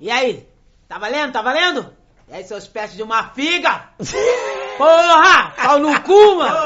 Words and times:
E 0.00 0.10
aí? 0.10 0.48
Tá 0.88 0.98
valendo? 0.98 1.32
Tá 1.32 1.42
valendo? 1.42 1.92
E 2.28 2.34
aí, 2.34 2.44
seus 2.44 2.68
pés 2.68 2.94
de 2.94 3.02
uma 3.02 3.30
figa? 3.30 3.84
Porra! 4.78 5.52
Pau 5.56 5.78
no 5.78 6.00
cu, 6.02 6.36
mano! 6.36 6.56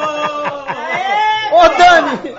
Ô, 1.53 1.69
Dani! 1.69 2.35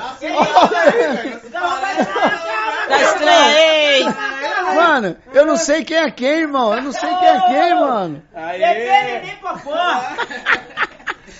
Tá 2.88 3.02
estranho, 3.02 3.58
hein? 3.58 4.06
Mano, 4.76 5.18
eu 5.34 5.46
não 5.46 5.56
sei 5.56 5.84
quem 5.84 5.98
é 5.98 6.12
quem, 6.12 6.42
irmão. 6.42 6.76
Eu 6.76 6.82
não 6.82 6.92
sei 6.92 7.10
quem 7.10 7.28
é 7.28 7.40
quem, 7.40 7.76
mano. 7.76 8.24
Bebê, 8.34 9.04
neném, 9.04 9.36
popó! 9.38 10.02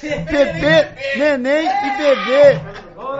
Bebê, 0.02 0.90
neném 1.18 1.66
e 1.68 1.98
bebê. 1.98 2.60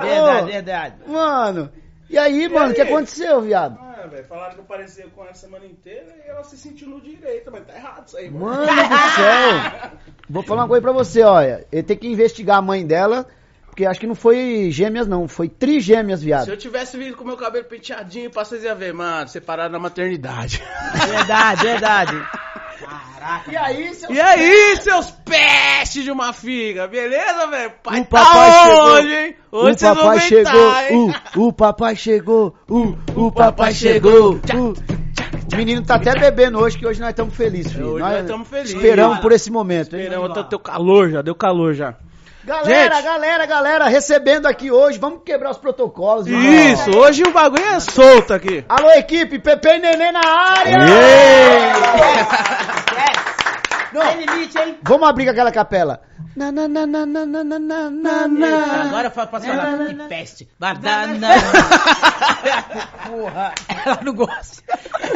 Verdade, 0.02 0.52
verdade. 0.52 0.96
Mano, 1.08 1.72
e 2.10 2.18
aí, 2.18 2.48
mano, 2.48 2.72
o 2.72 2.76
que 2.76 2.82
aconteceu, 2.82 3.42
viado? 3.42 3.78
Velho, 4.10 4.26
falaram 4.26 4.54
que 4.56 4.60
eu 4.60 4.66
parecia 4.66 5.08
com 5.08 5.22
ela 5.22 5.32
a 5.32 5.36
semana 5.36 5.66
inteira 5.66 6.14
e 6.26 6.30
ela 6.30 6.44
se 6.44 6.58
sentiu 6.58 6.88
no 6.90 7.00
direito, 7.02 7.50
mas 7.52 7.66
tá 7.66 7.76
errado 7.76 8.08
isso 8.08 8.18
aí, 8.18 8.30
mano. 8.30 8.46
Mano 8.46 8.66
do 8.66 9.16
céu. 9.16 9.92
Vou 10.30 10.44
falar 10.44 10.62
uma 10.64 10.68
coisa 10.68 10.82
pra 10.82 10.92
você, 10.92 11.22
olha. 11.24 11.66
Ele 11.72 11.84
tem 11.84 11.98
que 11.98 12.08
investigar 12.08 12.58
a 12.58 12.62
mãe 12.62 12.86
dela, 12.86 13.26
porque 13.66 13.86
acho 13.86 14.00
que 14.00 14.08
não 14.08 14.16
foi 14.16 14.70
gêmeas, 14.72 15.08
não. 15.08 15.28
Foi 15.28 15.48
trigêmeas, 15.50 16.20
Se 16.20 16.26
viado. 16.26 16.50
eu 16.50 16.58
tivesse 16.58 16.98
vindo 16.98 17.16
com 17.16 17.24
meu 17.24 17.38
cabelo 17.38 17.66
penteadinho, 17.66 18.30
pra 18.30 18.44
vocês 18.46 18.64
iam 18.64 18.76
ver, 18.76 18.94
mano, 18.94 19.28
separado 19.28 19.72
na 19.72 19.80
maternidade. 19.80 20.62
Verdade, 21.08 21.64
verdade. 21.64 22.28
E 23.50 23.56
aí, 23.56 23.94
seu... 23.94 24.12
E 24.12 24.20
aí, 24.20 24.76
seus 24.78 25.12
pestes 25.12 26.04
de 26.04 26.12
uma 26.12 26.34
figa, 26.34 26.88
beleza, 26.88 27.48
velho? 27.48 27.72
Pai 27.84 28.02
O 28.02 28.06
papai 28.06 28.52
tá 28.52 28.64
chegou. 28.64 28.84
hoje, 28.92 29.16
hein? 29.16 29.36
Hoje 29.52 29.76
o 29.76 29.78
vocês 29.78 29.82
vão 29.82 29.96
papai 29.96 30.18
aguentar, 30.18 30.54
chegou, 30.54 30.74
hein? 30.80 31.16
o, 31.36 31.48
o 31.48 31.54
papai 31.54 31.96
chegou, 31.96 32.56
o, 32.70 32.96
o 33.16 33.32
papai 33.32 33.74
chegou. 33.74 34.34
o- 34.34 34.74
O 35.54 35.56
menino 35.56 35.84
tá 35.86 35.96
até 35.96 36.18
bebendo 36.18 36.58
hoje, 36.60 36.78
que 36.78 36.86
hoje 36.88 37.00
nós 37.00 37.10
estamos 37.12 37.36
felizes, 37.36 37.72
filho. 37.74 37.90
Hoje 37.94 38.04
nós 38.04 38.26
tamo 38.26 38.44
felizes. 38.44 38.74
Esperamos 38.76 39.20
por 39.20 39.32
esse 39.32 39.52
momento, 39.52 39.96
hein? 39.96 40.04
Esperamos, 40.04 40.34
tá- 40.34 40.42
deu 40.42 40.60
calor 40.60 41.10
já, 41.12 41.22
deu 41.22 41.36
calor 41.36 41.74
já. 41.76 41.94
Galera, 42.46 42.96
Gente. 42.96 43.04
galera, 43.06 43.46
galera, 43.46 43.88
recebendo 43.88 44.48
aqui 44.48 44.70
hoje, 44.70 44.98
vamos 45.00 45.22
quebrar 45.24 45.52
os 45.52 45.58
protocolos. 45.58 46.28
Isso, 46.28 46.92
hoje 46.98 47.24
o 47.24 47.32
bagulho 47.32 47.64
é 47.64 47.80
solto 47.80 48.34
aqui. 48.34 48.66
Alô, 48.68 48.90
equipe, 48.92 49.40
Pepe 49.40 49.70
e 49.70 49.80
Nenê 49.80 50.12
na 50.12 50.20
área! 50.20 50.78
Não, 50.80 50.88
Tem 52.96 53.06
limite, 54.02 54.58
hein? 54.58 54.78
vamos 54.84 55.08
abrir 55.08 55.26
com 55.26 55.32
aquela 55.32 55.52
capela. 55.52 56.02
Na, 56.36 56.52
na, 56.52 56.68
na, 56.68 56.86
na, 56.88 57.06
na, 57.06 57.26
na, 57.26 57.44
na, 57.44 57.60
na, 57.60 57.90
na, 57.92 58.28
na. 58.28 58.84
Agora 58.84 59.08
eu 59.08 59.12
posso 59.12 59.46
falar. 59.46 59.78
Que 59.86 59.94
peste. 60.08 60.50
Badana. 60.60 61.28
Porra. 63.08 63.54
Ela 63.86 64.00
não 64.04 64.14
gosta. 64.14 64.64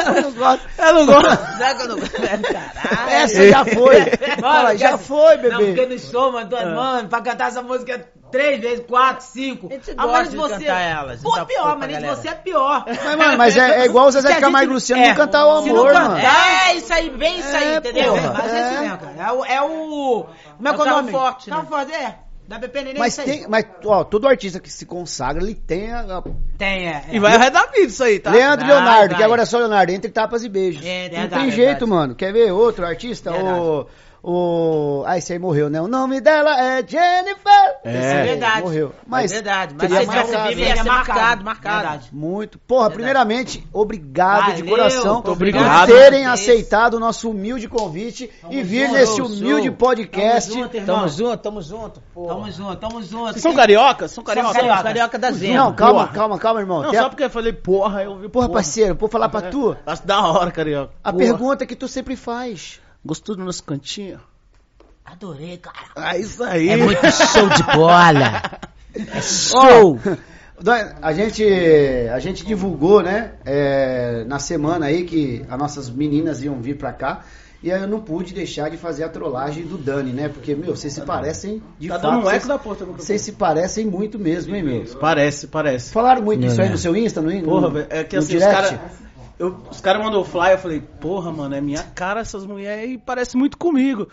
Eu 0.05 0.21
não 0.21 0.31
gosto. 0.33 0.67
Eu 0.77 0.93
não 0.93 1.05
gosto. 1.05 1.57
Sabe 1.57 1.75
que 1.75 1.81
eu 1.83 1.87
não 1.87 1.99
gosto? 1.99 2.21
Caralho. 2.21 3.09
Essa 3.09 3.47
já 3.49 3.65
foi. 3.65 3.95
Fala, 4.39 4.77
já 4.77 4.97
foi, 4.97 5.37
Não, 5.37 5.57
porque 5.57 5.65
bebê. 5.73 5.85
no 5.87 5.99
show, 5.99 6.31
mano, 6.31 6.49
tô- 6.49 6.55
mano, 6.57 7.09
pra 7.09 7.21
cantar 7.21 7.47
essa 7.47 7.61
música 7.63 8.05
três 8.31 8.59
vezes, 8.61 8.85
quatro, 8.85 9.25
cinco. 9.25 9.67
A 9.67 9.73
gente 9.73 9.91
A 9.91 9.93
gosta 9.95 10.07
maioria 10.11 10.29
de 10.31 10.37
você. 10.37 10.65
cantar 10.65 10.81
elas, 10.81 11.21
Pô, 11.21 11.35
dá 11.35 11.45
pior, 11.45 11.77
mas 11.77 11.97
de 11.97 12.05
você 12.05 12.27
é 12.29 12.33
pior. 12.35 12.85
Mas, 12.87 13.15
mano, 13.15 13.37
mas 13.37 13.57
é, 13.57 13.81
é 13.81 13.85
igual 13.85 14.07
o 14.07 14.11
Zezé 14.11 14.33
a 14.33 14.39
Camargo 14.41 14.71
e 14.71 14.73
Luciano 14.73 15.01
é, 15.03 15.07
não 15.09 15.15
cantar 15.15 15.45
o 15.45 15.61
Se 15.63 15.69
não 15.69 15.75
amor, 15.77 15.87
cantar, 15.93 16.09
mano. 16.09 16.19
É 16.25 16.73
isso 16.75 16.93
aí, 16.93 17.09
bem 17.09 17.39
isso 17.39 17.55
aí, 17.55 17.73
É, 17.73 17.77
entendeu? 17.77 18.13
porra, 18.13 18.33
mas 18.33 18.53
é 18.53 18.71
isso 18.71 18.81
mesmo, 18.81 18.97
cara. 18.97 19.15
É 19.17 19.31
o. 19.31 19.45
É 19.45 19.61
o 19.61 20.25
como 20.57 20.67
é 20.69 20.73
que 20.73 20.79
é 20.79 20.83
o 20.83 20.85
nome? 20.85 21.11
forte, 21.11 21.49
Carro 21.49 21.63
né? 21.63 21.67
forte, 21.69 21.91
é. 21.93 22.15
Da 22.47 22.57
BP 22.57 22.79
Neném, 22.81 22.97
Mas 22.97 23.13
tem, 23.17 23.45
mas, 23.49 23.65
ó, 23.83 24.05
todo 24.05 24.25
artista 24.25 24.57
que 24.57 24.69
se 24.71 24.85
consagra, 24.85 25.43
ele 25.43 25.53
tem 25.53 25.91
a, 25.91 25.99
a- 25.99 26.23
Tem, 26.57 26.87
é. 26.87 27.03
E 27.11 27.19
vai 27.19 27.35
arredar 27.35 27.69
vida 27.73 27.87
isso 27.87 28.01
aí, 28.01 28.19
tá? 28.19 28.31
Leandro 28.31 28.65
e 28.65 28.69
Vai, 28.69 28.77
Leonardo, 28.77 29.07
vai. 29.09 29.17
que 29.17 29.23
agora 29.23 29.41
é 29.41 29.45
só 29.45 29.57
Leonardo, 29.57 29.91
entre 29.91 30.09
tapas 30.09 30.45
e 30.45 30.47
beijos. 30.47 30.81
É, 30.85 31.09
não 31.09 31.27
tem 31.27 31.51
jeito, 31.51 31.57
verdade. 31.79 31.85
mano. 31.87 32.15
Quer 32.15 32.31
ver 32.31 32.53
outro 32.53 32.85
artista? 32.85 33.33
O. 33.33 33.85
O. 34.23 35.03
Ah, 35.05 35.17
esse 35.17 35.31
aí 35.33 35.39
morreu, 35.39 35.69
né? 35.69 35.79
O 35.81 35.87
nome 35.87 36.19
dela 36.19 36.59
é 36.59 36.85
Jennifer. 36.85 37.77
É. 37.83 37.97
Esse 37.97 38.07
aí 38.17 38.27
Verdade. 38.27 38.61
Morreu. 38.61 38.93
Mas. 39.05 39.31
É 39.31 39.35
verdade, 39.35 39.75
mas 39.77 39.91
se 39.91 39.97
tivesse 39.99 40.07
marcado, 40.17 40.49
vivo 40.49 40.61
ia 40.61 40.75
ser 40.75 40.83
marcado, 40.83 41.45
marcado. 41.45 41.75
Verdade. 41.81 42.09
Muito. 42.11 42.59
Porra, 42.59 42.89
primeiramente, 42.89 43.65
obrigado 43.71 44.55
de 44.55 44.63
Valeu, 44.63 44.69
coração 44.77 45.13
muito 45.15 45.23
por 45.25 45.31
obrigado. 45.33 45.87
terem 45.87 46.25
aceitado 46.25 46.95
o 46.95 46.99
nosso 46.99 47.29
humilde 47.29 47.67
convite 47.69 48.29
e 48.49 48.61
vir 48.63 48.87
junto, 48.87 48.93
nesse 48.97 49.21
humilde 49.21 49.67
show. 49.67 49.75
podcast. 49.75 50.49
Tamo 50.51 50.63
junto, 50.63 50.75
irmão. 50.77 50.95
Tamo 50.97 51.07
junto, 51.09 51.37
tamo 51.37 51.61
junto. 51.61 52.03
Pô. 52.13 52.27
Tamo 52.27 52.51
junto, 52.51 52.75
tamo 52.77 53.01
junto. 53.03 53.31
Vocês 53.33 53.41
são 53.41 53.53
cariocas? 53.53 54.11
São 54.11 54.23
cariocas? 54.23 54.53
carioca. 54.53 54.75
Carioca, 54.77 54.83
carioca 54.93 55.19
da 55.19 55.31
Zena. 55.31 55.63
Não, 55.65 55.73
calma, 55.73 55.99
Porra. 56.01 56.13
calma, 56.13 56.37
calma, 56.39 56.59
irmão. 56.59 56.81
Não, 56.83 56.89
Tem 56.91 56.99
a- 56.99 57.03
só 57.03 57.09
porque 57.09 57.23
eu 57.23 57.29
falei 57.29 57.53
porra, 57.53 58.03
eu 58.03 58.11
ouvi 58.11 58.29
Porra, 58.29 58.49
parceiro, 58.49 58.95
vou 58.95 59.07
falar 59.09 59.29
pra 59.29 59.43
tu. 59.43 59.75
Acho 59.85 60.05
da 60.05 60.21
hora, 60.27 60.51
carioca. 60.51 60.91
A 61.03 61.11
Porra. 61.13 61.23
pergunta 61.23 61.65
que 61.65 61.75
tu 61.75 61.87
sempre 61.87 62.15
faz. 62.15 62.79
Gostou 63.05 63.35
do 63.35 63.43
nosso 63.43 63.63
cantinho? 63.63 64.19
Adorei, 65.05 65.57
cara. 65.57 65.77
Ah, 65.95 66.17
isso 66.17 66.43
aí. 66.43 66.69
É 66.69 66.77
muito 66.77 66.99
show 67.11 67.49
de 67.49 67.63
bola. 67.75 68.41
É 68.95 69.21
Show! 69.21 69.99
A 71.03 71.13
gente, 71.13 71.43
a 72.11 72.17
gente 72.17 72.43
divulgou, 72.43 73.03
né, 73.03 73.33
é, 73.45 74.23
na 74.25 74.39
semana 74.39 74.87
aí 74.87 75.03
que 75.03 75.45
as 75.47 75.59
nossas 75.59 75.87
meninas 75.87 76.41
iam 76.41 76.59
vir 76.59 76.77
pra 76.77 76.91
cá. 76.91 77.23
E 77.61 77.71
aí 77.71 77.79
eu 77.81 77.87
não 77.87 77.99
pude 77.99 78.33
deixar 78.33 78.69
de 78.69 78.77
fazer 78.77 79.03
a 79.03 79.09
trollagem 79.09 79.65
do 79.65 79.77
Dani, 79.77 80.11
né? 80.13 80.29
Porque, 80.29 80.55
meu, 80.55 80.75
vocês 80.75 80.93
se 80.93 81.01
parecem 81.01 81.61
de 81.79 81.87
Tá 81.87 81.99
fato. 81.99 82.07
um 82.17 82.21
vocês, 82.21 82.47
da 82.47 82.57
porta. 82.57 82.85
vocês 82.85 83.21
se 83.21 83.31
parecem 83.33 83.85
muito 83.85 84.17
mesmo, 84.17 84.55
hein, 84.55 84.63
meu? 84.63 84.85
Parece, 84.99 85.47
parece. 85.47 85.91
Falaram 85.91 86.23
muito 86.23 86.39
Não, 86.41 86.47
disso 86.47 86.61
aí 86.61 86.69
no 86.69 86.77
seu 86.77 86.95
Insta, 86.95 87.21
no, 87.21 87.41
Porra, 87.43 87.69
velho, 87.69 87.87
é 87.89 88.03
que 88.03 88.15
no 88.15 88.21
assim, 88.23 88.37
os 88.37 88.43
direct? 88.43 88.79
Caras. 89.37 89.55
Os 89.71 89.81
caras 89.81 90.03
mandou 90.03 90.23
fly, 90.23 90.51
eu 90.53 90.57
falei, 90.57 90.81
porra, 90.81 91.31
mano, 91.31 91.55
é 91.55 91.61
minha 91.61 91.83
cara 91.83 92.21
essas 92.21 92.45
mulheres 92.45 92.83
aí, 92.83 92.97
parece 92.97 93.37
muito 93.37 93.57
comigo. 93.57 94.09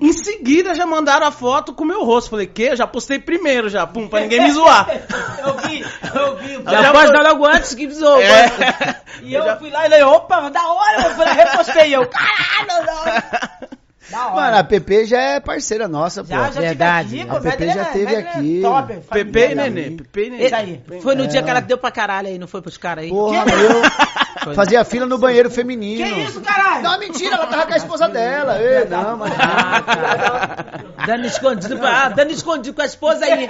Em 0.00 0.12
seguida 0.12 0.74
já 0.74 0.86
mandaram 0.86 1.26
a 1.26 1.30
foto 1.30 1.74
com 1.74 1.84
o 1.84 1.86
meu 1.86 2.02
rosto. 2.04 2.30
Falei, 2.30 2.46
que? 2.46 2.62
Eu 2.62 2.76
já 2.76 2.86
postei 2.86 3.18
primeiro 3.18 3.68
já, 3.68 3.86
pum, 3.86 4.08
pra 4.08 4.20
ninguém 4.20 4.40
me 4.42 4.50
zoar. 4.50 4.88
Eu 5.44 5.56
vi, 5.58 5.80
eu 5.80 6.36
vi. 6.36 6.52
Eu 6.54 6.64
Já 6.64 6.82
já 6.82 6.92
pode 6.92 7.12
dar 7.12 7.22
logo 7.22 7.46
antes 7.46 7.74
que 7.74 7.90
zoou. 7.90 8.20
É. 8.20 9.02
E 9.22 9.34
eu 9.34 9.58
fui 9.58 9.70
lá 9.70 9.80
e 9.86 9.90
falei, 9.90 10.02
opa, 10.02 10.48
da 10.50 10.72
hora, 10.72 11.02
eu 11.02 11.10
falei, 11.14 11.34
repostei. 11.34 11.94
Eu, 11.94 12.06
caralho, 12.06 12.86
da 12.86 13.00
hora. 13.00 13.58
Mano, 14.10 14.56
a 14.58 14.64
PP 14.64 15.04
já 15.06 15.20
é 15.20 15.40
parceira 15.40 15.86
nossa, 15.86 16.22
pô. 16.24 16.30
já, 16.30 16.50
já 16.50 16.60
verdade. 16.60 17.20
aqui, 17.20 17.30
A 17.30 17.34
mas 17.34 17.42
já 17.74 17.82
é- 17.82 17.84
teve 17.84 18.04
mas 18.04 18.14
é 18.14 18.18
aqui. 18.18 18.60
Top, 18.62 18.94
Pepe 19.10 19.38
e. 19.38 19.54
Nenê, 19.54 19.82
Pepe 19.90 20.26
e 20.26 20.30
Nenê. 20.30 21.00
Foi 21.02 21.14
no 21.14 21.26
dia 21.26 21.42
que 21.42 21.50
ela 21.50 21.60
deu 21.60 21.76
pra 21.78 21.90
caralho 21.90 22.28
aí, 22.28 22.38
não 22.38 22.46
foi 22.46 22.62
pros 22.62 22.76
caras 22.78 23.04
aí? 23.04 23.10
Porra, 23.10 23.44
Que? 23.44 23.50
meu. 23.56 24.54
Fazia 24.54 24.82
fila 24.84 25.04
no 25.04 25.18
banheiro 25.18 25.50
feminino. 25.50 26.04
Que 26.04 26.20
isso, 26.22 26.40
caralho? 26.40 26.82
Não, 26.82 26.98
mentira, 26.98 27.34
ela 27.34 27.46
tava 27.48 27.66
com 27.66 27.74
a 27.74 27.76
esposa 27.76 28.08
dela. 28.08 28.58
Ei, 28.62 28.84
não, 28.86 29.16
mano. 29.18 29.34
Ah. 29.38 31.04
Dando 31.06 31.26
escondido 31.26 31.76
pra. 31.78 32.04
Ah, 32.04 32.08
dando 32.08 32.30
escondido 32.32 32.74
com 32.74 32.82
a 32.82 32.86
esposa 32.86 33.24
aí. 33.24 33.48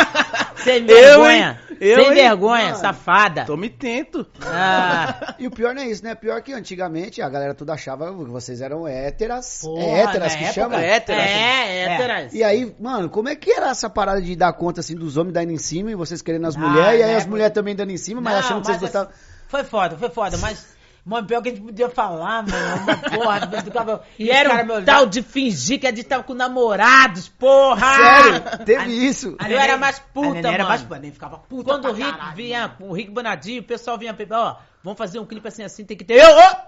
Sem 0.64 0.84
vergonha. 0.86 1.60
Eu, 1.80 1.96
Sem 2.00 2.08
hein? 2.08 2.14
vergonha, 2.14 2.74
safada. 2.74 3.44
Tô 3.44 3.56
me 3.56 3.68
tento. 3.70 4.26
Ah, 4.42 5.34
E 5.38 5.46
o 5.46 5.50
pior 5.50 5.74
não 5.74 5.82
é 5.82 5.86
isso, 5.86 6.02
né? 6.02 6.14
Pior 6.14 6.40
que 6.42 6.52
antigamente 6.52 7.22
a 7.22 7.28
galera 7.28 7.54
tudo 7.54 7.70
achava 7.70 8.08
que 8.12 8.24
vocês 8.30 8.60
eram 8.60 8.86
héteras. 8.86 9.60
Porra, 9.62 9.82
é 9.84 10.00
héteras 10.00 10.34
que 10.36 10.44
época, 10.44 10.52
chama? 10.60 10.82
é 10.82 10.90
hétero. 10.96 11.20
é, 11.20 11.82
héteras. 11.84 12.34
E 12.34 12.42
aí, 12.42 12.74
mano, 12.80 13.08
como 13.08 13.28
é 13.28 13.36
que 13.36 13.50
era 13.52 13.70
essa 13.70 13.88
parada 13.88 14.20
de 14.20 14.34
dar 14.34 14.52
conta 14.52 14.80
assim 14.80 14.94
dos 14.96 15.16
homens 15.16 15.34
dando 15.34 15.50
em 15.52 15.58
cima 15.58 15.90
e 15.90 15.94
vocês 15.94 16.20
querendo 16.22 16.46
as 16.46 16.56
Ah, 16.56 16.60
mulheres, 16.60 17.00
e 17.00 17.02
aí 17.02 17.10
né, 17.10 17.16
as 17.16 17.26
mulheres 17.26 17.52
também 17.54 17.74
dando 17.76 17.90
em 17.92 17.96
cima, 17.96 18.20
mas 18.20 18.32
Não, 18.34 18.40
achando 18.40 18.60
que 18.60 18.66
vocês 18.66 18.80
gostavam. 18.80 19.10
Foi 19.46 19.64
foda, 19.64 19.96
foi 19.96 20.10
foda, 20.10 20.36
mas. 20.38 20.77
Mano, 21.08 21.26
pior 21.26 21.40
que 21.42 21.48
a 21.48 21.52
gente 21.52 21.64
podia 21.64 21.88
falar, 21.88 22.42
mano. 22.46 22.82
Uma 22.82 22.96
porra, 22.96 23.46
do 23.46 23.70
cabelo. 23.70 24.00
E 24.18 24.30
era 24.30 24.62
me 24.62 24.70
um 24.70 24.74
olhavam. 24.74 24.84
tal 24.84 25.06
de 25.06 25.22
fingir 25.22 25.80
que 25.80 25.86
a 25.86 25.90
gente 25.90 26.04
tava 26.04 26.22
com 26.22 26.34
namorados, 26.34 27.28
porra! 27.30 27.96
Sério, 27.96 28.64
teve 28.66 28.92
isso. 28.92 29.34
A 29.38 29.50
Eu 29.50 29.58
era 29.58 29.78
mais 29.78 29.98
puta, 29.98 30.28
a 30.28 30.32
neném 30.34 30.52
era 30.52 30.64
mano. 30.64 30.68
mais 30.68 30.82
puta, 30.82 31.00
nem 31.00 31.10
ficava 31.10 31.38
puta 31.38 31.64
Quando 31.64 31.80
pra 31.80 31.90
o 31.92 31.94
Rick 31.94 32.10
caralho. 32.10 32.36
vinha, 32.36 32.76
o 32.78 32.92
Rick 32.92 33.10
Bonadinho, 33.10 33.62
o 33.62 33.64
pessoal 33.64 33.96
vinha, 33.96 34.14
ó, 34.32 34.56
vamos 34.84 34.98
fazer 34.98 35.18
um 35.18 35.24
clipe 35.24 35.48
assim, 35.48 35.62
assim, 35.62 35.82
tem 35.82 35.96
que 35.96 36.04
ter. 36.04 36.20
Eu, 36.22 36.28
ô! 36.28 36.67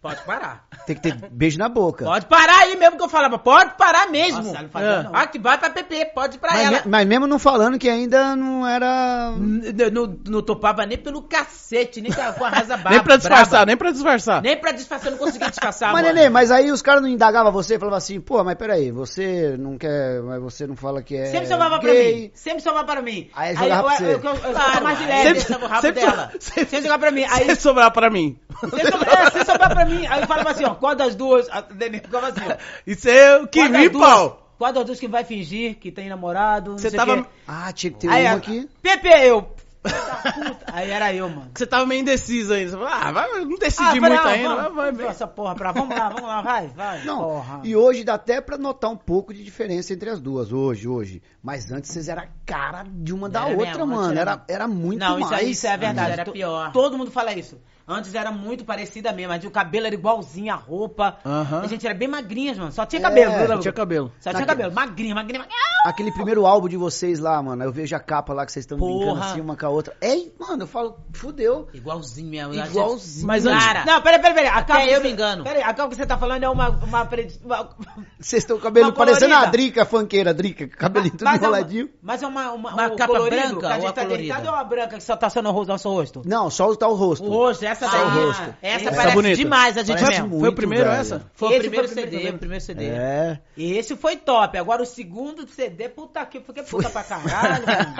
Pode 0.00 0.22
parar. 0.22 0.64
Tem 0.86 0.94
que 0.94 1.02
ter 1.02 1.14
beijo 1.32 1.58
na 1.58 1.68
boca. 1.68 2.04
Pode 2.04 2.26
parar 2.26 2.60
aí 2.60 2.76
mesmo 2.76 2.96
que 2.96 3.02
eu 3.02 3.08
falava, 3.08 3.36
pode 3.36 3.72
parar 3.76 4.08
mesmo. 4.08 4.38
Nossa, 4.38 4.50
ela 4.50 4.62
não 4.62 4.68
fazia, 4.70 5.02
não. 5.02 5.10
Ah, 5.12 5.26
que 5.26 5.38
vai 5.40 5.58
pra 5.58 5.70
PP, 5.70 6.12
pode 6.14 6.36
ir 6.36 6.38
pra 6.38 6.52
Mas, 6.52 6.60
ela. 6.66 6.70
me- 6.70 6.82
mas 6.86 7.06
mesmo 7.06 7.26
não 7.26 7.38
falando 7.38 7.78
que 7.80 7.88
ainda 7.88 8.36
não 8.36 8.64
era. 8.66 9.32
N- 9.36 9.90
Não, 9.90 10.16
não 10.28 10.40
topava 10.40 10.86
nem 10.86 10.96
pelo 10.96 11.22
cacete, 11.22 12.00
nem 12.00 12.12
com 12.12 12.20
a, 12.44 12.48
rasa 12.48 12.76
braba. 12.78 12.90
nem 12.90 13.00
pra 13.02 13.16
disfarçar, 13.16 13.48
braba. 13.50 13.66
nem 13.66 13.76
pra 13.76 13.90
disfarçar. 13.90 14.40
Nem 14.42 14.56
pra 14.56 14.70
disfarçar, 14.72 15.06
eu 15.08 15.10
não 15.12 15.18
conseguia 15.18 15.50
disfarçar, 15.50 15.92
Mas, 15.92 16.02
mano. 16.04 16.14
Nenê, 16.14 16.28
mas 16.30 16.52
aí 16.52 16.70
os 16.70 16.80
caras 16.80 17.02
não 17.02 17.08
indagavam 17.08 17.50
você 17.50 17.74
e 17.74 17.78
falavam 17.78 17.98
assim, 17.98 18.20
pô, 18.20 18.42
mas 18.44 18.54
peraí, 18.54 18.92
você 18.92 19.56
não 19.58 19.76
quer. 19.76 20.22
Mas 20.22 20.40
você 20.40 20.64
não 20.64 20.76
fala 20.76 21.02
que 21.02 21.16
é. 21.16 21.26
Sempre 21.26 21.48
salvava 21.48 21.80
pra 21.80 21.90
gay. 21.92 22.14
mim. 22.14 22.30
Sempre 22.34 22.60
salvava 22.62 22.86
pra 22.86 23.02
mim. 23.02 23.28
Aí 23.34 23.54
jogava 23.56 23.82
pra 23.82 23.92
eu, 23.94 23.98
você. 23.98 24.04
eu, 24.28 24.30
eu, 24.32 24.36
eu, 24.48 24.52
Claro, 24.54 24.84
mais 24.84 24.98
de 24.98 25.04
aí 25.04 25.10
leve. 25.10 25.32
deixava 25.34 25.64
o 25.64 25.68
rabo 25.68 25.82
sempre- 25.82 26.00
dela. 26.02 26.32
Sempre 26.38 26.80
jogava 26.82 26.98
pra 27.00 27.10
mim. 27.10 27.24
Aí 27.24 27.50
Aí 27.50 27.56
sobrar 27.56 27.90
pra 27.90 28.08
mim. 28.10 28.38
sempre 28.60 28.90
sobrar, 28.92 29.24
sempre 29.32 29.44
sobrar 29.44 29.70
pra 29.74 29.84
mim. 29.84 29.87
Aí 30.06 30.26
falava 30.26 30.50
assim, 30.50 30.64
ó, 30.64 30.74
qual 30.74 30.94
das 30.94 31.14
duas? 31.14 31.48
A 31.50 31.64
Nenê 31.74 31.98
ficava 32.00 32.28
assim, 32.28 32.40
ó. 32.46 32.56
Isso 32.86 33.08
é 33.08 33.38
o 33.38 33.46
que 33.48 33.68
vi, 33.68 33.90
pau. 33.90 34.44
Qual 34.58 34.72
das 34.72 34.84
duas 34.84 34.98
que 34.98 35.06
vai 35.08 35.24
fingir 35.24 35.76
que 35.76 35.92
tem 35.92 36.08
namorado? 36.08 36.72
não 36.72 36.78
Você 36.78 36.90
tava-. 36.90 37.26
Ah, 37.46 37.72
tinha 37.72 37.92
que 37.92 37.98
ter 38.00 38.08
Aí, 38.08 38.24
uma 38.26 38.34
aqui. 38.36 38.68
Pepe, 38.82 39.08
eu. 39.08 39.42
Puta, 39.80 40.66
Aí 40.72 40.90
era 40.90 41.14
eu, 41.14 41.28
mano. 41.28 41.50
Você 41.54 41.64
tava 41.64 41.86
meio 41.86 42.00
indeciso 42.00 42.52
ainda. 42.52 42.70
Você 42.72 42.76
falou, 42.76 42.92
ah, 42.92 43.12
vai, 43.12 43.28
não 43.44 43.54
Ah, 43.54 43.58
decidi 43.60 43.84
falei, 43.84 44.00
muito 44.00 44.16
ah, 44.26 44.28
ainda. 44.30 44.48
vamos, 44.56 44.74
vai, 44.74 44.92
vai, 44.92 45.06
essa 45.06 45.26
porra 45.28 45.54
pra... 45.54 45.70
Vamos 45.72 45.96
lá, 45.96 46.08
vamos 46.08 46.28
lá, 46.28 46.42
vai, 46.42 46.66
vai. 46.68 47.04
Não, 47.04 47.18
Porra. 47.22 47.60
e 47.62 47.76
hoje 47.76 48.02
dá 48.02 48.14
até 48.14 48.40
pra 48.40 48.58
notar 48.58 48.90
um 48.90 48.96
pouco 48.96 49.32
de 49.32 49.44
diferença 49.44 49.92
entre 49.94 50.10
as 50.10 50.20
duas, 50.20 50.52
hoje, 50.52 50.88
hoje. 50.88 51.22
Mas 51.42 51.70
antes 51.70 51.90
vocês 51.92 52.08
eram 52.08 52.22
a 52.22 52.26
cara 52.44 52.84
de 52.90 53.14
uma 53.14 53.28
da 53.28 53.42
Era 53.48 53.50
outra, 53.56 53.86
mesmo, 53.86 53.86
mano. 53.86 54.18
era- 54.18 54.44
Era, 54.48 54.66
muito 54.68 54.98
Não, 54.98 55.20
isso, 55.20 55.30
mais. 55.30 55.42
aí, 55.44 55.50
isso 55.52 55.66
é 55.68 55.76
verdade. 55.76 56.10
Era 56.12 56.24
pior. 56.24 56.72
Todo 56.72 56.98
mundo 56.98 57.10
fala 57.12 57.32
isso. 57.32 57.58
Antes 57.88 58.14
era 58.14 58.30
muito 58.30 58.64
parecida 58.64 59.12
mesmo, 59.12 59.32
mas 59.32 59.42
o 59.44 59.50
cabelo 59.50 59.86
era 59.86 59.94
igualzinho, 59.94 60.52
a 60.52 60.56
roupa. 60.56 61.16
Aham. 61.24 61.60
A 61.62 61.66
gente 61.66 61.86
era 61.86 61.94
bem 61.94 62.06
magrinhas, 62.06 62.58
mano. 62.58 62.70
Só 62.70 62.84
tinha 62.84 63.00
É, 63.00 63.02
cabelo. 63.02 63.32
viu, 63.32 63.46
só? 63.46 63.58
Tinha 63.58 63.72
cabelo. 63.72 64.12
Só 64.20 64.30
tinha 64.34 64.44
cabelo. 64.46 64.72
Magrinha, 64.74 65.14
magrinha, 65.14 65.38
magrinha. 65.40 65.58
Aquele 65.84 66.12
primeiro 66.12 66.44
álbum 66.46 66.68
de 66.68 66.76
vocês 66.76 67.18
lá, 67.18 67.42
mano. 67.42 67.64
Eu 67.64 67.72
vejo 67.72 67.96
a 67.96 68.00
capa 68.00 68.34
lá 68.34 68.44
que 68.44 68.52
vocês 68.52 68.64
estão 68.64 68.76
brincando 68.78 69.22
assim 69.22 69.40
uma 69.40 69.56
com 69.56 69.64
a 69.64 69.68
outra. 69.70 69.96
Ei, 70.02 70.34
mano, 70.38 70.64
eu 70.64 70.66
falo, 70.66 70.98
fudeu. 71.12 71.68
Igualzinho 71.72 72.28
mesmo. 72.28 72.54
Igualzinho. 72.54 73.26
Mas 73.26 73.46
antes- 73.46 73.64
Cara, 73.64 73.84
Não, 73.86 74.02
peraí, 74.02 74.18
peraí, 74.20 74.34
peraí. 74.34 74.48
A 74.50 74.62
capa 74.62 74.74
Até 74.74 74.86
que 74.86 74.90
eu 74.92 74.96
você- 75.00 75.06
me 75.06 75.12
engano. 75.12 75.44
Peraí, 75.44 75.62
a 75.62 75.72
capa 75.74 75.88
que 75.88 75.96
você 75.96 76.06
tá 76.06 76.18
falando 76.18 76.42
é 76.44 76.48
uma... 76.48 76.68
uma, 76.68 77.02
uma- 77.44 77.68
Vocês 78.18 78.42
estão 78.42 78.56
com 78.56 78.60
o 78.60 78.64
cabelo 78.64 78.86
Uma 78.88 78.92
parecendo 78.92 79.34
a. 79.34 79.46
Drica, 79.46 79.82
a 79.82 79.86
funkeira, 79.86 80.30
a 80.30 80.32
Drica. 80.32 80.66
Cabelinho 80.68 81.12
tudo 81.12 81.24
mas, 81.24 81.34
é 81.34 81.38
uma, 81.38 81.46
enroladinho. 81.58 81.88
mas 82.02 82.22
é 82.22 82.26
uma, 82.26 82.52
uma, 82.52 82.72
Uma 82.74 82.90
capa 82.90 83.06
colorido, 83.06 83.40
branca 83.42 83.60
que 83.60 83.66
a 83.66 83.80
gente 83.80 83.92
tá 83.94 84.02
colorida? 84.02 84.34
deitado 84.34 84.48
ou 84.48 84.54
a 84.54 84.64
branca 84.64 84.96
que 84.96 85.02
só 85.02 85.16
tá 85.16 85.30
sendo 85.30 85.48
o 85.48 85.52
rosto 85.52 85.68
no 85.68 85.74
nosso 85.74 85.88
rosto? 85.88 86.22
Não, 86.26 86.50
só 86.50 86.74
tá 86.74 86.88
o 86.88 86.94
rosto. 86.94 87.24
O 87.24 87.28
rosto, 87.30 87.64
essa 87.64 87.77
Só 87.86 87.90
daí. 87.90 88.02
o 88.02 88.26
rosto. 88.26 88.54
Essa 88.62 88.92
parece 88.92 89.14
bonita. 89.14 89.36
demais 89.36 89.76
a 89.78 89.82
gente 89.82 89.98
Parece 90.00 90.10
mesmo. 90.20 90.28
muito, 90.28 90.40
Foi 90.40 90.48
o 90.48 90.52
primeiro 90.54 90.84
velho. 90.84 91.00
essa? 91.00 91.22
Foi 91.34 91.48
o 91.56 91.58
primeiro 91.60 91.88
foi 91.88 91.94
o 91.94 91.98
CD, 92.00 92.10
primeiro. 92.10 92.36
o 92.36 92.38
primeiro 92.38 92.64
CD. 92.64 92.84
É. 92.86 93.40
Esse 93.56 93.96
foi 93.96 94.16
top. 94.16 94.58
Agora 94.58 94.82
o 94.82 94.86
segundo 94.86 95.46
CD, 95.48 95.88
puta 95.88 96.24
que 96.26 96.40
foi 96.40 96.54
que 96.54 96.62
puta 96.62 96.90
pra 96.90 97.02
caralho, 97.04 97.64
mano. 97.66 97.94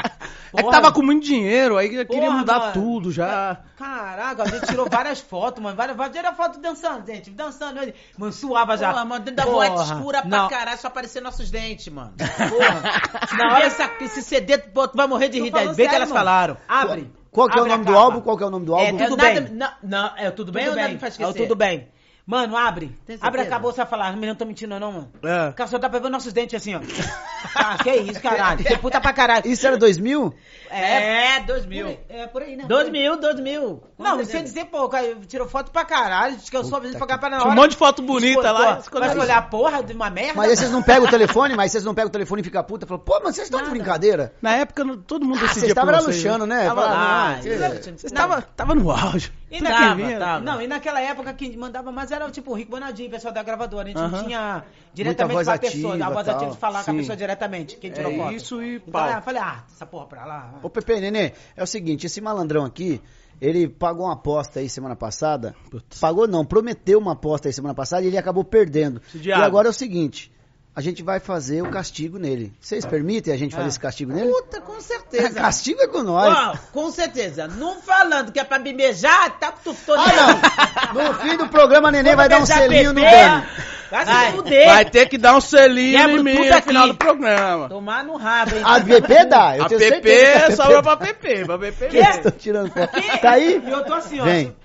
É 0.56 0.62
que 0.62 0.70
tava 0.70 0.90
com 0.92 1.02
muito 1.02 1.24
dinheiro, 1.26 1.76
aí 1.76 1.88
queria 1.88 2.06
Porra, 2.06 2.30
mudar 2.30 2.58
mano. 2.58 2.72
tudo 2.72 3.12
já. 3.12 3.58
Caraca, 3.76 4.42
a 4.42 4.48
gente 4.48 4.66
tirou 4.66 4.88
várias 4.90 5.20
fotos, 5.20 5.62
mano. 5.62 5.76
Várias, 5.76 5.96
várias 5.96 6.16
tirar 6.16 6.34
foto 6.34 6.58
dançando, 6.58 7.06
gente. 7.06 7.30
Dançando. 7.30 7.80
Mano, 8.16 8.32
suava 8.32 8.76
já. 8.76 8.90
Porra, 8.90 9.04
mano, 9.04 9.24
dentro 9.24 9.36
da 9.36 9.44
Porra. 9.50 9.70
boate 9.70 9.92
escura 9.92 10.22
pra 10.22 10.28
Não. 10.38 10.48
caralho, 10.48 10.78
só 10.78 10.88
aparecer 10.88 11.20
nossos 11.22 11.50
dentes, 11.50 11.86
mano. 11.92 12.12
Porra. 12.16 13.36
Na 13.36 13.54
hora 13.54 13.64
essa, 13.66 13.90
esse 14.00 14.22
CD, 14.22 14.58
pô, 14.58 14.88
tu 14.88 14.96
vai 14.96 15.06
morrer 15.06 15.28
de 15.28 15.40
rir. 15.40 15.50
falando 15.50 15.74
Bem 15.76 15.88
que 15.88 15.94
elas 15.94 16.08
mano. 16.08 16.18
falaram. 16.18 16.56
Abre. 16.66 17.10
Qual 17.30 17.48
que 17.48 17.58
é 17.58 17.62
o 17.62 17.66
nome 17.66 17.84
do 17.84 17.96
álbum? 17.96 18.20
Qual 18.20 18.36
que 18.36 18.42
é 18.42 18.46
o 18.46 18.50
nome 18.50 18.66
do 18.66 18.74
É, 18.76 18.86
álbum? 18.86 18.98
tudo 18.98 19.16
nada- 19.16 19.40
bem. 19.40 19.50
Não, 19.52 19.70
não, 19.82 20.16
é 20.16 20.30
tudo 20.30 20.52
bem 20.52 20.64
Tudo 20.64 20.70
ou 20.70 20.76
nada 20.76 20.88
bem. 20.88 20.94
me 20.94 21.00
faz 21.00 21.14
É 21.20 21.22
o 21.24 21.28
esquecer? 21.28 21.46
tudo 21.48 21.56
bem. 21.56 21.88
Mano, 22.30 22.58
abre. 22.58 22.94
Abre 23.22 23.40
a 23.50 23.58
bolsa 23.58 23.84
e 23.84 23.86
fala. 23.86 24.04
Os 24.10 24.10
meninos 24.10 24.26
não 24.26 24.32
estão 24.34 24.46
mentindo, 24.46 24.78
não, 24.78 24.92
mano. 24.92 25.12
É. 25.22 25.48
O 25.48 25.54
cara 25.54 25.66
só 25.70 25.78
tá 25.78 25.88
pra 25.88 25.98
ver 25.98 26.10
nossos 26.10 26.30
dentes 26.30 26.54
assim, 26.60 26.74
ó. 26.74 26.80
Ah, 27.54 27.78
que 27.82 27.90
isso, 27.90 28.20
caralho. 28.20 28.62
Que 28.64 28.76
puta 28.76 29.00
pra 29.00 29.12
caralho. 29.12 29.46
Isso 29.46 29.66
era 29.66 29.76
2000? 29.78 30.34
É, 30.70 31.40
2000. 31.40 31.98
É 32.08 32.26
por 32.26 32.42
aí, 32.42 32.56
né? 32.56 32.64
2000, 32.68 33.16
2000. 33.16 33.82
Não, 33.98 34.18
você 34.18 34.42
dizer, 34.42 34.66
pô, 34.66 34.90
tirou 35.26 35.48
foto 35.48 35.70
pra 35.70 35.84
caralho, 35.84 36.36
diz 36.36 36.50
que 36.50 36.56
eu 36.56 36.64
sou, 36.64 36.78
a 36.78 36.84
gente 36.84 36.98
pagar 36.98 37.16
pra 37.18 37.30
na 37.30 37.38
hora. 37.38 37.48
Um 37.48 37.54
monte 37.54 37.70
de 37.70 37.76
foto 37.76 38.02
bonita 38.02 38.50
lá. 38.52 38.74
Pô, 38.74 38.80
escolheu 38.82 39.08
Vai 39.08 39.18
olhar 39.18 39.38
a 39.38 39.42
porra 39.42 39.82
de 39.82 39.92
uma 39.94 40.10
merda? 40.10 40.34
Mas 40.36 40.50
aí 40.50 40.56
vocês 40.56 40.70
não 40.70 40.82
pegam 40.82 41.06
o 41.06 41.10
telefone, 41.10 41.54
mas 41.56 41.72
vocês 41.72 41.84
não 41.84 41.94
pegam 41.94 42.08
o 42.08 42.12
telefone 42.12 42.42
e 42.42 42.44
ficam 42.44 42.62
puta. 42.64 42.86
Falam, 42.86 43.02
pô, 43.02 43.20
mas 43.24 43.34
vocês 43.36 43.46
estão 43.46 43.62
de 43.62 43.70
brincadeira. 43.70 44.34
Na 44.42 44.56
época, 44.56 44.84
todo 45.06 45.24
mundo 45.24 45.38
Ah, 45.38 45.42
decidia 45.42 45.60
vocês 45.60 45.70
estavam 45.70 45.90
por 45.92 45.94
era 45.94 46.02
vocês, 46.04 46.16
luxando, 46.24 46.46
né? 46.46 46.66
Tava 46.66 46.80
lá. 46.82 46.92
ah, 46.92 47.30
Ah, 47.30 47.40
que- 47.40 47.48
isso- 47.48 47.92
Vocês 47.98 48.12
tava, 48.12 48.42
tava 48.42 48.74
no 48.74 48.90
auge. 48.90 49.32
E 49.50 49.60
naquela, 49.62 49.96
que 49.96 50.18
tava. 50.18 50.44
não, 50.44 50.60
e 50.60 50.66
naquela 50.66 51.00
época 51.00 51.32
quem 51.32 51.56
mandava 51.56 51.90
mais 51.90 52.10
era 52.12 52.30
tipo 52.30 52.50
o 52.50 52.54
Rico 52.54 52.70
Bonadinho, 52.72 53.10
pessoal 53.10 53.32
da 53.32 53.42
gravadora. 53.42 53.84
A 53.88 53.90
gente 53.90 54.00
não 54.00 54.24
tinha 54.24 54.64
diretamente 54.92 55.44
com 55.44 55.50
a 55.50 55.58
pessoa, 55.58 55.92
ativa, 55.94 56.06
a 56.06 56.10
voz 56.10 56.26
tal. 56.26 56.36
ativa 56.36 56.50
de 56.50 56.56
falar 56.58 56.84
com 56.84 56.90
a 56.90 56.94
Sim. 56.94 56.98
pessoa 56.98 57.16
diretamente, 57.16 57.76
quem 57.76 57.90
tirou 57.90 58.12
É 58.12 58.16
foto. 58.16 58.32
isso 58.34 58.62
e 58.62 58.76
Então, 58.76 58.92
pau. 58.92 59.10
eu 59.10 59.22
falei, 59.22 59.40
ah, 59.42 59.64
essa 59.74 59.86
porra 59.86 60.06
pra 60.06 60.24
lá. 60.26 60.54
Ô, 60.62 60.68
Pepe, 60.68 61.00
Nenê, 61.00 61.32
é 61.56 61.62
o 61.62 61.66
seguinte, 61.66 62.04
esse 62.06 62.20
malandrão 62.20 62.64
aqui, 62.64 63.00
ele 63.40 63.68
pagou 63.68 64.04
uma 64.06 64.14
aposta 64.14 64.60
aí 64.60 64.68
semana 64.68 64.94
passada. 64.96 65.54
Putz. 65.70 65.98
Pagou 65.98 66.26
não, 66.28 66.44
prometeu 66.44 66.98
uma 66.98 67.12
aposta 67.12 67.48
aí 67.48 67.52
semana 67.52 67.74
passada 67.74 68.02
e 68.02 68.08
ele 68.08 68.18
acabou 68.18 68.44
perdendo. 68.44 69.00
E 69.14 69.32
agora 69.32 69.68
é 69.68 69.70
o 69.70 69.74
seguinte, 69.74 70.30
a 70.78 70.80
gente 70.80 71.02
vai 71.02 71.18
fazer 71.18 71.60
o 71.60 71.68
castigo 71.70 72.20
nele. 72.20 72.52
Vocês 72.60 72.86
permitem 72.86 73.34
a 73.34 73.36
gente 73.36 73.50
fazer 73.52 73.64
Ah. 73.64 73.68
esse 73.68 73.80
castigo 73.80 74.12
nele? 74.12 74.30
Puta, 74.30 74.60
com 74.60 74.80
certeza. 74.80 75.30
Castigo 75.42 75.80
é 75.82 75.88
com 75.88 76.04
nós. 76.04 76.56
Com 76.72 76.88
certeza. 76.92 77.48
Não 77.48 77.82
falando 77.82 78.30
que 78.30 78.38
é 78.38 78.44
pra 78.44 78.60
me 78.60 78.72
beijar, 78.72 79.36
tá 79.40 79.50
tu 79.50 79.74
tô 79.84 79.94
Ah, 79.94 80.04
não! 80.94 81.02
No 81.08 81.14
fim 81.14 81.36
do 81.36 81.48
programa, 81.48 81.90
Nenê 81.90 82.14
vai 82.14 82.28
dar 82.28 82.38
um 82.40 82.46
selinho 82.46 82.92
no. 82.92 83.00
Dani. 83.00 83.44
Vai 83.90 84.04
Vai. 84.04 84.32
Vai 84.66 84.84
ter 84.84 85.08
que 85.08 85.18
dar 85.18 85.34
um 85.36 85.40
selinho 85.40 85.98
Quebro 85.98 86.20
em 86.20 86.22
mim 86.22 86.36
tudo 86.36 86.54
no 86.54 86.62
final 86.62 86.86
do 86.86 86.94
programa. 86.94 87.68
Tomar 87.68 88.04
no 88.04 88.16
rabo, 88.16 88.54
hein? 88.54 88.62
A 88.64 88.80
PP 88.80 89.24
dá, 89.24 89.56
eu 89.56 89.64
a 89.64 89.68
tenho 89.68 89.80
PP 89.80 90.08
certeza 90.08 90.46
que 90.46 90.52
a 90.52 90.56
sobra 90.56 90.82
pra 90.82 90.96
PP, 90.96 91.44
pra 91.44 91.58
PP 91.58 91.88
mesmo. 91.90 92.10
estão 92.10 92.30
tirando 92.32 92.70
foto. 92.70 93.18
Tá 93.20 93.30
aí? 93.32 93.60
E 93.66 93.68
eu 93.70 93.84
tô 93.84 93.94
assim, 93.94 94.20
ó. 94.20 94.24
Vem. 94.24 94.56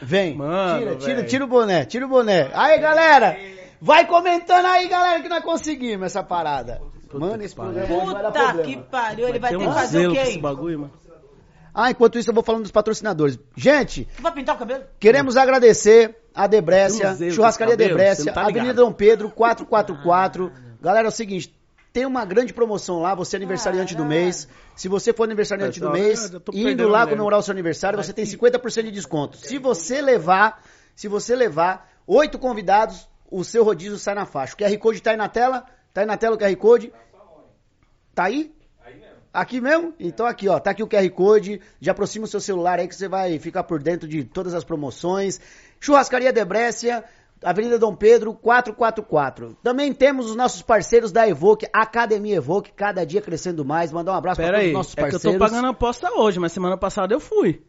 Vem. 0.00 0.36
Mano, 0.36 0.78
tira, 0.80 0.96
tira, 0.96 1.24
tira 1.24 1.44
o 1.44 1.48
boné, 1.48 1.84
tira 1.84 2.06
o 2.06 2.08
boné. 2.08 2.48
Aí, 2.54 2.78
galera. 2.78 3.36
Vai 3.80 4.06
comentando 4.06 4.66
aí, 4.66 4.88
galera, 4.88 5.22
que 5.22 5.28
nós 5.28 5.42
conseguimos 5.44 6.06
essa 6.06 6.22
parada. 6.22 6.80
Mano, 7.12 7.42
esse 7.42 7.54
programa 7.54 7.94
hoje 7.94 8.12
vai 8.12 8.22
dar 8.22 8.32
Puta 8.32 8.44
problema. 8.44 8.62
que 8.64 8.76
pariu, 8.90 9.28
ele 9.28 9.38
vai 9.38 9.50
ter 9.50 9.58
que 9.58 9.66
um 9.66 9.72
fazer 9.72 9.98
o 9.98 10.00
zelo 10.00 10.12
quê? 10.14 10.18
com 10.20 10.24
esse 10.26 10.34
hein? 10.36 10.40
bagulho, 10.42 10.78
mano. 10.80 10.92
Ah, 11.72 11.90
enquanto 11.90 12.18
isso 12.18 12.28
eu 12.28 12.34
vou 12.34 12.42
falando 12.42 12.62
dos 12.62 12.72
patrocinadores. 12.72 13.38
Gente, 13.56 14.08
Tu 14.16 14.22
vai 14.22 14.32
pintar 14.32 14.56
o 14.56 14.58
cabelo? 14.58 14.84
queremos 14.98 15.36
agradecer 15.36 16.16
a 16.34 16.46
Debrécia, 16.46 17.10
um 17.10 17.14
zelo 17.14 17.30
Churrascaria 17.32 17.76
com 17.76 17.82
esse 17.82 17.88
cabelo, 17.88 17.98
Debrécia, 17.98 18.24
você 18.24 18.30
não 18.30 18.34
tá 18.34 18.42
Avenida. 18.48 18.74
Dom 18.74 18.92
Pedro, 18.92 19.30
444. 19.30 20.52
Galera, 20.82 21.06
é 21.06 21.08
o 21.08 21.12
seguinte, 21.12 21.54
tem 21.92 22.04
uma 22.04 22.24
grande 22.24 22.52
promoção 22.52 23.00
lá, 23.00 23.14
você 23.14 23.36
é 23.36 23.38
aniversariante 23.38 23.94
do 23.94 24.04
mês. 24.04 24.48
Se 24.76 24.88
você 24.88 25.12
for 25.12 25.24
aniversariante 25.24 25.80
do 25.80 25.90
Pessoal, 25.90 26.06
mês, 26.06 26.32
eu 26.32 26.40
tô 26.40 26.52
indo 26.52 26.64
perdendo 26.64 26.88
lá 26.88 26.98
mesmo. 27.00 27.10
comemorar 27.12 27.38
o 27.38 27.42
seu 27.42 27.52
aniversário, 27.52 27.96
você 28.02 28.12
tem 28.12 28.24
50% 28.24 28.82
de 28.82 28.90
desconto. 28.90 29.36
Se 29.38 29.58
você 29.58 30.02
levar, 30.02 30.62
se 30.94 31.08
você 31.08 31.34
levar 31.34 31.88
oito 32.06 32.38
convidados, 32.38 33.07
o 33.30 33.44
seu 33.44 33.64
rodízio 33.64 33.98
sai 33.98 34.14
na 34.14 34.26
faixa. 34.26 34.54
O 34.54 34.56
QR 34.56 34.76
Code 34.78 35.02
tá 35.02 35.10
aí 35.10 35.16
na 35.16 35.28
tela? 35.28 35.64
Tá 35.92 36.00
aí 36.02 36.06
na 36.06 36.16
tela 36.16 36.36
o 36.36 36.38
QR 36.38 36.56
Code? 36.56 36.92
Tá 38.14 38.24
aí? 38.24 38.52
Aqui 39.32 39.60
mesmo? 39.60 39.94
Então 40.00 40.26
aqui, 40.26 40.48
ó, 40.48 40.58
tá 40.58 40.70
aqui 40.70 40.82
o 40.82 40.88
QR 40.88 41.08
Code, 41.10 41.60
já 41.80 41.92
aproxima 41.92 42.24
o 42.24 42.28
seu 42.28 42.40
celular 42.40 42.78
aí 42.78 42.88
que 42.88 42.96
você 42.96 43.08
vai 43.08 43.38
ficar 43.38 43.62
por 43.62 43.82
dentro 43.82 44.08
de 44.08 44.24
todas 44.24 44.54
as 44.54 44.64
promoções. 44.64 45.40
Churrascaria 45.78 46.32
Debrécia, 46.32 47.04
Avenida 47.42 47.78
Dom 47.78 47.94
Pedro, 47.94 48.32
444. 48.34 49.56
Também 49.62 49.92
temos 49.92 50.30
os 50.30 50.34
nossos 50.34 50.62
parceiros 50.62 51.12
da 51.12 51.28
Evoque, 51.28 51.68
Academia 51.72 52.36
Evoque, 52.36 52.72
cada 52.72 53.04
dia 53.04 53.20
crescendo 53.20 53.64
mais. 53.64 53.92
Mandar 53.92 54.12
um 54.12 54.16
abraço 54.16 54.40
Pera 54.40 54.52
para 54.52 54.58
todos 54.58 54.66
aí, 54.66 54.72
os 54.72 54.76
nossos 54.76 54.92
é 54.92 54.96
que 54.96 55.00
eu 55.00 55.10
parceiros. 55.10 55.38
tô 55.38 55.44
pagando 55.44 55.66
a 55.66 55.70
aposta 55.70 56.12
hoje, 56.14 56.40
mas 56.40 56.52
semana 56.52 56.76
passada 56.76 57.14
eu 57.14 57.20
fui. 57.20 57.62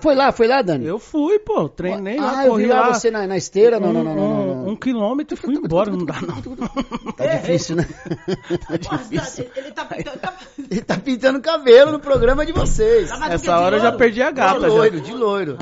Foi 0.00 0.14
lá, 0.14 0.32
foi 0.32 0.46
lá, 0.46 0.60
Dani? 0.62 0.86
Eu 0.86 0.98
fui, 0.98 1.38
pô, 1.38 1.68
treinei 1.68 2.18
lá, 2.18 2.40
ah, 2.40 2.44
eu 2.46 2.50
corri 2.50 2.64
vi 2.64 2.68
lá, 2.68 2.80
lá. 2.80 2.94
você 2.94 3.10
na, 3.10 3.26
na 3.26 3.36
esteira. 3.36 3.78
Não, 3.78 3.92
não, 3.92 4.02
não, 4.02 4.14
não, 4.14 4.46
não, 4.46 4.47
um- 4.72 4.76
quilômetro 4.76 5.34
e 5.36 5.40
fui 5.40 5.54
embora, 5.54 5.90
não 5.90 6.04
dá 6.04 6.16
não. 6.20 7.12
Tá 7.12 7.26
difícil, 7.36 7.76
né? 7.76 7.86
Tá 8.68 8.96
difícil. 8.96 9.46
Ele 9.56 9.70
tá 9.72 9.84
pintando. 9.84 10.18
tá- 10.18 10.34
Ele 10.70 10.82
tá 10.82 10.96
pintando 10.96 11.40
cabelo 11.40 11.92
no 11.92 12.00
programa 12.00 12.44
de 12.46 12.52
vocês. 12.52 13.10
Tá 13.10 13.32
Essa 13.32 13.58
hora 13.58 13.76
eu 13.76 13.80
já 13.80 13.92
perdi 13.92 14.22
a 14.22 14.30
De 14.30 14.36
gata 14.36 14.60
já. 14.60 14.66
loiro, 14.66 15.00
de 15.00 15.12
loiro. 15.12 15.58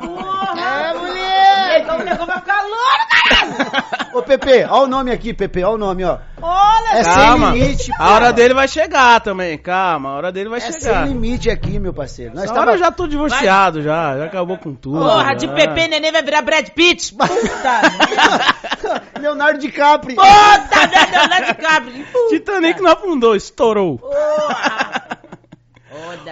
Porra! 0.00 0.60
É, 0.60 0.94
mulher! 0.94 1.80
Então 1.82 1.96
o 1.96 2.02
negócio 2.02 2.26
vai 2.26 2.38
ficar 2.40 2.62
louro, 2.62 3.06
caralho! 3.10 3.90
Ô, 4.12 4.22
Pepe, 4.22 4.66
ó 4.68 4.82
o 4.84 4.86
nome 4.88 5.12
aqui, 5.12 5.32
Pepe, 5.32 5.62
ó 5.62 5.74
o 5.74 5.78
nome, 5.78 6.04
ó. 6.04 6.18
Olha! 6.42 6.98
É 6.98 7.04
Calma, 7.04 7.52
sem 7.52 7.60
limite. 7.62 7.92
a 7.96 8.10
hora 8.12 8.32
dele 8.32 8.54
vai 8.54 8.66
chegar 8.66 9.20
também, 9.20 9.56
calma, 9.56 10.08
a 10.10 10.12
hora 10.14 10.32
dele 10.32 10.48
vai 10.48 10.58
É 10.58 10.62
chegar. 10.62 10.80
sem 11.04 11.12
limite 11.12 11.48
aqui, 11.48 11.78
meu 11.78 11.94
parceiro. 11.94 12.34
Nós 12.34 12.46
tava... 12.46 12.60
hora 12.60 12.72
eu 12.72 12.78
já 12.78 12.90
tô 12.90 13.06
divorciado 13.06 13.82
já, 13.82 14.18
já 14.18 14.24
acabou 14.24 14.58
com 14.58 14.74
tudo. 14.74 14.98
Porra, 14.98 15.34
de 15.36 15.46
já. 15.46 15.52
Pepe 15.52 15.86
Neném 15.86 16.10
vai 16.10 16.22
virar 16.22 16.42
Brad 16.42 16.68
Pitt. 16.70 17.14
Puta. 17.14 17.30
Leonardo 19.20 19.58
DiCaprio. 19.60 20.16
Puta 20.16 20.86
merda, 20.88 21.18
Leonardo 21.20 21.46
DiCaprio. 21.46 22.06
Titanic 22.30 22.80
não 22.82 22.90
afundou, 22.90 23.36
estourou. 23.36 23.98
Porra. 23.98 25.09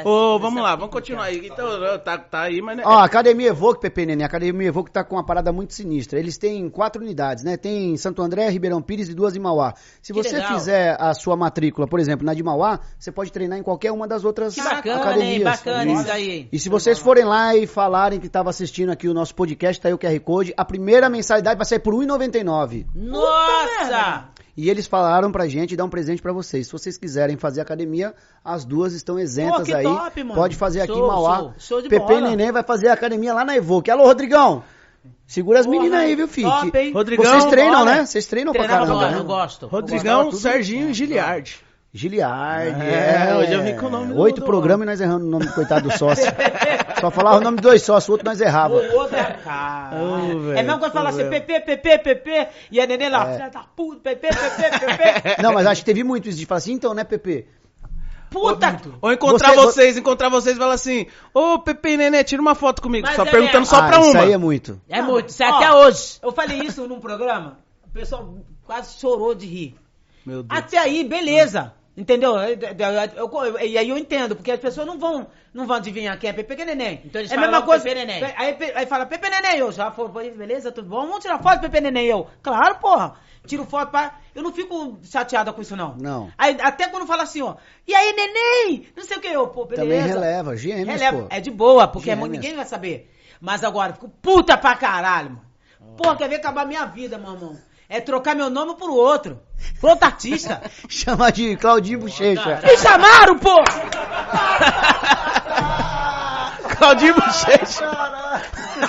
Ô, 0.05 0.39
vamos 0.39 0.63
lá, 0.63 0.75
vamos 0.77 0.93
continuar 0.93 1.25
aí. 1.25 1.47
Então, 1.47 1.67
tá, 2.05 2.19
tá 2.19 2.43
aí, 2.43 2.61
mas... 2.63 2.77
né- 2.77 2.83
Ó, 2.87 2.91
a 2.99 3.05
Academia 3.05 3.49
Evoque, 3.49 3.81
Pepe 3.81 4.07
Nenê, 4.07 4.23
a 4.23 4.27
Academia 4.27 4.69
Evoque 4.69 4.91
tá 4.91 5.03
com 5.05 5.17
uma 5.17 5.25
parada 5.25 5.53
muito 5.53 5.75
sinistra. 5.75 6.19
Eles 6.19 6.39
têm 6.39 6.69
quatro 6.69 7.03
unidades, 7.03 7.45
né? 7.45 7.57
Tem 7.57 7.93
em 7.93 7.97
Santo 7.97 8.23
André, 8.23 8.49
Ribeirão 8.49 8.81
Pires 8.83 9.09
e 9.09 9.15
duas 9.15 9.35
em 9.37 9.39
Mauá. 9.41 9.75
Se 10.03 10.13
Que 10.13 10.23
você 10.23 10.37
legal. 10.37 10.55
fizer 10.55 10.97
a 11.01 11.13
sua 11.15 11.37
matrícula, 11.37 11.87
por 11.87 12.01
exemplo, 12.01 12.25
na 12.25 12.35
de 12.35 12.43
Mauá, 12.43 12.81
você 12.99 13.11
pode 13.13 13.33
treinar 13.33 13.59
em 13.59 13.63
qualquer 13.63 13.93
uma 13.93 14.07
das 14.09 14.25
outras 14.25 14.55
Que 14.55 14.63
bacana, 14.63 15.01
academias. 15.01 15.33
hein? 15.37 15.45
Bacana 15.45 15.93
Isso. 15.93 16.11
aí. 16.13 16.31
hein? 16.31 16.49
E 16.53 16.59
se 16.59 16.69
vocês 16.69 16.99
forem 16.99 17.25
lá 17.25 17.55
e 17.57 17.67
falarem 17.67 18.21
que 18.21 18.29
tava 18.29 18.51
assistindo 18.51 18.91
aqui 18.91 19.09
o 19.09 19.15
nosso 19.15 19.35
podcast, 19.35 19.81
tá 19.81 19.89
aí 19.89 19.95
o 19.95 19.99
QR 19.99 20.19
Code, 20.21 20.55
a 20.57 20.65
primeira 20.65 21.09
mensalidade 21.09 21.57
vai 21.57 21.67
sair 21.67 21.79
por 21.81 21.95
R$ 21.95 22.07
1,99. 22.07 22.87
Nossa! 22.95 24.29
E 24.61 24.69
eles 24.69 24.89
falaram 24.89 25.31
pra 25.31 25.47
gente 25.47 25.77
dar 25.77 25.85
um 25.85 25.89
presente 25.89 26.21
pra 26.21 26.33
vocês. 26.33 26.67
Se 26.67 26.73
vocês 26.73 26.99
quiserem 26.99 27.37
fazer 27.37 27.61
academia, 27.61 28.13
as 28.45 28.65
duas 28.65 28.93
estão 28.93 29.17
isentas 29.17 29.59
Pô, 29.61 29.65
que 29.67 29.73
aí. 29.75 29.85
top, 29.85 30.25
mano. 30.25 30.35
Pode 30.35 30.57
fazer 30.57 30.81
aqui 30.81 30.93
Show, 30.93 31.05
em 31.05 31.07
Mauá. 31.07 31.37
show. 31.39 31.53
Show 31.59 31.83
de 31.83 31.89
Pepe 31.89 32.07
bola. 32.07 32.19
e 32.19 32.23
Neném 32.37 32.51
vai 32.51 32.65
fazer 32.65 32.89
academia 32.89 33.33
lá 33.33 33.45
na 33.45 33.55
Evoque. 33.57 33.89
Alô, 33.89 34.03
Rodrigão! 34.05 34.65
Segura 35.29 35.61
as 35.61 35.67
meninas 35.67 36.01
aí, 36.01 36.17
viu, 36.17 36.27
filho? 36.27 36.51
top? 36.51 36.91
Rodrigão, 36.93 37.25
Vocês 37.25 37.45
treinam, 37.45 37.79
bora. 37.85 37.95
né? 37.99 38.05
Vocês 38.07 38.27
treinam 38.27 38.53
pra 38.53 38.65
Treinava 38.65 38.87
caramba, 38.87 39.05
Eu, 39.07 39.11
né? 39.13 39.19
eu 39.19 39.25
gosto. 39.25 39.67
Rodrigão, 39.69 40.25
tudo. 40.25 40.39
Serginho 40.39 40.91
e 40.91 40.93
Giliardi. 40.95 41.61
Giliard. 41.99 42.81
É, 42.81 43.37
hoje 43.37 43.53
eu 43.53 43.63
vim 43.63 43.77
com 43.77 43.87
o 43.87 43.91
nome 43.91 44.15
do- 44.15 44.21
Oito 44.21 44.43
programas 44.43 44.87
e 44.87 44.91
nós 44.91 45.01
erramos 45.01 45.27
o 45.27 45.31
nome 45.31 45.47
do 45.47 45.53
coitado 45.53 45.89
do 45.89 45.97
sócio. 45.99 46.25
Só 47.01 47.11
falava 47.11 47.39
o 47.39 47.41
nome 47.41 47.57
de 47.59 47.63
dois 47.63 47.83
sócios, 47.83 48.09
o 48.09 48.13
outro 48.13 48.25
nós 48.27 48.41
errava. 48.41 48.75
O 48.75 48.95
outro 48.97 49.17
é 49.17 49.25
cara. 49.45 49.97
Velho, 49.97 50.53
é 50.59 50.63
mesmo 50.63 50.79
quando 50.81 50.93
fala 50.93 51.11
assim. 51.11 51.29
PP, 51.29 51.61
PP, 51.61 51.99
PP, 51.99 52.49
e 52.73 52.81
a 52.81 52.87
neném 52.87 53.09
lá, 53.09 53.29
É. 53.31 53.33
filha 53.35 53.49
da 53.51 53.61
puta, 53.61 54.17
PP, 54.17 54.29
PP, 54.29 54.79
PP. 54.87 55.43
Não, 55.43 55.53
mas 55.53 55.67
acho 55.67 55.83
que 55.83 55.87
teve 55.87 56.03
muito 56.03 56.29
isso 56.29 56.39
de 56.39 56.47
falar 56.47 56.59
assim, 56.59 56.73
então, 56.73 56.93
né, 56.95 57.05
Pepe? 57.05 57.47
Puta! 58.31 58.79
Ou 59.01 59.11
encontrar 59.13 59.55
Você- 59.55 59.57
vocês, 59.63 59.97
encontrar 59.97 60.29
vocês 60.29 60.57
e 60.57 60.59
falar 60.59 60.75
assim, 60.75 61.07
ô 61.33 61.59
Pepe 61.61 61.91
e 61.91 61.97
Nenê, 61.97 62.23
tira 62.25 62.43
uma 62.43 62.55
foto 62.55 62.83
comigo. 62.83 63.07
Mas 63.07 63.17
só 63.17 63.23
é 63.23 63.31
perguntando 63.31 63.61
mesmo. 63.61 63.75
só 63.75 63.87
pra 63.87 64.01
isso 64.01 64.11
uma. 64.11 64.21
aí 64.23 64.33
é 64.33 64.37
muito. 64.37 64.81
É 64.89 65.01
muito, 65.01 65.29
isso 65.31 65.43
é 65.43 65.51
Ó, 65.51 65.55
até 65.57 65.73
hoje. 65.73 66.19
Eu 66.23 66.33
falei 66.33 66.59
isso 66.61 66.87
num 66.87 67.01
programa, 67.01 67.59
o 67.87 67.91
pessoal 67.91 68.35
quase 68.65 68.99
chorou 68.99 69.35
de 69.35 69.47
rir. 69.47 69.77
Meu 70.27 70.43
Deus. 70.43 70.61
Até 70.61 70.77
aí, 70.77 71.05
beleza. 71.05 71.73
Entendeu? 71.99 72.37
Eu- 72.37 72.57
eu- 73.17 73.45
eu- 73.45 73.59
e 73.67 73.77
aí 73.77 73.89
eu 73.89 73.99
entendo, 73.99 74.37
porque 74.37 74.53
as 74.53 74.61
pessoas 74.61 74.87
não 74.87 75.01
vão, 75.01 75.27
não 75.53 75.67
vão 75.67 75.79
adivinhar 75.79 76.17
quem 76.17 76.31
é 76.31 76.33
Pepe 76.33 76.63
é 76.63 76.65
Neném. 76.65 77.03
Então 77.05 77.21
eles 77.21 77.29
é 77.33 77.35
a 77.35 77.37
falam 77.39 77.51
mesma 77.51 77.67
coisa. 77.67 77.83
Pepe 77.83 77.97
Neném. 77.97 78.21
Pe- 78.25 78.35
Aí, 78.37 78.57
aí 78.77 78.87
fala 78.87 79.05
Pepe 79.05 79.29
Neném, 79.29 79.59
eu 79.59 79.73
já 79.73 79.91
falo, 79.91 80.09
"Pô, 80.11 80.21
beleza, 80.21 80.71
tudo 80.71 80.89
bom? 80.89 81.01
Vamos 81.07 81.19
tirar 81.19 81.43
foto 81.43 81.61
Pepe 81.61 81.81
Neném, 81.81 82.07
eu. 82.07 82.29
Claro, 82.41 82.77
porra. 82.77 83.17
Tiro 83.49 83.65
foto 83.65 83.91
pra. 83.91 84.17
Eu 84.33 84.45
não 84.45 84.53
fico 84.53 85.01
chateada 85.03 85.53
com 85.53 85.61
isso, 85.61 85.75
não. 85.75 85.97
Não. 85.97 86.31
Aí, 86.39 86.57
até 86.61 86.87
quando 86.87 87.05
fala 87.05 87.25
assim, 87.25 87.43
ó. 87.43 87.57
E 87.85 87.93
aí, 87.93 88.13
neném? 88.13 88.87
Não 88.97 89.03
sei 89.05 89.17
o 89.17 89.21
que, 89.21 89.27
eu, 89.27 89.49
pô, 89.49 89.65
beleza. 89.65 89.83
Também 89.89 90.01
releva, 90.07 90.57
gêmeos, 90.57 90.87
Releva. 91.01 91.23
pô. 91.23 91.27
É 91.31 91.41
de 91.41 91.51
boa, 91.51 91.89
porque 91.89 92.11
é 92.11 92.15
Gêmeos. 92.15 92.31
ninguém 92.31 92.55
vai 92.55 92.65
saber. 92.67 93.11
Mas 93.41 93.65
agora, 93.65 93.95
fico 93.95 94.09
puta 94.09 94.57
pra 94.57 94.77
caralho, 94.77 95.31
mano. 95.31 95.97
Porra, 95.97 96.15
quer 96.17 96.29
ver 96.29 96.37
acabar 96.37 96.65
minha 96.65 96.85
vida, 96.85 97.19
meu 97.19 97.33
irmão? 97.33 97.57
É 97.89 98.01
trocar 98.01 98.35
meu 98.37 98.51
nome 98.51 98.75
por 98.77 98.91
outro. 98.91 99.41
Por 99.81 99.91
outro 99.91 100.05
artista. 100.07 100.61
Chama 100.89 101.33
de 101.33 101.57
Claudinho 101.57 102.01
Bochecha. 102.01 102.61
Me 102.63 102.77
chamaram, 102.77 103.39
pô! 103.39 103.55
Claudinho 106.77 107.15
Bochecha. 107.15 107.87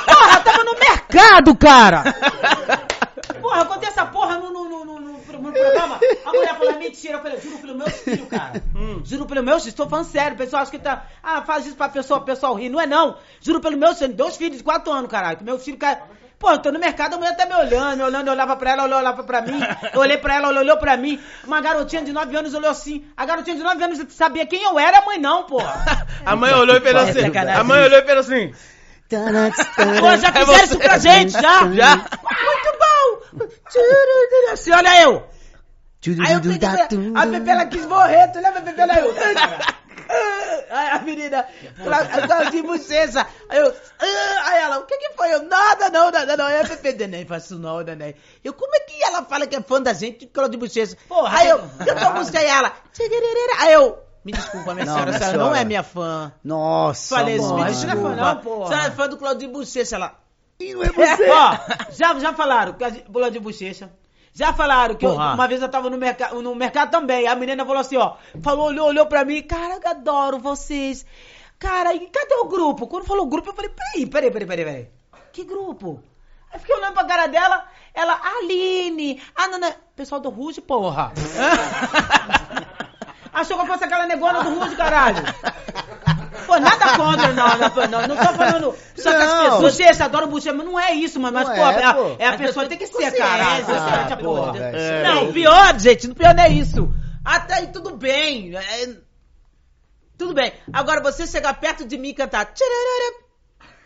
Porra, 0.06 0.40
tava 0.42 0.64
no 0.66 0.74
mercado, 0.78 1.56
cara! 1.56 2.04
Porra, 3.42 3.62
eu 3.62 3.66
contei 3.66 3.90
essa 3.90 4.06
porra 4.06 4.38
no, 4.38 4.52
no, 4.52 4.66
no, 4.70 4.86
no, 4.86 5.00
no- 5.00 5.20
programa. 5.20 6.00
A 6.26 6.30
mulher 6.32 6.58
falou, 6.58 6.78
mentira. 6.78 7.18
Eu 7.18 7.22
falei, 7.22 7.40
juro 7.40 7.58
pelo 7.60 7.76
meu 7.78 7.90
filho, 7.90 8.26
cara. 8.28 8.62
Juro 9.06 9.26
pelo 9.26 9.42
meu 9.44 9.58
filho, 9.60 9.70
estou 9.70 9.88
falando 9.90 10.06
sério. 10.06 10.36
O 10.36 10.38
pessoal 10.38 10.62
acha 10.62 10.72
que 10.72 10.78
tá. 10.80 11.06
Ah, 11.24 11.42
faz 11.42 11.66
isso 11.66 11.76
pra 11.78 11.88
pessoa, 11.90 12.20
o 12.20 12.24
pessoal 12.26 12.54
rir. 12.56 12.70
Não 12.70 12.80
é 12.80 12.86
não. 12.86 13.16
Juro 13.42 13.60
pelo 13.62 13.78
meu 13.78 13.96
filho, 13.96 14.14
dois 14.14 14.36
filhos 14.36 14.58
de 14.58 14.64
quatro 14.64 14.92
anos, 14.92 15.10
caralho. 15.10 15.40
Meu 15.42 15.58
filho, 15.58 15.78
cara. 15.78 16.02
Pô, 16.40 16.52
eu 16.52 16.60
tô 16.60 16.72
no 16.72 16.80
mercado, 16.80 17.16
a 17.16 17.18
mulher 17.18 17.36
tá 17.36 17.46
me 17.46 17.54
olhando, 17.54 17.98
me 17.98 18.04
olhando, 18.04 18.28
eu 18.28 18.34
olhava 18.34 18.56
pra 18.56 18.72
ela, 18.72 18.84
ela 18.84 18.98
olhava 19.00 19.24
pra 19.26 19.42
mim, 19.42 19.60
eu 19.94 20.00
olhei 20.00 20.18
pra 20.18 20.36
ela, 20.36 20.48
ela 20.48 20.62
olhou 20.62 20.78
pra 20.78 20.96
mim, 20.96 21.20
uma 21.46 21.60
garotinha 21.60 22.02
de 22.02 22.14
9 22.14 22.34
anos 22.34 22.54
olhou 22.54 22.70
assim, 22.72 23.06
a 23.18 23.26
garotinha 23.26 23.58
de 23.58 23.62
9 23.62 23.84
anos 23.84 24.00
sabia 24.14 24.46
quem 24.46 24.64
eu 24.64 24.80
era, 24.80 25.00
a 25.00 25.06
mãe 25.06 25.20
não, 25.20 25.44
porra. 25.44 25.84
A 26.26 26.36
mãe 26.36 26.54
olhou 26.54 26.76
e 26.78 26.82
fez 26.82 26.96
É 26.96 27.00
assim. 27.00 27.38
A 27.50 27.64
mãe 27.64 27.84
olhou 27.84 28.00
e 28.00 28.04
fez 28.06 28.18
assim. 28.18 28.54
Pô, 29.10 30.16
já 30.18 30.28
É 30.28 30.32
fizeram 30.32 30.46
você. 30.46 30.64
isso 30.64 30.78
pra 30.78 30.98
gente, 30.98 31.32
já? 31.32 31.68
Já? 31.74 31.96
Muito 31.96 32.78
bom! 32.80 33.44
Assim, 34.54 34.72
olha 34.72 35.02
eu! 35.02 35.28
Aí 36.26 36.34
eu 36.34 36.42
peguei, 36.42 36.70
a 37.16 37.28
Pepe 37.28 37.50
ela 37.50 37.66
quis 37.66 37.86
morrer, 37.86 38.28
tu 38.32 38.40
lembra 38.40 38.60
a 38.60 38.62
Pepe 38.62 38.80
ela 38.82 38.94
eu? 39.00 39.14
Aí 40.70 40.90
a 40.90 41.00
menina, 41.00 41.46
Claudinho 42.28 42.64
Bochecha, 42.64 43.26
aí 43.48 43.60
eu, 43.60 43.74
ah, 44.00 44.50
aí 44.50 44.62
ela, 44.64 44.80
o 44.80 44.86
que 44.86 44.98
que 44.98 45.14
foi? 45.16 45.34
Eu, 45.34 45.44
nada 45.44 45.90
não, 45.90 46.12
nada 46.12 46.38
não, 46.38 46.46
a 46.46 46.64
Pepe, 46.64 46.94
Neném, 46.94 47.26
faço 47.26 47.58
não, 47.58 47.82
Neném. 47.82 48.16
Eu, 48.44 48.54
como 48.54 48.76
é 48.76 48.80
que 48.82 49.04
ela 49.04 49.24
fala 49.26 49.46
que 49.48 49.56
é 49.56 49.62
fã 49.62 49.82
da 49.82 49.94
gente, 49.94 50.28
Claudinho 50.28 50.60
Bochecha? 50.60 50.98
Porra, 51.08 51.38
aí 51.38 51.50
eu, 51.50 51.58
eu 51.86 52.00
tô 52.00 52.12
buscando 52.14 52.46
ela, 52.46 52.74
aí 53.60 53.74
eu, 53.74 54.00
me 54.26 54.32
desculpa, 54.32 54.74
minha 54.74 54.86
Não, 54.86 54.94
senhora, 54.94 55.12
a 55.12 55.18
minha 55.18 55.20
senhora 55.20 55.38
não 55.38 55.56
é 55.56 55.66
minha 55.66 55.84
fã. 55.84 56.32
Nossa, 56.44 57.16
Falei 57.16 57.36
isso, 57.36 57.54
me 57.54 57.64
desculpa. 57.66 58.16
não, 58.16 58.38
porra. 58.38 58.66
A 58.66 58.68
senhora 58.68 58.88
é 58.88 58.92
fã 58.92 59.10
do 59.10 59.18
Claudinho 59.18 59.52
Bochecha, 59.52 59.96
ela... 59.96 60.16
E 60.60 60.74
não 60.74 60.84
é 60.84 60.90
você. 60.90 61.30
Ó, 61.30 61.58
já, 61.92 62.20
já 62.20 62.34
falaram 62.34 62.76
bola 63.08 63.32
de 63.32 63.40
bochecha. 63.40 63.90
Já 64.40 64.54
falaram 64.54 64.96
que 64.96 65.06
eu- 65.06 65.10
uma 65.34 65.48
vez 65.50 65.62
eu 65.62 65.68
tava 65.68 65.90
no, 65.90 65.98
merca, 65.98 66.30
no 66.34 66.56
mercado 66.56 66.92
também. 66.92 67.28
A 67.28 67.36
menina 67.36 67.66
falou 67.66 67.82
assim, 67.82 67.98
ó. 67.98 68.14
Falou, 68.42 68.68
olhou, 68.68 68.88
olhou 68.88 69.06
pra 69.06 69.26
mim. 69.26 69.42
Cara, 69.42 69.78
eu 69.84 69.90
adoro 69.90 70.40
vocês. 70.40 71.06
Cara, 71.60 71.94
e 71.94 72.08
cadê 72.08 72.36
o 72.36 72.48
grupo? 72.48 72.88
Quando 72.88 73.04
falou 73.06 73.26
grupo, 73.28 73.50
eu 73.50 73.54
falei, 73.54 73.70
peraí, 73.70 74.06
peraí, 74.06 74.32
peraí, 74.32 74.48
peraí, 74.48 74.66
peraí. 74.66 74.90
Que 75.34 75.44
grupo? 75.44 76.02
Aí 76.54 76.58
fiquei 76.58 76.74
olhando 76.74 76.94
pra 76.94 77.04
cara 77.04 77.28
dela. 77.28 77.66
Ela, 77.94 78.18
Aline. 78.38 79.22
Ah, 79.36 79.50
não, 79.50 79.60
não. 79.60 79.74
Pessoal 79.94 80.22
do 80.22 80.30
Ruge, 80.30 80.62
porra. 80.62 81.12
Achou 83.34 83.58
que 83.58 83.64
eu 83.64 83.68
fosse 83.68 83.84
aquela 83.84 84.08
negona 84.08 84.42
do 84.42 84.58
Ruge, 84.58 84.74
caralho. 84.78 85.22
Pô, 86.46 86.60
nada 86.60 86.98
contra, 86.98 87.34
não, 87.34 87.48
não, 87.58 87.88
não, 87.88 88.08
não 88.08 88.18
tô 88.18 88.34
falando 88.34 88.76
só 88.96 89.12
que 89.12 89.18
as 89.18 89.34
pessoas, 89.34 89.74
vocês 89.74 90.02
adoram 90.02 90.28
bucha, 90.28 90.54
mas 90.54 90.66
não 90.66 90.80
é 90.80 90.94
isso, 90.94 91.20
mano, 91.20 91.38
mas, 91.38 91.48
pô, 91.48 91.56
é, 91.56 91.84
a, 91.84 91.94
pô. 91.94 92.16
é 92.20 92.28
a 92.28 92.38
pessoa 92.38 92.66
tem 92.68 92.78
que 92.78 92.88
ser, 92.88 93.12
caralho. 93.12 93.66
Ah, 93.70 94.18
porra. 94.18 94.58
É. 94.60 95.04
Não, 95.04 95.30
o 95.30 95.34
pior, 95.34 95.80
gente, 95.80 96.08
o 96.08 96.16
pior 96.16 96.34
não 96.34 96.44
é 96.44 96.50
isso. 96.50 96.94
Até 97.24 97.56
aí 97.56 97.68
tudo 97.68 97.96
bem. 97.96 98.56
é- 98.56 98.96
Tudo 100.18 100.34
bem. 100.34 100.52
Agora 100.74 101.02
você 101.02 101.28
chegar 101.28 101.54
perto 101.54 101.86
de 101.86 101.98
mim 101.98 102.10
e 102.10 102.14
cantar. 102.14 102.52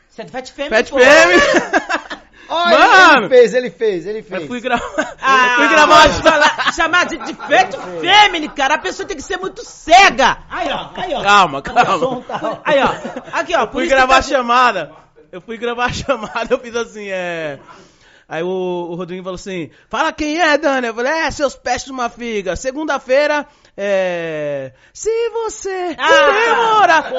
Você 0.10 0.22
é 0.22 0.28
Fat 0.28 0.50
Femme. 0.52 0.70
Femme. 0.70 0.94
Olha, 2.50 2.78
Mano. 2.78 3.26
ele 3.26 3.30
fez, 3.30 3.54
ele 3.54 3.70
fez, 3.70 4.06
ele 4.06 4.22
fez. 4.24 4.42
Eu 4.42 4.48
fui 4.48 4.60
gravar. 4.62 4.84
Ah, 5.26 5.48
eu 5.48 5.56
fui 5.56 5.68
gravar. 5.70 6.02
pode 6.02 6.22
falar, 6.22 6.74
chamar 6.74 7.06
de, 7.06 7.18
de 7.18 7.34
Fat 7.34 7.74
Feminine, 8.02 8.50
cara. 8.50 8.76
A 8.76 8.78
pessoa 8.78 9.08
tem 9.08 9.16
que 9.16 9.24
ser 9.24 9.38
muito 9.38 9.64
cega. 9.64 10.40
Aí, 10.50 10.68
ó, 10.70 10.90
aí, 10.96 11.14
ó. 11.14 11.22
Calma, 11.24 11.62
calma. 11.62 12.24
Aí, 12.66 12.80
ó. 12.84 12.90
Aqui, 13.32 13.56
ó. 13.56 13.66
por 13.66 13.80
fui 13.80 13.88
gravar 13.88 14.16
a 14.16 14.22
tá- 14.22 14.22
chamada. 14.24 14.92
Eu 15.32 15.40
fui 15.42 15.58
gravar 15.58 15.86
a 15.86 15.92
chamada, 15.94 16.48
eu 16.50 16.60
fiz 16.60 16.76
assim, 16.76 17.08
é. 17.10 17.58
Aí 18.28 18.44
o, 18.44 18.48
o 18.48 18.96
Rodrigo 18.96 19.24
falou 19.24 19.36
assim: 19.36 19.70
Fala 19.90 20.12
quem 20.12 20.40
é, 20.40 20.58
Dani? 20.58 20.88
Eu 20.88 20.94
falei: 20.94 21.12
É, 21.12 21.32
seus 21.32 21.56
pés 21.56 21.86
de 21.86 21.92
uma 21.92 22.10
figa. 22.10 22.56
Segunda-feira, 22.56 23.46
é. 23.76 24.72
Se 24.94 25.10
você 25.32 25.96
Ah, 25.98 26.32
demorar. 26.32 27.12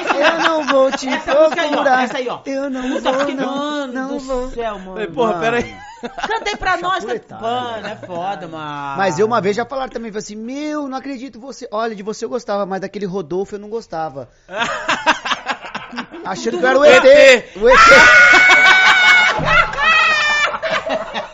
Isso 0.00 0.14
Eu 0.14 0.38
não 0.40 0.66
vou 0.66 0.90
te 0.92 1.08
Essa 1.08 1.34
música 1.34 1.62
aí, 1.62 1.68
procurar. 1.68 2.04
Essa 2.04 2.16
aí, 2.18 2.28
ó. 2.28 2.40
Eu 2.46 2.70
não 2.70 2.82
Puta, 2.90 3.12
vou, 3.12 3.26
que 3.26 3.34
não, 3.34 3.56
mano 3.56 3.92
não 3.92 4.08
do 4.08 4.18
vou. 4.20 4.50
céu, 4.50 4.78
mano. 4.78 5.12
Porra, 5.12 5.32
Mano. 5.32 5.40
peraí. 5.42 5.76
Canta 6.02 6.50
aí 6.50 6.56
pra 6.56 6.76
nós, 6.76 7.02
tá 7.04 7.80
é 7.90 7.96
foda, 8.06 8.46
mano. 8.46 8.96
Mas 8.98 9.18
eu 9.18 9.26
uma 9.26 9.40
vez 9.40 9.56
já 9.56 9.64
falaram 9.64 9.90
também, 9.90 10.10
falei 10.10 10.22
assim, 10.22 10.36
meu, 10.36 10.86
não 10.88 10.98
acredito 10.98 11.40
você. 11.40 11.66
Olha, 11.70 11.94
de 11.94 12.02
você 12.02 12.24
eu 12.24 12.28
gostava, 12.28 12.66
mas 12.66 12.80
daquele 12.82 13.06
Rodolfo 13.06 13.54
eu 13.54 13.58
não 13.58 13.68
gostava. 13.70 14.28
Achando 16.24 16.58
que 16.58 16.64
eu 16.64 16.68
era 16.68 16.78
o 16.78 16.84
ET. 16.84 17.04
ET. 17.04 17.56
O 17.56 17.68
ET. 17.68 17.78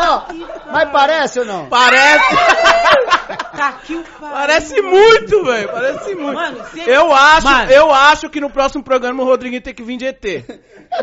Ó, 0.00 0.22
mas 0.70 0.90
parece 0.90 1.40
ou 1.40 1.44
não? 1.44 1.66
Parece. 1.66 2.36
Tá 3.58 3.68
aqui 3.70 3.94
o 3.96 4.02
pariu. 4.04 4.34
Parece 4.36 4.80
muito, 4.82 5.44
velho. 5.44 5.68
Parece 5.68 6.14
muito. 6.14 6.34
Mano, 6.34 6.64
se- 6.72 6.88
Eu 6.88 7.12
acho, 7.12 7.46
Mano. 7.46 7.70
eu 7.70 7.92
acho 7.92 8.30
que 8.30 8.40
no 8.40 8.48
próximo 8.50 8.82
programa 8.84 9.22
o 9.22 9.26
Rodriguinho 9.26 9.60
tem 9.60 9.74
que 9.74 9.82
vir 9.82 9.96
de 9.96 10.06
ET. 10.06 10.24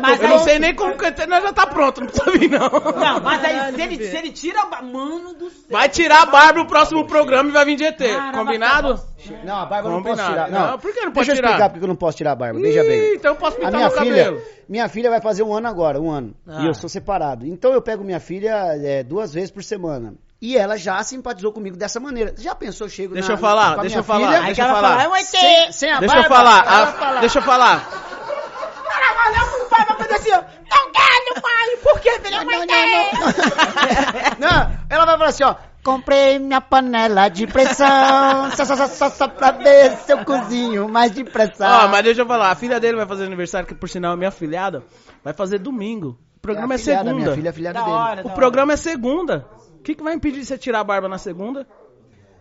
Mas 0.00 0.20
eu 0.20 0.28
não 0.28 0.38
sei 0.40 0.58
nem 0.58 0.74
como 0.74 0.96
que 0.96 1.04
o 1.04 1.06
ET 1.06 1.26
nós 1.26 1.42
já 1.44 1.52
tá 1.52 1.66
pronto, 1.66 2.00
não 2.00 2.08
precisa 2.08 2.30
vir 2.32 2.50
não. 2.50 2.68
Não, 2.68 3.20
mas 3.20 3.44
aí 3.44 3.74
se 3.74 3.82
ele, 3.82 4.04
se 4.08 4.16
ele 4.16 4.30
tira 4.32 4.60
a 4.62 4.82
Mano 4.82 5.34
do 5.34 5.50
céu. 5.50 5.60
Vai 5.70 5.88
tirar 5.88 6.22
a 6.22 6.26
barba 6.26 6.60
no 6.60 6.66
próximo 6.66 7.06
programa 7.06 7.48
e 7.50 7.52
vai 7.52 7.64
vir 7.64 7.76
de 7.76 7.84
ET. 7.84 7.98
Caramba, 7.98 8.38
Combinado? 8.38 9.00
Não, 9.44 9.56
a 9.56 9.66
barba 9.66 9.88
eu 9.88 9.92
não 9.92 10.02
posso 10.02 10.24
tirar. 10.24 10.50
Não, 10.50 10.66
Não, 10.72 10.78
por 10.78 10.92
que 10.94 11.00
não 11.00 11.12
pode 11.12 11.26
Deixa 11.26 11.32
eu 11.32 11.36
tirar? 11.36 11.48
explicar 11.50 11.68
porque 11.70 11.84
eu 11.84 11.88
não 11.88 11.96
posso 11.96 12.16
tirar 12.16 12.32
a 12.32 12.36
barba. 12.36 12.58
Veja 12.60 12.82
Ih, 12.84 12.88
bem. 12.88 13.14
Então 13.16 13.32
eu 13.32 13.36
posso 13.36 13.56
A 13.56 13.58
pintar 13.60 13.72
minha 13.72 13.88
meu 13.88 13.98
filha, 13.98 14.24
cabelo. 14.24 14.42
minha 14.68 14.88
filha 14.88 15.10
vai 15.10 15.20
fazer 15.20 15.42
um 15.42 15.52
ano 15.54 15.68
agora, 15.68 16.00
um 16.00 16.10
ano. 16.10 16.34
Ah. 16.48 16.62
E 16.62 16.66
eu 16.66 16.74
sou 16.74 16.88
separado. 16.88 17.46
Então 17.46 17.72
eu 17.72 17.82
pego 17.82 18.02
minha 18.02 18.20
filha 18.20 18.54
é, 18.82 19.02
duas 19.02 19.32
vezes 19.34 19.50
por 19.50 19.62
semana. 19.62 20.14
E 20.40 20.56
ela 20.56 20.76
já 20.76 21.02
simpatizou 21.02 21.50
comigo 21.52 21.76
dessa 21.76 21.98
maneira. 21.98 22.34
Já 22.36 22.54
pensou, 22.54 22.88
chego 22.88 23.14
Deixa 23.14 23.28
na- 23.30 23.34
eu 23.34 23.38
falar, 23.38 23.74
com 23.74 23.80
a 23.80 23.82
deixa 23.82 23.96
minha 23.96 24.00
eu 24.00 24.04
falar, 24.04 24.26
filha, 24.28 24.42
deixa 24.42 24.60
eu 24.62 24.66
ela 24.66 24.74
falar. 24.74 24.88
fala, 24.90 25.02
é 25.02 25.08
um 25.08 25.16
ET. 25.16 25.24
sem, 25.24 25.72
sem 25.72 25.90
a 25.92 25.98
Deixa 26.00 26.14
barba, 26.14 26.28
eu 26.28 26.36
falar, 26.36 26.66
ela 26.66 26.82
a- 26.82 26.86
fala, 26.92 27.20
deixa 27.20 27.38
eu 27.38 27.42
falar. 27.42 27.80
Cara, 27.90 29.28
olha 29.28 29.46
pro 29.46 29.66
pai, 29.70 29.86
vai 29.86 29.96
fazer 29.96 30.14
assim, 30.14 30.32
ó. 30.32 30.36
Não 30.70 30.92
quero, 30.92 31.40
pai. 31.42 31.76
Por 31.82 32.00
que, 32.00 32.10
filho? 32.20 32.36
É 32.36 32.40
um 32.44 32.50
ET. 32.50 34.38
Não, 34.38 34.78
ela 34.90 35.04
vai 35.06 35.16
falar 35.16 35.28
assim, 35.30 35.44
ó. 35.44 35.54
Comprei 35.82 36.38
minha 36.40 36.60
panela 36.60 37.28
de 37.28 37.46
pressão, 37.46 38.50
só, 38.56 38.64
só, 38.64 38.76
só, 38.76 38.88
só, 38.88 39.08
só 39.10 39.28
pra 39.28 39.52
ver 39.52 39.92
se 39.98 40.12
eu 40.12 40.24
cozinho 40.24 40.88
mais 40.88 41.12
depressa. 41.12 41.84
Ó, 41.84 41.88
mas 41.88 42.02
deixa 42.02 42.22
eu 42.22 42.26
falar, 42.26 42.50
a 42.50 42.56
filha 42.56 42.80
dele 42.80 42.96
vai 42.96 43.06
fazer 43.06 43.24
aniversário, 43.24 43.68
que 43.68 43.74
por 43.74 43.88
sinal 43.88 44.14
é 44.14 44.16
minha 44.16 44.32
filhada, 44.32 44.82
vai 45.22 45.32
fazer 45.32 45.58
domingo. 45.60 46.18
O 46.38 46.40
programa 46.40 46.74
é, 46.74 46.76
afilhada, 46.76 47.04
segunda. 47.04 47.22
Minha 47.24 47.34
filha 47.36 47.48
é 47.48 47.50
afilhada 47.50 47.78
Da 47.78 47.84
dele. 47.84 47.96
hora, 47.96 48.22
O 48.26 48.30
programa 48.30 48.72
é 48.72 48.76
segunda. 48.76 49.46
O 49.86 49.88
que, 49.88 49.94
que 49.94 50.02
vai 50.02 50.14
impedir 50.14 50.40
de 50.40 50.46
você 50.46 50.58
tirar 50.58 50.80
a 50.80 50.84
barba 50.84 51.08
na 51.08 51.16
segunda? 51.16 51.64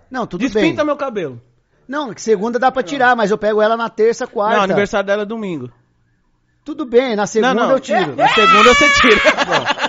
Não, 0.10 0.26
tudo 0.26 0.42
Despinta 0.42 0.78
bem. 0.78 0.86
meu 0.86 0.98
cabelo. 0.98 1.40
Não, 1.88 2.12
que 2.12 2.20
segunda 2.20 2.58
dá 2.58 2.72
pra 2.72 2.82
tirar, 2.82 3.16
mas 3.16 3.30
eu 3.30 3.38
pego 3.38 3.62
ela 3.62 3.78
na 3.78 3.88
terça, 3.88 4.26
quarta. 4.26 4.58
Não, 4.58 4.64
aniversário 4.64 5.06
dela 5.06 5.22
é 5.22 5.26
domingo. 5.26 5.70
Tudo 6.64 6.88
bem, 6.88 7.16
na 7.16 7.28
segunda 7.28 7.54
não, 7.54 7.68
não. 7.68 7.72
eu 7.74 7.80
tiro. 7.80 8.16
Na 8.16 8.28
segunda 8.30 8.74
você 8.74 8.90
tira. 8.94 9.22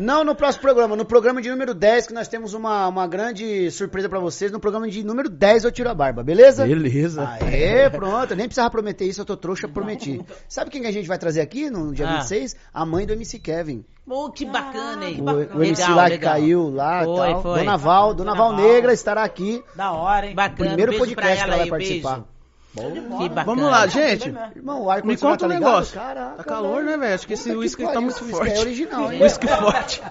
Não 0.00 0.24
no 0.24 0.34
próximo 0.34 0.62
programa, 0.62 0.96
no 0.96 1.04
programa 1.04 1.42
de 1.42 1.50
número 1.50 1.74
10, 1.74 2.06
que 2.06 2.14
nós 2.14 2.26
temos 2.26 2.54
uma, 2.54 2.88
uma 2.88 3.06
grande 3.06 3.70
surpresa 3.70 4.08
pra 4.08 4.18
vocês. 4.18 4.50
No 4.50 4.58
programa 4.58 4.88
de 4.88 5.04
número 5.04 5.28
10 5.28 5.64
eu 5.64 5.70
tiro 5.70 5.90
a 5.90 5.94
barba, 5.94 6.22
beleza? 6.22 6.64
Beleza. 6.66 7.36
Aê, 7.38 7.90
pronto. 7.90 8.30
Eu 8.30 8.36
nem 8.38 8.46
precisava 8.46 8.70
prometer 8.70 9.04
isso, 9.04 9.20
eu 9.20 9.26
tô 9.26 9.36
trouxa, 9.36 9.68
prometi. 9.68 10.18
Sabe 10.48 10.70
quem 10.70 10.80
que 10.80 10.86
a 10.88 10.92
gente 10.92 11.06
vai 11.06 11.18
trazer 11.18 11.42
aqui 11.42 11.68
no 11.68 11.92
dia 11.92 12.08
Ah. 12.08 12.12
26? 12.20 12.56
A 12.72 12.86
mãe 12.86 13.04
do 13.04 13.12
MC 13.12 13.38
Kevin. 13.38 13.84
Pô, 14.08 14.30
que 14.30 14.46
bacana, 14.46 15.04
hein? 15.04 15.20
O, 15.20 15.58
o 15.58 15.62
MC 15.62 15.90
lá 15.92 16.08
que 16.10 16.16
caiu 16.18 16.70
lá 16.70 17.02
e 17.02 17.04
Foi, 17.04 17.16
tal. 17.32 17.42
foi. 17.42 17.58
Dona 17.58 17.76
Val, 17.76 18.14
Dona 18.14 18.34
Val 18.34 18.52
Val. 18.56 18.56
Negra 18.62 18.92
estará 18.94 19.22
aqui. 19.22 19.62
Da 19.76 19.92
hora, 19.92 20.26
hein? 20.26 20.34
Bacana. 20.34 20.56
Primeiro 20.70 20.92
beijo 20.92 21.04
podcast 21.04 21.26
pra 21.26 21.34
que 21.36 21.42
ela 21.42 21.56
vai 21.56 21.64
aí, 21.64 21.70
participar. 21.70 22.14
beijo. 22.14 22.26
Que 22.72 23.28
bacana. 23.28 23.44
Vamos 23.44 23.64
lá, 23.64 23.86
gente. 23.88 24.28
Irmão, 24.54 24.82
o 24.82 24.90
ar 24.90 25.04
Me 25.04 25.16
conta 25.16 25.44
um 25.46 25.48
tá 25.48 25.54
negócio. 25.54 25.94
Caraca, 25.98 26.36
Tá 26.36 26.44
calor, 26.44 26.82
né, 26.84 26.96
velho? 26.96 27.14
Acho 27.14 27.26
que 27.26 27.32
esse 27.32 27.42
Puta 27.44 27.54
que 27.54 27.58
whisky 27.60 27.84
tá 27.92 28.00
muito 28.00 28.24
forte. 28.24 28.52
é 28.52 28.60
original, 28.60 29.12
hein? 29.12 29.20
Whisky 29.22 29.48
forte. 29.48 30.02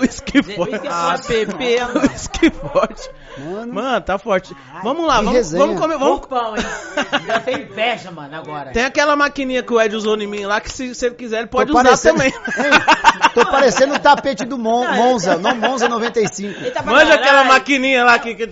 Whisky 0.00 0.42
forte. 0.54 0.88
Ah. 0.88 1.16
Whisky 2.12 2.50
forte. 2.50 3.10
Mano, 3.38 3.74
Mano, 3.74 4.00
tá 4.00 4.18
forte. 4.18 4.54
Vamos 4.84 5.06
lá, 5.06 5.16
vamos, 5.16 5.32
resenha. 5.32 5.64
vamos 5.64 5.80
comer. 5.80 5.98
Vamos... 5.98 6.26
Pão, 6.26 6.56
hein? 6.56 6.62
Eu 7.28 7.40
tenho 7.40 7.62
inveja, 7.62 8.10
mano, 8.12 8.36
agora. 8.36 8.70
Tem 8.70 8.84
aquela 8.84 9.16
maquininha 9.16 9.62
que 9.62 9.72
o 9.72 9.80
Ed 9.80 9.96
usou 9.96 10.16
em 10.20 10.26
mim 10.26 10.44
lá 10.44 10.60
que 10.60 10.70
se, 10.72 10.94
se 10.94 11.06
ele 11.06 11.14
quiser 11.16 11.38
ele 11.38 11.46
tô 11.48 11.56
pode 11.58 11.70
usar 11.72 11.82
parecendo- 11.82 12.18
também. 12.18 12.32
Ei, 12.32 13.30
tô 13.34 13.46
parecendo 13.50 13.94
o 13.94 13.98
tapete 13.98 14.44
do 14.44 14.56
Mon- 14.58 14.86
Monza, 14.94 15.36
não 15.36 15.54
Monza 15.56 15.88
95. 15.88 16.60
Ele 16.60 16.70
tá 16.70 16.82
Manja 16.82 17.14
aquela 17.14 17.44
maquininha 17.44 18.04
lá 18.04 18.18
que, 18.18 18.34
que 18.34 18.44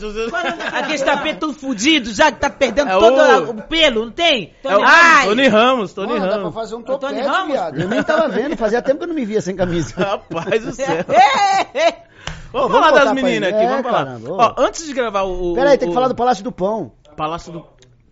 Aquele 0.72 1.04
tapete 1.04 1.38
todo 1.38 1.52
fudido, 1.54 2.12
já 2.12 2.32
que 2.32 2.38
tá 2.40 2.50
perdendo 2.50 2.87
É 2.88 2.98
todo 2.98 3.20
o- 3.20 3.50
o 3.50 3.62
pelo, 3.62 4.04
não 4.06 4.12
tem? 4.12 4.52
É 4.64 4.76
o 4.76 4.82
Ai! 4.82 5.26
Tony 5.26 5.48
Ramos, 5.48 5.92
Tony 5.94 6.08
Mano, 6.12 6.20
dá 6.22 6.28
pra 6.28 6.36
Ramos. 6.38 6.54
fazer 6.54 6.74
um 6.74 6.82
Tony 6.82 6.98
topete, 6.98 7.20
Ramos? 7.26 7.52
viado. 7.52 7.80
Eu 7.80 7.88
nem 7.88 8.02
tava 8.02 8.28
vendo, 8.28 8.56
fazia 8.56 8.80
tempo 8.82 8.98
que 8.98 9.04
eu 9.04 9.08
não 9.08 9.14
me 9.14 9.24
via 9.24 9.40
sem 9.40 9.54
camisa. 9.56 9.94
Rapaz 9.98 10.64
do 10.64 10.72
céu. 10.72 10.86
Ô, 12.52 12.60
Vamos 12.68 12.72
falar 12.78 13.04
das 13.04 13.12
meninas 13.12 13.52
aqui, 13.52 13.62
É, 13.62 13.68
vamos 13.68 13.82
falar. 13.82 14.04
caramba. 14.06 14.30
Ó, 14.32 14.54
antes 14.62 14.86
de 14.86 14.92
gravar 14.94 15.22
o. 15.22 15.52
o 15.52 15.54
Pera 15.54 15.70
aí, 15.70 15.78
tem 15.78 15.88
que 15.88 15.94
falar 15.94 16.08
do 16.08 16.14
Palácio 16.14 16.42
do 16.42 16.50
Pão. 16.50 16.92
Palácio 17.16 17.52
do. 17.52 17.66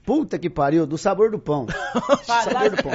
Puta 0.05 0.39
que 0.39 0.49
pariu, 0.51 0.87
do 0.87 0.97
sabor 0.97 1.31
do 1.33 1.39
pão. 1.39 1.67
sabor 2.23 2.71
do 2.71 2.83
pão. 2.83 2.93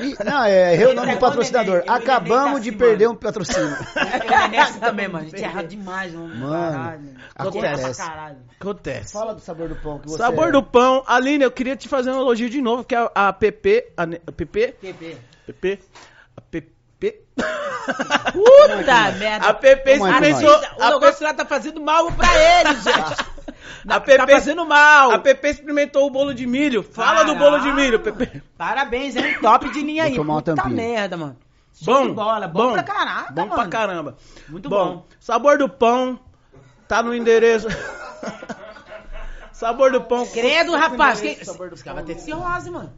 E- 0.00 0.24
não, 0.24 0.44
é 0.44 0.72
errei 0.74 0.86
o 0.86 0.94
nome 0.94 1.12
do 1.14 1.18
patrocinador. 1.18 1.82
Acabamos 1.86 2.62
de 2.62 2.72
perder 2.72 3.08
um 3.08 3.14
patrocínio. 3.14 3.76
É 4.32 4.48
nessa 4.48 4.78
também, 4.80 5.08
mano. 5.08 5.26
A 5.26 5.28
gente 5.28 5.42
erra 5.44 5.62
demais, 5.62 6.12
mano. 6.12 6.34
Mano, 6.34 6.72
Caralho. 6.72 7.10
acontece. 7.34 7.66
Erra 7.66 7.94
pra 7.94 8.06
caralho. 8.06 8.36
Acontece. 8.60 9.12
Fala 9.12 9.34
do 9.34 9.40
sabor 9.40 9.68
do 9.68 9.76
pão 9.76 9.98
que 9.98 10.08
você 10.08 10.16
Sabor 10.18 10.48
é. 10.48 10.52
do 10.52 10.62
pão. 10.62 11.02
Aline, 11.06 11.44
eu 11.44 11.50
queria 11.50 11.76
te 11.76 11.88
fazer 11.88 12.10
um 12.10 12.18
elogio 12.18 12.48
de 12.48 12.60
novo, 12.62 12.84
que 12.84 12.94
a, 12.94 13.10
a 13.14 13.32
PP. 13.32 13.92
A 13.96 14.06
PP? 14.32 14.74
PP. 14.80 15.16
PP? 15.46 15.78
A 17.08 18.32
PP? 18.32 18.32
Puta 18.32 19.12
merda. 19.18 19.46
A 19.48 19.54
PP 19.54 19.90
experimentou. 19.92 20.60
O 20.78 20.90
negócio 20.90 21.24
lá 21.24 21.34
tá 21.34 21.44
fazendo 21.44 21.80
mal 21.80 22.10
pra 22.12 22.28
ele, 22.60 22.74
gente. 22.82 23.32
A 23.88 23.94
Tá 23.94 24.00
PP, 24.00 24.32
fazendo 24.32 24.64
mal. 24.64 25.10
a 25.10 25.18
PP 25.18 25.48
experimentou 25.48 26.06
o 26.06 26.10
bolo 26.10 26.32
de 26.32 26.46
milho. 26.46 26.84
Fala 26.84 27.24
do 27.24 27.34
bolo 27.34 27.58
de 27.58 27.72
milho, 27.72 27.98
PP. 27.98 28.40
Parabéns, 28.56 29.16
hein? 29.16 29.36
Top 29.40 29.68
de 29.70 29.82
linha 29.82 30.04
aí. 30.04 30.14
Puta 30.14 30.54
merda, 30.68 31.16
mano. 31.16 31.36
Show 31.74 31.94
Bom, 31.94 32.06
de 32.08 32.12
bola. 32.12 32.46
Bom, 32.46 32.66
bom. 32.68 32.72
pra 32.74 32.82
caraca, 32.84 33.32
Bom 33.32 33.40
mano. 33.46 33.54
pra 33.54 33.66
caramba. 33.66 34.16
Muito 34.48 34.68
bom. 34.68 35.04
Sabor 35.18 35.58
do 35.58 35.68
pão. 35.68 36.20
Tá 36.86 37.02
no 37.02 37.12
endereço. 37.14 37.66
sabor 39.52 39.90
do 39.90 40.00
pão. 40.02 40.24
Credo, 40.26 40.76
rapaz. 40.76 41.20
Que... 41.20 41.44
Sabor 41.44 41.68
do 41.68 41.74
Esse 41.74 41.82
cara 41.82 41.96
vai 41.96 42.04
ter 42.04 42.20
cirrose, 42.20 42.70
mano. 42.70 42.92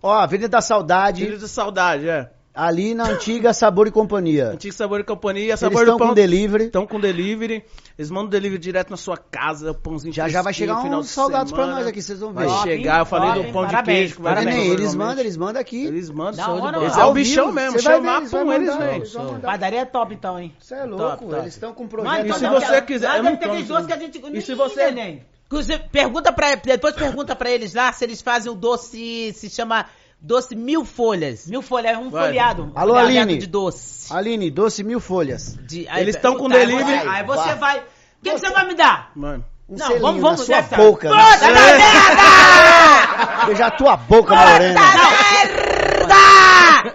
Ó, 0.00 0.12
Avenida 0.12 0.48
da 0.48 0.60
Saudade, 0.60 1.24
Filho 1.24 1.38
de 1.38 1.48
saudade, 1.48 2.08
é. 2.08 2.30
Ali 2.54 2.94
na 2.94 3.08
antiga 3.08 3.52
Sabor 3.54 3.86
e 3.86 3.90
Companhia. 3.90 4.48
Antigo 4.50 4.74
Sabor 4.74 5.00
e 5.00 5.04
Companhia, 5.04 5.50
Eles 5.50 5.60
Sabor 5.60 5.82
estão 5.82 5.94
do 5.94 5.98
Pão. 5.98 6.08
com 6.08 6.14
delivery. 6.14 6.64
Estão 6.64 6.86
com 6.86 7.00
delivery. 7.00 7.64
Eles 7.98 8.10
mandam 8.10 8.28
delivery 8.30 8.58
direto 8.60 8.90
na 8.90 8.96
sua 8.96 9.16
casa, 9.16 9.70
o 9.70 9.74
pãozinho 9.74 10.12
Já 10.12 10.28
já 10.28 10.42
vai 10.42 10.52
chegar 10.52 10.80
final 10.82 11.00
uns 11.00 11.06
de 11.06 11.12
salgados 11.12 11.52
pra 11.52 11.62
semana. 11.64 11.80
nós 11.80 11.88
aqui, 11.88 12.02
vocês 12.02 12.20
vão 12.20 12.32
Vai 12.32 12.46
ver. 12.46 12.52
Top, 12.52 12.62
chegar, 12.68 12.98
eu 13.00 13.06
falei 13.06 13.42
do 13.44 13.52
pão 13.52 13.64
de 13.66 13.70
parabéns, 13.72 13.98
queijo 13.98 14.16
que 14.16 14.22
vai 14.22 14.34
parabéns. 14.34 14.56
Nem, 14.56 14.68
vir 14.70 14.72
eles 14.80 14.94
mandam, 14.94 15.20
eles 15.20 15.36
mandam 15.36 15.60
aqui. 15.60 15.84
Eles 15.86 16.10
mandam. 16.10 16.32
Da 16.36 16.44
show 16.44 16.54
de 16.56 16.60
hora, 16.62 16.72
bola. 16.72 16.78
mano. 16.78 16.86
Esse 16.92 17.00
é 17.00 17.04
o 17.04 17.12
bichão 17.12 17.52
mesmo. 17.52 17.78
você 17.78 17.84
vai 17.88 17.96
Chamar 17.96 18.12
ver, 18.12 18.18
eles 18.20 18.30
pão 18.30 18.44
vão 18.46 18.54
eles 18.54 18.68
mandar, 18.70 18.86
vêm. 18.86 18.96
eles. 18.96 19.12
Padaria 19.42 19.80
é 19.80 19.84
top, 19.84 20.14
então, 20.14 20.38
hein? 20.40 20.54
Você 20.58 20.74
é 20.74 20.84
louco, 20.84 21.04
Top, 21.04 21.24
top. 21.24 21.34
eles 21.36 21.54
estão 21.54 21.72
com 21.74 21.84
um 21.84 21.88
projeto. 21.88 22.26
E 22.26 22.32
se 22.34 22.48
você 22.48 22.82
quiser- 22.82 23.06
é 23.24 23.28
aqueles 23.28 23.66
bom, 23.68 23.74
doces 23.74 23.86
que 23.86 23.92
a 23.92 23.98
gente... 23.98 24.22
E 24.32 24.40
se 24.40 24.54
você-? 24.54 25.20
Inclusive, 25.46 25.80
pergunta 25.92 26.32
pra, 26.32 26.54
depois 26.54 26.94
pergunta 26.94 27.36
pra 27.36 27.50
eles 27.50 27.74
lá 27.74 27.92
se 27.92 28.02
eles 28.04 28.22
fazem 28.22 28.50
o 28.50 28.54
doce, 28.54 29.34
se 29.34 29.50
chama 29.50 29.84
doce 30.22 30.54
mil 30.54 30.84
folhas. 30.84 31.46
Mil 31.48 31.60
folhas, 31.62 31.98
um 31.98 32.08
Vai. 32.10 32.26
folhado. 32.28 32.72
Alô, 32.74 32.94
Folhado 32.94 33.08
Aline. 33.18 33.38
de 33.38 33.46
doce. 33.46 34.12
Aline, 34.12 34.50
doce 34.50 34.82
mil 34.84 35.00
folhas. 35.00 35.58
De- 35.66 35.86
aí- 35.88 36.02
Eles 36.02 36.14
estão 36.16 36.34
com 36.36 36.44
Puta, 36.44 36.58
delivery. 36.58 36.90
aí- 36.98 37.08
Aí 37.08 37.24
você 37.24 37.48
Vai. 37.54 37.56
vai... 37.58 37.78
O 37.80 37.82
que, 38.22 38.30
que 38.30 38.38
você 38.38 38.50
vai 38.50 38.66
me 38.66 38.74
dar? 38.74 39.10
Mano. 39.16 39.44
Um 39.68 39.76
Não, 39.76 39.86
selinho 39.86 40.02
vamos- 40.02 40.20
na 40.22 40.28
vamos 40.28 40.40
sua 40.46 40.56
nessa. 40.56 40.76
boca. 40.76 41.08
Puta 41.08 41.20
na- 41.22 41.36
da 41.36 41.46
merda! 41.48 43.46
Beijar 43.46 43.66
a 43.68 43.70
tua 43.72 43.96
boca, 43.96 44.34
Morena. 44.34 44.80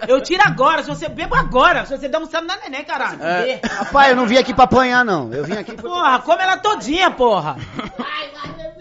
Eu 0.06 0.20
tiro 0.22 0.42
agora, 0.44 0.82
se 0.82 0.88
você 0.88 1.08
bebo 1.08 1.34
agora, 1.34 1.84
se 1.86 1.96
você 1.96 2.08
der 2.08 2.18
um 2.18 2.26
selo 2.26 2.46
na 2.46 2.56
neném, 2.56 2.84
caralho. 2.84 3.22
É. 3.22 3.60
Rapaz, 3.64 4.10
eu 4.10 4.16
não 4.16 4.26
vim 4.26 4.36
aqui 4.36 4.52
pra 4.54 4.64
apanhar, 4.64 5.04
não. 5.04 5.32
Eu 5.32 5.44
vim 5.44 5.54
aqui 5.56 5.72
pra... 5.72 5.82
Porra, 5.82 6.18
come 6.20 6.42
ela 6.42 6.56
todinha, 6.58 7.10
porra. 7.10 7.56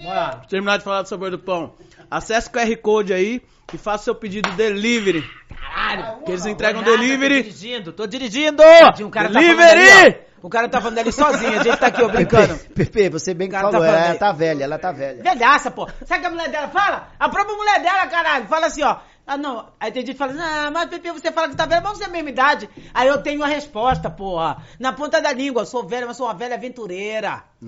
Pra 0.02 0.42
terminar 0.50 0.78
de 0.78 0.84
falar 0.84 1.02
do 1.02 1.08
sabor 1.10 1.32
do 1.32 1.40
pão. 1.40 1.74
Acesse 2.10 2.48
o 2.50 2.52
QR 2.52 2.76
Code 2.82 3.14
aí 3.14 3.42
e 3.74 3.78
faça 3.78 4.06
seu 4.06 4.16
pedido 4.16 4.50
delivery. 4.54 5.24
Caralho. 5.50 6.24
Que 6.24 6.32
eles 6.32 6.46
entregam 6.46 6.82
Nada, 6.82 6.94
Tô 6.94 6.98
delivery. 6.98 7.44
dirigindo, 7.44 7.92
tô 7.94 8.08
dirigindo. 8.08 8.64
O 8.64 9.10
cara 9.10 9.30
tá 9.30 9.40
Delivery! 9.40 9.92
ali, 9.92 10.16
ó. 10.24 10.28
O 10.40 10.50
cara 10.50 10.70
tá 10.70 10.80
falando 10.80 11.00
ali 11.00 11.12
sozinho, 11.12 11.60
a 11.60 11.64
gente 11.64 11.78
tá 11.78 11.88
aqui, 11.88 12.02
ó, 12.02 12.08
brincando. 12.08 12.58
Pepe, 12.76 13.10
você 13.10 13.34
bem 13.34 13.48
que 13.50 13.56
cara 13.56 13.72
falou, 13.72 13.82
tá 13.86 13.88
ela 13.88 14.12
aí. 14.12 14.18
tá 14.20 14.32
velha, 14.32 14.64
ela 14.64 14.78
tá 14.78 14.92
velha. 14.92 15.24
Velhaça, 15.24 15.72
pô. 15.72 15.90
Sabe 16.06 16.20
o 16.20 16.22
que 16.22 16.28
a 16.28 16.30
mulher 16.30 16.50
dela 16.50 16.68
fala? 16.70 17.10
A 17.20 17.28
própria 17.28 17.56
mulher 17.58 17.82
dela, 17.82 18.06
caralho, 18.08 18.48
fala 18.48 18.68
assim, 18.68 18.84
ó. 18.84 18.98
Ah, 19.30 19.36
não. 19.36 19.68
Aí 19.78 19.92
tem 19.92 20.04
gente 20.06 20.14
que 20.14 20.18
fala 20.18 20.32
assim, 20.32 20.42
ah, 20.42 20.72
mas 20.72 20.90
Pepe, 20.90 21.12
você 21.12 21.34
fala 21.34 21.50
que 21.50 21.56
tá 21.58 21.66
velha, 21.66 21.82
mas 21.82 21.98
você 21.98 22.06
é 22.06 22.08
a 22.08 22.10
mesma 22.10 22.30
idade. 22.30 22.70
Aí 22.94 23.10
eu 23.10 23.18
tenho 23.22 23.44
a 23.44 23.48
resposta, 23.48 24.10
porra. 24.10 24.64
Na 24.80 24.94
ponta 24.94 25.22
da 25.22 25.34
língua, 25.34 25.64
eu 25.64 25.66
sou 25.66 25.86
velha, 25.86 26.08
mas 26.08 26.16
sou 26.16 26.28
uma 26.28 26.34
velha 26.34 26.56
aventureira. 26.56 27.44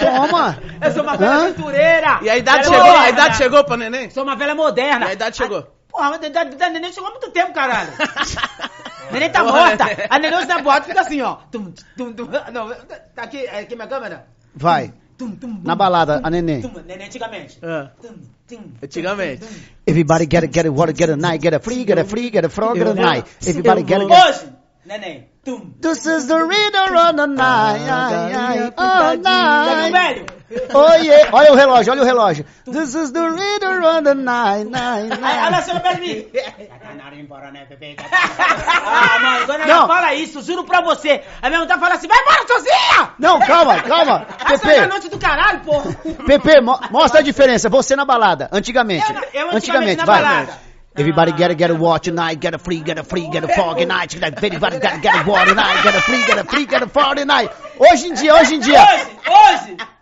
Toma! 0.00 0.58
Eu 0.80 0.90
sou 0.92 1.02
uma 1.02 1.16
velha 1.18 1.30
Hã? 1.30 1.42
aventureira. 1.44 2.20
E 2.22 2.30
a 2.30 2.36
idade 2.38 2.64
Velha 2.64 2.74
chegou? 2.76 2.80
A 2.82 2.94
moderna. 2.94 3.08
idade 3.10 3.36
chegou 3.36 3.64
pra 3.64 3.76
neném? 3.76 4.10
Sou 4.10 4.22
uma 4.22 4.36
velha 4.36 4.54
moderna. 4.54 5.06
E 5.06 5.10
a 5.10 5.12
idade 5.12 5.36
chegou? 5.36 5.62
Porra, 5.88 6.10
mas 6.10 6.22
a 6.22 6.26
idade 6.26 6.56
da 6.56 6.70
neném 6.70 6.92
chegou 6.92 7.08
há 7.08 7.12
muito 7.12 7.30
tempo, 7.30 7.52
caralho. 7.52 7.92
neném 9.12 9.30
tá 9.30 9.44
morta. 9.44 9.84
neném. 9.84 10.06
A 10.08 10.18
neném 10.18 10.46
na 10.46 10.58
boate 10.60 10.86
fica 10.86 11.00
assim, 11.02 11.20
ó. 11.20 11.36
Tum, 11.52 11.72
tum, 11.96 12.12
tum. 12.14 12.28
Não, 12.52 12.68
tá 13.14 13.22
aqui, 13.22 13.44
é 13.44 13.60
aqui 13.60 13.74
minha 13.74 13.86
câmera. 13.86 14.26
Vai. 14.54 14.94
Tum, 15.18 15.34
tum, 15.36 15.60
Na 15.64 15.74
balada, 15.74 16.18
tum, 16.18 16.26
a 16.26 16.30
neném. 16.30 16.60
tum. 16.62 16.72
Neném 16.86 17.06
antigamente. 17.06 17.58
Tum, 18.02 18.14
tum, 18.48 18.58
Antigamente. 18.82 19.40
tum, 19.40 19.48
tum. 19.48 19.56
Everybody 19.86 20.26
get 20.26 20.44
it, 20.44 20.52
get 20.52 20.66
it, 20.66 20.70
water, 20.70 20.92
get 20.92 21.10
a 21.10 21.16
night, 21.16 21.40
get 21.40 21.54
a 21.54 21.58
free, 21.58 21.84
get 21.84 21.98
a 21.98 22.04
free, 22.04 22.30
get 22.30 22.44
a 22.44 22.48
frog, 22.48 22.74
get 22.76 22.86
a 22.86 22.94
night. 22.94 23.26
Everybody 23.46 23.82
get 23.82 24.02
it, 24.02 24.08
get 24.08 24.18
it. 24.18 24.44
Hoje, 24.44 24.55
neném. 24.86 25.28
Tum. 25.44 25.72
This 25.80 26.04
is 26.06 26.26
the 26.26 26.36
rhythm 26.42 26.96
on 26.96 27.16
the 27.16 27.26
night, 27.26 27.86
Tá 27.86 29.16
night. 29.16 29.92
velho? 29.92 30.26
Oh 30.74 30.94
yeah, 30.94 31.28
olha 31.32 31.52
o 31.52 31.56
relógio, 31.56 31.92
olha 31.92 32.02
o 32.02 32.04
relógio. 32.04 32.44
This 32.64 32.94
is 32.94 33.10
the 33.12 33.20
rhythm 33.20 33.84
on 33.84 34.02
the 34.04 34.14
night, 34.14 34.64
night, 34.70 35.08
night. 35.20 35.66
tá 35.66 35.80
Pepe? 35.80 36.32
Já 36.36 36.52
tá- 38.08 38.66
Ah, 38.86 39.18
mano, 39.18 39.66
Não. 39.66 39.86
fala 39.86 40.14
isso, 40.14 40.40
juro 40.42 40.64
pra 40.64 40.80
você. 40.82 41.22
A 41.42 41.48
minha 41.48 41.60
mulher 41.60 41.78
fala 41.78 41.94
assim, 41.94 42.06
vai 42.08 42.18
embora 42.20 42.46
sozinha! 42.46 43.10
Não, 43.18 43.38
calma, 43.40 43.82
calma. 43.82 44.26
Essa 44.50 44.70
é 44.72 44.78
a 44.78 44.82
Pepe, 44.82 44.88
noite 44.88 45.08
do 45.08 45.18
caralho, 45.18 45.60
porra. 45.60 45.92
Pepe, 46.26 46.60
mo- 46.60 46.78
mostra 46.90 47.20
a 47.20 47.22
diferença. 47.22 47.68
Você 47.68 47.96
na 47.96 48.04
balada, 48.04 48.48
antigamente. 48.52 49.04
Eu 49.34 49.42
eu 49.42 49.50
antigamente 49.56 49.96
na 49.96 50.04
vai. 50.04 50.22
balada. 50.22 50.65
Everybody 50.98 51.32
it, 51.32 51.58
get 51.58 51.70
a 51.70 51.74
watch 51.74 52.04
tonight, 52.04 52.40
get 52.40 52.54
a 52.54 52.58
free, 52.58 52.80
get 52.80 52.98
a 52.98 53.04
free, 53.04 53.28
get 53.30 53.44
a 53.44 53.48
fog 53.48 53.86
night. 53.86 54.14
Everybody 54.16 54.78
get, 54.80 54.94
to 54.94 55.00
get 55.00 55.26
a 55.26 55.28
water 55.28 55.54
night, 55.54 55.82
get 55.84 55.94
a 55.94 56.00
free, 56.00 56.26
get 56.26 56.38
a 56.38 56.44
free, 56.44 56.64
get 56.64 56.82
a 56.82 56.88
fog 56.88 57.18
night. 57.26 57.50
Hoje 57.78 58.06
em 58.06 58.14
dia, 58.14 58.34
hoje 58.34 58.54
em 58.54 58.60
dia. 58.60 58.80
Hoje, 58.80 59.76
hoje. 59.76 59.95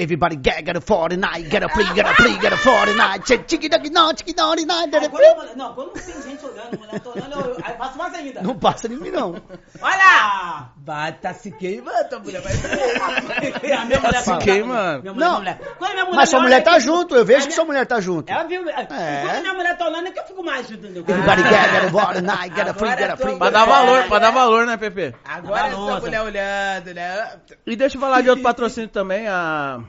Everybody 0.00 0.36
get, 0.36 0.64
get 0.64 0.76
a 0.76 0.80
49, 0.80 1.48
get 1.48 1.64
a 1.64 1.68
free, 1.68 1.84
get 1.92 2.06
a 2.06 2.14
free, 2.14 2.38
get 2.38 2.52
a 2.52 2.56
49. 2.56 3.22
Chicky 3.48 3.68
ducky 3.68 3.90
no, 3.90 4.12
chicky 4.12 4.32
naughty 4.32 4.64
nine, 4.64 4.90
get 4.92 5.02
a 5.02 5.08
Quando 5.08 5.14
a 5.14 5.26
free. 5.26 5.34
mulher- 5.34 5.56
não, 5.56 5.74
quando 5.74 5.90
tem 5.94 6.22
gente 6.22 6.44
olhando, 6.46 6.78
mulher 6.78 7.00
tá 7.00 7.10
olhando, 7.10 7.34
eu, 7.50 7.76
faço 7.76 7.98
mais 7.98 8.14
ainda. 8.14 8.40
Não 8.42 8.56
passa 8.56 8.88
de 8.88 8.94
mim, 8.94 9.10
não. 9.10 9.34
Olha! 9.82 10.68
Vai, 10.84 11.12
tá 11.14 11.34
se 11.34 11.50
queimando, 11.50 12.14
a 12.14 12.18
mulher 12.20 12.40
vai 12.40 12.52
A 13.78 13.84
minha 13.86 14.00
mulher 14.00 14.22
se 14.22 14.36
queimando. 14.38 15.02
Minha 15.02 15.12
mulher, 15.14 15.26
Não. 15.26 15.40
minha 15.40 15.54
mulher. 15.56 15.74
Quando 15.78 15.92
minha 15.92 16.04
mulher 16.04 16.16
Mas 16.16 16.28
sua 16.30 16.40
mulher 16.40 16.62
tá 16.62 16.78
junto, 16.78 17.14
eu 17.16 17.24
vejo 17.24 17.46
que 17.48 17.52
sua 17.52 17.64
mulher 17.64 17.84
tá 17.84 18.00
junto. 18.00 18.30
Ela 18.30 18.44
viu. 18.44 18.68
É. 18.70 18.84
Quando 18.86 19.40
minha 19.40 19.54
mulher 19.54 19.76
tá 19.76 19.86
olhando 19.88 20.06
é 20.06 20.10
que 20.12 20.20
eu 20.20 20.24
fico 20.24 20.44
mais, 20.44 20.70
entendeu? 20.70 21.04
Everybody 21.08 21.42
get, 21.42 21.70
get 21.72 21.84
a 21.84 21.88
water 21.92 22.22
night, 22.22 22.54
get 22.54 22.68
a 22.68 22.72
free, 22.74 22.90
get 22.90 23.10
a 23.10 23.16
free. 23.16 23.36
Pra 23.36 23.50
dar 23.50 23.64
valor, 23.64 24.04
pra 24.04 24.18
dar 24.20 24.30
valor, 24.30 24.64
né, 24.64 24.76
Pepe? 24.76 25.12
Agora 25.24 25.66
essa 25.66 26.00
mulher 26.00 26.22
olhando, 26.22 26.94
né? 26.94 27.32
E 27.66 27.74
deixa 27.74 27.96
eu 27.96 28.00
falar 28.00 28.20
de 28.20 28.30
outro 28.30 28.44
patrocínio 28.44 28.88
também, 28.88 29.26
a... 29.26 29.80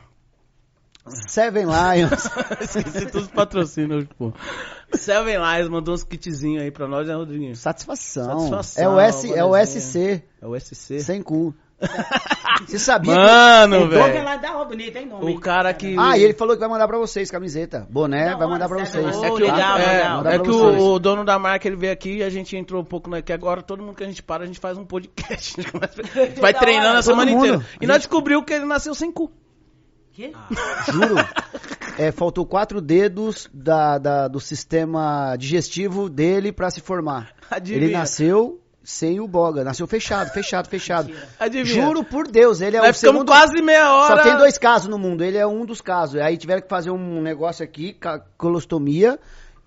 Seven 1.09 1.65
Lions. 1.65 2.29
Esqueci 2.61 3.05
todos 3.07 3.27
os 3.27 3.31
patrocínios, 3.31 4.05
pô. 4.17 4.31
Seven 4.93 5.37
Lions 5.37 5.69
mandou 5.69 5.93
uns 5.93 6.03
kitzinhos 6.03 6.63
aí 6.63 6.71
pra 6.71 6.87
nós, 6.87 7.07
né, 7.07 7.13
Rodriguinho? 7.15 7.55
Satisfação. 7.55 8.39
Satisfação, 8.49 8.83
É 8.83 8.89
o, 8.89 8.99
S, 8.99 9.33
é 9.33 9.43
o. 9.45 9.55
SC, 9.65 10.23
É 10.41 10.47
o 10.47 10.59
SC. 10.59 10.99
sem 11.01 11.21
cu. 11.21 11.53
Você 12.67 12.77
sabia 12.77 13.15
Mano, 13.15 13.87
velho. 13.87 14.21
uma 14.53 14.65
bonita, 14.65 14.99
hein, 14.99 15.05
nome. 15.05 15.33
O 15.33 15.39
cara 15.39 15.73
que. 15.73 15.95
Ah, 15.97 16.17
e 16.17 16.23
ele 16.23 16.33
falou 16.33 16.53
que 16.53 16.59
vai 16.59 16.67
mandar 16.67 16.87
pra 16.87 16.97
vocês, 16.97 17.31
camiseta. 17.31 17.87
Boné, 17.89 18.31
Da 18.31 18.35
vai 18.37 18.47
mandar 18.47 18.67
pra 18.67 18.79
vocês. 18.85 19.05
É 19.17 19.21
que, 19.21 19.31
o, 19.31 19.35
legal, 19.35 19.77
é, 19.77 19.93
legal. 19.93 20.27
É 20.27 20.39
que 20.39 20.47
vocês. 20.49 20.81
o, 20.81 20.93
o 20.95 20.99
dono 20.99 21.23
da 21.23 21.39
marca 21.39 21.67
ele 21.69 21.77
veio 21.77 21.93
aqui 21.93 22.17
e 22.17 22.23
a 22.23 22.29
gente 22.29 22.57
entrou 22.57 22.81
um 22.81 22.85
pouco, 22.85 23.09
né? 23.09 23.21
Que 23.21 23.31
agora 23.31 23.61
todo 23.61 23.81
mundo 23.81 23.95
que 23.95 24.03
a 24.03 24.07
gente 24.07 24.21
para, 24.21 24.43
a 24.43 24.45
gente 24.45 24.59
faz 24.59 24.77
um 24.77 24.83
podcast. 24.83 25.53
A 25.57 25.61
gente 25.61 25.71
começa- 25.71 26.01
a 26.01 26.25
gente 26.25 26.41
vai 26.41 26.51
Da 26.53 26.59
treinando 26.59 26.97
a 26.97 27.01
semana 27.01 27.31
inteira. 27.31 27.65
E 27.79 27.87
nós 27.87 27.99
descobriu 27.99 28.43
que 28.43 28.53
ele 28.53 28.65
nasceu 28.65 28.93
sem 28.93 29.09
cu. 29.09 29.31
Quê? 30.19 30.33
Juro. 30.91 31.15
É, 31.97 32.11
faltou 32.11 32.45
quatro 32.45 32.81
dedos 32.81 33.49
da, 33.53 33.97
da- 33.97 34.27
do 34.27 34.37
sistema 34.41 35.33
digestivo 35.37 36.09
dele 36.09 36.51
pra 36.51 36.69
se 36.69 36.81
formar. 36.81 37.29
Adivinha. 37.49 37.85
Ele 37.85 37.93
nasceu 37.93 38.59
sem 38.83 39.21
o 39.21 39.27
boga, 39.27 39.63
nasceu 39.63 39.87
fechado, 39.87 40.29
fechado, 40.31 40.67
fechado. 40.67 41.09
Adivinha. 41.39 41.85
Juro 41.85 42.03
por 42.03 42.27
Deus, 42.27 42.59
ele 42.59 42.75
é 42.75 42.81
Nós 42.81 42.97
o 42.97 42.99
segundo... 42.99 43.27
quase 43.27 43.61
meia 43.61 43.93
hora. 43.93 44.17
Só 44.17 44.23
tem 44.23 44.37
dois 44.37 44.57
casos 44.57 44.89
no 44.89 44.97
mundo, 44.97 45.23
ele 45.23 45.37
é 45.37 45.47
um 45.47 45.65
dos 45.65 45.79
casos. 45.79 46.19
Aí 46.19 46.35
tiveram 46.35 46.61
que 46.61 46.67
fazer 46.67 46.89
um 46.91 47.21
negócio 47.21 47.63
aqui, 47.63 47.95
colostomia, 48.37 49.17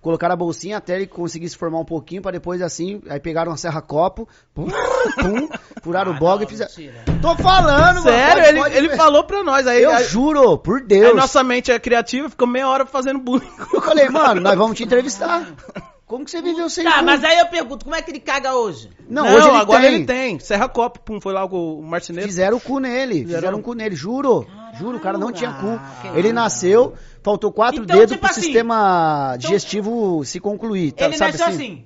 colocaram 0.03 0.33
a 0.33 0.37
bolsinha 0.37 0.77
até 0.77 0.97
ele 0.97 1.07
conseguir 1.07 1.49
se 1.49 1.57
formar 1.57 1.79
um 1.79 1.85
pouquinho, 1.85 2.21
pra 2.21 2.31
depois 2.31 2.61
assim, 2.61 3.01
aí 3.09 3.19
pegaram 3.19 3.51
uma 3.51 3.57
serra-copo, 3.57 4.27
pum, 4.53 4.67
pum, 4.67 5.49
furaram 5.81 6.11
o 6.11 6.19
boga 6.19 6.43
e 6.43 6.47
fizeram... 6.47 6.69
mentira. 6.77 7.05
Tô 7.21 7.35
falando, 7.37 7.95
mano. 7.95 8.01
Sério, 8.03 8.43
ele, 8.43 8.59
pode 8.59 8.75
ele 8.75 8.89
falou 8.97 9.23
pra 9.23 9.41
nós. 9.43 9.65
Aí, 9.65 9.81
Eu 9.81 9.91
aí, 9.91 10.03
juro, 10.03 10.57
por 10.57 10.81
aí 10.81 10.87
Deus. 10.87 11.15
nossa 11.15 11.41
mente 11.41 11.71
é 11.71 11.79
criativa, 11.79 12.29
ficou 12.29 12.47
meia 12.47 12.67
hora 12.67 12.85
fazendo 12.85 13.19
bullying. 13.19 13.49
Eu 13.73 13.81
falei, 13.81 14.09
mano, 14.09 14.41
nós 14.41 14.57
vamos 14.57 14.77
te 14.77 14.83
entrevistar. 14.83 15.47
Como 16.13 16.25
que 16.25 16.29
você 16.29 16.43
viveu 16.43 16.69
sem 16.69 16.83
Tá, 16.83 16.99
cu? 16.99 17.05
mas 17.05 17.23
aí 17.23 17.39
eu 17.39 17.47
pergunto, 17.47 17.85
como 17.85 17.95
é 17.95 18.01
que 18.03 18.11
ele 18.11 18.19
caga 18.19 18.53
hoje? 18.53 18.87
Não, 19.09 19.23
Não, 19.25 19.33
hoje 19.35 19.47
ele 19.47 19.57
agora 19.57 19.81
tem. 19.81 19.93
ele 19.95 20.05
tem. 20.05 20.37
Serra 20.39 20.69
Copo, 20.69 20.99
pum, 20.99 21.19
foi 21.19 21.33
lá 21.33 21.47
com 21.47 21.79
o 21.79 21.81
marceneiro. 21.81 22.29
Fizeram 22.29 22.57
o 22.57 22.61
cu 22.61 22.77
nele, 22.79 23.25
fizeram, 23.25 23.57
um- 23.57 23.59
um 23.59 23.63
cu 23.63 23.73
nele, 23.73 23.95
juro. 23.95 24.45
Juro, 24.77 24.97
o 24.97 24.99
cara 24.99 25.17
não 25.17 25.31
tinha 25.31 25.51
cu. 25.53 25.79
Caraca. 26.03 26.19
Ele 26.19 26.31
nasceu, 26.31 26.93
faltou 27.23 27.51
quatro 27.51 27.81
Então, 27.83 27.95
dedos 27.97 28.11
tipo 28.11 28.21
pro 28.21 28.29
assim, 28.31 28.41
sistema 28.41 29.35
digestivo 29.39 30.23
se 30.23 30.39
concluir. 30.39 30.91
Tá, 30.91 31.05
Ele 31.05 31.17
sabe 31.17 31.31
nasceu 31.31 31.47
assim? 31.47 31.55
assim. 31.55 31.85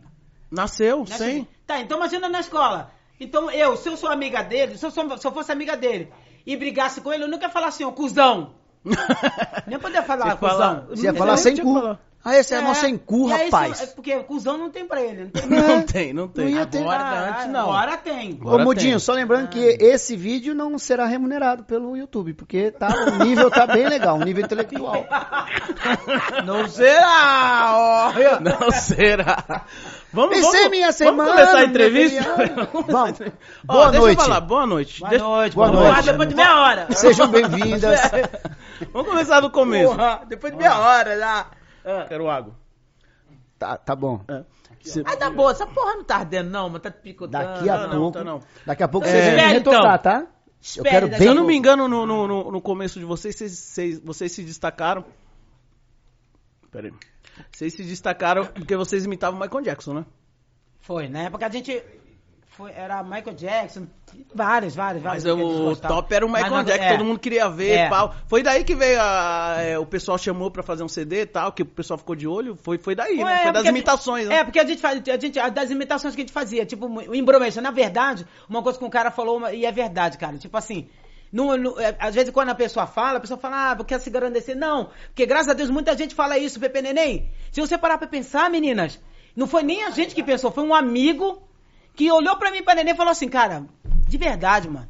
Nasceu, 0.51 0.99
nasceu 0.99 1.17
sem. 1.17 1.27
assim. 1.37 1.47
Tá, 1.65 1.79
então 1.79 1.97
imagina 1.97 2.27
na 2.27 2.41
escola. 2.41 2.91
Então 3.19 3.49
eu, 3.49 3.77
se 3.77 3.87
eu 3.87 3.95
sou 3.95 4.09
amiga 4.09 4.41
dele, 4.43 4.77
se 4.77 4.85
eu, 4.85 4.91
sou- 4.91 5.17
se 5.17 5.25
eu 5.25 5.31
fosse 5.31 5.53
amiga 5.53 5.77
dele 5.77 6.09
e 6.45 6.57
brigasse 6.57 6.99
com 6.99 7.13
ele, 7.13 7.23
eu 7.23 7.29
nunca 7.29 7.45
ia 7.45 7.49
falar 7.49 7.67
assim, 7.67 7.85
ó, 7.85 7.91
cuzão. 7.91 8.51
Nem 9.67 9.79
poder 9.79 10.03
falar, 10.03 10.35
cuzão. 10.37 10.85
Você 10.89 11.03
ia 11.03 11.13
falar 11.13 11.37
sem 11.37 11.53
o 11.55 11.61
cu. 11.61 11.73
falar. 11.75 11.99
Ah, 12.29 12.37
esse 12.37 12.53
é, 12.53 12.61
mó 12.61 12.73
sem 12.73 12.97
cu, 12.97 13.29
e 13.29 13.33
aí, 13.33 13.45
rapaz. 13.45 13.77
se- 13.77 13.83
é 13.83 13.87
porque 13.87 14.15
cuzão 14.23 14.57
não 14.57 14.69
tem 14.69 14.85
pra 14.85 15.01
ele. 15.01 15.23
Não 15.23 15.31
tem. 15.31 15.47
Não 15.77 15.81
tem, 15.83 16.13
não 16.13 16.27
tem. 16.27 16.45
Não 16.45 16.51
ia 16.59 16.65
ter. 16.65 16.79
Agora, 16.79 16.99
Ah, 17.03 17.29
antes 17.29 17.47
não. 17.47 17.71
Agora 17.71 17.97
tem. 17.97 18.33
Ô, 18.43 18.47
Agora 18.49 18.63
Mudinho, 18.65 18.91
tem. 18.91 18.99
só 18.99 19.13
lembrando 19.13 19.47
que 19.47 19.59
esse 19.59 20.15
vídeo 20.15 20.53
não 20.53 20.77
será 20.77 21.05
remunerado 21.05 21.63
pelo 21.63 21.95
YouTube, 21.95 22.33
porque 22.33 22.69
tá, 22.71 22.87
o 22.89 23.23
nível 23.23 23.49
tá 23.49 23.65
bem 23.65 23.87
legal, 23.87 24.17
o 24.17 24.23
nível 24.25 24.43
intelectual. 24.43 25.05
Não 26.45 26.67
será, 26.67 27.71
ó. 27.73 28.11
Não 28.39 28.71
será. 28.71 29.65
Vamos, 30.13 30.35
Pensei 30.35 30.51
vamos, 30.51 30.69
minha 30.71 30.81
vamos 30.91 30.95
semana, 30.95 31.29
começar 31.31 31.57
a 31.57 31.63
entrevista? 31.65 32.23
Vamos. 32.33 32.87
Vamos. 32.87 33.19
Ó, 33.67 33.73
Boa 33.73 33.85
deixa 33.91 33.99
noite. 34.05 34.19
eu 34.19 34.25
falar, 34.25 34.41
boa 34.41 34.65
noite. 34.65 34.99
Boa 34.99 35.09
Deixa- 35.09 35.25
noite, 35.25 35.55
Boa 35.55 35.67
boa 35.67 35.79
noite. 35.81 35.93
noite. 35.95 36.05
depois 36.11 36.29
de 36.29 36.35
meia 36.35 36.59
hora. 36.59 36.87
Sejam 36.91 37.27
bem-vindas. 37.27 37.99
Vamos 38.93 39.09
começar 39.09 39.39
do 39.39 39.49
começo. 39.49 39.89
Porra, 39.95 40.21
depois 40.27 40.51
de 40.53 40.59
meia 40.59 40.77
hora 40.79 41.17
já. 41.17 41.45
Quero 42.07 42.29
água. 42.29 42.55
Tá, 43.57 43.77
tá 43.77 43.95
bom. 43.95 44.21
É. 44.27 44.43
Ai, 45.05 45.17
tá 45.17 45.29
boa, 45.29 45.51
essa 45.51 45.65
porra 45.65 45.95
não 45.95 46.03
tá 46.03 46.17
ardendo 46.17 46.49
não, 46.49 46.69
mas 46.69 46.81
tá 46.81 46.91
picotando. 46.91 47.43
Daqui 47.45 47.69
a 47.69 47.77
Não, 47.77 47.87
não, 47.87 47.99
pouco. 47.99 48.17
tá 48.19 48.23
não. 48.23 48.41
Daqui 48.65 48.83
a 48.83 48.87
pouco 48.87 49.07
É. 49.07 49.11
vocês 49.11 49.25
vão 49.25 49.33
me 49.33 49.39
Espere, 49.39 49.57
retocar, 49.57 49.79
então. 49.99 49.99
tá? 49.99 50.27
Eu 50.77 50.83
quero 50.83 51.05
daqui 51.07 51.17
Se 51.17 51.19
bem. 51.19 51.27
eu 51.29 51.35
não 51.35 51.45
me 51.47 51.55
engano, 51.55 51.87
no, 51.87 52.05
no, 52.05 52.27
no, 52.27 52.51
no 52.51 52.61
começo 52.61 52.99
de 52.99 53.05
vocês, 53.05 53.35
vocês, 53.35 53.51
vocês, 53.59 53.99
vocês 53.99 54.31
se 54.31 54.43
destacaram. 54.43 55.03
Pera 56.71 56.87
aí. 56.87 56.93
Vocês 57.51 57.73
se 57.73 57.83
destacaram 57.83 58.45
porque 58.45 58.75
vocês 58.75 59.05
imitavam 59.05 59.39
o 59.39 59.43
Michael 59.43 59.63
Jackson, 59.63 59.93
né? 59.93 60.05
Foi, 60.79 61.07
na 61.07 61.23
época 61.23 61.45
a 61.45 61.49
gente. 61.49 61.83
Foi, 62.57 62.71
era 62.71 63.03
Michael 63.03 63.33
Jackson, 63.35 63.85
vários, 64.33 64.73
vários, 64.75 65.03
vários. 65.03 65.23
Mas 65.23 65.31
o 65.31 65.75
top 65.75 66.11
era 66.15 66.25
o 66.25 66.29
Michael 66.29 66.51
Mas 66.51 66.65
Jackson, 66.65 66.83
é. 66.85 66.91
todo 66.97 67.05
mundo 67.05 67.19
queria 67.19 67.47
ver 67.47 67.71
É. 67.71 67.89
pau. 67.89 68.15
Foi 68.27 68.41
daí 68.41 68.63
que 68.63 68.73
veio 68.73 68.99
a, 68.99 69.57
é, 69.59 69.77
o 69.77 69.85
pessoal 69.85 70.17
chamou 70.17 70.49
pra 70.49 70.63
fazer 70.63 70.83
um 70.83 70.87
CD 70.87 71.21
e 71.21 71.25
tal, 71.27 71.51
que 71.51 71.61
o 71.61 71.65
pessoal 71.67 71.99
ficou 71.99 72.15
de 72.15 72.27
olho. 72.27 72.57
Foi, 72.63 72.79
foi 72.79 72.95
daí, 72.95 73.17
né? 73.17 73.41
É, 73.41 73.43
Foi 73.43 73.51
das 73.51 73.65
imitações, 73.65 74.23
gente- 74.23 74.33
né? 74.33 74.39
É, 74.39 74.43
porque 74.43 74.59
a 74.59 74.65
gente 74.65 74.81
faz, 74.81 74.99
a 75.07 75.17
gente, 75.19 75.39
das 75.51 75.69
imitações 75.69 76.15
que 76.15 76.21
a 76.21 76.23
gente 76.23 76.33
fazia, 76.33 76.65
tipo, 76.65 76.87
o 76.87 77.13
embromation. 77.13 77.61
Na 77.61 77.69
verdade, 77.69 78.25
uma 78.49 78.63
coisa 78.63 78.79
que 78.79 78.85
um 78.85 78.89
cara 78.89 79.11
falou, 79.11 79.47
e 79.51 79.63
é 79.63 79.71
verdade, 79.71 80.17
cara, 80.17 80.35
tipo 80.39 80.57
assim, 80.57 80.87
no, 81.31 81.55
no- 81.57 81.79
é, 81.79 81.95
às 81.99 82.15
vezes 82.15 82.31
quando 82.31 82.49
a 82.49 82.55
pessoa 82.55 82.87
fala, 82.87 83.17
a 83.17 83.21
pessoa 83.21 83.39
fala, 83.39 83.69
ah, 83.71 83.75
porque 83.75 83.99
se 83.99 84.09
engrandecer. 84.09 84.55
Não, 84.57 84.89
porque 85.09 85.27
graças 85.27 85.49
a 85.49 85.53
Deus 85.53 85.69
muita 85.69 85.95
gente 85.95 86.15
fala 86.15 86.39
isso, 86.39 86.59
Pepe 86.59 86.81
Neném. 86.81 87.29
Se 87.51 87.61
você 87.61 87.77
parar 87.77 87.99
pra 87.99 88.07
pensar, 88.07 88.49
meninas, 88.49 88.99
não 89.35 89.45
foi 89.45 89.61
nem 89.61 89.83
a 89.83 89.91
gente 89.91 90.15
que 90.15 90.23
pensou, 90.23 90.49
foi 90.51 90.63
um 90.63 90.73
amigo 90.73 91.43
que 91.97 92.11
olhou 92.11 92.37
pra 92.37 92.51
mim 92.51 92.59
e 92.59 92.61
pra 92.61 92.75
Neném 92.75 92.93
e 92.93 92.95
falou 92.95 93.11
assim, 93.11 93.27
cara, 93.27 93.65
de 94.07 94.17
verdade, 94.17 94.69
mano. 94.69 94.87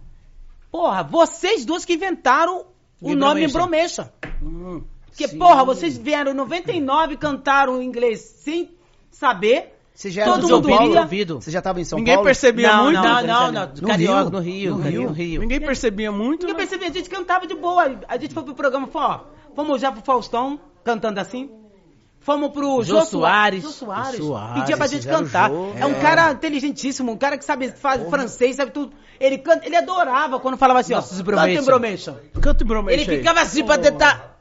Porra, 0.70 1.02
vocês 1.04 1.64
duas 1.64 1.86
que 1.86 1.94
inventaram 1.94 2.66
o 3.02 3.16
nome 3.16 3.46
embromation. 3.46 4.06
Hum. 4.44 4.84
Porque, 5.08 5.30
porra, 5.30 5.64
vocês 5.64 5.98
vieram 5.98 6.32
em 6.32 6.36
99 6.36 7.16
cantaram 7.16 7.82
inglês 7.82 8.20
sem 8.20 8.76
saber. 9.10 9.74
Você 9.94 10.12
já 10.12 10.24
era 10.24 10.34
Todo 10.34 10.50
mundo 10.50 10.68
Paulo? 10.68 10.98
ouvido. 10.98 11.42
Você 11.42 11.50
já 11.50 11.62
tava 11.62 11.80
em 11.80 11.86
São 11.86 11.98
Ninguém 11.98 12.16
Paulo? 12.16 12.26
percebia 12.28 12.76
não, 12.76 12.84
muito. 12.84 13.02
não, 13.02 13.24
não, 13.24 13.52
não, 13.52 13.72
No 13.82 13.88
Carioca, 13.88 14.22
Rio? 14.22 14.30
no 14.30 14.40
Rio, 14.40 14.72
No 14.76 14.84
Rio? 14.84 14.92
Rio, 14.92 15.12
Rio. 15.12 15.42
Ninguém 15.42 15.62
percebia 15.62 16.12
muito. 16.12 16.42
Ninguém 16.46 16.54
né? 16.54 16.60
percebia, 16.60 16.90
a 16.90 16.92
gente 16.92 17.10
cantava 17.10 17.48
de 17.48 17.56
boa. 17.56 18.00
A 18.08 18.18
gente 18.18 18.34
foi 18.34 18.44
pro 18.44 18.54
programa, 18.54 18.86
falou, 18.86 19.10
ó, 19.10 19.56
fomos 19.56 19.82
já 19.82 19.92
pro 19.92 20.04
Faustão, 20.04 20.60
cantando 20.84 21.20
assim. 21.22 21.50
Fomos 22.20 22.52
pro 22.52 22.84
Jô 22.84 23.00
Jô 23.00 23.06
Soares. 23.06 23.64
Jô 23.64 23.70
Soares. 23.70 24.18
Jô 24.20 24.28
Soares, 24.28 24.60
Pedia 24.62 24.76
pra 24.78 24.88
gente 24.88 25.00
fizeram 25.04 25.24
cantar. 25.24 25.50
É 25.50 25.86
um 25.86 25.92
É. 25.96 26.02
cara 26.02 26.32
inteligentíssimo, 26.34 27.12
um 27.12 27.18
cara 27.18 27.38
que 27.38 27.46
sabe 27.46 27.70
faz 27.72 28.08
francês, 28.10 28.56
sabe 28.58 28.72
tudo. 28.72 28.94
Ele 29.20 29.38
canta, 29.38 29.66
ele 29.66 29.76
adorava 29.76 30.40
quando 30.40 30.58
falava 30.58 30.80
assim, 30.82 30.94
Nossos 30.94 31.20
ó, 31.20 31.24
canta 31.24 31.50
embromation. 31.50 32.16
Canta 32.42 32.64
o 32.64 32.68
Bromation 32.68 33.00
Ele 33.02 33.12
aí. 33.12 33.18
ficava 33.20 33.42
assim 33.42 33.64
pra 33.66 33.78
tentar... 33.78 34.34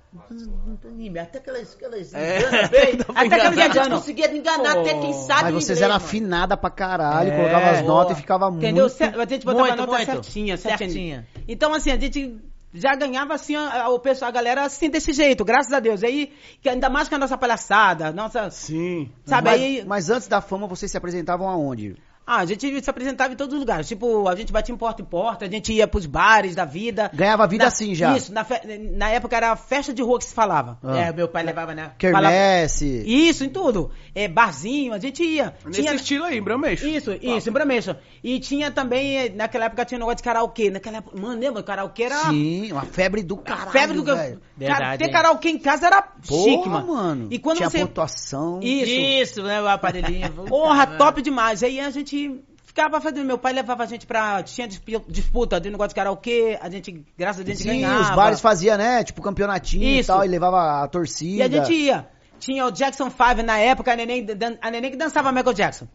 Até 1.23 1.39
aquelas... 1.39 1.75
aquelas 1.75 2.15
É, 2.15 2.39
enganas 2.39 2.71
bem. 2.71 2.99
Até 3.15 3.35
aquelas 3.37 3.59
a 3.59 3.69
gente 3.69 3.91
conseguia 3.91 4.37
enganar 4.37 4.79
até 4.79 4.95
quem 4.95 5.13
sabe 5.13 5.53
Mas 5.53 5.65
vocês 5.65 5.79
eram 5.81 5.95
mano. 5.95 6.05
afinada 6.05 6.57
pra 6.57 6.71
caralho, 6.71 7.31
É. 7.33 7.37
colocava 7.37 7.71
as 7.71 7.83
notas 7.83 8.07
Boa. 8.09 8.13
e 8.19 8.21
ficava 8.21 8.49
Entendeu? 8.49 8.85
muito... 8.85 8.97
Cer- 8.97 9.19
A 9.21 9.27
gente 9.27 9.45
botava 9.45 9.67
Muito, 9.67 9.73
a 9.75 9.77
nota 9.87 9.93
muito. 9.93 10.07
certinha. 10.07 10.57
Certinha. 10.57 11.27
Então, 11.47 11.73
assim, 11.75 11.91
a 11.91 11.97
gente 11.99 12.39
já 12.73 12.95
ganhava 12.95 13.35
assim 13.35 13.55
a, 13.55 13.89
o 13.89 13.99
pessoal, 13.99 14.29
a 14.29 14.33
galera 14.33 14.65
assim 14.65 14.91
desse 14.91 15.13
jeito, 15.13 15.45
graças 15.45 15.73
a 15.73 15.81
Deus. 15.81 16.03
Aí, 16.03 16.33
que 16.61 16.69
ainda 16.69 16.89
mais 16.89 17.09
com 17.09 17.15
a 17.15 17.19
nossa 17.19 17.39
palhaçada, 17.39 18.13
nossa. 18.13 18.51
Sim. 18.51 19.11
Sabe, 19.25 19.51
mas, 19.51 19.61
aí. 19.61 19.85
mas 19.87 20.11
antes 20.11 20.29
da 20.29 20.41
fama, 20.41 20.67
vocês 20.67 20.91
se 20.91 20.97
apresentavam 20.97 21.49
aonde? 21.49 21.97
Ah, 22.27 22.39
a 22.39 22.45
gente 22.45 22.83
se 22.83 22.91
apresentava 22.91 23.33
em 23.33 23.37
todos 23.37 23.55
os 23.55 23.61
lugares. 23.61 23.87
Tipo, 23.87 24.27
a 24.29 24.35
gente 24.35 24.53
batia 24.53 24.75
em 24.75 24.79
porta 24.79 25.01
em 25.01 25.05
porta, 25.05 25.45
a 25.45 25.49
gente 25.49 25.73
ia 25.73 25.87
pros 25.87 26.07
bares 26.07 26.57
da 26.57 26.65
vida. 26.65 27.09
Ganhava 27.15 27.47
vida 27.47 27.63
Na- 27.65 27.69
assim 27.69 27.95
já? 27.95 28.17
Isso, 28.17 28.33
na, 28.33 28.43
fe- 28.43 28.63
na 28.97 29.09
época 29.11 29.37
era 29.37 29.55
festa 29.55 29.93
de 29.95 30.03
rua 30.03 30.19
que 30.19 30.25
se 30.25 30.35
falava. 30.35 30.77
Ah. 30.83 30.97
É, 30.99 31.13
meu 31.13 31.29
pai 31.29 31.45
levava, 31.45 31.73
né? 31.75 31.93
Quermesse. 31.99 33.05
Isso, 33.07 33.45
em 33.45 33.49
tudo. 33.49 33.91
É, 34.15 34.27
barzinho, 34.27 34.93
a 34.93 34.99
gente 34.99 35.23
ia. 35.23 35.55
Nesse 35.65 35.81
Tinha- 35.83 35.95
estilo 35.95 36.25
aí, 36.25 36.41
Bromation. 36.41 36.87
Isso, 36.89 37.13
isso, 37.21 37.49
em 37.49 37.53
Bramation. 37.53 37.95
E 38.25 38.41
tinha 38.41 38.71
também, 38.71 39.19
eh, 39.19 39.29
naquela 39.29 39.67
época 39.67 39.85
tinha 39.85 39.97
um 39.99 40.01
negócio 40.01 40.17
de 40.17 40.23
karaokê. 40.25 40.71
Naquela 40.71 40.97
época, 40.99 41.17
mano, 41.21 41.41
lembra? 41.41 41.63
Karaokê 41.63 42.05
era. 42.05 42.17
Sim, 42.31 42.73
uma 42.73 42.83
febre 42.83 43.23
do 43.23 43.37
caralho, 43.37 43.71
febre 43.71 43.97
do 43.97 44.05
que. 44.05 44.13
velho. 44.15 44.41
Verdade, 44.57 44.81
Cara, 44.81 44.99
ter 44.99 45.05
hein? 45.05 45.13
karaokê 45.13 45.49
em 45.51 45.59
casa 45.59 45.87
era 45.87 46.03
Porra, 46.03 46.43
chique, 46.51 46.69
mano. 46.69 46.87
mano. 46.89 47.29
E 47.31 47.39
quando 47.39 47.59
Tinha 47.59 47.71
você. 47.71 47.81
pontuação. 47.81 48.59
Isso. 48.63 48.91
Isso, 48.91 49.43
né? 49.43 49.61
O 49.63 49.69
aparelhinho. 49.69 50.33
Porra, 50.49 50.87
top 50.87 51.21
demais. 51.23 51.63
Aí 51.63 51.79
a 51.79 51.91
gente 51.91 52.16
ficava 52.65 53.01
fazendo. 53.01 53.25
Meu 53.25 53.39
pai 53.39 53.53
levava 53.53 53.83
a 53.83 53.87
gente 53.87 54.07
pra. 54.07 54.43
Tinha 54.43 54.67
disp- 54.69 54.87
disputa 55.09 55.61
de 55.61 55.71
negócio 55.71 55.91
de 55.91 55.95
karaokê. 55.95 56.59
A 56.61 56.69
gente, 56.71 57.05
graças 57.17 57.41
a 57.41 57.45
Deus, 57.45 57.59
gente 57.59 57.69
Sim, 57.73 57.81
ganhava. 57.81 58.03
os 58.03 58.11
bares 58.17 58.41
faziam, 58.41 58.77
né? 58.77 59.03
Tipo, 59.05 59.23
campeonatinho 59.23 59.83
e 59.85 59.99
Isso. 60.01 60.09
tal, 60.09 60.25
e 60.25 60.29
levava 60.29 60.83
a 60.85 60.89
torcida. 60.89 61.39
E 61.39 61.43
a 61.43 61.49
gente 61.49 61.73
ia. 61.75 62.07
Tinha 62.39 62.67
o 62.67 62.71
Jackson 62.71 63.11
5 63.11 63.43
na 63.45 63.59
época, 63.59 63.93
a 63.93 63.97
neném, 63.97 64.27
a 64.61 64.71
neném 64.71 64.91
que 64.91 64.97
dançava 64.97 65.33
Michael 65.33 65.55
Jackson. 65.55 65.89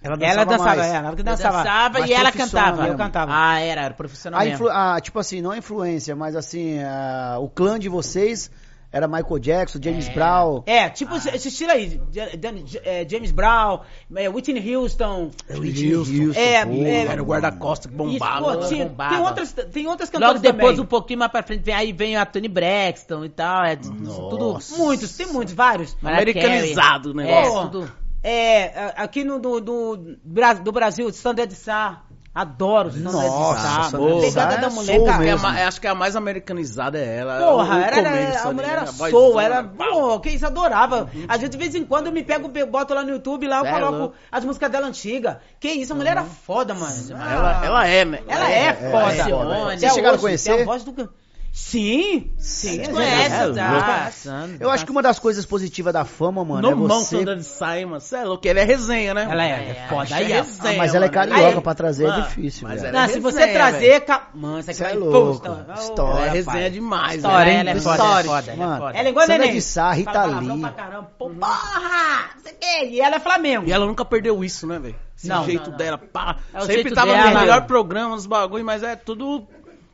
Ela 0.00 0.16
ela 0.20 0.44
dançava, 0.44 0.76
mais. 0.76 0.92
é, 0.92 0.94
ela 0.94 1.16
que 1.16 1.22
dançava. 1.24 1.58
dançava 1.58 2.06
e 2.06 2.12
ela 2.12 2.30
cantava. 2.30 2.76
mesmo. 2.82 2.92
Eu 2.92 2.96
cantava. 2.96 3.32
Ah, 3.34 3.58
era, 3.58 3.82
era 3.82 3.94
profissional 3.94 4.40
A 4.40 4.44
mesmo. 4.44 4.54
influ- 4.54 4.70
a, 4.70 5.00
tipo 5.00 5.18
assim, 5.18 5.40
não 5.42 5.50
a 5.50 5.58
influência, 5.58 6.14
mas 6.14 6.36
assim, 6.36 6.78
a- 6.84 7.38
o 7.40 7.48
clã 7.48 7.80
de 7.80 7.88
vocês 7.88 8.48
era 8.90 9.06
Michael 9.06 9.38
Jackson, 9.38 9.78
James 9.82 10.08
Brown. 10.08 10.62
É, 10.66 10.88
tipo 10.88 11.14
esse- 11.16 11.28
esse 11.28 11.48
estilo 11.48 11.72
aí. 11.72 12.00
É, 12.84 13.06
James 13.08 13.30
Brown, 13.30 13.80
é, 14.16 14.28
Whitney 14.28 14.74
Houston. 14.74 15.30
Whitney 15.50 15.94
Houston, 15.94 16.40
É, 16.40 16.64
pô, 16.64 16.72
é, 16.72 17.04
Era 17.06 17.22
o 17.22 17.26
guarda-costa 17.26 17.88
que 17.88 17.94
Isso, 17.94 18.04
bombava. 18.18 18.56
pô, 18.58 18.66
tinha- 18.66 18.86
bombava. 18.86 19.14
tem, 19.14 19.24
outras, 19.24 19.52
tem 19.52 19.86
outras 19.86 20.10
cantoras 20.10 20.34
Logo 20.36 20.42
depois, 20.42 20.70
também. 20.72 20.80
um 20.84 20.86
pouquinho 20.88 21.18
mais 21.18 21.30
pra 21.30 21.42
frente, 21.42 21.62
vem, 21.62 21.74
aí 21.74 21.92
vem 21.92 22.16
a 22.16 22.24
Tony 22.24 22.48
Braxton 22.48 23.24
e 23.24 23.28
tal. 23.28 23.64
É 23.64 23.76
tudo 23.76 24.58
Muitos, 24.78 25.16
tem 25.16 25.26
muitos, 25.26 25.54
vários. 25.54 25.96
Americanizado 26.02 27.10
o 27.10 27.14
negócio. 27.14 27.58
É, 27.58 27.62
tudo. 27.70 27.92
É, 28.20 28.92
aqui 28.96 29.22
no 29.22 29.38
do, 29.38 29.60
do, 29.60 29.96
do 29.96 30.72
Brasil, 30.72 31.08
Standard 31.10 31.54
Sá. 31.54 32.02
Adoro 32.40 32.88
Standard 32.90 33.28
Nossa, 33.28 33.98
Pegada 34.20 34.56
da 34.58 34.66
é 34.68 34.70
mulher, 34.70 35.04
cara. 35.04 35.24
É 35.58 35.64
a 35.64 35.68
acho 35.68 35.80
que 35.80 35.86
a 35.88 35.94
mais 35.94 36.14
americanizada 36.14 36.96
é 36.96 37.16
ela. 37.18 37.38
Porra, 37.40 37.76
o 37.76 37.80
era, 37.80 37.96
era- 37.98 38.40
a 38.42 38.52
mulher 38.52 38.70
era 38.70 38.86
soul, 38.86 39.40
era. 39.40 39.64
Pô, 39.64 40.20
que 40.20 40.30
isso 40.30 40.46
adorava. 40.46 41.10
Às 41.26 41.38
vezes, 41.38 41.50
de 41.50 41.56
vez 41.58 41.74
em 41.74 41.84
quando, 41.84 42.06
eu 42.06 42.12
me 42.12 42.22
pego, 42.22 42.48
boto 42.66 42.94
lá 42.94 43.02
no 43.02 43.10
YouTube, 43.10 43.48
lá 43.48 43.58
eu 43.58 43.66
É 43.66 43.72
coloco 43.72 43.98
louco. 43.98 44.14
as 44.30 44.44
músicas 44.44 44.70
dela 44.70 44.86
antigas. 44.86 45.36
Que 45.58 45.68
isso, 45.68 45.92
a 45.92 45.96
mulher 45.96 46.12
era 46.12 46.22
foda, 46.22 46.74
mano. 46.74 46.94
Ela, 47.10 47.64
ela 47.66 47.86
é, 47.88 48.04
né? 48.04 48.20
Ela 48.28 48.50
é, 48.50 48.72
foda. 48.72 49.04
Alcione. 49.22 49.52
Até 49.62 49.76
Vocês 49.78 49.92
chegaram 49.94 50.16
a 50.16 50.20
conhecer? 50.20 50.52
tem 50.52 50.62
a 50.62 50.64
voz 50.64 50.84
do... 50.84 51.10
Sim, 51.60 52.30
sim. 52.38 52.82
a 52.82 52.88
Conhece, 52.88 53.44
gente- 53.46 53.54
tá? 53.56 54.10
Eu 54.60 54.70
acho 54.70 54.86
que 54.86 54.92
uma 54.92 55.02
das 55.02 55.18
coisas 55.18 55.44
positivas 55.44 55.92
da 55.92 56.04
fama, 56.04 56.42
mano, 56.44 56.62
No 56.62 56.70
é 56.70 56.74
mão 56.74 57.00
você... 57.00 57.22
de 57.24 57.42
sai, 57.42 57.84
mano. 57.84 58.00
Você 58.00 58.16
é 58.16 58.24
louco, 58.24 58.46
ele 58.46 58.60
é 58.60 58.64
resenha, 58.64 59.12
né? 59.12 59.26
Ela 59.28 59.44
é, 59.44 59.50
é 59.70 59.86
foda. 59.88 60.14
Aí, 60.14 60.32
é 60.32 60.40
ó. 60.40 60.44
Ah, 60.44 60.72
mas 60.78 60.94
ela 60.94 61.06
é 61.06 61.08
carioca, 61.08 61.40
Aí- 61.56 61.60
pra 61.60 61.74
trazer 61.74 62.04
é 62.04 62.08
Mano, 62.08 62.22
difícil, 62.22 62.66
mas 62.68 62.80
velho. 62.80 62.88
ela 62.96 62.98
é 63.04 63.06
Não, 63.08 63.12
se 63.12 63.20
você 63.20 63.38
resenha, 63.40 63.54
trazer... 63.58 64.00
Ca... 64.02 64.28
Mano, 64.34 64.60
isso 64.60 64.70
aqui 64.70 64.78
Cê 64.78 64.84
é 64.84 64.88
vai- 64.88 64.96
louco. 64.96 65.40
Pô, 65.40 65.72
História, 65.74 66.12
Ela 66.18 66.26
é 66.26 66.30
resenha 66.30 66.70
demais, 66.70 67.16
História, 67.16 67.52
né? 67.52 67.60
ela 67.60 67.70
é 67.70 67.74
foda, 67.82 68.02
ela 68.02 68.20
é 68.20 68.24
foda, 68.24 68.52
é 68.52 68.56
Mano. 68.56 68.88
Ela 68.88 68.98
é 68.98 69.08
igual 69.10 69.22
a 69.24 69.26
Sandra 69.26 69.38
neném. 69.38 69.54
de 69.54 69.62
Sá, 69.62 69.92
Rita 69.92 70.24
Lee. 70.24 70.48
porra! 71.18 72.30
Não 72.36 72.42
sei 72.42 72.52
o 72.52 72.56
quê. 72.58 72.86
E 72.92 73.00
ela 73.00 73.16
é 73.16 73.20
Flamengo. 73.20 73.66
E 73.66 73.72
ela 73.72 73.84
nunca 73.84 74.04
perdeu 74.04 74.42
isso, 74.44 74.66
né, 74.66 74.78
velho? 74.78 74.96
Esse 75.16 75.26
Não, 75.26 75.44
jeito 75.44 75.64
não, 75.64 75.70
não. 75.72 75.76
dela, 75.76 75.98
pá. 75.98 76.36
É 76.54 76.60
Sempre 76.60 76.74
jeito 76.74 76.94
tava 76.94 77.12
dela. 77.12 77.30
no 77.32 77.40
melhor 77.40 77.66
programa, 77.66 78.10
nos 78.14 78.24
bagulho, 78.24 78.64
mas 78.64 78.84
é 78.84 78.94
tudo 78.94 79.46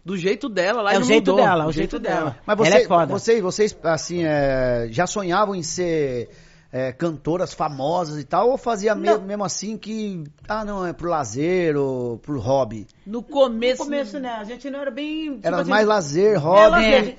do 0.04 0.16
jeito 0.16 0.48
dela. 0.48 0.82
Lá 0.82 0.92
É 0.92 0.94
e 0.94 0.96
o 0.96 1.00
não 1.00 1.06
jeito 1.06 1.30
mudou. 1.30 1.44
dela, 1.46 1.66
o 1.66 1.72
jeito 1.72 1.98
dela. 1.98 2.36
Mas 2.46 2.58
Ela 2.58 2.66
você, 2.68 2.76
é 2.76 2.86
foda. 2.86 3.06
vocês, 3.12 3.40
vocês, 3.42 3.78
assim, 3.84 4.22
é, 4.24 4.88
já 4.90 5.06
sonhavam 5.06 5.54
em 5.54 5.62
ser 5.62 6.28
é, 6.72 6.92
cantoras 6.92 7.54
famosas 7.54 8.20
e 8.20 8.24
tal? 8.24 8.50
Ou 8.50 8.58
fazia 8.58 8.94
me- 8.94 9.16
mesmo 9.18 9.44
assim 9.44 9.76
que, 9.78 10.24
ah, 10.48 10.64
não, 10.64 10.84
é 10.86 10.92
pro 10.92 11.08
lazer 11.08 11.76
ou 11.76 12.18
pro 12.18 12.38
hobby? 12.40 12.86
No 13.06 13.14
No 13.18 13.22
começo. 13.22 13.84
começo, 13.84 14.18
né? 14.18 14.30
A 14.30 14.44
gente 14.44 14.68
não 14.68 14.80
era 14.80 14.90
bem... 14.90 15.34
tipo 15.36 15.46
Era 15.46 15.60
assim, 15.60 15.70
mais 15.70 15.86
lazer, 15.86 16.34
é, 16.34 16.36
hobby, 16.36 16.70
lazer. 16.70 17.16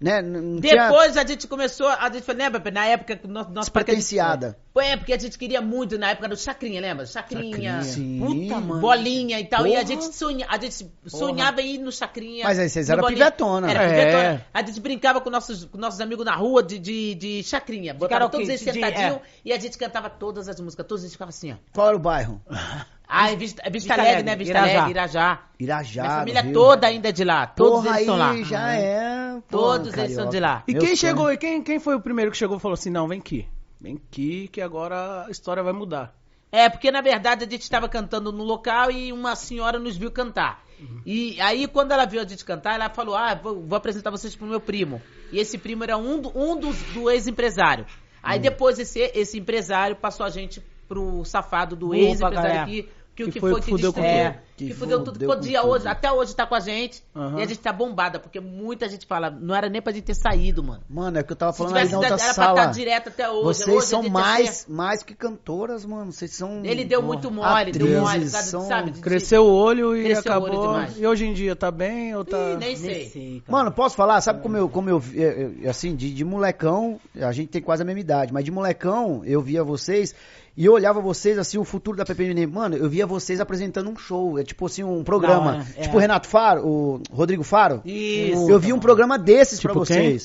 Né? 0.00 0.22
Não 0.22 0.60
tinha 0.60 0.88
Depois 0.88 1.16
a 1.16 1.26
gente 1.26 1.46
começou, 1.48 1.88
a 1.88 2.08
gente 2.10 2.32
lembra, 2.32 2.70
na 2.70 2.86
época 2.86 3.16
que 3.16 3.26
nós, 3.26 3.48
nós 3.48 3.66
despretenseada. 3.66 4.56
É, 4.76 4.96
porque 4.96 5.12
a 5.12 5.18
gente 5.18 5.36
queria 5.36 5.60
muito 5.60 5.98
na 5.98 6.10
época 6.10 6.28
do 6.28 6.36
Chacrinha, 6.36 6.80
lembra? 6.80 7.04
Chacrinha, 7.04 7.82
Sim. 7.82 8.20
Puta, 8.20 8.60
mano. 8.60 8.80
bolinha 8.80 9.40
e 9.40 9.44
tal. 9.44 9.66
E 9.66 9.74
a 9.74 9.80
Porra. 9.80 9.86
gente, 9.86 10.14
sonha, 10.14 10.46
a 10.48 10.56
gente 10.56 10.88
sonhava 11.04 11.60
em 11.60 11.74
ir 11.74 11.78
no 11.78 11.90
Chacrinha. 11.90 12.44
Mas 12.44 12.60
aí 12.60 12.68
vocês 12.68 12.88
eram 12.88 13.04
pivetona. 13.08 13.68
Era 13.68 13.82
É. 13.82 13.88
pivetona. 13.88 14.46
A 14.54 14.62
gente 14.62 14.80
brincava 14.80 15.20
com 15.20 15.30
nossos, 15.30 15.64
com 15.64 15.78
nossos 15.78 16.00
amigos 16.00 16.24
na 16.24 16.36
rua 16.36 16.62
de, 16.62 16.78
de, 16.78 17.14
de 17.16 17.42
Chacrinha. 17.42 17.92
Karaokê, 17.94 18.36
todos 18.36 18.48
eles 18.48 18.60
sentadinhos 18.60 19.16
é. 19.16 19.20
e 19.46 19.52
a 19.52 19.58
gente 19.58 19.76
cantava 19.76 20.08
todas 20.08 20.48
as 20.48 20.60
músicas. 20.60 20.86
Todos 20.86 21.02
eles 21.02 21.12
ficavam 21.12 21.30
assim, 21.30 21.52
ó. 21.52 21.56
Qual 21.72 21.88
era 21.88 21.96
o 21.96 22.00
bairro? 22.00 22.40
Ah, 23.08 23.30
é 23.32 23.36
Vista, 23.36 23.62
é 23.64 23.70
Vista 23.70 23.70
Vista 23.70 23.94
Alegre, 23.94 24.10
Alegre, 24.12 24.30
né? 24.30 24.36
Vista 24.36 24.52
Irajá. 24.58 24.72
Alegre, 24.74 24.90
Irajá. 24.90 25.40
Irajá. 25.58 26.02
Minha 26.02 26.18
família 26.18 26.42
Rio. 26.42 26.52
toda 26.52 26.86
ainda 26.86 27.08
é 27.08 27.12
de 27.12 27.24
lá. 27.24 27.46
Todos 27.46 27.72
Porra, 27.84 27.88
eles 27.88 28.00
estão 28.00 28.16
lá. 28.16 28.30
aí 28.32 28.44
já 28.44 28.72
é. 28.74 29.30
porra, 29.30 29.42
Todos 29.50 29.86
eles 29.94 29.96
são 30.14 30.24
carioca. 30.24 30.30
de 30.30 30.40
lá. 30.40 30.62
E 30.68 30.72
Meu 30.72 30.80
quem 30.80 30.88
sonho. 30.94 30.96
chegou, 30.98 31.32
e 31.32 31.36
quem, 31.38 31.62
quem 31.62 31.78
foi 31.78 31.94
o 31.96 32.00
primeiro 32.00 32.30
que 32.30 32.36
chegou 32.36 32.56
e 32.58 32.60
falou 32.60 32.74
assim, 32.74 32.90
não, 32.90 33.08
vem 33.08 33.18
aqui. 33.18 33.46
Vem 33.80 33.96
aqui 34.10 34.48
que 34.48 34.60
agora 34.60 35.24
a 35.26 35.30
história 35.30 35.62
vai 35.62 35.72
mudar. 35.72 36.14
É, 36.50 36.68
porque 36.68 36.90
na 36.90 37.00
verdade 37.00 37.44
a 37.44 37.48
gente 37.48 37.62
estava 37.62 37.88
cantando 37.88 38.32
no 38.32 38.42
local 38.42 38.90
e 38.90 39.12
uma 39.12 39.36
senhora 39.36 39.78
nos 39.78 39.96
viu 39.96 40.10
cantar. 40.10 40.62
E 41.04 41.40
aí, 41.40 41.66
quando 41.66 41.90
ela 41.92 42.04
viu 42.06 42.20
a 42.20 42.24
gente 42.24 42.44
cantar, 42.44 42.74
ela 42.74 42.88
falou: 42.88 43.16
Ah, 43.16 43.34
vou, 43.34 43.60
vou 43.66 43.76
apresentar 43.76 44.10
vocês 44.10 44.36
pro 44.36 44.46
meu 44.46 44.60
primo. 44.60 45.02
E 45.32 45.38
esse 45.40 45.58
primo 45.58 45.82
era 45.82 45.96
um, 45.96 46.20
do- 46.20 46.32
um 46.38 46.56
dos 46.56 46.80
do 46.94 47.10
ex-empresário. 47.10 47.84
Aí 48.22 48.38
depois 48.38 48.78
esse, 48.78 49.00
esse 49.14 49.38
empresário 49.38 49.96
passou 49.96 50.24
a 50.24 50.30
gente 50.30 50.62
pro 50.88 51.24
safado 51.24 51.74
do 51.76 51.94
ex-empresário 51.94 52.50
pra 52.52 52.64
que, 52.66 52.88
que, 53.18 53.22
o 53.24 53.26
Que 53.26 53.32
que 53.32 53.40
foi 53.40 53.50
foi 53.50 53.60
que 53.60 53.64
que 53.66 53.70
fudeu 53.72 53.90
destruiu. 53.92 54.24
tudo. 54.32 54.48
Que, 54.58 54.66
Que 54.68 54.74
fudeu 54.74 54.98
tudo. 54.98 55.12
fudeu 55.12 55.28
Ficou 55.28 55.34
com 55.36 55.40
dia 55.48 55.60
tudo. 55.60 55.70
hoje, 55.72 55.86
até 55.88 56.10
hoje 56.12 56.34
tá 56.34 56.46
com 56.46 56.54
a 56.54 56.60
gente. 56.60 57.02
Aham. 57.14 57.38
E 57.38 57.42
a 57.42 57.46
gente 57.46 57.58
tá 57.60 57.72
bombada, 57.72 58.18
porque 58.18 58.40
muita 58.40 58.88
gente 58.88 59.06
fala, 59.06 59.30
não 59.30 59.54
era 59.54 59.68
nem 59.68 59.80
pra 59.82 59.92
gente 59.92 60.04
ter 60.04 60.14
saído, 60.14 60.62
mano. 60.64 60.80
Mano, 60.88 61.18
é 61.18 61.22
que 61.22 61.32
eu 61.32 61.36
tava 61.36 61.52
falando 61.52 61.76
aí 61.76 61.82
tivesse, 61.86 61.92
na 61.92 61.98
outra 61.98 62.14
era 62.14 62.24
pra 62.24 62.32
sala. 62.34 62.60
estar 62.60 62.72
direto 62.72 63.08
até 63.08 63.28
hoje. 63.30 63.44
Vocês 63.44 63.76
Hoje 63.76 63.86
são 63.86 64.08
mais, 64.08 64.66
é- 64.68 64.72
mais 64.72 65.02
que 65.02 65.14
cantoras, 65.14 65.84
mano. 65.84 66.12
Vocês 66.12 66.32
são. 66.32 66.64
Ele 66.64 66.84
deu 66.84 67.02
muito 67.02 67.30
mole, 67.30 67.70
deu 67.72 67.86
mole, 68.00 68.06
atrizes, 68.06 68.32
sabe? 68.32 68.44
são- 68.46 68.66
sabe 68.66 68.90
de- 68.92 69.00
Cresceu 69.00 69.44
o 69.44 69.50
olho 69.52 69.96
e 69.96 70.04
Cresceu 70.04 70.32
olho 70.32 70.44
acabou. 70.46 70.66
demais. 70.72 70.98
e 70.98 71.06
hoje 71.06 71.26
em 71.26 71.32
dia 71.34 71.54
tá 71.56 71.70
bem 71.70 72.14
ou 72.16 72.24
tá... 72.24 72.36
Ih, 72.52 72.56
nem 72.56 72.76
sei. 72.76 73.42
Mano, 73.48 73.70
posso 73.72 73.94
falar? 73.96 74.20
Sabe 74.20 74.42
como 74.42 74.56
eu, 74.56 74.68
como 74.68 74.90
eu, 74.90 74.98
vi- 74.98 75.20
eu- 75.22 75.52
eu- 75.62 75.70
assim, 75.70 75.94
de, 75.94 76.12
de 76.12 76.24
molecão, 76.24 77.00
a 77.20 77.30
gente 77.32 77.48
tem 77.48 77.62
quase 77.62 77.82
a 77.82 77.84
mesma 77.84 78.00
idade, 78.00 78.32
mas 78.32 78.44
de 78.44 78.50
molecão 78.50 79.22
eu 79.24 79.40
via 79.40 79.62
vocês 79.62 80.14
e 80.58 80.64
eu 80.64 80.72
olhava 80.72 81.00
vocês, 81.00 81.38
assim, 81.38 81.56
o 81.56 81.64
futuro 81.64 81.96
da 81.96 82.04
PPN. 82.04 82.44
Mano, 82.48 82.76
eu 82.76 82.90
via 82.90 83.06
vocês 83.06 83.40
apresentando 83.40 83.88
um 83.88 83.96
show, 83.96 84.36
é 84.40 84.42
tipo 84.42 84.66
assim, 84.66 84.82
um 84.82 85.04
programa. 85.04 85.52
Hora, 85.52 85.66
é. 85.76 85.82
Tipo 85.82 85.96
o 85.96 86.00
Renato 86.00 86.26
Faro, 86.26 86.66
o 86.66 87.02
Rodrigo 87.12 87.44
Faro. 87.44 87.80
Isso. 87.84 88.50
Eu 88.50 88.58
vi 88.58 88.72
um 88.72 88.80
programa 88.80 89.16
desses 89.16 89.60
pra 89.60 89.72
Tipo 89.72 89.86
quem? 89.86 90.18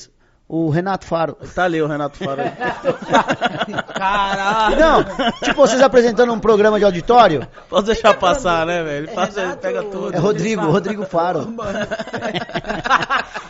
O 0.46 0.68
Renato 0.68 1.06
Faro. 1.06 1.36
Tá 1.54 1.64
ali 1.64 1.80
o 1.80 1.86
Renato 1.86 2.18
Faro. 2.22 2.42
aí. 2.42 2.52
Caralho. 3.94 4.76
Não, 4.78 5.04
tipo 5.42 5.54
vocês 5.56 5.80
apresentando 5.80 6.32
um 6.32 6.38
programa 6.38 6.78
de 6.78 6.84
auditório. 6.84 7.48
Pode 7.68 7.86
deixar 7.86 8.12
passar, 8.14 8.66
né, 8.66 8.82
velho? 8.82 9.08
Ele 9.08 9.16
Renato- 9.16 9.56
pega 9.58 9.82
tudo. 9.84 10.14
É 10.14 10.18
Rodrigo, 10.18 10.66
Rodrigo 10.66 11.06
Faro. 11.06 11.54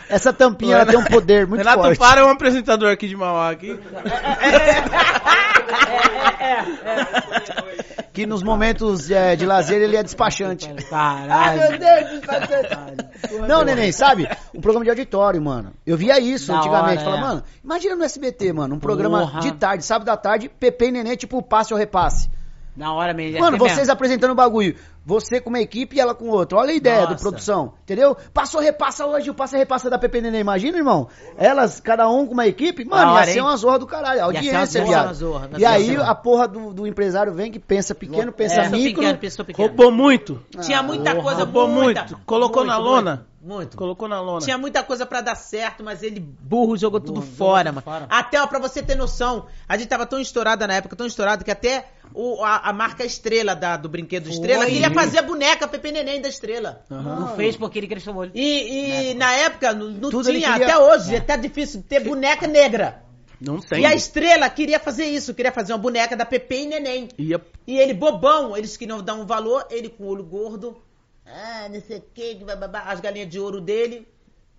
Essa 0.09 0.31
tampinha 0.31 0.75
ela 0.77 0.85
tem 0.85 0.97
um 0.97 1.03
poder 1.03 1.45
muito 1.45 1.59
Renato 1.59 1.83
forte. 1.83 1.97
Faro 1.97 2.21
é 2.21 2.25
um 2.25 2.29
apresentador 2.29 2.89
aqui 2.91 3.07
de 3.09 3.15
Mauá 3.15 3.49
aqui. 3.49 3.77
Que 8.15 8.25
nos 8.25 8.41
momentos 8.41 9.11
é, 9.11 9.35
de 9.35 9.45
lazer 9.45 9.81
ele 9.81 9.97
é 9.97 10.01
despachante. 10.03 10.73
Caralho. 10.89 11.61
Não, 13.47 13.63
neném, 13.63 13.91
sabe? 13.91 14.27
Um 14.53 14.61
programa 14.61 14.85
de 14.85 14.89
auditório, 14.89 15.41
mano. 15.41 15.73
Eu 15.85 15.97
via 15.97 16.19
isso 16.19 16.47
Da 16.51 16.59
antigamente. 16.59 17.03
hora, 17.03 17.03
Falava, 17.03 17.17
é. 17.17 17.27
mano, 17.27 17.43
imagina 17.63 17.95
no 17.95 18.03
SBT, 18.03 18.53
mano, 18.53 18.75
um 18.75 18.79
programa 18.79 19.19
Porra. 19.19 19.39
de 19.41 19.51
tarde, 19.51 19.83
sábado 19.83 20.09
à 20.09 20.17
tarde, 20.17 20.49
Pepe 20.59 20.85
e 20.85 20.91
Neném, 20.91 21.15
tipo 21.15 21.41
passe 21.41 21.73
ou 21.73 21.79
repasse. 21.79 22.29
Na 22.75 22.93
hora 22.93 23.13
mesmo. 23.13 23.39
Mano, 23.39 23.55
é 23.55 23.59
vocês 23.59 23.77
mesmo. 23.79 23.93
apresentando 23.93 24.31
o 24.31 24.35
bagulho. 24.35 24.75
Você 25.05 25.39
com 25.39 25.49
uma 25.49 25.59
equipe 25.59 25.95
e 25.95 25.99
ela 25.99 26.15
com 26.15 26.29
outra. 26.29 26.57
Olha 26.57 26.71
a 26.71 26.73
ideia 26.73 27.01
Nossa. 27.03 27.13
do 27.13 27.21
produção, 27.21 27.73
entendeu? 27.83 28.17
Passou, 28.33 28.59
repassa 28.59 29.05
hoje, 29.05 29.29
o 29.29 29.35
passa, 29.35 29.55
repassa 29.55 29.87
da 29.87 29.99
Neném. 29.99 30.41
Imagina, 30.41 30.77
irmão? 30.77 31.07
Elas, 31.37 31.79
cada 31.79 32.09
um 32.09 32.25
com 32.25 32.33
uma 32.33 32.47
equipe, 32.47 32.83
mano, 32.83 33.11
hora, 33.11 33.27
ia 33.27 33.33
ser 33.33 33.39
hein? 33.39 33.45
uma 33.45 33.55
zorra 33.55 33.77
do 33.79 33.85
caralho. 33.85 34.17
Ia 34.17 34.23
ser 34.25 34.25
uma 34.25 34.37
Audiência, 34.37 34.83
viado. 34.83 35.05
uma 35.05 35.13
zorra, 35.13 35.49
E 35.57 35.63
aí 35.65 35.95
a 35.95 36.15
porra 36.15 36.47
do, 36.47 36.73
do 36.73 36.87
empresário 36.87 37.31
vem 37.33 37.51
que 37.51 37.59
pensa 37.59 37.93
pequeno, 37.93 38.31
pensa 38.31 38.55
Pessoa 38.55 38.69
micro. 38.77 39.01
pequena, 39.01 39.17
pessoa 39.17 39.45
pequena. 39.45 39.67
Roubou 39.67 39.91
muito. 39.91 40.41
Tinha 40.61 40.81
muita 40.81 41.11
porra, 41.11 41.23
coisa, 41.23 41.43
roubou 41.43 41.67
muita, 41.67 42.01
muito. 42.01 42.19
Colocou 42.25 42.65
na 42.65 42.77
lona? 42.77 43.27
Muito. 43.39 43.55
muito. 43.57 43.77
Colocou 43.77 44.07
na 44.07 44.19
lona. 44.19 44.41
Tinha 44.41 44.57
muita 44.57 44.81
coisa 44.81 45.05
pra 45.05 45.21
dar 45.21 45.35
certo, 45.35 45.83
mas 45.83 46.01
ele, 46.01 46.19
burro, 46.19 46.75
jogou 46.75 46.99
tudo 46.99 47.21
jogou 47.21 47.35
fora, 47.37 47.71
tudo 47.71 47.75
mano. 47.75 47.85
fora. 47.85 48.07
Até, 48.09 48.41
ó, 48.41 48.47
pra 48.47 48.57
você 48.57 48.81
ter 48.81 48.95
noção, 48.95 49.45
a 49.69 49.77
gente 49.77 49.87
tava 49.87 50.07
tão 50.07 50.19
estourada 50.19 50.65
na 50.65 50.73
época, 50.73 50.95
tão 50.95 51.05
estourada, 51.05 51.43
que 51.43 51.51
até 51.51 51.85
o- 52.15 52.43
a, 52.43 52.69
a 52.69 52.73
marca 52.73 53.03
Estrela 53.05 53.55
da- 53.55 53.77
do 53.77 53.89
brinquedo 53.89 54.29
Estrela 54.29 54.65
queria 54.65 54.89
fazer 54.91 55.19
a 55.19 55.21
boneca 55.21 55.67
Pepe 55.67 55.91
Neném 55.91 56.21
da 56.21 56.29
Estrela. 56.29 56.83
Não 56.89 57.35
fez 57.35 57.57
porque 57.57 57.79
ele 57.79 57.87
cresceu 57.87 58.13
o 58.13 58.17
olho. 58.17 58.31
E, 58.33 59.11
e 59.11 59.13
na 59.13 59.33
época 59.33 59.73
não, 59.73 59.89
não 59.89 60.09
tinha, 60.09 60.23
queria- 60.53 60.55
até 60.55 60.77
hoje, 60.77 61.15
é 61.15 61.17
até 61.19 61.37
difícil 61.37 61.83
ter 61.87 61.99
boneca 62.01 62.47
negra. 62.47 63.03
Não 63.39 63.59
tem. 63.59 63.81
E 63.81 63.85
a 63.85 63.93
Estrela 63.93 64.49
queria 64.49 64.79
fazer 64.79 65.05
isso, 65.05 65.33
queria 65.33 65.51
fazer 65.51 65.73
uma 65.73 65.79
boneca 65.79 66.15
da 66.15 66.25
Pepe 66.25 66.63
e 66.63 66.65
Neném. 66.67 67.09
Ia... 67.17 67.41
E 67.67 67.77
ele, 67.77 67.93
bobão, 67.93 68.55
eles 68.55 68.77
queriam 68.77 69.01
dar 69.03 69.13
um 69.13 69.25
valor, 69.25 69.65
ele 69.69 69.89
com 69.89 70.05
o 70.05 70.07
olho 70.07 70.23
gordo, 70.23 70.77
ah, 71.25 71.67
não 71.69 71.81
sei 71.81 71.97
o 71.97 72.03
que, 72.13 72.37
as 72.85 72.99
galinhas 73.01 73.29
de 73.29 73.39
ouro 73.39 73.59
dele. 73.59 74.07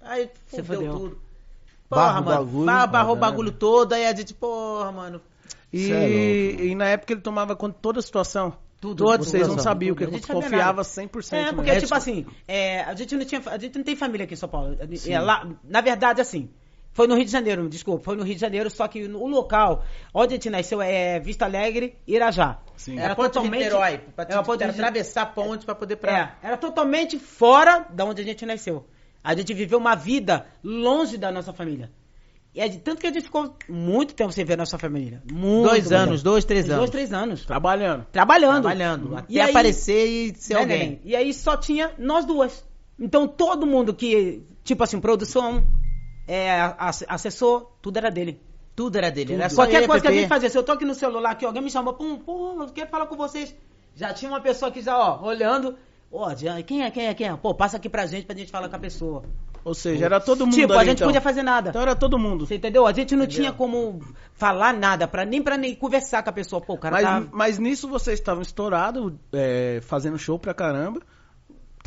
Aí 0.03 0.29
fudeu 0.47 0.65
fudeu. 0.65 0.93
tudo. 0.93 1.19
Porra, 1.89 2.21
o 2.21 2.25
mano. 2.25 2.25
bagulho. 2.25 2.67
Barrou 2.89 3.13
o 3.15 3.19
bagulho 3.19 3.53
todo, 3.53 3.93
aí 3.93 4.07
a 4.07 4.15
gente, 4.15 4.35
porra, 4.35 4.93
mano. 4.93 5.21
E, 5.73 5.93
é 5.93 6.65
e 6.67 6.75
na 6.75 6.87
época 6.87 7.13
ele 7.13 7.21
tomava 7.21 7.55
conta 7.57 7.75
de 7.77 7.83
toda 7.83 7.99
a 7.99 8.03
situação. 8.03 8.57
Tudo, 8.81 9.05
Todos, 9.05 9.27
tudo, 9.27 9.31
vocês 9.31 9.49
não 9.49 9.55
tudo. 9.57 9.63
sabiam, 9.65 9.95
que 9.97 10.05
ele 10.05 10.13
gente 10.13 10.27
sabia 10.27 10.43
confiava 10.43 10.67
nada. 10.77 10.83
100% 10.83 11.33
É, 11.33 11.43
mesmo. 11.45 11.57
porque, 11.57 11.77
tipo 11.81 11.95
assim, 11.95 12.27
é, 12.47 12.83
a, 12.83 12.95
gente 12.95 13.17
não 13.17 13.25
tinha, 13.25 13.43
a 13.47 13.59
gente 13.59 13.77
não 13.79 13.85
tem 13.85 13.97
família 13.97 14.25
aqui 14.25 14.35
em 14.35 14.37
São 14.37 14.49
Paulo. 14.49 14.77
É, 15.09 15.19
lá, 15.19 15.49
na 15.65 15.81
verdade, 15.81 16.21
assim, 16.21 16.51
foi 16.93 17.07
no 17.07 17.15
Rio 17.15 17.25
de 17.25 17.31
Janeiro, 17.33 17.69
desculpa, 17.71 18.05
foi 18.05 18.17
no 18.17 18.23
Rio 18.23 18.35
de 18.35 18.41
Janeiro, 18.41 18.71
só 18.71 18.87
que 18.87 19.09
no- 19.09 19.19
o 19.23 19.27
local 19.27 19.83
onde 20.13 20.35
a 20.35 20.37
gente 20.37 20.51
nasceu 20.51 20.81
é 20.83 21.19
Vista 21.19 21.47
Alegre, 21.47 21.97
Irajá. 22.07 22.59
Sim. 22.77 22.99
Era 22.99 23.17
ponte 23.17 23.41
de 23.41 23.49
Niterói, 23.49 23.99
pra, 24.15 24.27
era 24.29 24.43
ponte 24.43 24.63
era 24.63 24.73
de- 24.73 24.79
atravessar 24.79 25.23
a 25.23 25.27
ponte 25.27 25.65
pra 25.65 25.75
poder 25.75 25.97
pra... 25.97 26.37
É, 26.43 26.47
era 26.49 26.57
totalmente 26.59 27.19
fora 27.19 27.87
da 27.91 28.05
onde 28.05 28.21
a 28.21 28.25
gente 28.25 28.45
nasceu. 28.45 28.87
A 29.25 29.35
gente 29.35 29.53
viveu 29.55 29.79
uma 29.79 29.95
vida 29.97 30.47
longe 30.63 31.17
da 31.17 31.33
nossa 31.33 31.53
família. 31.53 31.91
E 32.57 32.61
é 32.61 32.69
de 32.69 32.79
tanto 32.79 33.03
que 33.03 33.07
a 33.07 33.13
gente 33.13 33.25
ficou 33.25 33.55
muito 33.69 34.15
tempo 34.15 34.33
sem 34.33 34.43
ver 34.43 34.55
a 34.55 34.57
nossa 34.57 34.79
família. 34.79 35.23
Muito 35.31 35.69
Dois 35.69 35.93
anos, 35.93 36.23
dois, 36.23 36.43
três 36.43 36.65
anos. 36.65 36.79
Dois, 36.79 36.91
três 36.91 37.13
anos. 37.13 37.45
Trabalhando. 37.45 38.07
Trabalhando. 38.11 38.63
Trabalhando. 38.63 39.15
Até 39.17 39.27
E 39.29 39.39
aí- 39.39 39.51
aparecer 39.51 40.07
e 40.07 40.35
ser 40.35 40.55
Né, 40.55 40.61
alguém. 40.61 40.79
neném? 40.79 41.01
E 41.05 41.15
aí 41.15 41.35
só 41.35 41.55
tinha 41.55 41.93
nós 41.99 42.25
duas. 42.25 42.65
Então 42.99 43.29
todo 43.29 43.67
mundo 43.67 43.93
que, 43.93 44.43
tipo 44.65 44.83
assim, 44.83 44.99
produção, 44.99 45.63
é, 46.27 46.51
ass- 46.79 47.05
assessor, 47.07 47.73
tudo 47.83 47.99
era 47.99 48.11
dele. 48.11 48.41
Tudo 48.75 48.97
era 48.97 49.11
dele. 49.11 49.35
Era 49.35 49.51
só 49.51 49.57
Qualquer 49.63 49.79
ele, 49.79 49.87
coisa 49.87 50.01
que 50.01 50.09
a 50.09 50.13
gente 50.13 50.29
fazia, 50.29 50.49
se 50.49 50.57
eu 50.57 50.63
tô 50.63 50.73
aqui 50.73 50.87
no 50.87 50.95
celular, 50.95 51.35
que 51.35 51.45
alguém 51.45 51.63
me 51.63 51.71
chamou, 51.71 51.93
pum, 51.93 52.17
pô, 52.17 52.57
eu 52.63 52.69
quero 52.69 52.89
falar 52.89 53.05
com 53.07 53.17
vocês. 53.17 53.55
Já 53.95 54.15
tinha 54.15 54.31
uma 54.31 54.41
pessoa 54.41 54.71
aqui 54.71 54.81
já, 54.81 54.99
ó, 54.99 55.23
olhando. 55.27 55.77
Ó, 56.11 56.35
já- 56.35 56.63
quem 56.63 56.85
é, 56.85 56.91
quem 56.91 57.07
é, 57.07 57.13
quem 57.13 57.27
é? 57.29 57.37
Pô, 57.37 57.55
passa 57.55 57.77
aqui 57.77 57.89
pra 57.91 58.07
gente, 58.07 58.25
pra 58.25 58.35
gente 58.35 58.51
falar 58.51 58.71
com 58.71 58.77
a 58.77 58.79
pessoa. 58.79 59.23
Ou 59.67 59.75
seja, 59.75 60.05
era 60.05 60.21
todo 60.21 60.47
mundo 60.47 60.55
tipo, 60.55 60.73
ali, 60.75 60.83
a 60.83 60.85
gente 60.85 60.99
então. 60.99 61.09
podia 61.09 61.21
fazer 61.21 61.43
nada. 61.43 61.71
Então 61.71 61.83
era 61.83 61.97
todo 61.97 62.17
mundo. 62.17 62.47
Você 62.47 62.55
entendeu? 62.55 62.87
A 62.87 62.93
gente 62.93 63.17
não 63.17 63.27
tinha 63.27 63.53
como 63.53 64.01
falar 64.33 64.73
nada, 64.73 65.09
pra, 65.09 65.25
nem 65.25 65.43
pra 65.43 65.57
nem 65.59 65.75
conversar 65.75 66.23
com 66.23 66.31
a 66.31 66.33
pessoa. 66.33 66.63
Pô, 66.63 66.79
cara 66.79 66.95
Mas, 66.95 67.05
tá... 67.05 67.29
mas 67.33 67.59
nisso 67.59 67.89
vocês 67.89 68.17
estavam 68.17 68.43
estourados, 68.43 69.13
é, 69.33 69.81
fazendo 69.83 70.17
show 70.17 70.39
pra 70.39 70.55
caramba. 70.55 71.01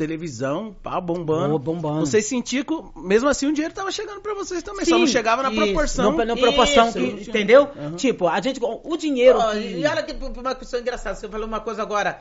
Televisão, 0.06 0.74
pá, 0.82 1.00
bombando. 1.00 1.48
Boa, 1.48 1.58
bombando. 1.58 2.06
Vocês 2.06 2.24
sentiam 2.26 2.64
que, 2.64 2.74
mesmo 3.00 3.28
assim, 3.28 3.46
o 3.46 3.52
dinheiro 3.52 3.74
tava 3.74 3.92
chegando 3.92 4.20
pra 4.20 4.32
vocês 4.34 4.62
também. 4.62 4.84
só 4.84 4.94
Sim, 4.94 5.00
não 5.00 5.06
chegava 5.06 5.42
na 5.42 5.50
isso. 5.52 5.60
proporção. 5.62 6.12
Não, 6.12 6.24
na 6.24 6.36
proporção 6.36 6.88
Isso, 6.88 6.98
que, 6.98 7.28
entendeu? 7.28 7.68
Uhum. 7.76 7.96
Tipo, 7.96 8.26
a 8.28 8.40
gente, 8.40 8.58
o 8.62 8.96
dinheiro 8.96 9.38
Ó, 9.38 9.52
que... 9.52 9.58
E 9.58 9.86
olha 9.86 10.02
que 10.02 10.12
uma 10.40 10.54
questão 10.54 10.80
engraçada, 10.80 11.14
você 11.16 11.28
falou 11.28 11.46
uma 11.46 11.60
coisa 11.60 11.82
agora, 11.82 12.20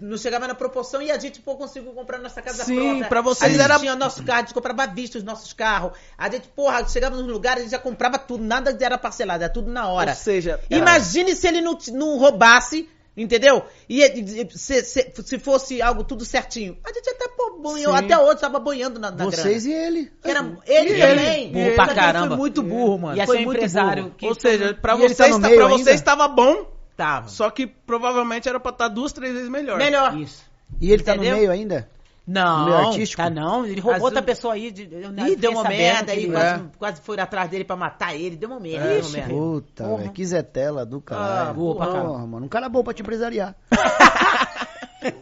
não 0.00 0.16
chegava 0.16 0.48
na 0.48 0.54
proporção 0.54 1.02
e 1.02 1.10
a 1.10 1.18
gente 1.18 1.40
pô, 1.40 1.56
conseguiu 1.56 1.92
comprar 1.92 2.18
nossa 2.18 2.40
casa 2.40 2.64
Sim, 2.64 2.76
própria. 2.76 3.08
pra 3.08 3.20
vocês 3.20 3.50
a 3.50 3.52
gente 3.52 3.62
era- 3.62 3.78
tinha 3.78 3.94
nosso 3.94 4.22
carro, 4.22 4.38
a 4.38 4.42
gente 4.42 4.54
comprava 4.54 4.82
à 4.84 4.86
vista 4.86 5.18
os 5.18 5.24
nossos 5.24 5.52
carros. 5.52 5.92
A 6.16 6.30
gente, 6.30 6.48
porra, 6.48 6.86
chegava 6.88 7.16
nos 7.16 7.26
lugares, 7.26 7.60
a 7.60 7.62
gente 7.64 7.72
já 7.72 7.78
comprava 7.78 8.18
tudo, 8.18 8.42
nada 8.42 8.76
era 8.80 8.96
parcelado, 8.96 9.44
era 9.44 9.52
tudo 9.52 9.70
na 9.70 9.88
hora. 9.88 10.10
Ou 10.12 10.16
seja, 10.16 10.58
era- 10.70 10.80
Imagine 10.80 11.36
se 11.36 11.46
ele 11.46 11.60
não, 11.60 11.76
não 11.92 12.18
roubasse, 12.18 12.88
entendeu? 13.16 13.62
E, 13.88 14.02
e- 14.02 14.42
e- 14.42 14.48
se, 14.58 14.82
se- 14.82 15.12
se 15.24 15.38
fosse 15.38 15.80
algo 15.82 16.02
tudo 16.04 16.24
certinho. 16.24 16.76
A 16.84 16.92
gente 16.92 17.08
até, 17.10 17.26
boiou, 17.60 17.94
até 17.94 18.18
hoje 18.18 18.40
tava 18.40 18.58
boiando 18.58 18.98
na, 18.98 19.10
na 19.10 19.24
Vocês 19.24 19.64
grana. 19.66 19.78
e 19.82 19.86
ele. 19.86 20.12
Era, 20.24 20.40
ele 20.66 20.90
E 20.90 20.92
ele? 21.02 21.20
também. 21.20 21.48
Burro 21.52 21.64
Ele 21.66 21.74
pra 21.74 21.86
também 21.86 22.02
caramba. 22.02 22.28
Foi 22.28 22.36
muito 22.36 22.62
burro, 22.62 22.98
mano. 22.98 23.16
Ia 23.16 23.26
foi 23.26 23.44
muito 23.44 23.56
empresário. 23.58 24.02
burro. 24.04 24.14
que- 24.16 24.26
Ou 24.26 24.34
seja, 24.34 24.74
pra 24.74 24.94
E 24.96 25.02
ele 25.02 25.14
tá 25.14 25.24
vocês, 25.24 25.38
tá- 25.38 25.48
pra 25.50 25.66
vocês 25.68 25.96
estava 25.96 26.28
bom, 26.28 26.66
Tava. 26.96 27.28
só 27.28 27.50
que 27.50 27.66
provavelmente 27.66 28.48
era 28.48 28.58
pra 28.60 28.70
estar 28.72 28.88
duas, 28.88 29.12
três 29.12 29.32
vezes 29.32 29.48
melhor. 29.48 29.78
Melhor. 29.78 30.16
Isso. 30.18 30.44
E 30.80 30.92
ele 30.92 31.02
tá 31.02 31.14
no 31.14 31.22
Entendeu? 31.22 31.38
meio 31.38 31.50
ainda? 31.50 31.88
Não, 32.32 32.58
No 32.60 32.64
meio 32.66 32.76
artístico? 32.88 33.22
tá 33.22 33.28
não. 33.28 33.66
Ele 33.66 33.80
roubou 33.80 34.02
outra 34.04 34.22
pessoa 34.22 34.54
aí. 34.54 34.70
De, 34.70 34.88
eu 34.92 35.10
Ih, 35.28 35.34
deu 35.34 35.50
uma 35.50 35.64
merda 35.64 36.12
aí, 36.12 36.30
quase, 36.30 36.54
É. 36.54 36.62
quase 36.78 37.00
foram 37.00 37.22
atrás 37.24 37.50
dele 37.50 37.64
pra 37.64 37.74
matar 37.74 38.14
ele, 38.14 38.36
deu 38.36 38.48
uma 38.50 38.60
merda, 38.60 38.86
É. 38.86 38.94
deu 38.94 39.00
uma 39.04 39.10
merda. 39.10 39.34
Puta, 39.34 39.96
velho. 39.96 40.10
Que 40.12 40.24
Zetela 40.24 40.86
do 40.86 41.00
caralho. 41.00 41.50
Ah, 41.50 41.52
boa 41.52 41.74
pra 41.76 41.86
Porra, 41.86 41.98
caramba. 41.98 42.26
mano. 42.26 42.46
Um 42.46 42.48
cara 42.48 42.68
bom 42.68 42.84
pra 42.84 42.94
te 42.94 43.02
empresariar. 43.02 43.54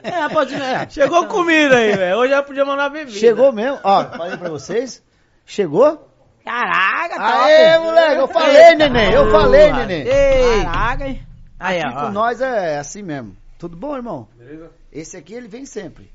É, 0.02 0.28
pode... 0.30 0.54
É. 0.56 0.86
Chegou 0.90 1.26
comida 1.26 1.76
aí, 1.76 1.96
velho. 1.96 2.16
Hoje 2.18 2.32
já 2.32 2.42
podia 2.42 2.64
mandar 2.64 2.88
bebida. 2.88 3.16
Chegou 3.16 3.52
mesmo. 3.52 3.78
Ó, 3.84 4.04
falei 4.06 4.36
pra 4.36 4.50
vocês. 4.50 5.00
Chegou? 5.46 6.04
Caraca, 6.44 7.14
top. 7.14 7.22
Aê, 7.44 7.78
moleque. 7.78 8.20
Eu 8.20 8.26
falei, 8.28 8.74
neném. 8.74 9.12
Eu 9.12 9.30
falei, 9.30 9.72
neném. 9.72 10.00
Ei, 10.02 10.64
Caraca, 10.64 11.06
hein? 11.06 11.22
aí, 11.60 11.80
Aqui 11.80 11.94
ó. 11.96 12.00
com 12.06 12.12
nós 12.12 12.40
é 12.40 12.78
assim 12.78 13.02
mesmo. 13.02 13.36
Tudo 13.58 13.76
bom, 13.76 13.94
irmão? 13.94 14.26
Esse 14.92 15.16
aqui 15.16 15.34
ele 15.34 15.46
vem 15.46 15.64
sempre. 15.64 16.10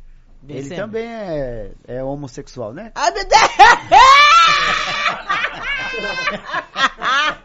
Ele 0.48 0.76
também 0.76 1.06
é, 1.08 1.72
é 1.88 2.04
homossexual, 2.04 2.74
né? 2.74 2.92
Ai, 2.96 3.12
meu 3.12 3.26
Deus! 3.26 3.42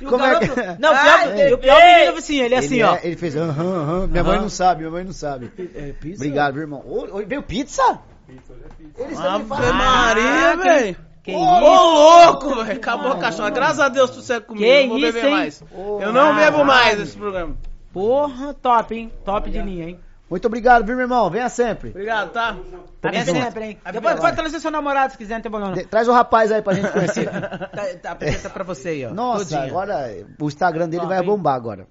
O 0.00 0.04
Como 0.06 0.24
é 0.24 0.38
que- 0.38 0.46
garoto- 0.48 0.80
Não, 0.80 0.92
o 0.92 0.96
Ai, 0.96 1.32
pior, 1.34 1.52
o 1.54 1.58
pior 1.58 1.80
menino 1.80 2.18
assim, 2.18 2.40
ele 2.40 2.54
é 2.54 2.58
assim, 2.58 2.74
ele, 2.74 2.82
ó. 2.84 2.94
é- 2.96 3.00
ele 3.04 3.16
fez 3.16 3.36
aham, 3.36 3.82
aham. 3.82 4.06
Minha 4.08 4.24
mãe 4.24 4.38
não 4.40 4.48
sabe, 4.48 4.80
minha 4.80 4.90
mãe 4.90 5.04
não 5.04 5.12
sabe. 5.12 5.50
É, 5.74 5.92
pizza? 5.92 6.24
Obrigado, 6.24 6.54
viu, 6.54 6.62
irmão. 6.62 6.82
Ô, 6.86 7.22
veio 7.26 7.42
pizza? 7.42 7.82
Ave 7.88 9.44
fazem. 9.46 9.72
Maria, 9.72 10.56
velho. 10.56 10.96
Que 11.22 11.32
Ô, 11.32 11.38
louco, 11.60 12.56
velho. 12.64 12.72
Acabou 12.72 13.12
a 13.12 13.18
caixona. 13.18 13.50
Graças 13.50 13.80
a 13.80 13.88
Deus 13.88 14.10
tu 14.10 14.20
segue 14.22 14.46
comigo. 14.46 14.64
Que 14.64 14.70
eu 14.72 14.82
não 14.82 14.88
vou 14.88 14.98
isso, 14.98 15.12
beber 15.12 15.28
hein? 15.28 15.34
mais. 15.34 15.64
Eu 16.00 16.12
não 16.12 16.34
bebo 16.36 16.64
mais 16.64 17.00
esse 17.00 17.16
programa. 17.16 17.56
Porra, 17.92 18.54
top, 18.54 18.94
hein? 18.94 19.12
Top 19.24 19.48
de 19.50 19.60
linha, 19.60 19.88
hein? 19.90 20.00
Muito 20.32 20.46
obrigado, 20.46 20.86
viu, 20.86 20.96
meu 20.96 21.04
irmão? 21.04 21.28
Venha 21.28 21.50
sempre. 21.50 21.90
Obrigado, 21.90 22.30
tá? 22.32 22.56
Vem 23.02 23.22
junto. 23.22 23.38
sempre, 23.38 23.64
hein? 23.66 23.78
Depois 23.92 24.18
pode 24.18 24.34
trazer 24.34 24.60
seu 24.60 24.70
namorado 24.70 25.12
se 25.12 25.18
quiser, 25.18 25.34
não 25.34 25.42
tem 25.42 25.50
problema. 25.50 25.74
De- 25.76 25.84
Traz 25.84 26.08
o 26.08 26.12
rapaz 26.12 26.50
aí 26.50 26.62
pra 26.62 26.72
gente 26.72 26.90
conhecer. 26.90 27.28
Tá, 27.70 27.84
tá, 28.02 28.10
apresenta 28.12 28.48
pra 28.48 28.64
você 28.64 28.88
aí, 28.88 29.04
ó. 29.04 29.12
Nossa, 29.12 29.44
Todinha. 29.44 29.62
agora 29.64 30.10
o 30.40 30.46
Instagram 30.48 30.88
dele 30.88 31.02
Top, 31.02 31.08
vai 31.12 31.20
hein? 31.20 31.26
bombar 31.26 31.54
agora. 31.54 31.86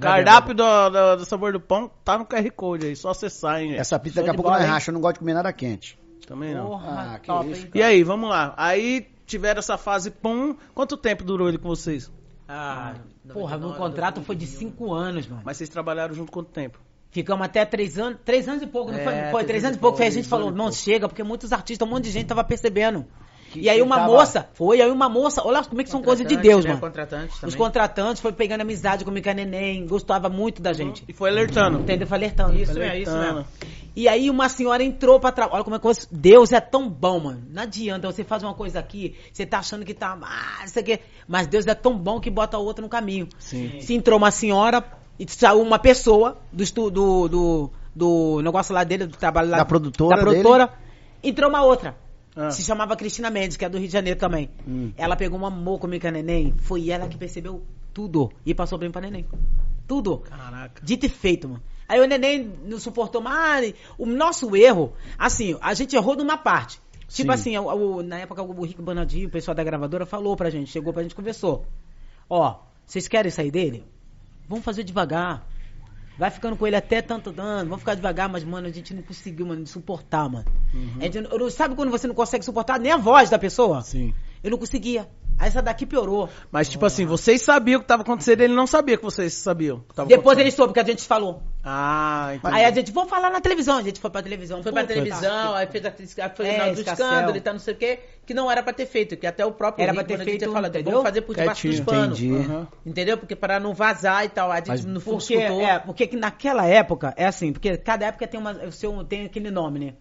Cardápio 0.00 0.54
do, 0.54 0.90
do, 0.90 1.16
do 1.18 1.24
sabor 1.24 1.52
do 1.52 1.60
pão 1.60 1.88
tá 2.04 2.18
no 2.18 2.26
QR 2.26 2.50
Code 2.50 2.86
aí. 2.86 2.96
Só 2.96 3.10
acessar, 3.10 3.60
hein. 3.62 3.74
Essa 3.76 3.96
pizza 3.96 4.16
daqui 4.16 4.30
a 4.30 4.34
pouco 4.34 4.48
bola, 4.48 4.58
nós 4.58 4.66
hein? 4.66 4.72
racha, 4.74 4.90
eu 4.90 4.94
não 4.94 5.00
gosto 5.00 5.14
de 5.14 5.18
comer 5.20 5.34
nada 5.34 5.52
quente. 5.52 5.96
Também 6.26 6.54
não. 6.54 6.66
Porra, 6.66 7.12
Ah, 7.14 7.18
que 7.20 7.26
top, 7.28 7.50
isso? 7.50 7.68
E 7.74 7.80
aí, 7.80 8.02
vamos 8.02 8.28
lá. 8.28 8.54
Aí 8.56 9.06
tiveram 9.24 9.60
essa 9.60 9.78
fase 9.78 10.10
pum. 10.10 10.56
Quanto 10.74 10.96
tempo 10.96 11.22
durou 11.22 11.48
ele 11.48 11.58
com 11.58 11.68
vocês? 11.68 12.10
Ah, 12.48 12.94
Porra, 13.32 13.56
meu 13.56 13.72
contrato 13.74 14.20
foi 14.22 14.34
de 14.34 14.46
cinco 14.46 14.92
anos, 14.92 15.28
mano. 15.28 15.42
Mas 15.44 15.56
vocês 15.58 15.68
trabalharam 15.68 16.12
junto 16.14 16.32
quanto 16.32 16.50
tempo? 16.50 16.80
Ficamos 17.10 17.44
até 17.44 17.64
três 17.64 17.98
anos, 17.98 18.18
três 18.24 18.46
anos 18.48 18.62
e 18.62 18.66
pouco, 18.66 18.92
não 18.92 18.98
É, 18.98 19.02
foi? 19.04 19.12
Foi 19.14 19.44
três 19.44 19.46
três 19.46 19.64
anos 19.64 19.76
e 19.76 19.80
pouco. 19.80 19.92
pouco, 19.96 20.02
Aí 20.02 20.08
a 20.08 20.12
gente 20.12 20.28
falou, 20.28 20.50
não, 20.50 20.70
chega, 20.70 21.08
porque 21.08 21.22
muitos 21.22 21.52
artistas, 21.52 21.86
um 21.86 21.90
monte 21.90 22.04
de 22.04 22.10
gente 22.10 22.26
tava 22.26 22.44
percebendo. 22.44 23.06
Que- 23.50 23.60
e 23.60 23.70
aí 23.70 23.80
uma 23.80 23.96
tava- 23.96 24.12
moça, 24.12 24.46
foi, 24.52 24.82
aí 24.82 24.90
uma 24.90 25.08
moça, 25.08 25.40
olha 25.42 25.64
como 25.64 25.80
é 25.80 25.84
que 25.84 25.88
são 25.88 26.02
coisas 26.02 26.26
de 26.26 26.36
Deus, 26.36 26.64
né? 26.66 26.72
mano. 26.72 26.82
Contratante 26.82 27.32
Os 27.32 27.40
também. 27.40 27.56
contratantes 27.56 28.20
foi 28.20 28.30
pegando 28.30 28.60
amizade 28.60 29.06
comigo 29.06 29.24
com 29.24 29.30
a 29.30 29.34
neném, 29.34 29.86
gostava 29.86 30.28
muito 30.28 30.60
da 30.60 30.74
gente. 30.74 31.02
E 31.08 31.14
foi 31.14 31.30
alertando. 31.30 31.78
Entendeu? 31.80 32.06
Foi 32.06 32.18
alertando. 32.18 32.54
Isso 32.54 32.74
Foi 32.74 32.82
é, 32.82 32.98
isso 33.00 33.10
alertando. 33.10 33.36
mesmo. 33.36 33.46
E 33.96 34.06
aí 34.06 34.28
uma 34.28 34.50
senhora 34.50 34.82
entrou 34.84 35.18
pra 35.18 35.32
trabalhar. 35.32 35.54
Olha 35.56 35.64
como 35.64 35.76
é 35.76 35.78
que 35.78 35.86
eu- 35.86 35.92
Deus 36.12 36.52
é 36.52 36.60
tão 36.60 36.90
bom, 36.90 37.20
mano. 37.20 37.42
Não 37.50 37.62
adianta 37.62 38.06
você 38.12 38.22
faz 38.22 38.42
uma 38.42 38.52
coisa 38.52 38.78
aqui, 38.80 39.16
você 39.32 39.46
tá 39.46 39.60
achando 39.60 39.82
que 39.82 39.94
tá, 39.94 40.16
ah, 40.22 40.64
isso 40.66 40.78
aqui. 40.78 41.00
Mas 41.26 41.46
Deus 41.46 41.66
é 41.66 41.74
tão 41.74 41.96
bom 41.96 42.20
que 42.20 42.28
bota 42.30 42.58
a 42.58 42.60
outra 42.60 42.82
no 42.82 42.88
caminho. 42.90 43.30
Sim. 43.38 43.80
Se 43.80 43.94
entrou 43.94 44.18
uma 44.18 44.30
senhora 44.30 44.84
e 45.18 45.26
saiu 45.30 45.60
uma 45.60 45.78
pessoa 45.78 46.38
do 46.52 46.62
estu- 46.62 46.90
do, 46.90 47.28
do, 47.28 47.70
do 47.94 48.40
negócio 48.42 48.74
lá 48.74 48.84
dele, 48.84 49.06
do 49.06 49.16
trabalho 49.16 49.50
lá. 49.50 49.58
Da 49.58 49.64
produtora 49.64 50.16
Da 50.16 50.22
dele. 50.22 50.42
produtora. 50.42 50.72
Entrou 51.22 51.48
uma 51.50 51.62
outra. 51.64 51.96
Ah. 52.36 52.50
Se 52.50 52.62
chamava 52.62 52.94
Cristina 52.96 53.30
Mendes, 53.30 53.56
que 53.56 53.64
é 53.64 53.68
do 53.68 53.78
Rio 53.78 53.88
de 53.88 53.92
Janeiro 53.92 54.18
também. 54.18 54.48
Hum. 54.66 54.92
Ela 54.96 55.16
pegou 55.16 55.38
um 55.38 55.44
amor 55.46 55.80
comigo 55.80 56.02
com 56.02 56.08
a 56.08 56.12
neném. 56.12 56.54
Foi 56.58 56.88
ela 56.90 57.08
que 57.08 57.16
percebeu 57.16 57.62
tudo. 57.92 58.30
E 58.46 58.54
passou 58.54 58.78
bem 58.78 58.90
pra 58.90 59.00
neném. 59.00 59.26
Tudo. 59.86 60.18
Caraca. 60.18 60.80
Dito 60.84 61.06
e 61.06 61.08
feito, 61.08 61.48
mano. 61.48 61.62
Aí 61.88 61.98
o 61.98 62.06
neném 62.06 62.52
não 62.64 62.78
suportou 62.78 63.20
mais. 63.20 63.74
O 63.96 64.06
nosso 64.06 64.54
erro, 64.54 64.92
assim, 65.18 65.56
a 65.60 65.74
gente 65.74 65.96
errou 65.96 66.14
numa 66.14 66.36
parte. 66.36 66.78
Tipo 67.08 67.32
Sim. 67.32 67.54
assim, 67.54 67.58
o- 67.58 67.96
o- 67.96 68.02
na 68.02 68.18
época 68.18 68.42
o 68.42 68.64
Rico 68.64 68.82
Bonadinho, 68.82 69.26
o 69.28 69.30
pessoal 69.30 69.54
da 69.54 69.64
gravadora, 69.64 70.04
falou 70.04 70.36
pra 70.36 70.50
gente, 70.50 70.70
chegou 70.70 70.92
pra 70.92 71.02
gente, 71.02 71.14
conversou. 71.14 71.64
Ó, 72.28 72.56
vocês 72.86 73.08
querem 73.08 73.30
sair 73.30 73.50
dele? 73.50 73.84
Vamos 74.48 74.64
fazer 74.64 74.82
devagar. 74.84 75.46
Vai 76.18 76.30
ficando 76.30 76.56
com 76.56 76.66
ele 76.66 76.74
até 76.74 77.00
tanto 77.00 77.30
dano, 77.30 77.68
vamos 77.68 77.78
ficar 77.80 77.94
devagar, 77.94 78.28
mas, 78.28 78.42
mano, 78.42 78.66
a 78.66 78.70
gente 78.72 78.92
não 78.92 79.02
conseguiu, 79.02 79.46
mano, 79.46 79.62
de 79.62 79.70
suportar, 79.70 80.28
mano. 80.28 80.46
Gente 81.00 81.20
não- 81.20 81.48
sabe 81.50 81.76
quando 81.76 81.90
você 81.90 82.08
não 82.08 82.14
consegue 82.14 82.44
suportar 82.44 82.80
nem 82.80 82.90
a 82.90 82.96
voz 82.96 83.30
da 83.30 83.38
pessoa? 83.38 83.82
Sim. 83.82 84.12
Eu 84.42 84.50
não 84.50 84.58
conseguia. 84.58 85.08
Aí 85.38 85.46
essa 85.46 85.62
daqui 85.62 85.86
piorou. 85.86 86.28
Mas, 86.50 86.68
tipo 86.68 86.84
assim, 86.84 87.06
vocês 87.06 87.42
sabiam 87.42 87.78
o 87.78 87.82
que 87.82 87.86
tava 87.86 88.02
acontecendo, 88.02 88.40
ele 88.40 88.54
não 88.54 88.66
sabia 88.66 88.96
que 88.96 89.04
vocês 89.04 89.32
sabiam. 89.34 89.84
que 89.94 89.94
Depois 90.06 90.36
ele 90.38 90.50
soube 90.50 90.72
que 90.72 90.80
a 90.80 90.84
gente 90.84 91.02
falou. 91.06 91.40
Ah, 91.70 92.30
entendi. 92.34 92.54
Aí 92.54 92.64
a 92.64 92.70
gente, 92.70 92.90
vamos 92.92 93.10
falar 93.10 93.28
na 93.28 93.42
televisão. 93.42 93.76
A 93.76 93.82
gente 93.82 94.00
foi 94.00 94.08
pra 94.08 94.22
televisão. 94.22 94.62
Foi 94.62 94.72
pra 94.72 94.82
Puta, 94.82 94.94
televisão, 94.94 95.52
tá. 95.52 95.58
aí 95.58 95.66
fez 95.66 95.84
a 95.84 96.30
foi 96.30 96.46
É, 96.46 96.72
do 96.72 96.80
escândalo 96.80 97.36
e 97.36 97.40
tal, 97.42 97.52
não 97.52 97.60
sei 97.60 97.74
o 97.74 97.76
quê, 97.76 98.00
que 98.24 98.32
não 98.32 98.50
era 98.50 98.62
pra 98.62 98.72
ter 98.72 98.86
feito, 98.86 99.16
que 99.18 99.26
até 99.26 99.44
o 99.44 99.52
próprio 99.52 99.82
Era 99.82 99.92
Rico, 99.92 100.04
pra 100.06 100.16
ter 100.16 100.24
feito, 100.24 100.50
fala, 100.50 100.68
entendeu? 100.68 100.92
vamos 100.92 101.06
fazer 101.06 101.20
por 101.20 101.36
debaixo 101.36 101.68
dos 101.68 101.80
panos. 101.80 102.18
Entendi. 102.22 102.42
Aham. 102.50 102.68
Entendeu? 102.86 103.18
Porque 103.18 103.36
para 103.36 103.60
não 103.60 103.74
vazar 103.74 104.24
e 104.24 104.30
tal, 104.30 104.50
a 104.50 104.56
gente 104.56 104.68
Mas 104.68 104.84
não 104.86 104.98
Porque, 105.00 105.34
escutou. 105.34 105.60
é, 105.60 105.78
porque 105.78 106.06
que 106.06 106.16
naquela 106.16 106.64
época, 106.66 107.12
é 107.18 107.26
assim, 107.26 107.52
porque 107.52 107.76
cada 107.76 108.06
época 108.06 108.26
tem, 108.26 108.40
uma, 108.40 108.52
o 108.52 108.72
seu, 108.72 109.04
tem 109.04 109.26
aquele 109.26 109.50
nome, 109.50 109.78
né? 109.78 109.94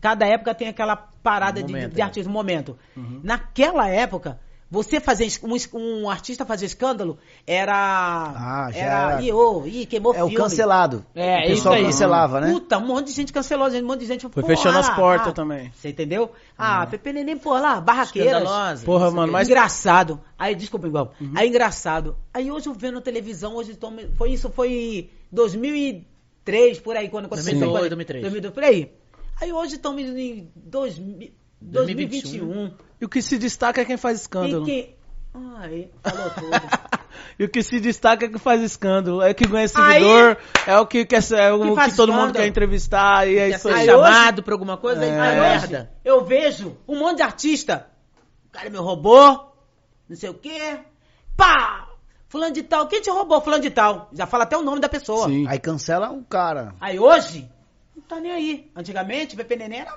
Cada 0.00 0.24
época 0.24 0.54
tem 0.54 0.68
aquela 0.68 0.94
parada 0.96 1.60
Um 1.60 1.66
de, 1.66 1.72
momento, 1.72 1.94
de 1.94 2.00
é. 2.00 2.04
artista, 2.04 2.30
um 2.30 2.32
momento. 2.32 2.78
Naquela 3.24 3.88
época, 3.88 4.38
você 4.70 5.00
fazer, 5.00 5.26
um, 5.42 6.02
um 6.02 6.10
artista 6.10 6.44
fazer 6.44 6.66
escândalo 6.66 7.18
era... 7.46 7.74
Ah, 7.74 8.70
já 8.70 8.78
era... 8.78 9.12
era- 9.12 9.22
Ih, 9.22 9.80
ih, 9.82 9.86
queimou 9.86 10.14
É 10.14 10.22
o 10.22 10.26
filme. 10.28 10.36
cancelado. 10.36 11.06
É, 11.14 11.38
o 11.38 11.48
pessoal 11.48 11.54
isso 11.54 11.68
aí. 11.70 11.84
cancelava, 11.84 12.40
né? 12.40 12.52
Puta, 12.52 12.76
um 12.76 12.86
monte 12.86 13.06
de 13.06 13.12
gente 13.12 13.32
cancelou, 13.32 13.70
gente, 13.70 13.82
um 13.82 13.86
monte 13.86 14.00
de 14.00 14.06
gente... 14.06 14.22
Foi 14.28 14.42
porra, 14.42 14.46
fechando 14.46 14.78
as 14.78 14.90
portas 14.90 15.28
ah, 15.28 15.32
também. 15.32 15.72
Você 15.74 15.88
entendeu? 15.88 16.30
Ah, 16.56 16.86
Pepe 16.86 17.12
Neném, 17.14 17.38
pô, 17.38 17.54
lá, 17.58 17.80
barraqueiras. 17.80 18.82
Porra, 18.84 19.10
mano, 19.10 19.30
o 19.30 19.32
mas- 19.32 19.48
Engraçado. 19.48 20.20
Aí, 20.38 20.54
desculpa, 20.54 20.86
igual. 20.86 21.14
Aí, 21.34 21.48
engraçado. 21.48 22.16
Aí, 22.34 22.50
hoje 22.50 22.68
eu 22.68 22.74
vendo 22.74 23.00
televisão, 23.00 23.54
hoje 23.56 23.74
tô, 23.74 23.90
foi 24.16 24.32
isso, 24.32 24.50
foi 24.50 25.10
2003, 25.32 26.78
por 26.80 26.96
aí, 26.96 27.08
quando 27.08 27.24
aconteceu. 27.26 27.52
2002, 27.52 27.80
Foi- 27.80 27.88
2003. 27.88 28.22
2002, 28.22 28.54
por 28.54 28.64
aí. 28.64 28.92
Aí, 29.40 29.52
hoje 29.52 29.76
estamos 29.76 30.02
em 30.02 30.50
2000, 30.54 31.30
2021. 31.60 32.72
E 33.00 33.04
o 33.04 33.08
que 33.08 33.22
se 33.22 33.38
destaca 33.38 33.80
é 33.80 33.84
quem 33.84 33.96
faz 33.96 34.18
E 34.18 34.20
escândalo. 34.22 34.64
que... 34.64 34.94
Ai, 35.34 35.90
falou 36.02 36.30
tudo. 36.30 36.50
E 37.38 37.44
o 37.44 37.48
que 37.48 37.62
se 37.62 37.78
destaca 37.80 38.26
é 38.26 38.28
que 38.28 38.38
faz 38.38 38.60
escândalo. 38.62 39.22
É 39.22 39.32
que 39.32 39.46
ganha 39.46 39.66
seguidor, 39.68 40.36
é 40.66 40.78
o 40.78 40.86
que 40.86 41.04
quer 41.04 41.22
ser, 41.22 41.36
é 41.38 41.52
o 41.52 41.58
Que 41.76 41.90
que, 41.90 41.96
todo 41.96 42.12
mundo 42.12 42.18
escândalo. 42.18 42.32
quer 42.32 42.46
entrevistar, 42.46 43.28
e 43.28 43.38
é 43.38 43.48
isso 43.50 43.68
aí. 43.68 43.74
Aí 43.74 43.86
chamado 43.86 44.42
pra 44.42 44.54
alguma 44.54 44.76
coisa, 44.76 45.00
aí 45.02 45.08
É. 45.08 45.20
Aí 45.20 45.40
merda. 45.40 45.90
eu 46.04 46.24
vejo 46.24 46.76
um 46.86 46.98
monte 46.98 47.16
de 47.18 47.22
artista. 47.22 47.86
O 48.48 48.50
cara 48.52 48.68
me 48.70 48.78
roubou, 48.78 49.52
não 50.08 50.16
sei 50.16 50.28
o 50.30 50.34
quê. 50.34 50.78
Pá! 51.36 51.88
Fulano 52.28 52.52
de 52.52 52.62
tal. 52.62 52.86
Quem 52.88 53.00
te 53.00 53.10
roubou? 53.10 53.40
Fulano 53.40 53.62
de 53.62 53.70
tal. 53.70 54.08
Já 54.12 54.26
fala 54.26 54.44
até 54.44 54.56
o 54.56 54.62
nome 54.62 54.80
da 54.80 54.88
pessoa. 54.88 55.28
Sim. 55.28 55.46
Aí 55.48 55.58
cancela 55.58 56.10
o 56.10 56.22
cara. 56.24 56.74
Aí 56.80 56.98
hoje, 56.98 57.48
não 57.96 58.02
tá 58.02 58.20
nem 58.20 58.32
aí. 58.32 58.70
Antigamente, 58.76 59.34
Pepe 59.36 59.56
Neném 59.56 59.80
era... 59.80 59.96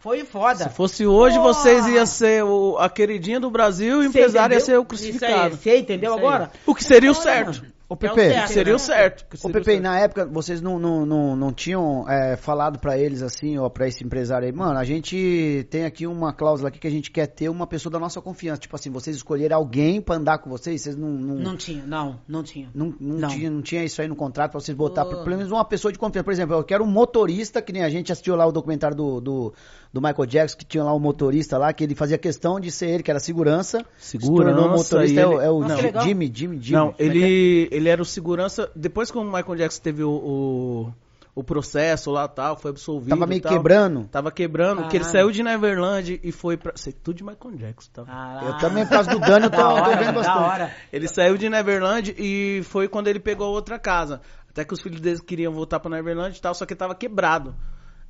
Foi 0.00 0.24
foda. 0.24 0.64
Se 0.64 0.70
fosse 0.70 1.06
hoje, 1.06 1.36
Porra. 1.36 1.52
vocês 1.52 1.86
iam 1.88 2.06
ser 2.06 2.44
o, 2.44 2.76
a 2.78 2.88
queridinha 2.88 3.40
do 3.40 3.50
Brasil 3.50 4.02
e 4.02 4.06
o 4.06 4.08
empresário 4.08 4.54
ia 4.54 4.60
ser 4.60 4.72
o 4.78 4.80
Isso 4.82 4.86
crucificado. 4.86 5.34
aí, 5.34 5.50
Você 5.56 5.78
entendeu 5.78 6.12
Isso 6.14 6.20
aí. 6.20 6.26
agora? 6.26 6.50
O 6.66 6.74
que 6.74 6.84
seria 6.84 7.10
o 7.10 7.14
Olha, 7.14 7.22
certo. 7.22 7.46
mano. 7.62 7.76
Ô, 7.88 7.92
É 7.92 7.94
o 7.94 7.96
Pepe, 7.96 8.14
certo, 8.16 8.48
Seria 8.52 8.72
o 8.72 8.76
né? 8.76 8.78
certo. 8.82 9.24
Ô, 9.32 9.36
seria 9.36 9.48
o 9.48 9.52
Pepe, 9.52 9.64
certo. 9.64 9.82
na 9.84 10.00
época 10.00 10.26
vocês 10.26 10.60
não, 10.60 10.76
não, 10.76 11.06
não, 11.06 11.36
não 11.36 11.52
tinham 11.52 12.04
é, 12.10 12.36
falado 12.36 12.80
pra 12.80 12.98
eles 12.98 13.22
assim, 13.22 13.58
ó, 13.58 13.68
pra 13.68 13.86
esse 13.86 14.04
empresário 14.04 14.44
aí, 14.44 14.52
mano, 14.52 14.76
a 14.76 14.82
gente 14.82 15.64
tem 15.70 15.84
aqui 15.84 16.04
uma 16.04 16.32
cláusula 16.32 16.68
aqui 16.68 16.80
que 16.80 16.86
a 16.88 16.90
gente 16.90 17.12
quer 17.12 17.28
ter 17.28 17.48
uma 17.48 17.64
pessoa 17.64 17.92
da 17.92 18.00
nossa 18.00 18.20
confiança. 18.20 18.60
Tipo 18.60 18.74
assim, 18.74 18.90
vocês 18.90 19.14
escolherem 19.14 19.54
alguém 19.54 20.00
pra 20.00 20.16
andar 20.16 20.38
com 20.38 20.50
vocês, 20.50 20.82
vocês 20.82 20.96
não. 20.96 21.08
Não, 21.10 21.34
Não 21.36 21.56
tinha, 21.56 21.84
não, 21.86 22.18
não 22.26 22.42
tinha. 22.42 22.68
não, 22.74 22.92
não 23.00 23.18
Não. 23.20 23.28
Tinha, 23.28 23.50
não 23.50 23.62
tinha 23.62 23.84
isso 23.84 24.02
aí 24.02 24.08
no 24.08 24.16
contrato 24.16 24.50
pra 24.50 24.60
vocês 24.60 24.76
botar 24.76 25.04
Porra. 25.04 25.22
pelo 25.22 25.36
menos 25.36 25.52
uma 25.52 25.64
pessoa 25.64 25.92
de 25.92 25.98
confiança. 26.00 26.24
Por 26.24 26.32
exemplo, 26.32 26.56
eu 26.56 26.64
quero 26.64 26.82
um 26.82 26.88
motorista, 26.90 27.62
que 27.62 27.72
nem 27.72 27.84
a 27.84 27.88
gente 27.88 28.10
assistiu 28.10 28.34
lá 28.34 28.44
o 28.46 28.50
documentário 28.50 28.96
do, 28.96 29.20
do, 29.20 29.54
do 29.98 30.02
Michael 30.06 30.26
Jackson, 30.26 30.58
que 30.58 30.64
tinha 30.66 30.84
lá 30.84 30.94
um 30.94 30.98
motorista 30.98 31.56
lá, 31.56 31.72
que 31.72 31.82
ele 31.82 31.94
fazia 31.94 32.18
questão 32.18 32.60
de 32.60 32.70
ser 32.70 32.88
ele, 32.90 33.02
que 33.02 33.10
era 33.10 33.18
segurança. 33.18 33.84
se 33.98 34.18
Segurança, 34.20 34.54
tornou 34.56 34.76
motorista, 34.76 35.20
é 35.20 35.26
o, 35.26 35.32
ele- 35.34 35.44
é 35.46 35.50
o 35.50 35.60
Nossa, 35.60 35.74
Ji- 35.74 35.80
que 35.80 35.86
legal. 35.86 36.04
Jimmy, 36.04 36.32
Jimmy, 36.34 36.58
Jimmy. 36.62 36.78
Não, 36.78 36.88
é 36.90 36.92
que 36.92 37.02
é? 37.02 37.06
ele, 37.06 37.68
ele 37.72 37.88
era 37.88 38.02
o 38.02 38.04
segurança. 38.04 38.70
Depois 38.76 39.10
que 39.10 39.16
o 39.16 39.24
Michael 39.24 39.56
Jackson 39.56 39.82
teve 39.82 40.02
o, 40.04 40.10
o, 40.10 40.92
o 41.34 41.42
processo 41.42 42.10
lá 42.10 42.28
tal, 42.28 42.56
foi 42.58 42.70
absolvido. 42.72 43.08
Tava 43.08 43.26
meio 43.26 43.40
tal, 43.40 43.52
quebrando. 43.52 44.04
Tava 44.12 44.30
quebrando, 44.30 44.82
porque 44.82 44.98
ele 44.98 45.04
Caralho. 45.04 45.18
saiu 45.26 45.32
de 45.32 45.42
Neverland 45.42 46.20
e 46.22 46.30
foi 46.32 46.56
pra. 46.58 46.72
Sei 46.76 46.92
tudo 46.92 47.16
de 47.16 47.24
Michael 47.24 47.56
Jackson, 47.56 47.90
tá? 47.94 48.04
Caralho. 48.04 48.48
Eu 48.48 48.58
também, 48.58 48.84
por 48.84 48.90
causa 48.92 49.10
do 49.10 49.18
dano, 49.18 49.46
eu 49.46 49.50
tô, 49.50 49.56
Da 49.56 49.62
tô 49.68 49.74
hora, 49.90 49.96
vendo 49.96 50.12
bastante. 50.14 50.38
hora. 50.38 50.70
Ele 50.92 51.08
saiu 51.08 51.38
de 51.38 51.48
Neverland 51.48 52.14
e 52.18 52.60
foi 52.64 52.86
quando 52.88 53.08
ele 53.08 53.18
pegou 53.20 53.48
outra 53.50 53.78
casa. 53.78 54.20
Até 54.50 54.62
que 54.64 54.72
os 54.74 54.80
filhos 54.80 55.00
deles 55.00 55.20
queriam 55.20 55.52
voltar 55.52 55.80
pra 55.80 55.90
Neverland 55.90 56.36
e 56.36 56.40
tal, 56.40 56.54
só 56.54 56.64
que 56.66 56.74
tava 56.74 56.94
quebrado. 56.94 57.54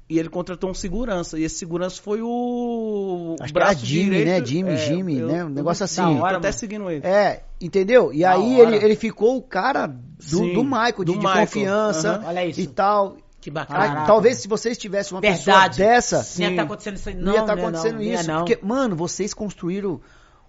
E 0.09 0.19
ele 0.21 0.29
contratou 0.29 0.71
um 0.71 0.75
segurança. 0.75 1.37
E 1.39 1.43
esse 1.43 1.57
segurança 1.59 2.01
foi 2.01 2.21
o. 2.23 3.35
Acho 3.41 3.51
o 3.51 3.53
que 3.55 3.59
era 3.59 3.67
braço 3.71 3.85
Jimmy, 3.87 4.05
direito. 4.05 4.27
né? 4.41 4.47
Jimmy, 4.47 4.71
É, 4.71 4.77
Jimmy, 4.77 5.19
eu- 5.19 5.27
né? 5.27 5.45
Um 5.45 5.49
negócio 5.49 5.85
assim. 5.85 6.01
Da 6.01 6.23
hora, 6.23 6.37
até 6.37 6.53
seguindo 6.53 6.89
ele. 6.89 7.05
É, 7.05 7.43
entendeu? 7.61 8.13
E 8.13 8.21
Da 8.21 8.33
aí 8.33 8.61
hora. 8.61 8.77
ele, 8.77 8.85
ele 8.85 8.95
ficou 8.97 9.37
o 9.37 9.43
cara 9.43 9.87
do, 9.89 9.97
Sim, 10.21 10.53
do 10.55 10.63
Michael, 10.63 10.93
de, 10.99 11.05
do 11.07 11.13
de 11.13 11.19
Michael. 11.19 11.47
confiança 11.47 12.21
isso. 12.49 12.61
e 12.61 12.67
tal. 12.69 13.17
Que 13.41 13.51
Ah, 13.51 13.53
bacana. 13.53 13.81
Caraca. 13.81 14.07
talvez 14.07 14.39
se 14.39 14.49
vocês 14.49 14.79
tivessem 14.79 15.15
uma 15.15 15.21
Verdade. 15.21 15.45
pessoa 15.45 15.69
dessa, 15.69 16.17
Não 16.39 16.45
ia 16.47 16.51
estar 16.51 16.63
acontecendo 16.63 16.97
isso 16.97 17.09
aí. 17.09 17.15
não, 17.17 17.33
ia 17.35 17.41
estar 17.41 17.57
não, 17.57 17.63
acontecendo 17.63 17.93
não, 17.97 18.03
não 18.05 18.13
isso. 18.13 18.29
não. 18.29 18.45
Porque, 18.45 18.59
mano, 18.63 18.97
vocês 18.97 19.35
construíram 19.35 20.01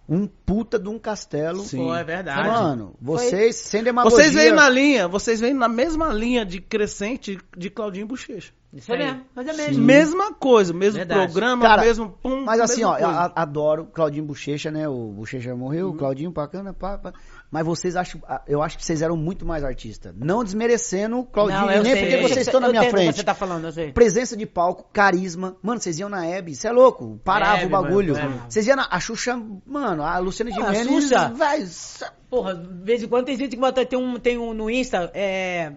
um 0.09 0.25
puta 0.25 0.79
de 0.79 0.87
um 0.87 0.97
castelo. 0.97 1.63
Sim. 1.63 1.77
Pô, 1.77 1.95
é 1.95 2.03
verdade. 2.03 2.47
Mano, 2.47 2.95
vocês, 3.01 3.55
sem 3.55 3.83
demagogia... 3.83 4.17
Vocês 4.17 4.33
vêm 4.33 4.51
na 4.51 4.69
linha, 4.69 5.07
vocês 5.07 5.39
vêm 5.39 5.53
na 5.53 5.67
mesma 5.67 6.13
linha 6.13 6.45
de 6.45 6.61
crescente 6.61 7.37
de 7.57 7.69
Claudinho 7.69 8.07
Bochecha. 8.07 8.51
Isso 8.73 8.93
é 8.93 8.97
mesmo, 8.97 9.21
mas 9.33 9.47
é 9.47 9.53
mesmo. 9.53 9.83
Mesma 9.83 10.33
coisa, 10.33 10.73
mesmo 10.73 10.97
Verdade. 10.97 11.21
programa, 11.31 11.61
Cara, 11.65 11.81
mesmo 11.83 12.09
pum. 12.21 12.43
Mas 12.43 12.59
assim, 12.59 12.83
ó, 12.83 12.97
eu 12.97 13.07
adoro 13.07 13.85
Claudinho 13.85 14.25
Bochecha, 14.25 14.69
né? 14.69 14.87
O 14.89 15.13
Bochecha 15.13 15.55
morreu, 15.55 15.89
o 15.89 15.93
Claudinho 15.93 16.31
bacana, 16.31 16.73
pá, 16.73 16.97
pá. 16.97 17.13
Mas 17.49 17.65
vocês 17.65 17.95
acham, 17.95 18.21
eu 18.45 18.61
acho 18.61 18.77
que 18.77 18.83
vocês 18.85 19.01
eram 19.01 19.15
muito 19.15 19.45
mais 19.45 19.63
artistas. 19.63 20.13
Não 20.17 20.43
desmerecendo 20.43 21.17
o 21.19 21.25
Claudinho, 21.25 21.61
Não, 21.61 21.67
nem 21.67 21.83
sei, 21.83 22.01
porque 22.01 22.21
vocês 22.27 22.45
estão 22.45 22.59
na 22.59 22.67
eu 22.67 22.71
minha 22.71 22.81
entendo 22.83 22.93
o 22.93 22.97
que 22.97 23.03
frente. 23.05 23.15
você 23.15 23.23
tá 23.23 23.33
falando, 23.33 23.63
eu 23.65 23.71
sei. 23.71 23.93
Presença 23.93 24.35
de 24.35 24.45
palco, 24.45 24.89
carisma. 24.91 25.55
Mano, 25.63 25.79
vocês 25.79 25.97
iam 25.97 26.09
na 26.09 26.25
Hebe, 26.25 26.53
você 26.53 26.67
é 26.67 26.71
louco. 26.71 27.21
Parava 27.23 27.59
Hebe, 27.59 27.67
o 27.67 27.69
bagulho. 27.69 28.15
mano, 28.15 28.41
é. 28.45 28.49
Vocês 28.49 28.67
iam 28.67 28.75
na. 28.75 28.85
A 28.91 28.99
Xuxa, 28.99 29.41
mano, 29.65 30.03
a 30.03 30.17
Luciana 30.19 30.51
Ah, 30.53 30.69
a 30.69 30.73
Gimenez. 30.73 31.03
Xuxa. 31.05 31.29
Vai. 31.33 31.65
Porra, 32.29 32.53
de 32.53 32.83
vez 32.83 33.01
em 33.01 33.07
quando 33.07 33.25
tem 33.27 33.37
gente 33.37 33.51
que 33.51 33.61
bota, 33.61 33.85
tem 33.85 33.97
um, 33.97 34.19
tem 34.19 34.37
um 34.37 34.53
no 34.53 34.69
Insta, 34.69 35.09
é. 35.13 35.71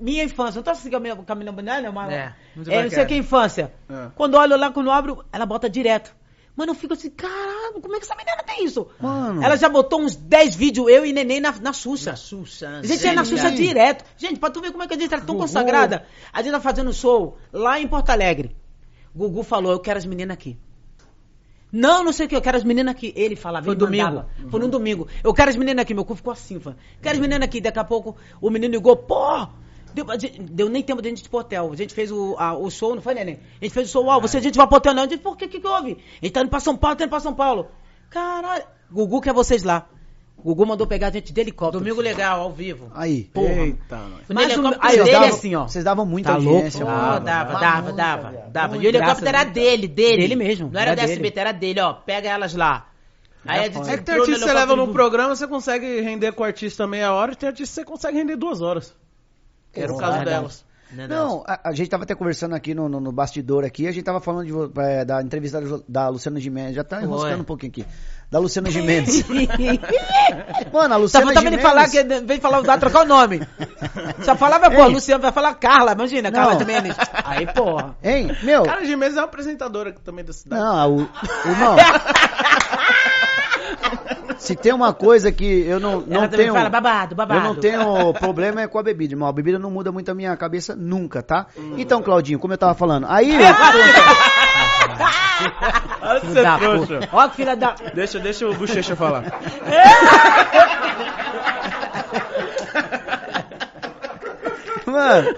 Minha 0.00 0.24
infância, 0.24 0.58
não 0.58 0.62
tô 0.62 0.70
assim 0.70 0.90
com 0.90 0.96
a 0.96 1.00
minha, 1.00 1.16
com 1.16 1.32
a 1.32 1.34
minha 1.34 1.52
mulher, 1.52 1.82
né? 1.82 1.90
Mas, 1.90 2.12
É, 2.12 2.34
muito 2.56 2.70
é, 2.70 2.82
não 2.82 2.90
sei 2.90 3.04
o 3.04 3.06
que 3.06 3.16
infância. 3.16 3.72
É. 3.88 4.08
Quando 4.14 4.34
eu 4.34 4.40
olho 4.40 4.56
lá, 4.56 4.70
quando 4.70 4.86
eu 4.86 4.92
abro, 4.92 5.24
ela 5.32 5.46
bota 5.46 5.68
direto. 5.70 6.14
Mano, 6.56 6.72
eu 6.72 6.74
fico 6.74 6.94
assim, 6.94 7.08
caralho, 7.10 7.80
como 7.80 7.94
é 7.94 8.00
que 8.00 8.04
essa 8.04 8.16
menina 8.16 8.42
tem 8.42 8.64
isso? 8.64 8.88
Mano. 9.00 9.40
Ela 9.40 9.56
já 9.56 9.68
botou 9.68 10.00
uns 10.00 10.16
10 10.16 10.56
vídeos, 10.56 10.88
eu 10.88 11.06
e 11.06 11.12
neném 11.12 11.38
na, 11.40 11.52
na 11.52 11.72
Xuxa. 11.72 12.10
Na 12.10 12.16
Xuxa. 12.16 12.68
A 12.78 12.82
gente 12.82 13.04
ia 13.04 13.12
na. 13.12 13.24
Xuxa 13.24 13.52
direto. 13.52 14.04
Gente, 14.16 14.40
pra 14.40 14.50
tu 14.50 14.60
ver 14.60 14.72
como 14.72 14.82
é 14.82 14.88
que 14.88 14.94
a 14.94 14.98
gente 14.98 15.12
era 15.14 15.22
tão 15.22 15.36
consagrada. 15.36 16.04
A 16.32 16.42
gente 16.42 16.50
tá 16.50 16.60
fazendo 16.60 16.92
show 16.92 17.38
lá 17.52 17.78
em 17.78 17.86
Porto 17.86 18.10
Alegre. 18.10 18.56
Gugu 19.14 19.44
falou, 19.44 19.70
eu 19.70 19.78
quero 19.78 19.98
as 19.98 20.04
meninas 20.06 20.34
aqui. 20.34 20.58
Não, 21.70 22.02
não 22.02 22.12
sei 22.12 22.26
o 22.26 22.28
que, 22.28 22.34
eu 22.34 22.42
quero 22.42 22.56
as 22.56 22.64
meninas 22.64 22.92
aqui. 22.92 23.12
Ele 23.14 23.36
falava, 23.36 23.64
Foi 23.64 23.74
ele 23.74 23.78
domingo? 23.78 24.04
mandava. 24.04 24.28
Foi 24.50 24.60
num 24.60 24.68
domingo. 24.68 25.06
Eu 25.22 25.34
quero 25.34 25.50
as 25.50 25.56
meninas 25.56 25.82
aqui, 25.82 25.94
meu 25.94 26.04
cu 26.04 26.14
ficou 26.14 26.32
assim, 26.32 26.58
fã. 26.58 26.74
Quero 27.00 27.14
as 27.14 27.20
meninas 27.20 27.44
aqui. 27.44 27.60
Daqui 27.60 27.78
a 27.78 27.84
pouco 27.84 28.16
o 28.40 28.50
menino 28.50 28.72
ligou, 28.72 28.96
pô! 28.96 29.46
Deu, 29.94 30.04
deu 30.50 30.68
nem 30.68 30.82
tempo 30.82 31.00
de 31.02 31.08
a 31.08 31.10
gente 31.10 31.24
ir 31.24 31.28
pro 31.28 31.38
hotel. 31.40 31.70
A 31.72 31.76
gente 31.76 31.94
fez 31.94 32.10
o, 32.12 32.36
a- 32.38 32.56
o 32.56 32.70
show, 32.70 32.94
não 32.94 33.02
foi, 33.02 33.14
neném? 33.14 33.40
A 33.60 33.64
gente 33.64 33.72
fez 33.74 33.88
o 33.88 33.92
show, 33.92 34.04
uau, 34.04 34.20
você 34.20 34.36
a 34.38 34.40
gente 34.40 34.56
vai 34.56 34.66
pro 34.66 34.76
hotel 34.76 34.94
não. 34.94 35.02
A 35.04 35.06
gente, 35.08 35.20
por 35.20 35.36
que 35.36 35.48
que, 35.48 35.60
que 35.60 35.66
houve? 35.66 35.98
A 36.20 36.24
gente 36.24 36.32
tá 36.32 36.40
indo 36.40 36.50
pra 36.50 36.60
São 36.60 36.76
Paulo, 36.76 36.96
tá 36.96 37.04
indo 37.04 37.10
pra 37.10 37.20
São 37.20 37.34
Paulo. 37.34 37.68
Caralho. 38.10 38.64
Gugu 38.90 39.20
quer 39.20 39.32
vocês 39.34 39.62
lá. 39.62 39.86
Gugu 40.42 40.64
mandou 40.64 40.86
pegar 40.86 41.08
a 41.08 41.10
gente 41.10 41.32
de 41.32 41.40
helicóptero. 41.40 41.82
Domingo 41.82 42.00
legal, 42.00 42.40
ao 42.40 42.52
vivo. 42.52 42.90
Aí. 42.94 43.24
Porra. 43.34 43.48
Eita, 43.48 43.98
Mas 44.32 44.56
o- 44.56 44.66
aí 44.80 44.96
dele 44.98 45.10
davam, 45.10 45.28
assim, 45.28 45.54
ó. 45.56 45.66
Vocês 45.66 45.84
davam 45.84 46.06
muita 46.06 46.28
Tá 46.28 46.34
audiência. 46.36 46.84
louco? 46.84 46.96
mano. 46.96 47.12
Pô, 47.18 47.20
dava, 47.24 47.52
dava 47.52 47.60
dava, 47.60 47.92
dava, 47.92 48.50
dava. 48.50 48.76
E 48.76 48.86
o 48.86 48.88
helicóptero 48.88 49.28
era 49.28 49.44
dele, 49.44 49.88
dele. 49.88 50.22
Dele 50.22 50.36
mesmo, 50.36 50.70
Não 50.72 50.80
era 50.80 50.92
era 50.92 50.96
da. 51.02 51.12
SBT, 51.12 51.40
era 51.40 51.52
dele, 51.52 51.80
ó. 51.80 51.92
Pega 51.92 52.28
elas 52.28 52.54
lá. 52.54 52.86
Aí 53.44 53.60
a 53.60 53.62
gente 53.64 53.78
É 53.90 53.96
que 53.96 54.04
tem 54.04 54.14
artista 54.14 54.38
que 54.40 54.44
você 54.46 54.52
leva 54.52 54.76
do- 54.76 54.92
programa, 54.92 55.34
você 55.34 55.46
consegue 55.48 56.00
render 56.02 56.32
com 56.32 56.42
o 56.42 56.46
artista 56.46 56.86
meia 56.86 57.12
hora, 57.12 57.32
e 57.32 57.36
tem 57.36 57.48
artista 57.48 57.80
que 57.80 57.86
você 57.88 57.92
consegue 57.92 58.16
render 58.18 58.36
duas 58.36 58.60
horas. 58.62 58.94
Que 59.72 59.80
era 59.80 59.92
o 59.92 59.96
caso 59.96 60.24
delas. 60.24 60.68
Não, 60.90 61.44
a, 61.46 61.68
a 61.68 61.72
gente 61.72 61.90
tava 61.90 62.04
até 62.04 62.14
conversando 62.14 62.54
aqui 62.54 62.74
no, 62.74 62.88
no, 62.88 62.98
no 62.98 63.12
bastidor 63.12 63.62
aqui, 63.62 63.86
a 63.86 63.92
gente 63.92 64.04
tava 64.04 64.20
falando 64.20 64.46
de 64.46 64.80
é, 64.80 65.04
da 65.04 65.20
entrevista 65.22 65.60
da, 65.60 65.80
da 65.86 66.08
Luciana 66.08 66.40
Gimenez, 66.40 66.74
já 66.74 66.82
tá 66.82 67.02
enroscando 67.02 67.42
um 67.42 67.44
pouquinho 67.44 67.70
aqui. 67.72 67.86
Da 68.30 68.38
Luciana 68.38 68.70
Gimenez. 68.70 69.24
Mano, 70.72 70.94
a 70.94 70.96
Só 70.96 71.20
Luciana 71.20 71.30
ele 71.32 71.40
Gimenez... 71.40 71.62
falar 71.62 71.88
que 71.88 72.02
vem 72.02 72.40
falar, 72.40 72.60
vai 72.62 72.78
trocar 72.78 73.02
o 73.02 73.06
nome. 73.06 73.40
Só 74.22 74.34
falava, 74.36 74.70
pô, 74.70 74.84
Ei. 74.84 74.92
Luciano 74.92 75.22
vai 75.22 75.32
falar 75.32 75.54
Carla, 75.54 75.92
imagina, 75.92 76.30
Carla 76.30 76.52
Não. 76.52 76.58
de 76.58 76.64
Mendes. 76.64 76.96
Aí, 77.24 77.46
porra. 77.52 77.96
Hein, 78.02 78.30
meu... 78.42 78.64
Cara, 78.64 78.84
de 78.84 78.96
mesa 78.96 79.16
é 79.16 79.20
uma 79.20 79.26
apresentadora 79.26 79.92
também 79.92 80.24
da 80.24 80.32
cidade. 80.32 80.62
Não, 80.62 80.96
o, 80.96 81.00
irmão... 81.48 81.76
Se 84.48 84.56
tem 84.56 84.72
uma 84.72 84.94
coisa 84.94 85.30
que 85.30 85.44
eu 85.44 85.78
não, 85.78 86.00
não 86.00 86.16
Ela 86.16 86.26
também 86.26 86.46
tenho... 86.46 86.54
fala 86.54 86.70
babado, 86.70 87.14
babado. 87.14 87.38
Eu 87.38 87.44
não 87.44 87.54
tenho 87.54 88.14
problema 88.14 88.62
é 88.62 88.66
com 88.66 88.78
a 88.78 88.82
bebida, 88.82 89.12
irmão. 89.12 89.28
A 89.28 89.32
bebida 89.32 89.58
não 89.58 89.70
muda 89.70 89.92
muito 89.92 90.10
a 90.10 90.14
minha 90.14 90.34
cabeça 90.38 90.74
nunca, 90.74 91.22
tá? 91.22 91.48
Então, 91.76 92.02
Claudinho, 92.02 92.38
como 92.38 92.54
eu 92.54 92.58
tava 92.58 92.72
falando, 92.72 93.06
aí... 93.10 93.36
Olha 96.00 96.20
Filho 96.22 96.42
da 96.42 96.58
puta. 96.58 97.00
Ó 97.12 97.28
filha 97.28 97.54
da... 97.54 97.74
Deixa, 97.94 98.18
deixa 98.18 98.48
o 98.48 98.54
Bochecha 98.54 98.96
falar. 98.96 99.24
Mano, 104.86 105.28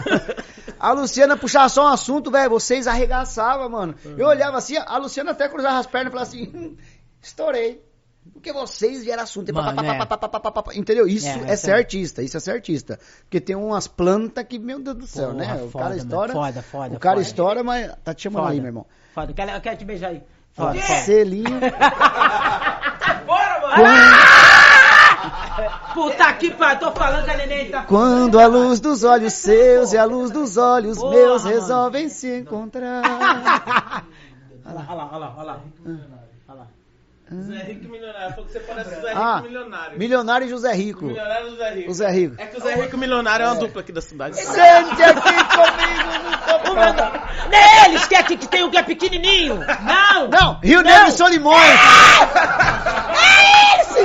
a 0.79 0.93
Luciana 0.93 1.37
puxava 1.37 1.69
só 1.69 1.87
um 1.87 1.89
assunto, 1.89 2.31
velho, 2.31 2.51
vocês 2.51 2.87
arregaçavam, 2.87 3.69
mano. 3.69 3.97
Eu 4.17 4.29
olhava 4.29 4.59
assim, 4.59 4.77
a 4.77 4.97
Luciana 4.99 5.33
até 5.33 5.49
cruzava 5.49 5.81
as 5.81 5.87
pernas 5.87 6.07
e 6.07 6.13
falava 6.13 6.29
assim, 6.29 6.49
hum, 6.55 6.77
estourei. 7.21 7.90
Porque 8.33 8.53
vocês 8.53 9.05
vieram 9.05 9.23
assunto. 9.23 9.53
Mano, 9.53 9.81
é. 9.83 9.99
pá, 10.07 10.07
pá, 10.17 10.29
pá, 10.29 10.41
pá. 10.51 10.75
Entendeu? 10.75 11.07
Isso 11.07 11.27
É, 11.29 11.31
é, 11.33 11.43
é 11.43 11.47
ser 11.49 11.57
sério. 11.57 11.77
artista, 11.79 12.23
isso 12.23 12.37
é 12.37 12.41
ser 12.41 12.53
artista. 12.53 12.99
Porque 13.23 13.41
tem 13.41 13.55
umas 13.57 13.87
plantas 13.87 14.45
que, 14.49 14.59
meu 14.59 14.81
Deus 14.81 14.97
do 14.97 15.07
céu, 15.07 15.33
Porra, 15.33 15.39
né? 15.39 15.63
O 15.63 15.71
foda, 15.71 15.85
cara 15.85 15.97
estoura. 15.97 16.33
Foda, 16.33 16.63
foda, 16.63 16.97
O 16.97 16.99
cara 16.99 17.17
foda. 17.17 17.27
estoura, 17.27 17.63
mas 17.65 17.93
tá 18.03 18.15
te 18.15 18.23
chamando 18.23 18.43
Foda. 18.43 18.53
aí, 18.55 18.61
meu 18.61 18.69
irmão. 18.69 18.87
Foda, 19.15 19.31
eu 19.31 19.35
quero, 19.35 19.51
eu 19.53 19.61
quero 19.61 19.77
te 19.77 19.85
beijar 19.85 20.09
aí. 20.11 20.23
Foda, 20.53 20.79
foda. 20.81 21.01
Selinho. 21.01 21.61
Bora, 23.27 23.61
mano. 23.77 23.85
Puta 25.95 26.33
que 26.35 26.51
pariu, 26.53 26.81
tô 26.81 26.93
falando 26.93 27.25
que 27.25 27.31
a 27.31 27.37
neném 27.37 27.71
tá... 27.71 27.83
Quando 27.83 28.39
a 28.39 28.47
luz 28.47 28.81
dos 28.81 29.05
olhos 29.05 29.33
seus 29.35 29.93
e 29.93 29.99
a 29.99 30.05
luz 30.05 30.31
dos 30.31 30.57
olhos 30.57 30.97
Porra, 30.99 31.11
meus 31.15 31.45
mano. 31.45 31.55
resolvem 31.55 32.09
se 32.09 32.39
encontrar. 32.39 33.03
Olha 34.65 34.75
lá, 34.75 34.87
olha 34.89 34.95
lá, 34.95 35.11
olha 35.13 35.19
lá, 35.19 35.35
olha 35.37 35.45
lá. 35.47 36.20
Zé 37.33 37.63
Rico 37.63 37.89
Milionário. 37.89 38.31
Falou 38.31 38.47
que 38.47 38.53
você 38.53 38.61
parece 38.61 38.89
o 38.91 39.01
Zé 39.03 39.09
Rico 39.11 39.21
Ah, 39.23 39.41
Milionário. 39.43 39.99
milionário 39.99 40.47
e 40.47 40.51
José 40.51 40.73
Rico. 40.73 41.05
Milionário 41.07 41.47
e 41.47 41.51
o 41.53 41.57
Zé 41.57 41.71
Rico. 41.71 41.91
O 41.91 41.95
Zé 41.95 42.11
Rico. 42.11 42.35
É 42.39 42.47
que 42.47 42.57
o 42.59 42.61
Zé 42.61 42.75
Rico 42.75 42.99
Milionário 42.99 43.45
é 43.45 43.47
uma 43.49 43.55
dupla 43.61 43.81
aqui 43.83 43.93
da 43.93 44.01
cidade. 44.01 44.37
Sente 44.37 45.03
aqui 45.03 45.45
comigo 45.45 46.65
no 46.65 46.71
O 46.73 46.75
meu 46.75 46.93
não 46.93 47.59
é 47.59 47.85
eles 47.87 48.07
que, 48.07 48.15
é 48.17 48.23
que, 48.23 48.37
que 48.37 48.49
tem 48.49 48.65
um 48.65 48.71
que 48.71 48.79
é 48.79 48.83
pequenininho. 48.83 49.61
Não. 49.83 50.29
Não, 50.29 50.61
Rio 50.61 50.83
Negro 50.83 51.09
e 51.09 51.13
Solimões. 51.13 51.61
É 53.11 53.81
esse. 53.81 54.01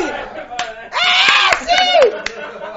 É 0.95 1.51
esse. 1.53 2.15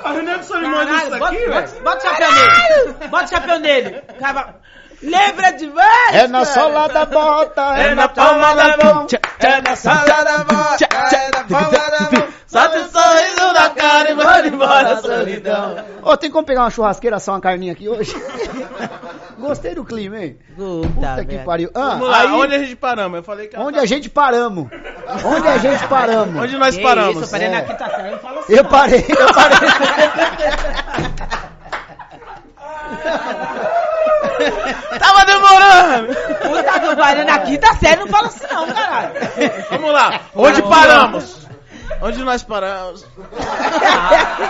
A 0.05 0.13
Renan 0.13 0.43
Solimões 0.43 0.89
Caralho, 0.89 1.19
bota, 1.19 1.27
aqui, 1.35 1.47
bota, 1.49 1.67
velho. 1.67 1.83
bota 1.83 1.97
o 1.99 2.01
chapéu 2.01 2.33
nele. 2.33 2.95
Bota 3.09 3.25
o 3.25 3.29
chapéu 3.29 3.59
nele. 3.61 3.91
Cara, 4.19 4.55
lembra 5.03 5.53
de 5.53 5.67
mais? 5.69 6.15
É 6.15 6.27
na 6.29 6.45
sola 6.45 6.89
da 6.89 7.05
bota, 7.07 7.63
É 7.79 7.95
na 7.95 8.09
palma 8.09 8.55
da 8.55 8.77
mão, 8.85 9.07
é 9.39 9.61
na 9.61 9.77
sala 9.77 10.05
da 10.25 10.39
boca, 10.45 10.89
é 10.91 11.31
na 11.37 11.45
palma 11.45 11.71
da 11.91 12.01
mão. 12.19 12.29
Solta 12.49 12.79
o 12.79 12.89
sorriso 12.89 13.53
da 13.53 13.69
cara 13.71 14.11
e 14.11 14.15
vai 14.15 14.49
embora 14.49 14.93
a 14.95 14.97
solidão. 15.03 15.85
Ô, 16.03 16.17
tem 16.17 16.31
como 16.31 16.47
pegar 16.47 16.63
uma 16.63 16.71
churrasqueira, 16.71 17.19
só 17.21 17.33
uma 17.33 17.41
carninha 17.43 17.73
aqui 17.75 17.87
hoje? 17.89 18.15
Gostei 19.39 19.75
do 19.75 19.85
clima, 19.85 20.19
hein? 20.19 20.39
Puta, 20.57 20.89
Puta 20.89 21.25
que 21.27 21.33
velho. 21.35 21.45
pariu. 21.45 21.71
Ah, 21.75 21.81
Vamos 21.91 22.09
lá, 22.09 22.21
aí, 22.23 22.29
onde 22.33 22.55
a 22.55 22.59
gente 22.59 22.75
paramos? 22.75 23.19
Eu 23.19 23.23
falei 23.23 23.49
que 23.49 23.57
onde 23.59 23.79
a 23.79 23.85
gente 23.87 24.09
paramos? 24.11 24.67
Onde 25.25 25.47
a 25.47 25.59
gente 25.59 25.87
paramos? 25.89 26.43
Onde 26.43 26.57
nós 26.57 26.77
paramos? 26.79 27.17
Isso, 27.23 27.25
eu 27.27 27.29
parei 27.31 27.49
na 27.51 27.59
É. 27.59 27.61
quinta 27.63 27.87
série. 27.91 28.11
Não 28.11 28.19
fala 28.19 28.41
assim. 28.41 28.53
Eu 28.55 28.65
parei, 28.65 29.05
eu 29.09 29.33
parei. 29.35 29.59
Tava 34.99 35.25
demorando! 35.25 36.15
Puta 36.43 36.81
que 36.81 36.97
parei 36.97 37.25
na 37.25 37.39
quinta 37.41 37.75
série. 37.75 38.01
Não 38.01 38.09
fala 38.09 38.29
assim 38.29 38.47
não, 38.51 38.67
caralho. 38.67 39.13
Vamos 39.71 39.93
lá, 39.93 40.21
onde 40.35 40.63
paramos? 40.63 41.49
Onde 42.01 42.23
nós 42.23 42.43
paramos? 42.43 43.07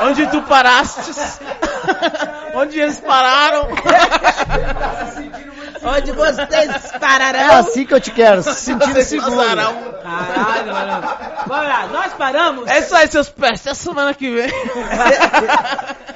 Onde 0.02 0.26
tu 0.26 0.42
parastes? 0.42 1.40
Onde 2.54 2.80
eles 2.80 3.00
pararam? 3.00 3.68
Onde 5.82 6.12
vocês 6.12 6.50
É 6.94 6.98
pararão? 6.98 7.54
assim 7.56 7.84
que 7.86 7.94
eu 7.94 8.00
te 8.00 8.10
quero, 8.10 8.42
se 8.42 8.54
sentindo 8.54 9.00
seguro. 9.02 9.36
Caralho, 9.36 10.72
mano. 10.72 11.08
Vamos 11.46 11.68
lá, 11.68 11.86
nós 11.92 12.12
paramos. 12.14 12.68
É 12.68 12.78
isso 12.80 12.94
aí, 12.94 13.08
seus 13.08 13.28
pés. 13.28 13.60
Até 13.60 13.74
semana 13.74 14.12
que 14.14 14.30
vem. 14.30 14.50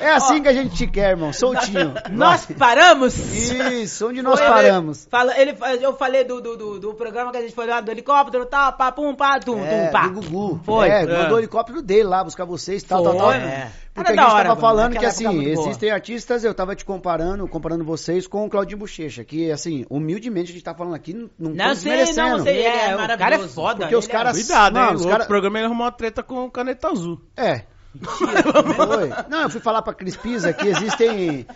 É 0.01 0.11
assim 0.11 0.43
que 0.43 0.49
a 0.49 0.53
gente 0.53 0.75
te 0.75 0.87
quer, 0.87 1.11
irmão, 1.11 1.33
soltinho. 1.33 1.95
Nós 2.11 2.47
paramos. 2.59 3.17
Isso, 3.17 4.09
onde 4.09 4.21
nós 4.23 4.41
paramos? 4.41 5.07
Fala, 5.11 5.39
ele, 5.39 5.57
eu 5.81 5.95
falei 5.97 6.25
do, 6.25 6.41
do, 6.41 6.57
do, 6.57 6.81
do 6.81 6.95
programa 6.95 7.31
que 7.31 7.39
a 7.39 7.41
gente 7.41 7.55
foi 7.55 7.67
lá 7.67 7.81
do 7.81 7.91
helicóptero, 7.91 8.45
tal, 8.47 8.73
pá, 8.73 8.91
pum, 8.91 9.15
pá, 9.15 9.39
tum, 9.39 9.65
É, 9.65 9.87
tum, 9.87 9.93
pá. 9.93 10.09
do 10.09 10.21
Gugu. 10.21 10.61
Foi. 10.65 10.89
É, 10.89 11.03
É. 11.03 11.07
mandou 11.23 11.37
o 11.37 11.41
helicóptero 11.41 11.81
dele 11.83 12.05
lá 12.05 12.25
buscar 12.25 12.45
vocês, 12.45 12.83
tal, 12.83 13.03
tal, 13.03 13.13
Foi, 13.13 13.21
tal. 13.21 13.33
é. 13.33 13.71
Porque 13.95 14.11
Era 14.11 14.23
a 14.23 14.25
gente 14.25 14.35
hora, 14.35 14.49
tava 14.49 14.61
mano, 14.61 14.61
falando 14.61 14.99
que 14.99 15.05
assim, 15.05 15.27
muito 15.29 15.55
boa. 15.55 15.67
existem 15.69 15.91
artistas, 15.91 16.45
eu 16.45 16.55
tava 16.55 16.75
te 16.75 16.83
comparando, 16.83 17.47
comparando 17.47 17.85
vocês 17.85 18.27
com 18.27 18.47
o 18.47 18.49
Claudinho 18.49 18.79
Bochecha, 18.79 19.23
que 19.23 19.51
assim, 19.51 19.85
humildemente 19.91 20.51
a 20.51 20.55
gente 20.55 20.65
tá 20.65 20.75
falando 20.75 20.95
aqui, 20.95 21.13
não, 21.13 21.29
não, 21.39 21.51
Não 21.51 21.67
tô 21.67 21.73
desmerecendo. 21.75 22.39
não 22.39 22.45
sei. 22.45 22.63
É 22.65 22.89
É, 22.91 22.95
o 22.95 23.19
cara 23.19 23.35
é 23.35 23.39
foda. 23.41 23.81
Porque 23.81 23.95
os 23.97 24.05
ele 24.07 24.13
é- 24.13 24.17
caras- 24.17 24.37
Cuidado, 24.39 24.79
hein? 24.79 24.83
Mano, 24.85 24.95
os 24.97 25.01
o 25.03 25.05
cara- 25.05 25.15
outro 25.17 25.29
programa 25.29 25.59
ele 25.59 25.67
arrumou 25.67 25.85
uma 25.85 25.93
treta 25.93 26.23
com 26.23 26.51
caneta 26.51 26.89
azul. 26.89 27.21
É. 27.37 27.65
Foi. 28.03 29.11
Não, 29.29 29.43
eu 29.43 29.51
fui 29.51 29.61
falar 29.61 29.83
pra 29.83 29.93
Cris 29.93 30.17
Pisa 30.17 30.53
que 30.55 30.67
existem. 30.69 31.47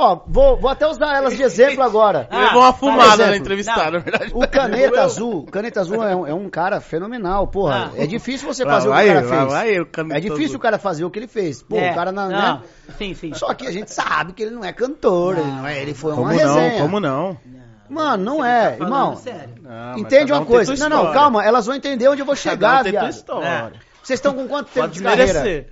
Ó, 0.00 0.20
vou, 0.28 0.56
vou 0.56 0.70
até 0.70 0.86
usar 0.86 1.16
elas 1.16 1.36
de 1.36 1.42
exemplo 1.42 1.82
agora. 1.82 2.28
Ah, 2.38 2.44
Levou 2.44 2.62
uma 2.62 2.72
fumada 2.72 3.26
na 3.26 3.36
entrevistada, 3.36 3.90
na 3.90 3.98
verdade. 3.98 4.30
O 4.32 4.46
Caneta 4.46 5.02
Azul, 5.02 5.44
Caneta 5.50 5.80
Azul 5.80 6.04
é 6.04 6.14
um, 6.14 6.26
é 6.28 6.32
um 6.32 6.48
cara 6.48 6.80
fenomenal, 6.80 7.48
porra. 7.48 7.90
Ah. 7.92 8.00
É 8.02 8.06
difícil 8.06 8.46
você 8.46 8.64
Lá 8.64 8.74
fazer 8.74 8.88
o 8.88 8.92
que 8.92 8.96
o 8.96 9.04
cara 9.04 9.18
ele, 9.18 9.50
lá 9.50 9.60
fez. 9.62 9.86
Caneta 9.90 10.16
É 10.16 10.20
difícil 10.20 10.44
Azul. 10.44 10.56
o 10.56 10.60
cara 10.60 10.78
fazer 10.78 11.04
o 11.04 11.10
que 11.10 11.18
ele 11.18 11.26
fez. 11.26 11.62
Pô, 11.64 11.76
É, 11.76 11.90
o 11.90 11.94
cara 11.96 12.12
na, 12.12 12.28
não, 12.28 12.30
né? 12.58 12.60
Sim, 12.96 13.12
sim. 13.14 13.34
Só 13.34 13.52
que 13.54 13.66
a 13.66 13.72
gente 13.72 13.92
sabe 13.92 14.32
que 14.34 14.42
ele 14.44 14.52
não 14.52 14.64
é 14.64 14.72
cantor, 14.72 15.36
ele 15.36 15.50
não 15.50 15.66
é, 15.66 15.82
ele 15.82 15.94
foi 15.94 16.12
uma 16.12 16.22
Como 16.28 16.32
não? 16.32 16.54
resenha. 16.54 16.80
Como 16.82 17.00
não? 17.00 17.36
Mano, 17.90 18.22
não 18.24 18.44
é, 18.44 18.72
Falando 18.76 18.82
irmão. 18.82 19.16
sério. 19.16 19.54
Não, 19.62 19.98
Entende 19.98 20.30
uma 20.32 20.42
um 20.42 20.44
coisa? 20.44 20.76
Não, 20.88 21.04
não, 21.04 21.12
calma, 21.12 21.42
elas 21.44 21.66
vão 21.66 21.74
entender 21.74 22.06
onde 22.06 22.20
eu 22.22 22.26
vou 22.26 22.36
Cada 22.36 22.50
chegar, 22.50 22.80
um 22.86 22.90
viado. 22.90 23.10
história. 23.10 23.72
Vocês 24.02 24.18
estão 24.18 24.34
com 24.34 24.46
quanto 24.46 24.66
tempo 24.66 24.80
Pode 24.86 24.92
de 24.98 25.02
carreira? 25.02 25.26
desmerecer. 25.32 25.68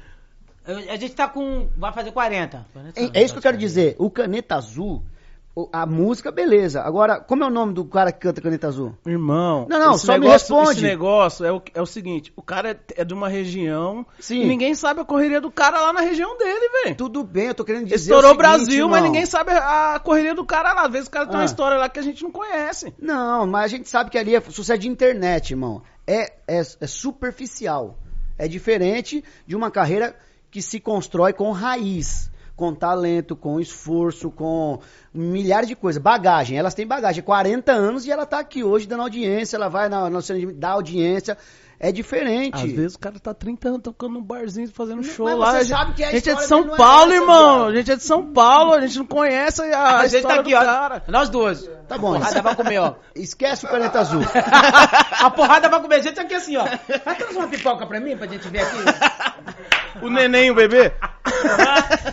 A 0.66 0.96
gente 0.96 1.14
tá 1.14 1.28
com. 1.28 1.68
Vai 1.76 1.92
fazer 1.92 2.12
40. 2.12 2.66
É, 2.96 3.20
é 3.20 3.24
isso 3.24 3.34
que 3.34 3.38
eu 3.38 3.42
quero 3.42 3.56
dizer. 3.56 3.94
O 3.98 4.10
Caneta 4.10 4.56
Azul, 4.56 5.02
a 5.72 5.86
música, 5.86 6.30
beleza. 6.32 6.82
Agora, 6.82 7.18
como 7.20 7.42
é 7.44 7.46
o 7.46 7.50
nome 7.50 7.72
do 7.72 7.84
cara 7.84 8.10
que 8.12 8.18
canta 8.20 8.42
Caneta 8.42 8.66
Azul? 8.68 8.94
Irmão, 9.06 9.66
Não, 9.70 9.78
não, 9.78 9.96
só 9.98 10.14
me 10.14 10.18
negócio, 10.26 10.54
responde. 10.56 10.78
Esse 10.78 10.82
negócio 10.86 11.44
é 11.46 11.52
o, 11.52 11.62
é 11.72 11.80
o 11.80 11.86
seguinte, 11.86 12.32
o 12.36 12.42
cara 12.42 12.72
é, 12.72 12.76
é 13.00 13.04
de 13.04 13.14
uma 13.14 13.28
região 13.28 14.04
Sim. 14.18 14.42
e 14.42 14.46
ninguém 14.46 14.74
sabe 14.74 15.00
a 15.00 15.04
correria 15.04 15.40
do 15.40 15.50
cara 15.50 15.80
lá 15.80 15.92
na 15.94 16.00
região 16.00 16.36
dele, 16.36 16.68
velho. 16.82 16.96
Tudo 16.96 17.22
bem, 17.24 17.46
eu 17.46 17.54
tô 17.54 17.64
querendo 17.64 17.84
dizer 17.84 17.94
Estourou 17.96 18.32
o 18.32 18.34
seguinte, 18.34 18.38
Brasil, 18.38 18.88
mas 18.88 18.96
irmão. 18.98 19.12
ninguém 19.12 19.24
sabe 19.26 19.52
a 19.52 19.98
correria 20.02 20.34
do 20.34 20.44
cara 20.44 20.74
lá. 20.74 20.82
Às 20.86 20.92
vezes 20.92 21.08
o 21.08 21.10
cara 21.10 21.26
tem 21.26 21.36
Ah. 21.36 21.38
uma 21.38 21.44
história 21.46 21.78
lá 21.78 21.88
que 21.88 22.00
a 22.00 22.02
gente 22.02 22.22
não 22.22 22.30
conhece. 22.30 22.92
Não, 23.00 23.46
mas 23.46 23.64
a 23.64 23.68
gente 23.68 23.88
sabe 23.88 24.10
que 24.10 24.18
ali 24.18 24.34
é 24.34 24.40
sucesso 24.42 24.80
de 24.80 24.88
internet, 24.88 25.52
irmão. 25.52 25.80
É, 26.06 26.32
é, 26.46 26.60
é 26.80 26.86
superficial. 26.86 27.96
É 28.38 28.46
diferente 28.46 29.24
de 29.46 29.56
uma 29.56 29.70
carreira 29.70 30.14
que 30.56 30.62
se 30.62 30.80
constrói 30.80 31.34
com 31.34 31.52
raiz. 31.52 32.30
Com 32.56 32.74
talento, 32.74 33.36
com 33.36 33.60
esforço, 33.60 34.30
com 34.30 34.78
milhares 35.12 35.68
de 35.68 35.76
coisas. 35.76 36.02
Bagagem, 36.02 36.56
elas 36.56 36.72
têm 36.72 36.86
bagagem. 36.86 37.22
40 37.22 37.72
anos 37.72 38.06
e 38.06 38.10
ela 38.10 38.24
tá 38.24 38.38
aqui 38.38 38.64
hoje 38.64 38.86
dando 38.86 39.02
audiência, 39.02 39.56
ela 39.56 39.68
vai 39.68 39.90
na, 39.90 40.08
na 40.08 40.20
dar 40.54 40.70
audiência. 40.70 41.36
É 41.78 41.92
diferente. 41.92 42.56
Às 42.56 42.72
vezes 42.72 42.94
o 42.94 42.98
cara 42.98 43.18
tá 43.20 43.34
30 43.34 43.68
anos 43.68 43.80
tocando 43.82 44.14
num 44.14 44.22
barzinho, 44.22 44.66
fazendo 44.72 45.02
show 45.04 45.26
mas 45.26 45.36
lá. 45.38 45.50
você 45.50 45.56
a 45.56 45.62
gente, 45.62 45.68
sabe 45.76 45.92
que 45.94 46.04
a 46.04 46.08
a 46.08 46.12
gente 46.12 46.30
é 46.30 46.34
de 46.34 46.44
São 46.46 46.60
é 46.74 46.76
Paulo, 46.76 47.12
essa, 47.12 47.20
irmão. 47.22 47.54
viado. 47.58 47.68
A 47.68 47.76
gente 47.76 47.90
é 47.92 47.96
de 47.96 48.02
São 48.02 48.32
Paulo, 48.32 48.72
a 48.72 48.80
gente 48.80 48.98
não 48.98 49.06
conhece 49.06 49.62
a, 49.62 49.98
A 49.98 50.06
gente 50.06 50.22
tá 50.22 50.34
aqui, 50.36 50.50
do 50.52 50.56
ó. 50.56 50.64
cara. 50.64 51.02
Nós 51.06 51.28
dois. 51.28 51.68
Tá 51.86 51.98
bom. 51.98 52.14
Porrada 52.14 52.42
vai 52.42 52.56
comer, 52.56 52.78
ó. 52.78 52.94
Esquece 53.14 53.66
o 53.66 53.68
caneta 53.68 54.00
azul. 54.00 54.22
A 55.20 55.30
porrada 55.30 55.68
vai 55.68 55.80
comer. 55.80 55.96
A 55.96 56.00
gente 56.00 56.14
tá 56.14 56.22
aqui 56.22 56.34
assim, 56.34 56.56
ó. 56.56 56.64
Vai 57.04 57.14
trazer 57.14 57.36
uma 57.38 57.46
pipoca 57.48 57.86
pra 57.86 58.00
mim, 58.00 58.16
pra 58.16 58.26
gente 58.26 58.48
ver 58.48 58.60
aqui. 58.60 58.76
O 60.02 60.08
neném, 60.10 60.50
o 60.50 60.54
bebê. 60.54 60.92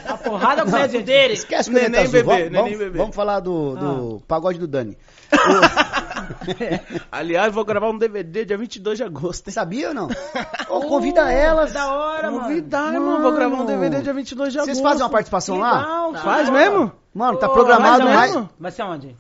A 0.08 0.18
porrada 0.18 0.64
com 0.64 0.70
o 0.72 1.04
dele. 1.04 1.34
Esquece 1.34 1.70
o 1.70 1.74
Neném 1.74 2.02
azul. 2.02 2.12
bebê, 2.12 2.24
vamos, 2.24 2.44
neném 2.44 2.62
vamos- 2.64 2.78
bebê. 2.78 2.98
vamos 2.98 3.16
falar 3.16 3.40
do, 3.40 3.76
do 3.76 4.22
pagode 4.28 4.60
do 4.60 4.68
Dani. 4.68 4.98
Aliás, 7.12 7.54
vou 7.54 7.66
gravar 7.66 7.90
um 7.90 7.98
DVD 7.98 8.46
dia 8.46 8.58
22 8.58 8.98
de 8.98 9.04
agosto, 9.04 9.48
hein? 9.48 9.54
Sabia 9.54 9.90
ou 9.90 9.94
não? 9.94 10.08
Ô, 10.70 10.82
convida 10.82 11.32
elas. 11.32 11.74
Da 11.74 11.92
hora, 11.92 12.32
mano. 12.32 12.44
Convidar, 12.44 12.94
irmão. 12.94 13.22
Vou 13.22 13.32
gravar 13.34 13.56
um. 13.56 13.66
DVD 13.66 14.02
dia 14.02 14.14
22 14.14 14.54
de 14.54 14.60
agosto. 14.60 14.74
Vocês 14.74 14.84
fazem 14.84 15.04
uma 15.04 15.10
participação 15.10 15.58
lá? 15.58 15.78
Legal, 16.08 16.14
Faz 16.24 16.50
mesmo? 16.50 16.92
Mano, 17.14 17.38
tá 17.38 17.48
Ô, 17.48 17.54
programado 17.54 18.04
vai 18.04 18.16
lá. 18.16 18.22
mesmo? 18.22 18.50
Vai 18.60 18.72
ser 18.72 18.84
onde? 18.84 19.16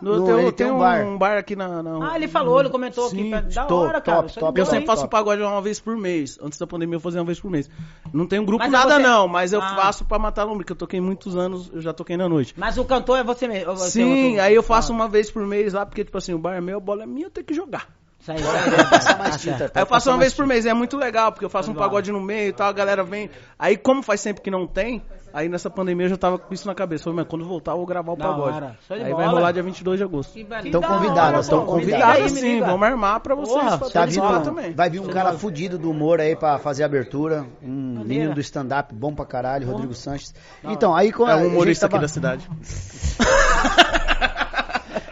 No, 0.00 0.18
No- 0.18 0.26
tem, 0.26 0.38
ele 0.40 0.52
tem 0.52 0.66
um 0.70 0.74
um, 0.76 0.78
bar. 0.78 1.16
bar. 1.18 1.38
aqui 1.38 1.56
na, 1.56 1.82
na- 1.82 2.12
Ah, 2.12 2.16
ele 2.16 2.28
falou, 2.28 2.60
ele 2.60 2.68
comentou 2.68 3.08
Sim, 3.08 3.32
aqui. 3.32 3.54
Da 3.54 3.64
top, 3.64 3.86
hora, 3.86 4.00
cara. 4.00 4.22
top, 4.24 4.34
top. 4.34 4.46
Porque 4.46 4.60
eu 4.60 4.66
sempre 4.66 4.84
faço 4.84 5.06
um 5.06 5.08
pagode 5.08 5.40
uma 5.40 5.62
vez 5.62 5.80
por 5.80 5.96
mês. 5.96 6.38
Antes 6.42 6.58
da 6.58 6.66
pandemia 6.66 6.96
eu 6.96 7.00
fazia 7.00 7.18
uma 7.20 7.24
vez 7.26 7.40
por 7.40 7.50
mês. 7.50 7.70
Não 8.12 8.26
tem 8.26 8.38
um 8.38 8.44
grupo 8.44 8.62
Mas 8.62 8.68
é 8.74 8.76
nada 8.76 8.96
você- 8.96 9.02
não, 9.02 9.26
mas 9.26 9.52
eu 9.54 9.62
Ah. 9.62 9.74
faço 9.74 10.04
pra 10.04 10.18
matar 10.18 10.44
lombre, 10.44 10.66
que 10.66 10.72
eu 10.72 10.76
toquei 10.76 11.00
muitos 11.00 11.34
anos, 11.34 11.70
eu 11.72 11.80
já 11.80 11.94
toquei 11.94 12.16
na 12.16 12.28
noite. 12.28 12.52
Mas 12.58 12.76
o 12.76 12.84
cantor 12.84 13.18
é 13.18 13.24
você 13.24 13.48
mesmo. 13.48 13.74
você 13.74 13.90
Sim, 14.02 14.26
outro- 14.32 14.42
aí 14.42 14.54
eu 14.54 14.62
faço 14.62 14.92
uma 14.92 15.08
vez 15.08 15.30
por 15.30 15.46
mês 15.46 15.72
lá, 15.72 15.86
porque 15.86 16.04
tipo 16.04 16.18
assim, 16.18 16.34
o 16.34 16.38
bar 16.38 16.54
é 16.56 16.60
meu, 16.60 16.76
a 16.76 16.80
bola 16.80 17.04
é 17.04 17.06
minha, 17.06 17.26
eu 17.26 17.30
tenho 17.30 17.46
que 17.46 17.54
jogar. 17.54 17.86
Passar 18.34 19.18
mais 19.18 19.30
Tá 19.32 19.38
tinta. 19.38 19.58
certo. 19.58 19.76
Aí 19.76 19.82
eu 19.82 19.86
faço 19.86 20.10
uma 20.10 20.18
vez 20.18 20.34
por 20.34 20.46
mês, 20.46 20.66
é 20.66 20.74
muito 20.74 20.96
legal, 20.96 21.30
porque 21.32 21.44
eu 21.44 21.50
faço 21.50 21.70
um 21.70 21.72
Legal. 21.74 21.88
pagode 21.88 22.10
no 22.12 22.20
meio 22.20 22.48
e 22.48 22.52
tal, 22.52 22.68
a 22.68 22.72
galera 22.72 23.02
vem. 23.04 23.30
Aí 23.58 23.76
como 23.76 24.02
faz 24.02 24.20
sempre 24.20 24.42
que 24.42 24.50
não 24.50 24.66
tem, 24.66 25.02
aí 25.32 25.48
nessa 25.48 25.70
pandemia 25.70 26.06
eu 26.06 26.10
já 26.10 26.16
tava 26.16 26.38
com 26.38 26.52
isso 26.52 26.66
na 26.66 26.74
cabeça. 26.74 27.04
Falei, 27.04 27.18
mas 27.20 27.28
quando 27.28 27.44
voltar 27.44 27.72
eu 27.72 27.76
vou 27.78 27.86
gravar 27.86 28.12
o 28.12 28.16
Da 28.16 28.24
pagode. 28.26 28.56
hora. 28.56 28.76
Show 28.86 28.96
de 28.96 29.04
Aí 29.04 29.12
vai 29.12 29.24
bola. 29.26 29.38
rolar 29.38 29.52
dia 29.52 29.62
22 29.62 29.98
de 29.98 30.04
agosto. 30.04 30.32
Que 30.32 30.44
ba- 30.44 30.56
Tão 30.56 30.62
que 30.64 30.70
da 30.70 30.88
convidados, 30.88 31.48
hora, 31.48 31.56
tão 31.56 31.60
pô. 31.66 31.72
convidados. 31.72 31.86
Me 31.86 31.92
liga 31.92 32.06
aí, 32.06 32.18
Convidado 32.22 32.34
me 32.34 32.40
sim, 32.40 32.54
liga. 32.54 32.66
vamos 32.66 32.82
armar 32.88 33.20
pra 33.20 33.34
vocês. 33.34 33.54
Porra, 33.58 33.78
pra 33.78 33.88
Tá 33.90 34.00
todos 34.00 34.16
lá 34.16 34.32
vindo, 34.32 34.42
também. 34.44 34.72
vai 34.72 34.90
vir 34.90 35.00
um 35.00 35.06
cara 35.08 35.32
fudido 35.34 35.78
do 35.78 35.90
humor 35.90 36.20
aí 36.20 36.34
pra 36.36 36.58
fazer 36.58 36.82
a 36.82 36.86
abertura. 36.86 37.44
Um 37.62 38.02
menino 38.04 38.34
do 38.34 38.40
stand-up 38.40 38.94
bom 38.94 39.14
pra 39.14 39.24
caralho, 39.24 39.66
Rodrigo 39.70 39.94
Sanches. 39.94 40.34
Então, 40.64 40.94
aí 40.94 41.12
com 41.12 41.28
É 41.28 41.32
a 41.32 41.36
um 41.36 41.40
gente 41.44 41.52
humorista 41.52 41.88
tava- 41.88 41.96
aqui 41.98 42.02
da 42.02 42.08
cidade. 42.12 42.48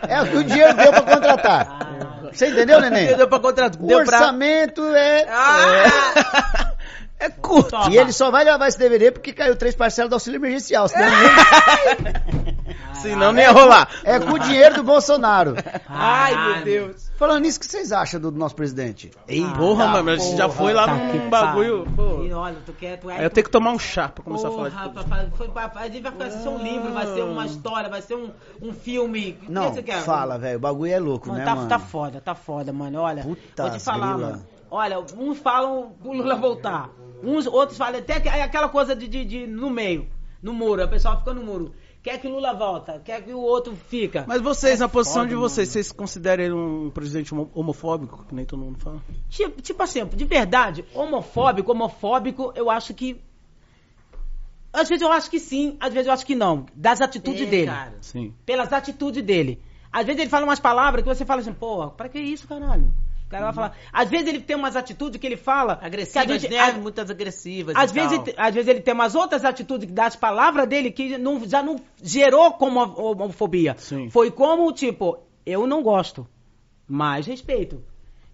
É 0.06 0.20
o 0.22 0.26
que 0.26 0.36
o 0.36 0.44
dinheiro 0.44 0.74
deu 0.74 0.92
pra 0.92 1.02
contratar. 1.02 1.93
Você 2.34 2.48
entendeu, 2.48 2.80
neném? 2.82 3.16
Deu 3.16 3.28
pra 3.28 3.38
contratar. 3.38 3.80
O 3.80 3.86
Deu 3.86 4.04
pra. 4.04 4.18
orçamento 4.18 4.82
é. 4.94 5.26
Ah! 5.28 6.70
É 7.16 7.30
curto. 7.30 7.70
Toma. 7.70 7.90
E 7.90 7.96
ele 7.96 8.12
só 8.12 8.30
vai 8.30 8.44
gravar 8.44 8.68
esse 8.68 8.76
DVD 8.78 9.10
porque 9.10 9.32
caiu 9.32 9.56
três 9.56 9.74
parcelas 9.74 10.10
do 10.10 10.14
auxílio 10.14 10.36
emergencial. 10.36 10.88
Senão 10.88 11.08
nem- 11.08 12.56
Senão 13.00 13.32
nem 13.32 13.44
ia 13.44 13.50
rolar. 13.52 13.88
é 14.02 14.18
com 14.18 14.32
o 14.32 14.38
dinheiro 14.38 14.74
do 14.74 14.82
Bolsonaro. 14.82 15.54
Ai, 15.88 16.34
meu 16.54 16.64
Deus. 16.64 17.10
Falando 17.26 17.42
nisso, 17.42 17.56
o 17.56 17.60
que 17.60 17.66
vocês 17.66 17.90
acham 17.90 18.20
do 18.20 18.30
nosso 18.30 18.54
presidente? 18.54 19.10
Ei, 19.26 19.42
Porra, 19.56 19.86
mano, 19.86 20.04
mas 20.04 20.20
a 20.20 20.24
gente 20.24 20.36
já 20.36 20.46
foi 20.46 20.74
lá 20.74 20.84
Tá 20.84 20.94
num 20.94 21.10
que 21.10 21.18
bagulho. 21.30 21.86
E 22.22 22.30
olha, 22.34 22.58
tu 22.66 22.72
quer, 22.74 22.98
tu 22.98 23.08
é. 23.08 23.16
Aí 23.16 23.24
eu 23.24 23.30
tenho 23.30 23.44
que 23.46 23.50
tomar 23.50 23.72
um 23.72 23.78
chá 23.78 24.10
pra 24.10 24.22
começar 24.22 24.48
a 24.48 24.50
falar 24.50 24.68
de 24.68 24.74
Porra, 24.74 24.90
papai, 24.90 25.32
foi 25.34 25.50
a 25.82 25.88
gente 25.88 26.02
vai 26.02 26.12
ficar 26.12 26.30
ser 26.30 26.48
um 26.50 26.62
livro, 26.62 26.92
vai 26.92 27.06
ser 27.06 27.22
uma 27.22 27.46
história, 27.46 27.88
vai 27.88 28.02
ser 28.02 28.14
um, 28.14 28.30
um 28.60 28.74
filme. 28.74 29.38
O 29.40 29.46
que 29.46 29.50
Não, 29.50 29.72
você 29.72 29.82
quer? 29.82 30.02
fala, 30.02 30.36
velho. 30.38 30.58
O 30.58 30.60
bagulho 30.60 30.92
é 30.92 30.98
louco, 30.98 31.28
Mano, 31.28 31.38
né, 31.38 31.44
tá, 31.46 31.54
mano? 31.54 31.68
tá 31.68 31.78
foda, 31.78 32.20
tá 32.20 32.34
foda, 32.34 32.74
mano. 32.74 33.00
Olha, 33.00 33.22
Puta 33.22 33.62
vou 33.62 33.70
te 33.72 33.80
falar, 33.80 34.12
grila. 34.12 34.30
mano. 34.32 34.46
olha, 34.70 34.98
uns 35.16 35.38
falam 35.38 35.92
pro 36.02 36.12
Lula 36.12 36.34
voltar. 36.34 36.90
Uns, 37.22 37.46
outros 37.46 37.78
falam 37.78 38.00
até 38.00 38.20
que, 38.20 38.28
aquela 38.28 38.68
coisa 38.68 38.94
de, 38.94 39.08
de, 39.08 39.24
de- 39.24 39.46
no 39.46 39.70
meio, 39.70 40.06
no 40.42 40.52
muro, 40.52 40.82
a 40.82 40.88
pessoa 40.88 41.16
fica 41.16 41.32
no 41.32 41.42
muro. 41.42 41.72
Quer 42.04 42.20
que 42.20 42.26
o 42.26 42.30
Lula 42.30 42.52
volta, 42.52 43.00
quer 43.02 43.22
que 43.24 43.32
o 43.32 43.40
outro 43.40 43.74
fica. 43.74 44.26
Mas 44.28 44.42
vocês, 44.42 44.78
na 44.78 44.88
posição 44.90 45.22
foda, 45.22 45.28
de 45.30 45.34
vocês, 45.34 45.70
vocês 45.70 45.90
consideram 45.90 46.44
ele 46.44 46.52
um 46.52 46.90
presidente 46.90 47.32
homo- 47.34 47.50
homofóbico, 47.54 48.26
que 48.28 48.34
nem 48.34 48.44
todo 48.44 48.60
mundo 48.60 48.78
fala? 48.78 49.00
Tipo, 49.30 49.62
tipo 49.62 49.82
assim, 49.82 50.04
de 50.04 50.24
verdade, 50.26 50.84
homofóbico, 50.94 51.72
homofóbico, 51.72 52.52
eu 52.54 52.70
acho 52.70 52.92
que. 52.92 53.18
Às 54.70 54.86
vezes 54.86 55.00
eu 55.02 55.10
acho 55.10 55.30
que 55.30 55.40
sim, 55.40 55.78
às 55.80 55.94
vezes 55.94 56.06
eu 56.06 56.12
acho 56.12 56.26
que 56.26 56.34
não. 56.34 56.66
Das 56.74 57.00
atitudes 57.00 57.40
É, 57.40 57.46
dele. 57.46 57.66
cara. 57.68 57.94
Sim. 58.02 58.34
Pelas 58.44 58.70
atitudes 58.70 59.22
dele. 59.24 59.62
Às 59.90 60.04
vezes 60.04 60.20
ele 60.20 60.28
fala 60.30 60.44
umas 60.44 60.60
palavras 60.60 61.02
que 61.02 61.08
você 61.08 61.24
fala 61.24 61.40
assim, 61.40 61.54
porra, 61.54 61.88
pra 61.88 62.10
que 62.10 62.18
isso, 62.20 62.46
caralho? 62.46 62.92
Cara 63.34 63.44
vai 63.46 63.54
falar. 63.54 63.76
Às 63.92 64.08
vezes 64.10 64.28
ele 64.28 64.40
tem 64.40 64.56
umas 64.56 64.76
atitudes 64.76 65.20
que 65.20 65.26
ele 65.26 65.36
fala. 65.36 65.78
Agressivas, 65.82 66.40
gente- 66.42 66.52
né? 66.52 66.58
a- 66.60 66.72
Muitas 66.74 67.10
agressivas. 67.10 67.74
às 67.76 67.90
vezes, 67.90 68.18
tal. 68.18 68.34
às 68.36 68.54
vezes 68.54 68.68
ele 68.68 68.80
tem 68.80 68.94
umas 68.94 69.14
outras 69.14 69.44
atitudes 69.44 69.90
das 69.90 70.14
palavras 70.16 70.68
dele 70.68 70.90
que 70.90 71.18
não, 71.18 71.44
já 71.48 71.62
não 71.62 71.76
gerou 72.02 72.52
como 72.52 72.80
homofobia. 72.80 73.74
Sim. 73.78 74.08
Foi 74.10 74.30
como, 74.30 74.70
tipo, 74.72 75.18
eu 75.44 75.66
não 75.66 75.82
gosto, 75.82 76.26
mas 76.86 77.26
respeito. 77.26 77.82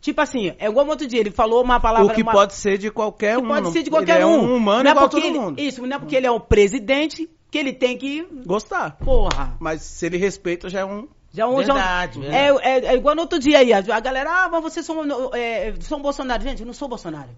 Tipo 0.01 0.21
assim, 0.23 0.55
é 0.59 0.67
igual 0.67 0.87
outro 0.87 1.07
dia, 1.07 1.21
ele 1.21 1.31
falou 1.31 1.63
uma 1.63 1.79
palavra... 1.79 2.11
o 2.11 2.15
que 2.15 2.23
uma- 2.23 2.33
pode 2.33 2.55
ser 2.55 2.79
de 2.79 2.91
qualquer 2.91 3.37
que 3.37 3.43
um. 3.43 3.49
pode 3.49 3.71
ser 3.71 3.83
de 3.83 3.91
qualquer 3.91 4.17
ele 4.17 4.25
um. 4.25 4.29
é 4.35 4.39
um 4.39 4.57
humano 4.57 4.83
Não 4.85 4.91
é 4.91 4.95
igual 4.95 5.09
porque 5.11 5.27
todo 5.27 5.31
ele- 5.37 5.39
mundo. 5.45 5.61
Isso, 5.61 5.87
não 5.87 5.97
é 5.97 5.99
porque 5.99 6.17
ele 6.17 6.27
é 6.27 6.31
o 6.31 6.41
presidente 6.41 7.29
que 7.51 7.59
ele 7.59 7.73
tem 7.73 7.99
que... 7.99 8.27
Gostar. 8.47 8.97
Porra. 8.97 9.57
Mas 9.61 9.83
se 9.83 10.07
ele 10.07 10.17
respeita, 10.17 10.71
já 10.71 10.81
é 10.81 10.85
um. 10.85 11.07
Já 11.33 11.47
um, 11.47 11.63
já 11.63 11.73
um- 11.73 11.77
Verdade, 11.77 12.27
é, 12.27 12.31
verdade. 12.53 12.67
é, 12.67 12.87
é 12.87 12.95
igual 12.97 13.15
no 13.15 13.23
outro 13.23 13.39
dia 13.39 13.59
aí, 13.59 13.73
a, 13.73 13.81
galera, 14.01 14.29
ah, 14.31 14.49
mas 14.51 14.63
vocês 14.63 14.85
são, 14.85 15.05
é, 15.35 15.73
são 15.81 16.01
Bolsonaro. 16.01 16.43
Gente, 16.43 16.61
eu 16.61 16.67
não 16.67 16.73
sou 16.73 16.89
Bolsonaro. 16.89 17.31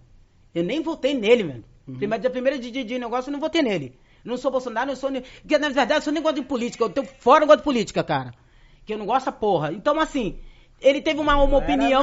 Eu 0.54 0.62
nem 0.64 0.82
votei 0.82 1.14
nele, 1.14 1.44
mano. 1.44 1.64
Uhum. 1.86 1.96
Primeiro, 1.96 2.20
dia 2.22 2.30
primeiro 2.30 2.58
de, 2.58 2.70
de, 2.70 2.84
de 2.84 2.98
negócio, 2.98 3.28
eu 3.28 3.32
não 3.32 3.40
votei 3.40 3.60
nele. 3.62 3.98
Eu 4.24 4.30
não 4.30 4.36
sou 4.38 4.50
Bolsonaro, 4.50 4.90
eu 4.90 4.96
sou. 4.96 5.10
Porque, 5.10 5.58
na 5.58 5.68
verdade, 5.68 5.94
eu 5.94 6.02
sou 6.02 6.12
nem 6.12 6.22
gosto 6.22 6.36
de 6.36 6.42
política. 6.42 6.84
Eu 6.84 6.90
tô 6.90 7.02
fora 7.04 7.42
eu 7.42 7.46
gosto 7.46 7.58
de 7.60 7.64
política, 7.64 8.02
cara. 8.04 8.32
Que 8.86 8.94
eu 8.94 8.98
não 8.98 9.04
gosto 9.06 9.26
da 9.26 9.32
porra. 9.32 9.72
Então, 9.72 9.98
assim, 10.00 10.38
ele 10.80 11.02
teve 11.02 11.20
uma, 11.20 11.36
uma 11.36 11.58
opinião. 11.58 12.02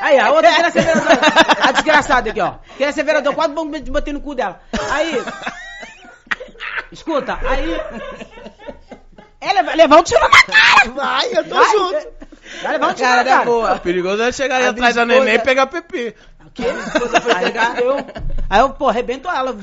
Aí, 0.00 0.18
a 0.18 0.30
outra 0.30 0.52
queria 0.54 0.70
ser 0.70 0.82
vereadora. 0.82 1.20
A 1.62 1.72
desgraçada 1.72 2.30
aqui, 2.30 2.40
ó. 2.40 2.54
Queria 2.76 2.92
ser 2.92 3.02
vereador, 3.02 3.34
quase 3.34 3.54
bom- 3.54 3.66
botei 3.70 4.12
no 4.12 4.20
cu 4.20 4.34
dela. 4.34 4.60
Aí. 4.92 5.12
Escuta, 6.92 7.38
aí. 7.42 8.75
Ela 9.48 9.62
vai 9.62 9.76
levar 9.76 9.98
um 9.98 10.02
tiro 10.02 10.20
na 10.20 10.42
cara! 10.42 10.90
Vai, 10.90 11.26
eu 11.32 11.44
tô 11.48 11.54
Vai, 11.54 11.70
junto. 11.70 12.08
Vai 12.62 12.72
levar 12.72 12.86
um 12.88 12.94
tiro 12.94 13.08
Cara, 13.08 13.24
na 13.24 13.30
cara. 13.30 13.42
é 13.42 13.44
boa. 13.44 13.74
O 13.74 13.80
perigoso 13.80 14.22
é 14.22 14.32
chegar 14.32 14.56
aí 14.56 14.66
A 14.66 14.70
atrás 14.70 14.94
da 14.94 15.06
neném 15.06 15.34
e 15.34 15.38
pegar 15.38 15.66
PP. 15.66 16.14
Esposa 16.58 17.20
foi 17.20 17.34
pegar, 17.34 17.78
eu. 17.80 17.96
Aí 18.48 18.60
eu, 18.60 18.70
pô, 18.70 18.88
arrebento 18.88 19.28
ela. 19.28 19.54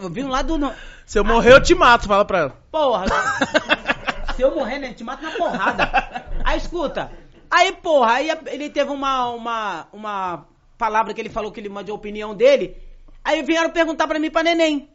Eu 0.00 0.10
vi 0.10 0.24
um 0.24 0.28
lado. 0.28 0.58
No... 0.58 0.72
Se 1.04 1.18
eu 1.18 1.24
morrer, 1.24 1.52
eu 1.52 1.62
te 1.62 1.74
mato, 1.74 2.08
fala 2.08 2.24
pra 2.24 2.38
ela. 2.38 2.56
Porra. 2.70 3.06
Se 4.34 4.42
eu 4.42 4.54
morrer, 4.54 4.78
né? 4.78 4.92
Te 4.92 5.04
mato 5.04 5.22
na 5.22 5.30
porrada. 5.30 6.24
Aí 6.44 6.58
escuta. 6.58 7.10
Aí, 7.50 7.72
porra, 7.72 8.14
aí 8.14 8.30
ele 8.46 8.68
teve 8.68 8.90
uma, 8.90 9.30
uma, 9.30 9.86
uma 9.92 10.46
palavra 10.76 11.14
que 11.14 11.20
ele 11.20 11.30
falou 11.30 11.52
que 11.52 11.60
ele 11.60 11.68
mandou 11.68 11.94
a 11.94 11.98
opinião 11.98 12.34
dele. 12.34 12.76
Aí 13.24 13.42
vieram 13.42 13.70
perguntar 13.70 14.06
pra 14.06 14.18
mim 14.18 14.30
pra 14.30 14.42
neném. 14.42 14.90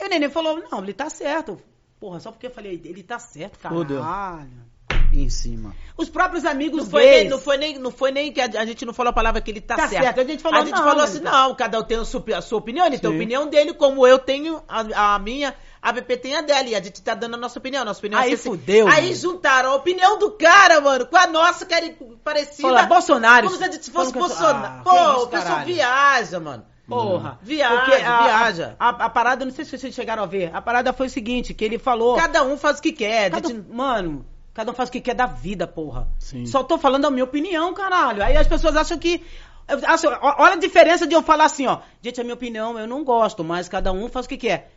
E 0.00 0.04
o 0.04 0.08
neném 0.08 0.30
falou, 0.30 0.62
não, 0.70 0.82
ele 0.82 0.94
tá 0.94 1.10
certo. 1.10 1.60
Porra, 2.00 2.18
só 2.18 2.32
porque 2.32 2.46
eu 2.46 2.50
falei, 2.50 2.80
ele 2.84 3.02
tá 3.02 3.18
certo, 3.18 3.58
Fudeu. 3.58 4.00
caralho. 4.00 4.70
Em 5.12 5.28
cima. 5.28 5.74
Os 5.96 6.08
próprios 6.08 6.44
amigos 6.44 6.84
Não 6.84 6.90
foi, 6.90 7.04
nem, 7.04 7.28
não, 7.28 7.38
foi 7.38 7.56
nem, 7.56 7.78
não 7.78 7.90
foi 7.90 8.10
nem 8.12 8.32
que 8.32 8.40
a, 8.40 8.44
a 8.44 8.64
gente 8.64 8.84
não 8.86 8.92
falou 8.94 9.10
a 9.10 9.12
palavra 9.12 9.40
que 9.40 9.50
ele 9.50 9.60
tá, 9.60 9.74
Tá 9.74 9.88
certo. 9.88 10.04
certo, 10.04 10.20
a 10.20 10.24
gente 10.24 10.40
falou, 10.40 10.60
A 10.60 10.64
gente 10.64 10.76
não, 10.76 10.84
falou 10.84 11.02
assim, 11.02 11.18
tá- 11.20 11.30
não, 11.32 11.54
cada 11.56 11.80
um 11.80 11.82
tem 11.84 11.98
a 11.98 12.04
sua, 12.04 12.24
a 12.36 12.40
sua 12.40 12.58
opinião, 12.58 12.86
ele 12.86 12.96
tem 12.98 13.08
a 13.08 13.12
Sim. 13.12 13.16
opinião 13.18 13.48
dele, 13.48 13.74
como 13.74 14.06
eu 14.06 14.20
tenho 14.20 14.62
a, 14.68 15.14
a 15.14 15.18
minha, 15.18 15.52
a 15.82 15.90
BP 15.92 16.16
tem 16.18 16.36
a 16.36 16.42
dela, 16.42 16.68
e 16.68 16.76
a 16.76 16.80
gente 16.82 17.02
tá 17.02 17.14
dando 17.14 17.34
a 17.34 17.36
nossa 17.36 17.58
opinião. 17.58 17.84
Nossa 17.84 17.98
opinião 17.98 18.20
Aí 18.20 18.30
é 18.30 18.34
assim. 18.34 18.50
fudeu, 18.50 18.86
Aí 18.86 19.06
mano. 19.06 19.16
juntaram 19.16 19.72
a 19.72 19.74
opinião 19.74 20.16
do 20.16 20.30
cara, 20.32 20.80
mano, 20.80 21.04
com 21.06 21.16
a 21.16 21.26
nossa, 21.26 21.66
que 21.66 21.74
era 21.74 21.92
parecida. 22.22 22.68
Fala, 22.68 22.82
Bolsonaro. 22.84 23.46
Como 23.48 23.58
se 23.58 23.64
a 23.64 23.70
gente 23.70 23.90
fosse 23.90 24.12
Bolsonaro. 24.12 24.58
Ah, 24.64 24.80
Pô, 24.84 25.22
o 25.24 25.26
pessoal 25.28 25.64
viaja, 25.64 26.38
mano. 26.38 26.64
Porra. 26.90 27.38
Viaja, 27.42 27.76
Porque 27.76 27.94
a, 28.02 28.22
viaja. 28.22 28.76
A, 28.78 28.88
a 28.88 29.08
parada, 29.10 29.44
não 29.44 29.52
sei 29.52 29.64
se 29.64 29.78
vocês 29.78 29.94
chegaram 29.94 30.22
a 30.22 30.26
ver. 30.26 30.50
A 30.54 30.60
parada 30.60 30.92
foi 30.92 31.06
o 31.06 31.10
seguinte, 31.10 31.54
que 31.54 31.64
ele 31.64 31.78
falou. 31.78 32.16
Cada 32.16 32.42
um 32.44 32.56
faz 32.56 32.78
o 32.78 32.82
que 32.82 32.92
quer. 32.92 33.26
a 33.26 33.30
Cada- 33.30 33.48
gente- 33.48 33.72
Mano, 33.72 34.26
cada 34.52 34.70
um 34.70 34.74
faz 34.74 34.88
o 34.88 34.92
que 34.92 35.00
quer 35.00 35.14
da 35.14 35.26
vida, 35.26 35.66
porra. 35.66 36.08
Sim. 36.18 36.44
Só 36.46 36.62
tô 36.62 36.76
falando 36.78 37.06
a 37.06 37.10
minha 37.10 37.24
opinião, 37.24 37.72
caralho. 37.72 38.22
Aí 38.22 38.36
as 38.36 38.46
pessoas 38.46 38.76
acham 38.76 38.98
que. 38.98 39.22
olha 40.38 40.54
a 40.54 40.58
diferença 40.58 41.06
de 41.06 41.14
eu 41.14 41.22
falar 41.22 41.44
assim, 41.44 41.66
ó. 41.66 41.78
Gente, 42.02 42.20
a 42.20 42.24
minha 42.24 42.34
opinião 42.34 42.78
eu 42.78 42.86
não 42.86 43.04
gosto, 43.04 43.44
mas 43.44 43.68
cada 43.68 43.92
um 43.92 44.08
faz 44.08 44.26
o 44.26 44.28
que 44.28 44.36
quer. 44.36 44.72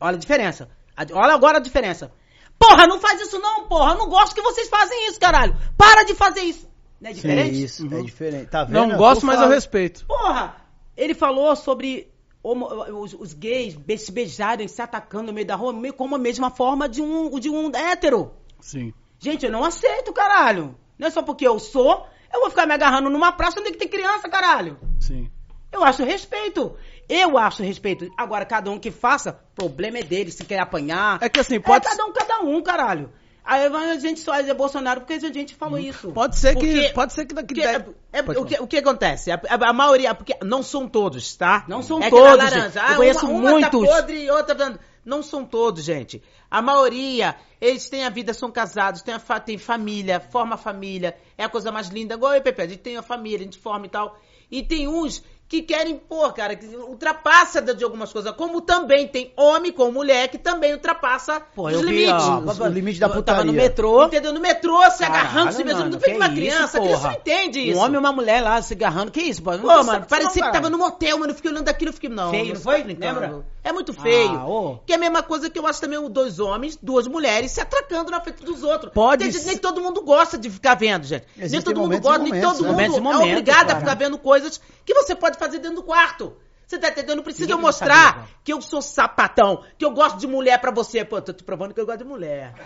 Olha 0.00 0.16
a 0.16 0.20
diferença. 0.20 0.68
A- 0.96 1.06
Olha 1.12 1.34
agora 1.34 1.58
a 1.58 1.60
diferença. 1.60 2.12
Porra, 2.58 2.86
não 2.86 3.00
faz 3.00 3.20
isso 3.20 3.38
não, 3.38 3.66
porra. 3.66 3.92
Eu 3.92 3.98
não 3.98 4.08
gosto 4.08 4.34
que 4.34 4.42
vocês 4.42 4.68
fazem 4.68 5.08
isso, 5.08 5.18
caralho. 5.18 5.56
Para 5.76 6.04
de 6.04 6.14
fazer 6.14 6.40
isso. 6.42 6.68
Não 7.00 7.08
é 7.08 7.10
É 7.10 7.14
diferente? 7.14 7.62
isso, 7.64 7.86
é 7.92 8.00
diferente. 8.02 8.46
Tá 8.46 8.64
vendo? 8.64 8.86
Não 8.88 8.96
gosto, 8.96 9.26
mas 9.26 9.40
eu 9.40 9.48
respeito. 9.48 10.06
Porra! 10.06 10.54
Ele 10.96 11.14
falou 11.14 11.54
sobre 11.56 12.12
os, 12.42 13.14
os 13.14 13.32
gays 13.32 13.76
se 13.98 14.12
beijarem, 14.12 14.68
se 14.68 14.82
atacando 14.82 15.28
no 15.28 15.32
meio 15.32 15.46
da 15.46 15.56
rua, 15.56 15.72
meio 15.72 15.94
como 15.94 16.14
a 16.14 16.18
mesma 16.18 16.50
forma 16.50 16.88
de 16.88 17.00
um, 17.00 17.38
de 17.40 17.48
um 17.48 17.74
hétero. 17.74 18.32
Sim. 18.60 18.92
Gente, 19.18 19.46
eu 19.46 19.52
não 19.52 19.64
aceito, 19.64 20.12
caralho. 20.12 20.76
Não 20.98 21.08
é 21.08 21.10
só 21.10 21.22
porque 21.22 21.46
eu 21.46 21.58
sou, 21.58 22.06
eu 22.32 22.40
vou 22.40 22.50
ficar 22.50 22.66
me 22.66 22.74
agarrando 22.74 23.08
numa 23.08 23.32
praça 23.32 23.60
onde 23.60 23.72
tem 23.72 23.88
criança, 23.88 24.28
caralho. 24.28 24.78
Sim. 25.00 25.30
Eu 25.72 25.82
acho 25.82 26.04
respeito. 26.04 26.76
Eu 27.08 27.36
acho 27.36 27.62
respeito. 27.62 28.10
Agora, 28.16 28.44
cada 28.44 28.70
um 28.70 28.78
que 28.78 28.90
faça, 28.90 29.32
problema 29.54 29.98
é 29.98 30.02
dele, 30.02 30.30
se 30.30 30.44
quer 30.44 30.58
apanhar. 30.58 31.18
É 31.22 31.28
que 31.28 31.40
assim, 31.40 31.60
pode, 31.60 31.86
É 31.86 31.90
cada 31.90 32.04
um, 32.06 32.12
cada 32.12 32.40
um, 32.40 32.62
caralho. 32.62 33.12
A 33.44 33.96
gente 33.98 34.20
só 34.20 34.34
é 34.34 34.54
Bolsonaro 34.54 35.02
porque 35.02 35.12
a 35.14 35.18
gente 35.18 35.54
falou 35.54 35.78
isso. 35.78 36.10
pode 36.12 36.38
ser 36.38 36.56
que. 36.56 36.66
Porque- 36.66 36.88
pode 36.94 37.12
ser 37.12 37.26
que 37.26 37.34
daqui 37.34 37.62
é- 37.62 37.84
é- 38.12 38.22
o, 38.22 38.44
que, 38.46 38.60
o 38.62 38.66
que 38.66 38.78
acontece? 38.78 39.30
A, 39.30 39.34
a- 39.34 39.68
a 39.68 39.72
maioria, 39.72 40.14
porque 40.14 40.34
não 40.42 40.62
são 40.62 40.88
todos, 40.88 41.36
tá? 41.36 41.64
Não 41.68 41.82
são 41.82 42.00
é 42.00 42.04
que 42.04 42.10
todos, 42.10 42.38
laranja, 42.38 42.78
Eu 42.78 42.82
ah, 42.82 42.96
conheço 42.96 43.26
uma, 43.26 43.38
uma 43.40 43.50
muitos. 43.50 43.86
Tá 43.88 43.94
podre 43.96 44.24
e 44.24 44.30
outra 44.30 44.54
tá- 44.54 44.78
Não 45.04 45.22
são 45.22 45.44
todos, 45.44 45.84
gente. 45.84 46.22
A 46.50 46.62
maioria, 46.62 47.36
eles 47.60 47.90
têm 47.90 48.06
a 48.06 48.08
vida, 48.08 48.32
são 48.32 48.50
casados, 48.50 49.02
têm, 49.02 49.12
a 49.12 49.18
fa- 49.18 49.38
têm 49.40 49.58
família, 49.58 50.18
forma 50.20 50.56
família. 50.56 51.14
É 51.36 51.44
a 51.44 51.48
coisa 51.48 51.70
mais 51.70 51.88
linda. 51.88 52.14
Igual 52.14 52.32
eu 52.34 52.40
Pepe, 52.40 52.62
a 52.62 52.66
gente 52.66 52.78
tem 52.78 52.96
a 52.96 53.02
família, 53.02 53.40
a 53.40 53.42
gente 53.42 53.58
forma 53.58 53.84
e 53.84 53.88
tal. 53.90 54.18
E 54.50 54.62
tem 54.62 54.88
uns 54.88 55.22
que 55.46 55.62
querem, 55.62 55.96
pô, 55.96 56.32
cara, 56.32 56.56
que 56.56 56.66
ultrapassa 56.66 57.60
de 57.60 57.84
algumas 57.84 58.12
coisas. 58.12 58.32
Como 58.32 58.60
também 58.60 59.06
tem 59.06 59.32
homem 59.36 59.70
com 59.70 59.90
mulher 59.92 60.28
que 60.28 60.38
também 60.38 60.72
ultrapassa 60.72 61.40
Pô, 61.54 61.66
os 61.68 61.74
eu 61.74 61.80
vi, 61.80 62.06
limites. 62.06 62.24
ó, 62.26 62.38
Os- 62.38 62.58
o 62.60 62.66
limite 62.66 62.98
da 62.98 63.06
eu 63.06 63.22
Tava 63.22 63.44
no 63.44 63.52
putaria. 63.52 63.52
metrô. 63.52 64.04
Entendeu? 64.06 64.32
No 64.32 64.40
metrô, 64.40 64.78
se 64.90 64.98
Caralho, 64.98 65.20
agarrando, 65.20 65.52
se 65.52 65.62
beijando. 65.62 65.90
Não 65.90 66.00
fica 66.00 66.10
que 66.12 66.16
uma 66.16 66.26
isso, 66.26 66.34
criança. 66.34 66.78
a 66.78 66.80
criança 66.80 67.06
não 67.08 67.12
entende 67.14 67.60
isso. 67.60 67.78
Um 67.78 67.82
homem 67.82 67.94
e 67.94 67.98
uma 67.98 68.12
mulher 68.12 68.40
lá 68.42 68.60
se 68.62 68.72
agarrando. 68.74 69.12
Que 69.12 69.20
isso, 69.20 69.42
pô? 69.42 69.52
Não 69.52 69.60
Pô, 69.60 69.84
mano, 69.84 70.06
parecia 70.08 70.40
não, 70.42 70.48
que 70.50 70.56
tava 70.56 70.70
no 70.70 70.78
motel, 70.78 71.18
mano. 71.18 71.30
Eu 71.30 71.36
fiquei 71.36 71.50
olhando 71.50 71.68
aquilo 71.68 71.92
fiquei, 71.92 72.10
não. 72.10 72.30
Feio, 72.30 72.46
não 72.48 72.54
você 72.56 72.62
foi? 72.62 72.82
brincando. 72.82 73.20
Lembra? 73.20 73.44
É 73.62 73.72
muito 73.72 73.92
feio. 73.92 74.30
Ah, 74.38 74.46
ô. 74.46 74.78
Que 74.84 74.92
é 74.92 74.96
a 74.96 74.98
mesma 74.98 75.22
coisa 75.22 75.48
que 75.48 75.58
eu 75.58 75.66
acho 75.66 75.80
também 75.80 76.00
dois 76.10 76.38
homens, 76.40 76.78
duas 76.82 77.06
mulheres 77.06 77.50
se 77.52 77.60
atracando 77.60 78.10
na 78.10 78.20
frente 78.20 78.42
dos 78.44 78.62
outros. 78.62 78.92
Pode 78.92 79.30
ser- 79.32 79.46
nem 79.46 79.56
todo 79.58 79.80
mundo 79.80 80.02
gosta 80.02 80.36
de 80.36 80.50
ficar 80.50 80.74
vendo, 80.74 81.04
gente. 81.06 81.24
nem 81.36 81.46
Existem 81.46 81.62
todo 81.62 81.76
mundo 81.76 81.84
momentos 81.86 82.06
gosta, 82.08 82.22
nem 82.22 82.32
momentos, 82.32 82.52
todo 82.58 82.62
né? 82.64 82.68
mundo 82.68 83.04
Momentos 83.04 83.26
e 83.26 83.30
é 83.30 83.32
obrigado 83.32 83.64
a 83.64 83.66
cara. 83.68 83.80
ficar 83.80 83.94
vendo 83.94 84.18
coisas 84.18 84.60
que 84.84 84.92
você 84.94 85.14
pode 85.14 85.33
fazer 85.38 85.58
dentro 85.58 85.76
do 85.76 85.82
quarto. 85.82 86.36
Você 86.66 86.78
tá 86.78 86.88
entendendo? 86.88 87.16
Não 87.16 87.22
precisa 87.22 87.44
Ninguém 87.44 87.58
eu 87.58 87.62
mostrar 87.62 88.14
saber, 88.14 88.28
que 88.42 88.52
eu 88.52 88.62
sou 88.62 88.80
sapatão, 88.80 89.62
que 89.76 89.84
eu 89.84 89.90
gosto 89.90 90.18
de 90.18 90.26
mulher 90.26 90.58
pra 90.60 90.70
você. 90.70 91.04
Pô, 91.04 91.20
tô 91.20 91.32
te 91.32 91.44
provando 91.44 91.74
que 91.74 91.80
eu 91.80 91.86
gosto 91.86 91.98
de 91.98 92.04
mulher. 92.04 92.54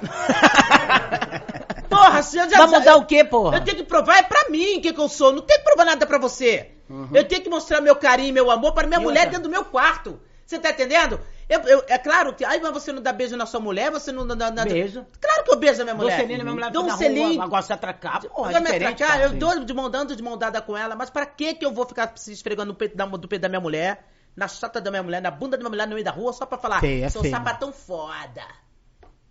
Porra, 1.90 2.22
se 2.22 2.38
eu 2.38 2.48
já... 2.48 2.58
Vai 2.58 2.78
mudar 2.78 2.96
o 2.96 3.06
quê, 3.06 3.24
porra? 3.24 3.58
Eu 3.58 3.64
tenho 3.64 3.78
que 3.78 3.84
provar 3.84 4.18
é 4.18 4.22
pra 4.22 4.48
mim 4.50 4.76
o 4.76 4.80
que, 4.80 4.92
que 4.92 5.00
eu 5.00 5.08
sou. 5.08 5.32
Não 5.32 5.42
tem 5.42 5.58
que 5.58 5.64
provar 5.64 5.84
nada 5.84 6.06
pra 6.06 6.18
você. 6.18 6.70
Eu 7.12 7.26
tenho 7.26 7.42
que 7.42 7.50
mostrar 7.50 7.80
meu 7.80 7.96
carinho, 7.96 8.32
meu 8.32 8.50
amor 8.50 8.72
para 8.72 8.86
minha 8.86 9.00
E 9.00 9.02
mulher 9.02 9.26
outra? 9.26 9.30
dentro 9.30 9.48
do 9.48 9.52
meu 9.52 9.64
quarto. 9.64 10.20
Você 10.46 10.58
tá 10.58 10.70
entendendo? 10.70 11.20
Eu, 11.48 11.60
eu- 11.62 11.84
é 11.88 11.96
claro 11.96 12.34
que. 12.34 12.44
Ai, 12.44 12.60
mas 12.60 12.72
você 12.72 12.92
não 12.92 13.00
dá 13.00 13.12
beijo 13.12 13.36
na 13.36 13.46
sua 13.46 13.58
mulher, 13.60 13.90
você 13.90 14.12
não 14.12 14.26
dá. 14.26 14.50
dá- 14.50 14.64
Beijo. 14.64 15.06
Claro 15.20 15.44
que 15.44 15.50
eu 15.50 15.56
beijo 15.58 15.80
a 15.80 15.84
minha 15.84 15.94
mulher. 15.96 16.20
Você 16.20 16.26
nem 16.26 16.36
na 16.36 16.44
minha 16.44 16.54
mulher 16.54 16.70
Dou 16.70 16.84
na 16.84 16.94
um 16.94 16.98
selinho. 16.98 17.48
gosta 17.48 17.68
de 17.68 17.72
atracar. 17.78 18.20
Porra, 18.28 18.52
me 18.52 18.60
diferente, 18.66 19.02
atracar, 19.02 19.22
eu 19.22 19.30
dou 19.38 19.64
de 19.64 19.72
mão 19.74 19.88
dando 19.90 20.14
de 20.14 20.22
mão 20.22 20.36
dada 20.36 20.60
com 20.60 20.76
ela, 20.76 20.94
mas 20.94 21.08
pra 21.08 21.24
que 21.24 21.54
que 21.54 21.64
eu 21.64 21.72
vou 21.72 21.86
ficar 21.86 22.12
se 22.16 22.32
esfregando 22.32 22.72
no 22.72 22.74
peito 22.78 22.96
da, 22.96 23.06
do 23.06 23.26
peito 23.26 23.40
da 23.42 23.48
minha 23.48 23.60
mulher, 23.60 24.04
na 24.36 24.46
chata 24.46 24.80
da 24.80 24.90
minha 24.90 25.02
mulher, 25.02 25.22
na 25.22 25.30
bunda 25.30 25.56
da 25.56 25.62
minha 25.62 25.70
mulher 25.70 25.86
no 25.88 25.94
meio 25.94 26.04
da 26.04 26.10
rua, 26.10 26.32
só 26.34 26.44
pra 26.44 26.58
falar, 26.58 26.80
Feio, 26.80 27.04
é 27.04 27.08
sou 27.08 27.22
feio. 27.22 27.34
sapatão 27.34 27.72
foda. 27.72 28.42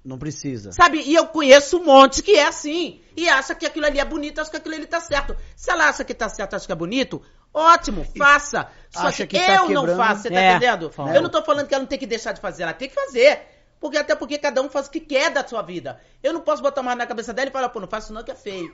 Não 0.04 0.18
precisa. 0.18 0.72
Sabe? 0.72 1.02
E 1.06 1.14
eu 1.16 1.28
conheço 1.28 1.78
um 1.78 1.84
monte 1.84 2.24
que 2.24 2.32
é 2.36 2.48
assim. 2.48 3.02
E 3.16 3.28
acha 3.28 3.54
que 3.54 3.66
aquilo 3.66 3.86
ali 3.86 4.00
é 4.00 4.06
bonito, 4.06 4.40
acha 4.40 4.50
que 4.50 4.56
aquilo 4.58 4.74
ali 4.76 4.86
tá 4.86 5.02
certo. 5.02 5.36
Se 5.56 5.70
ela 5.70 5.90
acha 5.90 6.04
que 6.06 6.14
tá 6.14 6.30
certo, 6.30 6.56
acha 6.56 6.66
que 6.66 6.72
é 6.72 6.76
bonito, 6.76 7.22
ótimo, 7.58 8.06
faça. 8.18 8.68
Só 8.90 9.08
Acha 9.08 9.28
que, 9.28 9.38
que 9.38 9.46
tá 9.46 9.56
eu 9.56 9.70
não 9.70 9.96
faço, 9.98 10.24
você 10.24 10.30
tá 10.32 10.40
É, 10.42 10.52
entendendo? 10.56 10.92
Eu 11.14 11.22
não 11.22 11.30
tô 11.30 11.44
falando 11.44 11.68
que 11.68 11.74
ela 11.74 11.82
não 11.82 11.88
tem 11.90 12.00
que 12.00 12.08
deixar 12.08 12.32
de 12.32 12.40
fazer, 12.42 12.64
ela 12.64 12.74
tem 12.74 12.88
que 12.90 12.96
fazer. 12.96 13.42
Porque 13.80 13.98
até 13.98 14.16
porque 14.16 14.38
cada 14.38 14.62
um 14.62 14.70
faz 14.70 14.88
o 14.88 14.92
que 14.92 15.00
quer 15.00 15.30
da 15.30 15.46
sua 15.48 15.62
vida. 15.62 16.00
Eu 16.24 16.34
não 16.34 16.42
posso 16.42 16.64
botar 16.64 16.82
mais 16.82 16.98
na 16.98 17.06
cabeça 17.06 17.32
dela 17.34 17.50
e 17.50 17.52
falar, 17.52 17.70
pô, 17.70 17.80
não 17.80 17.88
faço 17.88 18.12
não 18.14 18.24
que 18.24 18.32
é 18.32 18.36
feio. 18.36 18.74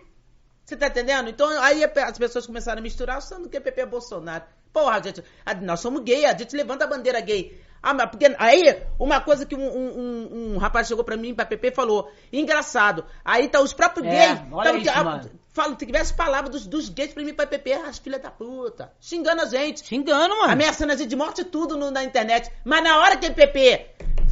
Você 0.64 0.78
tá 0.78 0.88
entendendo? 0.88 1.30
Então 1.30 1.50
aí 1.62 1.84
a- 1.84 1.92
as 2.08 2.18
pessoas 2.18 2.46
começaram 2.48 2.80
a 2.80 2.82
misturar, 2.82 3.18
achando 3.18 3.50
que 3.50 3.60
PP 3.60 3.82
é 3.82 3.86
Bolsonaro. 3.86 4.46
Porra, 4.72 5.04
gente, 5.04 5.22
a- 5.46 5.54
nós 5.56 5.82
somos 5.82 6.02
gay, 6.04 6.26
a 6.26 6.38
gente 6.38 6.56
levanta 6.56 6.86
a 6.86 6.88
bandeira 6.88 7.20
gay. 7.20 7.62
Ah, 7.82 7.94
mas 7.94 8.10
porque 8.10 8.34
aí, 8.40 8.82
uma 8.98 9.20
coisa 9.20 9.46
que 9.46 9.54
um, 9.56 9.60
um- 9.60 10.00
um- 10.00 10.54
um 10.54 10.58
rapaz 10.58 10.88
chegou 10.88 11.04
pra 11.04 11.18
mim, 11.18 11.36
pra 11.36 11.46
PP, 11.46 11.68
e 11.68 11.72
falou, 11.76 12.10
engraçado, 12.32 13.04
aí 13.26 13.50
tá 13.50 13.60
os 13.60 13.74
próprios 13.74 14.08
É, 14.08 14.10
gays, 14.10 14.40
olha 14.54 14.72
tá- 14.72 14.78
isso, 14.78 14.90
ah, 14.96 15.04
mano. 15.04 15.30
Fala, 15.54 15.78
se 15.80 15.86
tivesse 15.86 16.14
palavras 16.14 16.52
dos, 16.52 16.68
dos 16.68 16.90
gays 16.90 17.14
pra 17.14 17.24
mim, 17.24 17.34
pra 17.34 17.46
PP, 17.48 17.74
as 17.74 17.98
filhas 18.00 18.22
da 18.22 18.30
puta, 18.32 18.92
xingando 19.00 19.42
a 19.44 19.46
gente. 19.46 19.86
Xingando, 19.86 20.36
mano. 20.38 20.52
Ameaçando 20.52 20.92
a 20.92 20.96
gente 20.96 21.10
de 21.10 21.16
morte 21.16 21.42
e 21.42 21.46
tudo 21.46 21.78
no- 21.78 21.92
na 21.92 22.04
internet. 22.04 22.52
Mas 22.66 22.84
na 22.84 22.98
hora 22.98 23.16
que 23.16 23.28
o 23.28 23.34
PP 23.34 23.86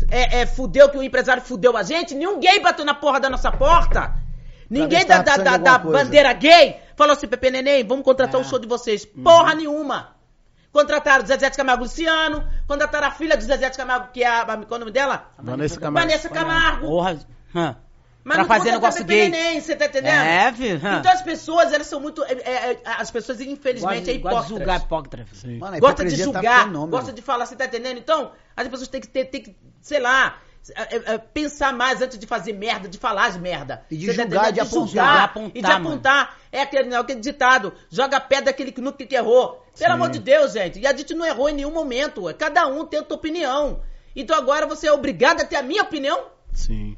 é, 0.09 0.41
é, 0.41 0.45
fudeu, 0.45 0.89
que 0.89 0.97
o 0.97 1.03
empresário 1.03 1.41
fudeu 1.43 1.77
a 1.77 1.83
gente, 1.83 2.13
nenhum 2.15 2.39
gay 2.39 2.59
bateu 2.59 2.83
na 2.83 2.93
porra 2.93 3.19
da 3.19 3.29
nossa 3.29 3.51
porta. 3.51 4.13
Ninguém 4.69 5.05
da, 5.05 5.21
da, 5.21 5.37
da, 5.37 5.57
da 5.57 5.77
bandeira 5.77 6.31
gay 6.33 6.79
falou 6.95 7.13
assim, 7.13 7.27
Pepe 7.27 7.51
Neném, 7.51 7.85
vamos 7.85 8.03
contratar 8.05 8.39
É. 8.39 8.43
o 8.43 8.47
show 8.47 8.57
de 8.57 8.67
vocês. 8.67 9.05
Uhum. 9.15 9.23
Porra 9.23 9.53
nenhuma. 9.55 10.15
Contrataram 10.71 11.25
Zezé 11.25 11.49
de 11.49 11.57
Camargo 11.57 11.83
Luciano, 11.83 12.47
contrataram 12.65 13.07
a 13.07 13.11
filha 13.11 13.35
de 13.35 13.43
Zezé 13.43 13.69
de 13.69 13.75
Camargo, 13.77 14.07
que 14.13 14.23
é 14.23 14.27
a, 14.27 14.45
qual 14.45 14.57
é 14.71 14.75
o 14.75 14.79
nome 14.79 14.91
dela? 14.91 15.29
Vanessa 15.37 15.77
Camargo. 15.77 16.07
Vanessa 16.07 16.29
Camargo. 16.29 16.87
Porra. 16.87 17.19
hã. 17.53 17.75
Mas 18.23 18.35
pra 18.35 18.43
não 18.43 18.47
fazer 18.47 18.71
negócio 18.71 19.03
gay. 19.05 19.29
Neném, 19.29 19.59
você 19.59 19.75
tá 19.75 19.85
entendendo? 19.85 20.13
É, 20.13 20.53
filho. 20.53 20.77
Então 20.77 21.11
as 21.11 21.21
pessoas, 21.21 21.73
elas 21.73 21.87
são 21.87 21.99
muito... 21.99 22.23
é, 22.23 22.33
é, 22.33 22.71
é, 22.73 22.79
as 22.83 23.09
pessoas, 23.09 23.41
infelizmente, 23.41 24.09
é 24.11 24.17
Gosta- 24.17 24.29
gosta 24.29 24.47
de 24.47 24.53
hipócritas 24.53 24.57
julgar 24.59 24.79
hipócrita. 24.81 25.25
filho. 25.33 25.59
Mano, 25.59 25.79
gosta 25.79 26.05
de 26.05 26.17
tá 26.17 26.23
julgar, 26.23 26.65
fenômeno. 26.65 26.87
gosta 26.91 27.11
de 27.13 27.21
falar, 27.21 27.45
você 27.45 27.55
tá 27.55 27.65
entendendo? 27.65 27.97
Então, 27.97 28.31
as 28.55 28.67
pessoas 28.67 28.87
têm 28.87 29.01
que 29.01 29.07
ter, 29.07 29.25
tem 29.25 29.41
que, 29.41 29.55
sei 29.81 29.99
lá, 29.99 30.37
é, 30.75 30.95
é, 30.95 31.13
é, 31.13 31.17
pensar 31.17 31.73
mais 31.73 31.99
antes 32.03 32.19
de 32.19 32.27
fazer 32.27 32.53
merda, 32.53 32.87
de 32.87 32.99
falar 32.99 33.25
as 33.25 33.37
merda. 33.37 33.83
E 33.89 33.97
de 33.97 34.05
Você 34.05 34.13
tá 34.17 34.23
julgar, 34.23 34.37
entendendo? 34.49 34.53
de 34.53 34.59
apontar. 34.59 34.87
julgar, 34.87 35.17
De 35.17 35.23
apontar, 35.23 35.51
e 35.55 35.61
de 35.61 35.71
apontar. 35.71 36.37
É 36.51 36.61
aquele, 36.61 36.95
aquele 36.95 37.19
ditado, 37.19 37.73
joga 37.89 38.19
pedra 38.19 38.45
daquele 38.45 38.71
que 38.71 38.81
nunca 38.81 39.03
que 39.03 39.15
errou. 39.15 39.65
Pelo 39.79 39.93
amor 39.93 40.09
de 40.09 40.19
Deus, 40.19 40.53
gente. 40.53 40.79
E 40.79 40.85
a 40.85 40.95
gente 40.95 41.15
não 41.15 41.25
errou 41.25 41.49
em 41.49 41.53
nenhum 41.53 41.71
momento. 41.71 42.23
Cada 42.37 42.67
um 42.67 42.85
tem 42.85 42.99
a 42.99 43.03
sua 43.05 43.15
opinião. 43.15 43.81
Então 44.15 44.37
agora 44.37 44.67
você 44.67 44.87
é 44.87 44.91
obrigado 44.93 45.41
a 45.41 45.45
ter 45.45 45.55
a 45.55 45.63
minha 45.63 45.81
opinião? 45.81 46.25
Sim. 46.53 46.95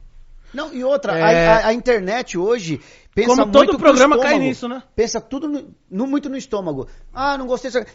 Não, 0.54 0.74
e 0.74 0.84
outra, 0.84 1.18
É. 1.18 1.47
a, 1.47 1.56
a- 1.56 1.68
a 1.68 1.74
internet 1.74 2.38
hoje 2.38 2.80
pensa 3.16 3.30
Como 3.30 3.41
muito 3.41 3.51
todo 3.54 3.68
com 3.72 3.76
o 3.76 3.80
programa 3.80 4.16
cai 4.18 4.26
estômago. 4.34 4.47
nisso, 4.49 4.68
né? 4.68 4.84
Pensa 4.95 5.20
tudo 5.22 5.47
no- 5.47 5.74
no- 5.89 6.08
muito 6.08 6.30
no 6.30 6.38
estômago. 6.38 6.88
Ah, 7.14 7.38
não 7.38 7.47
gostei 7.47 7.72
disso. 7.72 7.86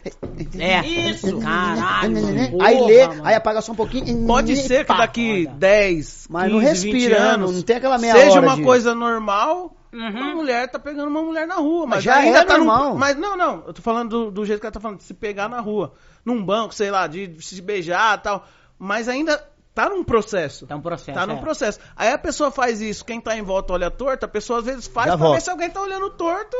É. 0.59 0.85
Isso. 0.85 1.39
Caralho. 1.39 2.11
mano. 2.21 2.39
aí 2.61 2.77
Porra, 2.77 2.87
lê, 2.87 3.07
mano. 3.07 3.21
aí 3.25 3.35
apaga 3.35 3.61
só 3.61 3.71
um 3.71 3.75
pouquinho. 3.75 4.25
Pode 4.27 4.55
ser 4.57 4.85
que 4.85 4.93
daqui 4.97 5.45
foda. 5.45 5.55
10, 5.57 6.27
Mas 6.29 6.51
não 6.51 6.59
15, 6.59 6.71
respira, 6.71 6.97
20 6.97 7.09
né? 7.09 7.17
anos, 7.17 7.55
Não 7.55 7.61
tem 7.61 7.75
aquela 7.77 7.97
meia 7.97 8.13
seja 8.13 8.31
hora 8.31 8.41
uma 8.41 8.55
de- 8.55 8.63
coisa 8.63 8.93
normal, 8.95 9.75
Uhum. 9.91 10.09
uma 10.09 10.35
mulher 10.35 10.69
tá 10.69 10.77
pegando 10.77 11.07
uma 11.09 11.21
mulher 11.21 11.47
na 11.47 11.55
rua. 11.55 11.85
Mas, 11.85 11.95
Mas 11.97 12.03
já 12.03 12.15
ainda 12.17 12.39
é 12.39 12.45
tá 12.45 12.57
num- 12.57 12.65
normal. 12.65 12.95
mas 12.95 13.17
não, 13.17 13.35
não, 13.37 13.63
eu 13.67 13.73
tô 13.73 13.81
falando 13.81 14.09
do, 14.09 14.31
do 14.31 14.45
jeito 14.45 14.59
que 14.59 14.65
ela 14.65 14.71
tá 14.73 14.79
falando, 14.79 14.97
de 14.97 15.03
se 15.03 15.13
pegar 15.13 15.49
na 15.49 15.59
rua. 15.59 15.93
Num 16.25 16.43
banco, 16.43 16.73
sei 16.75 16.91
lá, 16.91 17.07
de 17.07 17.35
se 17.41 17.61
beijar 17.61 18.17
e 18.17 18.21
tal. 18.21 18.45
Mas 18.77 19.07
ainda 19.09 19.43
tá 19.83 19.89
num 19.89 20.03
processo. 20.03 20.67
Tá 20.67 20.75
um 20.75 20.81
processo. 20.81 21.17
Tá 21.19 21.25
num 21.27 21.37
é. 21.37 21.39
processo. 21.39 21.79
Aí 21.95 22.11
a 22.11 22.17
pessoa 22.17 22.51
faz 22.51 22.81
isso, 22.81 23.05
quem 23.05 23.21
tá 23.21 23.35
em 23.37 23.41
volta 23.41 23.73
olha 23.73 23.89
torto, 23.89 24.25
a 24.25 24.29
pessoa 24.29 24.59
às 24.59 24.65
vezes 24.65 24.87
faz 24.87 25.07
Já 25.07 25.17
pra 25.17 25.25
volta. 25.25 25.35
ver 25.39 25.41
se 25.43 25.49
alguém 25.49 25.69
tá 25.69 25.81
olhando 25.81 26.09
torto. 26.11 26.57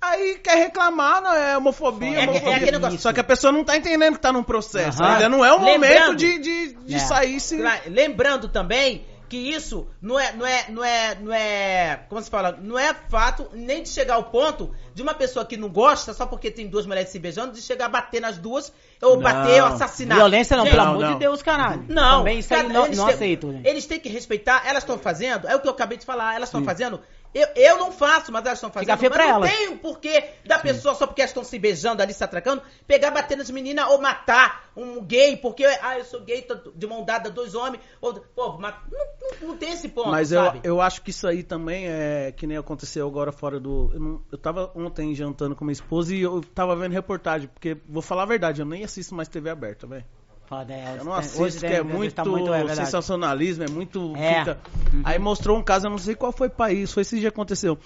Aí 0.00 0.38
quer 0.38 0.56
reclamar, 0.56 1.20
não 1.20 1.34
é 1.34 1.56
homofobia, 1.56 2.18
É 2.20 2.24
é 2.24 2.28
homofobia. 2.28 2.56
aquele 2.56 2.70
negócio. 2.72 2.98
Só 3.00 3.12
que 3.12 3.18
a 3.18 3.24
pessoa 3.24 3.52
não 3.52 3.64
tá 3.64 3.76
entendendo 3.76 4.14
que 4.14 4.20
tá 4.20 4.32
num 4.32 4.44
processo. 4.44 5.02
Aham. 5.02 5.14
Ainda 5.14 5.28
não 5.28 5.44
é 5.44 5.52
o 5.52 5.58
momento 5.58 6.14
de, 6.14 6.38
de, 6.38 6.72
de 6.74 6.94
É. 6.94 6.98
sair 6.98 7.40
se. 7.40 7.60
Lembrando 7.88 8.48
também 8.48 9.04
que 9.28 9.36
isso 9.36 9.88
não 10.00 10.18
é, 10.18 10.32
não 10.32 10.46
é, 10.46 10.64
não 10.70 10.84
é, 10.84 11.14
não 11.20 11.32
é, 11.34 12.00
como 12.08 12.22
se 12.22 12.30
fala, 12.30 12.58
não 12.62 12.78
é 12.78 12.94
fato 13.08 13.48
nem 13.52 13.82
de 13.82 13.88
chegar 13.88 14.14
ao 14.14 14.24
ponto 14.24 14.72
de 14.98 15.02
uma 15.02 15.14
pessoa 15.14 15.44
que 15.46 15.56
não 15.56 15.68
gosta 15.68 16.12
só 16.12 16.26
porque 16.26 16.50
tem 16.50 16.66
duas 16.66 16.84
mulheres 16.84 17.08
se 17.10 17.20
beijando 17.20 17.52
de 17.52 17.62
chegar 17.62 17.86
a 17.86 17.88
bater 17.88 18.20
nas 18.20 18.36
duas 18.36 18.72
ou 19.00 19.14
Não. 19.14 19.22
bater 19.22 19.62
ou 19.62 19.68
assassinar. 19.68 20.18
Violência 20.18 20.56
não, 20.56 20.64
Gente, 20.64 20.72
pelo 20.74 20.84
Não, 20.84 20.90
amor 20.92 21.02
não. 21.04 21.12
de 21.12 21.18
Deus, 21.20 21.40
caralho. 21.40 21.84
Não, 21.88 22.18
Também 22.18 22.40
isso 22.40 22.52
aí 22.52 22.64
não, 22.64 22.84
eles 22.86 22.98
não 22.98 23.06
têm- 23.06 23.14
aceito, 23.14 23.46
né? 23.46 23.60
Eles 23.64 23.86
têm 23.86 24.00
que 24.00 24.08
respeitar, 24.08 24.64
elas 24.66 24.82
estão 24.82 24.98
fazendo, 24.98 25.46
é 25.46 25.54
o 25.54 25.60
que 25.60 25.68
eu 25.68 25.72
acabei 25.72 25.96
de 25.96 26.04
falar, 26.04 26.34
elas 26.34 26.48
estão 26.48 26.64
fazendo. 26.64 27.00
Eu, 27.34 27.46
eu 27.54 27.78
não 27.78 27.92
faço, 27.92 28.32
mas 28.32 28.44
elas 28.44 28.58
estão 28.58 28.70
fazendo. 28.70 28.86
Fica 28.86 28.96
feio 28.96 29.10
pra 29.12 29.24
não 29.26 29.34
elas. 29.36 29.50
tem 29.50 29.68
o 29.68 29.78
porquê 29.78 30.24
da 30.46 30.58
pessoa, 30.58 30.94
só 30.94 31.06
porque 31.06 31.20
elas 31.20 31.30
estão 31.30 31.44
se 31.44 31.58
beijando 31.58 32.02
ali, 32.02 32.14
se 32.14 32.24
atracando, 32.24 32.62
pegar, 32.86 33.10
bater 33.10 33.36
nas 33.36 33.50
meninas 33.50 33.86
ou 33.90 34.00
matar 34.00 34.70
um 34.74 35.02
gay, 35.04 35.36
porque, 35.36 35.64
ah, 35.82 35.98
eu 35.98 36.04
sou 36.04 36.20
gay, 36.22 36.40
tô 36.42 36.70
de 36.74 36.86
mão 36.86 37.04
dada, 37.04 37.30
dois 37.30 37.54
homens. 37.54 37.82
Ou, 38.00 38.14
pô, 38.14 38.56
mas 38.58 38.74
não, 38.90 38.98
não- 38.98 39.48
não 39.50 39.56
tem 39.58 39.72
esse 39.72 39.88
ponto, 39.88 40.08
Mas 40.08 40.32
eu, 40.32 40.42
sabe? 40.42 40.60
eu 40.64 40.80
acho 40.80 41.02
que 41.02 41.10
isso 41.10 41.26
aí 41.28 41.42
também 41.42 41.86
é 41.86 42.32
que 42.34 42.46
nem 42.46 42.56
aconteceu 42.56 43.06
agora 43.06 43.30
fora 43.30 43.60
do. 43.60 43.90
Eu, 43.92 44.00
não- 44.00 44.22
eu 44.32 44.38
tava 44.38 44.72
ontem 44.74 45.14
jantando 45.14 45.54
com 45.54 45.64
minha 45.64 45.72
esposa 45.72 46.14
e 46.14 46.22
eu 46.22 46.40
tava 46.54 46.74
vendo 46.76 46.92
reportagem, 46.92 47.48
porque 47.48 47.76
vou 47.86 48.00
falar 48.02 48.22
a 48.22 48.26
verdade, 48.26 48.62
eu 48.62 48.66
nem 48.66 48.84
assisto 48.84 49.14
mais 49.14 49.28
TV 49.28 49.50
aberta, 49.50 49.86
velho. 49.86 50.04
Foda, 50.48 50.72
é, 50.72 50.96
Eu 50.98 51.04
não 51.04 51.12
assisto, 51.12 51.60
que 51.60 51.66
é 51.66 51.82
hoje 51.82 51.92
muito, 51.92 52.14
tá 52.14 52.24
muito 52.24 52.52
é 52.54 52.74
sensacionalismo, 52.74 53.64
é 53.64 53.68
muito. 53.68 54.14
É. 54.16 54.38
fica- 54.38 54.58
Aí 55.04 55.18
mostrou 55.18 55.58
um 55.58 55.62
caso, 55.62 55.86
eu 55.86 55.90
não 55.90 55.98
sei 55.98 56.14
qual 56.14 56.32
foi 56.32 56.48
o 56.48 56.50
país, 56.50 56.90
foi 56.92 57.02
esse 57.02 57.16
dia 57.20 57.30
que 57.30 57.34
aconteceu. 57.34 57.78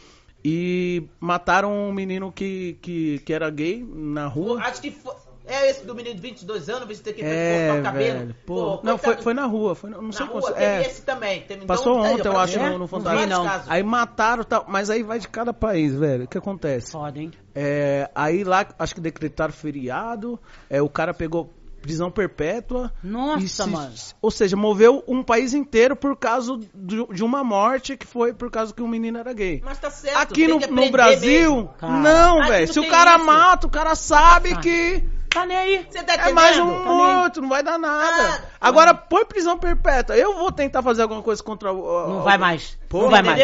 E 0.44 1.04
mataram 1.20 1.72
um 1.72 1.92
menino 1.92 2.30
que, 2.32 2.78
que, 2.80 3.18
que 3.20 3.32
era 3.32 3.50
gay 3.50 3.84
na 3.94 4.26
rua. 4.26 4.60
Acho 4.60 4.80
que 4.80 4.90
foi, 4.92 5.12
é 5.44 5.68
esse 5.70 5.84
do 5.84 5.92
menino 5.94 6.14
de 6.14 6.20
22 6.20 6.68
anos, 6.68 6.86
você 6.86 7.02
tem 7.02 7.14
que 7.14 7.22
É, 7.24 7.66
cortar 7.66 7.80
o 7.80 7.82
cabelo. 7.82 8.18
velho. 8.20 8.36
Pô, 8.46 8.78
Pô, 8.78 8.80
não, 8.86 8.96
foi, 8.98 9.16
foi 9.16 9.34
na 9.34 9.44
rua, 9.46 9.74
foi, 9.74 9.90
na- 9.90 9.96
não 9.96 10.04
Na 10.06 10.12
sei 10.12 10.26
rua, 10.26 10.40
qual. 10.40 10.52
teve 10.52 10.64
É, 10.64 10.82
esse 10.86 11.02
também. 11.02 11.42
Teve, 11.42 11.66
Passou 11.66 11.94
então, 11.94 12.04
aí, 12.04 12.14
ontem, 12.14 12.28
eu 12.28 12.32
ó, 12.34 12.38
acho, 12.38 12.58
é? 12.60 12.70
no, 12.70 12.78
no 12.78 12.86
Fantástico. 12.86 13.28
não. 13.28 13.46
Aí 13.66 13.82
mataram 13.82 14.44
tal, 14.44 14.64
mas 14.68 14.88
aí 14.88 15.02
vai 15.02 15.18
de 15.18 15.26
cada 15.28 15.52
país, 15.52 15.94
velho. 15.96 16.24
O 16.24 16.28
que 16.28 16.38
acontece? 16.38 16.92
Foda, 16.92 17.18
hein? 17.18 17.30
É, 17.54 18.08
aí 18.14 18.44
lá, 18.44 18.66
acho 18.78 18.94
que 18.94 19.00
decretaram 19.00 19.52
feriado, 19.52 20.38
é, 20.70 20.80
o 20.80 20.88
cara 20.88 21.12
pegou 21.12 21.52
prisão 21.83 22.11
perpétua. 22.11 22.93
Nossa, 23.03 23.47
se- 23.64 23.68
mano. 23.70 23.93
Ou 24.22 24.30
seja, 24.30 24.57
moveu 24.57 25.05
um 25.07 25.22
país 25.22 25.53
inteiro 25.53 25.95
por 25.95 26.16
causa 26.16 26.59
de, 26.74 27.07
de 27.12 27.22
uma 27.24 27.45
morte 27.45 27.97
que 27.97 28.07
foi 28.07 28.33
por 28.33 28.51
causa 28.51 28.72
que 28.72 28.80
o 28.83 28.89
menino 28.89 29.18
era 29.18 29.33
gay. 29.33 29.61
Mas 29.64 29.78
tá 29.78 29.91
certo. 29.91 30.16
Aqui 30.16 30.47
no, 30.49 30.59
no 30.59 30.91
Brasil, 30.91 31.68
não, 31.83 32.47
velho. 32.47 32.72
Se 32.72 32.80
o 32.80 32.89
cara 32.89 33.16
isso. 33.16 33.24
mata, 33.26 33.66
o 33.66 33.70
cara 33.70 33.95
sabe 33.95 34.53
Ah. 34.55 34.61
que 34.61 35.05
Tá 35.28 35.47
nem 35.47 35.57
aí. 35.57 35.87
Você 35.91 36.03
tá 36.03 36.12
é 36.12 36.16
entendendo? 36.16 36.35
mais 36.35 36.59
um 36.59 36.66
Tá 36.66 36.85
morto, 36.85 37.41
não 37.41 37.49
vai 37.49 37.62
dar 37.62 37.78
nada. 37.78 38.45
Ah, 38.61 38.68
Agora 38.68 38.93
põe 38.93 39.24
prisão 39.24 39.59
perpétua. 39.59 40.14
Eu 40.14 40.35
vou 40.37 40.53
tentar 40.53 40.83
fazer 40.83 41.01
alguma 41.01 41.22
coisa 41.22 41.43
contra 41.43 41.72
o. 41.72 42.09
Não 42.09 42.22
vai 42.22 42.37
mais. 42.37 42.78
Pô, 42.87 43.03
não 43.05 43.11
vai 43.11 43.22
mais. 43.22 43.41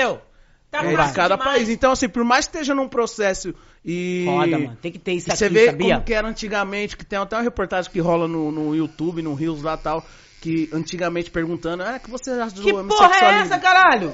Tá 0.70 0.84
É 0.84 0.88
de 0.88 0.96
fácil 0.96 1.14
cada 1.14 1.36
demais. 1.36 1.52
país. 1.52 1.68
Então, 1.70 1.92
assim, 1.92 2.08
por 2.08 2.22
mais 2.24 2.46
que 2.46 2.56
esteja 2.56 2.74
num 2.74 2.88
processo 2.88 3.54
e. 3.84 4.24
Foda, 4.26 4.58
mano. 4.58 4.78
Tem 4.82 4.92
que 4.92 4.98
ter 4.98 5.12
isso 5.12 5.28
E 5.28 5.32
aqui, 5.32 5.38
você 5.38 5.48
vê 5.48 5.66
sabia? 5.66 5.94
como 5.94 6.04
que 6.04 6.12
era 6.14 6.28
antigamente, 6.28 6.96
que 6.96 7.06
tem 7.06 7.18
até 7.18 7.36
uma 7.36 7.42
reportagem 7.42 7.90
que 7.90 8.00
rola 8.00 8.28
no, 8.28 8.50
no 8.52 8.74
YouTube, 8.74 9.22
no 9.22 9.32
Rios 9.34 9.62
lá 9.62 9.76
tal, 9.76 10.04
que 10.42 10.68
antigamente 10.72 11.30
perguntando, 11.30 11.82
ah, 11.82 11.96
o 11.96 12.00
que 12.00 12.10
você 12.10 12.30
acha 12.32 12.54
do 12.54 12.62
Que 12.62 12.72
porra 12.72 13.16
é 13.16 13.40
essa, 13.40 13.58
caralho? 13.58 14.12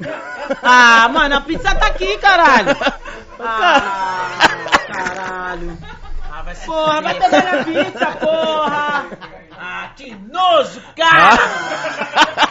Ah, 0.62 1.08
mano, 1.08 1.36
a 1.36 1.40
pizza 1.40 1.72
tá 1.74 1.86
aqui, 1.86 2.18
caralho. 2.18 2.76
Ah, 3.38 4.38
caralho. 4.86 5.78
Ah, 6.30 6.42
vai 6.42 6.54
Porra, 6.56 7.00
vai 7.02 7.14
pegar 7.18 7.42
minha 7.42 7.84
pizza, 7.84 8.06
porra. 8.16 9.06
Ah, 9.66 9.88
que 9.96 10.14
nojo, 10.30 10.82
cara! 10.94 11.38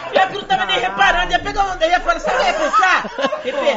Pior 0.09 0.27
que 0.29 0.35
eu 0.35 0.41
não 0.41 0.47
tava 0.47 0.65
nem 0.65 0.79
reparando. 0.79 1.31
Ia 1.31 1.39
pegar 1.39 1.63
um. 1.65 1.79
Ia 1.83 1.99
falar, 1.99 2.19
sabe 2.19 2.37
o 2.37 2.39
que 2.39 2.45
ia 2.47 2.53
pensar? 2.53 3.09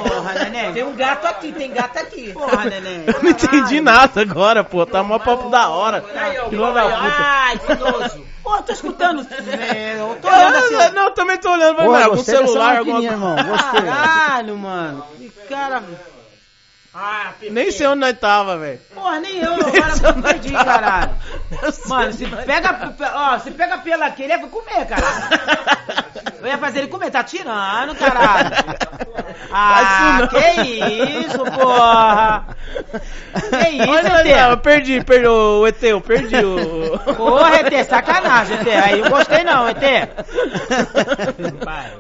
Porra, 0.09 0.33
neném. 0.45 0.73
Tem 0.73 0.83
um 0.85 0.97
gato 0.97 1.27
aqui, 1.27 1.53
tem 1.53 1.71
gato 1.71 1.99
aqui. 1.99 2.33
Porra, 2.33 2.65
neném. 2.65 3.05
Eu 3.07 3.23
não 3.23 3.31
entendi 3.31 3.81
nada 3.83 4.23
agora, 4.23 4.65
pô. 4.65 4.87
Tá 4.87 5.03
mó 5.03 5.19
papo 5.19 5.51
da 5.51 5.69
hora. 5.69 6.03
Filho 6.49 6.73
da 6.73 6.83
puta. 6.83 7.15
Ai, 7.19 7.59
que 7.59 7.75
nojo. 7.75 8.27
Porra, 8.43 8.63
tô 8.63 8.73
escutando. 8.73 9.27
É, 9.31 9.97
Eu 9.99 10.17
tô 10.23 10.29
olhando 10.29 10.57
assim. 10.57 10.95
Não, 10.95 11.05
eu 11.05 11.11
também 11.11 11.37
tô 11.37 11.51
olhando, 11.53 11.77
mas 11.77 11.85
Pô, 11.85 11.93
vai, 11.93 12.03
algum 12.05 12.17
gostei 12.17 12.35
dessa 12.37 12.47
celular, 12.47 12.79
alguma 12.79 13.01
maquininha, 13.03 13.19
coisa. 13.19 13.41
irmão. 13.41 13.57
Gostei. 13.57 13.83
Caralho, 13.83 14.57
mano. 14.57 15.07
Que 15.19 15.29
cara. 15.49 15.83
Ah, 16.99 17.33
Pepe. 17.39 17.53
Nem 17.53 17.71
sei 17.71 17.87
onde 17.89 18.01
nós 18.01 18.19
tava, 18.19 18.57
velho. 18.57 18.81
Porra, 18.95 19.21
nem 19.21 19.37
eu. 19.37 19.53
Agora 19.53 20.17
eu 20.17 20.23
perdi, 20.23 20.53
caralho. 20.57 21.11
Mano, 21.87 22.13
se 22.13 22.27
pega, 22.27 22.95
ó, 23.15 23.39
se 23.39 23.51
pega 23.51 23.79
pela 23.79 24.07
aqui, 24.07 24.23
ele 24.25 24.33
ia 24.33 24.47
comer, 24.47 24.87
caralho. 24.87 26.27
Eu 26.47 26.53
ia 26.53 26.59
fazer 26.59 26.79
ele 26.79 26.89
comer, 26.89 27.11
tá 27.11 27.25
tirando, 27.25 27.95
caralho. 27.97 28.51
Ah, 29.59 30.19
não. 30.21 30.29
que 30.29 30.61
isso, 30.61 31.39
porra. 31.39 32.47
Que 33.33 33.69
isso, 33.69 33.91
Onde 33.91 34.09
nós 34.09 34.29
tava? 34.29 34.53
ET? 34.55 34.61
Perdi, 34.63 35.05
perdi 35.05 35.27
o 35.29 35.67
ET, 35.67 35.83
eu 35.83 36.01
perdi 36.01 36.37
o... 36.37 36.99
Porra, 37.15 37.61
ET, 37.61 37.87
sacanagem, 37.87 38.59
ET. 38.59 38.69
Aí 38.69 38.99
eu 39.01 39.09
gostei 39.09 39.45
não, 39.45 39.69
ET. 39.69 39.79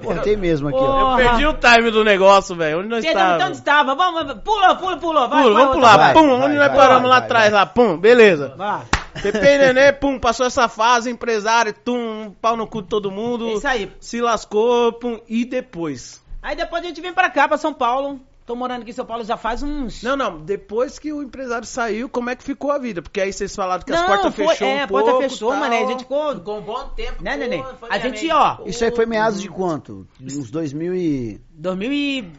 Pô, 0.03 0.15
tem 0.17 0.37
mesmo 0.37 0.69
aqui, 0.69 0.79
ó. 0.79 0.83
Eu 0.83 1.07
Porra. 1.07 1.17
perdi 1.17 1.47
o 1.47 1.55
time 1.55 1.91
do 1.91 2.05
negócio, 2.05 2.55
velho. 2.57 2.81
Onde 2.81 2.89
nós 2.89 3.05
tá 3.05 3.11
onde 3.11 3.39
tava? 3.39 3.53
estava? 3.53 3.95
Vamos, 3.95 4.27
vamos, 4.27 4.43
pula, 4.43 4.75
pula, 4.75 4.97
pula. 4.97 5.29
Vai, 5.29 5.43
Pula, 5.43 5.55
vai, 5.55 5.63
vamos 5.63 5.77
pular, 5.77 5.97
vai, 5.97 6.13
pum, 6.15 6.39
vai, 6.39 6.49
onde 6.49 6.57
nós 6.57 6.69
paramos 6.75 7.03
vai, 7.03 7.11
lá 7.11 7.17
atrás, 7.19 7.53
lá, 7.53 7.67
pum, 7.67 7.97
beleza. 7.97 8.55
Vai. 8.57 8.81
Pepe 9.23 9.39
e 9.39 9.59
Nenê, 9.59 9.93
pum, 9.93 10.19
passou 10.19 10.47
essa 10.47 10.69
fase, 10.69 11.11
empresário, 11.11 11.73
tum, 11.73 12.35
pau 12.41 12.57
no 12.57 12.67
cu 12.67 12.83
de 12.83 12.89
todo 12.89 13.11
mundo. 13.11 13.49
É 13.49 13.53
isso 13.55 13.69
aí. 13.69 13.93
Se 13.99 14.21
lascou, 14.21 14.36
pum, 14.45 15.21
e 15.29 15.45
depois? 15.45 16.23
Aí 16.43 16.55
depois 16.57 16.83
a 16.83 16.87
gente 16.87 17.01
vem 17.01 17.13
pra 17.13 17.31
cá, 17.31 17.49
pra 17.49 17.57
São 17.57 17.73
Paulo. 17.75 18.21
Tô 18.45 18.55
morando 18.55 18.83
aqui 18.83 18.91
em 18.93 18.95
São 18.95 19.05
Paulo 19.05 19.25
já 19.25 19.37
faz 19.37 19.61
uns. 19.61 20.05
Não, 20.05 20.17
não, 20.17 20.39
depois 20.39 21.01
que 21.01 21.13
o 21.13 21.21
empresário 21.21 21.67
saiu, 21.67 22.09
como 22.09 22.31
é 22.31 22.37
que 22.37 22.45
ficou 22.45 22.71
a 22.71 22.79
vida? 22.79 23.03
Porque 23.03 23.21
aí 23.21 23.33
vocês 23.33 23.53
falaram 23.57 23.83
que 23.83 23.93
as 23.93 24.01
Não, 24.01 24.07
portas 24.07 24.35
foi- 24.37 24.47
fechou 24.49 24.69
é, 24.69 24.75
um 24.77 24.83
a 24.85 24.87
porta 24.87 25.11
pouco, 25.11 25.23
fechou, 25.29 25.51
tal. 25.51 25.59
mano, 25.59 25.75
a 25.75 25.87
gente 25.87 25.99
ficou. 26.05 26.35
Ficou 26.37 26.59
um 26.59 26.63
bom 26.63 26.89
tempo. 26.91 27.25
Né, 27.25 27.37
neném? 27.37 27.65
A 27.91 27.99
gente, 27.99 28.31
ó, 28.31 28.59
Isso 28.65 28.85
aí 28.85 28.93
foi 28.95 29.05
meados 29.05 29.41
de 29.43 29.49
quanto? 29.49 30.07
Uns 30.21 30.49
2000 30.49 30.95
e... 30.95 31.41
2000 31.51 31.93
e 31.93 32.33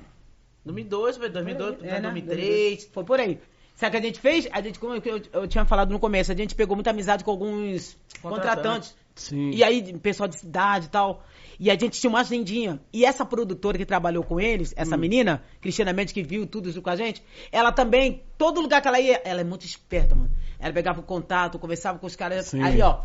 2002, 0.64 1.18
foi 1.18 1.30
2002, 1.30 1.84
É, 1.84 2.00
né? 2.00 2.00
2003. 2.02 2.90
Foi 2.94 3.04
por 3.04 3.20
aí. 3.20 3.40
Sabe 3.76 3.90
o 3.90 3.92
que 4.00 4.06
a 4.06 4.10
gente 4.10 4.20
fez? 4.22 4.48
A 4.54 4.62
gente, 4.62 4.80
como 4.80 4.96
eu, 4.96 5.02
eu- 5.04 5.22
eu 5.42 5.48
tinha 5.48 5.66
falado 5.66 5.92
no 5.92 6.00
começo, 6.00 6.32
a 6.32 6.36
gente 6.36 6.56
pegou 6.56 6.76
muita 6.76 6.90
amizade 6.92 7.24
com 7.24 7.32
alguns 7.32 7.98
contratantes. 8.22 8.96
Sim. 9.20 9.52
E 9.52 9.64
aí, 9.64 9.94
pessoal 10.00 10.28
de 10.30 10.40
cidade 10.40 10.86
e 10.86 10.90
tal. 10.90 11.24
E 11.60 11.72
a 11.72 11.74
gente 11.74 12.00
tinha 12.00 12.10
uma 12.10 12.22
agendinha. 12.22 12.80
E 12.94 13.04
essa 13.04 13.26
produtora 13.26 13.78
que 13.78 13.86
trabalhou 13.86 14.24
com 14.24 14.40
eles, 14.40 14.74
essa 14.78 14.96
Hum. 14.96 15.00
menina, 15.00 15.44
Cristiana 15.60 15.92
Mendes, 15.92 16.14
que 16.14 16.22
viu 16.24 16.46
tudo 16.46 16.70
isso 16.70 16.82
com 16.82 16.90
a 16.90 16.96
gente, 16.96 17.22
ela 17.52 17.72
também, 17.72 18.22
todo 18.38 18.62
lugar 18.62 18.82
que 18.82 18.88
ela 18.88 19.00
ia, 19.00 19.20
ela 19.26 19.42
é 19.42 19.44
muito 19.44 19.66
esperta, 19.66 20.14
mano. 20.16 20.30
Ela 20.60 20.72
pegava 20.74 21.00
o 21.00 21.04
contato, 21.04 21.58
conversava 21.60 21.98
com 22.00 22.06
os 22.08 22.16
caras. 22.16 22.46
Sim. 22.48 22.62
Aí, 22.62 22.82
ó. 22.82 23.00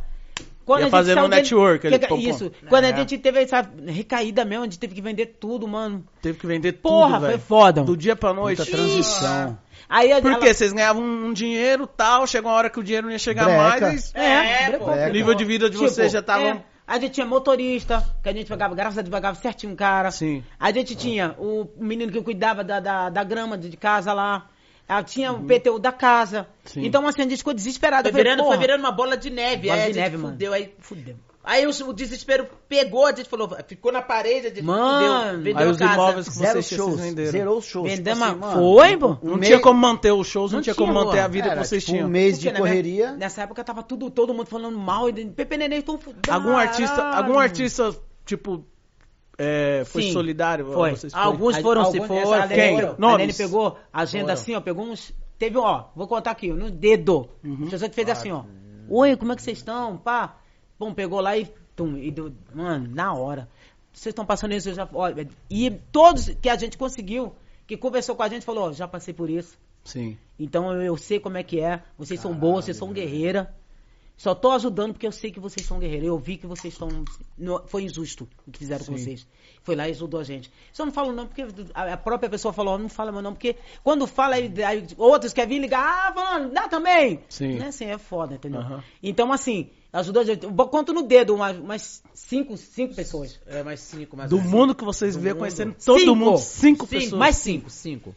Quando 0.64 0.80
Ia 0.80 0.86
a 0.86 0.88
gente 0.88 0.90
fazendo 0.92 1.22
um 1.24 1.28
network 1.28 1.86
ali, 1.86 1.98
que- 1.98 2.06
pô, 2.06 2.14
pô. 2.14 2.20
Isso. 2.20 2.52
Quando 2.68 2.84
a 2.84 2.88
É. 2.90 2.96
gente 2.96 3.18
teve 3.18 3.40
essa 3.42 3.68
recaída 3.86 4.44
mesmo, 4.44 4.62
a 4.62 4.66
gente 4.66 4.78
teve 4.78 4.94
que 4.94 5.02
vender 5.02 5.26
tudo, 5.40 5.66
mano. 5.66 6.04
Teve 6.22 6.38
que 6.38 6.46
vender 6.46 6.72
Porra, 6.74 7.14
tudo, 7.14 7.20
foi 7.20 7.28
velho. 7.30 7.42
foda. 7.42 7.82
Do 7.82 7.96
dia 7.96 8.14
pra 8.14 8.32
noite. 8.32 8.58
Muita 8.58 8.70
transição. 8.70 9.58
Aí 9.94 10.10
a- 10.10 10.22
Por 10.22 10.30
ela- 10.32 10.40
quê? 10.40 10.54
Vocês 10.54 10.72
ganhavam 10.72 11.02
um 11.04 11.34
dinheiro 11.34 11.86
tal, 11.86 12.26
chegou 12.26 12.50
uma 12.50 12.56
hora 12.56 12.70
que 12.70 12.80
o 12.80 12.82
dinheiro 12.82 13.06
não 13.06 13.12
ia 13.12 13.18
chegar 13.18 13.44
Breca. 13.44 13.86
mais. 13.88 14.10
É, 14.14 14.64
É, 14.72 14.78
pô. 14.78 14.86
Breca. 14.86 15.10
o 15.10 15.12
nível 15.12 15.34
de 15.34 15.44
vida 15.44 15.68
de 15.68 15.76
Tipo, 15.76 15.88
vocês 15.90 16.10
já 16.10 16.22
tava... 16.22 16.42
é, 16.42 16.62
a 16.86 16.98
gente 16.98 17.12
tinha 17.12 17.26
motorista, 17.26 18.02
que 18.22 18.28
a 18.30 18.32
gente 18.32 18.48
pagava, 18.48 18.74
graças 18.74 18.96
a 18.96 19.02
Deus, 19.02 19.10
pagava 19.12 19.38
certinho, 19.38 19.76
cara. 19.76 20.10
Sim. 20.10 20.42
A 20.58 20.72
gente 20.72 20.96
tinha 20.96 21.34
o 21.38 21.68
menino 21.76 22.10
que 22.10 22.22
cuidava 22.22 22.64
da, 22.64 22.80
da, 22.80 23.10
da 23.10 23.22
grama 23.22 23.58
de 23.58 23.76
casa 23.76 24.14
lá. 24.14 24.46
Ah, 24.88 25.02
Tinha 25.02 25.32
o 25.32 25.44
PTU 25.44 25.78
da 25.78 25.92
casa. 25.92 26.40
Uhum. 26.40 26.44
Sim. 26.64 26.84
Então, 26.86 27.06
assim, 27.06 27.20
a 27.22 27.24
gente 27.24 27.36
ficou 27.38 27.54
desesperado. 27.54 28.02
Foi 28.04 28.12
falei, 28.12 28.24
virando, 28.24 28.46
foi 28.46 28.56
virando 28.58 28.80
uma 28.80 28.90
bola 28.92 29.16
de 29.16 29.30
neve. 29.30 29.68
Bola 29.68 29.74
aí 29.74 29.78
de 29.78 29.82
a 29.84 29.86
gente 29.92 30.02
neve, 30.02 30.16
mano. 30.16 30.32
fudeu, 30.32 30.52
aí 30.52 30.74
Fudeu. 30.80 31.16
Aí 31.44 31.66
o, 31.66 31.70
o 31.88 31.92
desespero 31.92 32.46
pegou, 32.68 33.04
a 33.04 33.12
gente 33.12 33.28
falou, 33.28 33.50
ficou 33.66 33.90
na 33.90 34.00
parede, 34.00 34.46
a 34.46 34.50
gente 34.50 34.62
Mano. 34.62 35.26
fudeu, 35.26 35.42
vendeu 35.42 35.58
Aí 35.58 35.70
os 35.70 35.76
casa. 35.76 35.94
imóveis 35.94 36.28
que 36.28 36.34
Zero 36.34 36.62
vocês 36.62 36.80
shows. 36.80 37.00
venderam. 37.00 37.30
Zerou 37.32 37.58
os 37.58 37.64
shows. 37.64 37.90
Vendemos 37.90 38.18
Tipo 38.28 38.30
assim, 38.30 38.40
mano, 38.40 38.74
Foi, 38.76 38.96
pô? 38.96 39.06
um 39.08 39.18
Não 39.30 39.36
mês- 39.36 39.46
tinha 39.48 39.60
como 39.60 39.80
manter 39.80 40.12
os 40.12 40.26
shows, 40.28 40.52
não, 40.52 40.58
Não 40.58 40.62
tinha 40.62 40.74
tinha, 40.74 40.86
como 40.86 40.94
manter 40.94 41.08
mano. 41.16 41.22
a 41.24 41.28
vida 41.28 41.46
Era, 41.48 41.60
que 41.60 41.66
vocês 41.66 41.82
tipo, 41.84 41.94
tinham. 41.96 42.06
um 42.06 42.10
mês 42.10 42.36
Porque, 42.38 42.50
de 42.52 42.58
correria. 42.58 43.12
Nessa 43.12 43.42
época 43.42 43.64
tava 43.64 43.82
tudo, 43.82 44.08
todo 44.08 44.32
mundo 44.32 44.46
falando 44.46 44.78
mal. 44.78 45.08
E 45.08 45.24
Pepe 45.26 45.56
Neném 45.56 45.82
tão 45.82 45.98
Algum 46.30 46.56
artista, 46.56 47.02
algum 47.02 47.36
artista, 47.38 47.92
tipo, 48.24 48.64
é, 49.36 49.82
foi 49.86 50.02
Sim, 50.02 50.12
solidário? 50.12 50.66
Foi. 50.72 50.90
Vocês 50.92 51.12
Alguns 51.12 51.56
foram, 51.58 51.90
se 51.90 51.98
alguns- 51.98 52.06
for. 52.06 52.34
essa- 52.34 52.44
A 52.44 52.48
quem? 52.48 52.80
A 52.80 52.94
Nomes? 52.96 53.18
Lene 53.18 53.32
pegou 53.34 53.78
a 53.92 54.02
agenda 54.02 54.24
Foram. 54.26 54.34
assim, 54.34 54.54
ó. 54.54 54.60
Pegou 54.60 54.84
uns. 54.86 55.12
Teve, 55.38 55.58
ó, 55.58 55.86
vou 55.96 56.06
contar 56.06 56.30
aqui, 56.30 56.52
ó, 56.52 56.54
no 56.54 56.70
dedo. 56.70 57.28
Uhum. 57.44 57.66
Que 57.68 57.88
fez 57.88 58.08
assim, 58.08 58.30
ó. 58.30 58.44
Oi, 58.88 59.16
como 59.16 59.32
é 59.32 59.36
que 59.36 59.42
vocês 59.42 59.58
estão? 59.58 59.96
Pá. 59.96 60.36
Bom, 60.82 60.92
pegou 60.92 61.20
lá 61.20 61.38
e. 61.38 61.46
Tum, 61.76 61.96
e 61.96 62.10
deu, 62.10 62.32
mano, 62.52 62.92
na 62.92 63.14
hora. 63.14 63.48
Vocês 63.92 64.10
estão 64.10 64.26
passando 64.26 64.52
isso, 64.52 64.68
eu 64.68 64.74
já. 64.74 64.88
Olha, 64.92 65.28
e 65.48 65.70
todos 65.70 66.30
que 66.30 66.48
a 66.48 66.56
gente 66.56 66.76
conseguiu, 66.76 67.32
que 67.68 67.76
conversou 67.76 68.16
com 68.16 68.24
a 68.24 68.28
gente, 68.28 68.44
falou, 68.44 68.64
ó, 68.64 68.72
já 68.72 68.88
passei 68.88 69.14
por 69.14 69.30
isso. 69.30 69.56
Sim. 69.84 70.18
Então 70.36 70.72
eu, 70.72 70.82
eu 70.82 70.96
sei 70.96 71.20
como 71.20 71.36
é 71.36 71.44
que 71.44 71.60
é. 71.60 71.84
Vocês 71.96 72.18
são 72.18 72.34
boas, 72.34 72.64
vocês 72.64 72.76
são 72.76 72.92
guerreira. 72.92 73.54
Só 74.16 74.34
tô 74.34 74.50
ajudando 74.50 74.92
porque 74.92 75.06
eu 75.06 75.12
sei 75.12 75.30
que 75.30 75.38
vocês 75.38 75.64
são 75.64 75.78
guerreiros. 75.78 76.08
Eu 76.08 76.18
vi 76.18 76.36
que 76.36 76.48
vocês 76.48 76.74
estão. 76.74 76.88
Foi 77.66 77.84
injusto 77.84 78.28
o 78.44 78.50
que 78.50 78.58
fizeram 78.58 78.84
com 78.84 78.96
Sim. 78.96 79.04
vocês. 79.04 79.26
Foi 79.62 79.76
lá 79.76 79.86
e 79.86 79.92
ajudou 79.92 80.18
a 80.18 80.24
gente. 80.24 80.50
Só 80.72 80.84
não 80.84 80.92
falo 80.92 81.12
não 81.12 81.28
porque 81.28 81.46
a 81.74 81.96
própria 81.96 82.28
pessoa 82.28 82.52
falou, 82.52 82.76
não 82.76 82.88
fala 82.88 83.12
meu 83.12 83.22
não, 83.22 83.34
porque 83.34 83.54
quando 83.84 84.04
fala, 84.08 84.34
aí, 84.34 84.52
aí 84.64 84.86
outros 84.96 85.32
querem 85.32 85.48
vir 85.48 85.60
ligar, 85.60 86.08
ah, 86.08 86.12
falando, 86.12 86.52
dá 86.52 86.66
também. 86.66 87.20
Sim. 87.28 87.58
Não 87.58 87.66
é 87.66 87.68
assim, 87.68 87.84
é 87.84 87.98
foda, 87.98 88.34
entendeu? 88.34 88.62
Então, 89.00 89.32
assim, 89.32 89.70
ajudou 89.92 90.22
a 90.22 90.24
gente. 90.24 90.44
Eu 90.44 90.52
conto 90.54 90.92
no 90.92 91.02
dedo 91.02 91.34
umas, 91.34 91.56
umas 91.58 92.02
cinco, 92.14 92.56
cinco 92.56 92.94
pessoas. 92.94 93.38
É, 93.46 93.62
mais 93.62 93.80
cinco, 93.80 94.16
mais 94.16 94.30
Do 94.30 94.36
menos. 94.36 94.50
mundo 94.50 94.74
que 94.74 94.84
vocês 94.84 95.14
vê 95.16 95.34
conhecendo 95.34 95.74
todo 95.84 95.98
Cinco. 96.00 96.16
mundo, 96.16 96.38
cinco, 96.38 96.86
Cinco, 96.86 96.86
pessoas. 96.86 97.12
mais 97.18 97.36
cinco, 97.36 97.70
cinco. 97.70 98.14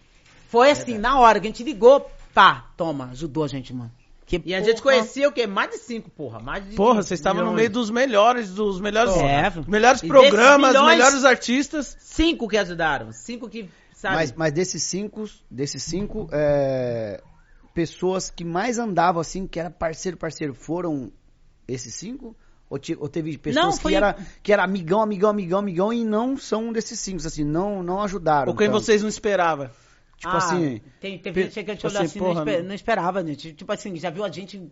Foi 0.48 0.72
assim, 0.72 0.98
na 0.98 1.20
hora 1.20 1.40
que 1.40 1.48
a 1.48 1.50
gente 1.50 1.64
ligou, 1.64 2.10
pá, 2.34 2.70
toma, 2.78 3.10
ajudou 3.12 3.44
a 3.44 3.48
gente, 3.48 3.74
mano. 3.74 3.92
Que 4.26 4.42
E 4.44 4.56
a 4.56 4.60
gente 4.62 4.82
porra. 4.82 4.96
conhecia 4.96 5.28
o 5.30 5.32
quê? 5.32 5.46
Mais 5.46 5.70
de 5.70 5.78
cinco, 5.78 6.10
porra. 6.10 6.40
Mais 6.40 6.68
de 6.68 6.76
Porra, 6.76 7.04
vocês 7.04 7.20
estavam 7.20 7.46
no 7.46 7.54
meio 7.54 7.70
dos 7.70 7.92
melhores, 7.92 8.50
dos 8.52 8.80
melhores, 8.82 9.16
É. 9.18 9.52
melhores 9.68 10.02
programas, 10.02 10.72
milhões- 10.72 10.88
melhores 10.98 11.24
artistas. 11.26 11.96
Cinco 12.00 12.48
que 12.48 12.58
ajudaram. 12.58 13.12
Cinco 13.12 13.48
que, 13.48 13.70
sabe? 13.94 14.16
Mas, 14.16 14.32
mas 14.34 14.52
desses 14.52 14.82
cinco, 14.82 15.26
desses 15.52 15.84
cinco, 15.84 16.28
é, 16.32 17.22
pessoas 17.74 18.32
que 18.32 18.44
mais 18.44 18.80
andavam 18.80 19.22
assim, 19.22 19.46
que 19.46 19.60
era 19.60 19.70
parceiro, 19.70 20.18
parceiro, 20.18 20.56
foram 20.56 21.12
esses 21.68 21.94
cinco? 21.94 22.36
Ou, 22.70 22.80
ti- 22.80 22.98
ou 23.00 23.08
teve 23.08 23.38
pessoas 23.38 23.64
Não, 23.66 23.72
foi- 23.74 23.92
que, 23.92 23.96
era, 23.98 24.16
que 24.42 24.52
era 24.52 24.64
amigão, 24.64 25.00
amigão, 25.02 25.30
amigão, 25.30 25.60
amigão 25.60 25.94
e 25.94 26.04
não 26.04 26.36
são 26.36 26.70
um 26.70 26.74
desses 26.74 27.00
cinco, 27.00 27.26
assim, 27.26 27.44
não, 27.44 27.84
não 27.84 28.02
ajudaram. 28.02 28.52
Ou 28.52 28.58
quem 28.58 28.68
tanto. 28.68 28.80
vocês 28.82 29.02
não 29.04 29.10
esperavam. 29.10 29.70
Tipo 30.18 30.34
Ah, 30.34 30.38
assim, 30.38 30.82
Tem, 31.00 31.18
teve 31.20 31.44
gente 31.44 31.64
que 31.64 31.72
a 31.72 31.74
gente 31.74 31.86
assim, 31.86 31.96
olhou 31.98 32.06
assim, 32.06 32.20
porra, 32.20 32.34
não, 32.34 32.42
espe- 32.52 32.62
não- 32.62 32.68
não 32.70 32.76
esperava, 32.76 33.24
gente. 33.26 33.54
Tipo 33.54 33.72
assim, 33.72 33.96
já 33.98 34.10
viu 34.10 34.24
a 34.24 34.32
gente. 34.32 34.72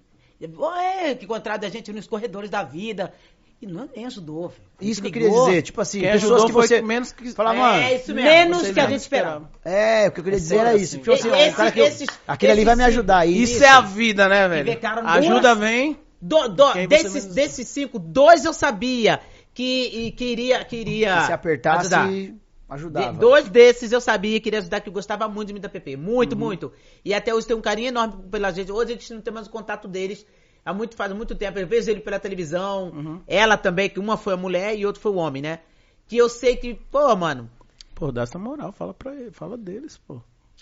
Ué, 0.57 1.15
que 1.15 1.25
encontrado 1.25 1.63
a 1.65 1.69
gente 1.69 1.91
nos 1.93 2.07
corredores 2.07 2.49
da 2.49 2.63
vida. 2.63 3.13
E 3.61 3.65
não 3.67 3.87
nem 3.95 4.05
ajudou, 4.07 4.51
gente 4.81 4.91
isso 4.91 5.01
que 5.01 5.07
eu 5.07 5.11
queria 5.11 5.29
dizer, 5.29 5.61
tipo 5.61 5.79
assim, 5.79 6.01
Quem 6.01 6.11
pessoas 6.11 6.31
ajudou 6.33 6.47
que 6.47 6.51
foi 6.51 6.67
você... 6.67 6.81
menos 6.81 7.13
que... 7.13 7.31
Fala, 7.31 7.55
É, 7.55 7.57
mano, 7.57 7.95
isso 7.95 8.13
mesmo. 8.13 8.29
Menos 8.29 8.61
que 8.71 8.79
a 8.79 8.89
gente 8.89 8.99
esperava. 8.99 9.49
é, 9.63 10.07
o 10.09 10.11
que 10.11 10.19
eu 10.19 10.23
queria 10.25 10.39
dizer 10.39 10.57
era 10.57 10.75
isso. 10.75 10.95
assim. 10.95 10.97
Tipo 10.97 11.11
assim, 11.13 11.29
ó, 11.29 11.35
Esse- 11.35 11.49
o 11.49 11.55
cara 11.55 11.71
que, 11.71 11.79
esses- 11.79 12.07
aquele 12.27 12.51
ali 12.51 12.65
vai 12.65 12.75
me 12.75 12.83
ajudar. 12.83 13.25
E 13.25 13.41
Isso 13.41 13.63
é 13.63 13.69
a 13.69 13.79
vida, 13.79 14.27
né, 14.27 14.49
velho? 14.49 14.79
Ajuda 15.05 15.55
vem. 15.55 15.97
Do- 16.25 16.47
do- 16.47 16.73
desses, 16.87 17.13
menos- 17.13 17.35
desses 17.35 17.67
cinco, 17.67 17.99
dois 17.99 18.45
eu 18.45 18.53
sabia 18.53 19.19
que, 19.53 20.11
queria, 20.11 20.63
queria 20.63 21.25
se 21.25 21.33
apertasse, 21.33 21.93
ajudar. 21.93 22.35
ajudava. 22.69 23.13
De- 23.13 23.19
dois 23.19 23.49
desses 23.49 23.91
eu 23.91 23.99
sabia 23.99 24.33
que 24.39 24.45
queria 24.45 24.59
ajudar, 24.59 24.79
que 24.79 24.89
gostava 24.89 25.27
muito 25.27 25.47
de 25.49 25.53
mim 25.53 25.59
da 25.59 25.67
PP. 25.67 25.95
Uhum. 25.95 26.01
Muito, 26.01 26.35
muito. 26.37 26.71
E 27.03 27.13
até 27.13 27.33
hoje 27.33 27.45
tem 27.45 27.55
um 27.57 27.61
carinho 27.61 27.89
enorme 27.89 28.23
pela 28.31 28.51
gente. 28.51 28.71
Hoje 28.71 28.91
a 28.91 28.95
gente 28.95 29.13
não 29.13 29.21
tem 29.21 29.33
mais 29.33 29.47
o 29.47 29.49
contato 29.49 29.87
deles. 29.87 30.25
Há 30.65 30.73
muito, 30.73 30.95
faz 30.95 31.11
muito 31.11 31.35
tempo. 31.35 31.59
Eu 31.59 31.67
vejo 31.67 31.91
ele 31.91 31.99
pela 31.99 32.17
televisão. 32.19 32.89
Uhum. 32.89 33.21
Ela 33.27 33.57
também, 33.57 33.89
que 33.89 33.99
uma 33.99 34.15
foi 34.15 34.33
a 34.33 34.37
mulher 34.37 34.77
e 34.79 34.85
outro 34.85 35.01
foi 35.01 35.11
o 35.11 35.15
homem, 35.15 35.41
né? 35.41 35.59
Que 36.07 36.15
eu 36.15 36.29
sei 36.29 36.55
que, 36.55 36.73
pô, 36.89 37.13
mano. 37.17 37.49
Pô, 37.93 38.13
dá 38.13 38.21
essa 38.23 38.39
moral, 38.39 38.71
fala 38.71 38.93
pra 38.93 39.13
ele, 39.13 39.31
fala 39.31 39.57
deles, 39.57 39.97
pô. 39.97 40.21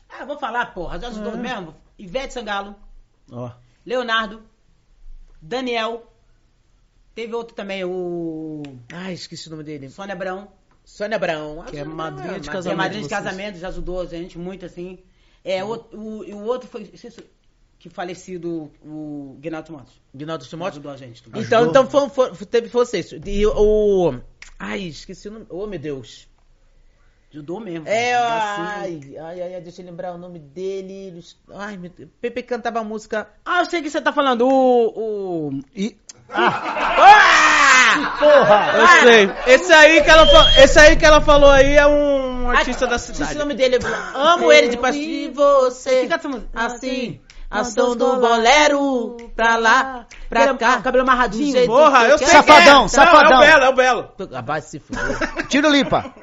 Ah, 0.10 0.26
vou 0.26 0.40
falar, 0.40 0.74
porra, 0.74 1.00
já 1.00 1.08
ajudou 1.10 1.34
É. 1.34 1.38
mesmo. 1.38 1.76
Ivete 2.00 2.34
Sangalo, 2.34 2.76
Ó. 3.32 3.52
Leonardo, 3.86 4.42
Daniel. 5.42 6.08
Teve 7.14 7.34
outro 7.34 7.56
também, 7.56 7.84
o. 7.84 8.64
Ai, 8.94 9.14
esqueci 9.14 9.48
o 9.48 9.52
nome 9.52 9.64
dele. 9.64 9.90
Sônia 9.90 10.14
Abrão. 10.14 10.48
Sônia 10.86 11.18
Abrão. 11.18 11.64
Que 11.68 11.78
é 11.78 11.84
madrinha 11.84 12.40
de 12.40 12.42
Que 12.42 12.50
é 12.50 12.54
casamento. 12.54 12.78
madrinha 12.78 13.04
de 13.04 13.10
casamento, 13.10 13.58
já 13.60 13.68
ajudou 13.68 14.02
a 14.02 14.06
gente 14.06 14.38
muito, 14.38 14.66
assim. 14.66 15.00
É, 15.44 15.64
o, 15.64 15.74
o, 15.92 16.24
e 16.24 16.34
o 16.34 16.44
outro 16.44 16.70
foi. 16.70 16.86
Que 17.80 17.90
falecido, 17.90 18.72
o 18.86 19.36
Guinaldo 19.40 19.74
Matos. 19.74 19.94
Guinaldo 20.16 20.46
Timóteo. 20.46 20.74
Ajudou 20.74 20.92
a 20.92 20.98
gente. 20.98 21.24
também. 21.24 21.42
Então, 21.42 21.66
então 21.68 21.90
foi, 21.90 22.34
foi- 22.36 22.46
teve 22.48 22.68
vocês. 22.68 23.12
E 23.26 23.46
o. 23.48 24.14
Ai, 24.60 24.84
esqueci 24.84 25.28
o 25.28 25.32
nome. 25.32 25.46
Oh, 25.50 25.66
meu 25.66 25.80
Deus. 25.80 26.28
Ajudou 27.32 27.62
mesmo. 27.62 27.88
É, 27.88 28.12
cara. 28.12 28.80
ai, 28.82 29.02
ai, 29.18 29.42
ai, 29.42 29.54
ai, 29.56 29.62
deixa 29.62 29.82
eu 29.82 29.86
lembrar 29.86 30.14
o 30.14 30.18
nome 30.18 30.38
dele. 30.38 31.24
Ai, 31.54 31.78
meu 31.78 31.90
Deus. 31.90 32.10
Pepe 32.20 32.44
cantava 32.44 32.80
a 32.80 32.84
música. 32.84 33.30
Ah, 33.46 33.60
eu 33.62 33.66
sei 33.66 33.82
que 33.82 33.90
você 33.90 34.02
tá 34.02 34.12
falando. 34.12 34.46
O. 34.46 35.50
o... 35.50 35.60
E, 35.74 35.96
Ah! 36.30 38.18
porra! 38.20 38.74
Eu 38.76 38.88
sei. 39.04 39.54
Esse 39.54 39.72
aí 39.72 40.04
que 40.04 40.10
ela, 40.10 40.28
esse 40.62 40.78
aí 40.78 40.98
que 40.98 41.06
ela 41.06 41.22
falou 41.22 41.50
aí 41.50 41.74
é 41.74 41.88
um 41.88 42.50
artista 42.50 42.86
da 42.86 42.98
cidade. 42.98 43.36
o 43.36 43.40
nome 43.40 43.54
dele. 43.54 43.78
eu 43.78 44.22
Amo 44.22 44.52
ele 44.52 44.68
de 44.68 44.78
paixão. 44.78 45.02
E 45.02 45.30
você. 45.30 46.02
Que 46.02 46.08
canta 46.10 46.28
essa 46.54 46.78
Assim. 47.52 47.72
Ação 47.82 47.96
do 47.98 48.16
bolero. 48.20 49.18
Pra 49.36 49.58
lá, 49.58 50.08
pra 50.30 50.56
cá. 50.56 50.82
cabelo 50.82 51.04
amarradinho. 51.04 51.48
do 51.48 51.52
jeito 51.52 51.68
Porra, 51.68 52.08
eu 52.08 52.18
sei 52.18 52.28
quem 52.28 52.38
é. 52.38 52.42
Safadão, 52.42 52.82
Não, 52.82 52.88
safadão. 52.88 53.32
É 53.32 53.36
o 53.36 53.40
Belo, 53.40 53.64
é 53.66 53.70
o 53.70 53.76
Belo. 53.76 54.12
Ah, 54.34 54.42
vai 54.42 54.62
se 54.62 54.80
fuder. 54.80 55.48
Tiro 55.48 55.70
lipa. 55.70 56.14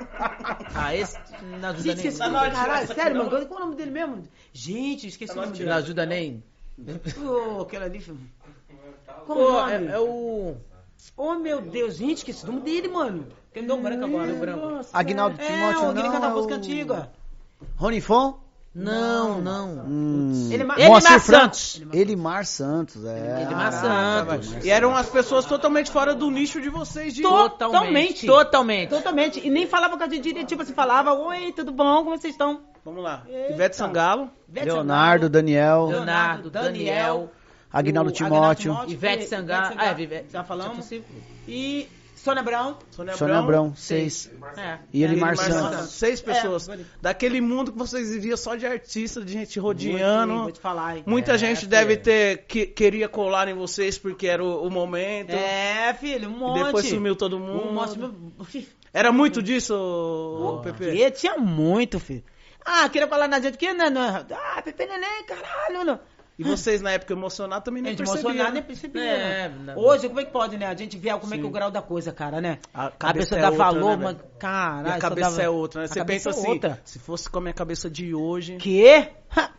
Ah, 0.75 0.95
esse 0.97 1.19
não 1.61 1.69
ajuda 1.69 1.83
Gente, 1.83 1.85
nem. 1.85 1.95
esqueci 2.09 2.23
o 2.23 2.31
nome. 2.33 2.51
Caralho, 2.51 2.87
sério, 2.89 3.17
mano. 3.19 3.31
Qual 3.31 3.43
é 3.43 3.63
o 3.63 3.67
nome 3.67 3.77
dele 3.77 3.91
mesmo? 3.91 4.25
Gente, 4.55 5.07
esqueci 5.07 5.33
o 5.33 5.37
nome 5.37 5.49
Não 5.49 5.57
dele. 5.59 5.71
ajuda 5.73 6.07
nem. 6.07 6.43
Pô, 7.23 7.61
aquela 7.63 7.85
ali. 7.85 8.01
filho. 8.01 8.19
Como 9.27 9.41
Pô, 9.41 9.49
o 9.49 9.53
nome? 9.61 9.87
é, 9.87 9.91
é 9.93 9.99
o. 9.99 10.57
Oh, 11.17 11.35
meu 11.35 11.61
Deus, 11.61 11.97
gente, 11.97 12.19
esqueci 12.19 12.45
o 12.45 12.47
nome 12.47 12.61
dele, 12.63 12.89
mano. 12.89 13.27
Deu 13.55 13.75
um 13.77 13.83
branco 13.83 14.05
agora, 14.05 14.33
um 14.33 14.39
branco. 14.39 14.81
Aguinaldo 14.93 15.41
É, 15.41 15.47
Timóteo 15.47 15.79
o 15.91 15.93
Guilherme 15.93 16.03
não, 16.03 16.13
canta 16.13 16.27
a 16.27 16.31
é 16.31 16.33
música 16.33 16.55
antiga. 16.55 17.11
Rony 17.77 18.01
Fon? 18.01 18.39
Não, 18.79 19.41
não. 19.41 19.85
Hum, 19.89 20.49
é 20.51 20.55
Elimar 20.55 20.79
Franco. 20.79 21.21
Santos. 21.21 21.83
Elimar 21.93 22.47
Santos, 22.47 23.05
é. 23.05 23.43
Elimar 23.43 23.73
Caraca, 23.73 24.43
Santos. 24.43 24.65
E 24.65 24.71
eram 24.71 24.97
as 24.97 25.09
pessoas 25.09 25.45
totalmente 25.45 25.91
fora 25.91 26.15
do 26.15 26.31
nicho 26.31 26.61
de 26.61 26.69
vocês. 26.69 27.13
De... 27.13 27.23
Totalmente. 27.23 28.25
Totalmente. 28.25 28.89
Totalmente. 28.91 29.45
E 29.45 29.51
nem 29.51 29.67
falava 29.67 29.97
com 29.99 30.05
a 30.05 30.09
gente 30.09 30.23
direito, 30.23 30.47
tipo 30.47 30.63
assim, 30.63 30.73
falava, 30.73 31.13
oi, 31.13 31.53
tudo 31.53 31.73
bom, 31.73 32.05
como 32.05 32.17
vocês 32.17 32.35
estão? 32.35 32.61
Vamos 32.85 33.03
lá. 33.03 33.25
Eita. 33.29 33.55
Ivete 33.55 33.77
Sangalo. 33.77 34.31
Ivete 34.49 34.67
Leonardo, 34.67 35.29
Daniel, 35.29 35.87
Leonardo, 35.87 36.49
Daniel, 36.49 37.31
Agnaldo 37.71 38.11
Timóteo, 38.13 38.71
Agnaldo 38.73 38.93
Ivete 38.93 39.25
Sangalo. 39.27 39.75
Ah, 39.77 39.87
é, 39.89 40.01
Ivete- 40.01 40.33
já 40.33 40.45
falamos. 40.45 40.77
Já 40.77 40.83
falei. 40.85 41.05
E 41.49 41.89
Sônia 42.23 42.43
Brown. 42.43 42.75
Sônia, 42.91 43.15
Sônia 43.17 43.73
seis. 43.77 44.31
É. 44.57 44.79
E 44.93 45.03
Elimar 45.05 45.35
Elimar 45.35 45.37
Santos. 45.73 45.91
Seis 45.91 46.21
pessoas. 46.21 46.69
É. 46.69 46.79
Daquele 47.01 47.41
mundo 47.41 47.73
que 47.73 47.79
vocês 47.79 48.11
viviam 48.11 48.37
só 48.37 48.55
de 48.55 48.67
artista, 48.67 49.25
de 49.25 49.33
gente 49.33 49.61
Muito, 49.61 49.81
rodeando. 49.83 50.43
Vou 50.43 50.53
te 50.53 50.61
falar. 50.61 50.97
hein? 50.97 51.05
Muita 51.07 51.33
É, 51.35 51.39
gente 51.39 51.59
filho. 51.61 51.71
deve 51.71 51.97
ter 51.97 52.45
que 52.47 52.67
queria 52.67 53.09
colar 53.09 53.49
em 53.49 53.55
vocês 53.55 53.97
porque 53.99 54.27
era 54.27 54.43
o, 54.45 54.67
o 54.67 54.71
momento. 54.71 55.31
É, 55.31 55.95
filho, 55.95 56.29
um 56.29 56.33
E 56.35 56.39
monte. 56.39 56.65
depois 56.65 56.87
sumiu 56.89 57.15
todo 57.17 57.39
mundo. 57.39 57.69
Um 57.69 57.73
monte. 57.73 58.69
Era 58.93 59.13
muito 59.13 59.43
disso, 59.43 59.75
ô, 59.75 60.61
Pepe? 60.63 60.93
Que 60.93 61.11
tinha 61.13 61.37
muito, 61.37 61.99
filho. 62.01 62.25
Ah, 62.65 62.89
queria 62.89 63.07
falar 63.09 63.29
na 63.29 63.41
gente 63.41 63.57
que 63.57 63.73
não, 63.73 63.89
não. 63.91 64.27
Ah, 64.31 64.61
Pepe 64.63 64.87
Neném, 64.87 65.25
caralho, 65.27 65.85
não. 65.85 66.01
E 66.39 66.45
vocês 66.45 66.81
na 66.81 66.93
época 66.93 67.13
emocionados 67.13 67.65
também 67.65 67.81
A 67.81 67.85
nem 67.85 67.93
gente 67.97 67.99
percebiam. 68.07 68.31
emocionado 68.31 68.53
nem 68.55 68.63
né? 68.63 68.67
percebia. 68.69 69.03
É, 69.03 69.49
né? 69.49 69.75
não. 69.75 69.77
Hoje, 69.83 70.07
como 70.09 70.21
é 70.21 70.25
que 70.25 70.31
pode, 70.31 70.57
né? 70.57 70.67
A 70.67 70.75
gente 70.75 70.97
vê 70.97 71.11
como 71.19 71.35
é 71.35 71.37
que 71.37 71.43
Sim. 71.43 71.49
o 71.49 71.53
grau 71.53 71.71
da 71.71 71.83
coisa, 71.83 72.13
cara, 72.13 72.41
né? 72.41 72.59
A 72.73 72.87
A, 72.87 72.91
cabeça 72.93 73.35
pessoa 73.35 73.39
é 73.39 73.43
dá 73.43 73.51
outra, 73.51 73.65
valor, 73.65 73.97
né, 73.99 74.05
mas 74.05 74.17
caralho. 74.39 74.95
A 74.95 74.99
cabeça 74.99 75.31
dava- 75.31 75.43
é 75.43 75.49
outra, 75.49 75.81
né? 75.83 75.87
Você 75.89 76.05
pensa 76.05 76.29
é 76.29 76.33
assim, 76.33 76.49
outra. 76.49 76.81
se 76.85 76.99
fosse 77.01 77.29
com 77.29 77.39
a 77.39 77.43
minha 77.43 77.55
cabeça 77.55 77.91
de 77.91 78.15
hoje... 78.15 78.57
Quê? 78.57 79.09
Ha! 79.37 79.51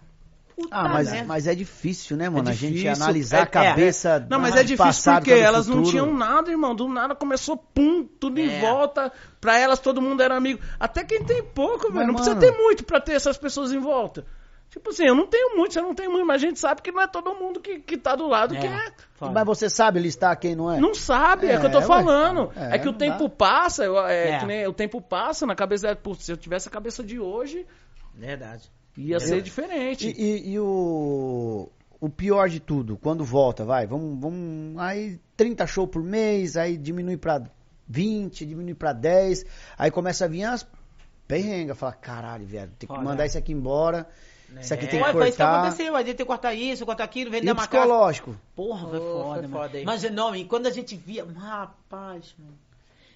Puta 0.56 0.76
Ah, 0.76 0.90
mas, 0.90 1.10
merda. 1.10 1.26
mas 1.26 1.48
é 1.48 1.56
difícil, 1.56 2.18
né, 2.18 2.28
mano? 2.30 2.50
a 2.50 2.54
gente 2.54 2.74
difícil. 2.74 2.92
analisar 3.04 3.38
É, 3.38 3.42
a 3.44 3.46
cabeça. 3.46 4.28
Não, 4.30 4.40
mas 4.40 4.56
é 4.56 4.62
difícil 4.64 4.86
passado, 4.86 5.24
porque 5.24 5.32
elas 5.40 5.68
não 5.68 5.76
futuro. 5.78 5.92
tinham 5.92 6.14
nada, 6.14 6.52
irmão. 6.52 6.76
Do 6.76 6.86
nada 6.90 7.16
começou, 7.16 7.56
pum, 7.56 8.04
tudo 8.20 8.40
em 8.42 8.50
É. 8.50 8.60
volta. 8.60 9.10
Pra 9.40 9.58
elas 9.58 9.80
todo 9.80 10.02
mundo 10.02 10.22
era 10.22 10.36
amigo. 10.36 10.60
Até 10.78 11.04
quem 11.06 11.24
tem 11.24 11.42
pouco, 11.44 11.90
velho. 11.92 12.08
Não 12.08 12.14
Mas, 12.14 12.24
precisa 12.26 12.36
mano- 12.36 12.42
ter 12.58 12.58
muito 12.62 12.84
pra 12.84 13.00
ter 13.00 13.14
essas 13.14 13.38
pessoas 13.38 13.72
em 13.72 13.80
volta. 13.80 14.26
Tipo 14.70 14.92
assim, 14.92 15.04
eu 15.06 15.16
não 15.16 15.26
tenho 15.26 15.58
muito, 15.58 15.74
você 15.74 15.82
não 15.82 15.96
tem 15.96 16.08
muito, 16.08 16.26
mas 16.28 16.44
a 16.44 16.46
gente 16.46 16.60
sabe 16.60 16.82
que 16.84 16.92
não 16.92 17.02
é 17.02 17.08
todo 17.08 17.34
mundo 17.34 17.60
que, 17.60 17.80
que 17.80 17.98
tá 17.98 18.16
do 18.16 18.28
lado 18.28 18.56
que 18.56 18.68
é. 18.68 18.92
Foda. 19.16 19.32
Mas 19.32 19.44
você 19.46 19.68
sabe 19.70 20.00
listar 20.00 20.38
quem 20.40 20.56
não 20.56 20.72
é? 20.72 20.80
Não 20.80 20.94
sabe, 20.94 21.48
é, 21.48 21.58
o 21.58 21.60
que 21.60 21.66
eu 21.66 21.72
tô 21.72 21.78
É, 21.80 21.82
ué. 21.82 21.88
falando. 21.88 22.52
É, 22.56 22.76
É, 22.76 22.80
que 22.80 22.88
o 22.88 22.94
tempo 22.94 23.24
dá. 23.28 23.36
passa, 23.36 23.84
eu- 23.84 23.98
é, 24.06 24.30
É. 24.34 24.40
que 24.40 24.46
nem 24.46 24.68
o 24.68 24.74
tempo 24.74 25.02
passa 25.02 25.46
na 25.48 25.56
cabeça. 25.56 25.88
da- 25.88 25.96
putz, 25.96 26.24
Se 26.26 26.32
eu 26.32 26.38
tivesse 26.38 26.68
a 26.68 26.72
cabeça 26.72 27.04
de 27.04 27.20
hoje, 27.20 27.66
Verdade. 28.14 28.70
ia 28.96 29.20
ser 29.20 29.42
diferente. 29.42 30.08
E, 30.08 30.22
e- 30.22 30.52
e 30.54 30.60
o, 30.60 31.68
o 32.00 32.10
pior 32.10 32.48
de 32.48 32.60
tudo, 32.60 32.96
quando 32.96 33.24
volta, 33.26 33.66
vai, 33.66 33.88
vamos, 33.88 34.20
vamos, 34.22 34.78
aí 34.80 35.20
30 35.36 35.66
show 35.66 35.88
por 35.88 36.04
mês, 36.04 36.56
aí 36.56 36.78
diminui 36.78 37.18
pra 37.18 37.42
20, 37.88 38.46
diminui 38.46 38.76
pra 38.76 38.94
10, 38.94 39.44
aí 39.78 39.90
começa 39.90 40.26
a 40.26 40.28
vir 40.28 40.44
as 40.44 40.66
perrengas, 41.28 41.78
fala, 41.78 41.94
caralho, 41.94 42.46
velho, 42.46 42.72
tem 42.78 42.88
que 42.90 43.04
mandar 43.04 43.26
isso 43.26 43.38
aqui 43.38 43.52
embora, 43.52 44.08
isso 44.62 44.74
aqui 44.74 44.86
É. 44.86 44.88
tem 44.88 45.00
que 45.00 45.04
Foi, 45.06 45.14
foi 45.14 45.28
isso 45.30 45.38
que 45.38 45.44
cortar. 45.44 45.60
aconteceu. 45.62 45.96
A 45.96 46.00
gente 46.00 46.08
tem 46.16 46.26
que 46.26 46.26
cortar 46.26 46.54
isso, 46.54 46.86
cortar 46.86 47.04
aquilo, 47.04 47.32
vender 47.32 47.48
E 47.48 47.52
uma 47.52 47.68
casa. 47.68 47.70
psicológico? 47.70 48.36
Porra, 48.56 48.88
foi 48.90 49.00
Oh, 49.00 49.02
foda, 49.24 49.40
foi 49.40 49.48
mano. 49.48 49.54
foda? 49.70 49.82
Mas 49.86 50.04
não, 50.12 50.36
e 50.36 50.46
quando 50.46 50.68
a 50.68 50.72
gente 50.72 50.96
via. 50.96 51.26
Rapaz, 51.26 52.34
mano. 52.38 52.58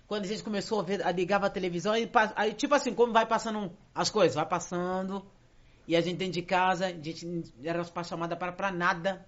Quando 0.07 0.25
a 0.25 0.27
gente 0.27 0.43
começou 0.43 0.79
a, 0.79 0.83
ver, 0.83 1.05
a 1.05 1.11
ligar 1.11 1.43
a 1.43 1.49
televisão, 1.49 1.93
aí, 1.93 2.05
pa- 2.05 2.33
aí, 2.35 2.53
tipo 2.53 2.75
assim, 2.75 2.93
como 2.93 3.11
vai 3.13 3.25
passando 3.25 3.71
as 3.95 4.09
coisas, 4.09 4.35
vai 4.35 4.45
passando. 4.45 5.25
E 5.87 5.95
a 5.95 6.01
gente 6.01 6.17
dentro 6.17 6.33
de 6.33 6.41
casa, 6.41 6.87
a 6.87 6.89
gente 6.91 7.53
era 7.63 7.83
pra 7.85 8.03
chamada 8.03 8.35
para 8.35 8.51
pra 8.51 8.71
nada. 8.71 9.25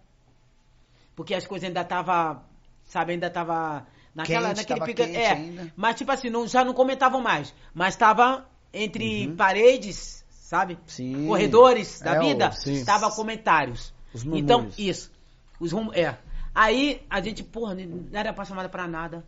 Porque 1.15 1.33
as 1.33 1.47
coisas 1.47 1.67
ainda 1.67 1.83
tava, 1.83 2.43
sabe, 2.83 3.13
ainda 3.13 3.29
tava 3.29 3.87
naquela, 4.13 4.49
Quente, 4.53 4.57
naquele 4.69 4.85
pica, 4.85 5.03
é. 5.03 5.31
ainda. 5.31 5.73
Mas 5.75 5.95
tipo 5.95 6.11
assim, 6.11 6.29
não, 6.29 6.45
já 6.47 6.63
não 6.63 6.73
comentavam 6.73 7.21
mais, 7.21 7.53
mas 7.73 7.95
tava 7.95 8.45
entre 8.73 9.29
paredes, 9.35 10.24
sabe? 10.55 10.79
Sim. 10.87 11.27
Corredores 11.27 11.99
da 11.99 12.15
É, 12.15 12.19
vida, 12.19 12.51
sim. 12.51 12.83
tava 12.85 13.11
comentários. 13.11 13.93
Os 14.13 14.23
então, 14.25 14.69
isso. 14.77 15.11
Os 15.59 15.71
rum... 15.71 15.91
É. 15.93 16.17
Aí 16.53 17.05
a 17.09 17.19
gente, 17.19 17.43
porra, 17.43 17.75
não 17.75 18.05
era 18.17 18.31
pra 18.31 18.45
chamada 18.45 18.69
pra 18.69 18.87
nada. 18.87 19.25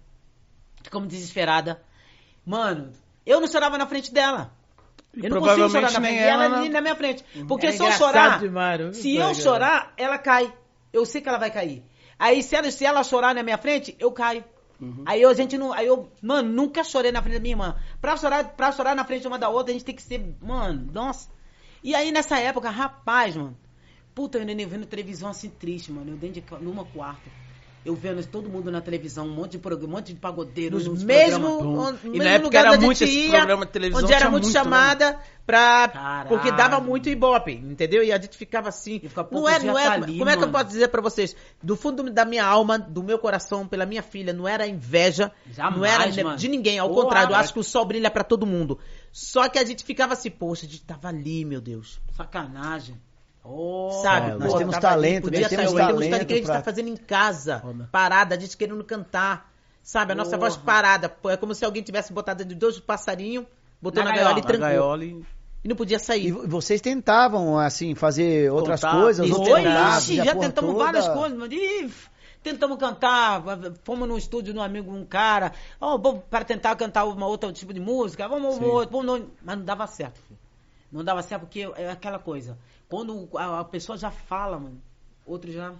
Ficamos 0.82 1.09
desesperada. 1.09 1.82
Mano, 2.45 2.93
eu 3.25 3.41
não 3.41 3.47
chorava 3.47 3.78
na 3.78 3.86
frente 3.86 4.13
dela. 4.13 4.53
Eu 5.13 5.30
não 5.30 5.41
consigo 5.41 5.69
chorar 5.69 5.91
na 5.91 5.99
frente 5.99 6.19
dela 6.19 6.43
ela, 6.45 6.59
nem 6.61 6.69
na 6.69 6.80
minha 6.80 6.95
frente. 6.95 7.25
Porque 7.47 7.67
É 7.67 7.71
se 7.73 7.84
eu 7.84 7.91
chorar. 7.91 8.39
demais, 8.39 8.97
se 8.97 9.15
eu 9.17 9.34
chorar, 9.36 9.93
ela 9.97 10.17
cai. 10.17 10.53
Eu 10.93 11.05
sei 11.05 11.19
que 11.19 11.28
ela 11.28 11.38
vai 11.38 11.51
cair. 11.51 11.84
Aí 12.17 12.41
se 12.41 12.55
ela, 12.55 12.71
se 12.71 12.86
ela 12.86 13.03
chorar 13.03 13.36
na 13.36 13.43
minha 13.43 13.57
frente, 13.57 13.95
eu 13.99 14.11
caio. 14.13 14.43
Uhum. 14.80 15.03
Aí 15.05 15.21
eu, 15.21 15.30
a 15.30 15.34
gente 15.34 15.57
não. 15.57 15.73
Aí 15.73 15.88
eu, 15.88 16.11
mano, 16.21 16.49
nunca 16.49 16.84
chorei 16.84 17.11
na 17.11 17.21
frente 17.21 17.36
da 17.36 17.39
minha 17.39 17.53
irmã. 17.53 17.75
Pra 17.99 18.15
chorar, 18.15 18.43
pra 18.55 18.71
chorar 18.71 18.95
na 18.95 19.03
frente 19.03 19.28
uma 19.28 19.39
da 19.39 19.49
outra, 19.49 19.71
a 19.71 19.73
gente 19.73 19.86
tem 19.86 19.95
que 19.95 20.01
ser. 20.01 20.36
Mano, 20.41 20.91
nossa. 20.91 21.30
E 21.84 21.95
aí 21.95 22.11
nessa 22.11 22.39
época, 22.39 22.69
rapaz, 22.69 23.36
mano. 23.36 23.57
Puta, 24.13 24.38
eu 24.38 24.45
neném 24.45 24.65
vendo 24.65 24.86
televisão 24.86 25.30
assim 25.30 25.49
triste, 25.49 25.91
mano. 25.91 26.11
Eu 26.11 26.17
dentro 26.17 26.41
de 26.41 26.63
numa 26.63 26.86
quarta. 26.86 27.30
Eu 27.88 27.96
vendo 27.96 28.22
todo 28.28 28.50
mundo 28.50 28.70
na 28.70 28.82
televisão, 28.82 29.26
um 29.26 29.34
monte 29.34 29.52
de 29.54 29.60
programa, 29.60 29.94
um 29.94 29.96
monte 29.98 30.14
de 30.14 30.20
pagodeiro. 30.20 30.76
Nos 30.76 30.86
nos 30.88 31.04
mesmo, 31.04 31.58
programas. 31.58 31.96
on- 31.96 31.98
E 32.04 32.10
mesmo 32.10 32.24
na 32.24 32.30
época 32.32 32.44
lugar 32.48 32.60
era 32.66 32.72
onde 32.74 32.86
muito 32.86 32.98
gente 33.00 33.10
esse 33.10 33.20
ia, 33.28 33.32
programa 33.38 33.66
de 33.66 33.72
televisão, 33.72 34.04
onde 34.04 34.14
era 34.14 34.30
muito 34.30 34.48
né? 34.48 34.52
chamada 34.52 35.20
pra 35.46 35.88
Caralho. 35.88 36.28
porque 36.30 36.52
dava 36.52 36.82
muito 36.82 37.08
ibope, 37.08 37.54
entendeu? 37.54 38.04
E 38.04 38.12
a 38.12 38.20
gente 38.20 38.38
ficava 38.38 38.68
assim, 38.68 39.00
E 39.02 39.08
fica 39.08 39.26
não 39.32 39.48
é, 39.48 39.60
não 39.60 39.80
é, 39.80 39.84
tá 39.86 39.92
como- 39.94 40.04
ali, 40.04 40.18
como 40.18 40.30
é 40.30 40.34
que 40.36 40.44
eu 40.44 40.48
mano. 40.48 40.52
posso 40.52 40.66
dizer 40.66 40.90
pra 40.90 41.02
vocês? 41.02 41.34
Do 41.64 41.78
fundo 41.78 42.04
da 42.12 42.26
minha 42.26 42.44
alma, 42.46 42.78
do 42.78 43.02
meu 43.02 43.18
coração, 43.18 43.66
pela 43.66 43.86
minha 43.86 44.04
filha, 44.04 44.34
não 44.34 44.46
era 44.46 44.68
inveja, 44.68 45.32
Jamais, 45.54 45.78
não 45.78 45.86
era 45.86 46.24
mano. 46.26 46.38
de 46.38 46.48
ninguém, 46.50 46.78
ao 46.80 46.90
Porra, 46.90 47.04
contrário, 47.04 47.32
eu 47.32 47.36
acho 47.38 47.54
que 47.54 47.60
o 47.60 47.64
sol 47.64 47.86
brilha 47.86 48.12
pra 48.12 48.26
todo 48.26 48.46
mundo. 48.46 48.78
Só 49.14 49.48
que 49.48 49.58
a 49.58 49.64
gente 49.66 49.86
ficava 49.86 50.12
assim, 50.12 50.30
poxa, 50.30 50.66
a 50.66 50.70
gente 50.70 50.84
tava 50.84 51.08
ali, 51.08 51.46
meu 51.46 51.62
Deus. 51.62 52.02
Sacanagem. 52.18 53.00
Oh, 53.50 54.00
Sabe? 54.04 54.32
É, 54.32 54.36
nós 54.36 54.52
Pô, 54.52 54.58
temos 54.58 54.76
tava 54.76 54.88
talento, 54.88 55.24
podia 55.24 55.39
nós 55.41 55.50
temos 55.50 55.66
temos 55.68 55.80
talento 55.80 55.95
talento 56.10 56.26
que 56.28 56.34
a 56.34 56.36
gente 56.36 56.45
pra- 56.45 56.56
tá 56.56 56.64
fazendo 56.64 56.89
em 56.89 56.98
casa, 56.98 57.64
parada, 57.91 58.36
a 58.36 58.39
gente 58.39 58.58
querendo 58.58 58.84
cantar. 58.84 59.52
Sabe, 59.82 60.12
a 60.12 60.16
nossa 60.16 60.38
voz 60.38 60.58
parada. 60.58 61.16
É 61.30 61.38
como 61.38 61.56
se 61.56 61.64
alguém 61.64 61.82
tivesse 61.82 62.12
botado 62.12 62.43
de 62.43 62.54
dois 62.54 62.78
passarinhos, 62.78 63.45
botou 63.82 64.04
Na 64.04 64.10
na, 64.10 64.16
gaiola 64.18 64.32
e 64.39 64.41
gaiola, 64.41 64.48
trancou. 64.48 64.68
gaiola 64.68 65.06
e... 65.06 65.26
E 65.64 65.68
não 65.70 65.76
podia 65.78 65.95
E 65.98 66.00
sair. 66.00 66.32
vo- 66.32 66.45
vocês 66.48 66.82
tentavam, 66.82 67.58
assim, 67.58 67.95
fazer 67.95 68.52
outras 68.52 68.82
coisas, 68.82 69.30
outros 69.32 69.54
Oi, 69.54 69.64
ixi, 69.98 70.14
e 70.14 70.16
já 70.18 70.36
tentamos 70.36 70.74
toda. 70.74 70.84
várias 70.84 71.08
coisas, 71.08 71.38
mas 71.38 71.50
ih, 71.52 71.89
tentamos 72.43 72.78
cantar, 72.78 73.41
fomos 73.84 74.08
no 74.08 74.18
estúdio 74.18 74.54
de 74.54 74.60
um 74.60 74.62
amigo, 74.62 74.91
um 74.93 75.04
cara, 75.06 75.52
vamos 75.80 76.22
para 76.30 76.43
tentar 76.45 76.76
cantar 76.76 77.06
uma 77.06 77.26
outra 77.26 77.52
tipo 77.52 77.74
de 77.74 77.80
música, 77.80 78.28
vamos, 78.28 78.58
vamos, 78.60 78.86
vamos, 78.91 79.24
mas 79.41 79.58
não 79.58 79.66
dava 79.66 79.88
certo, 79.88 80.20
filho. 80.28 80.39
Não 80.91 81.04
dava 81.04 81.22
certo 81.24 81.41
porque 81.41 81.68
é 81.76 81.89
aquela 81.89 82.20
coisa, 82.20 82.58
quando 82.90 83.28
a, 83.36 83.60
a 83.60 83.64
pessoa 83.64 83.98
já 83.98 84.10
fala, 84.12 84.60
mano, 84.60 84.82
outro 85.26 85.52
já, 85.52 85.74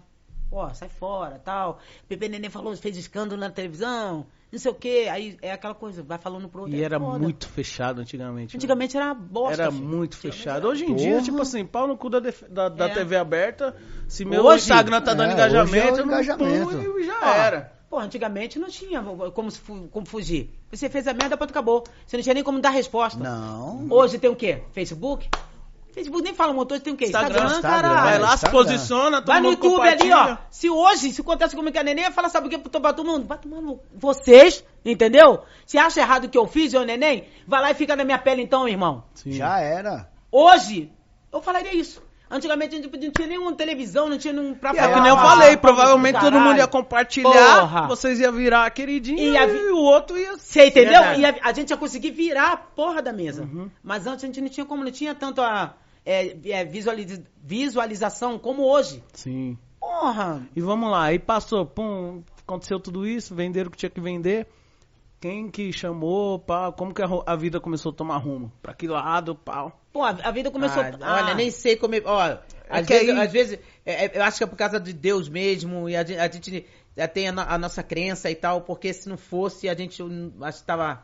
ó, 0.52 0.70
sai 0.74 0.90
fora, 0.90 1.40
tal, 1.44 1.80
Pepe 2.08 2.28
Neném 2.30 2.50
falou, 2.50 2.76
fez 2.76 2.98
escândalo 2.98 3.40
na 3.40 3.50
televisão, 3.50 4.26
não 4.52 4.60
sei 4.60 4.72
o 4.72 4.76
que, 4.76 5.08
aí 5.10 5.38
é 5.42 5.52
aquela 5.52 5.74
coisa, 5.76 6.02
vai 6.04 6.18
falando 6.18 6.48
pro 6.48 6.62
outro. 6.62 6.76
E 6.76 6.82
é 6.82 6.86
era 6.86 7.00
foda. 7.00 7.20
muito 7.20 7.48
fechado 7.50 8.00
antigamente. 8.02 8.54
né? 8.54 8.58
Antigamente 8.58 8.96
era 8.96 9.14
bosta. 9.14 9.62
Era 9.64 9.72
filho. 9.72 9.84
muito 9.86 10.16
fechado. 10.18 10.68
Hoje 10.68 10.84
em 10.86 10.88
Porra. 10.88 10.98
dia, 11.00 11.22
tipo 11.22 11.42
assim, 11.42 11.66
pau 11.66 11.86
no 11.88 11.98
cu 11.98 12.10
da, 12.10 12.20
da, 12.50 12.70
da 12.70 12.86
É. 12.88 12.94
TV 12.94 13.18
aberta. 13.18 13.76
Se 14.08 14.24
meu 14.24 14.46
Hoje? 14.46 14.64
Instagram 14.64 15.02
tá 15.02 15.14
dando 15.14 15.32
É, 15.32 15.34
engajamento, 15.34 15.88
hoje 15.88 15.90
é 15.90 15.92
o 15.92 15.98
eu 16.00 16.06
não 16.06 16.14
engajamento. 16.14 16.92
pum 16.94 17.00
e 17.00 17.04
já 17.06 17.18
Ah, 17.22 17.36
era. 17.36 17.74
Pô, 17.90 18.00
antigamente 18.00 18.58
não 18.60 18.68
tinha 18.70 19.02
como, 19.34 19.50
como 19.92 20.06
fugir. 20.06 20.50
Você 20.72 20.90
fez 20.90 21.08
a 21.08 21.14
merda, 21.14 21.36
pronto, 21.38 21.52
acabou. 21.52 21.84
Você 22.06 22.16
não 22.18 22.24
tinha 22.24 22.34
nem 22.34 22.44
como 22.44 22.60
dar 22.62 22.70
resposta. 22.70 23.22
Não. 23.22 23.88
Hoje 23.90 24.18
tem 24.18 24.30
o 24.30 24.36
quê? 24.36 24.64
Facebook? 24.72 25.30
Facebook 25.98 26.24
nem 26.24 26.34
fala 26.34 26.54
muito, 26.54 26.72
hoje 26.74 26.84
tem 26.84 26.94
o 26.94 26.96
quê? 26.98 27.06
Instagram, 27.06 27.46
Instagram, 27.46 27.62
caralho. 27.62 28.04
Vai 28.04 28.20
lá, 28.20 28.28
se 28.30 28.34
Instagram. 28.46 28.60
posiciona, 28.60 29.18
todo 29.18 29.28
Vai 29.28 29.42
no 29.42 29.50
YouTube 29.50 29.88
ali, 29.88 30.14
ó. 30.14 30.38
Se 30.52 30.70
hoje, 30.70 31.12
se 31.12 31.22
acontece 31.22 31.56
comigo 31.56 31.74
com 31.74 31.80
a 31.80 31.84
neném, 31.84 32.12
fala, 32.12 32.30
sabe 32.30 32.48
o 32.48 32.50
que? 32.50 32.58
Pra 32.58 32.94
todo 32.94 33.06
mundo. 33.08 33.26
Vai 33.28 33.38
tomar 33.40 33.62
no... 33.62 33.80
Vocês, 33.96 34.64
entendeu? 34.86 35.42
Se 35.66 35.78
acha 35.78 36.00
errado 36.00 36.26
o 36.26 36.30
que 36.30 36.38
eu 36.38 36.46
fiz, 36.46 36.72
eu 36.74 36.86
neném, 36.86 37.28
vai 37.48 37.62
lá 37.62 37.72
e 37.72 37.74
fica 37.74 37.96
na 37.96 38.04
minha 38.04 38.20
pele 38.20 38.44
então, 38.44 38.68
irmão. 38.68 39.04
Sim. 39.16 39.32
Já 39.32 39.60
era. 39.60 40.08
Hoje, 40.32 40.92
eu 41.34 41.42
falaria 41.42 41.74
isso. 41.76 42.06
Antigamente 42.30 42.76
a 42.76 42.82
gente 42.82 42.92
não 42.92 43.12
tinha 43.12 43.26
nenhuma 43.26 43.54
televisão, 43.54 44.10
não 44.10 44.18
tinha 44.18 44.34
nenhum 44.34 44.54
pra 44.54 44.72
É 44.72 44.74
que 44.94 45.00
nem 45.00 45.08
eu 45.08 45.16
falar, 45.16 45.30
falei, 45.30 45.54
ah, 45.54 45.58
provavelmente 45.58 46.16
caralho. 46.16 46.34
todo 46.34 46.44
mundo 46.44 46.58
ia 46.58 46.68
compartilhar, 46.68 47.62
Porra. 47.62 47.88
vocês 47.88 48.20
iam 48.20 48.34
virar 48.34 48.70
queridinho 48.72 49.18
E 49.18 49.30
e, 49.30 49.38
a 49.38 49.46
vi- 49.46 49.70
o 49.70 49.78
outro 49.78 50.18
ia... 50.18 50.36
Você 50.36 50.68
entendeu? 50.68 51.02
Verdade. 51.02 51.22
E 51.22 51.26
a, 51.26 51.36
a 51.42 51.54
gente 51.54 51.70
ia 51.70 51.78
conseguir 51.78 52.12
virar 52.12 52.52
a 52.52 52.58
porra 52.58 53.02
da 53.02 53.14
mesa. 53.14 53.44
Uhum. 53.44 53.72
Mas 53.82 54.06
antes 54.06 54.26
a 54.26 54.28
gente 54.28 54.42
não 54.42 54.50
tinha 54.50 54.66
como, 54.66 54.84
não 54.84 54.92
tinha 54.92 55.16
tanto 55.16 55.42
a 55.42 55.74
é, 56.10 56.38
é, 56.52 56.66
visualiza- 56.66 57.24
visualização 57.44 58.40
como 58.40 58.64
hoje. 58.64 59.04
Sim. 59.14 59.58
Porra! 59.80 60.48
E 60.56 60.62
vamos 60.62 60.90
lá, 60.90 61.06
aí 61.06 61.20
passou, 61.20 61.66
pum, 61.66 62.24
aconteceu 62.42 62.80
tudo 62.80 63.06
isso, 63.08 63.36
venderam 63.36 63.68
o 63.68 63.72
que 63.72 63.78
tinha 63.78 63.90
que 63.90 64.02
vender. 64.02 64.48
Quem 65.20 65.50
que 65.50 65.74
chamou, 65.74 66.38
pau? 66.40 66.72
Como 66.74 66.94
que 66.94 67.02
a, 67.02 67.08
a 67.26 67.36
vida 67.36 67.60
começou 67.60 67.92
a 67.92 67.96
tomar 67.96 68.18
rumo? 68.18 68.52
Pra 68.62 68.74
que 68.74 68.88
lado, 68.88 69.34
pau? 69.36 69.82
Pô, 69.92 70.04
a, 70.04 70.10
a 70.10 70.32
vida 70.32 70.52
começou... 70.52 70.82
Ah, 71.02 71.24
Olha, 71.24 71.34
nem 71.34 71.50
sei 71.50 71.76
como. 71.76 71.96
Ó, 72.06 72.38
às 72.70 72.86
que 72.86 72.94
vezes, 72.94 73.10
aí- 73.10 73.20
às 73.26 73.32
vezes 73.32 73.60
é, 73.84 74.06
é, 74.06 74.12
eu 74.18 74.24
acho 74.24 74.38
que 74.38 74.44
é 74.44 74.48
por 74.48 74.56
causa 74.56 74.80
de 74.80 74.94
Deus 74.94 75.28
mesmo, 75.28 75.90
e 75.90 75.96
a 75.96 76.04
gente, 76.04 76.20
a 76.20 76.32
gente, 76.32 76.66
é, 76.96 77.08
tem 77.08 77.30
a, 77.30 77.32
no- 77.32 77.42
a 77.42 77.58
nossa 77.58 77.82
crença 77.82 78.30
e 78.30 78.36
tal, 78.36 78.62
porque 78.62 78.94
se 78.94 79.10
não 79.10 79.18
fosse, 79.18 79.68
a 79.68 79.74
gente 79.74 80.04
hum, 80.04 80.32
acho 80.42 80.60
que 80.60 80.66
tava 80.68 81.04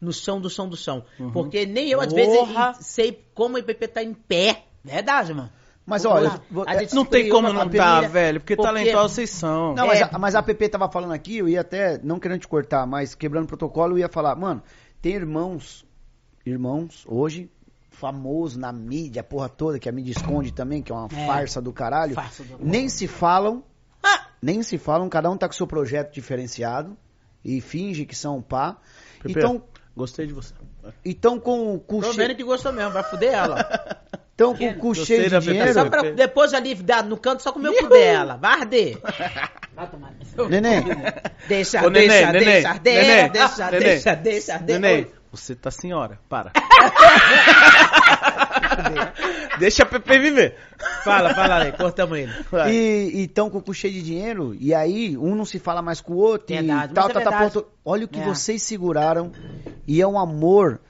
no 0.00 0.12
chão 0.12 0.40
do 0.40 0.48
chão 0.48 0.68
do 0.68 0.76
chão. 0.76 1.04
Porque 1.32 1.66
nem 1.66 1.88
eu, 1.90 2.00
às 2.00 2.12
vezes, 2.12 2.34
Porra. 2.36 2.74
sei 2.80 3.24
como 3.34 3.56
o 3.56 3.58
IPP 3.58 3.88
tá 3.88 4.02
em 4.02 4.14
pé. 4.14 4.64
Verdade, 4.82 5.34
mano. 5.34 5.50
Mas 5.86 6.04
olha, 6.04 6.40
vou- 6.50 6.64
a 6.68 6.76
gente 6.78 6.94
Não 6.94 7.04
tem 7.04 7.28
como 7.28 7.52
não 7.52 7.68
tá, 7.68 8.00
velho, 8.02 8.38
porque, 8.40 8.54
porque- 8.54 8.68
talentosos 8.68 9.12
vocês 9.12 9.30
são. 9.30 9.74
Não, 9.74 9.86
mas, 9.88 10.00
É. 10.00 10.08
a, 10.12 10.18
mas 10.18 10.34
a 10.36 10.42
PP 10.42 10.68
tava 10.68 10.88
falando 10.90 11.12
aqui, 11.12 11.38
eu 11.38 11.48
ia 11.48 11.62
até, 11.62 11.98
não 12.02 12.20
querendo 12.20 12.40
te 12.40 12.48
cortar, 12.48 12.86
mas 12.86 13.14
quebrando 13.14 13.46
protocolo, 13.48 13.94
eu 13.94 13.98
ia 13.98 14.08
falar, 14.08 14.36
mano, 14.36 14.62
tem 15.02 15.14
irmãos, 15.14 15.84
irmãos, 16.46 17.04
hoje, 17.08 17.50
famoso 17.90 18.58
na 18.58 18.72
mídia, 18.72 19.20
a 19.20 19.24
porra 19.24 19.48
toda, 19.48 19.78
que 19.78 19.88
a 19.88 19.92
mídia 19.92 20.12
esconde 20.12 20.52
também, 20.52 20.80
que 20.82 20.92
é 20.92 20.94
uma 20.94 21.08
É. 21.12 21.26
farsa 21.26 21.60
do 21.60 21.72
caralho, 21.72 22.14
Farsa 22.14 22.44
do- 22.44 22.58
nem 22.60 22.88
se 22.88 23.06
falam, 23.08 23.62
Ah! 24.02 24.26
nem 24.40 24.62
se 24.62 24.78
falam, 24.78 25.08
cada 25.08 25.28
um 25.30 25.36
tá 25.36 25.46
com 25.48 25.54
seu 25.54 25.66
projeto 25.66 26.12
diferenciado, 26.14 26.96
e 27.44 27.60
finge 27.60 28.04
que 28.06 28.14
são 28.14 28.40
pá. 28.40 28.76
Pepe, 29.22 29.38
Então, 29.38 29.62
Gostei 30.00 30.26
de 30.26 30.32
você. 30.32 30.54
então 31.04 31.38
com, 31.38 31.78
com, 31.78 32.00
Tô 32.00 32.10
che- 32.10 32.16
vendo 32.16 32.34
que 32.34 32.42
gostou 32.42 32.72
mesmo, 32.72 32.90
vai 32.90 33.02
fuder 33.02 33.34
ela. 33.34 33.98
então, 34.34 34.56
com, 34.56 34.72
com 34.74 34.88
Gostei 34.88 35.04
cheio 35.04 35.22
de 35.24 35.28
da 35.30 35.38
dinheiro, 35.40 35.72
Só 35.74 35.84
pra 35.84 36.02
depois 36.02 36.54
ali 36.54 36.74
dar 36.74 37.04
no 37.04 37.18
canto 37.18 37.42
só 37.42 37.52
comer 37.52 37.68
o 37.68 37.74
cu 37.76 37.88
dela. 37.88 38.36
Vai 38.38 38.52
arder. 38.60 38.98
Vai 39.74 39.86
tomar. 39.90 40.12
neném, 40.48 40.82
Deixa, 41.46 41.84
Ô, 41.84 41.90
neném, 41.90 42.08
deixa, 42.08 42.32
neném, 42.32 42.44
deixa, 42.46 42.68
arder, 42.70 42.94
neném, 42.94 43.30
deixa, 43.30 43.70
neném. 43.70 43.80
deixa, 43.80 44.14
deixa, 44.16 44.54
arder. 44.54 44.80
Neném, 44.80 45.06
você 45.30 45.54
tá 45.54 45.70
senhora, 45.70 46.18
para. 46.28 46.52
Deixa 49.58 49.82
a 49.82 49.86
Pepe 49.86 50.18
viver. 50.18 50.56
Fala, 51.04 51.34
fala 51.34 51.62
aí, 51.62 51.72
cortamos 51.72 52.18
ele. 52.18 52.32
Vai. 52.50 52.72
E 52.72 53.22
então 53.22 53.50
com 53.50 53.58
o 53.58 53.62
cu 53.62 53.74
cheio 53.74 53.92
de 53.92 54.02
dinheiro, 54.02 54.56
e 54.58 54.74
aí 54.74 55.16
um 55.16 55.34
não 55.34 55.44
se 55.44 55.58
fala 55.58 55.82
mais 55.82 56.00
com 56.00 56.14
o 56.14 56.16
outro, 56.16 56.54
Verdade, 56.54 56.92
e 56.92 56.94
tal, 56.94 57.08
mas 57.08 57.16
é 57.16 57.20
tal, 57.20 57.50
tal. 57.50 57.70
Olha 57.84 58.04
o 58.04 58.08
que 58.08 58.20
É. 58.20 58.24
vocês 58.24 58.62
seguraram, 58.62 59.32
e 59.86 60.00
é 60.00 60.06
um 60.06 60.18
amor 60.18 60.80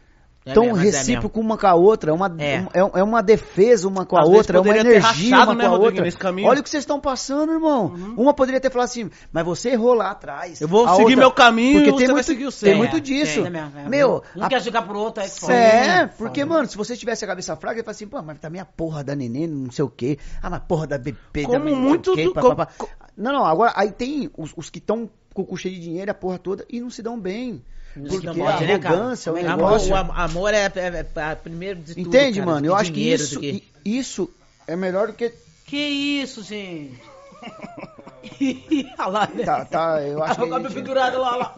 É 0.51 0.55
tão 0.55 0.64
mesmo, 0.64 0.78
é 0.78 0.82
recíproco 0.82 1.40
uma 1.40 1.57
com 1.57 1.66
a 1.66 1.74
outra, 1.74 2.11
é 2.11 2.14
uma, 2.14 2.26
É. 2.38 2.61
um- 2.61 2.88
é, 2.96 3.01
é 3.01 3.03
uma 3.03 3.22
defesa 3.22 3.86
uma 3.88 4.05
com 4.05 4.16
a 4.16 4.22
Às 4.22 4.28
outra, 4.28 4.59
é 4.59 4.61
uma 4.61 4.76
energia 4.76 5.36
uma 5.44 5.55
né, 5.55 5.64
com 5.68 5.74
a 5.74 5.78
outra. 5.78 6.09
Olha 6.44 6.61
o 6.61 6.62
que 6.62 6.70
vocês 6.70 6.82
estão 6.82 7.01
passando, 7.01 7.53
irmão. 7.53 7.94
Uma 8.16 8.34
poderia 8.34 8.61
ter 8.61 8.70
falado 8.70 8.86
assim, 8.88 9.11
mas 9.32 9.44
você 9.44 9.70
errou 9.70 9.94
lá 9.94 10.11
atrás. 10.11 10.61
Eu 10.61 10.68
vou 10.68 10.88
seguir 10.88 11.03
outra- 11.03 11.16
meu 11.16 11.30
caminho 11.30 11.78
porque 11.78 11.90
você 11.92 12.05
tem 12.05 12.14
muito, 12.14 12.26
seguir 12.26 12.46
o 12.46 12.51
seu. 12.51 12.66
Tem 12.66 12.74
É, 12.74 12.78
muito 12.78 13.01
disso. 13.01 13.40
É 13.46 13.82
é. 13.84 13.88
Meu, 13.88 14.22
um 14.36 14.44
a- 14.44 14.48
quer 14.48 14.61
jogar 14.62 14.82
pro 14.82 14.98
outro, 14.98 15.22
é 15.22 15.28
foda. 15.28 15.53
é, 15.55 16.07
porque, 16.07 16.44
mano, 16.44 16.68
se 16.68 16.76
você 16.76 16.96
tivesse 16.96 17.24
a 17.24 17.28
cabeça 17.28 17.57
fraca, 17.57 17.76
ele 17.76 17.82
fala 17.84 17.92
assim, 17.92 18.07
pô, 18.07 18.20
mas 18.22 18.38
também 18.38 18.61
a 18.61 18.64
porra 18.64 19.03
da 19.05 19.14
neném, 19.14 19.46
não 19.46 19.70
sei 19.70 19.84
o 19.84 19.88
quê. 19.90 20.18
Ah, 20.42 20.51
mas 20.51 20.61
porra 20.66 20.86
da 20.86 20.98
BP 20.98 21.44
Como 21.44 21.59
não 21.59 21.66
sei 21.66 21.74
muito 21.74 22.12
o 22.12 22.14
quê, 22.16 22.24
do- 22.24 22.32
pá, 22.34 22.42
pá, 22.55 22.66
pá. 22.66 22.68
Não, 23.16 23.32
não, 23.32 23.44
agora, 23.44 23.72
aí 23.76 23.90
tem 23.92 24.30
os, 24.36 24.53
os 24.57 24.70
que 24.70 24.78
estão 24.78 25.09
com 25.34 25.46
o 25.48 25.57
cheio 25.57 25.74
de 25.74 25.80
dinheiro, 25.80 26.11
a 26.11 26.14
porra 26.14 26.38
toda, 26.38 26.64
e 26.68 26.80
não 26.80 26.90
se 26.90 27.03
dão 27.03 27.18
bem. 27.18 27.62
Porque 27.95 28.28
a 28.28 28.32
né, 28.34 28.74
arrogância, 28.74 29.32
o 29.32 29.34
Como 29.34 29.38
é 29.38 29.49
que 29.49 29.53
Amor, 29.53 29.64
negócio... 29.72 29.93
o 29.93 29.97
am- 29.97 30.11
amor 30.12 30.55
é, 30.55 30.64
é, 30.64 30.70
é, 30.76 31.07
é 31.30 31.34
primeiro 31.34 31.80
de 31.80 31.95
tudo. 31.95 32.07
Entende, 32.07 32.38
cara, 32.41 32.51
mano? 32.53 32.66
Eu 32.66 32.74
que 32.74 32.80
acho 32.80 32.93
que 32.93 33.12
isso, 33.12 33.41
que- 33.41 33.64
isso 33.84 34.30
é 34.66 34.76
melhor 34.76 35.09
do 35.09 35.12
que... 35.12 35.32
Que 35.66 35.76
isso, 35.76 36.43
gente? 36.43 37.01
Olha 38.99 39.07
lá, 39.09 39.28
né? 39.34 39.45
Tá, 39.45 39.64
tá, 39.64 40.03
eu 40.03 40.22
acho 40.24 40.34
que... 40.36 40.43
Olha 40.43 40.55
a 40.55 40.57
a 40.59 40.62
gente- 40.62 40.74
pendurada 40.74 41.18
lá, 41.18 41.36
lá. 41.36 41.55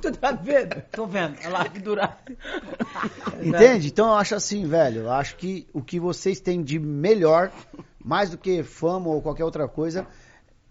Tu 0.00 0.12
tá 0.16 0.32
vendo? 0.32 0.82
Tô 0.90 1.06
vendo. 1.06 1.36
Olha 1.40 1.48
lá, 1.50 1.64
pendurada. 1.66 2.16
Entende? 3.42 3.88
Então 3.88 4.06
eu 4.08 4.14
acho 4.14 4.34
assim, 4.34 4.66
velho, 4.66 5.02
eu 5.02 5.12
acho 5.12 5.36
que 5.36 5.66
o 5.72 5.82
que 5.82 6.00
vocês 6.00 6.40
têm 6.40 6.62
de 6.62 6.78
melhor, 6.78 7.50
mais 8.02 8.30
do 8.30 8.38
que 8.38 8.62
fama 8.62 9.08
ou 9.08 9.20
qualquer 9.20 9.44
outra 9.44 9.68
coisa, 9.68 10.06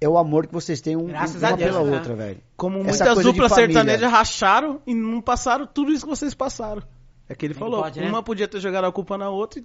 é 0.06 0.10
o 0.10 0.18
amor 0.18 0.47
que 0.47 0.53
vocês 0.53 0.80
têm 0.82 0.95
um, 0.95 1.06
Graças 1.08 1.41
uma 1.41 1.51
Deus, 1.58 1.72
pela 1.72 1.84
né? 1.84 1.95
outra, 1.97 2.16
velho. 2.16 2.38
Como 2.56 2.80
Essa 2.88 3.06
muitas 3.06 3.24
duplas 3.24 3.51
sertanejas 3.53 4.12
racharam 4.12 4.80
e 4.86 4.93
não 4.93 5.22
passaram 5.22 5.66
tudo 5.68 5.91
isso 5.91 6.03
que 6.06 6.10
vocês 6.10 6.34
passaram. 6.34 6.82
É 7.28 7.34
que 7.36 7.45
ele 7.45 7.53
Nem 7.53 7.60
falou, 7.60 7.82
pode, 7.82 7.99
né? 7.99 8.08
uma 8.08 8.22
podia 8.22 8.47
ter 8.47 8.60
jogado 8.60 8.86
a 8.86 8.91
culpa 8.91 9.18
na 9.18 9.30
outra, 9.30 9.62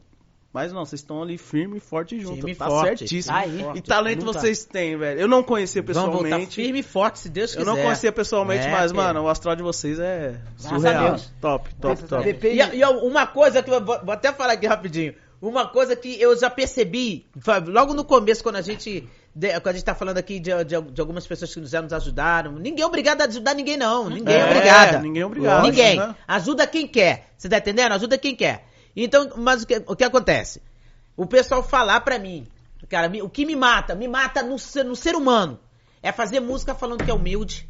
mas 0.52 0.72
não, 0.72 0.84
vocês 0.84 1.00
estão 1.00 1.22
ali 1.22 1.36
firme 1.38 1.76
e 1.76 1.80
forte 1.80 2.18
junto. 2.18 2.36
Firme 2.36 2.52
e 2.52 2.54
tá 2.56 2.66
forte. 2.66 2.98
certíssimo. 3.00 3.34
Tá 3.34 3.40
aí. 3.42 3.64
E 3.76 3.80
talento 3.82 4.24
Luta. 4.24 4.40
vocês 4.40 4.64
têm, 4.64 4.96
velho. 4.96 5.20
Eu 5.20 5.28
não 5.28 5.42
conhecia 5.44 5.80
Vamos 5.82 6.02
voltar 6.02 6.22
pessoalmente. 6.22 6.54
firme 6.56 6.78
e 6.80 6.82
forte, 6.82 7.18
se 7.20 7.28
Deus 7.28 7.52
Eu 7.54 7.58
quiser. 7.60 7.70
não 7.70 7.80
conhecia 7.80 8.10
pessoalmente, 8.10 8.66
É, 8.66 8.70
mas, 8.72 8.90
filho. 8.90 9.02
mano, 9.02 9.22
o 9.22 9.28
astral 9.28 9.54
de 9.54 9.62
vocês 9.62 10.00
é 10.00 10.40
surreal. 10.56 11.10
Deus. 11.10 11.32
Top, 11.40 11.72
top, 11.76 12.02
top. 12.04 12.38
E, 12.48 12.78
e 12.78 12.84
uma 12.84 13.26
coisa 13.26 13.62
que 13.62 13.70
eu 13.70 13.84
vou, 13.84 14.00
vou 14.04 14.12
até 14.12 14.32
falar 14.32 14.54
aqui 14.54 14.66
rapidinho. 14.66 15.14
Uma 15.40 15.68
coisa 15.68 15.94
que 15.94 16.20
eu 16.20 16.36
já 16.38 16.50
percebi, 16.50 17.24
logo 17.68 17.94
no 17.94 18.04
começo, 18.04 18.42
quando 18.42 18.56
a 18.56 18.60
gente. 18.62 19.08
De- 19.34 19.52
quando 19.60 19.68
a 19.68 19.72
gente 19.72 19.84
tá 19.84 19.94
falando 19.94 20.18
aqui 20.18 20.38
de, 20.40 20.50
de- 20.64 20.80
de 20.82 21.00
algumas 21.00 21.26
pessoas 21.26 21.52
que 21.54 21.64
já 21.66 21.80
nos 21.82 21.92
ajudaram. 21.92 22.52
Ninguém 22.52 22.82
é 22.82 22.86
obrigado 22.86 23.22
a 23.22 23.24
ajudar 23.26 23.54
ninguém, 23.54 23.76
não. 23.76 24.08
Ninguém 24.10 24.34
é, 24.34 24.40
É, 24.40 24.44
obrigada. 24.46 24.98
ninguém 25.00 25.22
é 25.22 25.26
obrigado, 25.26 25.62
Ninguém. 25.64 25.98
né? 25.98 26.14
Ajuda 26.26 26.66
quem 26.66 26.86
quer. 26.86 27.28
Você 27.36 27.48
tá 27.48 27.58
entendendo? 27.58 27.92
Ajuda 27.92 28.18
quem 28.18 28.34
quer. 28.34 28.66
Então, 28.94 29.30
mas 29.36 29.62
o 29.62 29.66
que, 29.66 29.82
o 29.86 29.94
que 29.96 30.04
acontece? 30.04 30.60
O 31.16 31.26
pessoal 31.26 31.62
falar 31.62 32.00
pra 32.00 32.18
mim, 32.18 32.48
cara, 32.88 33.10
o 33.22 33.28
que 33.30 33.44
me 33.46 33.54
mata? 33.54 33.94
Me 33.94 34.08
mata 34.08 34.42
no 34.42 34.58
ser, 34.58 34.84
no 34.84 34.96
ser 34.96 35.14
humano. 35.14 35.58
É 36.02 36.10
fazer 36.10 36.40
música 36.40 36.74
falando 36.74 37.04
que 37.04 37.10
é 37.10 37.14
humilde. 37.14 37.68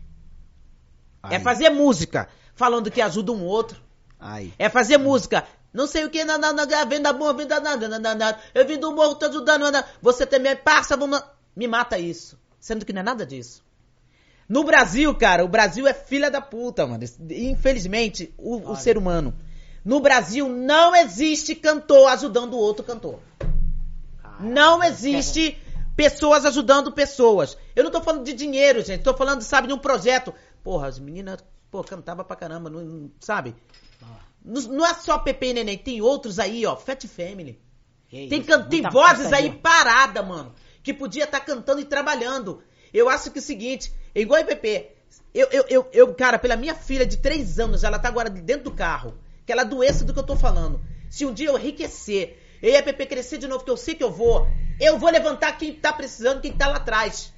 É 1.29 1.37
Aí, 1.37 1.43
fazer 1.43 1.69
música 1.71 2.29
falando 2.55 2.91
que 2.91 3.03
ajuda 3.03 3.33
um 3.33 3.45
outro. 3.45 3.81
aí. 4.19 4.53
É 4.59 4.69
fazer 4.69 4.97
música. 4.99 5.45
Não 5.73 5.87
sei 5.87 6.05
o 6.05 6.11
que, 6.11 6.25
na, 6.25 6.37
na, 6.39 6.53
na, 6.53 6.85
venda 6.85 7.13
boa, 7.13 7.33
venda 7.33 7.61
nada, 7.61 7.87
nada. 7.99 8.39
Eu 8.55 8.67
vim 8.67 8.79
do 8.79 8.93
morro, 8.93 9.15
tô 9.15 9.27
ajudando. 9.27 9.65
Você 10.03 10.25
também 10.27 10.57
passa, 10.57 10.97
vamos. 10.97 11.23
Me 11.55 11.67
mata 11.67 11.99
isso. 11.99 12.39
Sendo 12.59 12.85
que 12.85 12.93
não 12.93 13.01
é 13.01 13.05
nada 13.05 13.25
disso. 13.27 13.65
No 14.49 14.65
Brasil, 14.65 15.15
cara, 15.15 15.45
o 15.45 15.49
Brasil 15.49 15.87
é 15.87 15.95
filha 15.95 16.31
da 16.31 16.41
puta, 16.41 16.87
mano. 16.87 17.05
Infelizmente, 17.31 18.35
o, 18.37 18.57
o 18.73 18.77
ser 18.77 18.99
humano. 18.99 19.35
No 19.85 20.01
Brasil 20.01 20.49
não 20.49 20.95
existe 20.95 21.55
cantor 21.55 22.09
ajudando 22.09 22.55
o 22.55 22.59
outro 22.59 22.85
cantor. 22.85 23.21
Não 24.41 24.83
existe 24.83 25.57
pessoas 25.97 26.45
ajudando 26.45 26.93
pessoas. 26.93 27.57
Eu 27.77 27.85
não 27.85 27.91
tô 27.91 28.01
falando 28.01 28.25
de 28.25 28.33
dinheiro, 28.33 28.83
gente. 28.83 29.03
Tô 29.03 29.15
falando, 29.15 29.43
sabe, 29.43 29.69
de 29.69 29.75
um 29.75 29.79
projeto. 29.79 30.35
Porra, 30.63 30.89
as 30.89 30.99
meninas, 30.99 31.39
pô, 31.71 31.83
cantava 31.85 32.25
pra 32.25 32.37
caramba, 32.37 32.69
não, 32.69 32.81
não- 32.83 33.11
sabe? 33.21 33.55
Não, 34.45 34.63
não 34.63 34.87
é 34.87 34.95
só 34.95 35.19
Pepe 35.19 35.49
e 35.49 35.53
Neném, 35.55 35.79
tem 35.79 36.01
outros 36.01 36.39
aí, 36.39 36.65
ó. 36.65 36.75
Fat 36.75 37.07
Family. 37.07 37.61
Que 38.09 38.27
Tem, 38.29 38.41
isso, 38.41 38.65
tem 38.65 38.83
vozes 38.91 39.33
aí 39.33 39.51
parada, 39.53 40.23
mano. 40.23 40.53
Que 40.83 40.95
podia 40.95 41.25
estar 41.25 41.41
cantando 41.41 41.81
e 41.81 41.85
trabalhando. 41.85 42.63
Eu 42.93 43.09
acho 43.09 43.31
que 43.31 43.39
é 43.39 43.43
o 43.43 43.45
seguinte, 43.45 43.93
é 44.15 44.21
igual 44.21 44.39
a 44.39 44.41
IPP. 44.43 44.91
Eu, 45.35 45.49
eu, 45.51 45.65
eu, 45.69 45.89
eu, 45.93 46.15
cara, 46.15 46.39
pela 46.39 46.57
minha 46.57 46.75
filha 46.75 47.07
de 47.07 47.17
três 47.17 47.59
anos, 47.59 47.85
ela 47.85 47.99
tá 47.99 48.09
agora 48.09 48.29
dentro 48.31 48.65
do 48.65 48.73
carro. 48.73 49.19
Que 49.47 49.53
ela 49.53 49.63
adoeça 49.63 50.05
do 50.05 50.13
que 50.13 50.19
eu 50.19 50.25
tô 50.27 50.37
falando. 50.37 50.81
Se 51.09 51.25
um 51.27 51.33
dia 51.33 51.49
eu 51.49 51.59
enriquecer, 51.59 52.39
e 52.63 52.77
a 52.77 52.83
PP 52.83 53.07
crescer 53.07 53.39
de 53.39 53.47
novo, 53.47 53.65
que 53.65 53.71
eu 53.71 53.77
sei 53.77 53.95
que 53.95 54.05
eu 54.05 54.11
vou, 54.11 54.47
eu 54.79 54.99
vou 54.99 55.11
levantar 55.11 55.53
quem 55.53 55.75
tá 55.75 55.93
precisando, 55.93 56.41
quem 56.41 56.53
tá 56.53 56.69
lá 56.69 56.77
atrás. 56.77 57.33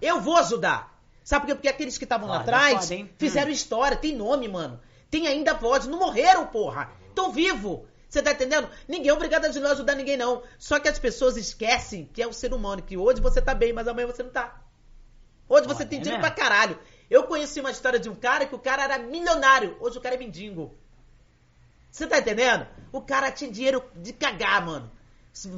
Eu 0.00 0.20
vou 0.20 0.36
ajudar. 0.36 0.98
Sabe 1.22 1.42
por 1.42 1.46
quê? 1.48 1.54
Porque 1.54 1.68
aqueles 1.68 1.98
que 1.98 2.04
estavam 2.04 2.28
lá 2.28 2.40
Foda, 2.40 2.56
atrás 2.56 2.90
fizeram 3.18 3.50
história, 3.50 3.96
tem 3.96 4.16
nome, 4.16 4.48
mano. 4.48 4.80
Tem 5.10 5.26
ainda 5.26 5.54
voz, 5.54 5.86
não 5.86 5.98
morreram, 5.98 6.46
porra. 6.46 6.90
Estão 7.08 7.30
vivos. 7.32 7.80
Você 8.10 8.20
tá 8.20 8.32
entendendo? 8.32 8.68
Ninguém 8.88 9.08
é 9.08 9.12
obrigado 9.12 9.44
a 9.44 9.48
não 9.48 9.70
ajudar 9.70 9.94
ninguém, 9.94 10.16
não. 10.16 10.42
Só 10.58 10.80
que 10.80 10.88
as 10.88 10.98
pessoas 10.98 11.36
esquecem 11.36 12.10
que 12.12 12.20
é 12.20 12.26
o 12.26 12.32
ser 12.32 12.52
humano, 12.52 12.82
que 12.82 12.96
hoje 12.96 13.20
você 13.20 13.40
tá 13.40 13.54
bem, 13.54 13.72
mas 13.72 13.86
amanhã 13.86 14.08
você 14.08 14.24
não 14.24 14.30
tá. 14.30 14.60
Hoje 15.48 15.68
você 15.68 15.82
Olha, 15.82 15.88
tem 15.88 16.00
é 16.00 16.02
dinheiro 16.02 16.20
mesmo? 16.20 16.34
pra 16.34 16.44
caralho. 16.44 16.76
Eu 17.08 17.24
conheci 17.24 17.60
uma 17.60 17.70
história 17.70 18.00
de 18.00 18.08
um 18.08 18.14
cara 18.16 18.46
que 18.46 18.54
o 18.54 18.58
cara 18.58 18.82
era 18.82 18.98
milionário. 18.98 19.76
Hoje 19.80 19.96
o 19.96 20.00
cara 20.00 20.16
é 20.16 20.18
mendigo. 20.18 20.76
Você 21.88 22.04
tá 22.04 22.18
entendendo? 22.18 22.66
O 22.92 23.00
cara 23.00 23.30
tinha 23.30 23.50
dinheiro 23.50 23.82
de 23.94 24.12
cagar, 24.12 24.64
mano. 24.66 24.90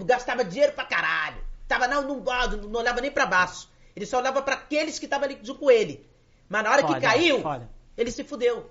Gastava 0.04 0.44
dinheiro 0.44 0.72
pra 0.72 0.84
caralho. 0.84 1.42
Tava, 1.66 1.88
não, 1.88 2.02
não, 2.02 2.20
não, 2.20 2.68
não 2.68 2.80
olhava 2.80 3.00
nem 3.00 3.10
pra 3.10 3.24
baixo. 3.24 3.66
Ele 3.96 4.04
só 4.04 4.18
olhava 4.18 4.42
pra 4.42 4.56
aqueles 4.56 4.98
que 4.98 5.06
estavam 5.06 5.24
ali 5.24 5.38
junto 5.42 5.60
com 5.60 5.70
ele. 5.70 6.06
Mas 6.50 6.64
na 6.64 6.70
hora 6.70 6.82
Foda, 6.82 6.94
que 6.94 7.00
caiu, 7.00 7.40
foda. 7.40 7.70
ele 7.96 8.10
se 8.10 8.24
fudeu. 8.24 8.70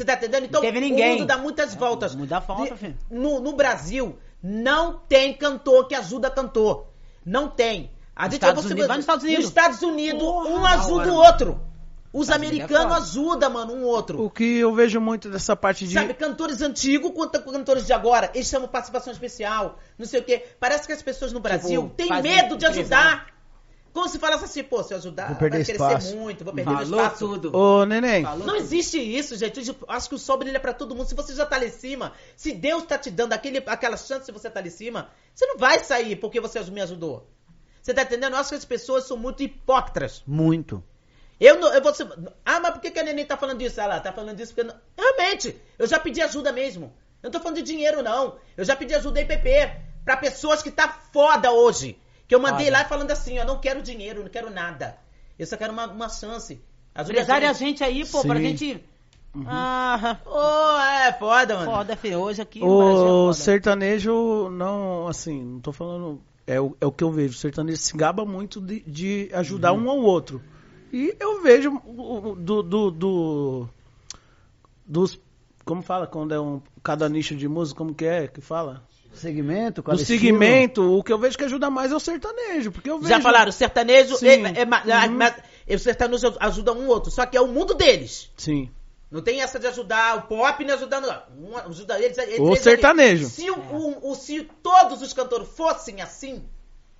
Você 0.00 0.04
tá 0.06 0.14
entendendo? 0.14 0.44
Então, 0.44 0.62
teve 0.62 0.80
ninguém. 0.80 1.08
o 1.10 1.18
mundo 1.18 1.26
dá 1.26 1.36
muitas 1.36 1.74
É, 1.74 1.76
voltas. 1.76 2.14
muda 2.14 2.38
a 2.38 2.40
volta, 2.40 2.74
filho. 2.74 2.96
no, 3.10 3.38
no 3.38 3.52
Brasil, 3.52 4.18
não 4.42 4.98
tem 4.98 5.34
cantor 5.34 5.86
que 5.88 5.94
ajuda 5.94 6.30
cantor. 6.30 6.86
Não 7.22 7.48
tem. 7.48 7.90
A 8.16 8.22
Nos 8.24 8.32
gente 8.32 8.42
Estados 8.42 8.64
Unidos, 8.64 8.86
vai 8.86 8.96
nos 8.96 9.02
Estados 9.04 9.24
Unidos. 9.24 9.40
Nos 9.44 9.48
Estados 9.50 9.82
Unidos, 9.82 10.22
Porra, 10.22 10.48
um 10.48 10.62
da 10.62 10.70
ajuda 10.70 11.12
o 11.12 11.16
outro. 11.16 11.60
Os 12.12 12.22
Estados 12.28 12.42
é 12.44 12.46
americanos 12.48 12.94
foda. 12.94 12.96
ajudam, 13.04 13.50
mano, 13.50 13.74
um 13.74 13.84
outro. 13.84 14.24
O 14.24 14.30
que 14.30 14.56
eu 14.56 14.74
vejo 14.74 15.00
muito 15.02 15.28
dessa 15.28 15.54
parte 15.54 15.86
de. 15.86 15.92
Sabe, 15.92 16.14
cantores 16.14 16.62
antigos 16.62 17.12
quanto 17.14 17.40
cantores 17.42 17.84
de 17.86 17.92
agora, 17.92 18.30
eles 18.34 18.48
chamam 18.48 18.66
participação 18.68 19.12
especial, 19.12 19.78
não 19.98 20.06
sei 20.06 20.20
o 20.20 20.24
quê. 20.24 20.44
Parece 20.58 20.86
que 20.86 20.92
as 20.94 21.02
pessoas 21.02 21.30
no 21.32 21.40
Brasil 21.40 21.92
têm 21.94 22.08
fazem 22.08 22.32
medo 22.32 22.56
de 22.56 22.64
ajudar. 22.64 23.26
Como 23.92 24.08
se 24.08 24.18
falasse 24.18 24.44
assim, 24.44 24.62
pô, 24.62 24.82
se 24.84 24.94
eu 24.94 24.98
ajudar, 24.98 25.24
Vou 25.26 25.34
vai 25.36 25.50
perder 25.50 25.56
crescer 25.64 25.72
espaço. 25.72 26.16
muito, 26.16 26.44
vou 26.44 26.54
perder 26.54 26.70
meu 26.70 26.78
Falou 26.80 27.00
espaço. 27.02 27.18
tudo. 27.28 27.56
Ô, 27.56 27.84
neném. 27.84 28.22
Falou 28.22 28.38
Não 28.46 28.54
tudo. 28.54 28.56
existe 28.64 28.98
isso, 29.00 29.36
gente. 29.36 29.66
Eu 29.68 29.76
acho 29.88 30.08
que 30.08 30.14
o 30.14 30.18
sol 30.18 30.36
brilha 30.38 30.60
pra 30.60 30.72
todo 30.72 30.94
mundo. 30.94 31.06
Se 31.08 31.14
você 31.14 31.34
já 31.34 31.44
tá 31.44 31.56
lá 31.56 31.64
em 31.64 31.70
cima, 31.70 32.12
se 32.36 32.52
Deus 32.52 32.84
tá 32.84 32.96
te 32.96 33.10
dando 33.10 33.32
aquele, 33.32 33.58
aquela 33.66 33.96
chance 33.96 34.26
de 34.26 34.32
você 34.32 34.48
tá 34.48 34.60
lá 34.60 34.66
em 34.66 34.70
cima, 34.70 35.10
você 35.34 35.44
não 35.46 35.58
vai 35.58 35.80
sair 35.80 36.14
porque 36.16 36.40
você 36.40 36.60
me 36.70 36.80
ajudou. 36.80 37.28
Você 37.82 37.92
tá 37.92 38.02
entendendo? 38.02 38.34
Eu 38.34 38.38
acho 38.40 38.50
que 38.50 38.54
as 38.54 38.64
pessoas 38.64 39.04
são 39.04 39.16
muito 39.16 39.42
hipócritas. 39.42 40.22
Muito. 40.26 40.82
Eu 41.40 41.58
não, 41.58 41.72
eu 41.74 41.82
vou 41.82 41.94
ser, 41.94 42.06
Ah, 42.44 42.60
mas 42.60 42.72
por 42.72 42.80
que, 42.80 42.90
que 42.90 42.98
a 43.00 43.02
neném 43.02 43.24
tá 43.24 43.36
falando 43.36 43.58
disso? 43.58 43.80
Ela 43.80 43.98
tá 43.98 44.12
falando 44.12 44.36
disso 44.36 44.54
porque. 44.54 44.70
não- 44.70 44.78
Realmente, 44.96 45.60
eu 45.78 45.86
já 45.86 45.98
pedi 45.98 46.20
ajuda 46.20 46.52
mesmo. 46.52 46.92
Eu 47.22 47.26
não 47.28 47.30
tô 47.32 47.40
falando 47.40 47.56
de 47.56 47.62
dinheiro, 47.62 48.02
não. 48.02 48.36
Eu 48.56 48.64
já 48.64 48.76
pedi 48.76 48.94
ajuda 48.94 49.20
IPP 49.20 49.72
pra 50.04 50.16
pessoas 50.16 50.62
que 50.62 50.70
tá 50.70 50.88
foda 51.12 51.50
hoje. 51.50 51.98
Que 52.30 52.34
eu 52.36 52.38
mandei 52.40 52.70
lá 52.70 52.84
falando 52.84 53.10
assim, 53.10 53.40
ó, 53.40 53.44
não 53.44 53.58
quero 53.58 53.82
dinheiro, 53.82 54.22
não 54.22 54.30
quero 54.30 54.48
nada. 54.50 54.96
Eu 55.36 55.44
só 55.48 55.56
quero 55.56 55.72
uma, 55.72 55.86
uma 55.88 56.08
chance. 56.08 56.60
Ajuda 56.94 57.12
Empresária 57.12 57.50
a 57.50 57.52
gente 57.52 57.82
aí, 57.82 58.06
pô, 58.06 58.22
pra 58.22 58.36
Sim. 58.36 58.42
gente. 58.56 58.84
Ah, 59.46 60.16
Ô, 60.24 60.78
é 61.08 61.12
foda, 61.14 61.56
mano. 61.56 61.70
foda, 61.72 61.96
filho. 61.96 62.20
Hoje 62.20 62.40
aqui. 62.40 62.60
é 62.62 62.64
O 62.64 62.68
foda. 62.68 63.32
sertanejo, 63.32 64.48
não, 64.48 65.08
assim, 65.08 65.42
não 65.42 65.60
tô 65.60 65.72
falando. 65.72 66.20
É 66.46 66.60
o, 66.60 66.76
é 66.80 66.86
o 66.86 66.92
que 66.92 67.02
eu 67.02 67.10
vejo. 67.10 67.34
O 67.34 67.36
sertanejo 67.36 67.78
se 67.78 67.96
gaba 67.96 68.24
muito 68.24 68.60
de, 68.60 68.78
de 68.82 69.28
ajudar 69.32 69.72
um 69.72 69.90
ao 69.90 69.98
outro. 69.98 70.40
E 70.92 71.16
eu 71.18 71.42
vejo 71.42 71.80
do, 72.38 72.62
do, 72.62 72.90
do- 72.92 73.68
dos. 74.86 75.20
Como 75.64 75.82
fala 75.82 76.06
quando 76.06 76.32
é 76.32 76.40
um. 76.40 76.60
Cada 76.82 77.08
nicho 77.08 77.34
de 77.34 77.48
música, 77.48 77.78
como 77.78 77.92
que 77.92 78.04
é 78.04 78.28
que 78.28 78.40
fala? 78.40 78.84
Segmento, 79.12 79.80
estilo. 79.80 79.98
segmento, 79.98 80.98
o 80.98 81.02
que 81.02 81.12
eu 81.12 81.18
vejo 81.18 81.36
que 81.36 81.44
ajuda 81.44 81.68
mais 81.70 81.92
é 81.92 81.96
o 81.96 82.00
sertanejo. 82.00 82.70
Porque 82.72 82.88
eu 82.90 82.98
vejo. 82.98 83.08
Já 83.08 83.20
falaram, 83.20 83.50
o 83.50 83.52
sertanejo, 83.52 84.16
Sim. 84.16 84.26
é, 84.28 84.60
é, 84.60 84.64
ma- 84.64 84.82
Uhum. 84.82 85.16
mas- 85.16 85.34
o 85.68 85.78
sertanejo 85.78 86.34
ajuda 86.40 86.72
um 86.72 86.86
outro, 86.86 87.10
só 87.10 87.26
que 87.26 87.36
é 87.36 87.40
o 87.40 87.48
mundo 87.48 87.74
deles. 87.74 88.30
Sim. 88.36 88.70
Não 89.10 89.20
tem 89.20 89.42
essa 89.42 89.58
de 89.58 89.66
ajudar 89.66 90.16
o 90.18 90.22
pop 90.22 90.64
nem 90.64 90.72
ajudando. 90.74 91.06
Um 91.36 91.56
ajuda 91.56 91.98
eles, 92.00 92.16
eles, 92.16 92.38
O 92.38 92.50
eles- 92.50 92.60
sertanejo. 92.60 93.26
Se, 93.28 93.50
o, 93.50 93.58
o- 93.58 94.10
o- 94.12 94.14
se 94.14 94.48
todos 94.62 95.02
os 95.02 95.12
cantores 95.12 95.48
fossem 95.48 96.00
assim, 96.00 96.44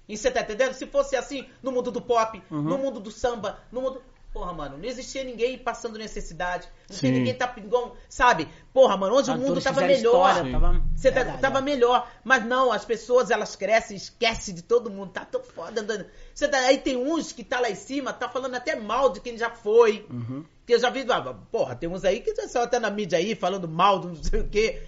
e 0.08 0.16
você 0.16 0.28
tá 0.28 0.40
entendendo? 0.40 0.72
Se 0.74 0.86
fosse 0.86 1.14
assim 1.14 1.46
no 1.62 1.70
mundo 1.70 1.92
do 1.92 2.00
pop, 2.00 2.42
Uhum. 2.50 2.62
no 2.62 2.78
mundo 2.78 2.98
do 2.98 3.12
samba, 3.12 3.60
no 3.70 3.80
mundo. 3.80 4.02
Porra, 4.32 4.52
mano, 4.52 4.78
não 4.78 4.84
existia 4.84 5.24
ninguém 5.24 5.58
passando 5.58 5.98
necessidade. 5.98 6.68
Não 6.88 6.96
tem 6.96 7.10
ninguém 7.10 7.34
tá 7.34 7.52
igual, 7.56 7.96
sabe? 8.08 8.46
Porra, 8.72 8.96
mano, 8.96 9.16
onde 9.16 9.28
o 9.28 9.36
mundo 9.36 9.60
tava 9.60 9.80
melhor. 9.80 9.96
história, 10.30 10.52
tava- 10.52 10.82
Você 10.94 11.10
tá- 11.10 11.14
Verdade, 11.22 11.42
tava 11.42 11.58
é. 11.58 11.62
melhor. 11.62 12.08
Mas 12.22 12.44
não, 12.44 12.70
as 12.70 12.84
pessoas 12.84 13.30
elas 13.32 13.56
crescem, 13.56 13.96
esquecem 13.96 14.54
de 14.54 14.62
todo 14.62 14.88
mundo. 14.88 15.10
Tá 15.10 15.24
tão 15.24 15.42
foda 15.42 15.80
andando. 15.80 16.06
Você 16.32 16.46
tá, 16.46 16.58
aí 16.58 16.78
tem 16.78 16.96
uns 16.96 17.32
que 17.32 17.42
tá 17.42 17.58
lá 17.58 17.68
em 17.70 17.74
cima, 17.74 18.12
tá 18.12 18.28
falando 18.28 18.54
até 18.54 18.76
mal 18.76 19.10
de 19.10 19.20
quem 19.20 19.36
já 19.36 19.50
foi. 19.50 20.06
Uhum. 20.08 20.44
Que 20.64 20.74
eu 20.74 20.78
já 20.78 20.90
vi, 20.90 21.04
ah, 21.10 21.34
porra, 21.50 21.74
tem 21.74 21.88
uns 21.88 22.04
aí 22.04 22.20
que 22.20 22.32
já 22.32 22.46
só 22.46 22.64
tá 22.68 22.78
na 22.78 22.88
mídia 22.90 23.18
aí 23.18 23.34
falando 23.34 23.66
mal 23.66 23.98
do 23.98 24.08
não 24.10 24.22
sei 24.22 24.40
o 24.40 24.48
quê. 24.48 24.80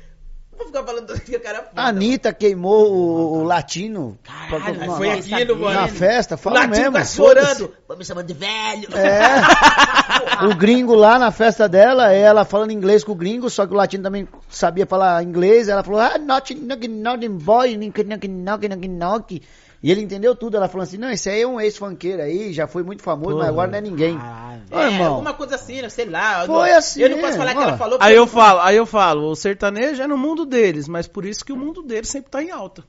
Não 0.53 0.59
vou 0.59 0.67
ficar 0.67 0.85
falando 0.85 1.19
que 1.21 1.35
o 1.35 1.41
cara 1.41 1.59
é 1.59 1.63
foda, 1.63 1.73
A 1.81 1.87
Anitta 1.89 2.33
queimou 2.33 2.93
o, 2.93 3.39
o 3.39 3.43
latino. 3.43 4.19
Caralho, 4.23 4.79
Pra- 4.79 4.97
Foi 4.97 5.11
aquilo, 5.11 5.57
mano. 5.59 5.81
Na 5.81 5.89
festa, 5.89 6.35
O 6.35 6.39
fala 6.39 6.61
latino 6.61 6.77
mesmo. 6.77 6.93
tá 6.93 7.05
chorando. 7.05 7.75
Pô, 7.89 7.97
me 7.97 8.05
chamando 8.05 8.27
de 8.27 8.35
velho. 8.35 8.89
É. 8.95 10.45
o 10.47 10.55
gringo 10.55 10.95
lá 10.95 11.19
na 11.19 11.31
festa 11.31 11.69
dela, 11.69 12.13
ela 12.13 12.45
falando 12.45 12.71
inglês 12.71 13.03
com 13.03 13.13
o 13.13 13.17
gringo, 13.17 13.49
só 13.49 13.67
que 13.67 13.73
o 13.73 13.77
latino 13.77 14.05
também 14.05 14.29
sabia 14.51 14.85
falar 14.87 15.23
inglês. 15.25 15.69
Ela 15.69 15.83
falou, 15.83 16.01
ah, 16.01 16.19
not, 16.19 16.55
not, 16.55 16.87
not 16.89 17.29
boy, 17.29 17.77
knock, 17.77 18.05
knock, 18.05 18.29
knock, 18.29 18.69
knock, 18.69 18.89
knock. 18.89 19.43
E 19.83 19.91
ele 19.91 20.01
entendeu 20.01 20.37
tudo. 20.37 20.57
Ela 20.57 20.69
falou 20.69 20.85
assim: 20.85 20.97
não, 20.97 21.11
esse 21.11 21.29
aí 21.29 21.43
é 21.43 21.47
um 21.47 21.61
ex-funkeiro 21.61 22.23
aí, 22.23 22.53
já 22.53 22.67
foi 22.69 22.83
muito 22.85 23.03
famoso, 23.03 23.37
mas 23.39 23.49
agora 23.49 23.69
não 23.71 23.79
é 23.79 23.81
ninguém. 23.81 24.17
Caralho. 24.17 24.63
É, 24.71 24.87
irmão. 24.93 25.07
alguma 25.15 25.35
coisa 25.35 25.57
assim, 25.57 25.83
né? 25.83 25.89
sei 25.89 26.05
lá. 26.07 26.43
Eu 26.43 26.47
Foi 26.47 26.71
não- 26.71 26.79
assim, 26.79 27.03
Eu 27.03 27.11
não 27.11 27.19
posso 27.19 27.37
falar 27.37 27.55
que 27.55 27.63
ela 27.63 27.77
falou. 27.77 27.99
Aí 28.01 28.15
porque 28.15 28.19
eu 28.19 28.27
falo, 28.27 28.61
aí 28.61 28.77
eu 28.77 28.87
falo, 28.87 29.31
o 29.31 29.35
sertanejo 29.35 30.01
é 30.03 30.07
no 30.07 30.17
mundo 30.17 30.47
deles, 30.47 30.87
mas 30.87 31.09
por 31.09 31.25
isso 31.25 31.45
que 31.45 31.53
o 31.53 31.57
mundo 31.57 31.83
deles 31.83 32.09
sempre 32.09 32.31
tá 32.31 32.43
em 32.43 32.51
alta. 32.51 32.85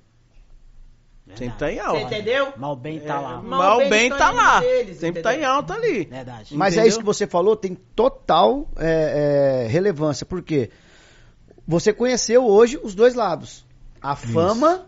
Sempre 1.36 1.57
tá 1.57 1.72
em 1.72 1.76
Você 1.76 1.82
alta. 1.82 2.02
entendeu? 2.02 2.53
Mal 2.57 2.76
bem 2.76 2.99
tá 2.99 3.20
lá. 3.20 3.41
Mal 3.41 3.44
Mal 3.60 3.78
bem 3.80 3.90
bem 3.90 4.10
tá 4.10 4.18
tá 4.18 4.32
lá. 4.32 4.60
deles, 4.60 4.98
Sempre 4.98 5.22
entendeu? 5.22 5.24
tá 5.24 5.36
em 5.36 5.44
alta 5.45 5.74
ali. 5.74 6.03
Verdade. 6.03 6.56
Mas 6.56 6.74
é 6.74 6.78
Entendeu? 6.78 6.90
isso 6.90 6.99
que 6.99 7.06
você 7.06 7.26
falou, 7.26 7.56
tem 7.56 7.76
total 7.95 8.68
é, 8.78 9.64
é, 9.65 9.68
relevância, 9.68 10.26
porque 10.26 10.70
você 11.68 11.91
conheceu 11.94 12.45
hoje 12.45 12.78
os 12.84 12.94
dois 12.94 13.15
lados: 13.15 13.65
a 14.02 14.15
fama 14.15 14.86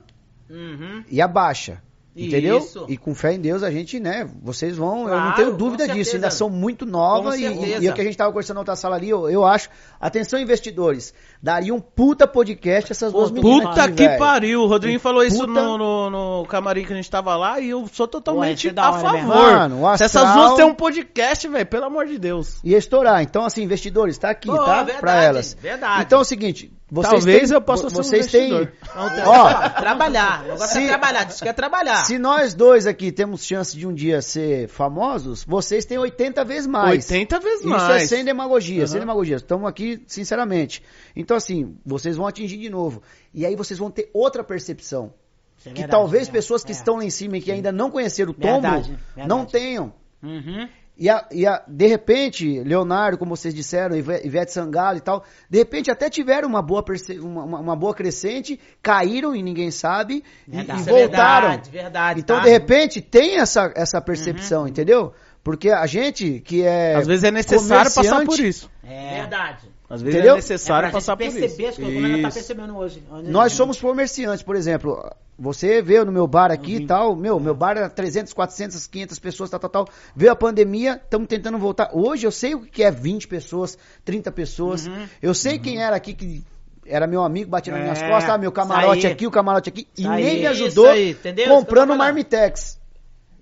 Uhum. 0.49 1.03
e 1.09 1.19
a 1.21 1.27
baixa. 1.27 1.81
Entendeu? 2.17 2.59
Isso. 2.59 2.85
E 2.87 2.95
com 2.95 3.13
fé 3.13 3.33
em 3.33 3.39
Deus 3.41 3.61
a 3.61 3.69
gente, 3.69 3.99
né? 3.99 4.25
Vocês 4.41 4.77
vão, 4.77 4.99
eu 5.01 5.15
não 5.15 5.21
Claro, 5.21 5.35
tenho 5.35 5.53
dúvida 5.53 5.83
disso, 5.85 5.95
certeza. 6.11 6.15
ainda 6.15 6.31
são 6.31 6.49
muito 6.49 6.85
novas 6.85 7.35
e, 7.37 7.43
e, 7.45 7.83
e 7.83 7.89
o 7.89 7.93
que 7.93 7.99
a 7.99 8.03
gente 8.05 8.15
tava 8.15 8.31
conversando 8.31 8.55
na 8.55 8.61
outra 8.61 8.75
sala 8.77 8.95
ali, 8.95 9.09
eu, 9.09 9.29
eu 9.29 9.45
acho. 9.45 9.67
Atenção, 9.99 10.39
investidores, 10.39 11.13
daria 11.43 11.73
um 11.75 11.81
puta 11.81 12.25
podcast 12.25 12.89
essas 12.91 13.11
duas 13.11 13.31
meninas. 13.31 13.67
Puta 13.69 13.83
aqui, 13.83 13.95
que 13.95 14.07
velho. 14.07 14.19
pariu, 14.19 14.61
o 14.61 14.67
Rodrigo 14.67 14.97
falou 14.99 15.23
isso 15.23 15.45
Puta- 15.45 15.61
no, 15.61 15.77
no, 15.77 16.09
no 16.41 16.45
camarim 16.47 16.85
que 16.85 16.93
a 16.93 16.95
gente 16.95 17.09
tava 17.11 17.35
lá 17.35 17.59
e 17.59 17.69
eu 17.71 17.85
sou 17.91 18.05
Ué, 18.05 18.11
totalmente 18.11 18.59
isso 18.59 18.67
é 18.69 18.71
da 18.73 18.85
a 18.85 18.91
hora 18.91 19.11
mesmo. 19.11 19.27
favor. 19.33 19.51
Mano, 19.51 19.97
Se 19.97 20.03
essas 20.05 20.23
astral- 20.23 20.45
duas 20.45 20.53
têm 20.55 20.65
um 20.65 20.73
podcast, 20.73 21.47
velho, 21.49 21.65
pelo 21.65 21.85
amor 21.85 22.05
de 22.05 22.17
Deus. 22.17 22.59
Ia 22.63 22.77
estourar. 22.77 23.21
Então, 23.23 23.43
assim, 23.43 23.61
investidores, 23.63 24.17
tá 24.17 24.29
aqui, 24.29 24.47
Pô, 24.47 24.57
tá? 24.57 24.75
verdade, 24.83 24.99
pra 25.01 25.21
elas. 25.21 25.57
verdade. 25.61 26.03
Então 26.03 26.19
é 26.19 26.21
o 26.21 26.25
seguinte, 26.25 26.71
vocês 26.91 27.11
Talvez 27.13 27.49
têm, 27.49 27.55
eu 27.55 27.61
possa 27.61 27.89
ser 27.89 27.95
um 27.99 28.03
vocês 28.03 28.27
têm, 28.27 28.51
investidor. 28.51 28.73
ó, 28.95 29.69
trabalhar. 29.69 30.41
O 30.41 30.47
negócio 30.49 30.67
Se- 30.67 30.83
é 30.83 30.87
trabalhar. 30.87 31.23
Diz 31.23 31.41
que 31.41 31.49
é 31.49 31.53
trabalhar. 31.53 32.05
se 32.05 32.19
nós 32.19 32.53
dois 32.53 32.85
aqui 32.85 33.11
temos 33.11 33.43
chance 33.43 33.75
de 33.75 33.87
um 33.87 33.93
dia 33.93 34.21
ser 34.21 34.67
famosos, 34.67 35.43
vocês 35.43 35.83
têm 35.85 35.97
80 35.97 36.45
vezes 36.45 36.67
mais. 36.67 37.09
80 37.09 37.39
vezes 37.39 37.59
Isso 37.61 37.69
mais. 37.69 38.03
é 38.03 38.05
sem 38.05 38.23
demagogia, 38.23 38.85
sem 38.85 38.97
Aham. 38.97 39.05
demagogia. 39.07 39.35
Estamos 39.37 39.67
aqui, 39.67 40.03
sinceramente. 40.05 40.83
Então, 41.15 41.35
assim, 41.35 41.75
vocês 41.85 42.15
vão 42.15 42.27
atingir 42.27 42.57
de 42.57 42.69
novo. 42.69 43.01
E 43.33 43.45
aí 43.45 43.55
vocês 43.55 43.79
vão 43.79 43.89
ter 43.89 44.09
outra 44.13 44.43
percepção. 44.43 45.11
Isso 45.57 45.69
é 45.69 45.71
que 45.71 45.79
verdade, 45.81 45.91
talvez 45.99 46.27
é. 46.27 46.31
pessoas 46.31 46.63
que 46.63 46.71
É. 46.71 46.75
estão 46.75 46.97
lá 46.97 47.03
em 47.03 47.09
cima 47.09 47.37
e 47.37 47.41
que 47.41 47.51
ainda 47.51 47.71
não 47.71 47.89
conheceram 47.89 48.29
o 48.31 48.33
tombo, 48.33 48.61
Verdade, 48.61 48.89
verdade. 49.15 49.27
não 49.27 49.43
tenham. 49.45 49.91
Uhum. 50.21 50.69
E, 50.97 51.09
a- 51.09 51.27
e 51.31 51.45
a- 51.45 51.61
de 51.67 51.87
repente, 51.87 52.59
Leonardo, 52.63 53.17
como 53.17 53.35
vocês 53.35 53.53
disseram, 53.53 53.97
Ive- 53.97 54.21
Ivete 54.23 54.51
Sangalo 54.53 54.97
e 54.97 55.01
tal, 55.01 55.25
de 55.49 55.57
repente 55.57 55.91
até 55.91 56.09
tiveram 56.09 56.47
uma 56.47 56.61
boa, 56.61 56.81
perce- 56.81 57.19
uma, 57.19 57.43
uma- 57.43 57.75
boa 57.75 57.93
crescente, 57.93 58.57
caíram 58.81 59.35
e 59.35 59.43
ninguém 59.43 59.71
sabe, 59.71 60.23
e, 60.47 60.51
Verdade. 60.55 60.79
e 60.79 60.83
é 60.83 60.85
voltaram. 60.85 61.47
verdade, 61.49 61.69
verdade. 61.69 62.19
então, 62.21 62.37
tá? 62.37 62.43
de 62.43 62.49
repente, 62.49 63.01
tem 63.01 63.39
essa, 63.39 63.71
essa 63.75 63.99
percepção, 63.99 64.67
entendeu? 64.67 65.13
Porque 65.43 65.69
a 65.69 65.85
gente 65.85 66.39
que 66.39 66.63
é. 66.63 66.95
Às 66.95 67.05
vezes 67.05 67.23
é 67.23 67.29
necessário 67.31 67.93
passar 67.93 68.25
por 68.25 68.39
isso. 68.39 68.69
É. 68.83 69.19
Verdade. 69.19 69.74
Às 69.87 70.01
vezes 70.01 70.15
Entendeu? 70.15 70.33
é 70.33 70.37
necessário 70.37 70.87
é 70.87 70.89
pra 70.89 70.97
passar 70.99 71.15
por 71.15 71.23
gente 71.23 71.39
perceber 71.39 71.65
as 71.67 71.71
isso. 71.73 71.81
coisas, 71.81 71.95
como 72.01 72.07
ela 72.13 72.21
tá 72.21 72.27
Isso. 72.29 72.37
percebendo 72.37 72.75
hoje. 72.77 73.03
Onde- 73.11 73.29
Nós 73.29 73.51
somos 73.53 73.79
comerciantes, 73.79 74.41
por 74.41 74.55
exemplo. 74.55 75.11
Você 75.37 75.81
veio 75.81 76.03
no 76.05 76.11
meu 76.11 76.25
bar 76.25 76.49
aqui 76.51 76.77
e 76.77 76.87
tal, 76.87 77.15
meu, 77.15 77.39
meu 77.39 77.53
bar 77.53 77.77
era 77.77 77.89
300, 77.89 78.33
400, 78.33 78.87
500 78.87 79.19
pessoas, 79.19 79.49
tal, 79.49 79.59
tal, 79.59 79.69
tal. 79.69 79.87
Veio 80.15 80.31
a 80.31 80.35
pandemia, 80.35 80.99
estamos 81.03 81.27
tentando 81.27 81.57
voltar. 81.59 81.91
Hoje 81.93 82.25
eu 82.25 82.31
sei 82.31 82.55
o 82.55 82.61
que 82.61 82.83
é 82.83 82.89
20 82.89 83.27
pessoas, 83.27 83.77
30 84.03 84.31
pessoas. 84.31 84.89
Eu 85.21 85.33
sei 85.35 85.59
quem 85.59 85.83
era 85.83 85.95
aqui 85.95 86.13
que 86.15 86.43
era 86.87 87.05
meu 87.05 87.21
amigo, 87.23 87.49
batia 87.51 87.73
nas 87.73 87.81
minhas 87.83 88.01
É, 88.01 88.09
costas, 88.09 88.33
ah, 88.33 88.37
meu 88.39 88.51
camarote 88.51 88.97
isso 88.99 89.07
aí. 89.07 89.13
aqui, 89.13 89.27
o 89.27 89.31
camarote 89.31 89.69
aqui. 89.69 89.87
E 89.97 90.01
Isso 90.01 90.09
nem 90.11 90.25
aí. 90.29 90.39
me 90.39 90.47
ajudou 90.47 90.85
Isso 90.95 91.27
aí? 91.27 91.33
Isso 91.35 91.49
comprando 91.49 91.87
falando. 91.89 91.97
Marmitex. 91.99 92.79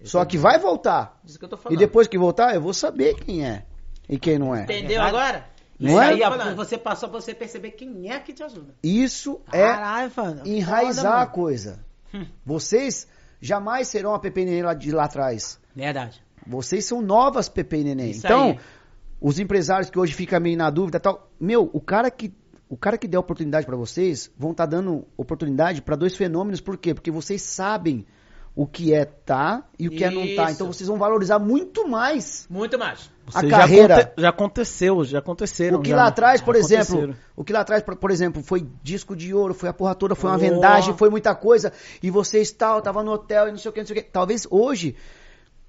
Só 0.04 0.26
que 0.26 0.38
vai 0.38 0.60
voltar. 0.60 1.18
Isso 1.26 1.40
que 1.40 1.46
eu 1.46 1.50
tô 1.50 1.56
E 1.56 1.60
falando. 1.60 1.80
depois 1.80 2.08
que 2.08 2.18
voltar, 2.18 2.54
eu 2.54 2.60
vou 2.62 2.74
saber 2.74 3.16
quem 3.16 3.46
é 3.46 3.64
e 4.10 4.18
quem 4.20 4.38
não 4.38 4.54
é. 4.54 4.64
Entendeu 4.64 5.02
agora? 5.02 5.46
Não 5.84 5.90
Isso 5.90 6.00
é? 6.00 6.06
aí, 6.26 6.56
você 6.56 6.78
passou 6.78 7.10
pra 7.10 7.20
você 7.20 7.36
perceber 7.36 7.72
quem 7.72 8.10
é 8.10 8.18
que 8.18 8.32
te 8.32 8.42
ajuda. 8.42 8.74
Isso 8.82 9.42
é 9.52 9.68
mano. 10.16 10.42
enraizar 10.46 11.12
Foda, 11.12 11.24
a 11.24 11.26
coisa. 11.26 11.86
Hum. 12.14 12.26
Vocês 12.46 13.06
jamais 13.42 13.90
serão 13.90 14.16
a 14.16 14.20
Pepe 14.20 14.44
e 14.44 14.46
Neném 14.46 14.64
lá 14.64 14.74
de 14.74 14.94
lá 14.94 15.04
atrás. 15.04 15.60
Verdade. 15.76 16.24
Vocês 16.48 16.86
são 16.86 17.02
novas 17.02 17.50
Pepe 17.50 17.80
e 17.80 17.84
Neném. 17.84 18.12
Isso 18.12 18.26
então, 18.26 18.52
aí. 18.52 18.60
os 19.20 19.40
empresários 19.40 19.90
que 19.90 20.00
hoje 20.00 20.14
ficam 20.14 20.40
meio 20.40 20.58
na 20.58 20.70
dúvida 20.70 21.00
e 21.00 21.02
tal, 21.02 21.30
meu, 21.38 21.70
o 21.74 21.82
cara 21.82 22.10
que 22.10 22.34
o 22.70 22.78
cara 22.78 22.98
que 22.98 23.06
der 23.08 23.20
oportunidade 23.20 23.66
pra 23.66 23.76
vocês 23.76 24.32
vão 24.38 24.52
estar 24.52 24.66
dando 24.66 25.06
oportunidade 25.18 25.82
pra 25.82 25.98
dois 25.98 26.16
fenômenos, 26.16 26.62
por 26.62 26.78
quê? 26.78 26.94
Porque 26.94 27.12
vocês 27.12 27.42
sabem 27.42 28.06
o 28.56 28.66
que 28.66 28.94
é 28.94 29.04
tá 29.04 29.68
e 29.78 29.90
o 29.90 29.92
que 29.92 30.06
é 30.06 30.10
não 30.10 30.22
tá. 30.34 30.46
Isso. 30.46 30.54
Então 30.54 30.68
vocês 30.68 30.88
vão 30.88 30.98
valorizar 30.98 31.40
muito 31.40 31.90
mais 31.90 32.48
Muito 32.50 32.80
mais. 32.80 33.12
A 33.28 33.42
Você 33.42 33.48
carreira. 33.48 33.96
Já, 34.18 34.24
já 34.24 34.30
aconteceu, 34.30 35.04
já 35.06 35.20
aconteceram. 35.20 35.80
o 35.80 35.82
que 35.82 35.90
já. 35.92 35.96
lá 35.96 36.08
atrás, 36.08 36.42
por 36.42 36.56
exemplo, 36.56 37.16
o 37.36 37.44
que 37.44 37.54
lá 37.54 37.62
atrás, 37.62 37.82
por 37.84 37.96
por 37.96 38.12
exemplo, 38.12 38.44
foi 38.44 38.68
disco 38.82 39.16
de 39.16 39.34
ouro, 39.34 39.54
foi 39.54 39.70
a 39.70 39.74
porra 39.74 39.96
toda, 39.96 40.16
foi 40.16 40.30
uma 40.30 40.36
Oh. 40.36 40.40
vendagem, 40.40 40.96
foi 40.98 41.10
muita 41.10 41.34
coisa, 41.36 41.72
e 42.02 42.10
vocês 42.10 42.52
tal, 42.52 42.82
tava 42.82 43.04
no 43.04 43.12
hotel 43.12 43.48
e 43.48 43.52
não 43.52 43.58
sei 43.58 43.70
o 43.70 43.74
que, 43.74 43.80
não 43.80 43.88
sei 43.88 43.98
o 43.98 44.04
que. 44.04 44.10
Talvez 44.10 44.46
hoje, 44.52 44.96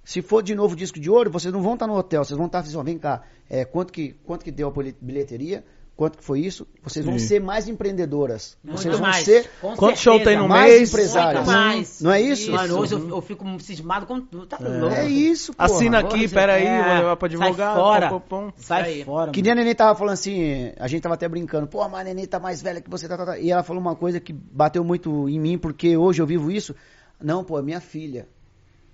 se 0.02 0.20
for 0.20 0.42
de 0.42 0.54
novo 0.54 0.74
disco 0.74 0.98
de 0.98 1.08
ouro, 1.10 1.30
vocês 1.30 1.52
não 1.52 1.62
vão 1.62 1.74
estar 1.74 1.86
no 1.86 1.94
hotel, 1.96 2.24
vocês 2.24 2.36
vão 2.36 2.46
estar 2.46 2.58
assim, 2.60 2.76
ó, 2.76 2.82
vem 2.82 2.98
cá, 2.98 3.22
é, 3.48 3.64
quanto, 3.64 3.92
que, 3.92 4.14
quanto 4.24 4.44
que 4.44 4.50
deu 4.50 4.68
a 4.68 4.70
bilhe- 4.70 4.96
bilheteria, 5.00 5.64
quanto 5.96 6.18
que 6.18 6.24
foi 6.24 6.40
isso, 6.40 6.66
vocês 6.82 7.04
vão 7.04 7.18
Sim. 7.18 7.26
ser 7.26 7.40
mais 7.40 7.68
empreendedoras. 7.68 8.56
Muito 8.62 8.80
vocês 8.80 8.94
vão 8.94 9.06
mais. 9.08 9.24
ser 9.24 9.48
Com 9.60 9.76
Quanto 9.76 9.98
show 9.98 10.14
certeza. 10.14 10.30
tem 10.30 10.38
no 10.38 10.48
mais 10.48 10.72
mês? 10.72 10.88
empresárias. 10.88 11.44
Muito 11.44 11.56
mais. 11.56 12.00
Não 12.00 12.10
é 12.12 12.20
isso? 12.20 12.50
Mano, 12.52 12.78
hoje 12.78 12.94
eu, 12.94 13.08
eu 13.08 13.20
fico 13.22 13.60
cismado 13.60 14.06
com 14.06 14.20
tudo. 14.20 14.46
Tá 14.46 14.58
louco. 14.60 14.94
É 14.94 15.08
isso, 15.08 15.52
pô. 15.54 15.62
Assina 15.62 16.00
aqui, 16.00 16.28
peraí, 16.28 16.66
é, 16.66 16.82
vou 16.84 16.94
levar 16.94 17.16
pra 17.16 17.28
sai 17.30 17.38
advogado. 17.38 17.76
fora. 17.76 18.08
pom, 18.08 18.20
pom, 18.20 18.46
pom. 18.46 18.52
Sai 18.56 18.82
Aí. 18.82 19.04
fora. 19.04 19.30
Que 19.30 19.42
nem 19.42 19.52
a 19.52 19.54
Nenê 19.54 19.74
tava 19.74 19.96
falando 19.98 20.14
assim, 20.14 20.72
a 20.78 20.88
gente 20.88 21.02
tava 21.02 21.14
até 21.14 21.28
brincando, 21.28 21.66
pô, 21.66 21.88
mas 21.88 22.00
a 22.00 22.04
Nenê 22.04 22.26
tá 22.26 22.40
mais 22.40 22.60
velha 22.62 22.80
que 22.80 22.90
você, 22.90 23.08
tá, 23.08 23.16
tá, 23.16 23.26
tá. 23.26 23.38
E 23.38 23.50
ela 23.50 23.62
falou 23.62 23.80
uma 23.80 23.94
coisa 23.94 24.18
que 24.20 24.32
bateu 24.32 24.82
muito 24.84 25.28
em 25.28 25.38
mim, 25.38 25.58
porque 25.58 25.96
hoje 25.96 26.20
eu 26.20 26.26
vivo 26.26 26.50
isso. 26.50 26.74
Não, 27.22 27.44
pô, 27.44 27.58
é 27.58 27.62
minha 27.62 27.80
filha. 27.80 28.28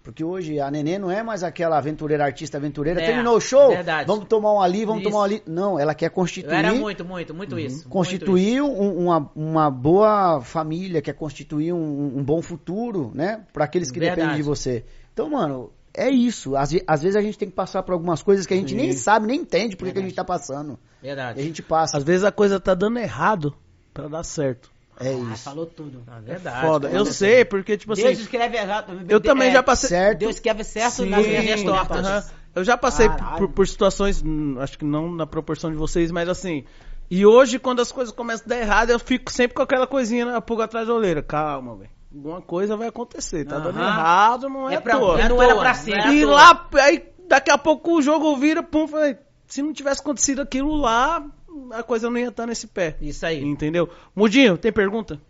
Porque 0.02 0.24
hoje 0.24 0.58
a 0.58 0.70
Nenê 0.70 0.98
não 0.98 1.10
é 1.10 1.22
mais 1.22 1.42
aquela 1.42 1.76
aventureira, 1.76 2.24
artista 2.24 2.56
aventureira. 2.56 3.02
É, 3.02 3.06
Terminou 3.06 3.36
o 3.36 3.40
show? 3.40 3.68
verdade. 3.68 4.06
Vamos 4.06 4.24
tomar 4.26 4.54
um 4.54 4.60
ali, 4.60 4.84
vamos 4.86 5.02
Isso. 5.02 5.10
tomar 5.10 5.20
um 5.22 5.24
ali. 5.24 5.42
Não, 5.46 5.78
ela 5.78 5.94
quer 5.94 6.06
Eu 6.06 6.10
constituir. 6.10 6.54
era 6.54 6.72
muito, 6.72 7.04
muito, 7.04 7.34
muito 7.34 7.58
isso. 7.58 7.68
muito 7.68 7.80
isso. 7.80 7.88
constituir 7.88 8.62
um- 8.62 8.98
uma, 9.06 9.30
uma 9.36 9.70
boa 9.70 10.40
família, 10.40 11.02
quer 11.02 11.12
constituir 11.12 11.74
um, 11.74 12.16
um 12.18 12.24
bom 12.24 12.40
futuro, 12.40 13.12
né? 13.14 13.42
Para 13.52 13.66
aqueles 13.66 13.90
que 13.90 13.98
Verdade. 13.98 14.20
dependem 14.22 14.36
de 14.38 14.42
você. 14.42 14.84
Então, 15.12 15.28
mano, 15.28 15.70
é 15.92 16.08
isso. 16.08 16.56
Às, 16.56 16.70
às 16.86 17.02
vezes 17.02 17.16
a 17.16 17.20
gente 17.20 17.36
tem 17.36 17.48
que 17.50 17.54
passar 17.54 17.82
por 17.82 17.92
algumas 17.92 18.22
coisas 18.22 18.46
que 18.46 18.54
a 18.54 18.56
gente 18.56 18.74
nem 18.74 18.92
sabe, 18.94 19.26
nem 19.26 19.40
entende 19.40 19.76
porque 19.76 19.92
que 19.92 19.98
a 19.98 20.02
gente 20.02 20.14
tá 20.14 20.24
passando. 20.24 20.78
E 21.02 21.06
a 21.10 21.14
Verdade. 21.14 21.42
gente 21.42 21.62
passa. 21.62 21.98
Às 21.98 22.04
vezes 22.04 22.24
a 22.24 22.32
coisa 22.32 22.58
tá 22.58 22.72
dando 22.74 22.98
errado 22.98 23.54
pra 23.92 24.08
dar 24.08 24.22
certo. 24.22 24.70
É 25.00 25.08
Ah, 25.08 25.32
isso. 25.32 25.44
falou 25.44 25.64
tudo. 25.66 26.02
Ah, 26.06 26.20
verdade. 26.20 26.66
Foda. 26.66 26.90
Eu 26.90 27.06
sei, 27.06 27.44
porque, 27.44 27.76
tipo 27.76 27.94
Deus 27.94 28.06
assim, 28.06 28.22
escreve 28.22 28.56
errado. 28.58 29.00
eu 29.08 29.20
também 29.20 29.48
é, 29.48 29.52
já 29.52 29.62
passei. 29.62 29.88
Certo. 29.88 30.18
Deus 30.18 30.34
escreve 30.34 30.62
certo 30.62 30.92
Sim, 30.96 31.06
nas 31.08 31.26
minhas 31.26 31.62
tortas. 31.62 32.32
Eu 32.54 32.64
já 32.64 32.76
passei 32.76 33.08
por, 33.38 33.48
por 33.48 33.66
situações, 33.66 34.22
hum, 34.22 34.56
acho 34.60 34.76
que 34.78 34.84
não 34.84 35.10
na 35.10 35.26
proporção 35.26 35.70
de 35.70 35.76
vocês, 35.76 36.10
mas 36.10 36.28
assim. 36.28 36.64
E 37.10 37.24
hoje, 37.24 37.58
quando 37.58 37.80
as 37.80 37.90
coisas 37.90 38.12
começam 38.14 38.44
a 38.46 38.48
dar 38.50 38.58
errado, 38.60 38.90
eu 38.90 38.98
fico 38.98 39.32
sempre 39.32 39.54
com 39.56 39.62
aquela 39.62 39.86
coisinha 39.86 40.24
na 40.26 40.40
pulga 40.40 40.64
atrás 40.64 40.86
da 40.86 40.94
orelha. 40.94 41.22
Calma, 41.22 41.76
velho. 41.76 41.90
Alguma 42.14 42.40
coisa 42.42 42.76
vai 42.76 42.88
acontecer. 42.88 43.44
Tá 43.44 43.58
dando 43.58 43.78
errado, 43.78 44.48
não 44.48 44.68
é, 44.68 44.74
É 44.74 44.80
pra- 44.80 44.98
toa. 44.98 45.20
é 45.20 45.28
não 45.28 45.40
à 45.40 45.44
era 45.44 45.56
pra 45.56 45.74
ser. 45.74 45.92
é 45.92 46.00
à 46.02 46.12
E 46.12 46.24
lá, 46.24 46.68
aí 46.74 47.04
daqui 47.28 47.50
a 47.50 47.56
pouco 47.58 47.96
o 47.98 48.02
jogo 48.02 48.36
vira, 48.36 48.62
pum, 48.64 48.86
falei, 48.88 49.16
se 49.46 49.62
não 49.62 49.72
tivesse 49.72 50.00
acontecido 50.00 50.42
aquilo 50.42 50.74
lá, 50.74 51.24
a 51.72 51.82
coisa 51.82 52.08
não 52.10 52.18
ia 52.18 52.28
estar 52.28 52.46
nesse 52.46 52.66
pé. 52.66 52.96
Isso 53.00 53.24
aí. 53.26 53.42
Entendeu? 53.42 53.88
Mudinho, 54.14 54.56
tem 54.58 54.72
pergunta? 54.72 55.20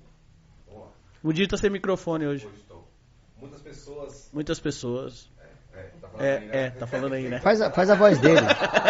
Mudinho 1.23 1.48
tá 1.48 1.57
sem 1.57 1.70
microfone 1.70 2.27
hoje. 2.27 2.48
Muitas 3.39 3.61
pessoas. 3.61 4.31
Muitas 4.32 4.61
pessoas. 4.61 5.31
É, 5.74 5.82
tá 6.01 6.09
falando 6.09 6.23
É, 6.24 6.36
aí, 6.36 6.40
né? 6.48 6.51
é, 6.66 6.70
tá 6.70 6.86
falando 6.86 7.12
aí, 7.15 7.28
né? 7.28 7.40
Faz 7.40 7.61
a, 7.61 7.70
faz 7.70 7.90
a 7.90 7.94
voz 7.94 8.19
dele. 8.19 8.40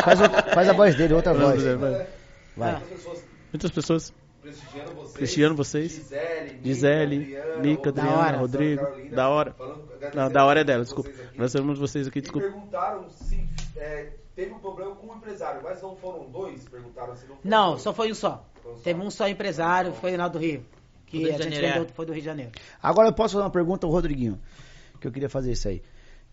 Faz, 0.05 0.21
o- 0.21 0.55
faz 0.55 0.69
a 0.69 0.73
voz 0.73 0.95
dele, 0.97 1.15
outra 1.15 1.35
voz. 1.35 1.63
Vai. 2.57 2.73
Muitas 2.73 2.89
pessoas 2.89 3.25
Muitas 3.53 3.71
pessoas 3.71 4.15
prestigiando 4.41 4.95
vocês. 4.95 5.13
prestigiando 5.13 5.55
vocês. 5.57 5.93
Gisele, 5.93 6.61
Gisele, 6.65 7.19
Mica, 7.61 7.91
Adriana, 7.91 8.11
Adriana, 8.13 8.39
Rodrigo, 8.39 8.39
Rodrigo, 8.39 8.77
Carolina, 8.83 9.17
da 9.17 9.29
hora. 9.29 9.53
falando- 9.53 10.15
Não, 10.15 10.31
da 10.31 10.45
hora 10.45 10.61
é 10.61 10.65
dela, 10.65 10.83
desculpa. 10.85 11.11
aqui. 11.11 11.39
Nós 11.39 11.53
temos 11.53 11.79
vocês 11.79 12.07
aqui, 12.07 12.19
E 12.19 12.23
desculpa. 12.23 12.49
perguntaram 12.49 13.09
se 13.11 13.47
é, 13.77 14.13
teve 14.41 14.55
um 14.55 14.59
problema 14.59 14.97
com 14.97 15.07
o 15.09 15.15
empresário, 15.15 15.63
mas 15.63 15.83
não 15.83 15.95
foram 15.97 16.31
dois? 16.31 16.67
Perguntaram 16.67 17.15
se 17.15 17.27
não 17.27 17.37
foram 17.37 17.51
Não, 17.51 17.71
dois. 17.73 17.83
só 17.83 17.93
foi 17.93 18.11
um 18.11 18.15
só. 18.15 18.43
Foi 18.63 18.73
um 18.73 18.77
só. 18.77 18.83
Teve 18.83 19.01
um 19.03 19.11
só 19.11 19.29
empresário, 19.29 19.93
foi 19.93 20.13
Rio. 20.13 20.21
Do 20.31 20.41
Que 21.07 21.19
Rio 21.19 21.27
de 21.27 21.35
a 21.35 21.43
gente 21.43 21.61
vendeu, 21.61 21.83
é. 21.83 21.89
foi 21.89 22.07
do 22.07 22.13
Rio 22.13 22.23
de 22.23 22.27
Janeiro. 22.27 22.53
Agora 22.83 23.09
eu 23.09 23.13
posso 23.13 23.35
fazer 23.35 23.45
uma 23.45 23.51
pergunta 23.51 23.87
ao 23.87 23.93
Rodriguinho. 23.93 24.41
Que 24.99 25.07
eu 25.07 25.13
queria 25.13 25.29
fazer 25.29 25.53
isso 25.53 25.69
aí. 25.69 25.83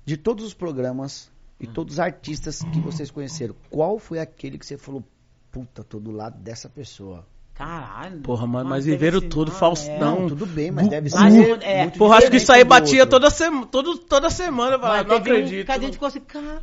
De 0.05 0.15
todos 0.15 0.45
os 0.45 0.53
programas 0.53 1.29
e 1.59 1.67
todos 1.67 1.95
os 1.95 1.99
artistas 1.99 2.61
que 2.61 2.79
vocês 2.79 3.11
conheceram, 3.11 3.53
qual 3.69 3.99
foi 3.99 4.19
aquele 4.19 4.57
que 4.57 4.65
você 4.65 4.77
falou, 4.77 5.03
puta, 5.51 5.83
tô 5.83 5.99
do 5.99 6.11
lado 6.11 6.39
dessa 6.39 6.69
pessoa? 6.69 7.25
Caralho. 7.57 8.19
Porra, 8.21 8.45
mano, 8.45 8.69
mas 8.69 8.85
viveram 8.85 9.19
tudo, 9.19 9.47
mano, 9.47 9.59
Faustão. 9.59 9.97
Não, 9.99 10.19
Não, 10.21 10.27
tudo 10.29 10.45
bem, 10.45 10.69
mas 10.69 10.87
deve 10.87 11.09
Mas, 11.11 11.33
ser. 11.33 11.63
é, 11.63 11.81
muito 11.83 11.97
Porra, 11.97 12.17
acho 12.17 12.29
que 12.29 12.37
isso 12.37 12.51
aí 12.51 12.63
batia 12.63 12.99
outro. 13.01 13.09
toda, 13.19 13.29
sema, 13.31 13.65
todo, 13.65 13.97
toda 13.97 14.29
semana. 14.29 14.75
Eu 14.75 14.79
falava, 14.79 15.03
não 15.07 15.15
um 15.15 15.17
acredito. 15.17 15.65
que 15.65 15.71
a 15.71 15.79
gente 15.79 15.93
ficou 15.93 16.07
assim, 16.07 16.19
cara, 16.19 16.61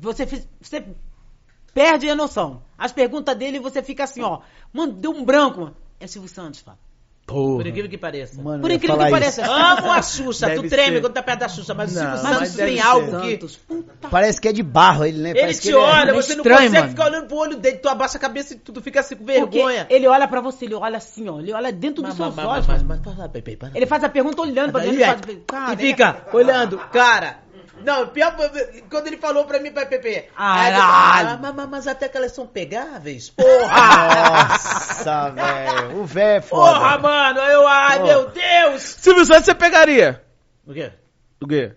você, 0.00 0.24
fez- 0.24 0.48
você 0.60 0.84
perde 1.74 2.08
a 2.08 2.14
noção. 2.14 2.62
As 2.78 2.92
perguntas 2.92 3.36
dele, 3.36 3.58
você 3.58 3.82
fica 3.82 4.04
assim, 4.04 4.22
ó, 4.22 4.40
mano, 4.72 4.92
deu 4.92 5.10
um 5.10 5.24
branco. 5.24 5.60
mano. 5.62 5.76
É 5.98 6.06
Silvio 6.06 6.28
Santos, 6.30 6.60
fala. 6.60 6.78
Porra. 7.32 7.56
Por 7.56 7.66
incrível 7.66 7.90
que 7.90 7.98
pareça. 7.98 8.42
Mano, 8.42 8.60
Por 8.62 8.70
incrível 8.70 8.96
que 8.98 9.02
isso. 9.04 9.10
pareça. 9.12 9.44
Amo 9.46 9.92
a 9.92 10.02
Xuxa, 10.02 10.46
Deve 10.46 10.62
tu 10.62 10.68
treme 10.68 10.96
ser. 10.96 11.00
quando 11.00 11.12
tá 11.14 11.22
perto 11.22 11.40
da 11.40 11.48
Xuxa, 11.48 11.74
mas 11.74 11.90
o 11.90 11.94
Não, 11.94 12.00
Silvio 12.16 12.22
mas 12.22 12.38
Santos 12.38 12.54
tem 12.56 12.76
ser. 12.76 12.82
algo 12.86 13.20
que... 13.20 13.30
Santos, 13.32 13.56
puta. 13.56 14.08
Parece 14.10 14.40
que 14.40 14.48
é 14.48 14.52
de 14.52 14.62
barro 14.62 15.04
ele, 15.04 15.18
né? 15.18 15.30
Ele 15.30 15.40
Parece 15.40 15.60
que 15.62 15.68
te 15.68 15.74
é- 15.74 15.76
olha, 15.76 16.10
é 16.10 16.14
você 16.14 16.34
não 16.34 16.42
estranho, 16.42 16.58
consegue 16.58 16.76
mano. 16.78 16.88
ficar 16.90 17.04
olhando 17.06 17.26
pro 17.26 17.36
olho 17.36 17.56
dele, 17.56 17.76
tu 17.78 17.88
abaixa 17.88 18.16
a 18.18 18.20
cabeça 18.20 18.54
e 18.54 18.56
tu 18.56 18.80
fica 18.82 19.00
assim 19.00 19.16
com 19.16 19.24
Porque 19.24 19.38
vergonha. 19.58 19.86
ele 19.90 20.06
olha 20.06 20.28
pra 20.28 20.40
você, 20.40 20.64
ele 20.64 20.74
olha 20.74 20.96
assim, 20.98 21.28
ó, 21.28 21.38
ele 21.40 21.52
olha 21.52 21.72
dentro 21.72 22.02
dos 22.02 22.14
seus 22.14 22.36
olhos. 22.38 22.66
Ele 23.74 23.86
faz 23.86 24.04
a 24.04 24.08
pergunta 24.08 24.40
olhando 24.42 24.72
pra 24.72 24.80
dentro 24.82 25.32
e 25.32 25.72
e 25.72 25.76
fica 25.76 26.26
olhando, 26.32 26.78
cara. 26.92 27.38
Não, 27.84 28.06
pior 28.08 28.34
quando 28.90 29.06
ele 29.06 29.16
falou 29.16 29.44
pra 29.44 29.58
mim, 29.58 29.72
pai 29.72 29.86
Pepe. 29.86 30.28
Caralho. 30.36 31.28
Ah, 31.44 31.52
mas, 31.54 31.68
mas 31.68 31.86
até 31.86 32.08
que 32.08 32.16
elas 32.16 32.32
são 32.32 32.46
pegáveis. 32.46 33.28
Porra! 33.36 34.48
Nossa, 34.48 35.30
velho. 35.30 36.00
O 36.00 36.04
velho 36.04 36.38
é 36.38 36.40
foda. 36.40 36.72
Porra, 36.78 36.98
mano, 36.98 37.40
eu, 37.40 37.66
ai, 37.66 37.98
Pô. 37.98 38.04
meu 38.06 38.28
Deus! 38.30 38.82
Silvio 38.82 39.24
Santos 39.24 39.44
você 39.46 39.54
pegaria? 39.54 40.22
O 40.66 40.72
quê? 40.72 40.92
O 41.40 41.46
quê? 41.46 41.72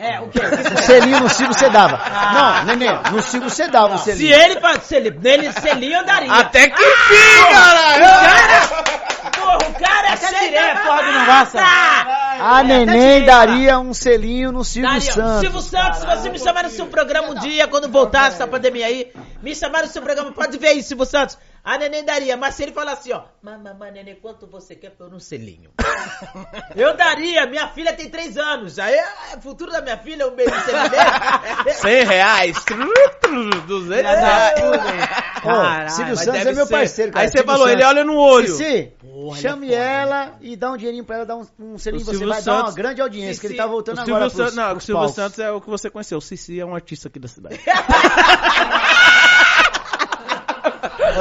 É, 0.00 0.20
o 0.20 0.28
quê? 0.28 0.38
O 0.38 0.78
selinho 0.82 1.18
no 1.20 1.28
Silvio 1.28 1.52
você 1.52 1.68
dava. 1.70 1.98
Não, 2.32 2.64
neném, 2.66 2.88
no 3.10 3.20
Silvio 3.20 3.50
você 3.50 3.66
dava 3.66 3.96
o 3.96 3.98
Se 3.98 4.12
selinho. 4.12 4.32
ele, 4.32 4.60
fa- 4.60 4.78
se 4.78 4.94
ele, 4.94 5.10
nele, 5.10 5.52
se 5.52 5.68
ele 5.68 5.92
andaria. 5.92 6.32
Até 6.32 6.68
que 6.68 6.80
enfim, 6.80 7.52
caralho! 7.52 8.04
Porra, 8.68 8.97
o 9.68 9.72
cara 9.72 10.08
é 10.12 10.48
direto, 10.48 10.82
porra 10.82 11.02
do 11.02 11.18
negócio. 11.18 11.60
A 12.40 12.62
neném 12.62 13.24
daria 13.24 13.78
um 13.78 13.92
selinho 13.92 14.52
no 14.52 14.64
Silvio 14.64 14.90
Daria. 14.90 15.12
Santos. 15.12 15.40
Silvio 15.40 15.60
Santos, 15.60 15.98
se 16.00 16.06
você 16.06 16.30
me 16.30 16.38
chamar 16.38 16.64
no 16.64 16.70
seu 16.70 16.86
programa 16.86 17.30
um 17.30 17.34
dia, 17.34 17.66
quando 17.66 17.88
voltar 17.88 18.28
essa 18.28 18.46
pandemia 18.46 18.86
aí, 18.86 19.12
me 19.42 19.54
chamar 19.54 19.82
no 19.82 19.88
seu 19.88 20.02
programa, 20.02 20.32
pode 20.32 20.56
ver 20.58 20.68
aí, 20.68 20.82
Silvio 20.82 21.04
Santos. 21.06 21.38
A 21.68 21.76
neném 21.76 22.02
daria, 22.02 22.34
mas 22.34 22.54
se 22.54 22.62
ele 22.62 22.72
falar 22.72 22.92
assim, 22.92 23.12
ó, 23.12 23.24
mamãe, 23.42 23.92
neném, 23.92 24.14
quanto 24.14 24.46
você 24.46 24.74
quer 24.74 24.88
por 24.88 25.12
um 25.12 25.20
selinho? 25.20 25.70
Eu 26.74 26.96
daria, 26.96 27.44
minha 27.44 27.68
filha 27.68 27.92
tem 27.92 28.08
três 28.08 28.38
anos, 28.38 28.78
aí 28.78 28.94
é 28.94 29.36
o 29.36 29.42
futuro 29.42 29.70
da 29.70 29.82
minha 29.82 29.98
filha, 29.98 30.26
um 30.26 30.34
beijo 30.34 30.50
selinho 30.64 30.88
dele. 30.88 31.74
100 31.74 32.04
reais. 32.06 32.64
200 33.66 34.02
reais. 34.02 34.60
Ô, 34.62 35.40
Caralho, 35.42 35.90
Silvio 35.90 36.16
Santos 36.16 36.46
é 36.46 36.52
meu 36.54 36.64
ser. 36.64 36.72
parceiro, 36.72 37.12
cara. 37.12 37.26
Aí 37.26 37.30
você 37.30 37.42
falou, 37.42 37.66
Santos. 37.66 37.72
ele 37.74 37.84
olha 37.84 38.02
no 38.02 38.16
olho. 38.16 38.48
Cici, 38.48 38.92
Porra, 39.02 39.36
chame 39.38 39.74
é 39.74 39.76
ela 39.76 40.38
e 40.40 40.56
dá 40.56 40.70
um 40.72 40.76
dinheirinho 40.78 41.04
pra 41.04 41.16
ela, 41.16 41.26
dá 41.26 41.36
um, 41.36 41.46
um 41.58 41.76
selinho 41.76 42.02
você. 42.02 42.12
Silvio 42.12 42.28
Vai 42.28 42.40
dar 42.40 42.62
uma 42.62 42.72
grande 42.72 43.02
audiência, 43.02 43.42
que 43.42 43.46
ele 43.46 43.56
tá 43.56 43.66
voltando 43.66 44.00
agora 44.00 44.30
pros, 44.30 44.54
não, 44.54 44.74
o 44.74 44.80
Silvio 44.80 45.00
palcos. 45.00 45.14
Santos 45.14 45.38
é 45.38 45.50
o 45.50 45.60
que 45.60 45.68
você 45.68 45.90
conheceu. 45.90 46.16
O 46.16 46.22
Cici 46.22 46.58
é 46.58 46.64
um 46.64 46.74
artista 46.74 47.08
aqui 47.08 47.18
da 47.18 47.28
cidade. 47.28 47.60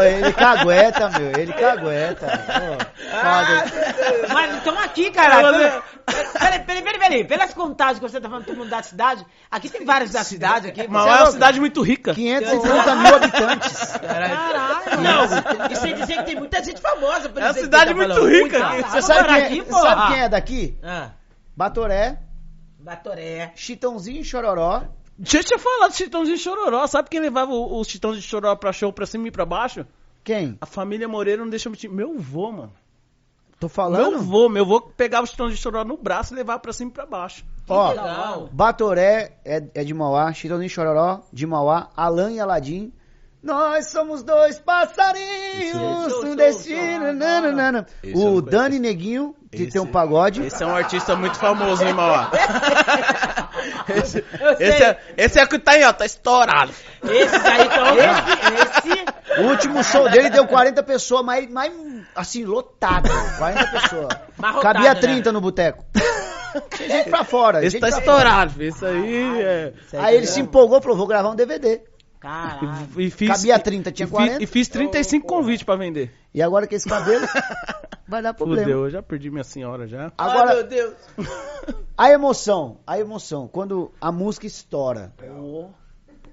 Ele 0.04 0.34
cagueta, 0.34 1.10
meu, 1.10 1.30
ele 1.40 1.54
cagueta. 1.54 2.26
Ô, 2.26 2.78
foda. 3.10 4.34
Mas 4.34 4.56
estamos 4.58 4.84
aqui, 4.84 5.12
cara. 5.12 5.82
Peraí, 6.40 6.60
peraí, 6.60 6.82
peraí, 6.82 7.00
peraí. 7.00 7.24
Pelas 7.26 7.54
contagens 7.54 8.00
que 8.00 8.10
você 8.10 8.20
tá 8.22 8.30
falando, 8.30 8.46
todo 8.46 8.58
mundo 8.58 8.70
da 8.70 8.82
cidade. 8.82 9.26
Aqui 9.52 9.70
tem 9.70 9.84
várias 9.86 10.12
da 10.12 10.24
cidade 10.24 10.68
aqui. 10.70 10.88
Mas 10.88 11.06
é 11.06 11.08
é 11.08 11.12
uma 11.12 11.18
louco? 11.20 11.32
cidade 11.34 11.60
muito 11.60 11.82
rica. 11.82 12.14
530 12.14 12.96
mil 12.96 13.16
habitantes. 13.16 13.92
Caralho. 13.98 15.02
Não, 15.02 15.70
e 15.72 15.76
sem 15.76 15.96
dizer 15.96 16.18
que 16.18 16.24
tem 16.24 16.36
muita 16.36 16.64
gente 16.64 16.80
famosa. 16.82 17.30
por 17.30 17.42
É 17.42 17.46
uma 17.46 17.54
cidade 17.54 17.92
tá 17.92 17.96
muito 17.96 18.14
falando. 18.14 18.30
rica. 18.32 18.66
Aqui. 18.68 18.82
Você 18.84 19.02
sabe 19.02 19.28
quem, 19.28 19.36
aqui, 19.44 19.56
você 19.62 19.70
porra. 19.70 19.82
sabe 19.82 20.08
quem 20.14 20.22
é 20.24 20.30
daqui? 20.30 20.78
Ah, 20.84 21.10
Batoré, 21.56 22.18
Batoré. 22.80 23.52
Chitãozinho 23.56 24.22
e 24.22 24.24
Chororó. 24.24 24.84
Deixa 25.18 25.56
eu 25.56 25.60
falar 25.60 25.88
do 25.88 25.96
Chitãozinho 25.96 26.38
de 26.38 26.44
Chororó. 26.44 26.86
Sabe 26.88 27.10
quem 27.10 27.20
levava 27.20 27.52
o- 27.52 27.80
os 27.80 27.88
Chitãozinho 27.88 28.22
de 28.22 28.28
Chororó 28.28 28.56
pra 28.56 28.72
show 28.72 28.92
pra 28.94 29.06
cima 29.06 29.28
e 29.28 29.32
pra 29.32 29.46
baixo? 29.46 29.86
Quem? 30.24 30.58
A 30.62 30.66
família 30.66 31.08
Moreira 31.08 31.42
não 31.42 31.50
deixa 31.50 31.68
eu 31.68 31.72
mentir. 31.72 31.90
Meu 31.90 32.18
vô, 32.20 32.52
mano. 32.52 32.74
Tô 33.60 33.66
Meu 33.66 33.70
falando? 33.70 34.20
vô, 34.20 34.48
meu 34.48 34.64
vô 34.66 34.80
pegava 34.82 35.24
os 35.24 35.32
Chitãozinho 35.32 35.56
de 35.56 35.62
Chororó 35.64 35.84
no 35.84 35.98
braço 35.98 36.34
e 36.34 36.38
levava 36.38 36.60
pra 36.60 36.72
cima 36.72 36.92
e 36.92 36.94
pra 36.94 37.06
baixo. 37.08 37.44
Ó, 37.68 37.90
legal. 37.90 38.50
Batoré 38.52 39.38
é, 39.44 39.64
é 39.74 39.84
de 39.84 39.94
Mauá, 39.94 40.32
Chitãozinho 40.34 40.68
e 40.68 40.70
Chororó 40.70 41.22
de 41.34 41.48
Mauá, 41.48 41.90
Alan 41.98 42.32
e 42.32 42.40
Aladim. 42.40 42.94
Nós 43.42 43.90
somos 43.92 44.22
dois 44.24 44.60
passarinhos, 44.60 46.12
Show, 46.12 46.26
um 46.26 46.36
destino. 46.36 47.14
nananana. 47.14 47.88
O 48.14 48.42
Dani 48.42 48.78
Neguinho, 48.78 49.36
que 49.52 49.64
Esse- 49.64 49.72
tem 49.72 49.82
um 49.82 49.88
pagode. 49.88 50.44
Esse 50.44 50.62
é 50.64 50.66
um 50.68 50.76
artista 50.76 51.16
muito 51.16 51.38
famoso 51.38 51.84
em 51.84 51.94
Mauá. 51.94 52.30
esse, 53.90 54.24
esse 54.60 54.84
é, 54.84 55.00
esse 55.18 55.40
é 55.40 55.44
o 55.44 55.48
que 55.48 55.60
tá 55.60 55.72
aí, 55.72 55.84
ó. 55.84 55.94
Tá 55.94 56.06
estourado. 56.06 56.72
Esse 57.04 57.36
aí 57.36 57.70
tá 57.70 57.94
Esse, 58.88 58.90
esse 58.90 59.42
O 59.42 59.50
último 59.50 59.84
show 59.84 60.10
dele 60.10 60.30
deu 60.30 60.48
40 60.48 60.82
pessoas, 60.84 61.24
mas, 61.24 61.50
mas 61.50 61.72
assim, 62.16 62.44
lotado. 62.44 63.10
40 63.38 63.68
pessoas. 63.68 64.08
Abarrotado, 64.38 64.76
Cabia 64.76 64.94
né? 64.94 65.00
30 65.00 65.32
no 65.32 65.42
boteco. 65.42 65.86
Tinha 66.76 66.90
gente 66.90 67.10
pra 67.10 67.24
fora. 67.24 67.60
Esse 67.60 67.80
gente 67.80 67.82
tá 67.82 67.90
estourado. 67.90 68.62
Esse 68.64 68.86
aí 68.86 69.42
é. 69.42 69.74
fora. 69.90 70.04
Aí 70.04 70.16
ele 70.16 70.28
se 70.28 70.40
empolgou 70.40 70.80
e 70.80 70.82
falou, 70.82 70.98
vou 70.98 71.08
gravar 71.08 71.30
um 71.30 71.36
DVD. 71.36 71.82
Caralho. 72.20 72.88
E, 72.98 73.06
e 73.06 73.10
fiz, 73.12 73.28
Cabia 73.30 73.60
30, 73.60 73.92
tinha 73.92 74.06
e 74.06 74.10
fiz- 74.10 74.18
40? 74.18 74.44
E 74.44 74.48
fiz 74.48 74.68
35 74.68 75.28
convites 75.28 75.64
pra 75.64 75.76
vender. 75.76 76.12
E 76.34 76.42
agora 76.42 76.66
com 76.68 76.76
esse 76.76 76.88
cabelo, 76.90 77.26
vai 78.08 78.22
dar 78.22 78.34
problema. 78.34 78.62
Fudeu, 78.64 78.84
eu 78.86 78.90
já 78.90 79.04
perdi 79.04 79.30
minha 79.30 79.44
senhora 79.44 79.88
já. 79.88 80.12
Agora, 80.18 80.50
Ai, 80.50 80.56
meu 80.56 80.64
Deus. 80.68 80.94
a 81.98 82.10
emoção, 82.12 82.80
a 82.88 83.00
emoção, 83.00 83.48
quando 83.48 83.92
a 84.02 84.12
música 84.12 84.46
estoura 84.48 85.14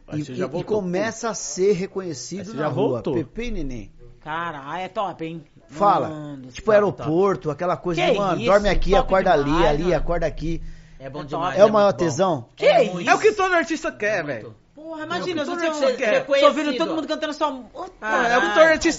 Aí 0.09 0.21
e, 0.21 0.33
e- 0.33 0.33
e 0.33 0.45
voltou. 0.45 0.65
começa 0.65 1.29
a 1.31 1.35
ser 1.35 1.73
reconhecido 1.73 2.55
na 2.55 2.63
já 2.63 2.69
rua. 2.69 2.89
voltou. 2.95 3.15
Pepe 3.15 3.45
e 3.45 3.51
Neném. 3.51 3.93
Caralho, 4.21 4.83
é 4.85 4.89
top, 4.89 5.25
hein? 5.25 5.45
Fala. 5.69 6.09
Mano, 6.09 6.47
tipo 6.49 6.63
top, 6.67 6.71
aeroporto, 6.73 7.51
aquela 7.51 7.77
coisa 7.77 8.01
Que 8.03 8.11
de, 8.13 8.19
mano, 8.19 8.37
isso, 8.37 8.47
dorme 8.51 8.69
aqui, 8.69 8.91
top 8.91 9.03
acorda 9.03 9.33
ali, 9.33 9.45
demais, 9.45 9.67
ali, 9.67 9.83
mano. 9.85 9.97
acorda 9.97 10.27
aqui. 10.27 10.63
É 10.99 11.11
bom 11.11 11.21
É 11.21 11.25
demais. 11.25 11.59
É 11.59 11.65
o 11.65 11.73
maior 11.73 11.93
tesão? 11.93 12.49
Que 12.57 12.65
É 12.67 12.85
isso? 12.85 12.93
muito. 12.95 13.11
É 13.11 13.15
o 13.15 13.19
que 13.19 13.33
todo 13.33 13.55
artista 13.55 13.91
quer, 13.93 14.25
velho. 14.25 14.55
Porra, 14.85 15.05
imagina, 15.05 15.47
Não, 15.47 15.57
você 15.57 15.67
todo 15.67 15.79
você 15.79 16.21
você 16.27 16.45
ouvindo 16.45 16.77
todo 16.77 16.95
mundo 16.95 17.09
cantando 17.09 17.33
sua... 17.33 17.65
Ah, 18.03 18.29
é 18.29 18.37
o 18.37 18.41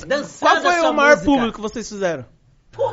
dançando 0.08 0.40
Qual 0.40 0.62
foi 0.64 0.80
o 0.82 0.94
maior 0.94 1.12
música. 1.12 1.26
público 1.32 1.56
que 1.58 1.62
vocês 1.62 1.88
fizeram? 1.88 2.26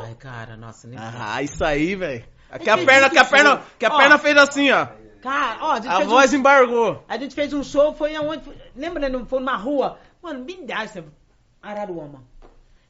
Ai, 0.05 0.13
cara, 0.13 0.55
nossa, 0.55 0.87
nem 0.87 0.99
Ah, 1.01 1.41
isso 1.41 1.65
aí, 1.65 1.95
velho. 1.95 2.23
Que 2.59 2.69
Não 2.69 2.75
a 2.75 2.85
perna, 2.85 3.09
que 3.09 3.17
a 3.17 3.25
perna, 3.25 3.61
que 3.79 3.85
a 3.87 3.91
Ó. 3.91 3.97
perna 3.97 4.19
fez 4.19 4.37
assim, 4.37 4.69
ó. 4.69 4.85
Cara, 5.23 5.57
ó, 5.61 5.71
a 5.71 5.75
gente, 5.77 5.87
A 5.87 5.95
fez 5.97 6.07
voz 6.07 6.33
um, 6.33 6.35
embargou. 6.37 7.03
a 7.09 7.17
gente 7.17 7.33
fez 7.33 7.51
um 7.51 7.63
show, 7.63 7.95
foi 7.95 8.15
aonde? 8.15 8.43
Lembra, 8.75 9.09
né? 9.09 9.25
Foi 9.27 9.39
numa 9.39 9.57
rua. 9.57 9.97
Mano, 10.21 10.45
me 10.45 10.63
dá 10.63 10.83
essa... 10.83 11.03
Araruama. 11.63 12.23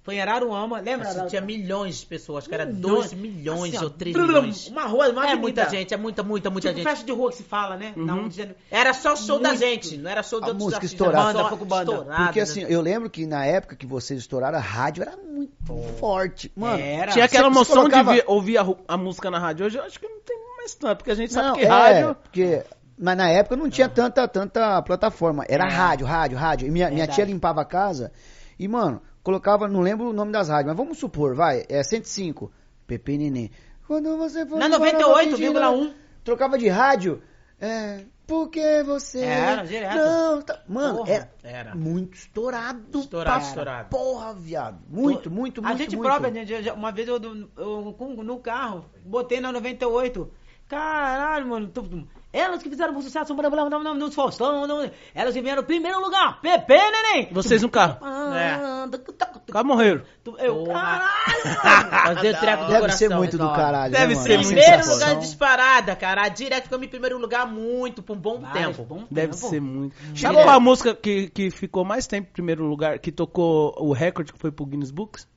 Foi 0.04 0.16
em 0.16 0.22
Araruama, 0.22 0.80
lembra? 0.82 1.08
Araruama? 1.08 1.30
tinha 1.30 1.42
milhões 1.42 2.00
de 2.02 2.06
pessoas, 2.06 2.40
acho 2.40 2.50
que 2.50 2.56
era 2.56 2.66
Milhões. 2.66 3.12
2 3.12 3.14
milhões 3.14 3.74
Assim, 3.76 3.78
ó, 3.78 3.84
ou 3.86 3.90
3 3.90 4.14
blum, 4.14 4.28
milhões. 4.28 4.68
Uma 4.68 4.84
rua, 4.84 5.10
uma 5.10 5.22
É 5.22 5.28
avenida. 5.28 5.42
muita 5.42 5.70
gente, 5.70 5.94
é 5.94 5.98
muita, 5.98 6.22
muita, 6.24 6.50
muita 6.50 6.68
Tipo 6.68 6.80
gente. 6.80 6.90
festa 6.90 7.06
de 7.06 7.12
rua 7.14 7.30
que 7.30 7.38
se 7.38 7.44
fala, 7.44 7.78
né? 7.78 7.94
Uhum. 7.96 8.06
Na 8.06 8.16
onde 8.16 8.36
já- 8.36 8.48
Era 8.70 8.94
só 8.94 9.16
show 9.16 9.40
da 9.40 9.50
Muito. 9.50 9.62
gente, 9.62 9.98
não 9.98 10.12
era 10.12 10.22
show 10.22 10.40
de 10.40 10.46
A 10.46 10.48
outros 10.50 10.64
música 10.64 10.78
artistas, 10.84 11.00
estourada. 11.00 11.32
só 11.32 11.38
Banda, 11.38 11.50
pouco 11.50 11.66
banda. 11.66 11.92
estourado, 11.94 12.24
Porque 12.26 12.40
né? 12.40 12.44
assim, 12.44 12.62
eu 12.68 12.82
lembro 12.82 13.10
que 13.10 13.26
na 13.26 13.46
época 13.46 13.78
que 13.78 13.86
vocês 13.86 14.20
estouraram, 14.20 14.58
a 14.58 14.62
rádio 14.62 15.04
era 15.04 15.16
muito 15.16 15.54
forte. 15.98 16.52
Mano, 16.54 16.80
Era. 16.84 17.12
Tinha 17.14 17.24
aquela 17.26 17.48
emoção 17.48 17.78
colocava- 17.78 18.14
de 18.14 18.24
ouvir 18.28 18.58
a, 18.58 18.66
a 18.90 18.98
música 18.98 19.32
na 19.32 19.40
rádio. 19.40 19.66
Hoje 19.66 19.78
eu 19.78 19.84
acho 19.84 19.98
que 20.00 20.08
não 20.08 20.20
tem 20.20 20.38
mais 20.58 20.76
tanto, 20.76 20.98
porque 20.98 21.12
a 21.12 21.16
gente 21.16 21.32
sabe 21.32 21.48
não, 21.48 21.56
que 21.56 21.64
é, 21.64 21.68
rádio. 21.68 22.16
porque... 22.24 22.64
Mas 23.00 23.18
na 23.18 23.30
época 23.30 23.56
não 23.56 23.70
tinha 23.70 23.90
tanta, 23.90 24.28
tanta 24.28 24.82
plataforma. 24.82 25.44
Era 25.50 25.66
rádio, 25.66 26.06
rádio, 26.06 26.38
rádio. 26.38 26.68
E 26.68 26.72
minha, 26.72 26.92
minha 26.92 27.08
tia 27.08 27.26
limpava 27.26 27.62
a 27.62 27.66
casa 27.66 28.12
e, 28.60 28.68
mano, 28.68 29.02
colocava, 29.24 29.68
não 29.68 29.80
lembro 29.82 30.10
o 30.10 30.14
nome 30.14 30.32
das 30.32 30.50
rádios, 30.50 30.68
mas 30.68 30.78
vamos 30.78 30.98
supor, 31.00 31.34
vai, 31.36 31.66
é 31.70 31.82
105, 31.84 32.52
Pepe 32.86 33.18
Neném. 33.18 33.50
Quando 33.88 34.18
você 34.18 34.46
for 34.46 34.60
Na 34.60 34.68
embora, 34.68 34.92
eu 35.00 35.08
vou 35.10 35.18
pedir, 35.18 35.50
98,1. 35.52 35.94
Trocava 36.24 36.58
de 36.58 36.68
rádio, 36.68 37.22
é... 37.60 38.06
Porque 38.26 38.82
você... 38.84 39.20
Era, 39.20 39.64
direto. 39.64 39.96
Não, 39.98 40.42
tá- 40.42 40.64
Mano, 40.66 41.00
Porra, 41.00 41.12
era, 41.12 41.30
era. 41.44 41.76
muito 41.76 42.14
estourado. 42.16 42.98
Estourado, 43.00 43.40
pra 43.40 43.48
estourado. 43.50 43.90
Porra, 43.90 44.34
viado. 44.34 44.80
Muito, 44.88 45.30
muito, 45.30 45.62
muito, 45.62 45.66
A 45.66 45.76
gente 45.76 45.98
muito. 45.98 46.08
própria, 46.10 46.32
né, 46.32 46.46
uma 46.72 46.90
vez 46.94 47.06
eu, 47.10 47.20
eu, 47.58 47.94
com- 47.98 48.24
no 48.24 48.40
carro, 48.40 48.86
botei 49.06 49.42
na 49.42 49.52
98. 49.52 50.32
Caralho, 50.70 51.48
mano. 51.48 51.68
tu- 51.68 52.08
Elas 52.34 52.64
que 52.64 52.70
fizeram 52.70 52.96
um 52.98 53.02
sucesso 53.02 53.36
blá, 53.36 53.48
blá, 53.48 53.70
blá, 53.70 53.80
blá, 53.80 53.94
no 53.94 54.12
Faustão, 54.12 54.66
não- 54.66 54.90
elas 55.14 55.36
que 55.36 55.42
vieram 55.42 55.64
primeiro 55.64 56.02
lugar. 56.02 56.42
Pepe, 56.42 56.74
neném. 56.74 57.30
Vocês 57.32 57.62
no 57.62 57.70
carro. 57.70 57.98
Ah, 58.02 58.88
Quase 59.52 59.68
morreram. 59.68 60.02
tu- 60.24 60.36
Eu, 60.40 60.64
Porra. 60.64 60.74
caralho, 60.74 61.14
mano. 62.04 62.16
Fazer 62.16 62.40
treco 62.40 62.64
do 62.64 62.68
Deve 62.70 62.80
coração. 62.82 62.98
ser 62.98 63.16
muito 63.16 63.38
do 63.38 63.50
caralho, 63.54 63.94
Deve 63.94 64.16
né, 64.16 64.22
ser 64.22 64.38
muito 64.38 64.48
Primeiro 64.48 64.90
lugar 64.90 65.16
disparada, 65.20 65.96
cara. 65.96 66.28
Direto 66.30 66.64
ficou 66.70 66.84
em 66.84 66.88
primeiro 66.88 67.18
lugar 67.20 67.46
muito, 67.48 68.02
por 68.02 68.18
um 68.18 68.20
bom 68.20 68.40
Várias, 68.40 68.78
tempo. 68.78 68.84
bom 68.84 69.04
Deve 69.12 69.34
tempo. 69.34 69.50
ser 69.50 69.62
muito. 69.62 69.96
Sabe 69.96 70.14
Direto. 70.14 70.34
qual 70.44 70.50
a 70.56 70.60
música 70.60 70.96
que, 70.96 71.30
que 71.30 71.52
ficou 71.52 71.86
mais 71.86 72.08
tempo 72.08 72.30
em 72.30 72.34
primeiro 72.34 72.66
lugar, 72.66 72.98
que 73.00 73.12
tocou 73.12 73.76
o 73.78 73.94
recorde 73.94 74.34
que 74.34 74.40
foi 74.40 74.52
pro 74.52 74.66
Guinness 74.66 74.90
Books? 74.92 75.28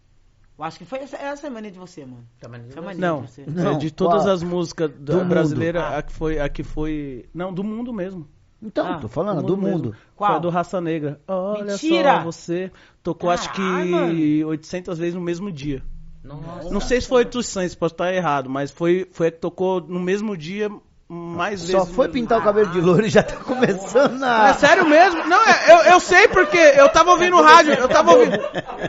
Eu 0.59 0.65
acho 0.65 0.79
que 0.79 0.85
foi 0.87 1.01
essa, 1.01 1.17
essa 1.17 1.51
mania 1.51 1.71
de 1.71 1.79
você, 1.79 2.05
mano. 2.07 2.27
A 2.43 2.49
mania 2.49 2.71
Não, 2.97 3.21
de 3.23 3.31
você. 3.31 3.45
Não, 3.47 3.73
é 3.73 3.79
de 3.79 3.91
todas 3.91 4.23
qual? 4.23 4.33
as 4.35 4.43
músicas 4.43 4.91
da 4.91 5.13
Do 5.13 5.19
mundo. 5.19 5.29
brasileira, 5.29 5.83
Ah. 5.83 5.99
a 5.99 6.03
que 6.03 6.13
foi, 6.13 6.39
a 6.41 6.49
que 6.49 6.63
foi, 6.63 7.27
não, 7.35 7.53
do 7.53 7.63
mundo 7.63 7.93
mesmo. 7.93 8.27
Então, 8.63 8.87
Ah, 8.87 8.99
tô 8.99 9.07
falando, 9.09 9.43
do 9.43 9.55
mundo. 9.57 9.91
mesmo. 9.91 9.97
Qual? 10.17 10.33
Foi 10.33 10.41
do 10.41 10.49
Raça 10.49 10.81
Negra. 10.81 11.21
Olha 11.29 11.65
Mentira! 11.73 12.17
só, 12.19 12.25
você 12.25 12.73
tocou 13.03 13.29
acho 13.29 13.53
que 13.53 14.45
800 14.45 14.99
vezes 14.99 15.15
no 15.15 15.21
mesmo 15.21 15.53
dia. 15.53 15.83
Nossa. 16.25 16.71
Não 16.71 16.81
sei 16.81 17.01
se 17.01 17.07
foi 17.07 17.19
800, 17.19 17.75
pode 17.75 17.93
estar 17.93 18.13
errado, 18.13 18.49
mas 18.51 18.71
foi, 18.71 19.07
foi 19.13 19.29
a 19.29 19.31
que 19.31 19.39
tocou 19.39 19.81
no 19.83 20.01
mesmo 20.01 20.37
dia 20.37 20.71
mais 21.09 21.61
vezes. 21.61 21.71
Só 21.71 21.81
no 21.81 21.87
foi 21.87 22.07
mesmo 22.09 22.13
pintar 22.21 22.39
o 22.41 22.43
cabelo 22.43 22.67
de 22.71 22.81
louro 22.81 23.07
e 23.07 23.09
já 23.09 23.23
tá 23.23 23.37
começando 23.37 24.25
É 24.25 24.51
a... 24.51 24.55
sério 24.55 24.89
mesmo? 24.89 25.25
Não, 25.27 25.39
é- 25.47 25.65
eu, 25.73 25.93
eu 25.93 26.01
sei 26.01 26.27
porque 26.29 26.57
eu 26.59 26.89
tava 26.89 27.13
ouvindo 27.13 27.41
rádio, 27.41 27.75
eu 27.75 27.89
tava 27.89 28.13
ouvindo, 28.13 28.39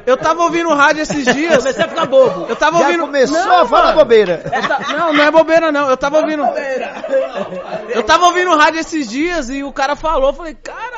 eu 0.06 0.18
tava 0.18 0.42
ouvindo 0.44 0.70
rádio 0.74 1.02
esses 1.04 1.24
dias. 1.26 1.58
Comecei 1.58 1.84
a 1.84 1.88
ficar 1.88 2.06
bobo. 2.08 2.46
Eu 2.50 2.56
tava 2.56 2.80
Já 2.80 2.86
ouvindo. 2.86 3.02
começou 3.02 3.38
Não, 3.38 3.62
a 3.62 3.66
falar 3.68 3.94
bobeira. 3.94 4.38
Ta- 4.68 4.80
Não, 4.98 5.14
não 5.14 5.24
é 5.24 5.30
bobeira 5.32 5.72
não. 5.72 5.90
Eu 5.90 5.98
tava 5.98 6.18
ouvindo. 6.20 6.44
Eu 7.94 8.04
tava 8.04 8.26
ouvindo 8.26 8.56
rádio 8.56 8.80
esses 8.80 9.08
dias 9.08 9.50
e 9.50 9.64
o 9.64 9.72
cara 9.72 9.96
falou, 9.96 10.30
eu 10.30 10.34
falei, 10.34 10.56
caralho, 10.56 10.98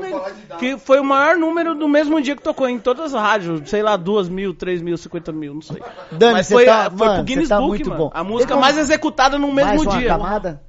Negra. 0.00 0.32
Que 0.58 0.76
foi 0.78 1.00
o 1.00 1.04
maior 1.04 1.36
número 1.36 1.74
do 1.74 1.88
mesmo 1.88 2.20
dia 2.20 2.36
que 2.36 2.42
tocou 2.42 2.68
em 2.68 2.78
todas 2.78 3.14
as 3.14 3.20
rádios. 3.20 3.68
Sei 3.68 3.82
lá, 3.82 3.96
duas 3.96 4.28
mil, 4.28 4.54
três 4.54 4.80
mil, 4.82 4.96
cinquenta 4.96 5.32
mil, 5.32 5.54
não 5.54 5.62
sei. 5.62 5.82
Dani, 6.12 6.32
Mas 6.34 6.46
você 6.46 6.54
foi, 6.54 6.64
tá- 6.66 6.90
foi 6.90 6.98
mano, 7.06 7.14
pro 7.16 7.24
Guinness 7.24 7.48
tá 7.48 7.56
Book, 7.58 7.68
muito 7.68 7.90
mano. 7.90 8.04
bom. 8.04 8.10
A 8.14 8.22
música 8.24 8.56
mais 8.56 8.76
executada 8.78 9.38
no 9.38 9.52
mesmo 9.52 9.70
mais 9.70 9.82
uma 9.82 9.96
dia. 9.98 10.08
camada? 10.08 10.59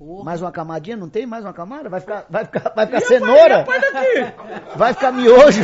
Mais 0.00 0.40
uma 0.40 0.52
camadinha? 0.52 0.96
Não 0.96 1.08
tem 1.08 1.26
mais 1.26 1.44
uma 1.44 1.52
camada? 1.52 1.88
Vai 1.88 1.98
ficar, 2.00 2.24
vai 2.30 2.44
ficar, 2.44 2.72
vai 2.74 2.86
ficar 2.86 3.00
cenoura? 3.00 3.66
Vai 4.76 4.94
ficar 4.94 5.10
miojo? 5.10 5.60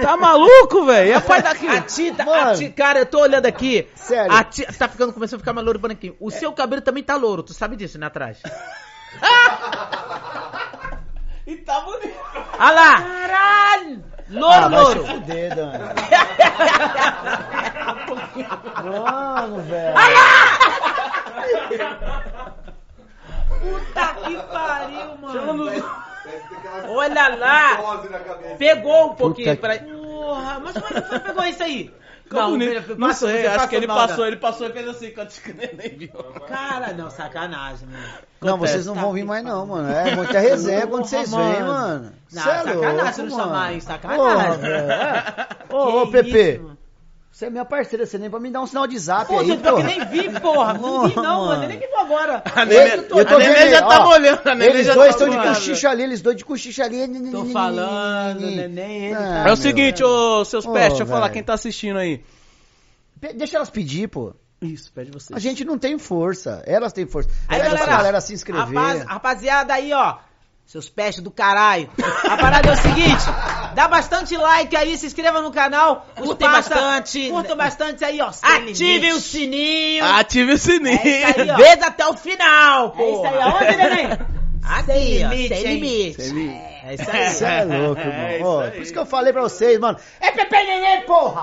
Tá 0.00 0.16
maluco, 0.16 0.86
velho? 0.86 1.10
E 1.10 1.12
a 1.12 1.20
parte 1.20 1.42
daqui? 1.44 1.68
A 1.68 1.82
tinta, 1.82 2.24
Mano. 2.24 2.52
a 2.52 2.54
ti- 2.54 2.70
cara, 2.70 3.00
eu 3.00 3.06
tô 3.06 3.20
olhando 3.20 3.44
aqui. 3.44 3.86
Sério. 3.94 4.32
A 4.32 4.42
ti- 4.44 4.64
tá 4.78 4.88
ficando, 4.88 5.12
começando 5.12 5.36
a 5.36 5.40
ficar 5.40 5.52
mais 5.52 5.66
louro 5.66 5.78
aqui. 5.92 6.16
O 6.18 6.30
seu 6.30 6.50
cabelo 6.54 6.80
também 6.80 7.02
tá 7.02 7.16
louro, 7.16 7.42
tu 7.42 7.52
sabe 7.52 7.76
disso, 7.76 7.98
né, 7.98 8.06
atrás? 8.06 8.38
E 11.46 11.56
tá 11.58 11.80
bonito. 11.82 12.12
Olha 12.58 12.70
lá! 12.72 12.94
Caralho! 13.02 14.02
Louro, 14.28 14.52
Ah, 14.52 14.68
vai 14.68 14.84
se 14.86 14.94
louro! 14.98 15.06
fuder, 15.06 15.54
Dani. 15.54 15.78
Mano, 18.82 19.60
velho. 19.62 19.94
Puta 23.60 24.14
que 24.14 24.36
pariu, 24.52 25.16
mano. 25.20 25.70
Olha 26.88 27.28
lá! 27.36 27.78
Pegou 28.58 29.12
um 29.12 29.14
pouquinho 29.14 29.56
pra... 29.56 29.78
Porra, 29.78 30.60
mas 30.60 30.72
como 30.74 30.86
é 30.98 31.00
que 31.02 31.08
você 31.08 31.18
pegou 31.20 31.44
isso 31.44 31.62
aí? 31.62 31.94
Bonito. 32.28 32.82
filho, 32.82 32.98
Não 32.98 33.06
passa- 33.08 33.28
sei, 33.28 33.46
acho 33.46 33.68
que 33.68 33.76
ele 33.76 33.86
né? 33.86 33.94
passou, 33.94 34.26
ele 34.26 34.36
passou 34.36 34.66
e 34.66 34.72
fez 34.72 34.88
assim, 34.88 35.10
quando 35.12 35.30
nem 35.78 35.96
viu. 35.96 36.10
Cara, 36.48 36.92
não, 36.92 37.08
sacanagem, 37.08 37.86
mano. 37.86 38.02
Não, 38.40 38.54
Acontece. 38.56 38.72
vocês 38.72 38.86
não 38.86 38.94
Tá 38.96 39.00
vão 39.02 39.12
vir 39.12 39.24
mais 39.24 39.44
não, 39.44 39.64
mano. 39.64 39.88
É 39.92 40.10
muita 40.16 40.40
resenha 40.40 40.86
quando 40.88 41.04
vocês 41.04 41.30
vêm, 41.30 41.62
mano. 41.62 42.12
Não, 42.32 42.42
Cê 42.42 42.48
é 42.50 42.52
sacanagem 42.64 42.74
louco, 42.74 42.96
não 42.96 43.36
mano. 43.36 43.36
chamar 43.44 43.64
aí, 43.68 43.80
sacanagem. 43.80 44.60
Ô, 45.70 46.02
ô, 46.02 46.06
Pepe. 46.08 46.50
isso. 46.54 46.76
Você 47.36 47.44
é 47.44 47.50
minha 47.50 47.66
parceira, 47.66 48.06
você 48.06 48.16
nem 48.16 48.30
vai 48.30 48.40
me 48.40 48.50
dar 48.50 48.62
um 48.62 48.66
sinal 48.66 48.86
de 48.86 48.98
zap 48.98 49.26
Pô, 49.26 49.38
aí, 49.40 49.58
porra. 49.58 49.82
nem 49.82 50.02
vi, 50.06 50.40
porra. 50.40 50.72
Não 50.72 51.06
vi 51.06 51.16
não, 51.16 51.22
Mano. 51.22 51.46
mano. 51.48 51.68
Nem 51.68 51.78
vi 51.78 51.84
agora. 51.94 52.42
A 52.54 52.60
Eu, 52.62 52.66
Nenê, 52.66 52.94
eu 52.94 53.26
tô 53.26 53.34
a 53.34 53.38
Nenê 53.38 53.70
já 53.72 53.84
ó, 53.84 53.88
tá 53.90 54.00
molhando, 54.04 54.40
a 54.46 54.54
Nenê 54.54 54.70
Eles 54.70 54.86
já 54.86 54.94
dois 54.94 55.08
tá 55.08 55.10
estão 55.10 55.28
de 55.28 55.36
molhando. 55.36 55.54
cochicho 55.54 55.86
ali, 55.86 56.02
eles 56.02 56.22
dois 56.22 56.34
de 56.38 56.44
cochicho 56.46 56.82
ali. 56.82 57.30
Tô 57.30 57.44
falando, 57.44 58.40
neném, 58.40 59.04
ele 59.08 59.14
Ah, 59.16 59.42
tá... 59.44 59.50
É 59.50 59.52
o 59.52 59.56
seguinte, 59.56 60.02
ô 60.02 60.46
seus 60.46 60.64
pés, 60.64 60.88
deixa 60.88 61.02
eu 61.02 61.06
falar 61.06 61.28
quem 61.28 61.42
tá 61.42 61.52
assistindo 61.52 61.98
aí. 61.98 62.24
Deixa 63.34 63.58
elas 63.58 63.68
pedir, 63.68 64.08
pô. 64.08 64.32
Isso, 64.62 64.90
pede 64.90 65.10
você. 65.10 65.34
A 65.34 65.38
gente 65.38 65.62
não 65.62 65.76
tem 65.76 65.98
força. 65.98 66.62
Elas 66.66 66.94
têm 66.94 67.04
força. 67.06 67.28
Aí, 67.48 67.60
Pede 67.60 67.74
galera, 67.74 67.96
galera 67.98 68.20
se 68.22 68.32
inscrever. 68.32 68.64
Rapaz, 68.74 69.04
rapaziada 69.04 69.74
aí, 69.74 69.92
ó. 69.92 70.16
Seus 70.64 70.88
pés 70.88 71.20
do 71.20 71.30
caralho. 71.30 71.88
A 72.28 72.36
parada 72.38 72.70
é 72.70 72.72
o 72.72 72.76
seguinte, 72.76 73.22
dá 73.76 73.86
bastante 73.86 74.36
like 74.36 74.74
aí, 74.74 74.96
se 74.96 75.06
inscreva 75.06 75.40
no 75.40 75.52
canal. 75.52 76.06
Curtem 76.16 76.48
passa- 76.50 76.70
bastante. 76.74 77.30
Curtam 77.30 77.56
bastante 77.56 78.04
aí, 78.04 78.20
ó. 78.20 78.32
sem 78.32 78.48
Ativem 78.50 78.94
limite. 79.00 79.12
o 79.12 79.20
sininho! 79.20 80.04
Ative 80.04 80.52
o 80.54 80.58
sininho. 80.58 80.98
É 80.98 81.30
isso 81.30 81.40
aí, 81.42 81.50
ó. 81.50 81.56
Veja 81.56 81.86
até 81.86 82.06
o 82.06 82.14
final, 82.14 82.90
pô! 82.90 83.02
É 83.02 83.10
isso 83.12 83.24
aí, 83.26 83.42
aonde, 83.42 83.76
neném? 83.76 84.18
Aqui, 84.68 84.86
Sem 84.92 85.24
ó, 85.24 85.28
limite, 85.30 85.48
sem 85.48 85.58
hein? 85.58 85.74
limite. 85.74 86.22
Sem 86.22 86.32
limite. 86.34 86.60
É 86.86 86.94
isso 86.94 87.10
aí. 87.12 87.30
Você 87.30 87.44
é 87.44 87.64
louco, 87.64 88.00
irmão. 88.00 88.16
É 88.26 88.36
isso 88.36 88.46
Ó, 88.46 88.70
por 88.70 88.82
isso 88.82 88.92
que 88.92 88.98
eu 88.98 89.06
falei 89.06 89.32
pra 89.32 89.42
vocês, 89.42 89.78
mano. 89.78 89.96
É 90.20 90.32
Pepe 90.32 90.56
Neném, 90.56 91.02
porra! 91.02 91.42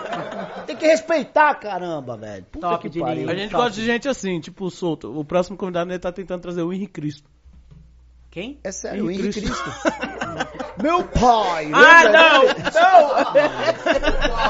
Tem 0.66 0.74
que 0.74 0.86
respeitar, 0.86 1.54
caramba, 1.56 2.16
velho. 2.16 2.44
Puta 2.50 2.68
Top, 2.70 2.88
que 2.88 2.98
pariu. 2.98 3.28
A 3.28 3.34
gente 3.34 3.50
Top. 3.50 3.62
gosta 3.64 3.78
de 3.78 3.84
gente 3.84 4.08
assim, 4.08 4.40
tipo, 4.40 4.70
solto. 4.70 5.18
O 5.18 5.22
próximo 5.22 5.54
convidado 5.56 5.90
ele 5.90 5.98
tá 5.98 6.10
tentando 6.10 6.40
trazer 6.40 6.62
o 6.62 6.72
Henrique 6.72 6.94
Cristo. 6.94 7.28
Quem? 8.36 8.60
É 8.62 8.70
sério, 8.70 9.06
o 9.06 9.10
Henrique 9.10 9.38
Henrique 9.38 9.50
Cristo. 9.50 9.72
Meu 10.82 11.04
pai! 11.04 11.70
Ah, 11.72 12.02
lembra 12.02 12.22
não! 12.22 12.42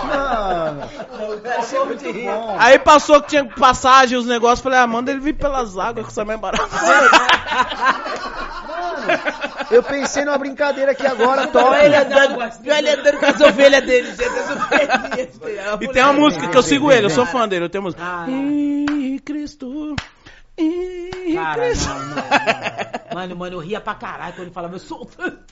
Não! 0.08 0.74
Mano, 0.74 0.82
é 2.02 2.12
bom. 2.24 2.56
Aí 2.58 2.80
passou 2.80 3.22
que 3.22 3.28
tinha 3.28 3.44
passagem, 3.44 4.18
os 4.18 4.26
negócios. 4.26 4.58
Falei, 4.58 4.80
ah, 4.80 4.88
manda 4.88 5.12
ele 5.12 5.20
vir 5.20 5.34
pelas 5.34 5.78
águas, 5.78 6.06
que 6.06 6.10
isso 6.10 6.20
é 6.20 6.24
mais 6.24 6.40
barato. 6.40 6.68
Eu 9.70 9.84
pensei 9.84 10.24
numa 10.24 10.36
brincadeira 10.36 10.90
aqui 10.90 11.06
agora, 11.06 11.46
top. 11.46 11.76
ele 11.76 11.94
andando, 11.94 12.38
viu 12.60 12.74
ele 12.74 12.90
andando 12.90 13.18
com 13.18 13.26
as 13.26 13.40
ovelhas 13.40 13.86
dele, 13.86 14.08
gente. 14.08 15.84
E 15.84 15.88
tem 15.92 16.02
uma 16.02 16.12
música 16.12 16.48
que 16.48 16.58
eu 16.58 16.62
sigo 16.64 16.90
ele, 16.90 17.06
eu 17.06 17.10
sou 17.10 17.24
fã 17.24 17.46
dele, 17.46 17.66
eu 17.66 17.70
tenho 17.70 17.84
música. 17.84 18.02
Ah. 18.04 18.26
Ih, 18.28 19.20
Cristo. 19.24 19.94
Ih, 20.58 21.34
Cara, 21.34 21.62
não, 21.74 21.98
não, 21.98 22.08
não. 22.16 23.14
Mano, 23.14 23.36
mano, 23.36 23.56
eu 23.56 23.60
ria 23.60 23.80
pra 23.80 23.94
caralho 23.94 24.32
quando 24.34 24.42
ele 24.46 24.50
falava, 24.54 24.74
eu 24.74 24.78
sou. 24.78 25.06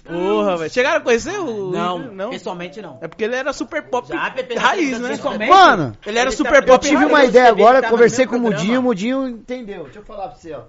Porra, 0.05 0.57
velho. 0.57 0.71
Chegaram 0.71 0.99
a 0.99 1.01
conhecer 1.01 1.39
o. 1.39 1.71
Não, 1.71 1.99
não. 1.99 2.31
pessoalmente 2.31 2.81
não. 2.81 2.99
É 3.03 3.09
porque 3.09 3.25
ele 3.25 3.35
era 3.37 3.53
super 3.53 3.83
pop 3.89 4.09
Já, 4.09 4.31
Pepe, 4.31 4.55
raiz, 4.55 4.99
né? 5.01 5.09
pessoalmente? 5.11 5.51
Mano, 5.51 5.97
Ele 6.07 6.19
era 6.19 6.31
Ele 6.31 6.37
super 6.37 6.53
tá- 6.53 6.59
eu 6.59 6.65
pop 6.67 6.83
tive 6.85 6.97
raiz. 6.97 7.11
uma 7.11 7.23
eu 7.23 7.29
ideia 7.29 7.49
agora, 7.49 7.83
tá 7.83 7.91
conversei 7.91 8.27
com 8.27 8.37
o 8.37 8.41
Mudinho, 8.41 8.81
o 8.81 8.83
Mudinho 8.83 9.29
entendeu. 9.29 9.85
Deixa 9.85 9.99
eu 9.99 10.05
falar 10.05 10.29
pra 10.29 10.37
você, 10.37 10.53
ó. 10.55 10.63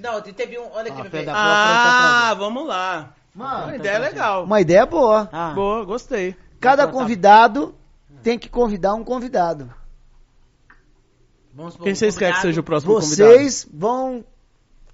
Não, 0.00 0.20
teve 0.20 0.58
um. 0.58 0.70
Olha 0.72 0.92
aqui, 0.92 1.16
Ah, 1.18 1.22
da 1.24 1.32
Ah, 2.30 2.34
vamos 2.34 2.66
lá. 2.66 3.14
Uma 3.34 3.58
Mano, 3.60 3.74
ideia 3.76 3.98
legal. 3.98 4.44
uma 4.44 4.60
ideia 4.60 4.84
boa. 4.86 5.28
Ah. 5.32 5.52
Boa, 5.54 5.84
gostei. 5.84 6.36
Cada 6.60 6.82
Então 6.84 6.92
tá. 6.94 6.98
convidado 7.00 7.74
tem 8.22 8.38
que 8.38 8.48
convidar 8.48 8.94
um 8.94 9.04
convidado. 9.04 9.72
Vamos 11.58 11.76
Quem 11.76 11.92
vocês 11.92 12.16
querem 12.16 12.34
que 12.36 12.40
seja 12.40 12.60
o 12.60 12.62
próximo 12.62 12.94
convidado? 12.94 13.32
Vocês 13.32 13.68
vão 13.74 14.24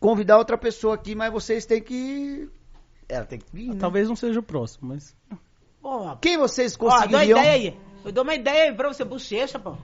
convidar 0.00 0.38
outra 0.38 0.56
pessoa 0.56 0.94
aqui, 0.94 1.14
mas 1.14 1.30
vocês 1.30 1.66
têm 1.66 1.82
que. 1.82 2.48
Ela 3.06 3.26
tem 3.26 3.38
que 3.38 3.44
vir. 3.52 3.68
né? 3.68 3.76
Talvez 3.78 4.08
não 4.08 4.16
seja 4.16 4.40
o 4.40 4.42
próximo, 4.42 4.88
mas. 4.88 5.14
Porra, 5.82 6.16
Quem 6.22 6.38
vocês 6.38 6.74
ó, 6.80 6.88
dá 6.88 6.94
uma 6.94 7.02
conseguiriam? 7.02 7.38
ideia 7.38 7.52
aí. 7.52 7.78
Eu 8.02 8.12
dou 8.12 8.24
uma 8.24 8.34
ideia 8.34 8.70
aí 8.70 8.74
pra 8.74 8.88
você, 8.88 9.04
bochecha, 9.04 9.58
pô. 9.58 9.76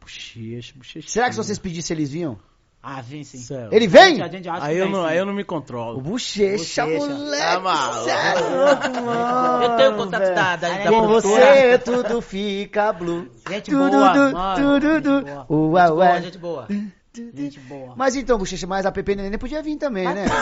Bochecha, 0.00 0.72
bochecha. 0.74 1.08
Será 1.08 1.26
que 1.28 1.34
se 1.34 1.36
vocês 1.44 1.58
pedissem 1.58 1.94
eles 1.98 2.10
vinham? 2.10 2.38
Ah, 2.84 3.00
vem 3.00 3.22
sim. 3.22 3.38
Céu. 3.38 3.68
Ele 3.70 3.86
vem? 3.86 4.20
A 4.20 4.26
gente 4.26 4.48
acha 4.48 4.64
Aí 4.66 4.74
que 4.74 4.80
eu, 4.80 4.86
vem, 4.86 4.92
não, 4.92 5.02
sim. 5.04 5.08
aí 5.10 5.18
eu 5.18 5.24
não 5.24 5.32
me 5.32 5.42
O 5.42 5.46
controlo. 5.46 6.00
bochecha, 6.00 6.84
Bochecha. 6.84 7.06
moleque. 7.14 7.42
Tá 7.44 7.60
maluco. 7.60 8.04
cê 8.04 8.10
é 8.10 8.34
louco, 8.40 9.02
mano. 9.06 9.62
Eu 9.62 9.76
tenho 9.76 9.92
o 9.92 9.96
contato 9.98 10.34
da, 10.34 10.56
da, 10.56 10.68
da 10.68 10.78
Com 10.90 11.02
produtora. 11.06 11.44
você 11.54 11.78
tudo 11.78 12.20
fica 12.20 12.92
blue. 12.92 13.30
Gente 13.48 13.70
Tudo, 13.70 13.90
boa, 13.90 14.08
du, 14.12 14.32
mano. 14.36 14.56
tudo, 14.80 15.00
du. 15.00 15.14
Gente 15.14 15.24
boa. 15.24 15.46
Ué, 15.48 15.88
Boa, 15.88 15.94
ué. 15.94 16.22
gente 16.22 16.38
boa. 16.38 16.66
Gente 17.14 17.60
boa. 17.60 17.94
Mas 17.96 18.16
então, 18.16 18.36
bochecha, 18.36 18.66
mas 18.66 18.84
a 18.84 18.90
Pepe 18.90 19.14
Neném 19.14 19.38
podia 19.38 19.62
vir 19.62 19.76
também, 19.76 20.04
né? 20.12 20.24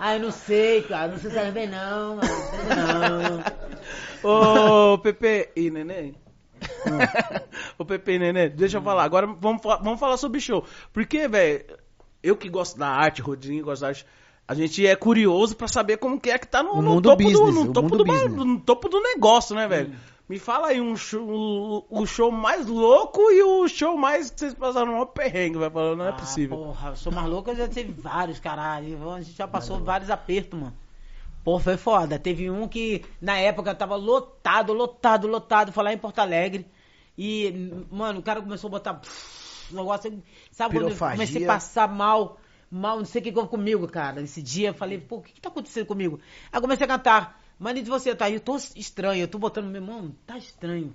Ah, 0.00 0.14
eu 0.14 0.20
não 0.20 0.30
sei, 0.30 0.82
cara. 0.82 1.08
Não 1.08 1.18
sei 1.18 1.28
se 1.30 1.36
ela 1.36 1.50
vem, 1.50 1.66
não. 1.66 2.16
mano. 2.16 3.44
Não. 4.22 4.92
Ô, 4.92 4.98
Pepe 4.98 5.50
e 5.56 5.70
Neném. 5.72 6.14
Ô, 7.78 7.84
Pepe 7.84 8.18
Neném, 8.18 8.50
deixa 8.50 8.78
eu 8.78 8.82
falar. 8.82 9.04
Agora 9.04 9.26
vamos, 9.26 9.62
vamos 9.62 10.00
falar 10.00 10.16
sobre 10.16 10.40
show. 10.40 10.64
Porque, 10.92 11.28
velho, 11.28 11.64
eu 12.22 12.36
que 12.36 12.48
gosto 12.48 12.78
da 12.78 12.88
arte, 12.88 13.22
Rodrigo 13.22 13.66
gosta 13.66 13.86
da 13.86 13.88
arte, 13.90 14.06
a 14.46 14.54
gente 14.54 14.86
é 14.86 14.96
curioso 14.96 15.56
pra 15.56 15.68
saber 15.68 15.98
como 15.98 16.18
que 16.18 16.30
é 16.30 16.38
que 16.38 16.46
tá 16.46 16.62
no, 16.62 16.72
O 16.78 16.82
no 16.82 17.02
topo, 17.02 17.22
do, 17.22 17.28
business, 17.28 17.54
no, 17.54 17.62
o 17.62 17.72
topo 17.72 17.96
do, 17.96 18.04
no 18.44 18.60
topo 18.60 18.88
do 18.88 19.00
negócio, 19.00 19.54
né, 19.54 19.68
velho? 19.68 19.92
Me 20.28 20.38
fala 20.38 20.68
aí 20.68 20.80
um 20.80 20.94
show, 20.94 21.26
o, 21.26 21.86
o 21.88 22.06
show 22.06 22.30
mais 22.30 22.66
louco 22.66 23.30
e 23.30 23.42
o 23.42 23.66
show 23.66 23.96
mais 23.96 24.30
que 24.30 24.40
vocês 24.40 24.52
passaram 24.54 24.86
no 24.86 24.92
maior 24.92 25.06
perrengue, 25.06 25.56
vai 25.56 25.70
falar, 25.70 25.96
não 25.96 26.04
é 26.04 26.10
Ah, 26.10 26.12
possível. 26.12 26.56
Porra, 26.58 26.90
eu 26.90 26.96
sou 26.96 27.10
mais 27.10 27.26
louco, 27.28 27.50
eu 27.50 27.56
já 27.56 27.66
tive 27.66 27.92
vários, 27.92 28.38
caralho. 28.38 29.10
A 29.10 29.20
gente 29.22 29.36
já 29.36 29.48
passou 29.48 29.78
vários 29.80 30.10
apertos, 30.10 30.60
mano. 30.60 30.74
Pô, 31.44 31.58
foi 31.58 31.76
foda. 31.76 32.18
Teve 32.18 32.50
um 32.50 32.68
que 32.68 33.04
na 33.20 33.38
época 33.38 33.74
tava 33.74 33.96
lotado, 33.96 34.72
lotado, 34.72 35.26
lotado. 35.26 35.72
Foi 35.72 35.84
lá 35.84 35.92
em 35.92 35.98
Porto 35.98 36.18
Alegre. 36.18 36.66
E, 37.16 37.72
mano, 37.90 38.20
o 38.20 38.22
cara 38.22 38.40
começou 38.40 38.68
a 38.68 38.70
botar. 38.70 38.94
pff, 38.94 39.74
negócio. 39.74 40.22
Sabe 40.50 40.74
quando 40.78 40.90
eu 40.90 40.96
comecei 40.96 41.44
a 41.44 41.46
passar 41.46 41.88
mal? 41.88 42.38
Mal, 42.70 42.98
não 42.98 43.04
sei 43.04 43.20
o 43.20 43.24
que 43.24 43.32
houve 43.34 43.48
comigo, 43.48 43.88
cara. 43.88 44.20
Esse 44.20 44.42
dia 44.42 44.68
eu 44.68 44.74
falei, 44.74 44.98
pô, 45.00 45.16
o 45.16 45.22
que, 45.22 45.32
que 45.32 45.40
tá 45.40 45.48
acontecendo 45.48 45.86
comigo? 45.86 46.20
Aí 46.52 46.58
eu 46.58 46.60
comecei 46.60 46.84
a 46.84 46.88
cantar. 46.88 47.40
Mano, 47.58 47.82
de 47.82 47.90
você, 47.90 48.14
tá 48.14 48.26
aí, 48.26 48.34
eu 48.34 48.40
tô 48.40 48.56
estranho, 48.76 49.22
eu 49.22 49.28
tô 49.28 49.36
botando 49.38 49.66
meu 49.66 49.82
irmão, 49.82 50.14
tá 50.24 50.38
estranho. 50.38 50.94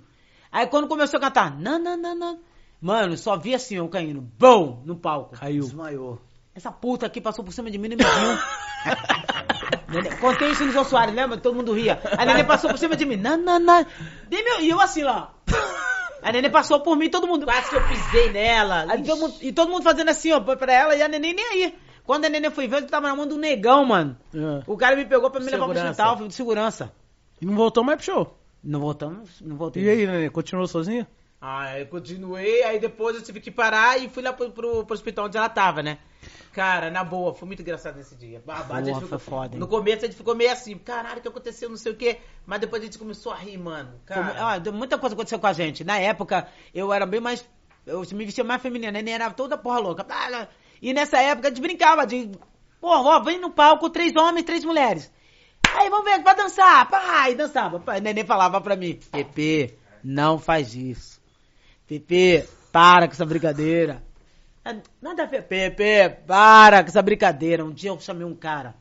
Aí 0.50 0.66
quando 0.66 0.88
começou 0.88 1.18
a 1.18 1.20
cantar, 1.20 1.58
não, 1.58 1.78
não, 1.78 1.96
não, 1.96 2.14
não. 2.14 2.40
Mano, 2.80 3.18
só 3.18 3.36
vi 3.36 3.54
assim, 3.54 3.76
eu 3.76 3.88
caindo, 3.88 4.20
bom, 4.20 4.82
no 4.84 4.96
palco. 4.96 5.36
Caiu. 5.36 5.62
Desmaiou. 5.62 6.20
Essa 6.54 6.70
puta 6.70 7.06
aqui 7.06 7.20
passou 7.20 7.44
por 7.44 7.52
cima 7.52 7.70
de 7.70 7.76
mim 7.76 7.88
e 7.88 7.96
me 7.96 7.96
viu. 7.96 8.06
Nenê- 9.88 10.16
Contei 10.16 10.50
isso 10.50 10.64
no 10.64 10.72
João 10.72 10.84
Soares, 10.84 11.14
lembra? 11.14 11.36
Todo 11.38 11.54
mundo 11.54 11.72
ria. 11.72 12.00
A 12.16 12.24
neném 12.24 12.44
passou 12.44 12.70
por 12.70 12.78
cima 12.78 12.96
de 12.96 13.04
mim. 13.04 13.16
Não, 13.16 13.36
não, 13.36 13.58
não. 13.58 13.86
Dei 14.28 14.42
meu- 14.42 14.60
E 14.60 14.68
eu 14.70 14.80
assim 14.80 15.02
lá. 15.02 15.32
A 16.22 16.32
neném 16.32 16.50
passou 16.50 16.80
por 16.80 16.96
mim, 16.96 17.10
todo 17.10 17.26
mundo. 17.26 17.44
Quase 17.44 17.68
que 17.68 17.76
eu 17.76 17.86
pisei 17.86 18.30
nela. 18.32 18.86
Aí 18.88 19.02
todo 19.02 19.18
mundo- 19.20 19.34
e 19.42 19.52
todo 19.52 19.70
mundo 19.70 19.82
fazendo 19.82 20.08
assim, 20.08 20.32
ó, 20.32 20.40
pra 20.40 20.72
ela, 20.72 20.96
e 20.96 21.02
a 21.02 21.08
neném 21.08 21.34
nem 21.34 21.44
aí. 21.46 21.74
Quando 22.04 22.24
a 22.24 22.28
neném 22.28 22.50
foi 22.50 22.66
ver, 22.68 22.82
eu 22.82 22.86
tava 22.86 23.08
na 23.08 23.16
mão 23.16 23.26
do 23.26 23.36
negão, 23.38 23.84
mano. 23.84 24.16
É. 24.34 24.62
O 24.66 24.76
cara 24.76 24.94
me 24.96 25.04
pegou 25.06 25.30
pra 25.30 25.40
me 25.40 25.46
levar 25.46 25.64
pro 25.66 25.74
Segurança. 25.74 25.90
hospital 26.02 26.28
de 26.28 26.34
segurança. 26.34 26.92
E 27.40 27.46
não 27.46 27.54
voltou 27.54 27.82
mais 27.84 27.96
pro 27.96 28.04
show. 28.06 28.38
Não 28.62 28.80
voltamos, 28.80 29.40
não 29.42 29.56
voltei. 29.56 29.82
E 29.84 29.88
aí, 29.88 30.06
Neném, 30.06 30.30
continuou 30.30 30.66
sozinha? 30.66 31.06
Ah, 31.46 31.78
eu 31.78 31.86
continuei, 31.88 32.62
aí 32.62 32.78
depois 32.80 33.14
eu 33.14 33.22
tive 33.22 33.38
que 33.38 33.50
parar 33.50 34.00
e 34.00 34.08
fui 34.08 34.22
lá 34.22 34.32
pro, 34.32 34.50
pro, 34.50 34.82
pro 34.86 34.94
hospital 34.94 35.26
onde 35.26 35.36
ela 35.36 35.48
tava, 35.50 35.82
né? 35.82 35.98
Cara, 36.54 36.90
na 36.90 37.04
boa, 37.04 37.34
foi 37.34 37.46
muito 37.46 37.60
engraçado 37.60 37.96
nesse 37.96 38.16
dia. 38.16 38.42
Babado, 38.46 38.82
Porra, 38.86 39.00
ficou- 39.02 39.08
foi 39.08 39.18
foda? 39.18 39.58
No 39.58 39.68
começo 39.68 40.04
a 40.04 40.08
gente 40.08 40.16
ficou 40.16 40.34
meio 40.34 40.50
assim, 40.50 40.78
caralho, 40.78 41.18
o 41.18 41.20
que 41.20 41.28
aconteceu, 41.28 41.68
não 41.68 41.76
sei 41.76 41.92
o 41.92 41.96
quê. 41.96 42.16
Mas 42.46 42.60
depois 42.60 42.80
a 42.80 42.86
gente 42.86 42.96
começou 42.96 43.30
a 43.30 43.36
rir, 43.36 43.58
mano. 43.58 44.00
Cara, 44.06 44.34
ah, 44.38 44.58
deu- 44.58 44.72
muita 44.72 44.96
coisa 44.96 45.14
aconteceu 45.14 45.38
com 45.38 45.46
a 45.46 45.52
gente. 45.52 45.84
Na 45.84 45.98
época, 45.98 46.48
eu 46.74 46.90
era 46.90 47.04
bem 47.04 47.20
mais. 47.20 47.44
Eu 47.84 48.00
me 48.12 48.24
vestia 48.24 48.42
mais 48.42 48.62
feminina, 48.62 48.88
a 48.88 48.92
neném 48.92 49.12
era 49.12 49.30
toda 49.30 49.58
porra 49.58 49.80
louca. 49.80 50.06
E 50.80 50.94
nessa 50.94 51.20
época 51.20 51.48
a 51.48 51.50
gente 51.50 51.60
brincava 51.60 52.06
de. 52.06 52.30
Porra, 52.80 53.00
ó, 53.02 53.20
vem 53.20 53.38
no 53.38 53.50
palco 53.50 53.90
três 53.90 54.16
homens, 54.16 54.44
três 54.46 54.64
mulheres. 54.64 55.12
Aí 55.74 55.90
vamos 55.90 56.06
ver, 56.06 56.22
vai 56.22 56.34
dançar, 56.34 56.88
pai, 56.88 57.34
dançava. 57.34 57.78
Pai, 57.80 58.00
neném 58.00 58.24
falava 58.24 58.62
pra 58.62 58.76
mim, 58.76 58.98
Pepe, 59.12 59.76
não 60.02 60.38
faz 60.38 60.74
isso. 60.74 61.20
Pepe, 62.00 62.48
para 62.72 63.06
com 63.06 63.12
essa 63.14 63.24
brincadeira. 63.26 64.02
Ah, 64.64 64.74
Nada 65.00 65.24
a 65.24 65.26
ver, 65.26 65.42
Pepe, 65.42 66.08
para 66.26 66.82
com 66.82 66.88
essa 66.88 67.02
brincadeira. 67.02 67.64
Um 67.64 67.70
dia 67.72 67.90
eu 67.90 68.00
chamei 68.00 68.24
um 68.26 68.34
cara 68.34 68.74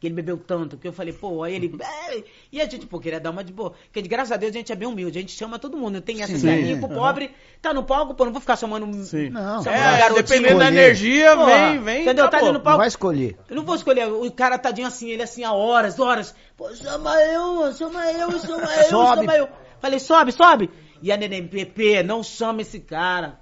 que 0.00 0.08
ele 0.08 0.14
bebeu 0.16 0.36
tanto 0.36 0.76
que 0.76 0.86
eu 0.86 0.92
falei, 0.92 1.14
pô, 1.14 1.42
aí 1.42 1.54
ele. 1.54 1.76
E 2.52 2.60
a 2.60 2.68
gente, 2.68 2.84
pô, 2.86 3.00
queria 3.00 3.18
dar 3.18 3.30
uma 3.30 3.42
de 3.42 3.52
boa. 3.54 3.70
Porque 3.86 4.02
de 4.02 4.08
graças 4.08 4.32
a 4.32 4.36
Deus 4.36 4.50
a 4.54 4.58
gente 4.58 4.70
é 4.70 4.76
bem 4.76 4.86
humilde, 4.86 5.16
a 5.18 5.20
gente 5.22 5.32
chama 5.32 5.58
todo 5.58 5.76
mundo. 5.78 5.94
Não 5.94 6.00
tem 6.02 6.22
essa 6.22 6.36
de 6.36 6.46
rico, 6.46 6.88
pobre, 6.88 7.30
tá 7.62 7.72
no 7.72 7.82
palco, 7.84 8.14
pô, 8.14 8.24
não 8.26 8.32
vou 8.32 8.40
ficar 8.40 8.56
chamando. 8.56 8.92
Sim. 9.04 9.30
Não, 9.30 9.62
Chama 9.62 9.74
É, 9.76 9.98
garotinho. 10.00 10.22
dependendo 10.26 10.58
da 10.58 10.68
energia, 10.68 11.34
Porra, 11.36 11.46
vem, 11.70 11.82
vem. 11.82 12.02
entendeu? 12.02 12.28
Tá 12.28 12.36
ali 12.36 12.46
acabou. 12.46 12.48
no 12.48 12.58
Não 12.58 12.60
palco. 12.64 12.78
vai 12.78 12.88
escolher. 12.88 13.36
Eu 13.48 13.56
não 13.56 13.64
vou 13.64 13.74
escolher. 13.76 14.06
O 14.06 14.30
cara 14.30 14.58
tadinho 14.58 14.86
assim, 14.86 15.08
ele 15.10 15.22
assim, 15.22 15.42
há 15.42 15.52
horas, 15.52 15.98
horas. 15.98 16.34
Pô, 16.56 16.72
chama 16.74 17.14
eu, 17.22 17.72
chama 17.72 18.12
eu, 18.12 18.30
chama 18.40 18.74
eu, 18.74 18.88
Sobe. 18.90 19.20
chama 19.20 19.36
eu. 19.38 19.48
Falei, 19.80 19.98
sobe, 19.98 20.32
sobe. 20.32 20.70
E 21.04 21.12
a 21.12 21.18
neném, 21.18 21.46
Pepe, 21.46 22.02
não 22.02 22.22
chama 22.22 22.62
esse 22.62 22.80
cara. 22.80 23.38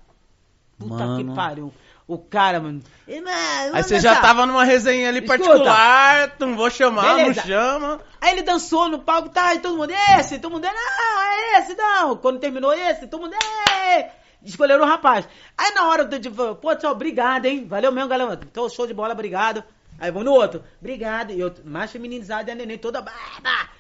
Puta 0.76 0.96
Mano. 0.96 1.24
que 1.24 1.32
pariu. 1.32 1.72
O 2.08 2.18
cara, 2.18 2.58
mano. 2.58 2.82
Irmã, 3.06 3.30
Aí 3.30 3.70
vamos 3.70 3.86
você 3.86 4.00
já 4.00 4.20
tava 4.20 4.44
numa 4.46 4.64
resenha 4.64 5.08
ali 5.08 5.20
Escuta. 5.20 5.38
particular, 5.38 6.34
não 6.40 6.56
vou 6.56 6.68
chamar, 6.68 7.14
Beleza. 7.14 7.40
não 7.40 7.46
chama. 7.46 8.00
Aí 8.20 8.32
ele 8.32 8.42
dançou 8.42 8.88
no 8.88 8.98
palco, 8.98 9.28
tá, 9.28 9.54
e 9.54 9.60
todo 9.60 9.76
mundo, 9.76 9.92
esse, 10.18 10.40
todo 10.40 10.50
mundo, 10.50 10.64
não, 10.64 10.72
é 10.72 11.60
esse, 11.60 11.76
não. 11.76 12.16
Quando 12.16 12.40
terminou 12.40 12.72
esse, 12.72 13.06
todo 13.06 13.22
mundo, 13.22 13.36
é. 13.70 14.10
Escolheram 14.42 14.82
o 14.82 14.88
rapaz. 14.88 15.28
Aí 15.56 15.72
na 15.72 15.86
hora 15.86 16.04
do 16.04 16.18
tipo, 16.18 16.56
pô, 16.56 16.74
tchau, 16.74 16.90
obrigado, 16.90 17.46
hein? 17.46 17.64
Valeu 17.64 17.92
mesmo, 17.92 18.08
galera. 18.08 18.40
Então, 18.42 18.68
show 18.68 18.88
de 18.88 18.92
bola, 18.92 19.12
obrigado. 19.12 19.62
Aí 20.00 20.10
vou 20.10 20.24
no 20.24 20.32
outro, 20.32 20.64
obrigado. 20.80 21.30
E 21.30 21.38
eu, 21.38 21.54
mais 21.64 21.92
feminizado, 21.92 22.50
e 22.50 22.52
a 22.52 22.56
neném 22.56 22.76
toda, 22.76 23.00
bah, 23.00 23.12
bah. 23.40 23.70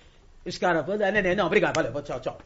Os 0.46 0.56
caras, 0.56 0.88
a 0.88 1.10
neném, 1.10 1.34
não, 1.34 1.46
obrigado, 1.46 1.74
valeu, 1.74 2.00
tchau, 2.00 2.20
tchau. 2.20 2.38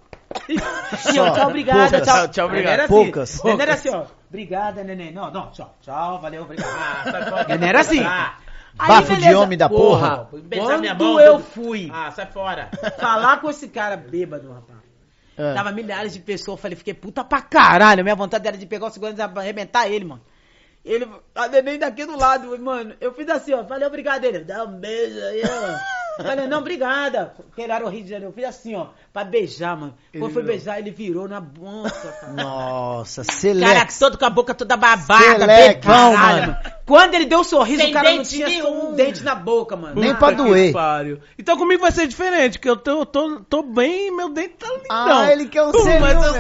E 0.49 1.17
eu, 1.17 1.33
tchau, 1.33 1.49
obrigado, 1.49 1.91
Poucas. 1.91 2.07
tchau. 2.07 2.29
Tchau, 2.29 2.55
era 2.55 2.87
Poucas. 2.89 3.35
Assim, 3.35 3.49
neném 3.49 3.63
era 3.63 3.75
assim, 3.75 3.89
ó. 3.91 4.05
Obrigada, 4.29 4.85
neném. 4.85 5.13
Não, 5.13 5.31
não, 5.31 5.51
tchau, 5.51 5.75
tchau, 5.81 6.21
valeu, 6.21 6.43
obrigado. 6.43 6.69
Ah, 6.69 7.11
sai 7.11 7.25
fora. 7.31 7.45
Neném 7.49 7.69
era 7.69 7.81
assim. 7.81 8.03
Ah, 8.05 8.37
Aí, 8.79 8.89
Bafo 8.89 9.15
de 9.15 9.21
beleza. 9.23 9.39
homem 9.41 9.57
da 9.59 9.69
porra. 9.71 10.29
minha 10.33 10.95
Quando 10.95 10.99
mão, 11.03 11.19
eu 11.21 11.35
tudo. 11.39 11.45
fui 11.45 11.91
Ah, 11.93 12.11
sai 12.11 12.27
fora. 12.27 12.69
falar 12.99 13.41
com 13.41 13.49
esse 13.49 13.69
cara 13.69 13.97
bêbado, 13.97 14.53
rapaz. 14.53 14.79
É. 15.39 15.55
Tava 15.55 15.73
milhares 15.73 16.13
de 16.13 16.21
pessoas, 16.21 16.59
eu 16.59 16.63
falei, 16.63 16.77
fiquei 16.77 16.93
puta 16.95 17.25
pra 17.25 17.41
caralho. 17.41 18.03
Minha 18.05 18.15
vontade 18.15 18.47
era 18.47 18.57
de 18.57 18.67
pegar 18.67 18.87
o 18.87 18.91
segurança 18.91 19.23
e 19.35 19.39
arrebentar 19.39 19.89
ele, 19.89 20.05
mano. 20.05 20.21
Ele, 20.85 21.09
a 21.35 21.49
neném 21.49 21.79
daqui 21.79 22.05
do 22.05 22.17
lado, 22.19 22.59
mano. 22.63 22.95
Eu 23.01 23.13
fiz 23.15 23.29
assim, 23.29 23.53
ó. 23.55 23.65
Falei, 23.65 23.87
obrigado, 23.89 24.25
ele. 24.25 24.41
Dá 24.41 24.65
um 24.65 24.79
beijo 24.79 25.19
aí, 25.25 25.43
ó. 25.45 25.96
Falei, 26.17 26.47
não, 26.47 26.59
obrigada. 26.61 27.35
Queiraram 27.55 27.87
o 27.87 27.91
Rio 27.91 28.03
de 28.03 28.09
Janeiro. 28.11 28.31
Eu 28.31 28.35
fiz 28.35 28.45
assim, 28.45 28.75
ó, 28.75 28.87
pra 29.13 29.25
beijar, 29.25 29.77
mano. 29.77 29.95
Quando 30.19 30.33
foi 30.33 30.43
beijar, 30.43 30.79
ele 30.79 30.91
virou 30.91 31.29
na 31.29 31.41
bonça, 31.41 32.09
cara. 32.21 32.33
Nossa, 32.33 33.23
Cara, 33.25 33.39
Selex. 33.39 33.99
todo 33.99 34.17
com 34.17 34.25
a 34.25 34.31
boca 34.31 34.55
toda 34.55 34.77
babada, 34.77 35.41
Selex. 35.41 35.75
bebão, 35.81 36.15
Caralho, 36.15 36.41
mano. 36.47 36.57
Quando 36.87 37.15
ele 37.15 37.27
deu 37.27 37.41
um 37.41 37.45
sorriso, 37.45 37.83
Sem 37.83 37.91
o 37.91 37.95
cara 37.95 38.13
não 38.15 38.23
tinha 38.23 38.47
nenhum. 38.49 38.91
um 38.91 38.95
dente 38.95 39.23
na 39.23 39.35
boca, 39.35 39.77
mano. 39.77 40.01
Nem 40.01 40.15
Puta 40.15 40.27
pra 40.27 40.37
doer. 40.37 40.73
pariu. 40.73 41.19
Então 41.39 41.57
comigo 41.59 41.83
vai 41.83 41.93
ser 41.93 42.07
diferente, 42.07 42.59
porque 42.59 42.71
eu 42.71 42.77
tô, 42.77 43.05
tô, 43.05 43.41
tô 43.41 43.63
bem 43.63 44.15
meu 44.15 44.31
dente 44.31 44.55
tá 44.59 44.67
lindão. 44.69 45.19
Ah, 45.19 45.33
ele 45.33 45.47
quer 45.49 45.63
um 45.65 45.73
Pum, 45.73 45.83
selinho 45.83 46.01
mas 46.01 46.25
eu-. 46.25 46.35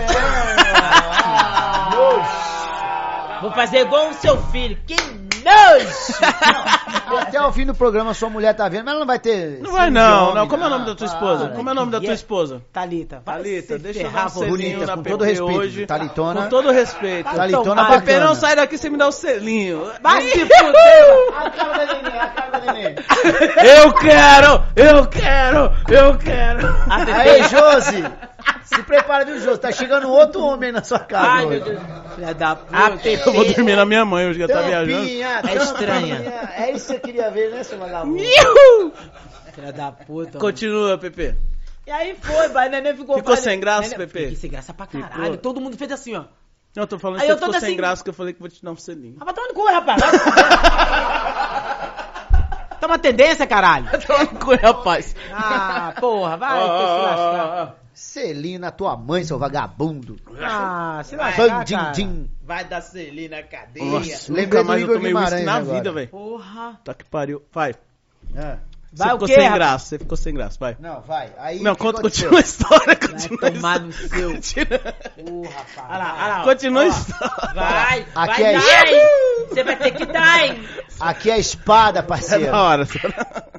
Ah, 1.06 3.38
Vou 3.42 3.50
fazer 3.52 3.80
igual 3.80 4.08
o 4.08 4.14
seu 4.14 4.40
filho. 4.44 4.78
Que 4.86 4.96
nojo! 5.44 7.18
Até 7.20 7.40
o 7.40 7.52
fim 7.52 7.64
do 7.66 7.74
programa 7.74 8.12
sua 8.14 8.28
mulher 8.28 8.54
tá 8.54 8.68
vendo, 8.68 8.84
mas 8.84 8.90
ela 8.92 9.00
não 9.00 9.06
vai 9.06 9.18
ter. 9.18 9.60
Não 9.60 9.72
vai 9.72 9.90
não, 9.90 10.24
homem, 10.24 10.34
não. 10.34 10.48
Como 10.48 10.64
é 10.64 10.66
o 10.66 10.70
nome 10.70 10.84
Ah, 10.84 10.86
da 10.88 10.94
tua 10.94 11.06
para. 11.08 11.16
esposa? 11.16 11.48
Como 11.54 11.68
é 11.68 11.72
o 11.72 11.74
nome 11.74 11.92
da 11.92 12.00
tua 12.00 12.12
esposa? 12.14 12.62
Thalita. 12.72 13.22
vai 13.24 13.36
Thalita, 13.36 13.74
se 13.74 13.78
deixa 13.78 14.02
eu 14.02 14.10
dar 14.10 14.26
um 14.26 14.28
selinho 14.28 14.50
Bonita, 14.50 14.86
na 14.86 14.96
com 14.96 15.02
todo 15.02 15.24
respeito, 15.24 15.58
hoje. 15.60 15.86
Thalitona. 15.86 16.42
Com 16.42 16.48
todo 16.48 16.70
respeito. 16.72 17.30
Talitona 17.34 17.80
a 17.82 17.84
bacana. 17.84 18.00
PP 18.02 18.18
não 18.20 18.34
sai 18.34 18.56
daqui 18.56 18.76
sem 18.78 18.90
me 18.90 18.96
dar 18.98 19.08
o 19.08 19.12
selinho. 19.12 19.90
Vai 20.02 20.22
Me- 20.22 20.30
se 20.32 20.38
fuder, 20.40 21.34
A 21.36 21.50
cara 21.50 21.72
da 21.78 21.86
neném, 21.94 22.20
a 22.20 22.26
cara 22.28 22.50
da 22.50 22.72
neném. 22.72 22.94
Eu 23.86 23.92
quero, 23.94 24.64
eu 24.76 25.06
quero, 25.06 25.72
eu 25.88 26.16
quero. 26.18 26.76
Aí, 26.90 27.42
Josi. 27.48 28.04
Se 28.64 28.82
prepara, 28.82 29.24
viu, 29.24 29.38
Josi? 29.40 29.60
Tá 29.60 29.70
chegando 29.72 30.08
outro 30.10 30.40
homem 30.42 30.72
na 30.72 30.82
sua 30.82 30.98
casa. 30.98 31.28
Ai, 31.28 31.46
hoje. 31.46 31.60
meu 31.60 31.64
Deus. 31.64 31.82
Filha 32.14 32.34
da 32.34 32.56
puta. 32.56 32.76
A 32.76 32.90
Eu 33.08 33.32
vou 33.32 33.44
dormir 33.44 33.76
na 33.76 33.84
minha 33.84 34.04
mãe 34.04 34.26
hoje, 34.28 34.38
que 34.38 34.50
ela 34.50 34.62
tá 34.62 34.66
viajando. 34.68 35.06
É 35.48 35.54
estranha. 35.56 36.16
É 36.56 36.70
isso 36.72 36.86
que 36.86 36.92
você 36.94 36.98
queria 37.00 37.30
ver, 37.30 37.50
né, 37.52 37.62
seu 37.62 37.78
vagabundo? 37.78 38.22
Filha 39.54 39.72
da 39.72 39.92
puta. 39.92 40.28
mano. 40.30 40.40
Continua, 40.40 40.98
PP. 40.98 41.34
E 41.86 41.90
aí 41.90 42.16
foi, 42.20 42.48
vai, 42.48 42.68
neném 42.68 42.96
ficou... 42.96 43.16
Ficou 43.16 43.34
vai, 43.34 43.42
sem 43.42 43.60
graça, 43.60 43.82
neném- 43.90 43.98
Pepe? 44.08 44.18
Fiquei 44.24 44.36
sem 44.36 44.50
graça 44.50 44.74
pra 44.74 44.86
caralho. 44.86 45.22
Ficou. 45.22 45.36
Todo 45.38 45.60
mundo 45.60 45.76
fez 45.78 45.90
assim, 45.92 46.16
ó. 46.16 46.24
Não, 46.74 46.82
eu 46.82 46.86
tô 46.86 46.98
falando 46.98 47.20
Aí 47.20 47.26
que 47.26 47.32
eu 47.32 47.36
tô 47.36 47.46
ficou 47.46 47.60
sem 47.60 47.68
assim- 47.68 47.76
graça, 47.76 48.02
que 48.04 48.10
eu 48.10 48.14
falei 48.14 48.32
que 48.34 48.40
vou 48.40 48.48
te 48.48 48.62
dar 48.62 48.72
um 48.72 48.76
selinho. 48.76 49.16
Ah, 49.20 49.24
vai 49.24 49.32
tomar 49.32 49.46
no 49.48 49.54
cu, 49.54 49.64
rapaz. 49.66 50.02
Tá 52.80 52.86
uma 52.86 52.98
tendência, 52.98 53.46
caralho. 53.46 53.86
Toma 54.06 54.24
no 54.24 54.38
cu, 54.38 54.54
rapaz. 54.56 55.14
Ah, 55.32 55.94
porra, 56.00 56.36
vai 56.36 56.58
Ó, 56.58 56.66
se 56.66 56.84
ó, 56.84 57.02
lascar. 57.02 57.46
ó, 57.46 57.64
ó. 57.64 57.86
Selinho 57.94 58.60
na 58.60 58.70
tua 58.70 58.94
mãe, 58.96 59.24
seu 59.24 59.38
vagabundo. 59.38 60.16
Ah, 60.42 61.00
se 61.04 61.16
lascar. 61.16 61.64
Vai 62.44 62.64
dar 62.64 62.80
selinho 62.82 63.30
na 63.30 63.42
cadeia. 63.42 63.84
Nossa, 63.86 64.32
Lembrei 64.32 64.44
nunca 64.46 64.62
do 64.62 64.66
mais 64.68 64.82
eu 64.82 64.88
tomei 64.94 65.14
uísque 65.14 65.42
na 65.44 65.56
agora. 65.56 65.74
vida, 65.78 65.92
velho. 65.92 66.08
Porra. 66.08 66.80
Tá 66.84 66.92
que 66.94 67.04
pariu. 67.04 67.42
Vai. 67.52 67.74
Ah, 68.36 68.58
Você 68.58 68.75
Vai 68.96 69.08
o 69.08 69.12
ficou 69.12 69.28
quê, 69.28 69.34
sem 69.34 69.42
rapaz? 69.44 69.54
graça, 69.58 69.84
você 69.86 69.98
ficou 69.98 70.16
sem 70.16 70.34
graça, 70.34 70.56
vai. 70.58 70.76
Não, 70.80 71.00
vai. 71.02 71.30
Aí, 71.38 71.62
Não, 71.62 71.74
conta, 71.74 72.00
continua 72.02 72.38
a 72.38 72.42
história, 72.42 72.96
continua 72.96 73.48
a 73.48 73.50
tomar 73.52 73.80
no 73.80 73.92
seu. 73.92 74.30
Porra, 74.30 75.50
rapaz. 75.50 75.88
Olha 75.88 75.98
lá, 75.98 76.14
olha 76.14 76.36
lá. 76.38 76.42
continua 76.44 76.82
a 76.82 76.86
história. 76.86 77.54
Vai, 77.54 78.06
Aqui 78.14 78.42
vai 78.42 78.54
é 78.54 78.94
hein? 78.94 79.46
Você 79.48 79.64
vai 79.64 79.76
ter 79.76 79.90
que 79.92 80.06
dar, 80.06 80.44
hein? 80.46 80.64
Aqui 80.98 81.30
é 81.30 81.34
a 81.34 81.38
espada, 81.38 81.98
É 81.98 82.02
parceiro. 82.02 82.46
da 82.46 82.62
hora. 82.62 82.88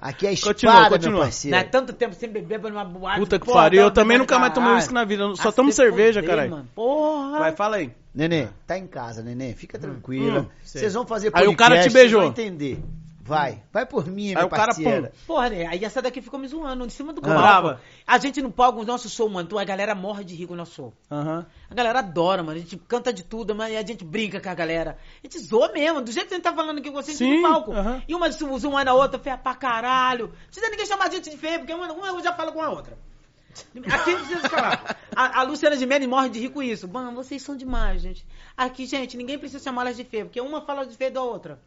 Aqui 0.02 0.26
é 0.26 0.30
a 0.30 0.34
espada, 0.34 0.54
Continua, 0.54 0.80
meu 0.82 0.90
continua. 0.92 1.20
parceiro. 1.22 1.56
Não 1.56 1.62
é 1.62 1.68
tanto 1.68 1.94
tempo 1.94 2.16
sem 2.16 2.30
beber 2.30 2.60
pra 2.60 2.70
numa 2.70 2.86
boate. 2.86 3.20
Puta 3.20 3.40
que 3.40 3.46
Porra, 3.46 3.58
pariu, 3.62 3.82
eu 3.84 3.92
tá 3.92 4.02
também 4.02 4.18
nunca 4.18 4.40
mais 4.40 4.54
tomei 4.54 4.74
uísque 4.74 4.94
na 4.94 5.06
vida, 5.06 5.24
eu 5.24 5.36
só 5.36 5.50
Ah, 5.50 5.52
tomo 5.52 5.72
cerveja, 5.72 6.22
caralho. 6.24 6.68
Porra. 6.76 7.40
Vai, 7.40 7.52
fala 7.56 7.78
aí. 7.78 7.92
Nenê, 8.14 8.48
tá 8.66 8.78
em 8.78 8.88
casa, 8.88 9.22
nenê. 9.22 9.54
Fica 9.54 9.78
tranquila. 9.78 10.42
hum, 10.42 10.46
sei. 10.64 10.82
Vocês 10.82 10.94
vão 10.96 11.06
fazer 11.06 11.28
Aí 11.28 11.46
podcast, 11.46 11.54
o 11.54 11.58
cara 11.58 11.76
te 11.76 11.82
vocês 11.84 11.94
beijou. 11.94 12.22
vão 12.22 12.30
entender. 12.30 12.80
Vai. 13.28 13.62
Vai 13.74 13.86
por 13.86 14.08
mim, 14.08 14.30
Aí 14.30 14.36
meu 14.36 14.46
o 14.46 14.50
cara, 14.50 14.68
parceiro. 14.74 15.10
Porra, 15.28 15.50
né? 15.50 15.66
Aí 15.68 15.84
essa 15.84 16.02
daqui 16.02 16.22
ficou 16.22 16.40
me 16.40 16.48
zoando 16.48 16.86
em 16.86 16.90
cima 16.90 17.12
do 17.14 17.20
Ah. 17.20 17.24
palco. 17.24 17.40
Brava. 17.42 17.82
A 18.06 18.18
gente 18.18 18.42
não 18.42 18.50
paga 18.50 18.80
o 18.80 18.86
nosso 18.86 19.10
show, 19.10 19.28
mano. 19.30 19.46
Então 19.46 19.60
a 19.60 19.64
galera 19.64 19.94
morre 19.94 20.24
de 20.24 20.34
rir 20.34 20.48
com 20.48 20.54
o 20.54 20.58
nosso 20.58 20.74
show. 20.74 20.94
Aham. 21.12 21.46
A 21.70 21.76
galera 21.76 22.00
adora, 22.00 22.42
mano. 22.42 22.58
A 22.58 22.62
gente 22.62 22.78
canta 22.78 23.12
de 23.12 23.24
tudo, 23.24 23.54
mas 23.54 23.76
a 23.76 23.82
gente 23.86 24.04
brinca 24.06 24.40
com 24.40 24.50
a 24.50 24.54
galera. 24.54 24.98
A 25.24 25.28
gente 25.28 25.40
zoa 25.40 25.72
mesmo, 25.74 26.02
do 26.02 26.12
jeito 26.12 26.28
que 26.28 26.34
a 26.34 26.38
gente 26.38 26.44
tá 26.44 26.54
falando 26.54 26.80
aqui 26.80 26.90
com 26.90 26.96
vocês 26.96 27.18
Sim, 27.18 27.42
no 27.42 27.50
palco. 27.50 27.72
aham. 27.74 28.02
E 28.08 28.16
uma 28.16 28.30
zoa 28.32 28.58
uma 28.68 28.84
na 28.84 28.94
outra, 28.94 29.20
feia 29.20 29.38
pra 29.38 29.54
caralho. 29.56 30.28
Não 30.28 30.34
precisa 30.48 30.70
ninguém 30.70 30.86
chamar 30.86 31.08
a 31.08 31.10
gente 31.10 31.30
de 31.30 31.38
feia, 31.38 31.60
porque 31.60 31.74
uma, 31.74 31.92
uma 31.92 32.24
já 32.24 32.34
fala 32.34 32.52
com 32.52 32.62
a 32.62 32.70
outra. 32.70 32.98
Aqui 33.92 34.12
não 34.12 34.20
precisa 34.20 34.50
falar. 34.50 34.98
A, 35.16 35.40
a 35.40 35.44
Luciana 35.44 35.78
de 35.78 35.86
Mendes 35.86 36.08
morre 36.08 36.30
de 36.30 36.40
rir 36.40 36.50
com 36.50 36.62
isso. 36.62 36.88
Mano, 36.88 37.12
vocês 37.12 37.42
são 37.42 37.56
demais, 37.56 38.02
gente. 38.02 38.26
Aqui, 38.56 38.86
gente, 38.86 39.18
ninguém 39.18 39.38
precisa 39.38 39.64
chamar 39.64 39.84
elas 39.84 39.98
de 39.98 40.04
feia, 40.04 40.26
porque 40.26 40.40
uma 40.42 40.62
fala 40.62 40.86
de 40.86 40.96
feia 40.96 41.12
da 41.12 41.22
outra. 41.24 41.60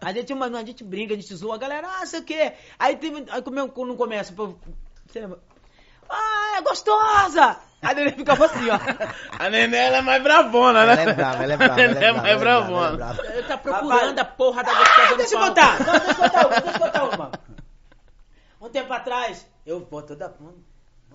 A 0.00 0.12
gente, 0.12 0.34
mano, 0.34 0.56
a 0.56 0.64
gente 0.64 0.84
brinca, 0.84 1.14
a 1.14 1.16
gente 1.16 1.34
zoa, 1.34 1.54
a 1.54 1.58
galera, 1.58 1.88
ah, 1.88 2.06
sei 2.06 2.20
o 2.20 2.24
quê. 2.24 2.52
Aí, 2.78 2.96
teve, 2.96 3.24
aí 3.30 3.42
como 3.42 3.86
não 3.86 3.96
começa, 3.96 4.32
você 4.34 5.20
lembra? 5.20 5.38
Ah, 6.08 6.56
é 6.58 6.62
gostosa! 6.62 7.58
Aí 7.82 8.00
ele 8.00 8.12
ficava 8.12 8.46
assim, 8.46 8.68
ó. 8.70 8.78
A 9.38 9.50
neném 9.50 9.78
ela 9.80 9.98
é 9.98 10.02
mais 10.02 10.22
bravona, 10.22 10.86
né? 10.86 11.02
Ela 11.02 11.10
é 11.10 11.14
brava, 11.14 11.44
ela 11.44 11.52
é 11.52 11.56
brava. 11.56 11.74
A 11.74 11.82
Ela 11.82 11.92
neném 11.94 12.08
é 12.08 12.12
brava, 12.12 12.22
mais 12.22 12.40
brava, 12.40 12.66
bravona. 12.66 12.86
ela 12.86 12.94
é 12.94 12.96
brava. 12.96 13.34
Ele 13.34 13.48
tá 13.48 13.58
procurando 13.58 14.18
a 14.18 14.24
porra 14.24 14.64
da 14.64 14.72
Ah, 14.72 14.78
gostosa 14.78 15.16
deixa 15.16 15.34
eu 15.34 15.40
no 15.40 15.46
contar. 15.48 15.80
Não, 15.80 15.92
deixa 15.98 16.10
eu 16.10 16.16
contar 16.16 16.46
uma, 16.46 16.60
deixa 16.60 16.76
eu 16.76 16.80
contar 16.80 17.04
uma. 17.04 17.32
Um 18.60 18.70
tempo 18.70 18.90
atrás, 18.94 19.46
eu, 19.66 19.82
pô, 19.82 20.00
toda... 20.00 20.34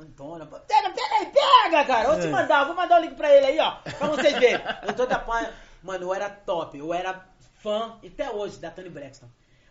Antônia, 0.01 0.45
pô, 0.45 0.59
pega, 0.59 0.89
pega 0.89 1.15
aí, 1.15 1.25
pega, 1.25 1.85
cara. 1.85 2.11
Vou 2.11 2.21
te 2.21 2.27
mandar, 2.27 2.65
vou 2.65 2.75
mandar 2.75 2.99
o 2.99 3.03
link 3.03 3.15
pra 3.15 3.33
ele 3.35 3.45
aí, 3.47 3.59
ó. 3.59 3.71
Pra 3.97 4.07
vocês 4.07 4.33
verem. 4.37 4.61
Eu 4.87 4.93
tô 4.93 5.05
da 5.05 5.19
panha. 5.19 5.53
Mano, 5.83 6.05
eu 6.05 6.13
era 6.13 6.29
top. 6.29 6.77
Eu 6.77 6.93
era 6.93 7.25
fã, 7.61 7.97
até 8.05 8.29
hoje, 8.29 8.59
da 8.59 8.71
Tony 8.71 8.89
Braxton. 8.89 9.27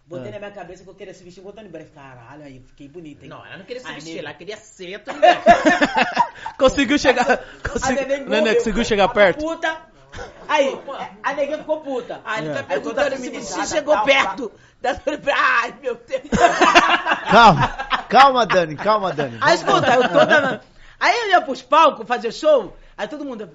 Botei 0.07 0.31
na 0.31 0.39
minha 0.39 0.51
cabeça 0.51 0.83
que 0.83 0.89
eu 0.89 0.95
queria 0.95 1.13
se 1.13 1.23
vestir 1.23 1.43
com 1.43 1.51
o 1.51 1.53
Tony 1.53 1.69
Braxton. 1.69 1.95
Caralho, 1.95 2.45
aí 2.45 2.63
fiquei 2.67 2.89
bonita, 2.89 3.25
hein? 3.25 3.31
Não, 3.31 3.45
ela 3.45 3.59
não 3.59 3.65
queria 3.65 3.83
se 3.83 3.93
vestir, 3.93 4.19
ela 4.19 4.35
queria 4.35 4.57
ser. 4.57 5.03
Tô 5.03 5.13
Conseguiu 6.59 6.99
chegar. 6.99 7.31
A 7.31 7.69
Consegui... 7.69 8.25
morreu, 8.25 8.55
conseguiu 8.55 8.73
cara. 8.73 8.85
chegar 8.85 9.09
perto? 9.09 9.45
Puta. 9.45 9.89
Aí, 10.49 10.81
a 11.23 11.32
neguinha 11.35 11.59
ficou 11.59 11.81
puta. 11.81 12.20
Aí 12.24 12.40
ele 12.45 12.51
É. 12.51 12.55
tá 12.55 12.62
perguntando 12.65 13.16
se 13.16 13.31
você 13.31 13.66
chegou 13.66 13.95
tal, 13.95 14.05
perto. 14.05 14.53
da- 14.81 15.01
Ai, 15.36 15.74
meu 15.82 15.95
Deus. 15.97 16.23
Calma, 17.31 17.69
calma, 18.09 18.47
Dani, 18.47 18.77
calma, 18.77 19.12
Dani. 19.12 19.39
Aí 19.40 19.55
escuta, 19.55 19.95
eu 19.95 20.09
toda. 20.09 20.61
Aí 21.01 21.16
eu 21.20 21.28
ia 21.31 21.40
pros 21.43 21.62
palcos 21.62 22.07
fazer 22.07 22.32
show, 22.32 22.77
aí 22.97 23.07
todo 23.09 23.24
mundo. 23.24 23.51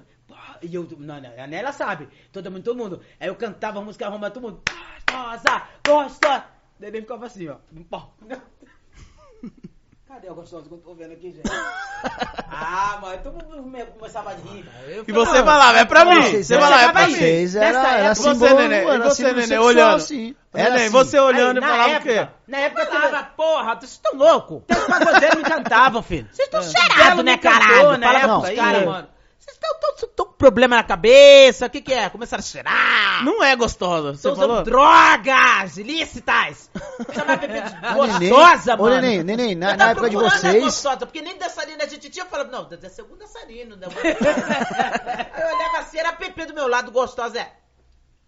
E 0.62 0.74
eu, 0.74 0.88
não, 0.98 1.20
não, 1.20 1.30
a 1.36 1.46
Nélia 1.46 1.72
sabe, 1.72 2.08
todo 2.32 2.50
mundo, 2.50 2.62
todo 2.62 2.76
mundo. 2.76 3.00
Aí 3.20 3.28
eu 3.28 3.34
cantava 3.34 3.80
a 3.80 3.82
música 3.82 4.06
arrumada, 4.06 4.32
todo 4.32 4.42
mundo. 4.44 4.62
Gostosa, 5.10 5.62
gostosa. 5.86 6.44
Daí 6.80 6.88
ele 6.90 7.00
ficava 7.02 7.26
assim, 7.26 7.48
ó. 7.48 7.56
Cadê 10.14 10.28
a 10.28 10.32
gostosa 10.32 10.68
que 10.68 10.72
eu 10.74 10.78
tô 10.78 10.94
vendo 10.94 11.12
aqui, 11.12 11.32
gente? 11.32 11.50
Ah, 12.48 12.98
mas 13.02 13.20
todo 13.22 13.34
mundo 13.44 13.62
me- 13.64 13.84
começava 13.86 14.30
a 14.30 14.34
rir. 14.34 14.64
E 15.08 15.10
você 15.12 15.42
falava, 15.42 15.78
é 15.80 15.84
pra 15.84 16.04
mim. 16.04 16.40
Você 16.40 16.56
falava, 16.60 16.82
é 16.84 16.92
pra 16.92 17.06
mim. 17.08 17.14
Vocês 17.16 17.54
Nessa 17.54 17.78
era, 17.78 17.88
era 17.88 17.98
época, 17.98 18.14
você, 18.14 18.32
símbolo, 18.32 18.54
neném, 18.54 18.78
e 18.84 18.88
era 18.90 19.04
você, 19.04 19.34
sexual, 19.34 19.64
olhando. 19.64 20.00
sim. 20.00 20.36
Era 20.54 20.70
Neném, 20.70 20.84
assim. 20.86 20.92
você 20.92 21.18
olhando 21.18 21.58
Aí, 21.58 21.64
e 21.64 21.68
falava 21.68 21.98
o 21.98 22.02
quê? 22.02 22.28
Na 22.46 22.58
época 22.58 22.82
Eu 22.82 22.86
falava, 22.86 23.22
porra, 23.36 23.74
vocês 23.74 23.90
estão 23.90 24.16
loucos? 24.16 24.62
Até 24.70 24.78
os 24.80 24.86
pagodeiros 24.86 25.36
me 25.38 25.42
cantavam, 25.42 26.00
filho. 26.02 26.28
Vocês 26.30 26.46
estão 26.46 26.60
Belo 26.60 26.72
cheirados, 26.72 27.24
né, 27.24 27.36
caralho? 27.38 27.96
na 27.98 28.06
Fala 28.06 28.18
época 28.18 28.34
pros 28.34 28.44
aí. 28.50 28.56
caras, 28.56 28.84
mano. 28.86 29.08
Vocês 29.44 29.56
estão 29.56 29.78
todos 29.78 30.14
com 30.16 30.32
problema 30.38 30.76
na 30.76 30.82
cabeça, 30.82 31.66
o 31.66 31.70
que 31.70 31.82
que 31.82 31.92
é? 31.92 32.08
Começaram 32.08 32.40
a 32.40 32.44
cheirar. 32.44 33.22
Não 33.24 33.42
é 33.44 33.54
gostosa, 33.54 34.12
você 34.12 34.16
Estão 34.16 34.32
usando 34.32 34.48
falou? 34.48 34.62
drogas 34.64 35.76
ilícitas. 35.76 36.70
Chamar 37.14 37.36
bebê 37.36 37.60
de 37.60 37.74
A 37.74 37.94
neném- 37.94 38.30
gostosa, 38.30 38.74
Ô, 38.74 38.78
mano. 38.78 39.00
neném, 39.02 39.22
neném, 39.22 39.54
na, 39.54 39.66
Eu 39.66 39.70
na 39.72 39.76
tava 39.76 39.90
época 39.92 40.08
de 40.10 40.16
procurando 40.16 40.44
a 40.46 40.50
vocês... 40.50 40.64
gostosa, 40.64 40.98
porque 41.06 41.20
nem 41.20 41.36
dançarina 41.36 41.84
a 41.84 41.86
gente 41.86 42.08
tinha, 42.08 42.24
eu 42.24 42.28
falava, 42.30 42.50
não, 42.50 42.64
deve 42.68 42.88
ser 42.88 43.02
um 43.02 43.16
dançarino. 43.18 43.76
Né, 43.76 43.86
mano? 43.86 44.00
Aí 45.34 45.42
eu 45.42 45.56
olhava 45.56 45.78
assim, 45.78 45.98
era 45.98 46.08
a 46.08 46.12
Pepe 46.14 46.46
do 46.46 46.54
meu 46.54 46.66
lado, 46.68 46.90
gostosa, 46.90 47.38
é. 47.38 47.52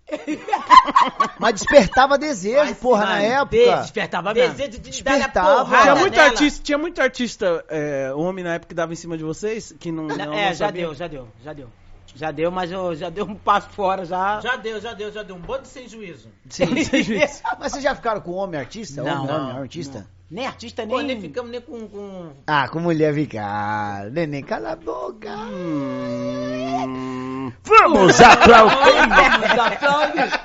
Mas 1.38 1.54
despertava 1.54 2.16
desejo, 2.16 2.56
Mas, 2.58 2.78
porra, 2.78 3.04
na 3.06 3.12
mano, 3.12 3.24
época. 3.24 3.76
Despertava 3.82 4.34
mesmo. 4.34 4.54
Desejo 4.54 4.78
de 4.78 5.02
dar 5.02 5.12
a 5.12 5.16
Despertava. 5.16 5.64
porrada 5.64 5.82
Tinha 5.82 5.94
muito 5.96 6.14
nela. 6.16 6.28
artista, 6.28 6.62
tinha 6.62 6.78
muito 6.78 7.02
artista 7.02 7.64
é, 7.68 8.12
homem 8.14 8.44
na 8.44 8.54
época 8.54 8.68
que 8.68 8.74
dava 8.74 8.92
em 8.92 8.96
cima 8.96 9.16
de 9.18 9.24
vocês, 9.24 9.74
que 9.78 9.90
não, 9.90 10.04
não, 10.04 10.32
é, 10.32 10.46
não 10.48 10.54
já 10.54 10.70
deu, 10.70 10.94
já 10.94 11.08
deu, 11.08 11.28
já 11.42 11.52
deu. 11.52 11.68
Já 12.14 12.30
deu, 12.30 12.50
mas 12.50 12.70
eu 12.72 12.94
já 12.94 13.10
deu 13.10 13.26
um 13.26 13.34
passo 13.34 13.68
fora 13.70 14.06
já. 14.06 14.40
Já 14.40 14.56
deu, 14.56 14.80
já 14.80 14.94
deu, 14.94 15.12
já 15.12 15.22
deu. 15.22 15.36
Um 15.36 15.40
bando 15.40 15.66
sem 15.66 15.86
juízo. 15.86 16.30
Sim, 16.48 16.82
sem 16.82 17.02
juízo. 17.04 17.42
Mas 17.60 17.72
vocês 17.72 17.84
já 17.84 17.94
ficaram 17.94 18.22
com 18.22 18.32
homem 18.32 18.58
artista? 18.58 19.02
Não, 19.02 19.24
homem, 19.24 19.26
não, 19.26 19.50
homem 19.50 19.58
artista? 19.62 20.06
Nem 20.30 20.46
artista, 20.46 20.86
Pô, 20.86 20.96
nem. 20.96 21.08
nem 21.08 21.20
ficamos 21.20 21.50
nem 21.50 21.60
com... 21.60 21.86
com... 21.88 22.32
Ah, 22.46 22.68
com 22.68 22.80
mulher 22.80 23.12
ficar. 23.14 24.10
Neném, 24.10 24.42
cala 24.42 24.72
a 24.72 24.76
boca. 24.76 25.30
Hum, 25.36 27.25
Vamos 27.64 28.20
aplaudir. 28.20 28.77
Vamos 29.09 29.59
aplaudir. 29.59 30.40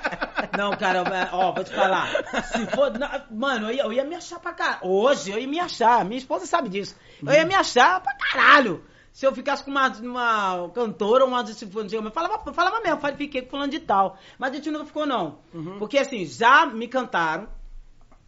Não, 0.57 0.71
cara, 0.71 1.03
ó, 1.31 1.53
vou 1.53 1.63
te 1.63 1.73
falar. 1.73 2.07
Se 2.51 2.65
for. 2.67 2.91
não, 2.97 3.09
mano, 3.31 3.67
eu 3.67 3.73
ia, 3.73 3.83
eu 3.83 3.93
ia 3.93 4.03
me 4.03 4.15
achar 4.15 4.37
pra 4.39 4.51
caralho. 4.51 4.79
Hoje 4.83 5.31
eu 5.31 5.39
ia 5.39 5.47
me 5.47 5.59
achar. 5.59 6.03
Minha 6.03 6.17
esposa 6.17 6.45
sabe 6.45 6.67
disso. 6.67 6.95
Eu 7.25 7.31
ia 7.33 7.45
me 7.45 7.55
achar 7.55 8.01
pra 8.01 8.13
caralho. 8.15 8.83
Se 9.13 9.25
eu 9.25 9.33
ficasse 9.33 9.63
com 9.63 9.71
uma, 9.71 9.87
uma 9.87 10.69
cantora 10.73 11.23
ou 11.23 11.29
uma 11.29 11.45
sinfonia, 11.45 11.99
eu 11.99 12.11
falava, 12.11 12.53
falava 12.53 12.79
mesmo, 12.81 12.99
falei, 12.99 13.15
fiquei 13.17 13.45
fulano 13.45 13.71
de 13.71 13.79
tal. 13.79 14.17
Mas 14.37 14.51
a 14.51 14.55
gente 14.55 14.71
nunca 14.71 14.85
ficou, 14.85 15.05
não. 15.05 15.39
Porque 15.79 15.97
assim, 15.97 16.25
já 16.25 16.65
me 16.65 16.87
cantaram. 16.87 17.47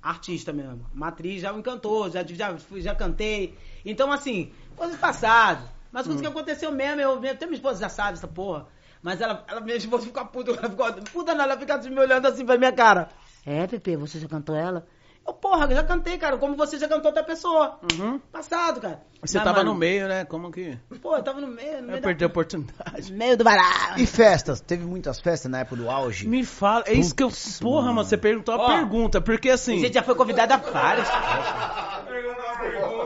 artista 0.01 0.51
mesmo. 0.53 0.85
Matriz 0.93 1.41
já 1.41 1.51
me 1.51 1.59
encantou, 1.59 2.09
já, 2.09 2.23
já, 2.25 2.55
já 2.77 2.95
cantei. 2.95 3.57
Então, 3.85 4.11
assim, 4.11 4.51
coisas 4.75 4.97
passadas. 4.97 5.63
Mas 5.93 6.05
coisas 6.07 6.21
que 6.21 6.27
aconteceu 6.27 6.71
mesmo, 6.71 6.99
eu, 6.99 7.13
até 7.31 7.45
minha 7.45 7.55
esposa 7.55 7.79
já 7.79 7.87
sabe 7.87 8.13
essa 8.13 8.27
porra. 8.27 8.65
Mas 9.01 9.21
ela, 9.21 9.43
ela 9.47 9.61
minha 9.61 9.77
esposa 9.77 10.05
fica 10.05 10.25
puta, 10.25 10.51
ela 10.51 10.69
ficou, 10.69 10.91
puta 11.11 11.35
não, 11.35 11.43
ela 11.43 11.57
fica 11.57 11.75
assim, 11.75 11.89
me 11.91 11.99
olhando 11.99 12.25
assim 12.25 12.43
pra 12.45 12.57
minha 12.57 12.71
cara. 12.71 13.09
É, 13.45 13.67
Pepe, 13.67 13.95
você 13.95 14.17
já 14.17 14.27
cantou 14.27 14.55
ela? 14.55 14.87
Eu, 15.25 15.33
porra, 15.33 15.65
eu 15.67 15.75
já 15.75 15.83
cantei, 15.83 16.17
cara, 16.17 16.37
como 16.37 16.55
você 16.55 16.77
já 16.77 16.87
cantou 16.87 17.07
outra 17.07 17.23
pessoa. 17.23 17.79
Uhum. 17.97 18.19
Passado, 18.31 18.81
cara. 18.81 19.01
Você 19.21 19.37
Mas, 19.37 19.43
tava 19.45 19.59
mano, 19.59 19.71
no 19.73 19.79
meio, 19.79 20.07
né? 20.07 20.25
Como 20.25 20.51
que. 20.51 20.77
Pô, 21.01 21.15
eu 21.15 21.23
tava 21.23 21.39
no 21.39 21.47
meio, 21.47 21.73
no 21.73 21.77
Eu 21.77 21.83
meio, 21.91 22.01
perdi 22.01 22.25
a 22.25 22.27
da, 22.27 22.31
oportunidade. 22.31 23.11
no 23.11 23.17
meio 23.17 23.37
do 23.37 23.43
barato. 23.43 24.01
E 24.01 24.05
festas? 24.05 24.59
Teve 24.59 24.83
muitas 24.83 25.21
festas 25.21 25.49
na 25.49 25.59
época 25.59 25.77
do 25.77 25.89
auge? 25.89 26.27
Me 26.27 26.43
fala, 26.43 26.83
é 26.87 26.93
isso 26.93 27.15
que 27.15 27.23
eu. 27.23 27.31
Porra, 27.61 27.93
mano, 27.93 28.03
você 28.03 28.17
perguntou 28.17 28.53
a 28.53 28.57
Ó, 28.57 28.67
pergunta, 28.67 29.21
porque 29.21 29.49
A 29.49 29.53
assim. 29.53 29.79
gente 29.79 29.93
já 29.93 30.03
foi 30.03 30.15
convidado 30.15 30.53
a 30.53 30.57
várias. 30.57 31.07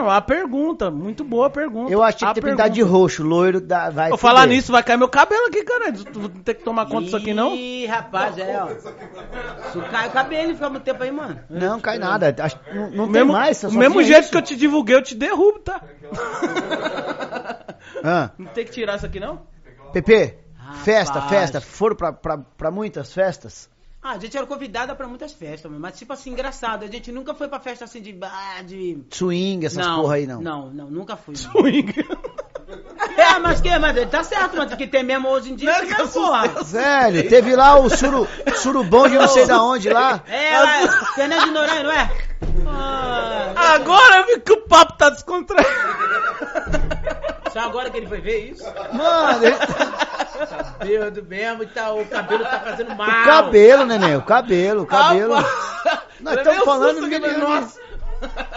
Não, 0.00 0.10
a 0.10 0.20
pergunta, 0.22 0.90
muito 0.90 1.22
boa 1.22 1.48
a 1.48 1.50
pergunta. 1.50 1.92
Eu 1.92 2.02
acho 2.02 2.14
que 2.14 2.18
tinha 2.20 2.30
A 2.30 2.34
que 2.34 2.40
ter 2.40 2.50
pintado 2.50 2.72
de 2.72 2.80
roxo, 2.80 3.22
loiro, 3.22 3.60
da, 3.60 3.90
vai 3.90 4.08
Vou 4.08 4.16
falar 4.16 4.46
nisso, 4.46 4.72
vai 4.72 4.82
cair 4.82 4.96
meu 4.96 5.08
cabelo 5.10 5.46
aqui, 5.46 5.62
cara. 5.62 5.92
Tu 5.92 6.18
não 6.18 6.28
tem 6.30 6.54
que 6.54 6.62
tomar 6.64 6.86
conta 6.86 7.02
disso 7.04 7.16
aqui, 7.16 7.34
não? 7.34 7.54
Ih, 7.54 7.84
rapaz, 7.84 8.38
é, 8.38 8.62
ó. 8.62 8.68
Se 9.70 9.80
cai 9.90 10.08
o 10.08 10.10
cabelo 10.10 10.52
e 10.52 10.54
fica 10.54 10.70
muito 10.70 10.84
tempo 10.84 11.02
aí, 11.02 11.10
mano. 11.12 11.38
Não, 11.50 11.78
cai 11.80 11.98
nada. 11.98 12.34
Acho, 12.38 12.58
não 12.74 12.90
não 12.90 13.04
O 13.04 13.12
tem 13.12 13.12
mesmo, 13.12 13.32
mais. 13.32 13.58
só 13.58 13.68
o 13.68 13.72
mesmo 13.72 14.02
jeito 14.02 14.22
isso. 14.22 14.30
que 14.30 14.36
eu 14.38 14.42
te 14.42 14.56
divulguei, 14.56 14.96
eu 14.96 15.02
te 15.02 15.14
derrubo, 15.14 15.58
tá? 15.58 15.82
Ah, 18.02 18.30
Não 18.38 18.46
tem 18.46 18.64
que 18.64 18.70
tirar 18.70 18.96
isso 18.96 19.04
aqui, 19.06 19.20
não? 19.20 19.42
Pepe, 19.92 20.34
festa, 20.82 21.20
festa. 21.22 21.60
Foram 21.60 21.94
pra, 21.96 22.12
pra, 22.12 22.38
pra 22.38 22.70
muitas 22.70 23.12
festas? 23.12 23.68
Ah, 24.02 24.12
a 24.12 24.18
gente 24.18 24.34
era 24.36 24.46
convidada 24.46 24.94
pra 24.94 25.06
muitas 25.06 25.32
festas, 25.32 25.70
mas 25.70 25.98
tipo 25.98 26.12
assim, 26.12 26.30
engraçado. 26.30 26.84
A 26.84 26.86
gente 26.86 27.12
nunca 27.12 27.34
foi 27.34 27.48
pra 27.48 27.60
festa 27.60 27.84
assim 27.84 28.00
de. 28.00 28.18
ah, 28.22 28.62
de... 28.62 29.04
Swing, 29.10 29.66
essas 29.66 29.86
não, 29.86 30.00
porra 30.00 30.14
aí, 30.14 30.26
não. 30.26 30.40
Não, 30.40 30.70
não, 30.70 30.90
nunca 30.90 31.16
fui. 31.16 31.34
não. 31.34 31.52
Swing. 31.52 31.92
É, 33.16 33.38
mas 33.38 33.60
que, 33.60 33.78
mas 33.78 34.10
tá 34.10 34.22
certo, 34.22 34.56
mas 34.56 34.74
que 34.74 34.86
tem 34.86 35.02
mesmo 35.02 35.28
hoje 35.28 35.52
em 35.52 35.56
dia, 35.56 35.70
Não, 35.72 35.78
tem 35.80 35.88
que 35.94 36.08
porra. 36.08 36.48
Velho, 36.64 37.28
teve 37.28 37.54
lá 37.56 37.78
o 37.78 37.88
suru, 37.90 38.26
surubom 38.56 39.08
de 39.08 39.16
não 39.18 39.28
sei 39.28 39.46
da 39.46 39.62
onde 39.62 39.88
lá. 39.90 40.20
É, 40.28 40.58
lá, 40.58 40.88
Fernando 41.14 41.44
de 41.44 41.50
Noronha, 41.50 41.82
não 41.82 41.90
é? 41.92 42.10
Ah, 42.66 43.52
Agora 43.74 44.16
eu 44.20 44.26
vi 44.26 44.40
que 44.40 44.52
o 44.52 44.62
papo 44.62 44.94
tá 44.96 45.10
descontraído. 45.10 45.68
só 47.52 47.60
agora 47.60 47.90
que 47.90 47.98
ele 47.98 48.06
foi 48.06 48.20
ver 48.20 48.50
isso? 48.52 48.64
Mano, 48.92 49.44
ele- 49.44 49.56
Meu 50.84 51.10
Deus 51.10 51.26
mesmo, 51.26 51.66
tá, 51.66 51.92
o 51.92 52.04
cabelo 52.06 52.44
tá 52.44 52.60
fazendo 52.60 52.94
mal. 52.96 53.08
o 53.08 53.24
cabelo, 53.24 53.84
neném, 53.84 54.16
o 54.16 54.22
cabelo, 54.22 54.82
o 54.82 54.86
cabelo. 54.86 55.34
Ah, 55.36 55.98
Nós 56.20 56.36
estamos 56.38 56.64
falando 56.64 57.04
aqui, 57.04 57.18
menino. 57.18 57.48
nossa. 57.48 57.78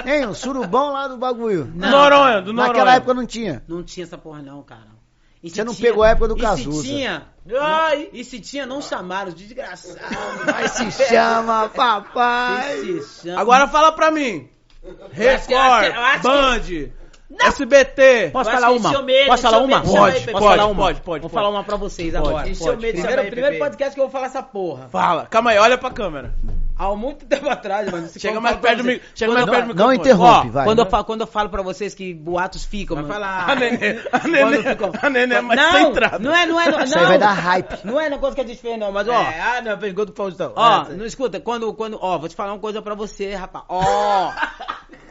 Hein, 0.06 0.26
o 0.26 0.34
surubom 0.34 0.91
lá 0.91 1.07
do 1.07 1.18
bagulho. 1.18 1.72
Não. 1.73 1.90
Noronha, 1.90 2.41
do 2.41 2.52
Noronha. 2.53 2.73
Naquela 2.73 2.95
época 2.95 3.14
não 3.14 3.26
tinha. 3.26 3.64
Não 3.68 3.84
tinha 3.84 4.03
essa 4.06 4.18
porra 4.18 4.41
não, 4.41 4.61
cara. 4.64 4.94
E 5.41 5.49
se 5.49 5.56
Você 5.57 5.64
não 5.65 5.76
pegou 5.76 6.03
a 6.03 6.10
época 6.10 6.30
do 6.30 6.38
e 6.38 6.41
Cazuza. 6.41 6.81
Se 6.84 6.88
tinha, 6.88 7.23
ai, 7.60 8.10
e 8.14 8.23
se 8.23 8.40
tinha, 8.40 8.65
não 8.65 8.81
chamaram, 8.81 9.27
os 9.30 9.35
desgraçados. 9.35 9.99
Vai 10.45 10.68
se 10.69 10.90
chama, 10.91 11.69
papai. 11.69 12.77
Se 12.77 13.22
chama. 13.23 13.41
Agora 13.41 13.68
fala 13.68 13.91
pra 13.91 14.10
mim. 14.11 14.48
acho 14.85 15.48
que- 15.48 15.53
Record, 15.53 15.94
acho 15.95 16.22
que- 16.68 16.91
Band, 17.38 17.47
SBT. 17.47 18.30
Posso 18.31 18.51
falar 18.51 18.72
uma? 18.72 19.01
medo, 19.01 19.27
Posso 19.27 19.41
falar 19.43 19.57
uma? 19.60 19.81
Pode, 19.81 19.91
pode, 19.93 20.19
Pepe. 20.26 20.39
falar 20.39 20.65
uma. 20.68 20.84
Pode, 20.84 21.01
pode, 21.01 21.22
Vou 21.22 21.30
falar 21.30 21.49
uma 21.49 21.64
pra 21.64 21.76
vocês 21.77 22.14
Pode, 22.14 22.27
agora. 22.27 22.47
pode. 22.47 22.77
Primeiro, 22.77 23.23
primeiro 23.30 23.57
podcast 23.60 23.93
que 23.93 23.99
eu 23.99 24.05
vou 24.05 24.11
falar 24.11 24.27
essa 24.27 24.43
porra. 24.43 24.88
Fala. 24.89 25.26
Calma 25.26 25.51
aí, 25.51 25.57
olha 25.57 25.77
pra 25.77 25.89
câmera. 25.91 26.34
Há 26.76 26.89
muito 26.95 27.26
tempo 27.26 27.47
atrás, 27.47 27.89
mano. 27.91 28.10
Chega 28.18 28.41
mais 28.41 28.57
perto 28.57 28.77
do 28.77 28.84
vocês- 28.84 28.97
mi- 28.99 29.03
chega 29.14 29.31
mais 29.31 29.45
perto 29.45 29.68
do 29.68 29.76
Não 29.76 29.89
microfone. 29.89 29.97
interrompe, 29.97 30.47
Ó, 30.47 30.51
vai. 30.51 30.65
Quando 30.65 30.80
eu, 30.80 30.85
falo, 30.88 31.03
quando 31.05 31.22
eu 31.22 31.27
falo 31.27 31.49
pra 31.49 31.61
vocês 31.61 31.93
que 31.93 32.14
boatos 32.15 32.65
ficam, 32.65 32.95
Vai 32.95 33.05
mano. 33.05 33.14
falar. 33.14 33.49
A 33.51 33.55
neném, 33.55 33.99
a 34.11 34.19
ficam- 34.64 34.91
a 35.01 35.10
é 35.35 35.41
mais 35.41 35.60
não, 35.61 35.72
centrada. 35.72 36.19
não 36.19 36.35
é, 36.35 36.45
não 36.47 36.60
é, 36.60 36.72
não, 36.72 36.84
Isso 36.84 36.97
aí 36.97 37.05
vai 37.05 37.19
dar 37.19 37.31
hype. 37.34 37.77
Não 37.85 38.01
é 38.01 38.10
negócio 38.10 38.34
que 38.35 38.41
a 38.41 38.45
gente 38.47 38.60
fez, 38.60 38.77
não, 38.80 38.91
mas 38.91 39.07
ó. 39.07 39.14
É, 39.14 39.39
ah, 39.39 39.61
não, 39.61 39.77
pergunta 39.77 40.07
do 40.07 40.15
Faustão. 40.15 40.51
Ó, 40.55 40.85
É, 40.89 40.93
não 40.95 41.05
escuta, 41.05 41.39
quando, 41.39 41.72
quando, 41.76 41.97
ó, 42.01 42.18
vou 42.18 42.27
te 42.27 42.35
falar 42.35 42.53
uma 42.53 42.60
coisa 42.60 42.81
pra 42.81 42.95
você, 42.95 43.35
rapaz. 43.35 43.64
Ó. 43.69 44.31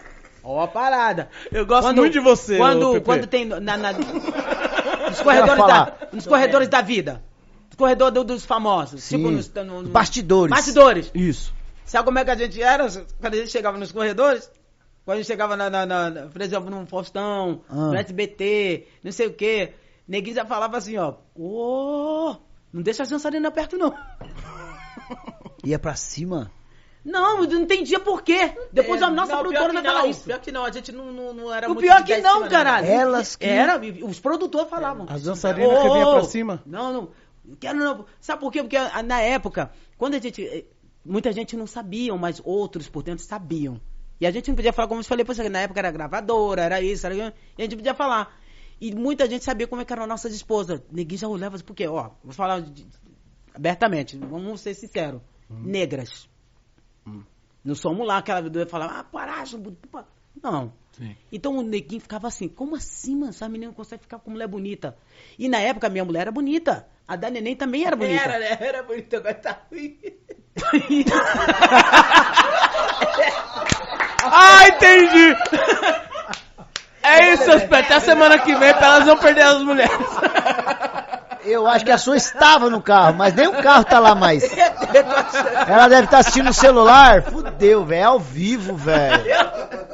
Ó 0.44 0.60
a 0.60 0.68
parada. 0.68 1.28
Eu 1.50 1.64
gosto 1.66 1.94
muito 1.94 2.12
de 2.12 2.20
você, 2.20 2.56
Quando, 2.56 3.00
quando 3.02 3.26
tem 3.26 3.44
na, 3.44 3.60
na- 3.60 3.92
nos 5.08 5.20
corredores 5.22 5.66
da, 5.66 5.94
nos 6.12 6.26
corredores 6.26 6.68
da 6.68 6.80
vida. 6.80 7.22
Nos 7.68 7.76
corredores 7.76 8.14
do- 8.14 8.24
dos 8.24 8.44
famosos. 8.44 9.04
Sim. 9.04 9.18
Tipo 9.18 9.30
nos, 9.30 9.52
no- 9.52 9.82
no- 9.82 9.88
Bastidores. 9.88 10.50
Bastidores. 10.54 11.10
Isso. 11.14 11.54
Sabe 11.84 12.04
como 12.04 12.18
é 12.18 12.24
que 12.24 12.30
a 12.30 12.36
gente 12.36 12.62
era 12.62 12.86
quando 13.20 13.34
a 13.34 13.36
gente 13.36 13.50
chegava 13.50 13.78
nos 13.78 13.92
corredores? 13.92 14.50
Quando 15.04 15.16
a 15.16 15.20
gente 15.20 15.26
chegava, 15.26 15.56
na, 15.56 15.68
na, 15.68 15.84
na- 15.86 16.10
por 16.26 16.40
exemplo, 16.40 16.70
no 16.70 16.86
Faustão, 16.86 17.62
Ah. 17.68 17.74
no 17.74 17.94
SBT, 17.96 18.86
não 19.02 19.10
sei 19.12 19.26
o 19.26 19.32
quê. 19.34 19.74
Neguinho 20.08 20.34
já 20.36 20.44
falava 20.44 20.76
assim, 20.76 20.96
ó. 20.96 21.14
Ô, 21.34 22.36
não 22.72 22.82
deixa 22.82 23.02
as 23.02 23.08
dançarinas 23.08 23.52
perto, 23.52 23.76
não. 23.78 23.94
Ia 25.64 25.78
pra 25.78 25.94
cima. 25.94 26.50
Não, 27.04 27.42
eu 27.42 27.50
não 27.50 27.60
entendia 27.62 27.98
por 27.98 28.22
quê. 28.22 28.54
Depois 28.72 29.00
é, 29.02 29.04
a 29.04 29.10
nossa 29.10 29.32
não, 29.32 29.40
produtora 29.40 29.70
pior 29.70 29.82
não 29.82 29.82
falava 29.90 30.06
isso. 30.08 30.24
Pior 30.24 30.38
que 30.40 30.52
não, 30.52 30.64
a 30.64 30.70
gente 30.70 30.92
não, 30.92 31.12
não, 31.12 31.32
não 31.34 31.52
era 31.54 31.66
O 31.66 31.70
muito 31.74 31.82
pior 31.82 32.02
de 32.02 32.14
que 32.14 32.20
não, 32.20 32.36
cima, 32.38 32.48
caralho. 32.48 32.86
Elas 32.86 33.34
que- 33.36 33.44
Era, 33.46 33.80
os 34.06 34.20
produtores 34.20 34.70
falavam. 34.70 35.06
As 35.08 35.22
dançarinas 35.24 35.82
que 35.82 35.88
vinha 35.90 36.06
pra 36.10 36.22
cima. 36.24 36.62
Não, 36.64 36.92
não. 36.92 37.08
Quero 37.58 37.78
não. 37.78 38.04
Sabe 38.20 38.40
por 38.40 38.52
quê? 38.52 38.62
Porque 38.62 38.76
ah, 38.76 39.02
na 39.02 39.20
época, 39.20 39.72
quando 39.98 40.14
a 40.14 40.18
gente. 40.20 40.44
eh, 40.46 40.64
Muita 41.04 41.32
gente 41.32 41.56
não 41.56 41.66
sabia, 41.66 42.14
mas 42.16 42.40
outros 42.44 42.88
por 42.88 43.02
dentro 43.02 43.24
sabiam. 43.24 43.80
E 44.20 44.26
a 44.26 44.30
gente 44.30 44.46
não 44.48 44.54
podia 44.54 44.72
falar, 44.72 44.86
como 44.86 45.00
eu 45.00 45.04
falei 45.04 45.24
pra 45.24 45.34
você, 45.34 45.48
na 45.48 45.58
época 45.62 45.80
era 45.80 45.90
gravadora, 45.90 46.62
era 46.62 46.80
isso, 46.80 47.04
era 47.04 47.12
aquilo, 47.12 47.32
e 47.58 47.62
a 47.62 47.64
gente 47.64 47.74
podia 47.74 47.92
falar. 47.92 48.32
E 48.80 48.94
muita 48.94 49.28
gente 49.28 49.44
sabia 49.44 49.66
como 49.66 49.82
é 49.82 49.84
que 49.84 49.92
eram 49.92 50.06
nossas 50.06 50.32
esposas. 50.32 50.80
Ninguém 50.92 51.18
já 51.18 51.26
olhava 51.26 51.56
assim, 51.56 51.64
porque, 51.64 51.84
ó, 51.88 52.10
vou 52.22 52.32
falar 52.32 52.60
de- 52.60 52.86
abertamente, 53.52 54.16
vamos 54.16 54.60
ser 54.60 54.74
sinceros. 54.74 55.20
Negras. 55.50 56.28
Não 57.64 57.74
somos 57.74 58.06
lá 58.06 58.18
aquela 58.18 58.42
vida 58.42 58.66
falar, 58.66 58.86
ah, 58.86 59.04
paraço, 59.04 59.60
não. 60.42 60.72
Sim. 60.92 61.16
Então 61.30 61.56
o 61.56 61.62
neguinho 61.62 62.00
ficava 62.00 62.28
assim, 62.28 62.48
como 62.48 62.76
assim, 62.76 63.16
mano? 63.16 63.30
Essa 63.30 63.48
menina 63.48 63.70
não 63.70 63.74
consegue 63.74 64.02
ficar 64.02 64.18
com 64.18 64.30
mulher 64.30 64.48
bonita. 64.48 64.96
E 65.38 65.48
na 65.48 65.58
época 65.58 65.86
a 65.86 65.90
minha 65.90 66.04
mulher 66.04 66.22
era 66.22 66.32
bonita. 66.32 66.86
A 67.06 67.16
da 67.16 67.30
neném 67.30 67.56
também 67.56 67.84
era 67.84 67.96
bonita. 67.96 68.22
Era, 68.22 68.38
né? 68.38 68.58
Era 68.60 68.82
bonito, 68.82 69.16
agora 69.16 69.34
tá 69.34 69.62
ruim. 69.70 69.98
Ah, 74.24 74.68
entendi! 74.68 75.34
É 77.02 77.32
isso, 77.32 77.44
seus 77.44 77.64
pés. 77.64 77.84
Até 77.86 77.94
a 77.94 78.00
semana 78.00 78.38
que 78.38 78.54
vem 78.54 78.72
pra 78.74 78.86
elas 78.86 79.06
não 79.06 79.16
perder 79.16 79.42
as 79.42 79.62
mulheres. 79.62 79.92
Eu 81.44 81.66
acho 81.66 81.84
que 81.84 81.90
a 81.90 81.98
sua 81.98 82.16
estava 82.16 82.70
no 82.70 82.80
carro, 82.80 83.16
mas 83.16 83.34
nem 83.34 83.48
o 83.48 83.60
carro 83.60 83.84
tá 83.84 83.98
lá 83.98 84.14
mais. 84.14 84.44
Ela 85.66 85.88
deve 85.88 86.04
estar 86.04 86.18
assistindo 86.18 86.46
no 86.46 86.54
celular. 86.54 87.22
Fudeu, 87.22 87.84
velho. 87.84 88.00
É 88.00 88.04
ao 88.04 88.20
vivo, 88.20 88.76
velho. 88.76 89.24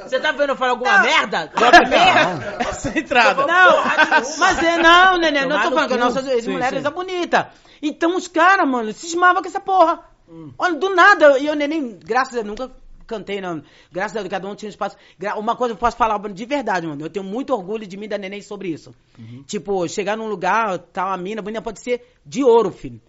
Você 0.03 0.21
tá 0.21 0.31
vendo 0.33 0.51
eu 0.51 0.57
falar 0.57 0.73
alguma 0.73 0.99
merda? 0.99 1.51
Qualquer 1.57 1.89
merda? 1.89 2.59
Essa 2.61 2.99
entrada. 2.99 3.47
Não, 3.47 3.85
mas 4.39 4.63
é 4.63 4.77
não, 4.77 5.17
neném. 5.17 5.47
Não 5.47 5.63
tô 5.63 5.71
falando 5.71 5.89
que 5.89 5.97
nossas 5.97 6.45
Sim, 6.45 6.51
mulheres 6.51 6.83
são 6.83 6.93
bonitas. 6.93 7.47
Então 7.81 8.15
os 8.15 8.29
caras, 8.29 8.69
mano, 8.69 8.93
cismavam 8.93 9.41
com 9.41 9.49
essa 9.49 9.61
porra. 9.61 10.01
Olha, 10.59 10.75
do 10.75 10.95
nada, 10.95 11.39
e 11.39 11.47
eu 11.47 11.55
neném, 11.55 11.99
graças 12.05 12.35
a 12.35 12.43
Deus, 12.43 12.47
nunca 12.47 12.71
cantei, 13.09 13.41
não. 13.41 13.63
Graças 13.91 14.17
a 14.17 14.21
Deus, 14.21 14.31
cada 14.31 14.47
um 14.47 14.55
tinha 14.55 14.69
um 14.69 14.71
espaço. 14.71 14.97
Uma 15.37 15.57
coisa 15.57 15.75
eu 15.75 15.79
posso 15.79 15.97
falar 15.97 16.19
de 16.19 16.45
verdade, 16.45 16.87
mano. 16.87 17.05
Eu 17.05 17.11
tenho 17.11 17.25
muito 17.25 17.53
orgulho 17.53 17.87
de 17.87 17.97
mim 17.97 18.07
da 18.07 18.17
neném 18.19 18.41
sobre 18.43 18.69
isso. 18.69 18.95
Tipo, 19.47 19.89
chegar 19.89 20.17
num 20.17 20.29
lugar, 20.29 20.79
tá 20.79 21.07
uma 21.07 21.17
mina, 21.17 21.41
a 21.41 21.45
mina 21.45 21.61
pode 21.63 21.81
ser 21.81 22.07
de 22.25 22.45
ouro, 22.45 22.71
filho. 22.71 23.01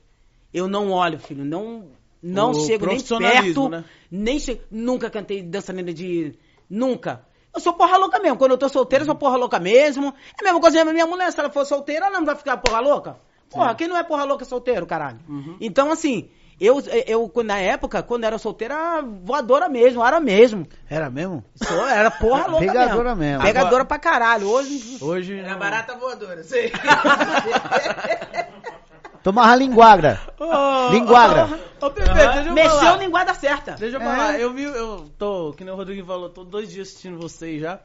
Eu 0.51 0.67
não 0.67 0.91
olho, 0.91 1.19
filho. 1.19 1.45
Não, 1.45 1.89
não 2.23 2.51
O 2.51 2.65
chego 2.65 2.85
nem 2.87 2.95
perto. 3.19 3.69
né? 3.69 3.85
Nem 4.09 4.39
chego. 4.39 4.61
Nunca 4.71 5.09
cantei 5.09 5.43
dançarina 5.43 5.93
de. 5.93 6.33
Nunca. 6.69 7.23
Eu 7.53 7.59
sou 7.59 7.73
porra 7.73 7.97
louca 7.97 8.19
mesmo. 8.19 8.37
Quando 8.37 8.51
eu 8.51 8.57
tô 8.57 8.69
solteira, 8.69 9.03
eu 9.03 9.05
sou 9.07 9.15
porra 9.15 9.35
louca 9.37 9.59
mesmo. 9.59 10.07
É 10.37 10.41
a 10.41 10.43
mesma 10.43 10.59
coisa 10.59 10.85
minha 10.85 11.05
mulher. 11.05 11.31
Se 11.31 11.39
ela 11.39 11.49
for 11.49 11.65
solteira, 11.65 12.05
ela 12.07 12.17
não 12.17 12.25
vai 12.25 12.35
ficar 12.35 12.57
porra 12.57 12.79
louca. 12.79 13.19
Porra, 13.49 13.73
quem 13.75 13.87
não 13.87 13.97
é 13.97 14.03
porra 14.03 14.23
louca 14.23 14.43
é 14.43 14.47
solteiro, 14.47 14.85
caralho? 14.85 15.19
Então, 15.59 15.91
assim, 15.91 16.29
eu, 16.59 16.81
eu, 17.07 17.31
na 17.43 17.57
época, 17.59 18.03
quando 18.03 18.23
era 18.25 18.37
solteira, 18.37 18.73
era 18.73 19.01
voadora 19.01 19.69
mesmo, 19.69 20.05
era 20.05 20.19
mesmo. 20.19 20.67
Era 20.89 21.09
mesmo? 21.09 21.43
Sou- 21.55 21.87
era 21.87 22.11
porra 22.11 22.47
louca 22.47 22.65
Pegadora 22.65 23.15
mesmo. 23.15 23.41
mesmo. 23.41 23.43
Pegadora 23.43 23.85
pra 23.85 23.97
caralho. 23.99 24.47
Hoje. 24.49 24.97
Hoje. 25.01 25.39
Era 25.39 25.55
barata 25.55 25.95
voadora, 25.95 26.43
sei. 26.43 26.71
Tomava 29.23 29.53
linguagra. 29.55 30.19
Ô, 30.39 30.91
Linguagra. 30.91 31.45
Ô, 31.81 31.85
ô, 31.85 31.91
Pepe, 31.91 32.09
deixa 32.13 32.41
eu 32.47 32.53
Mexeu 32.53 32.95
linguada 32.97 33.33
certa. 33.33 33.73
Deixa 33.73 33.97
eu 33.97 34.01
falar, 34.01 34.39
eu 34.39 34.53
vi, 34.53 34.63
eu 34.63 35.09
tô, 35.17 35.53
que 35.53 35.63
nem 35.63 35.73
o 35.73 35.77
Rodrigo 35.77 36.07
falou, 36.07 36.29
tô 36.29 36.43
dois 36.45 36.69
dias 36.71 36.87
assistindo 36.87 37.19
vocês 37.19 37.59
já. 37.61 37.79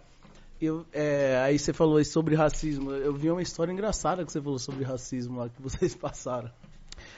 Eu, 0.63 0.87
é, 0.93 1.41
aí 1.45 1.59
você 1.59 1.73
falou 1.73 2.03
sobre 2.05 2.37
racismo. 2.37 2.93
Eu 2.93 3.13
vi 3.13 3.31
uma 3.31 3.43
história 3.43 3.73
engraçada 3.73 4.25
que 4.25 4.31
você 4.33 4.41
falou 4.41 4.59
sobre 4.59 4.85
racismo 4.85 5.41
lá 5.41 5.49
que 5.49 5.61
vocês 5.61 5.95
passaram. 5.97 6.51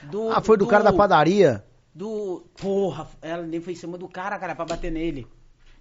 Do- 0.03 0.31
Ah, 0.31 0.41
foi 0.41 0.57
do 0.57 0.67
cara 0.67 0.83
da 0.83 0.93
padaria. 0.93 1.63
do. 1.93 2.45
Porra, 2.59 3.07
ela 3.21 3.43
nem 3.43 3.59
foi 3.61 3.73
em 3.73 3.75
cima 3.75 3.97
do 3.97 4.07
cara, 4.07 4.37
cara, 4.37 4.55
pra 4.55 4.65
bater 4.65 4.91
nele. 4.91 5.27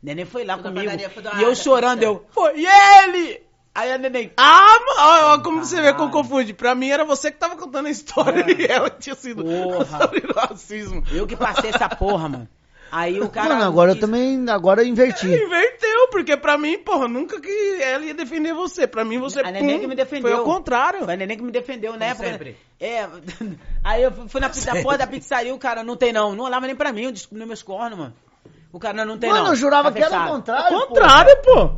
Neném 0.02 0.24
foi 0.24 0.44
lá 0.44 0.54
Foi 0.54 0.64
comigo. 0.64 0.84
padaria, 0.86 1.10
foi 1.10 1.22
E 1.40 1.42
eu 1.42 1.54
chorando, 1.54 2.02
eu. 2.02 2.24
Foi 2.30 2.64
ele! 2.64 3.44
Aí 3.74 3.92
a 3.92 3.98
neném. 3.98 4.32
Ah, 4.38 4.78
mano, 4.86 5.00
ó, 5.00 5.34
ó, 5.34 5.38
como 5.42 5.62
você 5.64 5.76
vê 5.76 5.92
como 5.92 6.10
Caralho. 6.10 6.12
confunde. 6.12 6.54
Pra 6.54 6.74
mim 6.74 6.88
era 6.88 7.04
você 7.04 7.30
que 7.30 7.36
tava 7.38 7.56
contando 7.56 7.86
a 7.86 7.90
história 7.90 8.40
É. 8.40 8.50
e 8.62 8.64
ela 8.66 8.88
tinha 8.88 9.14
sido 9.14 9.44
Porra. 9.44 9.98
sobre 9.98 10.20
racismo. 10.34 11.02
Eu 11.12 11.26
que 11.26 11.36
passei 11.36 11.68
essa 11.70 11.86
porra, 11.88 12.26
mano. 12.28 12.48
Aí 12.90 13.20
o 13.20 13.28
cara. 13.28 13.50
Mano, 13.50 13.64
agora 13.64 13.92
eu 13.92 14.00
também, 14.00 14.48
agora 14.48 14.82
eu 14.82 14.86
inverti. 14.86 15.26
Inverteu, 15.28 16.08
porque 16.10 16.36
pra 16.36 16.56
mim, 16.56 16.78
porra, 16.78 17.08
nunca 17.08 17.40
que 17.40 17.82
ela 17.82 18.04
ia 18.04 18.14
defender 18.14 18.54
você. 18.54 18.86
Pra 18.86 19.04
mim, 19.04 19.18
você 19.18 19.40
A 19.40 19.50
neném 19.50 19.76
pum, 19.76 19.80
que 19.80 19.86
me 19.86 19.94
defendeu. 19.94 20.30
Foi 20.30 20.32
ao 20.38 20.44
contrário. 20.44 21.04
Foi 21.04 21.14
a 21.14 21.16
neném 21.16 21.36
que 21.36 21.42
me 21.42 21.52
defendeu, 21.52 21.96
né? 21.96 22.14
Sempre. 22.14 22.56
É. 22.80 23.08
Aí 23.82 24.02
eu 24.02 24.12
fui 24.28 24.40
na 24.40 24.48
pizza, 24.48 24.80
porra 24.82 24.98
da 24.98 25.06
pizzaria, 25.06 25.54
o 25.54 25.58
cara, 25.58 25.82
não 25.82 25.96
tem 25.96 26.12
não. 26.12 26.34
Não 26.34 26.44
olhava 26.44 26.66
nem 26.66 26.76
pra 26.76 26.92
mim, 26.92 27.04
eu 27.04 27.12
descobri 27.12 27.44
meus 27.44 27.62
cornos, 27.62 27.98
mano. 27.98 28.14
O 28.72 28.78
cara, 28.78 28.94
não, 28.98 29.04
não 29.14 29.18
tem 29.18 29.30
Mano, 29.30 29.44
não. 29.44 29.50
eu 29.52 29.56
jurava 29.56 29.90
Tá 29.90 29.96
que 29.96 30.04
era 30.04 30.24
o 30.24 30.28
contrário. 30.28 30.76
Ao 30.76 30.86
contrário, 30.86 31.36
pô. 31.42 31.68
pô. 31.68 31.74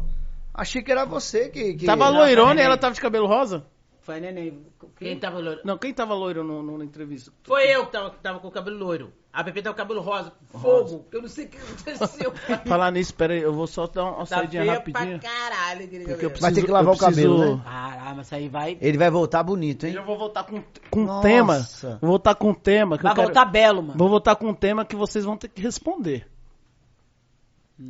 Achei 0.53 0.83
que 0.83 0.91
era 0.91 1.05
você 1.05 1.49
que. 1.49 1.75
que... 1.75 1.87
Tava 1.87 2.09
loirona 2.09 2.61
e 2.61 2.65
ela 2.65 2.77
tava 2.77 2.95
de 2.95 3.01
cabelo 3.01 3.27
rosa? 3.27 3.65
Foi 4.01 4.17
a 4.17 4.21
neném. 4.21 4.67
Quem 4.99 5.19
tava 5.19 5.39
loiro? 5.39 5.61
Não, 5.65 5.79
quem 5.79 5.93
tava 5.93 6.15
loiro 6.15 6.43
no, 6.43 6.63
no- 6.63 6.79
na 6.79 6.85
entrevista? 6.85 7.31
Foi 7.45 7.69
eu 7.69 7.87
que 7.87 7.93
tava, 7.93 8.11
que 8.11 8.17
tava 8.17 8.41
com 8.41 8.49
o 8.49 8.51
cabelo 8.51 8.79
loiro. 8.79 9.13
A 9.39 9.45
Pepe 9.45 9.63
com 9.63 9.69
o 9.69 9.75
cabelo 9.75 10.01
rosa. 10.01 10.33
Fogo. 10.51 11.07
Eu 11.13 11.23
não 11.23 11.29
sei 11.29 11.45
o 11.45 11.49
que 11.49 11.59
aconteceu. 11.59 12.33
Falar 12.67 12.91
nisso, 12.91 13.15
pera 13.15 13.35
aí, 13.35 13.41
eu 13.41 13.53
vou 13.55 13.69
só 13.69 13.87
dar 13.87 14.03
uma 14.07 14.17
Tá 14.27 14.27
saidinha 14.27 14.63
feio 14.65 14.75
rapidinho. 14.75 15.21
pra 15.21 15.31
caralho, 15.31 15.89
querido. 15.89 16.11
Porque 16.11 16.25
eu 16.27 16.31
Vai 16.31 16.39
preciso, 16.39 16.55
ter 16.57 16.65
que 16.67 16.73
lavar 16.73 16.95
o 16.95 16.99
cabelo, 16.99 17.37
preciso- 17.37 17.57
né? 17.59 17.63
Caralho, 17.65 18.17
mas 18.17 18.27
isso 18.27 18.35
aí 18.35 18.49
vai. 18.49 18.79
Ele 18.81 18.99
vai 18.99 19.11
voltar 19.11 19.43
bonito, 19.45 19.87
hein? 19.87 19.95
Eu 19.95 20.05
vou 20.05 20.19
voltar 20.19 20.43
com, 20.43 20.61
com 20.91 21.01
um 21.03 21.05
Nossa. 21.05 21.23
tema. 21.29 21.59
Vou 22.01 22.11
voltar 22.11 22.35
com 22.35 22.51
um 22.51 22.55
tema 22.55 22.97
que 22.97 23.05
Vai 23.05 23.13
eu 23.13 23.15
quero... 23.15 23.27
voltar 23.29 23.45
belo, 23.45 23.81
mano. 23.81 23.97
Vou 23.97 24.09
voltar 24.09 24.35
com 24.35 24.49
um 24.49 24.55
tema 24.55 24.85
que 24.85 24.97
vocês 24.97 25.25
vão 25.25 25.37
ter 25.37 25.47
que 25.47 25.63
responder. 25.63 26.27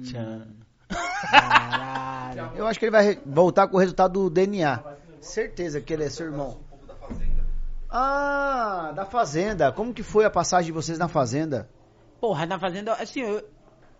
Tchan. 0.02 0.48
Caralho. 1.30 2.50
Eu 2.56 2.66
acho 2.66 2.78
que 2.78 2.84
ele 2.84 2.92
vai 2.92 3.18
voltar 3.24 3.68
com 3.68 3.76
o 3.78 3.80
resultado 3.80 4.12
do 4.24 4.28
DNA. 4.30 4.82
Certeza 5.20 5.80
que 5.80 5.94
ele 5.94 6.04
é 6.04 6.10
seu 6.10 6.26
irmão. 6.26 6.58
Ah, 7.90 8.92
da 8.94 9.04
Fazenda. 9.06 9.72
Como 9.72 9.92
que 9.94 10.02
foi 10.02 10.24
a 10.24 10.30
passagem 10.30 10.66
de 10.66 10.72
vocês 10.72 10.98
na 10.98 11.08
Fazenda? 11.08 11.68
Porra, 12.20 12.46
na 12.46 12.58
fazenda, 12.58 12.94
assim, 12.94 13.20
eu, 13.20 13.42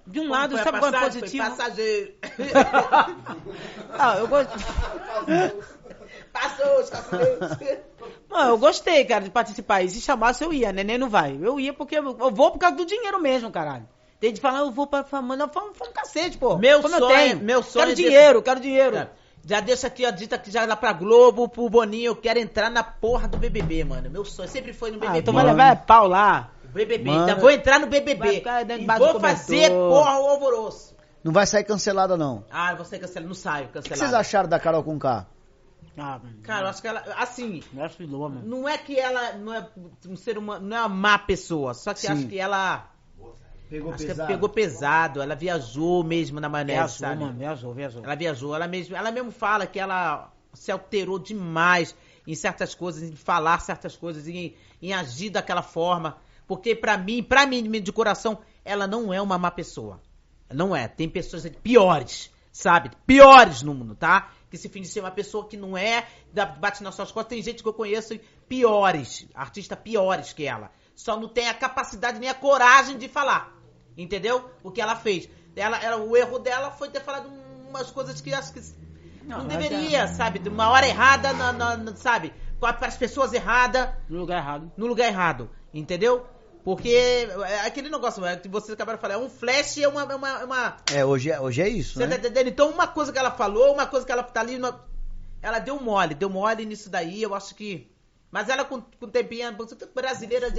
de 0.04 0.18
um 0.18 0.22
Como 0.24 0.34
lado, 0.34 0.56
foi 0.56 0.64
sabe 0.64 0.78
qual 0.80 0.92
é 0.92 1.00
positivo? 1.04 1.44
Foi 1.46 1.56
passageiro. 1.56 2.14
Ah, 3.98 4.16
eu 4.18 4.26
gosto. 4.28 4.50
Passou 6.32 6.80
os. 6.80 6.90
Não, 8.28 8.48
eu 8.48 8.58
gostei, 8.58 9.04
cara, 9.04 9.24
de 9.24 9.30
participar. 9.30 9.82
E 9.82 9.88
se 9.90 10.00
chamasse, 10.00 10.42
eu 10.44 10.52
ia. 10.52 10.72
Neném 10.72 10.98
não 10.98 11.08
vai. 11.08 11.38
Eu 11.40 11.58
ia 11.60 11.72
porque 11.72 11.96
eu 11.98 12.04
eu 12.18 12.30
vou 12.30 12.50
por 12.50 12.58
causa 12.58 12.76
do 12.76 12.84
dinheiro 12.84 13.20
mesmo, 13.20 13.50
caralho. 13.50 13.88
Tem 14.20 14.32
de 14.32 14.40
falar, 14.40 14.60
eu 14.60 14.70
vou 14.70 14.86
pra 14.86 15.04
fama. 15.04 15.36
Não, 15.36 15.48
fama, 15.48 15.72
fama 15.74 15.90
um 15.90 15.94
cacete, 15.94 16.36
pô. 16.38 16.56
Meu 16.58 16.82
Como 16.82 16.94
eu 16.94 16.98
sonho- 17.00 17.14
tenho. 17.16 17.38
meu 17.38 17.62
sonho 17.62 17.86
Quero 17.86 17.92
é 17.92 17.94
dinheiro, 17.94 18.42
quero 18.42 18.60
dinheiro. 18.60 18.96
Tá. 18.96 19.08
Já 19.48 19.60
deixa 19.60 19.86
aqui 19.86 20.04
a 20.04 20.10
dita 20.10 20.36
que 20.36 20.50
já 20.50 20.66
lá 20.66 20.76
pra 20.76 20.92
Globo, 20.92 21.48
pro 21.48 21.70
Boninho, 21.70 22.08
eu 22.08 22.16
quero 22.16 22.38
entrar 22.38 22.70
na 22.70 22.82
porra 22.84 23.26
do 23.26 23.38
BBB, 23.38 23.82
mano. 23.82 24.10
Meu 24.10 24.22
sonho 24.22 24.46
sempre 24.46 24.74
foi 24.74 24.90
no 24.90 24.98
BBB. 24.98 25.16
Ah, 25.16 25.18
então 25.20 25.32
vai 25.32 25.42
levar 25.42 25.72
é 25.72 25.74
pau 25.74 26.06
lá. 26.06 26.50
BBB, 26.64 27.10
Mano. 27.10 27.20
ainda 27.20 27.34
vou 27.36 27.50
entrar 27.50 27.80
no 27.80 27.86
BBB. 27.86 28.42
E 28.78 28.98
vou 28.98 29.18
fazer 29.18 29.70
porra 29.70 30.20
o 30.20 30.28
alvoroço. 30.28 30.94
Não 31.24 31.32
vai 31.32 31.46
sair 31.46 31.64
cancelada, 31.64 32.14
não. 32.14 32.44
Ah, 32.50 32.74
você 32.74 32.98
cancela, 32.98 33.26
não 33.26 33.34
saio, 33.34 33.64
O 33.64 33.68
que 33.68 33.72
cancelado. 33.72 34.00
vocês 34.00 34.12
acharam 34.12 34.50
da 34.50 34.60
Carol 34.60 34.84
com 34.84 34.98
K? 34.98 35.26
Ah, 35.96 36.20
mano. 36.22 36.36
Cara, 36.42 36.66
eu 36.66 36.68
acho 36.68 36.82
que 36.82 36.88
ela, 36.88 37.02
assim, 37.16 37.62
Não 37.72 37.84
é 37.86 37.88
filô, 37.88 38.28
mano. 38.28 38.42
não 38.44 38.68
é 38.68 38.76
que 38.76 39.00
ela 39.00 39.32
não 39.32 39.54
é 39.54 39.66
um 40.06 40.14
ser 40.14 40.36
humano, 40.36 40.66
não 40.66 40.76
é 40.76 40.80
uma 40.80 40.88
má 40.90 41.18
pessoa, 41.18 41.72
só 41.72 41.94
que 41.94 42.00
Sim. 42.00 42.08
acho 42.12 42.26
que 42.26 42.38
ela 42.38 42.86
Pegou 43.68 43.92
acho 43.92 44.06
que 44.06 44.14
pegou 44.14 44.48
pesado, 44.48 45.20
ela 45.20 45.34
viajou 45.34 46.02
mesmo 46.02 46.40
na 46.40 46.48
maionese, 46.48 46.78
Viajou, 46.78 46.98
sabe? 46.98 47.20
mano. 47.20 47.38
Viajou, 47.38 47.74
viajou. 47.74 48.02
Ela 48.02 48.14
viajou, 48.14 48.54
ela 48.54 48.66
mesmo, 48.66 48.96
ela 48.96 49.10
mesmo 49.10 49.30
fala 49.30 49.66
que 49.66 49.78
ela 49.78 50.32
se 50.54 50.72
alterou 50.72 51.18
demais 51.18 51.94
em 52.26 52.34
certas 52.34 52.74
coisas, 52.74 53.02
em 53.02 53.14
falar 53.14 53.60
certas 53.60 53.96
coisas, 53.96 54.26
em, 54.26 54.54
em 54.80 54.92
agir 54.92 55.30
daquela 55.30 55.62
forma. 55.62 56.16
Porque 56.46 56.74
pra 56.74 56.96
mim, 56.96 57.22
pra 57.22 57.46
mim, 57.46 57.62
de 57.70 57.92
coração, 57.92 58.38
ela 58.64 58.86
não 58.86 59.12
é 59.12 59.20
uma 59.20 59.36
má 59.36 59.50
pessoa. 59.50 60.00
Não 60.50 60.74
é. 60.74 60.88
Tem 60.88 61.08
pessoas 61.08 61.46
piores, 61.62 62.30
sabe? 62.50 62.90
Piores 63.06 63.62
no 63.62 63.74
mundo, 63.74 63.94
tá? 63.94 64.30
Que 64.50 64.56
se 64.56 64.68
finge 64.70 64.88
ser 64.88 65.00
uma 65.00 65.10
pessoa 65.10 65.46
que 65.46 65.58
não 65.58 65.76
é, 65.76 66.06
bate 66.58 66.82
nas 66.82 66.94
suas 66.94 67.12
costas. 67.12 67.28
Tem 67.28 67.42
gente 67.42 67.62
que 67.62 67.68
eu 67.68 67.74
conheço 67.74 68.18
piores, 68.48 69.26
artistas 69.34 69.78
piores 69.78 70.32
que 70.32 70.46
ela. 70.46 70.70
Só 70.94 71.20
não 71.20 71.28
tem 71.28 71.48
a 71.48 71.54
capacidade 71.54 72.18
nem 72.18 72.30
a 72.30 72.34
coragem 72.34 72.96
de 72.96 73.08
falar. 73.08 73.57
Entendeu? 73.98 74.48
O 74.62 74.70
que 74.70 74.80
ela 74.80 74.94
fez. 74.96 75.28
Ela, 75.56 75.76
ela, 75.82 75.96
o 75.96 76.16
erro 76.16 76.38
dela 76.38 76.70
foi 76.70 76.88
ter 76.88 77.00
falado 77.00 77.28
umas 77.68 77.90
coisas 77.90 78.20
que 78.20 78.32
acho 78.32 78.52
que 78.52 78.62
não, 79.24 79.38
Não, 79.38 79.46
deveria, 79.48 80.02
é- 80.02 80.06
sabe? 80.06 80.38
De 80.38 80.48
uma 80.48 80.70
hora 80.70 80.86
errada, 80.86 81.32
na, 81.32 81.52
na- 81.52 81.76
na- 81.76 81.96
sabe? 81.96 82.32
Para 82.60 82.86
as 82.86 82.96
pessoas 82.96 83.32
erradas, 83.32 83.88
No 84.08 84.20
lugar 84.20 84.38
errado. 84.38 84.72
no 84.76 84.86
lugar 84.86 85.08
errado. 85.08 85.50
Entendeu? 85.74 86.24
Porque 86.64 86.88
é 87.46 87.60
aquele 87.66 87.88
negócio 87.88 88.24
é, 88.24 88.36
que 88.36 88.48
vocês 88.48 88.70
acabaram 88.72 88.98
de 88.98 89.02
falar, 89.02 89.14
é 89.14 89.18
um 89.18 89.28
flash, 89.28 89.78
é 89.78 89.88
uma. 89.88 90.02
é 90.02 90.14
uma, 90.14 90.28
é 90.40 90.44
uma- 90.44 90.76
É, 90.94 91.04
hoje 91.04 91.30
é, 91.30 91.40
hoje 91.40 91.60
é 91.62 91.68
isso, 91.68 91.94
você 91.94 92.00
tá 92.00 92.06
né? 92.06 92.16
entendendo? 92.16 92.48
Então, 92.48 92.70
uma 92.70 92.86
coisa 92.86 93.12
que 93.12 93.18
ela 93.18 93.30
falou, 93.30 93.72
uma 93.74 93.86
coisa 93.86 94.04
que 94.06 94.12
ela 94.12 94.22
tá 94.22 94.40
ali. 94.40 94.56
uma- 94.56 94.86
ela 95.42 95.58
deu 95.58 95.80
mole, 95.80 96.14
deu 96.14 96.28
mole 96.30 96.64
nisso 96.66 96.88
daí, 96.90 97.22
eu 97.22 97.34
acho 97.34 97.54
que. 97.54 97.90
Mas 98.30 98.48
ela 98.48 98.64
com, 98.64 98.80
com 98.82 99.06
o 99.06 99.08
tempinho, 99.08 99.48
brasileira, 99.94 100.50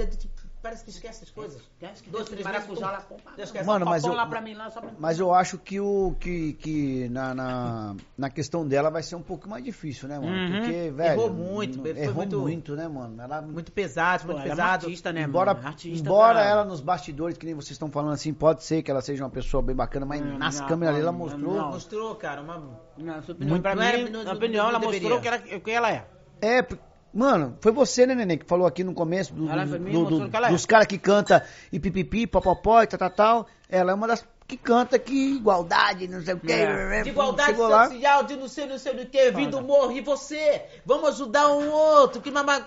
parece 0.62 0.84
que 0.84 0.90
esquece 0.90 1.24
as 1.24 1.30
coisas. 1.30 1.60
Dois, 1.80 2.02
Dois, 2.10 2.28
três 2.28 2.44
maracujá 2.44 2.90
lá, 2.90 3.04
esquece. 3.38 3.64
Mano, 3.66 3.86
mas 3.86 4.04
eu- 4.04 4.12
lá 4.12 4.26
pra 4.26 4.40
mim, 4.40 4.54
lá, 4.54 4.70
só 4.70 4.80
pra... 4.80 4.90
Mas 4.98 5.18
eu 5.18 5.32
acho 5.34 5.58
que 5.58 5.80
o 5.80 6.14
que, 6.20 6.52
que 6.54 7.08
na, 7.08 7.34
na, 7.34 7.96
na 8.16 8.30
questão 8.30 8.66
dela 8.66 8.90
vai 8.90 9.02
ser 9.02 9.16
um 9.16 9.22
pouco 9.22 9.48
mais 9.48 9.64
difícil, 9.64 10.08
né, 10.08 10.18
mano? 10.18 10.30
Uhum. 10.32 10.60
Porque, 10.60 10.90
velho. 10.90 11.12
Errou 11.20 11.30
muito, 11.32 11.76
não- 11.78 11.84
foi 11.84 11.98
errou 12.02 12.14
muito- 12.14 12.38
muito, 12.40 12.76
né, 12.76 12.88
mano? 12.88 13.20
Ela, 13.22 13.40
Muito 13.42 13.72
pesado, 13.72 14.24
muito 14.26 14.36
ela 14.38 14.46
é 14.46 14.50
pesado. 14.50 14.86
artista, 14.86 15.12
né, 15.12 15.22
embora 15.22 15.54
mano? 15.54 15.66
Artista 15.68 16.06
embora 16.06 16.40
pra- 16.40 16.44
ela 16.48 16.64
nos 16.64 16.80
bastidores, 16.80 17.36
que 17.38 17.46
nem 17.46 17.54
vocês 17.54 17.72
estão 17.72 17.90
falando 17.90 18.12
assim, 18.12 18.32
pode 18.34 18.62
ser 18.62 18.82
que 18.82 18.90
ela 18.90 19.00
seja 19.00 19.24
uma 19.24 19.30
pessoa 19.30 19.62
bem 19.62 19.74
bacana, 19.74 20.04
mas 20.06 20.20
Não, 20.20 20.38
nas 20.38 20.60
não, 20.60 20.66
câmeras 20.68 20.94
ali 20.94 21.02
ela 21.02 21.12
não, 21.12 21.18
mostrou. 21.18 21.54
não. 21.54 21.70
Mostrou, 21.70 22.14
cara, 22.16 22.42
uma. 22.42 22.80
Na 22.98 23.22
sua 23.22 23.32
opinião, 23.34 23.50
Muito- 23.50 23.62
pra 23.62 23.74
não 23.74 23.82
era- 23.82 23.96
mim, 23.98 24.10
não- 24.10 24.18
na 24.22 24.24
não- 24.30 24.36
opinião, 24.36 24.64
não 24.64 24.70
ela 24.70 24.78
deveria. 24.80 25.08
mostrou 25.08 25.38
o 25.38 25.42
que 25.42 25.60
que 25.60 25.70
ela 25.70 25.90
é. 25.90 26.06
É, 26.42 26.62
p- 26.62 26.78
mano, 27.12 27.56
foi 27.60 27.72
você, 27.72 28.06
né, 28.06 28.14
Neném, 28.14 28.38
que 28.38 28.46
falou 28.46 28.66
aqui 28.66 28.82
no 28.84 28.94
começo 28.94 29.32
do, 29.34 29.46
do- 29.46 29.80
mim, 29.80 29.92
do- 29.92 30.24
é. 30.46 30.48
dos 30.50 30.66
caras 30.66 30.86
que 30.86 30.98
canta 30.98 31.44
e 31.72 31.78
pipipi, 31.80 32.26
popopó 32.26 32.82
e 32.82 32.86
tal, 32.86 32.98
tal, 32.98 33.10
tal. 33.10 33.46
Ela 33.68 33.92
é 33.92 33.94
uma 33.94 34.06
das 34.06 34.24
que 34.46 34.56
canta 34.56 34.98
que 34.98 35.36
igualdade, 35.36 36.08
não 36.08 36.20
sei 36.22 36.34
o 36.34 36.40
quê. 36.40 36.52
É. 36.52 37.02
De 37.02 37.10
igualdade 37.10 37.50
Chegou 37.50 37.68
lá. 37.68 37.88
social, 37.88 38.24
de 38.24 38.36
não 38.36 38.48
sei, 38.48 38.66
não 38.66 38.78
sei 38.78 38.94
do 38.94 39.06
que, 39.06 39.30
vida, 39.30 39.56
humor, 39.58 39.92
e 39.92 40.00
você? 40.00 40.62
Vamos 40.84 41.10
ajudar 41.10 41.48
um 41.52 41.70
outro, 41.70 42.20
que 42.20 42.30
mamá. 42.30 42.66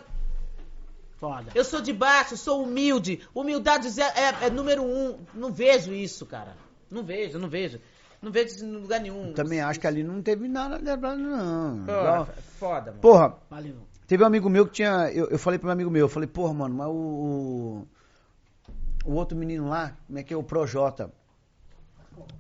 Foda. 1.17 1.51
Eu 1.55 1.63
sou 1.63 1.81
de 1.81 1.93
baixo, 1.93 2.35
sou 2.35 2.63
humilde. 2.63 3.21
Humildade 3.33 3.87
é, 3.99 4.03
é- 4.03 4.47
é 4.47 4.49
número 4.49 4.83
um. 4.83 5.19
Não 5.33 5.51
vejo 5.51 5.93
isso, 5.93 6.25
cara. 6.25 6.55
Não 6.91 7.03
vejo, 7.03 7.39
não 7.39 7.47
vejo. 7.47 7.79
Não 8.21 8.31
vejo 8.31 8.55
isso 8.55 8.65
em 8.65 8.71
lugar 8.71 8.99
nenhum. 9.01 9.33
Também 9.33 9.59
acho 9.61 9.79
que 9.79 9.87
ali 9.87 10.03
não 10.03 10.21
teve 10.21 10.47
nada 10.47 10.79
não. 10.79 11.85
Porra, 11.85 11.99
Igual- 11.99 12.27
foda, 12.59 12.91
mano. 12.91 12.99
Porra, 13.01 13.37
Valeu. 13.49 13.75
Teve 14.07 14.23
um 14.23 14.27
amigo 14.27 14.49
meu 14.49 14.65
que 14.65 14.73
tinha. 14.73 15.09
Eu, 15.11 15.27
eu 15.29 15.39
falei 15.39 15.57
pro 15.57 15.67
meu 15.67 15.73
amigo 15.73 15.89
meu, 15.89 16.01
eu 16.05 16.09
falei, 16.09 16.27
porra, 16.27 16.53
mano, 16.53 16.75
mas 16.75 16.87
o. 16.87 16.91
O, 16.91 17.87
o 19.05 19.13
outro 19.15 19.35
menino 19.37 19.67
lá, 19.69 19.93
como 20.07 20.19
é 20.19 20.23
que 20.23 20.33
é? 20.33 20.37
O 20.37 20.43
Projota. 20.43 21.11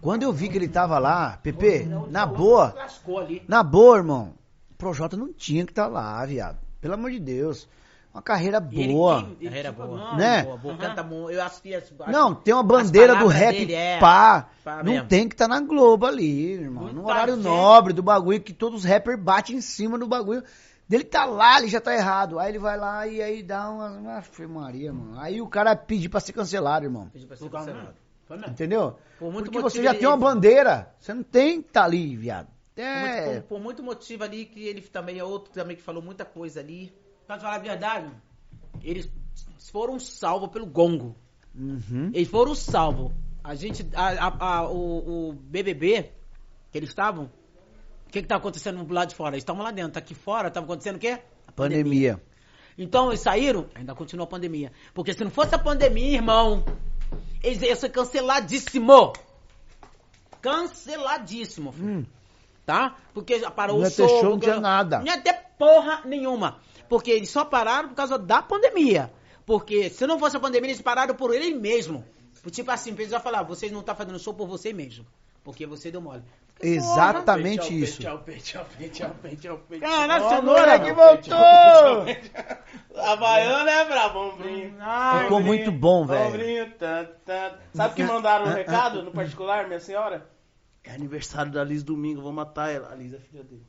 Quando 0.01 0.23
eu 0.23 0.31
vi 0.31 0.49
que 0.49 0.57
ele 0.57 0.67
tava 0.67 0.99
lá, 0.99 1.37
Pepe, 1.41 1.85
na 2.09 2.25
boa, 2.25 2.73
Lascou 2.75 3.19
ali. 3.19 3.43
na 3.47 3.63
boa, 3.63 3.97
irmão. 3.97 4.33
O 4.71 4.75
Projota 4.75 5.17
não 5.17 5.33
tinha 5.33 5.65
que 5.65 5.71
estar 5.71 5.87
lá, 5.87 6.23
viado. 6.25 6.57
Pelo 6.79 6.93
amor 6.93 7.11
de 7.11 7.19
Deus. 7.19 7.67
Uma 8.13 8.21
carreira 8.21 8.59
boa. 8.59 9.19
ele- 9.21 9.35
ele, 9.39 9.45
Carreira 9.49 9.69
tipo, 9.71 9.87
boa. 9.87 9.97
não, 9.97 10.17
Né? 10.17 10.43
Boa, 10.43 10.57
boa, 10.57 10.77
canta. 10.77 11.01
Eu 11.31 11.41
acho 11.41 11.61
que. 11.63 11.73
acho- 11.73 11.93
Não, 12.07 12.35
tem 12.35 12.53
uma 12.53 12.61
bandeira 12.61 13.15
do 13.15 13.25
rap 13.25 13.55
dele 13.57 13.73
é- 13.73 13.97
pá. 13.99 14.49
pá 14.63 14.83
não 14.83 14.93
mesmo. 14.93 15.07
tem 15.07 15.27
que 15.27 15.33
estar 15.33 15.47
na 15.47 15.59
Globo 15.59 16.05
ali, 16.05 16.51
irmão. 16.53 16.85
No 16.89 16.93
Muita 16.93 17.09
horário 17.09 17.35
nobre 17.37 17.91
do 17.91 18.03
bagulho, 18.03 18.39
que 18.39 18.53
todos 18.53 18.79
os 18.81 18.85
rappers 18.85 19.19
batem 19.19 19.55
em 19.55 19.61
cima 19.61 19.97
do 19.97 20.05
bagulho. 20.05 20.43
Dele 20.93 21.05
tá 21.05 21.25
lá, 21.25 21.57
ele 21.57 21.69
já 21.69 21.81
tá 21.81 21.91
errado. 21.91 22.37
Aí 22.37 22.49
ele 22.51 22.59
vai 22.59 22.77
lá 22.77 23.07
e 23.07 23.19
aí 23.19 23.41
dá 23.41 23.67
uma. 23.67 23.89
uma 23.89 24.23
Maria, 24.47 24.93
mano. 24.93 25.19
Aí 25.19 25.41
o 25.41 25.47
cara 25.47 25.75
pedir 25.75 26.07
pra 26.07 26.19
ser 26.19 26.33
cancelado, 26.33 26.85
irmão. 26.85 27.09
Pedi 27.09 27.25
pra 27.25 27.35
ser 27.35 27.45
Por 27.45 27.51
cancelado. 27.51 27.95
Foi 28.25 28.37
mesmo. 28.37 28.51
Entendeu? 28.51 28.95
Por 29.17 29.31
muito 29.33 29.45
Porque 29.51 29.59
você 29.59 29.81
já 29.81 29.89
ele- 29.89 29.97
tem 29.99 30.07
uma 30.07 30.15
bandeira. 30.17 30.93
Você 30.99 31.11
não 31.11 31.23
tem 31.23 31.63
que 31.63 31.69
tá 31.71 31.83
ali, 31.83 32.15
viado. 32.15 32.47
Por 32.75 32.81
É. 32.83 33.01
muito, 33.25 33.41
por, 33.41 33.47
por 33.47 33.59
muito 33.59 33.81
motivo 33.81 34.23
ali 34.23 34.45
que 34.45 34.67
ele 34.67 34.81
também 34.81 35.17
é 35.17 35.23
outro 35.23 35.51
também 35.51 35.75
que 35.75 35.81
falou 35.81 36.03
muita 36.03 36.25
coisa 36.25 36.59
ali. 36.59 36.93
Pra 37.25 37.39
falar 37.39 37.55
a 37.55 37.59
verdade, 37.59 38.11
eles 38.83 39.09
foram 39.71 39.97
salvos 39.99 40.49
pelo 40.49 40.67
gongo. 40.67 41.15
Uhum. 41.55 42.11
Eles 42.13 42.27
foram 42.27 42.53
salvos. 42.53 43.11
A 43.43 43.55
gente, 43.55 43.83
a, 43.95 44.27
a- 44.27 44.57
a- 44.59 44.69
o, 44.69 45.29
o 45.29 45.33
BBB, 45.33 46.11
que 46.71 46.77
eles 46.77 46.89
estavam, 46.89 47.31
que 48.13 48.21
que 48.21 48.27
tá 48.27 48.35
acontecendo 48.35 48.83
do 48.83 48.93
lado 48.93 49.09
de 49.09 49.15
fora? 49.15 49.35
Eles 49.35 49.41
estavam 49.41 49.63
lá 49.63 49.71
dentro. 49.71 49.97
Aqui 49.99 50.13
fora, 50.13 50.49
tava 50.51 50.65
acontecendo 50.65 50.95
o 50.97 50.99
quê? 50.99 51.19
A 51.47 51.51
Pandemia. 51.51 52.21
Então 52.77 53.09
eles 53.09 53.19
saíram, 53.19 53.67
ainda 53.75 53.93
continua 53.93 54.23
a 54.25 54.27
pandemia. 54.27 54.71
Porque 54.93 55.13
se 55.13 55.23
não 55.23 55.29
fosse 55.31 55.53
a 55.53 55.59
pandemia, 55.59 56.15
irmão, 56.15 56.63
eles 57.43 57.61
iam 57.61 57.75
ser 57.75 57.89
canceladíssimo. 57.89 59.13
Canceladíssimo, 60.41 61.71
filho. 61.71 62.07
Tá? 62.65 62.95
Porque 63.13 63.39
já 63.39 63.51
parou 63.51 63.77
Hum. 63.77 63.79
Não 63.81 63.85
o 63.87 63.89
ia 63.89 63.95
show. 63.95 64.07
show, 64.07 64.23
não 64.23 64.31
porque- 64.31 64.45
tinha 64.47 64.59
nada. 64.59 64.99
Não 64.99 65.05
ia 65.05 65.19
ter 65.21 65.33
porra 65.57 66.01
nenhuma. 66.05 66.59
Porque 66.89 67.11
eles 67.11 67.29
só 67.29 67.43
pararam 67.45 67.89
por 67.89 67.95
causa 67.95 68.17
da 68.17 68.41
pandemia. 68.41 69.11
Porque 69.45 69.89
se 69.89 70.07
não 70.07 70.17
fosse 70.19 70.37
a 70.37 70.39
pandemia, 70.39 70.69
eles 70.71 70.81
pararam 70.81 71.15
por 71.15 71.33
eles 71.33 71.55
mesmo. 71.59 72.05
Tipo 72.51 72.71
assim, 72.71 72.91
eles 72.91 73.09
já 73.09 73.19
falar, 73.19 73.43
vocês 73.43 73.71
não 73.71 73.79
estão 73.81 73.95
fazendo 73.95 74.19
show 74.19 74.33
por 74.33 74.47
você 74.47 74.71
mesmo. 74.73 75.05
Porque 75.43 75.65
você 75.65 75.91
deu 75.91 76.01
mole. 76.01 76.23
Exatamente 76.61 77.81
isso. 77.81 78.01
Caralho, 79.81 80.29
cenoura, 80.29 80.77
meu. 80.77 80.95
voltou! 80.95 82.05
Havaiana 82.95 83.71
é 83.71 83.85
brabo, 83.85 84.19
ombrinho. 84.29 84.75
Ai, 84.79 85.23
Ficou 85.23 85.39
ombrinho, 85.39 85.55
muito 85.55 85.71
bom, 85.71 86.05
velho. 86.05 86.27
Ombrinho, 86.27 86.71
tá, 86.75 87.05
tá. 87.25 87.57
Sabe 87.73 87.95
que 87.95 88.03
mandaram 88.03 88.45
um 88.45 88.53
recado 88.53 89.03
no 89.03 89.11
particular, 89.11 89.67
minha 89.67 89.79
senhora? 89.79 90.29
É 90.83 90.93
aniversário 90.93 91.51
da 91.51 91.63
Liz 91.63 91.83
domingo, 91.83 92.21
vou 92.21 92.31
matar 92.31 92.71
ela. 92.71 92.91
A 92.91 92.95
Liz 92.95 93.13
é 93.13 93.19
filha 93.19 93.43
dele. 93.43 93.65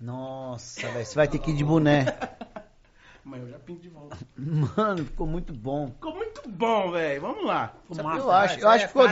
Nossa, 0.00 0.88
velho, 0.88 1.06
você 1.06 1.14
vai 1.14 1.28
ter 1.28 1.38
que 1.38 1.50
ir 1.50 1.54
de 1.54 1.64
boné. 1.64 2.06
Mas 3.24 3.40
eu 3.40 3.48
já 3.48 3.58
pinto 3.58 3.80
de 3.80 3.88
volta. 3.88 4.18
Mano, 4.36 5.04
ficou 5.04 5.26
muito 5.26 5.52
bom. 5.54 5.88
Ficou 5.88 6.14
muito 6.14 6.42
bom, 6.46 6.90
velho. 6.90 7.22
Vamos 7.22 7.44
lá. 7.46 7.74
Eu 7.90 8.30
acho, 8.30 8.60
eu 8.60 8.68
acho 8.68 8.84
que 8.84 8.88
ficou. 8.88 9.08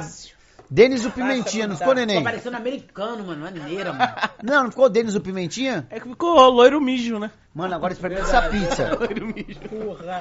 Denis 0.73 1.05
o 1.05 1.11
Pimentinha, 1.11 1.67
não 1.67 1.77
ficou, 1.77 1.95
neném? 1.95 2.17
Tô 2.17 2.25
parecendo 2.25 2.57
americano, 2.57 3.23
mano. 3.27 3.43
Maneira, 3.43 3.93
mano. 3.93 4.13
Não, 4.43 4.63
não 4.65 4.71
ficou 4.71 4.89
Denis 4.89 5.15
o 5.15 5.21
Pimentinha? 5.21 5.87
É 5.91 6.01
que 6.01 6.09
ficou 6.09 6.49
loiro 6.49 6.81
mijo, 6.81 7.19
né? 7.19 7.31
Mano, 7.55 7.75
agora 7.75 7.93
experimenta 7.93 8.27
essa 8.27 8.49
pizza. 8.49 8.97
Loiro 8.99 9.27
mijo. 9.27 9.61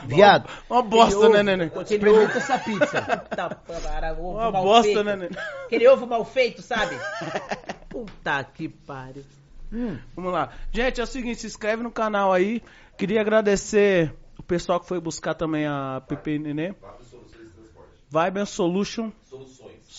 Viado, 0.07 0.49
Uma 0.69 0.81
bosta, 0.81 1.29
né, 1.29 1.41
neném? 1.41 1.67
experimenta 1.67 2.37
essa 2.37 2.59
pizza. 2.59 3.01
Puta, 3.29 3.55
para, 3.55 4.11
ovo 4.11 4.31
Uma 4.31 4.51
mal 4.51 4.63
bosta, 4.63 4.83
feito. 4.83 5.03
né, 5.05 5.15
neném? 5.15 5.37
Aquele 5.65 5.87
ovo 5.87 6.05
mal 6.05 6.25
feito, 6.25 6.61
sabe? 6.61 6.97
Puta 7.87 8.43
que 8.43 8.67
pariu. 8.67 9.23
Vamos 10.13 10.33
lá. 10.33 10.51
Gente, 10.69 10.99
é 10.99 11.03
o 11.05 11.07
seguinte, 11.07 11.39
se 11.39 11.47
inscreve 11.47 11.81
no 11.81 11.91
canal 11.91 12.33
aí. 12.33 12.61
Queria 12.97 13.21
agradecer 13.21 14.13
o 14.37 14.43
pessoal 14.43 14.81
que 14.81 14.87
foi 14.87 14.99
buscar 14.99 15.33
também 15.33 15.65
a 15.65 16.01
PP 16.05 16.39
Nenê. 16.39 16.75
Vibe 18.09 18.39
and 18.41 18.45
Solution. 18.45 19.11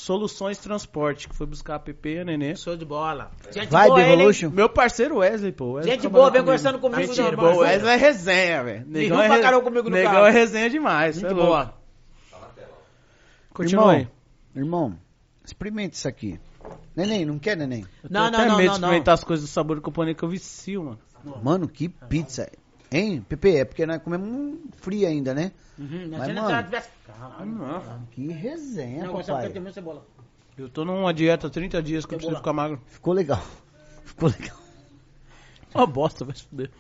Soluções 0.03 0.59
Transporte, 0.59 1.29
que 1.29 1.35
foi 1.37 1.47
buscar 1.47 1.77
a 1.77 1.79
PP 1.79 2.15
e 2.15 2.19
a 2.19 2.25
Nenê. 2.25 2.57
Show 2.57 2.77
de 2.77 2.85
bola. 2.85 3.31
Gente 3.53 3.69
Vibe 3.71 3.87
boa? 3.89 4.01
Evolution. 4.03 4.51
Meu 4.51 4.69
parceiro 4.69 5.19
Wesley, 5.19 5.53
pô. 5.53 5.75
Wesley 5.75 5.95
Gente 5.95 6.09
boa, 6.09 6.29
vem 6.31 6.41
conversando 6.43 6.79
comigo. 6.81 7.03
Gente 7.03 7.15
já, 7.15 7.31
boa, 7.31 7.49
irmão. 7.51 7.59
Wesley 7.61 7.93
é 7.95 7.97
resenha, 7.97 8.65
velho. 8.65 8.85
Negão 8.89 9.21
é 9.23 9.27
pra 9.27 9.37
re- 9.37 9.43
caramba 9.43 9.63
comigo 9.63 9.89
no 9.89 9.95
Negão 9.95 10.13
carro. 10.13 10.27
é 10.27 10.31
resenha 10.31 10.69
demais. 10.69 11.15
Gente 11.17 11.27
é 11.31 11.35
boa. 11.35 11.75
Continua 13.55 13.93
aí. 13.93 14.09
Irmão, 14.57 14.89
irmão, 14.89 14.99
experimenta 15.45 15.95
isso 15.95 16.09
aqui. 16.09 16.41
Neném, 16.97 17.25
não 17.25 17.39
quer, 17.39 17.57
neném? 17.57 17.87
Não, 18.09 18.23
não, 18.23 18.39
até 18.41 18.47
não, 18.49 18.57
medo 18.57 18.67
não, 18.71 18.75
de 18.75 18.81
não. 18.81 18.89
experimentar 18.89 19.15
as 19.15 19.25
coisas 19.25 19.47
do 19.47 19.53
sabor 19.53 19.77
do 19.77 19.83
componente 19.83 20.19
que 20.19 20.25
eu 20.25 20.29
vicio, 20.29 20.83
mano. 20.85 20.99
Mano, 21.43 21.69
que 21.69 21.89
pizza. 21.89 22.51
Hein, 22.91 23.25
Pepe? 23.29 23.57
É 23.57 23.65
porque 23.65 23.87
nós 23.87 24.03
comemos 24.03 24.29
um 24.29 24.59
frio 24.79 25.07
ainda, 25.07 25.33
né? 25.33 25.53
Uhum, 25.79 26.09
Mas, 26.11 26.35
mano, 26.35 26.63
tivesse... 26.65 26.91
Caralho. 27.07 28.09
Que 28.11 28.29
resenha, 28.29 29.05
Não, 29.07 29.15
papai. 29.23 29.73
cebola. 29.73 30.07
Eu 30.57 30.69
tô 30.69 30.85
numa 30.85 31.15
dieta 31.15 31.47
há 31.47 31.51
30 31.51 31.83
dias 31.83 32.05
que 32.05 32.15
eu 32.15 32.19
preciso 32.19 32.37
ficar 32.37 32.53
magro. 32.53 32.81
Ficou 32.87 33.15
legal. 33.15 33.43
Ficou 34.05 34.29
legal. 34.29 34.59
Uma 35.75 35.87
bosta, 35.87 36.25
vai 36.25 36.35
se 36.35 36.45
fuder. 36.45 36.71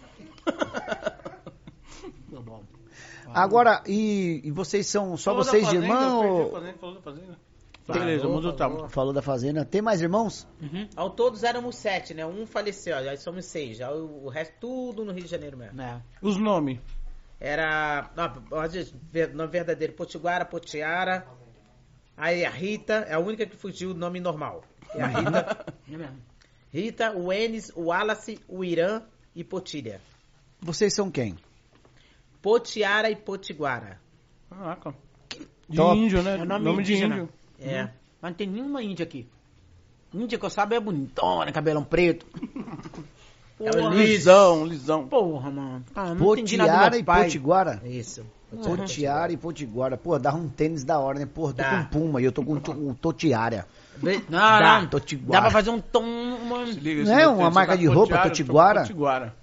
Agora, 3.35 3.82
e, 3.86 4.43
e 4.44 4.51
vocês 4.51 4.86
são 4.86 5.16
só 5.16 5.31
Falou 5.31 5.44
vocês 5.44 5.69
de 5.69 5.77
irmão? 5.77 6.40
eu 6.40 6.51
fazenda, 6.51 6.78
falou 6.78 6.94
da 6.97 7.01
fazenda. 7.01 7.39
Beleza, 7.89 8.28
muda 8.28 8.48
o 8.48 8.52
tamanho. 8.52 8.89
Falou 8.89 9.12
da 9.12 9.23
fazenda. 9.23 9.64
Tem 9.64 9.82
mais 9.82 10.01
irmãos? 10.01 10.47
Uhum. 10.60 10.89
Ao 10.94 11.10
todos 11.10 11.43
éramos 11.43 11.77
sete, 11.77 12.14
né? 12.14 12.24
Um 12.24 12.47
faleceu, 12.47 13.02
já 13.02 13.16
somos 13.16 13.47
seis. 13.47 13.78
Já 13.78 13.90
o, 13.90 14.27
o 14.27 14.28
resto 14.28 14.55
tudo 14.60 15.05
no 15.05 15.12
Rio 15.12 15.24
de 15.24 15.31
Janeiro 15.31 15.56
mesmo. 15.56 15.81
É. 15.81 16.01
Os 16.20 16.36
nomes. 16.36 16.78
Era. 17.44 18.09
Ver- 19.10 19.35
nome 19.35 19.51
verdadeiro, 19.51 19.93
Potiguara, 19.94 20.44
Potiara. 20.44 21.27
Aí 22.16 22.44
a 22.44 22.51
Rita, 22.51 23.05
é 23.09 23.14
a 23.14 23.19
única 23.19 23.44
que 23.44 23.56
fugiu 23.56 23.90
o 23.90 23.94
nome 23.94 24.20
normal. 24.20 24.62
É 24.94 25.02
a 25.02 25.06
Rita. 25.09 25.66
É. 25.93 26.09
Rita, 26.70 27.12
o 27.14 27.31
Enes, 27.31 27.70
o 27.74 27.86
Wallace, 27.89 28.40
o 28.48 28.64
Irã 28.64 29.02
e 29.35 29.44
Potilha. 29.44 30.01
Vocês 30.60 30.94
são 30.94 31.10
quem? 31.10 31.36
Potiara 32.40 33.10
e 33.10 33.16
Potiguara. 33.16 34.01
Caraca. 34.48 34.94
De 35.69 35.77
Top. 35.77 35.98
índio, 35.98 36.23
né? 36.23 36.36
É 36.36 36.44
nome 36.44 36.64
nome 36.64 36.82
de 36.82 36.94
índio. 36.94 37.28
É. 37.60 37.90
Mas 38.23 38.31
não 38.31 38.35
tem 38.35 38.47
nenhuma 38.47 38.82
índia 38.82 39.02
aqui. 39.05 39.28
Índia 40.14 40.39
que 40.39 40.44
eu 40.44 40.51
saiba 40.51 40.77
é 40.77 40.81
bonitona, 40.81 41.52
cabelão 41.52 41.85
preto. 41.85 42.24
É 43.65 43.77
um 43.81 43.91
lisão, 43.91 44.67
lisão. 44.67 45.07
Porra, 45.07 45.51
mano. 45.51 45.85
Ah, 45.95 46.15
Potiara 46.19 46.97
e 46.97 47.03
pai. 47.03 47.25
Potiguara? 47.25 47.81
Isso. 47.85 48.25
Potiara 48.63 49.33
e 49.33 49.37
Potiguara. 49.37 49.97
Pô, 49.97 50.19
dá 50.19 50.35
um 50.35 50.49
tênis 50.49 50.85
da 50.85 50.99
hora, 50.99 51.19
né? 51.19 51.27
Porra, 51.27 51.53
tô 51.53 51.63
Dá. 51.63 51.71
com 51.71 51.85
Puma 51.85 52.21
e 52.21 52.25
eu 52.25 52.33
tô 52.33 52.43
com 52.43 52.55
um 52.55 52.95
Totiara. 52.95 53.67
Não, 54.03 54.21
Dá, 54.29 54.81
não. 54.81 54.89
Totiguara. 54.89 55.33
Dá 55.33 55.41
pra 55.43 55.51
fazer 55.51 55.71
um 55.71 55.81
tom. 55.81 56.03
Uma... 56.03 56.67
Se 56.67 56.81
liga, 56.81 57.05
Não 57.05 57.19
é 57.19 57.27
uma 57.27 57.51
marca 57.51 57.77
de 57.77 57.87
roupa, 57.87 58.19
Totiguara? 58.19 58.81
Potiguara. 58.81 59.35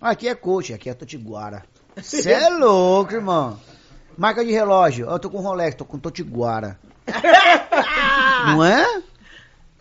Ah, 0.00 0.10
aqui 0.10 0.28
é 0.28 0.34
coach, 0.34 0.74
aqui 0.74 0.90
é 0.90 0.94
Totiguara. 0.94 1.64
Você 1.96 2.30
é 2.30 2.48
louco, 2.50 3.14
irmão. 3.14 3.58
Marca 4.16 4.44
de 4.44 4.50
relógio. 4.50 5.08
Eu 5.08 5.18
tô 5.18 5.30
com 5.30 5.40
Rolex, 5.40 5.74
tô 5.74 5.84
com 5.84 5.98
Totiguara. 5.98 6.78
Não 8.46 8.64
é? 8.64 9.02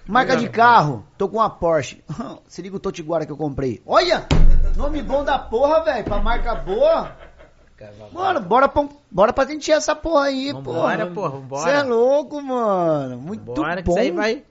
Marca 0.07 0.35
de 0.35 0.47
carro, 0.49 1.03
tô 1.17 1.27
com 1.27 1.37
uma 1.37 1.49
Porsche. 1.49 2.03
Se 2.47 2.61
liga 2.61 2.75
o 2.75 2.79
Totiguara 2.79 3.25
que 3.25 3.31
eu 3.31 3.37
comprei. 3.37 3.81
Olha! 3.85 4.27
Nome 4.77 5.01
bom 5.01 5.23
da 5.23 5.39
porra, 5.39 5.83
velho. 5.83 6.03
Pra 6.03 6.21
marca 6.21 6.55
boa. 6.55 7.11
Mano, 8.13 8.39
bora, 8.39 8.69
pra- 8.69 8.87
bora 9.11 9.33
patentear 9.33 9.77
essa 9.79 9.93
porra 9.95 10.25
aí, 10.25 10.51
Vambora, 10.53 11.05
porra. 11.07 11.13
porra, 11.13 11.29
vambora. 11.29 11.61
Você 11.63 11.69
é 11.71 11.83
louco, 11.83 12.41
mano. 12.41 13.17
Muito 13.17 13.43
Bora 13.53 13.77
que 13.77 13.83
bom. 13.83 13.91
isso 13.91 13.99
aí 13.99 14.11
vai. 14.11 14.43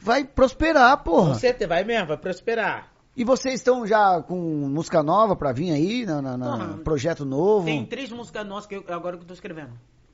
Vai 0.00 0.24
prosperar, 0.24 0.96
Com 0.98 1.04
porra. 1.04 1.34
certeza, 1.34 1.66
vai 1.68 1.82
mesmo, 1.82 2.08
vai 2.08 2.16
prosperar. 2.18 2.88
E 3.16 3.24
vocês 3.24 3.54
estão 3.54 3.84
já 3.86 4.22
com 4.22 4.36
música 4.36 5.02
nova 5.02 5.34
pra 5.34 5.50
vir 5.50 5.72
aí, 5.72 6.04
na, 6.06 6.20
na- 6.22 6.36
na- 6.36 6.76
projeto 6.84 7.24
novo? 7.24 7.64
Tem 7.64 7.84
três 7.86 8.12
músicas 8.12 8.46
nossas 8.46 8.66
que 8.66 8.76
eu, 8.76 8.84
agora 8.88 9.16
que 9.16 9.22
eu 9.24 9.26
tô 9.26 9.34
escrevendo. 9.34 9.70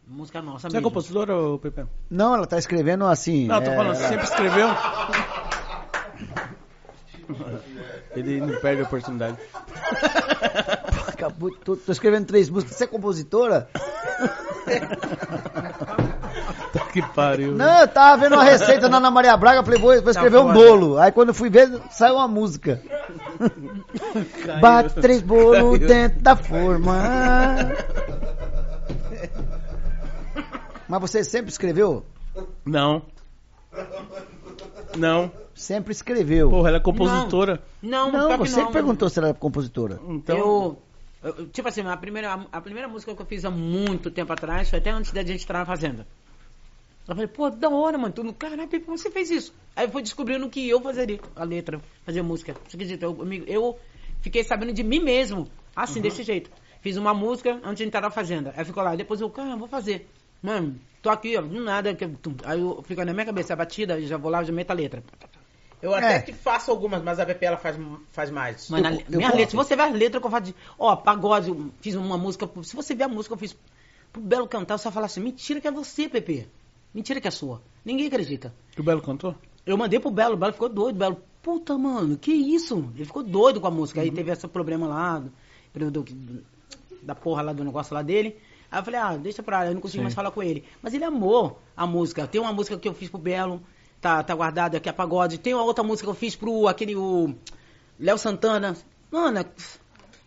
Música 0.06 0.42
nossa 0.42 0.68
Você 0.68 0.76
é 0.76 0.80
mesmo. 0.80 0.90
compositor 0.90 1.30
ou 1.30 1.58
Pepe? 1.58 1.86
Não, 2.10 2.34
ela 2.34 2.46
tá 2.46 2.58
escrevendo 2.58 3.06
assim. 3.06 3.46
Não, 3.46 3.62
tô 3.62 3.70
é, 3.70 3.76
falando, 3.76 3.96
você 3.96 4.08
sempre 4.08 4.24
escreveu? 4.24 4.68
Ele 8.14 8.40
não 8.40 8.54
perde 8.60 8.82
a 8.82 8.84
oportunidade. 8.84 9.38
Acabou, 11.08 11.50
tô, 11.56 11.74
tô 11.76 11.90
escrevendo 11.90 12.26
três 12.26 12.50
músicas. 12.50 12.76
Você 12.76 12.84
é 12.84 12.86
compositora? 12.86 13.68
Tá 16.72 16.80
que 16.92 17.02
pariu. 17.14 17.52
Não, 17.52 17.80
eu 17.80 17.88
tava 17.88 18.22
vendo 18.22 18.34
uma 18.34 18.44
receita 18.44 18.88
na 18.88 18.98
Ana 18.98 19.10
Maria 19.10 19.36
Braga, 19.36 19.64
falei, 19.64 19.80
vou, 19.80 20.00
vou 20.00 20.10
escrever 20.10 20.38
um 20.38 20.48
foda. 20.48 20.54
bolo. 20.54 20.98
Aí 20.98 21.10
quando 21.12 21.28
eu 21.28 21.34
fui 21.34 21.50
ver, 21.50 21.80
saiu 21.90 22.16
uma 22.16 22.28
música. 22.28 22.80
Bate 24.60 24.94
três 24.94 25.22
bolos 25.22 25.78
dentro 25.80 26.20
da 26.20 26.36
forma. 26.36 26.94
Mas 31.00 31.10
você 31.10 31.24
sempre 31.24 31.50
escreveu? 31.50 32.04
Não. 32.64 33.02
Não. 34.96 35.30
Sempre 35.54 35.90
escreveu. 35.92 36.50
Porra, 36.50 36.68
ela 36.68 36.76
é 36.78 36.80
compositora. 36.80 37.62
Não, 37.82 38.12
não, 38.12 38.28
que 38.30 38.36
você 38.48 38.60
não, 38.60 38.70
perguntou 38.72 39.08
se 39.08 39.18
ela 39.18 39.28
era 39.28 39.36
compositora. 39.36 40.00
Então. 40.08 40.36
Eu, 40.36 40.82
eu- 41.24 41.46
Tipo 41.48 41.66
assim, 41.68 41.80
a 41.82 41.96
primeira, 41.96 42.46
a 42.52 42.60
primeira 42.60 42.86
música 42.88 43.12
que 43.14 43.20
eu 43.22 43.26
fiz 43.26 43.44
há 43.44 43.50
muito 43.50 44.08
tempo 44.08 44.32
atrás, 44.32 44.70
foi 44.70 44.78
até 44.78 44.90
antes 44.90 45.10
da 45.10 45.24
gente 45.24 45.42
entrar 45.42 45.60
na 45.60 45.66
fazenda. 45.66 46.06
Eu 47.08 47.14
falei, 47.14 47.26
pô, 47.26 47.50
da 47.50 47.68
hora, 47.68 47.98
mano. 47.98 48.12
Tu, 48.14 48.32
caralho, 48.34 48.68
como 48.84 48.96
você 48.96 49.10
fez 49.10 49.30
isso? 49.30 49.52
Aí 49.74 49.86
eu 49.86 49.90
fui 49.90 50.00
descobrindo 50.02 50.48
que 50.48 50.68
eu 50.68 50.80
fazeria 50.80 51.18
a 51.34 51.42
letra, 51.44 51.80
fazer 52.04 52.22
música. 52.22 52.54
Você 52.68 52.76
acredita? 52.76 53.04
Eu, 53.04 53.18
eu 53.48 53.78
fiquei 54.20 54.44
sabendo 54.44 54.72
de 54.72 54.84
mim 54.84 55.00
mesmo, 55.00 55.48
assim, 55.74 56.00
desse 56.00 56.22
jeito. 56.22 56.50
Fiz 56.80 56.96
uma 56.96 57.12
música 57.14 57.58
antes 57.64 57.78
de 57.78 57.84
entrar 57.84 58.00
na 58.00 58.10
fazenda. 58.10 58.54
Aí 58.56 58.64
ficou 58.64 58.82
lá, 58.82 58.94
depois 58.94 59.20
eu, 59.20 59.28
cara, 59.28 59.56
vou 59.56 59.66
fazer. 59.66 60.08
Mano, 60.44 60.78
tô 61.00 61.08
aqui, 61.08 61.36
ó, 61.38 61.40
do 61.40 61.58
nada. 61.62 61.94
que- 61.94 62.06
tum. 62.06 62.34
Aí 62.44 62.60
eu 62.60 62.82
fica 62.86 63.02
na 63.02 63.14
minha 63.14 63.24
cabeça 63.24 63.54
a 63.54 63.56
batida, 63.56 63.98
eu 63.98 64.06
já 64.06 64.18
vou 64.18 64.30
lá, 64.30 64.44
já 64.44 64.52
meto 64.52 64.70
a 64.70 64.74
letra. 64.74 65.02
Eu 65.80 65.94
até 65.94 66.16
É. 66.16 66.20
que 66.20 66.32
faço 66.34 66.70
algumas, 66.70 67.02
mas 67.02 67.18
a 67.18 67.24
PP 67.26 67.46
ela 67.46 67.56
faz, 67.56 67.76
faz 68.10 68.30
mais. 68.30 68.68
Mas 68.68 68.82
na, 68.82 68.92
Eu- 68.92 69.00
eu 69.10 69.16
minha 69.18 69.30
letra, 69.30 69.50
se 69.50 69.56
você 69.56 69.74
ver 69.74 69.82
as 69.84 69.94
letras 69.94 70.20
que 70.20 70.26
eu 70.26 70.30
faço 70.30 70.44
de. 70.44 70.54
Ó, 70.78 70.94
pagode, 70.96 71.48
eu 71.48 71.70
fiz 71.80 71.94
uma 71.94 72.18
música. 72.18 72.48
Se 72.62 72.76
você 72.76 72.94
ver 72.94 73.04
a 73.04 73.08
música 73.08 73.34
que 73.36 73.44
eu 73.44 73.48
fiz 73.48 73.56
pro 74.12 74.20
Belo 74.22 74.46
cantar, 74.46 74.76
você 74.78 74.84
vai 74.84 74.92
falar 74.92 75.06
assim: 75.06 75.20
mentira 75.20 75.60
que 75.60 75.68
é 75.68 75.70
você, 75.70 76.08
Pepe. 76.08 76.46
Mentira 76.94 77.20
que 77.20 77.28
é 77.28 77.30
sua. 77.30 77.60
Ninguém 77.84 78.06
acredita. 78.06 78.54
Que 78.72 78.80
o 78.80 78.84
Belo 78.84 79.00
cantou? 79.02 79.34
Eu 79.66 79.76
mandei 79.78 79.98
pro 79.98 80.10
Belo, 80.10 80.34
o 80.34 80.36
Belo 80.36 80.52
ficou 80.52 80.68
doido. 80.68 80.96
O 80.96 80.98
Belo, 80.98 81.20
puta, 81.42 81.76
mano, 81.76 82.16
que 82.18 82.32
isso? 82.32 82.90
Ele 82.94 83.04
ficou 83.04 83.22
doido 83.22 83.60
com 83.60 83.66
a 83.66 83.70
música. 83.70 84.00
Uhum. 84.00 84.04
Aí 84.06 84.10
teve 84.12 84.30
esse 84.30 84.46
problema 84.46 84.86
lá. 84.86 85.22
Do, 85.74 85.90
do- 85.90 86.02
do- 86.02 86.44
da 87.02 87.14
porra 87.14 87.42
lá 87.42 87.52
do 87.52 87.64
negócio 87.64 87.92
lá 87.94 88.00
dele. 88.00 88.36
Aí 88.74 88.80
eu 88.80 88.84
falei, 88.84 89.00
ah, 89.00 89.16
deixa 89.16 89.42
pra 89.42 89.60
lá, 89.60 89.66
eu 89.68 89.74
não 89.74 89.80
consigo 89.80 90.02
mais 90.02 90.14
falar 90.14 90.30
com 90.32 90.42
ele. 90.42 90.64
Mas 90.82 90.92
ele 90.94 91.04
amou 91.04 91.60
a 91.76 91.86
música. 91.86 92.26
Tem 92.26 92.40
uma 92.40 92.52
música 92.52 92.76
que 92.76 92.88
eu 92.88 92.92
fiz 92.94 93.08
pro 93.08 93.18
Belo, 93.20 93.62
tá, 94.00 94.22
tá 94.22 94.34
guardada 94.34 94.76
aqui, 94.78 94.88
a 94.88 94.92
pagode. 94.92 95.38
Tem 95.38 95.54
uma 95.54 95.62
outra 95.62 95.84
música 95.84 96.06
que 96.06 96.10
eu 96.10 96.14
fiz 96.14 96.34
pro 96.34 96.66
aquele, 96.66 96.96
o 96.96 97.34
Léo 97.98 98.18
Santana. 98.18 98.76
Mano, 99.10 99.38
é- 99.38 99.46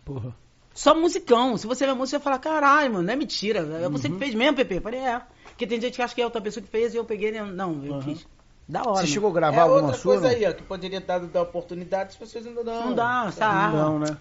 Porra. 0.04 0.34
só 0.72 0.94
musicão. 0.94 1.56
Se 1.58 1.66
você 1.66 1.84
ver 1.84 1.92
a 1.92 1.94
música, 1.94 2.18
você 2.18 2.24
vai 2.24 2.24
falar, 2.24 2.38
caralho, 2.38 2.92
mano, 2.94 3.04
não 3.06 3.12
é 3.12 3.16
mentira. 3.16 3.58
É 3.60 3.88
você 3.88 4.08
Uhum. 4.08 4.14
que 4.14 4.18
fez 4.18 4.34
mesmo, 4.34 4.56
Pepe? 4.56 4.76
Eu 4.76 4.80
falei, 4.82 5.00
é. 5.00 5.20
Porque 5.48 5.66
tem 5.66 5.80
gente 5.80 5.96
que 5.96 6.02
acha 6.02 6.14
que 6.14 6.22
é 6.22 6.24
outra 6.24 6.40
pessoa 6.40 6.64
que 6.64 6.70
fez 6.70 6.94
e 6.94 6.96
eu 6.96 7.04
peguei, 7.04 7.30
né? 7.32 7.42
não, 7.42 7.84
eu 7.84 7.94
Uhum. 7.94 8.00
fiz. 8.02 8.26
Da 8.68 8.80
hora. 8.80 8.90
Você 8.90 8.94
mano. 9.02 9.06
chegou 9.08 9.28
a 9.28 9.32
É 9.32 9.34
gravar 9.34 9.62
alguma 9.62 9.80
outra 9.82 9.96
sua? 9.98 10.12
coisa 10.14 10.28
não? 10.28 10.36
aí, 10.36 10.46
ó, 10.46 10.52
que 10.52 10.62
poderia 10.62 11.00
dar, 11.00 11.18
dar 11.20 11.42
oportunidade, 11.42 12.10
as 12.10 12.16
pessoas 12.16 12.46
ainda 12.46 12.62
dão. 12.64 12.86
Não 12.86 12.94
dá, 12.94 13.24
essa. 13.28 13.68
Não, 13.70 13.98
né? 13.98 14.16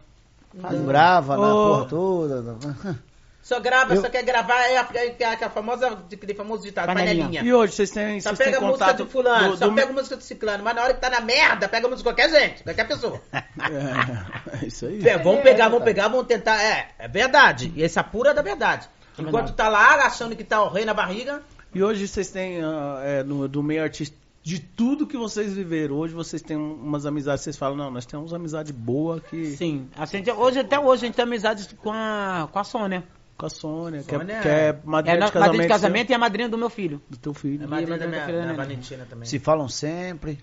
Não 0.53 0.85
grava 0.85 1.37
na 1.37 1.53
Ô. 1.53 1.67
porra 1.75 1.85
toda. 1.89 2.57
Só 3.47 3.61
grava, 3.61 3.95
Eu- 3.95 4.01
só 4.01 4.09
quer 4.09 4.23
gravar, 4.23 4.59
é 4.65 4.75
a, 4.77 4.85
é 4.93 5.23
a, 5.25 5.31
é 5.31 5.43
a 5.45 5.49
famosa, 5.49 5.87
aquele 6.11 6.33
famoso 6.33 6.63
ditado, 6.63 6.87
Panelinha. 6.87 7.23
panelinha. 7.27 7.43
E 7.49 7.53
hoje 7.53 7.71
vocês 7.71 7.91
têm, 7.91 8.19
Só 8.19 8.31
vocês 8.31 8.39
têm 8.39 8.47
pega 8.51 8.57
a 8.65 8.67
música 8.69 8.93
do 8.93 9.05
fulano, 9.07 9.51
do- 9.51 9.57
só 9.57 9.69
do- 9.69 9.73
pega 9.75 9.89
a 9.89 9.93
música 9.93 10.17
do 10.17 10.21
ciclano, 10.23 10.63
mas 10.65 10.75
na 10.75 10.83
hora 10.83 10.93
que 10.93 10.99
tá 10.99 11.09
na 11.09 11.21
merda, 11.21 11.69
pega 11.69 11.87
a 11.87 11.89
música 11.89 12.09
de 12.11 12.15
qualquer 12.17 12.29
gente, 12.41 12.61
qualquer 12.63 12.85
pessoa. 12.85 13.21
É, 13.31 13.39
é 14.63 14.67
isso 14.67 14.85
aí. 14.85 15.07
É, 15.07 15.17
vamos 15.17 15.41
pegar, 15.43 15.69
vamos 15.69 15.85
pegar, 15.85 16.09
vamos 16.09 16.27
tentar. 16.27 16.61
É, 16.61 16.89
é 16.99 17.07
verdade. 17.07 17.71
E 17.73 17.81
esse 17.83 17.97
é 17.97 18.03
pura 18.03 18.33
da 18.33 18.41
verdade. 18.41 18.89
Enquanto 19.17 19.53
tá 19.53 19.69
lá 19.69 20.05
achando 20.05 20.35
que 20.35 20.43
tá 20.43 20.61
o 20.63 20.69
rei 20.69 20.83
na 20.83 20.93
barriga, 20.93 21.41
E 21.73 21.81
hoje 21.81 22.05
vocês 22.05 22.29
têm, 22.29 22.61
ah, 22.61 22.99
é, 23.01 23.23
no, 23.23 23.47
do 23.47 23.63
meio 23.63 23.81
artístico, 23.81 24.17
de 24.43 24.59
tudo 24.59 25.07
que 25.07 25.15
vocês 25.17 25.53
viveram, 25.53 25.95
hoje 25.95 26.13
vocês 26.13 26.41
têm 26.41 26.57
umas 26.57 27.05
amizades, 27.05 27.43
vocês 27.43 27.55
falam, 27.57 27.77
não, 27.77 27.89
nós 27.91 28.05
temos 28.05 28.31
uma 28.33 28.37
amizade 28.37 28.73
boa 28.73 29.21
que, 29.21 29.55
Sim. 29.55 29.87
A 29.97 30.05
gente, 30.05 30.29
hoje, 30.31 30.59
até 30.59 30.77
hoje, 30.77 31.03
a 31.03 31.07
gente 31.07 31.15
tem 31.15 31.23
amizade 31.23 31.67
com 31.75 31.91
a, 31.93 32.49
com 32.51 32.59
a 32.59 32.63
Sônia. 32.65 33.03
Com 33.37 33.45
a 33.45 33.49
Sônia, 33.49 34.01
que 34.03 34.13
é, 34.15 34.17
Sônia 34.17 34.39
que 34.41 34.47
é 34.47 34.69
É 34.69 34.77
madrinha 34.83 35.15
a 35.15 35.25
de 35.27 35.31
casamento, 35.31 35.39
madrinha 35.45 35.63
de 35.63 35.67
casamento 35.69 36.09
e 36.09 36.13
a 36.13 36.17
madrinha 36.17 36.49
do 36.49 36.57
meu 36.57 36.69
filho. 36.69 36.99
seu- 37.01 37.09
do 37.11 37.17
teu 37.17 37.33
filho. 37.33 37.63
é 37.63 37.67
madrinha 37.67 37.97
da 37.97 38.05
da 38.05 38.11
minha 38.11 38.25
filha 38.25 38.37
da 38.41 38.45
da. 38.47 38.53
Valentina 38.57 39.05
também. 39.09 39.25
Se 39.27 39.39
falam 39.39 39.67
sempre. 39.69 40.39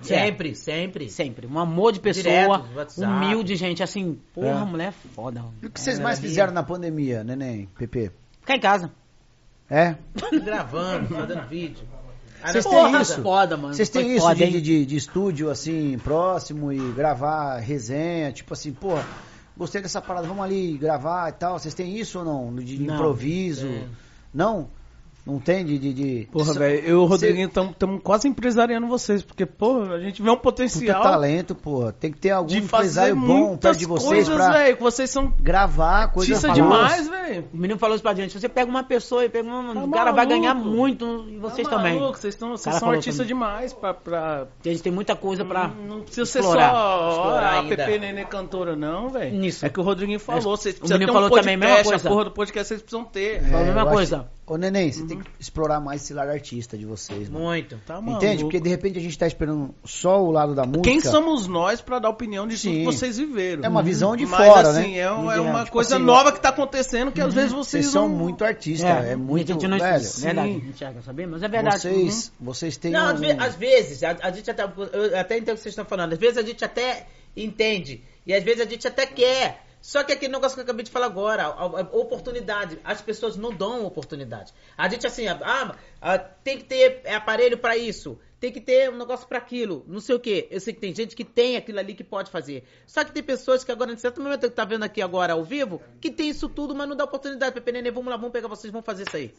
Sempre, 0.00 0.54
sempre. 0.56 1.08
Sempre. 1.08 1.46
Um 1.46 1.58
amor 1.58 1.92
de 1.92 2.00
pessoa, 2.00 2.24
Direto, 2.66 3.02
humilde, 3.02 3.54
gente. 3.54 3.82
Assim, 3.84 4.18
porra, 4.34 4.48
É. 4.62 4.64
mulher 4.64 4.88
é 4.88 4.92
foda. 5.14 5.44
E 5.62 5.66
o 5.66 5.70
que 5.70 5.80
vocês 5.80 5.96
Ela 5.98 6.04
mais 6.08 6.18
fizeram 6.18 6.52
na 6.52 6.62
pandemia, 6.64 7.22
neném, 7.22 7.68
Pepe? 7.78 8.10
Ficar 8.40 8.56
em 8.56 8.60
casa. 8.60 8.90
É? 9.70 9.94
Gravando, 10.44 11.14
fazendo 11.14 11.46
vídeo. 11.48 11.86
Vocês 12.44 12.64
têm 12.64 13.00
isso? 13.00 13.22
Foda, 13.22 13.56
mano. 13.56 13.72
Vocês 13.74 13.88
têm 13.88 14.16
isso 14.16 14.26
foda, 14.26 14.34
de, 14.34 14.60
de, 14.60 14.84
de 14.84 14.96
estúdio, 14.96 15.48
assim, 15.48 15.96
próximo 16.02 16.72
e 16.72 16.92
gravar 16.92 17.58
resenha, 17.60 18.32
tipo 18.32 18.52
assim, 18.52 18.72
porra, 18.72 19.06
gostei 19.62 19.80
dessa 19.80 20.00
parada, 20.00 20.26
vamos 20.26 20.44
ali 20.44 20.76
gravar 20.76 21.28
e 21.30 21.32
tal. 21.32 21.58
Vocês 21.58 21.74
têm 21.74 21.98
isso 21.98 22.18
ou 22.18 22.24
não? 22.24 22.54
De 22.56 22.78
Não. 22.78 22.94
improviso? 22.94 23.66
Tem. 23.66 23.88
Não? 24.34 24.68
Não 25.24 25.38
tem 25.38 25.64
de... 25.64 25.78
de, 25.78 25.92
de... 25.92 26.28
Porra, 26.32 26.52
velho, 26.54 26.78
eu 26.80 26.88
e 26.88 26.92
o 26.94 27.04
Rodriguinho 27.04 27.46
estamos 27.46 28.00
quase 28.02 28.26
empresariando 28.26 28.86
vocês, 28.88 29.22
porque, 29.22 29.46
porra, 29.46 29.94
a 29.94 30.00
gente 30.00 30.20
vê 30.20 30.28
um 30.28 30.32
Puta 30.34 30.42
potencial 30.42 31.02
talento, 31.02 31.54
porra. 31.54 31.92
Tem 31.92 32.10
que 32.10 32.18
ter 32.18 32.30
algum 32.30 32.48
de 32.48 32.60
fazer 32.62 33.10
empresário 33.10 33.16
bom 33.16 33.56
perto 33.56 33.78
de 33.78 33.86
vocês 33.86 34.08
coisas, 34.28 34.34
pra 34.34 34.50
velho, 34.50 34.76
que 34.76 34.82
vocês 34.82 35.08
são 35.10 35.32
gravar 35.40 36.08
coisas 36.08 36.42
demais, 36.52 37.08
velho. 37.08 37.44
O 37.52 37.56
menino 37.56 37.78
falou 37.78 37.94
isso 37.94 38.02
pra 38.02 38.14
gente. 38.14 38.38
Você 38.38 38.48
pega 38.48 38.68
uma 38.68 38.82
pessoa 38.82 39.24
e 39.24 39.28
pega 39.28 39.48
uma. 39.48 39.72
Tá 39.74 39.84
o 39.84 39.90
cara 39.90 40.10
vai 40.12 40.26
maluco. 40.26 40.40
ganhar 40.40 40.54
muito 40.54 41.24
e 41.28 41.38
vocês 41.38 41.68
Tá 41.68 41.76
também. 41.76 41.98
maluco, 42.00 42.18
Vocês, 42.18 42.34
tão, 42.34 42.50
vocês 42.56 42.74
são 42.76 42.90
artistas 42.90 43.26
demais 43.26 43.72
pra... 43.72 43.94
pra... 43.94 44.46
A 44.64 44.68
gente 44.68 44.82
tem 44.82 44.92
muita 44.92 45.14
coisa 45.14 45.44
pra. 45.44 45.68
Não 45.68 46.00
precisa 46.00 46.26
ser 46.26 46.40
explorar. 46.40 46.72
só 46.72 47.10
Explorar 47.12 47.46
a 47.54 47.60
ainda. 47.60 47.76
Pepe 47.76 47.98
Nenê 47.98 48.24
cantora, 48.24 48.74
não, 48.74 49.08
velho. 49.08 49.36
Nisso. 49.38 49.64
É 49.64 49.68
que 49.68 49.78
o 49.78 49.82
Rodriguinho 49.84 50.18
falou, 50.18 50.40
vocês 50.56 50.74
O 50.74 50.78
precisam 50.80 50.98
ter 50.98 51.06
menino 51.06 51.12
um 51.12 51.14
falou 51.14 51.30
podcast, 51.30 51.54
também, 51.58 51.68
mesma 51.76 51.84
coisa. 51.90 52.08
a 52.08 52.10
porra 52.10 52.24
do 52.24 52.30
podcast 52.32 52.68
vocês 52.68 52.82
precisam 52.82 53.04
ter. 53.04 53.42
Falou 53.44 53.58
a 53.58 53.60
É, 53.62 53.64
mesma 53.66 53.82
acho- 53.82 53.90
coisa. 53.92 54.28
Ô, 54.44 54.56
neném, 54.58 54.90
você 54.92 55.06
tem 55.14 55.22
que 55.22 55.30
explorar 55.40 55.80
mais 55.80 56.02
esse 56.02 56.14
lado 56.14 56.30
artista 56.30 56.76
de 56.76 56.84
vocês, 56.84 57.28
mano. 57.28 57.44
Muito. 57.44 57.78
Tá 57.86 58.00
maluco. 58.00 58.24
Entende? 58.24 58.42
Porque 58.44 58.60
de 58.60 58.68
repente 58.68 58.98
a 58.98 59.02
gente 59.02 59.18
tá 59.18 59.26
esperando 59.26 59.74
só 59.84 60.22
o 60.22 60.30
lado 60.30 60.54
da 60.54 60.64
música. 60.64 60.82
Quem 60.82 61.00
somos 61.00 61.46
nós 61.46 61.80
pra 61.80 61.98
dar 61.98 62.08
opinião 62.08 62.46
de 62.46 62.56
tudo 62.56 62.62
Sim. 62.62 62.78
que 62.78 62.84
vocês 62.84 63.16
viveram? 63.18 63.64
É 63.64 63.68
uma 63.68 63.82
visão 63.82 64.16
de 64.16 64.26
Mas, 64.26 64.46
fora, 64.46 64.68
assim, 64.70 64.92
né? 64.92 64.98
é, 64.98 65.12
um- 65.12 65.30
é 65.30 65.34
Tipo 65.36 65.46
uma 65.48 65.66
coisa 65.66 65.96
assim, 65.96 66.04
nova 66.04 66.32
que 66.32 66.40
tá 66.40 66.48
acontecendo 66.48 67.12
que 67.12 67.20
às 67.20 67.32
vezes 67.34 67.52
vocês 67.52 67.84
Vocês 67.84 67.86
são 67.86 68.08
não... 68.08 68.16
muito 68.16 68.44
artistas, 68.44 68.88
é, 68.88 69.16
muito. 69.16 69.50
A 69.50 69.54
gente 69.54 69.68
não 69.68 69.78
velho, 69.78 69.94
é 69.94 69.98
verdade, 69.98 70.40
a 70.40 70.52
gente 70.52 70.68
enxerga, 70.68 71.02
sabia? 71.02 71.26
Mas 71.26 71.42
é 71.42 71.48
verdade. 71.48 71.78
vocês, 71.80 72.32
vocês 72.40 72.76
têm 72.76 72.92
Não, 72.92 73.14
um... 73.14 73.40
às 73.40 73.54
vezes, 73.54 74.02
a, 74.02 74.16
a 74.22 74.30
gente 74.30 74.50
até. 74.50 74.62
Eu 74.64 75.18
até 75.18 75.38
entendo 75.38 75.54
o 75.54 75.56
que 75.56 75.62
vocês 75.62 75.72
estão 75.72 75.84
falando. 75.84 76.12
Às 76.12 76.18
vezes 76.18 76.36
a 76.38 76.42
gente 76.42 76.64
até 76.64 77.06
entende. 77.36 78.02
E 78.26 78.32
às 78.34 78.42
vezes 78.44 78.60
a 78.60 78.68
gente 78.68 78.86
até 78.86 79.06
quer. 79.06 79.61
Só 79.82 80.04
que 80.04 80.12
aquele 80.12 80.32
negócio 80.32 80.54
que 80.54 80.60
eu 80.60 80.64
acabei 80.64 80.84
de 80.84 80.90
falar 80.92 81.06
agora, 81.06 81.42
a, 81.42 81.48
a- 81.48 81.88
oportunidade. 81.92 82.78
As 82.84 83.02
pessoas 83.02 83.36
não 83.36 83.52
dão 83.52 83.84
oportunidade. 83.84 84.54
A 84.78 84.88
gente 84.88 85.06
assim, 85.06 85.26
ah, 85.26 85.74
ah, 86.00 86.18
tem 86.18 86.56
que 86.58 86.64
ter 86.64 87.02
aparelho 87.08 87.58
pra 87.58 87.76
isso. 87.76 88.16
Tem 88.42 88.50
que 88.50 88.60
ter 88.60 88.90
um 88.90 88.98
negócio 88.98 89.24
pra 89.28 89.38
aquilo. 89.38 89.84
Não 89.86 90.00
sei 90.00 90.16
o 90.16 90.18
quê. 90.18 90.48
Eu 90.50 90.60
sei 90.60 90.74
que 90.74 90.80
tem 90.80 90.92
gente 90.92 91.14
que 91.14 91.22
tem 91.22 91.56
aquilo 91.56 91.78
ali 91.78 91.94
que 91.94 92.02
pode 92.02 92.28
fazer. 92.28 92.64
Só 92.84 93.04
que 93.04 93.12
tem 93.12 93.22
pessoas 93.22 93.62
que 93.62 93.70
agora, 93.70 93.92
em 93.92 93.96
certo 93.96 94.20
momento, 94.20 94.40
que 94.40 94.50
tá 94.50 94.64
vendo 94.64 94.82
aqui 94.82 95.00
agora 95.00 95.34
ao 95.34 95.44
vivo, 95.44 95.80
que 96.00 96.10
tem 96.10 96.28
isso 96.28 96.48
tudo, 96.48 96.74
mas 96.74 96.88
não 96.88 96.96
dá 96.96 97.04
oportunidade. 97.04 97.54
Pepe 97.54 97.70
Nenê, 97.70 97.92
vamos 97.92 98.10
lá, 98.10 98.16
vamos 98.16 98.32
pegar 98.32 98.48
vocês, 98.48 98.72
vamos 98.72 98.84
fazer 98.84 99.04
isso 99.06 99.16
aí. 99.16 99.32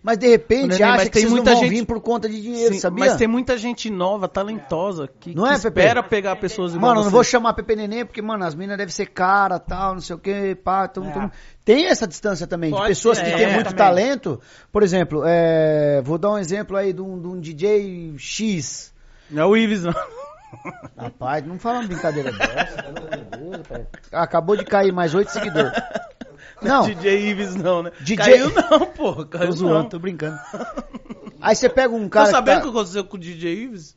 Mas 0.00 0.18
de 0.18 0.28
repente 0.28 0.68
mas 0.68 0.80
acha 0.80 1.04
que 1.06 1.10
tem 1.10 1.22
vocês 1.22 1.32
muita 1.32 1.50
não 1.50 1.56
vão 1.56 1.64
gente- 1.68 1.78
vir 1.80 1.84
por 1.84 2.00
conta 2.00 2.28
de 2.28 2.40
dinheiro, 2.40 2.74
Sim, 2.74 2.78
sabia? 2.80 3.06
mas 3.06 3.16
tem 3.16 3.26
muita 3.26 3.58
gente 3.58 3.90
nova, 3.90 4.28
talentosa, 4.28 5.08
que, 5.18 5.34
Não 5.34 5.42
que 5.42 5.48
é, 5.50 5.52
Pepe? 5.58 5.80
espera 5.80 6.00
pegar 6.04 6.36
pessoas 6.36 6.76
igual 6.76 6.90
Mano, 6.90 7.00
eu 7.00 7.04
não 7.06 7.10
vou 7.10 7.24
chamar 7.24 7.54
Pepe 7.54 7.74
Neném 7.74 8.06
porque, 8.06 8.22
mano, 8.22 8.44
as 8.44 8.54
minas 8.54 8.78
devem 8.78 8.92
ser 8.94 9.06
cara, 9.06 9.58
tal, 9.58 9.94
não 9.94 10.00
sei 10.00 10.14
o 10.14 10.18
que, 10.20 10.54
pá. 10.54 10.86
tum, 10.86 11.04
É. 11.10 11.30
Tem 11.64 11.86
essa 11.86 12.06
distância 12.06 12.46
também, 12.46 12.70
de 12.70 12.76
Pode 12.76 12.88
pessoas 12.88 13.16
ser, 13.18 13.24
que 13.24 13.30
é, 13.30 13.36
têm 13.36 13.46
muito 13.54 13.64
também. 13.70 13.78
talento. 13.78 14.40
Por 14.70 14.82
exemplo, 14.82 15.22
é, 15.24 16.02
vou 16.04 16.18
dar 16.18 16.32
um 16.32 16.38
exemplo 16.38 16.76
aí 16.76 16.92
de 16.92 17.00
um, 17.00 17.20
de 17.20 17.26
um 17.26 17.40
DJ 17.40 18.14
X. 18.18 18.92
Não 19.30 19.42
é 19.42 19.46
o 19.46 19.56
Ives, 19.56 19.82
não. 19.82 19.94
Rapaz, 20.96 21.44
não 21.46 21.58
fala 21.58 21.78
uma 21.80 21.88
brincadeira 21.88 22.30
dessa. 22.32 22.82
de. 22.82 23.86
Acabou 24.12 24.56
de 24.56 24.64
cair 24.64 24.92
mais 24.92 25.14
oito 25.14 25.30
seguidores. 25.30 25.72
Não, 26.62 26.82
DJ 26.84 27.30
Ives 27.30 27.54
não, 27.54 27.82
né? 27.82 27.92
DJ 28.00 28.16
Caiu 28.16 28.52
não, 28.54 28.86
pô. 28.86 29.14
tô 29.14 29.26
Caiu 29.26 29.52
zoando, 29.52 29.74
não. 29.82 29.88
tô 29.88 29.98
brincando. 29.98 30.38
Aí 31.40 31.54
você 31.54 31.68
pega 31.68 31.94
um 31.94 32.08
cara 32.08 32.26
Tá 32.26 32.32
sabendo 32.32 32.56
o 32.56 32.60
que 32.60 32.66
que 32.66 32.72
tá... 32.72 32.78
aconteceu 32.78 33.04
com 33.04 33.16
o 33.16 33.20
DJ 33.20 33.64
Ives? 33.64 33.94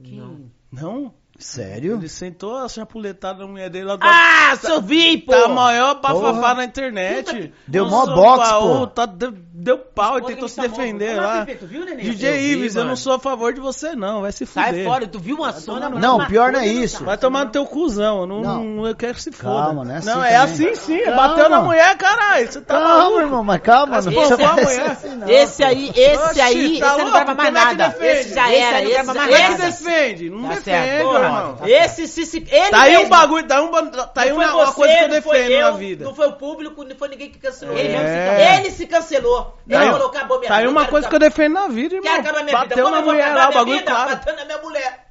Não. 0.00 0.50
Não? 0.70 1.14
Sério? 1.38 1.94
Ele 1.96 2.08
sentou 2.08 2.56
a 2.56 2.68
chapuletada 2.68 3.40
da 3.40 3.46
mulher 3.46 3.68
dele 3.68 3.84
lá 3.84 3.96
do 3.96 4.04
Ah, 4.04 4.56
se 4.58 4.70
eu 4.70 4.80
vi, 4.80 5.18
pô! 5.18 5.32
Tá 5.32 5.44
a 5.44 5.48
maior 5.48 6.00
bafafá 6.00 6.54
na 6.54 6.64
internet. 6.64 7.52
Deu 7.66 7.84
Não 7.84 7.90
mó 7.90 8.06
box, 8.06 8.50
pô. 8.52 8.86
tá- 8.86 9.06
deu, 9.06 9.32
deu 9.52 9.78
pau 9.78 10.18
e 10.18 10.22
tentou 10.22 10.48
se 10.48 10.60
defender 10.60 11.14
lá. 11.20 11.44
Tu 11.46 11.66
viu, 11.66 11.84
neném? 11.84 12.04
DJ 12.10 12.28
Eu 12.30 12.34
vi, 12.34 12.52
Ives, 12.52 12.74
eu 12.74 12.80
mano. 12.80 12.90
não 12.90 12.96
sou 12.96 13.12
a 13.14 13.18
favor 13.18 13.52
de 13.52 13.60
você 13.60 13.94
não, 13.94 14.22
vai 14.22 14.32
se 14.32 14.46
fuder. 14.46 14.72
Sai 14.74 14.84
fora, 14.84 15.06
tu 15.06 15.18
viu 15.18 15.36
uma 15.36 15.52
Sônia? 15.52 15.88
Não, 15.90 16.26
pior 16.26 16.52
não 16.52 16.60
é 16.60 16.66
isso. 16.66 17.04
Vai 17.04 17.18
tomar 17.18 17.44
no 17.44 17.50
teu 17.50 17.66
cuzão, 17.66 18.20
eu 18.20 18.26
não, 18.26 18.40
Não. 18.40 18.64
não- 18.64 18.86
eu 18.86 18.96
quero 18.96 19.14
que 19.14 19.22
se 19.22 19.30
foda. 19.32 19.64
Calma, 19.66 19.84
não 19.84 19.94
é 19.94 19.98
assim 19.98 20.08
Não, 20.08 20.24
é 20.24 20.36
assim 20.36 20.74
sim, 20.74 21.00
Calma. 21.04 21.28
bateu 21.28 21.48
na 21.50 21.60
mulher, 21.60 21.96
caralho, 21.96 22.50
você 22.50 22.60
tá 22.60 22.74
Calma, 22.78 22.96
maluco. 22.98 23.20
irmão, 23.20 23.44
mas 23.44 23.60
calma, 23.60 23.86
não 23.92 23.98
Esse 23.98 24.10
precisa 24.10 24.42
é 24.42 24.44
a 24.46 24.54
ser 24.54 24.64
mulher. 24.64 24.90
assim, 24.90 25.16
não. 25.16 25.28
Esse 25.28 25.64
aí, 25.64 25.92
esse 25.94 26.16
Oxi, 26.24 26.40
aí, 26.40 26.80
tá 26.80 26.86
esse 26.94 26.98
não 27.04 27.10
grava 27.12 27.34
mais 27.34 27.48
é 27.48 27.52
nada. 27.52 27.96
Esse 28.00 28.34
já 28.34 28.48
Esse 28.52 28.60
era, 28.62 28.76
aí 28.78 28.84
não 28.84 28.90
esse, 28.90 29.18
é 29.18 29.40
esse, 29.42 29.56
que 29.56 29.62
defende? 29.84 30.30
Não 30.30 30.42
Tá 30.48 30.54
defende, 30.54 31.02
irmão. 31.26 31.58
esse, 31.66 32.08
se, 32.08 32.26
se, 32.26 32.36
ele 32.50 32.70
Tá 32.70 32.82
aí 32.82 32.94
um 32.96 32.98
mesmo. 33.00 33.10
bagulho, 33.10 33.46
tá, 33.46 33.62
um, 33.62 33.70
tá 33.70 34.10
aí 34.16 34.32
uma, 34.32 34.44
foi 34.44 34.54
uma 34.54 34.66
você, 34.66 34.74
coisa 34.74 34.94
que 34.96 35.04
eu 35.04 35.08
defendo 35.08 35.50
eu, 35.50 35.60
na 35.60 35.70
vida. 35.76 36.04
Não 36.04 36.14
foi 36.14 36.26
o 36.28 36.32
público, 36.32 36.84
não 36.84 36.96
foi 36.96 37.08
ninguém 37.08 37.30
que 37.30 37.38
cancelou. 37.38 37.76
Ele 37.76 37.88
Ele, 37.88 37.98
mesmo 37.98 38.08
se 38.08 38.14
É. 38.14 38.56
ele 38.58 38.70
se 38.70 38.86
cancelou. 38.86 39.58
Ele 39.68 39.78
Tá 39.78 40.06
acabou 40.06 40.38
minha 40.38 40.48
Tá 40.48 40.56
aí 40.56 40.66
uma 40.66 40.80
quero 40.80 40.90
coisa 40.90 41.08
que 41.08 41.14
eu 41.14 41.18
defendo 41.20 41.52
na 41.54 41.68
vida, 41.68 41.90
Quer 41.90 41.96
irmão. 41.96 42.20
acabar 42.20 42.44
minha 42.44 42.58
vida? 42.60 42.68
Bateu 42.68 42.90
na 42.90 43.02
mulher 43.02 43.24
acabar 43.24 43.38
lá, 43.38 43.46
o 43.46 43.48
minha 43.48 43.58
bagulho 43.58 43.78
vida? 43.78 43.90
claro. 43.90 44.10
Bateu 44.10 44.36
na 44.36 44.44
minha 44.44 44.58
mulher. 44.58 45.06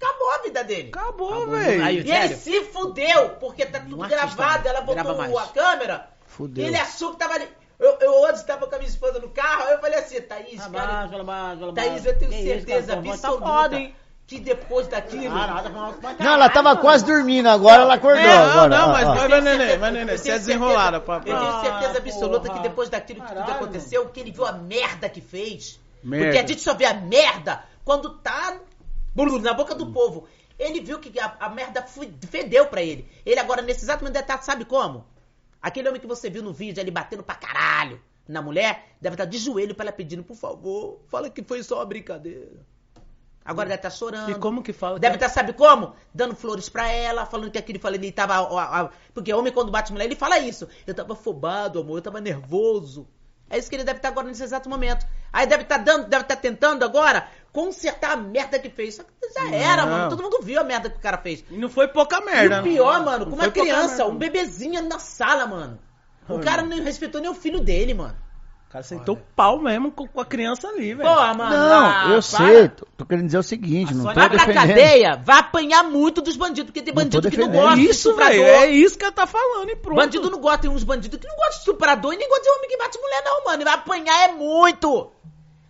Acabou 0.00 0.32
a 0.32 0.38
vida 0.38 0.64
dele. 0.64 0.90
Acabou, 0.94 1.46
velho. 1.46 1.82
E 2.06 2.10
ele 2.12 2.34
se 2.36 2.64
fudeu, 2.64 3.30
porque 3.40 3.64
tá 3.64 3.80
tudo 3.80 3.96
gravado. 3.96 4.68
Ela 4.68 4.80
grava 4.82 5.14
botou 5.14 5.38
a 5.38 5.46
câmera. 5.46 6.08
Fudeu. 6.26 6.66
Ele 6.66 6.76
achou 6.76 7.12
que 7.12 7.16
tava 7.18 7.34
ali. 7.34 7.48
Eu, 7.78 7.96
eu 8.00 8.12
hoje 8.22 8.34
estava 8.34 8.66
com 8.66 8.74
a 8.74 8.78
minha 8.78 8.88
esposa 8.88 9.18
no 9.18 9.28
carro, 9.30 9.64
aí 9.64 9.72
eu 9.72 9.80
falei 9.80 9.98
assim, 9.98 10.20
Thaís, 10.20 10.62
Fala 10.62 10.70
cara, 10.72 11.24
baixo, 11.24 11.24
baixo, 11.24 11.72
Thaís, 11.72 12.06
eu 12.06 12.18
tenho 12.18 12.32
certeza 12.32 12.96
mas 12.96 13.24
absoluta 13.24 13.40
Tá 13.44 13.46
foda, 13.52 13.76
hein? 13.76 13.96
Que 14.26 14.40
depois 14.40 14.86
daquilo... 14.88 15.24
Tá 15.24 16.16
Não, 16.18 16.32
ela 16.32 16.48
tava 16.48 16.76
quase 16.76 17.04
dormindo, 17.04 17.46
agora 17.48 17.82
ela 17.82 17.94
acordou. 17.94 18.20
É, 18.20 18.26
não, 18.26 18.50
agora, 18.50 18.68
não, 18.68 18.88
ó, 18.88 18.92
mas 18.92 19.08
ó. 19.08 19.14
vai, 19.14 19.28
vai, 19.28 19.40
neném, 19.40 19.78
vai, 19.78 19.90
neném. 19.90 20.14
Eu 20.14 20.18
Você 20.18 20.30
é 20.30 20.32
tenho 20.32 20.38
desenrolada, 20.38 20.98
certeza- 20.98 21.20
papai. 21.20 21.32
Eu 21.32 21.38
tenho 21.38 21.60
certeza 21.60 21.98
absoluta 21.98 22.40
porra. 22.48 22.54
que 22.62 22.68
depois 22.68 22.88
daquilo 22.88 23.20
que 23.22 23.28
tudo 23.34 23.50
aconteceu, 23.50 24.08
que 24.08 24.20
ele 24.20 24.30
viu 24.30 24.46
a 24.46 24.52
merda 24.52 25.08
que 25.08 25.20
fez. 25.20 25.78
Merda. 26.02 26.26
Porque 26.26 26.38
a 26.38 26.46
gente 26.46 26.60
só 26.60 26.74
vê 26.74 26.86
a 26.86 26.94
merda 26.94 27.64
quando 27.84 28.10
tá 28.18 28.58
na 29.42 29.52
boca 29.54 29.74
do 29.74 29.92
povo. 29.92 30.26
Ele 30.58 30.80
viu 30.80 30.98
que 31.00 31.18
a, 31.18 31.36
a 31.40 31.48
merda 31.48 31.82
fedeu 31.82 32.66
pra 32.66 32.82
ele. 32.82 33.08
Ele 33.26 33.40
agora, 33.40 33.60
nesse 33.60 33.84
exato 33.84 34.02
momento, 34.02 34.14
deve 34.14 34.24
estar, 34.24 34.42
sabe 34.42 34.64
como? 34.64 35.04
Aquele 35.60 35.88
homem 35.88 36.00
que 36.00 36.06
você 36.06 36.30
viu 36.30 36.42
no 36.42 36.52
vídeo 36.52 36.80
ali 36.80 36.90
batendo 36.90 37.22
pra 37.22 37.34
caralho 37.34 38.00
na 38.28 38.40
mulher, 38.40 38.86
deve 39.00 39.14
estar 39.14 39.24
de 39.24 39.38
joelho 39.38 39.74
pra 39.74 39.84
ela 39.84 39.92
pedindo, 39.92 40.22
por 40.22 40.36
favor, 40.36 41.00
fala 41.08 41.28
que 41.28 41.42
foi 41.42 41.62
só 41.62 41.76
uma 41.76 41.84
brincadeira. 41.86 42.64
Agora 43.44 43.68
deve 43.68 43.78
estar 43.78 43.90
chorando. 43.90 44.30
E 44.30 44.34
como 44.36 44.62
que 44.62 44.72
fala? 44.72 44.98
Deve 44.98 45.16
estar, 45.16 45.28
sabe 45.28 45.52
como? 45.52 45.94
Dando 46.14 46.34
flores 46.34 46.68
pra 46.68 46.88
ela, 46.90 47.26
falando 47.26 47.50
que 47.50 47.58
aquele 47.58 47.78
falando 47.78 48.02
ele 48.02 48.10
tava. 48.10 48.90
porque 49.12 49.32
homem, 49.34 49.52
quando 49.52 49.70
bate 49.70 49.92
mulher, 49.92 50.06
ele 50.06 50.16
fala 50.16 50.38
isso. 50.38 50.66
Eu 50.86 50.94
tava 50.94 51.12
afobado, 51.12 51.80
amor, 51.80 51.98
eu 51.98 52.02
tava 52.02 52.20
nervoso. 52.20 53.06
É 53.50 53.58
isso 53.58 53.68
que 53.68 53.76
ele 53.76 53.84
deve 53.84 53.98
estar 53.98 54.08
agora 54.08 54.26
nesse 54.26 54.42
exato 54.42 54.68
momento. 54.70 55.06
Aí 55.30 55.46
deve 55.46 55.64
estar 55.64 55.76
dando, 55.76 56.08
deve 56.08 56.22
estar 56.22 56.36
tentando 56.36 56.84
agora 56.84 57.28
consertar 57.52 58.12
a 58.12 58.16
merda 58.16 58.58
que 58.58 58.70
fez. 58.70 58.94
Só 58.96 59.02
que 59.02 59.10
já 59.34 59.54
era, 59.54 59.84
Não. 59.84 59.92
mano. 59.92 60.10
Todo 60.10 60.22
mundo 60.22 60.38
viu 60.42 60.58
a 60.58 60.64
merda 60.64 60.88
que 60.88 60.96
o 60.96 61.00
cara 61.00 61.18
fez. 61.18 61.44
E 61.50 61.56
não 61.58 61.68
foi 61.68 61.88
pouca 61.88 62.20
merda. 62.22 62.56
E 62.56 62.60
o 62.60 62.62
pior, 62.62 62.98
né? 63.00 63.04
mano, 63.04 63.24
Não 63.26 63.30
com 63.32 63.36
foi 63.36 63.46
uma 63.46 63.52
criança, 63.52 64.06
um 64.06 64.16
bebezinho 64.16 64.82
na 64.88 64.98
sala, 64.98 65.46
mano. 65.46 65.78
O 66.28 66.36
Ai, 66.38 66.42
cara 66.42 66.62
mano. 66.62 66.76
não 66.76 66.82
respeitou 66.82 67.20
nem 67.20 67.30
o 67.30 67.34
filho 67.34 67.60
dele, 67.60 67.92
mano. 67.92 68.16
Cara 68.74 68.82
sentou 68.82 69.14
o 69.14 69.18
pau 69.36 69.60
mesmo 69.60 69.92
com, 69.92 70.04
com 70.04 70.20
a 70.20 70.24
criança 70.24 70.66
ali, 70.66 70.94
velho. 70.94 71.08
Porra, 71.08 71.32
mano. 71.32 71.56
Não, 71.56 71.86
ah, 71.86 72.02
eu 72.06 72.10
para. 72.14 72.22
sei. 72.22 72.68
Tô, 72.70 72.84
tô 72.96 73.06
querendo 73.06 73.26
dizer 73.26 73.38
o 73.38 73.42
seguinte, 73.44 73.94
não 73.94 74.06
tô 74.06 74.12
Vai 74.12 74.28
pra 74.28 74.38
defendendo. 74.38 74.66
cadeia, 74.66 75.16
vai 75.24 75.38
apanhar 75.38 75.84
muito 75.84 76.20
dos 76.20 76.36
bandidos, 76.36 76.72
porque 76.72 76.82
tem 76.82 76.92
bandido 76.92 77.30
que 77.30 77.36
não 77.36 77.52
gosta 77.52 77.72
É 77.72 77.76
de 77.76 77.82
isso, 77.82 78.08
estuprador. 78.08 78.34
velho. 78.34 78.46
É 78.48 78.70
isso 78.72 78.98
que 78.98 79.04
ela 79.04 79.12
tá 79.12 79.28
falando 79.28 79.70
e 79.70 79.76
pronto. 79.76 79.94
Bandido 79.96 80.28
não 80.28 80.40
gosta, 80.40 80.58
tem 80.58 80.70
uns 80.72 80.82
bandidos 80.82 81.20
que 81.20 81.28
não 81.28 81.36
gostam 81.36 81.52
de 81.52 81.58
estuprador 81.58 82.14
e 82.14 82.16
nem 82.16 82.28
gosta 82.28 82.42
de 82.42 82.50
homem 82.50 82.68
que 82.68 82.76
bate 82.76 82.98
mulher, 82.98 83.22
não, 83.24 83.44
mano. 83.44 83.56
Ele 83.58 83.64
vai 83.64 83.74
apanhar 83.74 84.28
é 84.28 84.32
muito. 84.32 85.12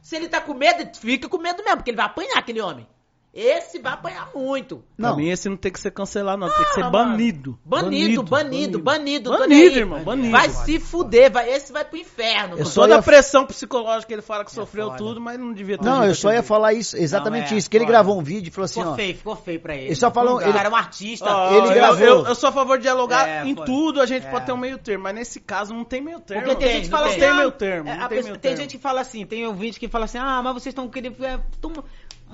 Se 0.01 0.17
ele 0.17 0.27
tá 0.27 0.41
com 0.41 0.55
medo, 0.55 0.99
fica 0.99 1.29
com 1.29 1.37
medo 1.37 1.63
mesmo, 1.63 1.77
porque 1.77 1.91
ele 1.91 1.99
vai 1.99 2.07
apanhar 2.07 2.39
aquele 2.39 2.63
homem. 2.63 2.87
Esse 3.35 3.81
vai 3.81 3.93
apanhar 3.95 4.31
muito. 4.33 4.85
Pra 4.97 5.09
Não. 5.11 5.17
mim, 5.17 5.29
esse 5.29 5.49
não 5.49 5.57
tem 5.57 5.73
que 5.73 5.81
ser 5.81 5.91
cancelado, 5.91 6.39
não. 6.39 6.49
Tem 6.49 6.65
que 6.67 6.75
ser 6.75 6.85
Ah, 6.85 6.91
banido. 6.91 7.59
Banido, 7.65 8.23
banido, 8.23 8.79
banido. 8.79 9.31
Banido, 9.31 9.49
nem 9.49 9.69
aí. 9.69 9.77
irmão, 9.77 10.05
banido. 10.05 10.31
Vai 10.31 10.49
se 10.51 10.79
fuder, 10.79 11.33
vai, 11.33 11.51
esse 11.51 11.73
vai 11.73 11.85
pro 11.85 11.99
inferno. 11.99 12.53
Eu 12.55 12.59
mano. 12.59 12.67
só 12.67 12.83
Toda 12.83 12.95
ia- 12.95 13.01
a 13.01 13.03
pressão 13.03 13.45
psicológica 13.45 14.07
que 14.07 14.15
ele 14.15 14.23
fala 14.23 14.45
que 14.45 14.53
sofreu 14.53 14.87
foda. 14.87 14.99
tudo, 14.99 15.21
mas 15.21 15.37
não 15.41 15.53
devia 15.53 15.77
ter. 15.77 15.85
Não, 15.85 16.05
eu 16.05 16.15
só 16.15 16.33
ia 16.33 16.45
falar 16.45 16.75
isso, 16.75 16.97
exatamente 16.97 17.49
Não, 17.51 17.57
é, 17.57 17.59
isso. 17.59 17.69
Que 17.69 17.77
ele 17.77 17.85
foda. 17.87 17.93
gravou 17.93 18.21
um 18.21 18.23
vídeo 18.23 18.49
e 18.49 18.51
falou 18.53 18.67
assim, 18.67 18.81
Ficou 18.81 18.93
ó. 18.93 18.97
feio, 18.97 19.15
ficou 19.17 19.37
feio 19.37 19.59
pra 19.61 19.75
ele. 19.75 19.87
Ele 19.87 19.95
só 19.97 20.11
falou- 20.13 20.41
ele- 20.41 20.57
era 20.57 20.71
um 20.71 20.77
artista. 20.77 21.27
Ó, 21.29 21.51
Ele 21.57 21.67
eu- 21.71 21.75
gravou. 21.75 22.07
Eu, 22.07 22.27
eu 22.27 22.35
sou 22.37 22.49
a 22.49 22.53
favor 22.53 22.77
de 22.77 22.83
dialogar 22.85 23.29
É, 23.29 23.45
em 23.45 23.57
foi. 23.57 23.67
tudo, 23.67 24.01
a 24.01 24.07
gente 24.07 24.27
É. 24.27 24.31
pode 24.31 24.47
ter 24.47 24.53
um 24.53 24.57
meio 24.57 24.79
termo, 24.79 25.03
mas 25.03 25.15
nesse 25.17 25.41
caso 25.41 25.75
não 25.75 25.83
tem 25.85 26.01
meio 26.01 26.21
termo. 26.21 26.43
Porque 26.45 26.57
tem 26.57 26.69
tem, 26.69 26.77
gente 26.77 26.85
que 26.85 26.91
fala 26.91 27.09
tem. 27.09 27.11
assim, 27.17 27.21
Não 27.21 27.27
tem 27.27 27.35
ah, 27.35 27.39
meio 27.41 27.51
termo, 27.51 27.89
é, 27.91 27.97
não 27.97 28.05
a 28.05 28.09
tem 28.09 28.23
meio 28.23 28.33
tem 28.35 28.41
termo. 28.41 28.57
gente 28.59 28.77
que 28.77 28.83
fala 28.83 29.01
assim, 29.01 29.27
tem 29.27 29.45
ouvinte 29.45 29.81
que 29.81 29.89
fala 29.89 30.05
assim, 30.05 30.19
ah, 30.19 30.41
mas 30.41 30.53
vocês 30.55 30.67
estão 30.73 30.89
querendo... 30.89 31.17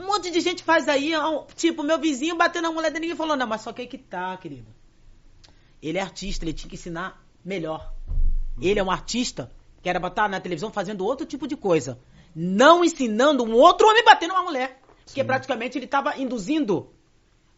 é, 0.00 0.02
Um 0.02 0.06
monte 0.06 0.30
de 0.30 0.40
gente 0.40 0.62
faz 0.62 0.88
aí, 0.88 1.14
ó, 1.14 1.44
tipo, 1.54 1.82
meu 1.82 1.98
vizinho 1.98 2.36
bateu 2.36 2.62
na 2.62 2.70
mulher 2.70 2.90
dele 2.90 3.12
e 3.12 3.16
falou, 3.16 3.36
não, 3.36 3.46
mas 3.46 3.60
só 3.62 3.72
que 3.72 3.82
aí 3.82 3.86
que 3.86 3.98
tá, 3.98 4.36
querido. 4.36 4.66
Ele 5.82 5.98
é 5.98 6.00
artista, 6.02 6.44
ele 6.44 6.52
tinha 6.52 6.68
que 6.68 6.76
ensinar 6.76 7.22
melhor. 7.44 7.92
Ele 8.60 8.78
é 8.78 8.82
um 8.82 8.90
artista 8.90 9.50
que 9.82 9.88
era 9.88 10.04
estar 10.06 10.28
na 10.28 10.40
televisão 10.40 10.70
fazendo 10.70 11.04
outro 11.04 11.26
tipo 11.26 11.46
de 11.46 11.56
coisa. 11.56 11.98
Não 12.34 12.84
ensinando 12.84 13.44
um 13.44 13.54
outro 13.54 13.88
homem 13.88 14.04
bater 14.04 14.28
numa 14.28 14.42
mulher. 14.42 14.80
Porque 15.04 15.24
praticamente 15.24 15.78
ele 15.78 15.86
tava 15.86 16.16
induzindo 16.18 16.90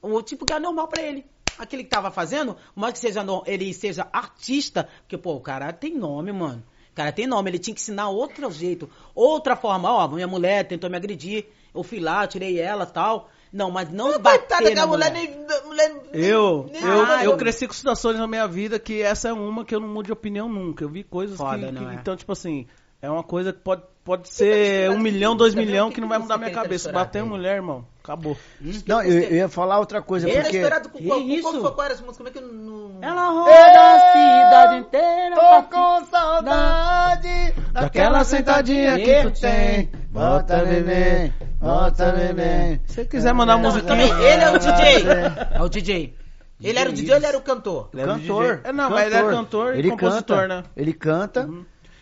o 0.00 0.22
tipo 0.22 0.46
que 0.46 0.52
é 0.52 0.58
normal 0.58 0.88
pra 0.88 1.02
ele. 1.02 1.26
Aquele 1.58 1.84
que 1.84 1.90
tava 1.90 2.10
fazendo, 2.10 2.56
mas 2.74 2.94
que 2.94 2.98
seja 2.98 3.24
ele 3.46 3.74
seja 3.74 4.08
artista, 4.12 4.88
porque, 5.02 5.18
pô, 5.18 5.34
o 5.34 5.40
cara 5.40 5.72
tem 5.72 5.94
nome, 5.94 6.32
mano. 6.32 6.62
O 6.90 6.94
cara 6.94 7.12
tem 7.12 7.26
nome, 7.26 7.50
ele 7.50 7.58
tinha 7.58 7.74
que 7.74 7.80
ensinar 7.80 8.08
outro 8.08 8.50
jeito, 8.50 8.88
outra 9.14 9.56
forma. 9.56 9.92
Ó, 9.92 10.08
minha 10.08 10.26
mulher 10.26 10.66
tentou 10.66 10.88
me 10.88 10.96
agredir, 10.96 11.46
eu 11.74 11.82
fui 11.82 12.00
lá, 12.00 12.26
tirei 12.26 12.58
ela 12.60 12.86
tal. 12.86 13.28
Não, 13.52 13.70
mas 13.70 13.90
não 13.90 14.18
bater 14.18 14.38
Coitada 14.38 14.68
que 14.70 14.74
na 14.74 14.82
a 14.84 14.86
mulher 14.86 15.10
mulher. 15.12 15.28
nem. 15.28 15.46
mulher 15.66 15.92
nem- 16.12 16.24
Eu, 16.24 16.70
nem- 16.72 16.82
eu, 16.82 17.02
Ah, 17.04 17.22
eu 17.24 17.36
cresci 17.36 17.66
com 17.66 17.74
situações 17.74 18.16
na 18.18 18.26
minha 18.26 18.48
vida 18.48 18.78
que 18.78 19.02
essa 19.02 19.28
é 19.28 19.32
uma 19.32 19.62
que 19.64 19.74
eu 19.74 19.80
não 19.80 19.88
mudo 19.88 20.06
de 20.06 20.12
opinião 20.12 20.48
nunca. 20.48 20.84
Eu 20.84 20.88
vi 20.88 21.02
coisas 21.04 21.36
Foda, 21.36 21.58
que, 21.66 21.70
não 21.72 21.84
que- 21.86 21.90
é? 21.90 21.94
Então, 21.96 22.16
tipo 22.16 22.32
assim, 22.32 22.66
é 23.02 23.10
uma 23.10 23.22
coisa 23.22 23.52
que 23.52 23.58
pode, 23.58 23.82
pode 24.02 24.30
ser 24.30 24.88
um 24.90 24.98
milhão, 24.98 25.36
dois 25.36 25.54
milhões 25.54 25.92
que 25.92 26.00
não 26.00 26.08
vai 26.08 26.18
mudar 26.18 26.38
minha 26.38 26.50
cabeça. 26.50 26.90
Bater 26.92 27.22
mulher, 27.24 27.56
irmão, 27.56 27.84
acabou. 28.02 28.38
Não, 28.86 29.02
eu, 29.02 29.20
eu 29.20 29.36
ia 29.36 29.48
falar 29.50 29.78
outra 29.80 30.00
coisa, 30.00 30.26
Ele 30.26 30.38
é 30.38 30.42
porque. 30.44 30.56
estourado 30.56 30.88
com 30.88 30.96
Que 30.98 31.06
qual, 31.06 31.20
isso? 31.20 31.60
qual, 31.60 31.72
qual 31.74 31.84
era 31.84 31.92
essa 31.94 32.02
música? 32.04 32.24
Como 32.24 32.28
é 32.30 32.32
que 32.32 32.38
eu 32.38 32.48
não. 32.50 32.98
Ela 33.02 33.28
roda 33.28 33.50
a 33.52 34.12
cidade 34.12 34.76
inteira. 34.78 35.36
Tô 35.36 35.62
com 35.64 36.04
saudade 36.06 37.52
daquela 37.72 38.24
sentadinha 38.24 38.98
que 38.98 39.22
tu 39.30 39.40
tem. 39.40 39.90
Bota 40.12 40.62
neném, 40.62 41.32
bota 41.58 42.12
neném. 42.12 42.80
Se 42.84 42.96
você 42.96 43.04
quiser 43.06 43.32
mandar 43.32 43.56
uma 43.56 43.70
musiquinha. 43.70 43.88
também, 43.88 44.24
ele 44.26 44.42
é 44.42 44.50
o 44.50 44.58
DJ. 44.58 45.06
É 45.52 45.62
o 45.62 45.68
DJ. 45.70 46.14
Ele 46.62 46.78
era 46.78 46.90
o 46.90 46.92
DJ 46.92 47.10
ou 47.12 47.16
ele 47.16 47.26
era 47.26 47.38
o 47.38 47.40
cantor? 47.40 47.88
Ele 47.94 48.02
era 48.02 48.14
Cantor. 48.14 48.60
É, 48.62 48.72
não, 48.72 48.90
mas 48.90 49.06
ele 49.06 49.14
é 49.16 49.22
cantor 49.22 49.74
e 49.74 49.78
ele 49.78 49.90
compositor, 49.90 50.36
canta, 50.36 50.48
né? 50.48 50.64
Ele 50.76 50.92
canta. 50.92 51.48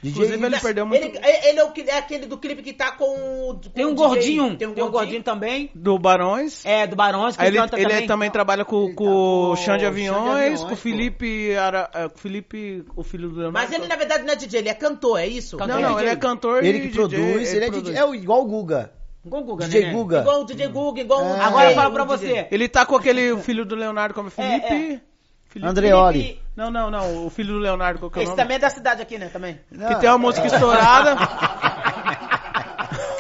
DJ 0.03 0.11
Inclusive, 0.13 0.47
ele 0.47 0.61
perdeu 0.61 0.87
muito. 0.87 1.05
Ele, 1.05 1.19
ele 1.45 1.59
é, 1.61 1.65
o, 1.65 1.73
que- 1.73 1.83
é 1.83 1.99
aquele 1.99 2.27
do 2.27 2.39
clipe 2.39 2.63
que 2.63 2.73
tá 2.73 2.93
com 2.93 3.11
com 3.11 3.61
Tem 3.75 3.85
um 3.85 3.95
gordinho, 3.95 4.57
Tem 4.57 4.67
um 4.67 4.71
gordinho 4.73 4.91
gordinho. 4.91 5.23
também. 5.23 5.71
Do 5.75 5.99
Barões. 5.99 6.65
É, 6.65 6.87
do 6.87 6.97
Barões, 6.97 7.37
que 7.37 7.43
Aí 7.43 7.49
ele, 7.49 7.59
ele 7.59 7.69
também. 7.69 8.07
também 8.07 8.31
trabalha 8.31 8.65
com, 8.65 8.95
com 8.95 9.05
com 9.05 9.51
o 9.51 9.57
Xande 9.57 9.65
Xande 9.67 9.79
de 9.81 9.87
Aviões, 9.87 10.65
com 10.65 10.73
o. 10.73 10.77
Felipe, 10.77 11.55
Ara, 11.55 11.91
é, 11.93 12.09
com 12.09 12.17
o 12.17 12.19
Felipe, 12.19 12.85
o 12.97 13.03
filho 13.03 13.29
do 13.29 13.35
Leonardo. 13.41 13.53
Mas 13.69 13.73
ele, 13.79 13.87
na 13.89 13.97
verdade, 13.97 14.25
não 14.25 14.33
é 14.33 14.37
DJ, 14.37 14.61
ele 14.61 14.69
é 14.71 14.75
cantor, 14.75 15.19
é 15.21 15.27
isso? 15.27 15.57
Não, 15.59 15.67
Cantor. 15.67 15.81
não, 15.83 15.89
DJ. 15.91 16.03
ele 16.05 16.11
é 16.11 16.17
cantor 16.17 16.65
Ele 16.65 16.79
e 16.79 16.81
que 16.81 16.87
DJ, 16.89 16.95
produz, 16.95 17.53
ele 17.55 17.65
é 17.67 17.71
DJ. 17.71 17.97
É 17.97 18.05
o- 18.05 18.15
igual 18.15 18.41
o 18.43 18.45
Guga. 18.47 18.93
Igual 19.23 19.43
o 19.43 19.45
Guga, 19.45 19.67
DJ 19.67 19.83
né? 19.87 19.93
Guga. 19.93 20.21
Igual 20.21 20.41
o 20.41 20.45
DJ 20.47 20.69
Guga, 20.69 21.01
igual 21.03 21.21
o 21.21 21.27
É. 21.29 21.33
DJ, 21.33 21.45
Agora 21.45 21.71
fala 21.75 21.89
o 21.89 21.93
pra 21.93 22.05
você. 22.05 22.47
Ele 22.51 22.69
tá 22.69 22.87
com 22.87 22.97
aquele 22.97 23.37
filho 23.39 23.67
do 23.67 23.75
Leonardo 23.75 24.15
como 24.15 24.31
Felipe. 24.31 25.03
Felipe- 25.51 25.69
Andreoli. 25.71 26.23
Felipe- 26.23 26.43
Não, 26.57 26.71
não, 26.71 26.91
não, 26.91 27.27
o 27.27 27.31
filho 27.31 27.55
do 27.55 27.59
Leonardo, 27.59 27.99
qual 28.01 28.11
que 28.11 28.19
é 28.19 28.21
o 28.21 28.23
Esse 28.23 28.31
nome? 28.31 28.43
também 28.43 28.57
é 28.57 28.61
da 28.61 28.71
cidade 28.71 29.03
aqui, 29.03 29.19
né? 29.19 29.29
Também. 29.33 29.61
Que 29.71 29.95
tem 29.97 30.09
uma 30.09 30.19
música 30.19 30.47
estourada. 30.47 31.17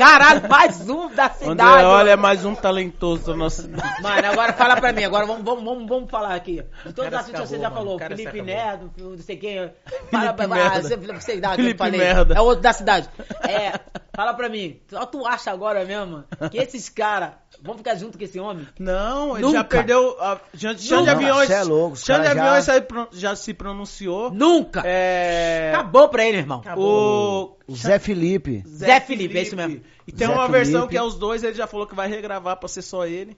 Caralho, 0.01 0.49
mais 0.49 0.89
um 0.89 1.15
da 1.15 1.29
cidade. 1.29 1.61
Andreoli 1.61 2.09
é 2.09 2.17
mais 2.17 2.43
um 2.47 2.55
talentoso 2.55 3.27
da 3.27 3.37
nossa 3.37 3.61
cidade. 3.61 4.03
Mano, 4.03 4.27
agora 4.29 4.55
fala 4.55 4.77
pra 4.81 4.95
mim, 4.95 5.05
agora 5.05 5.27
vamos, 5.27 5.45
vamos, 5.45 5.63
vamos, 5.63 5.87
vamos 5.87 6.11
falar 6.11 6.35
aqui. 6.37 6.65
De 6.87 6.93
todos 6.95 7.13
os 7.13 7.19
assuntos 7.19 7.41
você 7.51 7.57
acabou, 7.57 7.61
já 7.61 7.69
mano, 7.71 7.75
falou, 7.75 7.99
Felipe 7.99 8.29
acabou. 8.29 8.45
Neto, 8.47 8.91
não 8.99 9.19
sei 9.19 9.37
quem. 9.37 9.71
Fala 10.11 10.33
pra 10.33 10.49
Merda. 10.49 10.79
ah, 10.79 10.83
você, 10.83 10.97
você 10.97 11.39
que 11.39 11.47
eu 11.47 11.51
Felipe 11.55 11.79
falei. 11.79 12.01
Merda. 12.01 12.35
É 12.35 12.41
outro 12.41 12.63
da 12.63 12.73
cidade. 12.73 13.11
É, 13.47 13.79
fala 14.17 14.33
pra 14.33 14.49
mim, 14.49 14.81
só 14.89 15.05
tu 15.05 15.27
acha 15.27 15.51
agora 15.51 15.85
mesmo 15.85 16.25
que 16.51 16.57
esses 16.57 16.89
caras 16.89 17.33
vão 17.63 17.77
ficar 17.77 17.95
junto 17.97 18.17
com 18.17 18.25
esse 18.25 18.41
homem? 18.41 18.67
Não, 18.79 19.35
ele 19.37 19.43
Nunca. 19.43 19.59
já 19.59 19.65
perdeu. 19.65 20.17
A, 20.19 20.39
Xande, 20.57 20.83
Xande 20.83 21.01
Nunca. 21.01 21.13
Aviões. 21.13 21.47
Cê 21.47 21.53
é 21.53 21.63
louco, 21.63 21.97
já- 21.97 22.17
Aviões 22.31 22.65
já... 22.65 22.75
já 23.13 23.37
se 23.37 23.53
pronunciou. 23.53 24.31
Nunca. 24.31 24.81
É. 24.83 25.73
Acabou 25.75 26.09
pra 26.09 26.25
ele, 26.25 26.39
irmão. 26.39 26.63
O 26.75 27.55
O 27.69 27.77
Zé 27.77 27.99
Felipe. 27.99 28.65
Zé 28.67 28.99
Felipe, 29.01 29.37
é 29.37 29.43
isso 29.43 29.55
mesmo. 29.55 29.83
E 30.11 30.13
tem 30.13 30.27
Zé 30.27 30.33
uma 30.35 30.49
versão 30.49 30.73
Felipe. 30.73 30.91
que 30.91 30.97
é 30.99 31.03
os 31.03 31.15
dois, 31.15 31.43
ele 31.45 31.55
já 31.55 31.67
falou 31.67 31.87
que 31.87 31.95
vai 31.95 32.09
regravar 32.09 32.57
pra 32.57 32.69
ser 32.69 32.83
só 32.83 33.07
ele. 33.07 33.37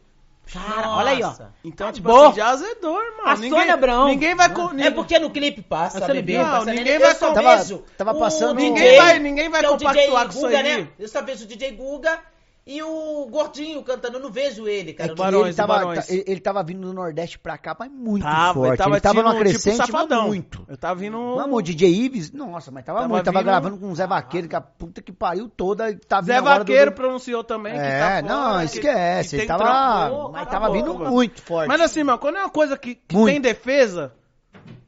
Cara, 0.53 0.89
olha 0.97 1.11
aí, 1.11 1.23
ó. 1.23 1.29
Nossa. 1.29 1.55
Então, 1.63 1.93
tipo 1.93 2.09
Acabou. 2.09 2.27
assim, 2.29 2.37
já 2.39 2.49
azedou, 2.49 3.01
irmão. 3.01 3.27
A 3.29 3.37
Sônia 3.37 3.75
Abrão. 3.75 4.07
Ninguém 4.09 4.35
vai. 4.35 4.53
co- 4.53 4.63
É 4.63 4.75
ninguém- 4.75 4.93
porque 4.93 5.19
no 5.19 5.31
clipe 5.31 5.63
passa, 5.63 5.99
Essa 5.99 6.13
bebê, 6.13 6.37
não, 6.39 6.45
passa 6.45 6.65
ninguém 6.67 6.85
nele. 6.85 6.99
vai 6.99 7.15
Tava- 7.15 7.83
tava 7.97 8.13
o 8.13 8.19
passando- 8.19 8.57
DJ, 8.57 8.69
Ninguém 8.71 8.97
vai- 8.99 9.19
ninguém 9.21 9.49
vai 9.51 9.65
é 9.65 9.69
o 9.69 9.73
compactuar 9.73 10.03
DJ 10.05 10.11
com 10.25 10.29
isso 10.31 10.41
Guga, 10.41 10.59
aí. 10.59 10.83
Né? 10.83 10.89
Eu 10.99 11.09
só 11.09 11.23
vejo 11.23 11.45
o 11.45 11.47
DJ 11.47 11.71
Guga 11.73 12.19
e 12.65 12.81
o 12.83 13.27
Gordinho 13.29 13.83
cantando, 13.83 14.19
eu 14.19 14.23
não 14.23 14.31
vejo 14.31 14.69
ele, 14.69 14.93
cara. 14.93 15.11
É 15.11 15.15
Barões, 15.17 15.47
ele, 15.47 15.55
tava, 15.55 15.75
Barões. 15.79 16.07
tá- 16.07 16.13
ele, 16.13 16.25
ele 16.29 16.41
tava 16.41 16.63
vindo 16.63 16.81
do 16.87 16.93
Nordeste 16.93 17.37
pra 17.39 17.59
cá, 17.59 17.75
mas 17.77 17.91
muito 17.91 18.23
Tava, 18.23 18.55
forte. 18.55 18.69
ele 18.71 18.77
tava, 18.77 18.91
ele 18.95 19.01
tava 19.01 19.23
numa 19.23 19.35
crescente, 19.37 19.85
tipo 19.85 19.93
mas 19.93 20.23
muito. 20.25 20.65
Eu 20.69 20.77
tava 20.77 20.95
vindo. 21.01 21.35
Vamos, 21.35 21.59
o 21.59 21.63
DJ 21.63 21.89
Ives, 21.93 22.31
nossa, 22.33 22.71
mas 22.71 22.85
tava, 22.85 23.01
Tava 23.01 23.09
muito. 23.09 23.25
Tava 23.25 23.39
vindo- 23.41 23.47
gravando 23.47 23.77
com 23.79 23.91
o 23.91 23.95
Zé 23.97 24.07
Vaqueiro, 24.07 24.49
que 24.49 24.55
a 24.55 24.61
puta 24.61 25.03
que 25.03 25.11
pariu 25.13 25.49
toda. 25.49 25.91
e 25.91 25.97
Tava 25.97 26.27
Zé 26.27 26.41
Vaqueiro 26.41 26.91
do- 26.93 26.95
pronunciou 26.95 27.43
também. 27.43 27.73
que 27.75 27.81
É, 27.81 27.99
tá 27.99 28.09
fora, 28.09 28.23
não, 28.53 28.59
que- 28.61 28.65
esquece. 28.67 29.31
que 29.31 29.43
Ele 29.43 29.47
tava. 29.49 29.65
trampo. 29.65 30.31
mas 30.33 30.49
tava 30.49 30.67
a 30.67 30.69
boca, 30.69 30.79
vindo 30.81 30.95
mano. 30.99 31.11
muito 31.11 31.43
forte. 31.43 31.67
Mas 31.69 31.81
assim, 31.81 32.05
mano, 32.05 32.19
quando 32.19 32.37
é 32.37 32.41
uma 32.43 32.51
coisa 32.51 32.77
que, 32.77 32.95
que 32.95 33.17
Muito. 33.17 33.33
tem 33.33 33.41
defesa. 33.41 34.13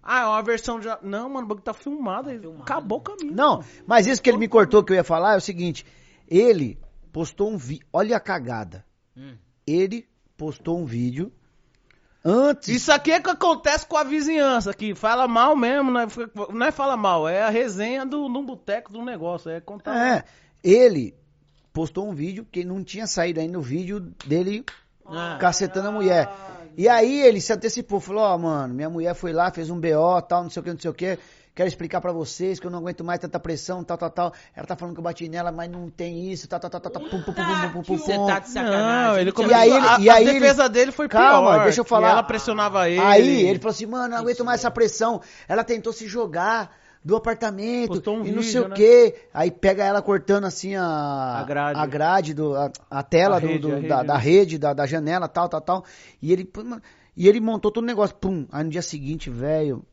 Ah, 0.00 0.20
é 0.20 0.26
uma 0.26 0.42
versão 0.42 0.80
já. 0.82 0.98
Não, 1.02 1.28
mano, 1.30 1.46
o 1.46 1.48
bagulho 1.48 1.64
tá 1.64 1.72
filmado. 1.72 2.28
aí 2.28 2.38
Acabou 2.60 2.98
o 2.98 3.00
caminho. 3.00 3.34
Não, 3.34 3.64
mas 3.86 4.06
isso 4.06 4.22
que 4.22 4.28
ele 4.30 4.36
me 4.38 4.46
cortou 4.46 4.84
que 4.84 4.92
eu 4.92 4.96
ia 4.96 5.02
falar 5.02 5.34
é 5.34 5.36
o 5.38 5.40
seguinte: 5.40 5.84
ele 6.28 6.78
postou 7.14 7.48
um 7.48 7.56
vídeo. 7.56 7.86
Olha 7.92 8.16
a 8.16 8.20
cagada. 8.20 8.84
Hum. 9.16 9.36
Ele 9.64 10.04
postou 10.36 10.80
um 10.80 10.84
vídeo 10.84 11.32
antes. 12.24 12.68
Isso 12.68 12.90
aqui 12.90 13.12
é 13.12 13.20
que 13.20 13.30
acontece 13.30 13.86
com 13.86 13.96
a 13.96 14.02
vizinhança 14.02 14.72
aqui. 14.72 14.96
Fala 14.96 15.28
mal 15.28 15.54
mesmo, 15.54 15.92
não 15.92 16.00
é, 16.00 16.06
não 16.52 16.66
é 16.66 16.72
fala 16.72 16.96
mal, 16.96 17.28
é 17.28 17.42
a 17.42 17.50
resenha 17.50 18.04
do, 18.04 18.28
num 18.28 18.44
boteco 18.44 18.92
do 18.92 19.04
negócio. 19.04 19.48
É 19.48 19.60
contar. 19.60 19.96
É, 19.96 20.24
ele 20.62 21.14
postou 21.72 22.08
um 22.08 22.14
vídeo 22.14 22.44
que 22.50 22.64
não 22.64 22.82
tinha 22.82 23.06
saído 23.06 23.38
ainda 23.38 23.60
o 23.60 23.62
vídeo 23.62 24.00
dele 24.26 24.64
Ah. 25.06 25.38
cacetando 25.40 25.88
a 25.88 25.92
mulher. 25.92 26.28
E 26.76 26.88
aí 26.88 27.22
ele 27.22 27.40
se 27.40 27.52
antecipou, 27.52 28.00
falou, 28.00 28.24
ó, 28.24 28.36
mano, 28.36 28.74
minha 28.74 28.90
mulher 28.90 29.14
foi 29.14 29.32
lá, 29.32 29.52
fez 29.52 29.70
um 29.70 29.78
BO, 29.78 30.20
tal, 30.28 30.42
não 30.42 30.50
sei 30.50 30.60
o 30.60 30.64
que, 30.64 30.72
não 30.72 30.80
sei 30.80 30.90
o 30.90 30.94
que. 30.94 31.16
Quero 31.54 31.68
explicar 31.68 32.00
pra 32.00 32.10
vocês 32.10 32.58
que 32.58 32.66
eu 32.66 32.70
não 32.70 32.80
aguento 32.80 33.04
mais 33.04 33.20
tanta 33.20 33.38
pressão, 33.38 33.84
tal, 33.84 33.96
tal, 33.96 34.10
tal. 34.10 34.32
Ela 34.56 34.66
tá 34.66 34.74
falando 34.74 34.94
que 34.94 34.98
eu 35.00 35.04
bati 35.04 35.28
nela, 35.28 35.52
mas 35.52 35.70
não 35.70 35.88
tem 35.88 36.32
isso, 36.32 36.48
tal, 36.48 36.58
tal, 36.58 36.68
tal, 36.68 36.80
tal, 36.80 36.90
tal, 36.92 37.02
pum, 37.02 37.08
pum, 37.10 37.22
pum, 37.22 37.32
pum, 37.32 37.70
pum, 37.72 37.82
pum, 37.82 37.96
Você 37.98 38.16
tá 38.26 38.40
de 38.40 38.48
sacanagem. 38.48 39.12
Não, 39.12 39.18
ele 39.20 39.30
começou. 39.30 39.56
aí 39.56 39.70
ele- 39.70 39.86
a, 39.86 39.98
e 40.00 40.10
aí 40.10 40.28
a 40.28 40.32
defesa 40.32 40.68
dele 40.68 40.90
foi 40.90 41.08
Calma, 41.08 41.52
pior. 41.52 41.62
deixa 41.64 41.80
eu 41.80 41.84
falar. 41.84 42.10
ela 42.10 42.22
pressionava 42.24 42.88
ele. 42.90 42.98
Aí 43.00 43.46
ele 43.46 43.60
falou 43.60 43.70
assim, 43.70 43.86
mano, 43.86 44.08
não 44.08 44.18
aguento 44.18 44.44
mais 44.44 44.60
essa 44.60 44.70
pressão. 44.70 45.20
Ela 45.46 45.62
tentou 45.62 45.92
se 45.92 46.08
jogar 46.08 46.74
do 47.04 47.14
apartamento 47.14 48.10
um 48.10 48.14
e 48.24 48.32
não 48.32 48.40
vídeo, 48.40 48.42
sei 48.42 48.60
o 48.62 48.68
né? 48.68 48.74
quê. 48.74 49.14
Aí 49.32 49.50
pega 49.52 49.84
ela 49.84 50.02
cortando 50.02 50.44
assim 50.46 50.74
a, 50.74 51.40
A 51.40 51.86
grade. 51.86 52.34
do, 52.34 52.56
a, 52.56 52.68
a 52.90 53.02
tela 53.04 53.36
A 53.36 53.38
do- 53.38 53.46
rede, 53.46 53.58
do- 53.60 53.68
a 53.72 53.74
rede, 53.76 53.88
da, 53.88 53.96
né? 53.98 54.04
da 54.04 54.16
rede, 54.16 54.58
da, 54.58 54.72
da 54.72 54.86
janela, 54.86 55.28
tal, 55.28 55.48
tal, 55.48 55.60
tal. 55.60 55.84
E 56.20 56.32
ele, 56.32 56.50
e 57.16 57.28
ele 57.28 57.38
montou 57.40 57.70
todo 57.70 57.84
o 57.84 57.86
negócio, 57.86 58.16
pum. 58.16 58.44
Aí 58.50 58.64
no 58.64 58.70
dia 58.70 58.82
seguinte, 58.82 59.30
velho, 59.30 59.84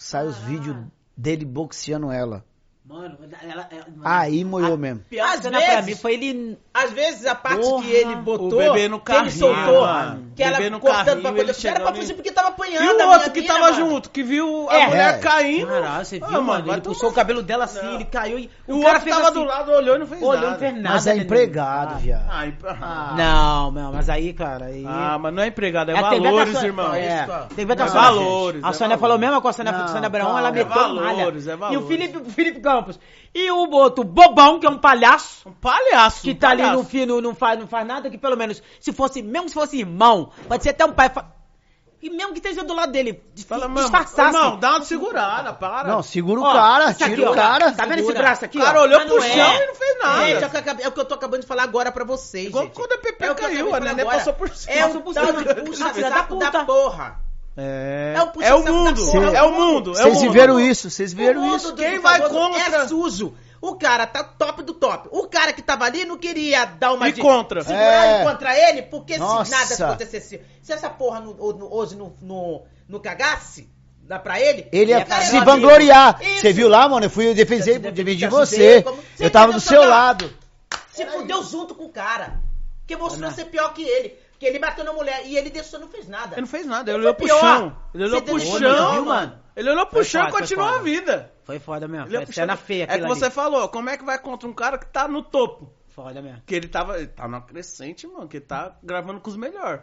sai 0.00 0.26
os 0.26 0.38
vídeos 0.38 0.78
dele 1.14 1.44
boxeando 1.44 2.10
ela. 2.10 2.42
Mano, 2.90 3.16
ela. 3.42 3.68
ela 3.70 3.84
Aí 4.04 4.44
moiou 4.44 4.76
mesmo. 4.76 5.00
pior 5.08 5.24
Às 5.28 5.40
cena 5.42 5.58
pra 5.60 5.68
vezes- 5.76 5.86
mim 5.86 5.94
foi 5.94 6.14
ele. 6.14 6.58
Às 6.74 6.90
vezes 6.92 7.24
a 7.26 7.34
parte 7.34 7.60
Porra. 7.60 7.84
que 7.84 7.90
ele 7.92 8.16
botou, 8.16 8.48
O 8.48 8.56
bebê 8.56 8.88
no 8.88 8.98
que 9.00 9.10
ele 9.12 9.18
carrinho, 9.18 9.30
soltou, 9.38 9.80
mano. 9.82 10.32
que 10.34 10.42
ela 10.42 10.56
Bebê 10.56 10.70
no 10.70 10.80
cortando 10.80 11.04
carrinho, 11.04 11.22
pra 11.22 11.32
poder 11.32 11.66
era 11.66 11.80
pra 11.80 11.94
fugir 11.94 12.14
porque 12.14 12.32
tava 12.32 12.48
apanhando. 12.48 12.84
E 12.84 13.02
o 13.04 13.08
outro 13.08 13.30
que 13.30 13.40
mina, 13.42 13.54
tava 13.54 13.70
mano. 13.72 13.76
junto, 13.90 14.10
que 14.10 14.22
viu 14.22 14.68
a 14.70 14.76
É. 14.76 14.86
mulher 14.88 15.14
É. 15.14 15.18
caindo. 15.18 15.66
Caralho, 15.68 16.04
você 16.04 16.18
viu, 16.18 16.26
Ah, 16.28 16.40
mano? 16.40 16.52
Ele 16.72 16.80
tomar- 16.80 16.80
puxou 16.94 17.10
o 17.10 17.12
cabelo 17.12 17.42
dela 17.42 17.64
assim, 17.64 17.84
Não. 17.84 17.94
ele 17.94 18.04
caiu 18.04 18.38
e. 18.38 18.50
O, 18.66 18.80
cara 18.80 18.86
outro 18.94 19.00
fez 19.02 19.16
tava 19.16 19.28
assim, 19.28 19.38
do 19.40 19.44
lado, 19.44 19.70
olhou 19.72 19.96
e 19.96 19.98
não 19.98 20.06
fez 20.06 20.22
Olhou, 20.22 20.34
nada. 20.34 20.50
não 20.50 20.58
fez 20.58 20.74
nada. 20.74 20.88
Mas 20.94 21.06
é 21.06 21.16
empregado, 21.16 21.94
Ah. 21.94 21.98
viado. 21.98 22.26
Ah, 22.28 23.14
Não, 23.16 23.70
não, 23.70 23.92
mas 23.92 24.08
aí, 24.08 24.32
cara. 24.32 24.66
Aí... 24.66 24.84
Ah, 24.86 25.18
mas 25.18 25.32
não 25.34 25.42
é 25.42 25.46
empregado, 25.48 25.90
é, 25.90 25.94
É, 25.96 26.00
valores, 26.00 26.62
irmão. 26.62 26.94
É, 26.94 27.22
Isso, 27.22 27.32
ó. 27.32 27.38
tem 27.54 27.56
que 27.56 27.64
ver 27.66 27.80
a 27.80 27.84
É 27.84 27.88
Sônia- 27.88 28.00
valores, 28.02 28.64
A 28.64 28.68
é 28.68 28.72
Sônia 28.72 28.98
falou 28.98 29.18
mesmo 29.18 29.40
com 29.40 29.48
a 29.48 29.52
Sônia, 29.52 29.70
Abraão, 30.06 30.36
ela 30.38 30.48
É 30.48 30.52
meteu 30.52 30.68
valores, 30.68 31.00
malha. 31.46 31.52
é 31.52 31.56
valores. 31.56 31.80
E 31.80 31.84
o 31.84 31.86
Felipe, 31.86 32.18
o 32.18 32.24
Felipe 32.24 32.60
Campos. 32.80 33.00
E 33.34 33.50
o 33.50 33.70
outro 33.70 34.02
bobão, 34.04 34.58
que 34.58 34.66
é 34.66 34.70
um 34.70 34.78
palhaço. 34.78 35.48
Um 35.48 35.52
palhaço. 35.52 36.22
Que 36.22 36.30
um 36.32 36.34
tá 36.34 36.50
ali 36.50 36.62
palhaço. 36.62 36.78
no 36.82 36.88
fio, 36.88 37.20
não 37.20 37.34
faz, 37.34 37.58
não 37.58 37.66
faz 37.66 37.86
nada, 37.86 38.10
que 38.10 38.18
pelo 38.18 38.36
menos, 38.36 38.62
se 38.80 38.92
fosse, 38.92 39.22
mesmo 39.22 39.48
se 39.48 39.54
fosse 39.54 39.78
irmão, 39.78 40.30
pode 40.48 40.62
ser 40.62 40.70
até 40.70 40.84
um 40.84 40.92
pai. 40.92 41.08
fa- 41.10 41.26
E 42.02 42.08
mesmo 42.08 42.32
que 42.32 42.38
esteja 42.38 42.64
do 42.64 42.72
lado 42.74 42.90
dele, 42.90 43.22
Fala, 43.46 43.68
disfarçasse. 43.68 44.34
irmão, 44.36 44.56
dá 44.58 44.70
uma 44.76 44.82
segurada, 44.84 45.52
para. 45.52 45.86
Não, 45.88 46.02
segura 46.02 46.40
o 46.40 46.44
Ó, 46.44 46.52
cara, 46.52 46.86
aqui, 46.88 47.04
tira 47.04 47.28
ó. 47.28 47.32
o 47.32 47.34
cara. 47.34 47.72
Tá 47.72 47.84
vendo 47.84 47.98
esse 48.00 48.12
braço 48.14 48.44
aqui? 48.46 48.56
O 48.58 48.62
cara 48.62 48.80
ó? 48.80 48.82
olhou 48.84 48.98
Mas 49.00 49.08
pro 49.08 49.16
não 49.16 49.22
chão 49.22 49.50
é. 49.52 49.62
e 49.62 49.66
não 49.66 49.74
fez 49.74 49.98
nada. 50.02 50.24
Gente, 50.26 50.42
é 50.42 50.46
o, 50.46 50.50
que 50.50 50.56
eu 50.56 50.60
acabei- 50.60 50.84
é 50.86 50.88
o 50.88 50.92
que 50.92 51.00
eu 51.00 51.04
tô 51.04 51.14
acabando 51.14 51.40
de 51.42 51.46
falar 51.46 51.62
agora 51.64 51.92
pra 51.92 52.04
vocês, 52.04 52.46
Igual 52.46 52.64
gente. 52.64 52.74
quando 52.74 52.92
a 52.92 52.98
Pepe 52.98 53.24
É 53.24 53.34
caiu, 53.34 53.74
a 53.74 53.80
Nenê 53.80 54.04
passou 54.04 54.32
por 54.32 54.48
cima. 54.48 54.72
É 54.74 54.88
por 54.88 55.12
tal 55.14 55.26
cima. 55.26 55.44
de 55.54 55.54
puxa 55.62 55.92
filha 55.92 56.08
da 56.10 56.16
da 56.16 56.22
puta. 56.24 56.64
porra. 56.64 57.20
É, 57.56 58.14
É 58.16 58.22
o 58.22 58.28
puxa 58.28 58.46
é 58.46 58.54
o 58.54 58.64
mundo. 58.64 59.04
porra. 59.06 59.36
É 59.36 59.42
o 59.42 59.52
mundo. 59.52 59.90
É 59.90 59.92
o 59.92 59.94
Vocês 60.04 60.22
mundo. 60.22 60.32
viram 60.32 60.60
isso, 60.60 60.90
vocês 60.90 61.12
viram 61.12 61.56
isso. 61.56 61.74
Quem 61.74 61.98
vai 61.98 62.18
famoso 62.20 62.34
contra- 62.34 62.82
É 62.82 62.88
sujo. 62.88 63.34
O 63.60 63.74
cara 63.74 64.06
tá 64.06 64.24
top 64.24 64.62
do 64.62 64.72
top. 64.72 65.08
O 65.12 65.26
cara 65.28 65.52
que 65.52 65.60
tava 65.60 65.84
ali 65.84 66.06
não 66.06 66.16
queria 66.16 66.64
dar 66.64 66.92
uma 66.94 67.08
E 67.08 67.12
de- 67.12 67.20
contra. 67.20 67.60
Segurar 67.62 68.06
É. 68.06 68.14
ele 68.22 68.30
contra 68.30 68.58
ele, 68.70 68.82
porque 68.82 69.18
Nossa. 69.18 69.44
se 69.44 69.50
nada 69.50 69.84
acontecesse. 69.90 70.40
Se 70.62 70.72
essa 70.72 70.88
porra 70.88 71.20
no- 71.20 71.34
no- 71.34 71.74
hoje 71.74 71.94
no, 71.94 72.16
no, 72.22 72.62
no 72.88 73.00
cagasse, 73.00 73.68
dá 74.02 74.18
pra 74.18 74.40
ele. 74.40 74.66
Ele 74.72 74.92
ia 74.92 75.04
se 75.20 75.38
vangloriar. 75.40 76.18
Você 76.40 76.52
viu 76.54 76.68
lá, 76.68 76.88
mano? 76.88 77.04
Eu 77.04 77.10
fui 77.10 77.34
defender, 77.34 77.62
Você 77.74 77.78
defendi 77.78 78.16
te 78.16 78.26
você. 78.28 78.82
como- 78.82 78.98
Eu 79.18 79.30
tava 79.30 79.52
do 79.52 79.60
seu 79.60 79.84
lado. 79.86 80.32
Se 80.92 81.04
fudeu 81.04 81.42
junto 81.42 81.74
com 81.74 81.84
o 81.84 81.90
cara. 81.90 82.40
Que 82.86 82.96
mostrou 82.96 83.30
ser 83.30 83.44
pior 83.44 83.72
que 83.74 83.82
ele. 83.82 84.14
Que 84.40 84.46
ele 84.46 84.58
bateu 84.58 84.82
na 84.84 84.92
mulher 84.94 85.24
e 85.26 85.36
ele 85.36 85.50
deixou, 85.50 85.78
não 85.78 85.86
fez 85.88 86.08
nada. 86.08 86.32
Ele 86.34 86.40
não 86.40 86.48
fez 86.48 86.66
nada, 86.66 86.90
ele 86.90 86.96
Ele 86.98 87.04
olhou 87.04 87.14
pro 87.14 87.26
pior. 87.26 87.38
chão. 87.40 87.76
Ele 87.94 88.04
olhou 88.04 88.22
pro 88.22 88.40
chão, 88.40 88.58
Viu, 88.58 88.68
mano. 88.70 89.04
mano? 89.04 89.38
Ele 89.54 89.70
olhou 89.70 89.86
pro 89.86 90.02
chão 90.02 90.26
e 90.28 90.32
continuou 90.32 90.66
a 90.68 90.78
vida. 90.78 91.32
Foi 91.44 91.58
foda 91.58 91.86
mesmo. 91.86 92.06
Ele 92.06 92.16
olhou 92.16 92.26
Foi 92.26 92.34
cena 92.34 92.56
feia 92.56 92.84
É 92.88 92.98
que 92.98 93.06
você 93.06 93.26
ali. 93.26 93.34
falou, 93.34 93.68
como 93.68 93.90
é 93.90 93.98
que 93.98 94.04
vai 94.04 94.18
contra 94.18 94.48
um 94.48 94.52
cara 94.54 94.78
que 94.78 94.86
tá 94.86 95.06
no 95.06 95.22
topo? 95.22 95.70
Foda 95.88 96.22
mesmo. 96.22 96.40
Que 96.46 96.54
ele 96.54 96.68
tava. 96.68 96.96
Ele 96.96 97.08
tá 97.08 97.24
numa 97.28 97.42
crescente, 97.42 98.06
mano, 98.06 98.26
que 98.26 98.38
ele 98.38 98.46
tá 98.46 98.74
gravando 98.82 99.20
com 99.20 99.28
os 99.28 99.36
melhores. 99.36 99.82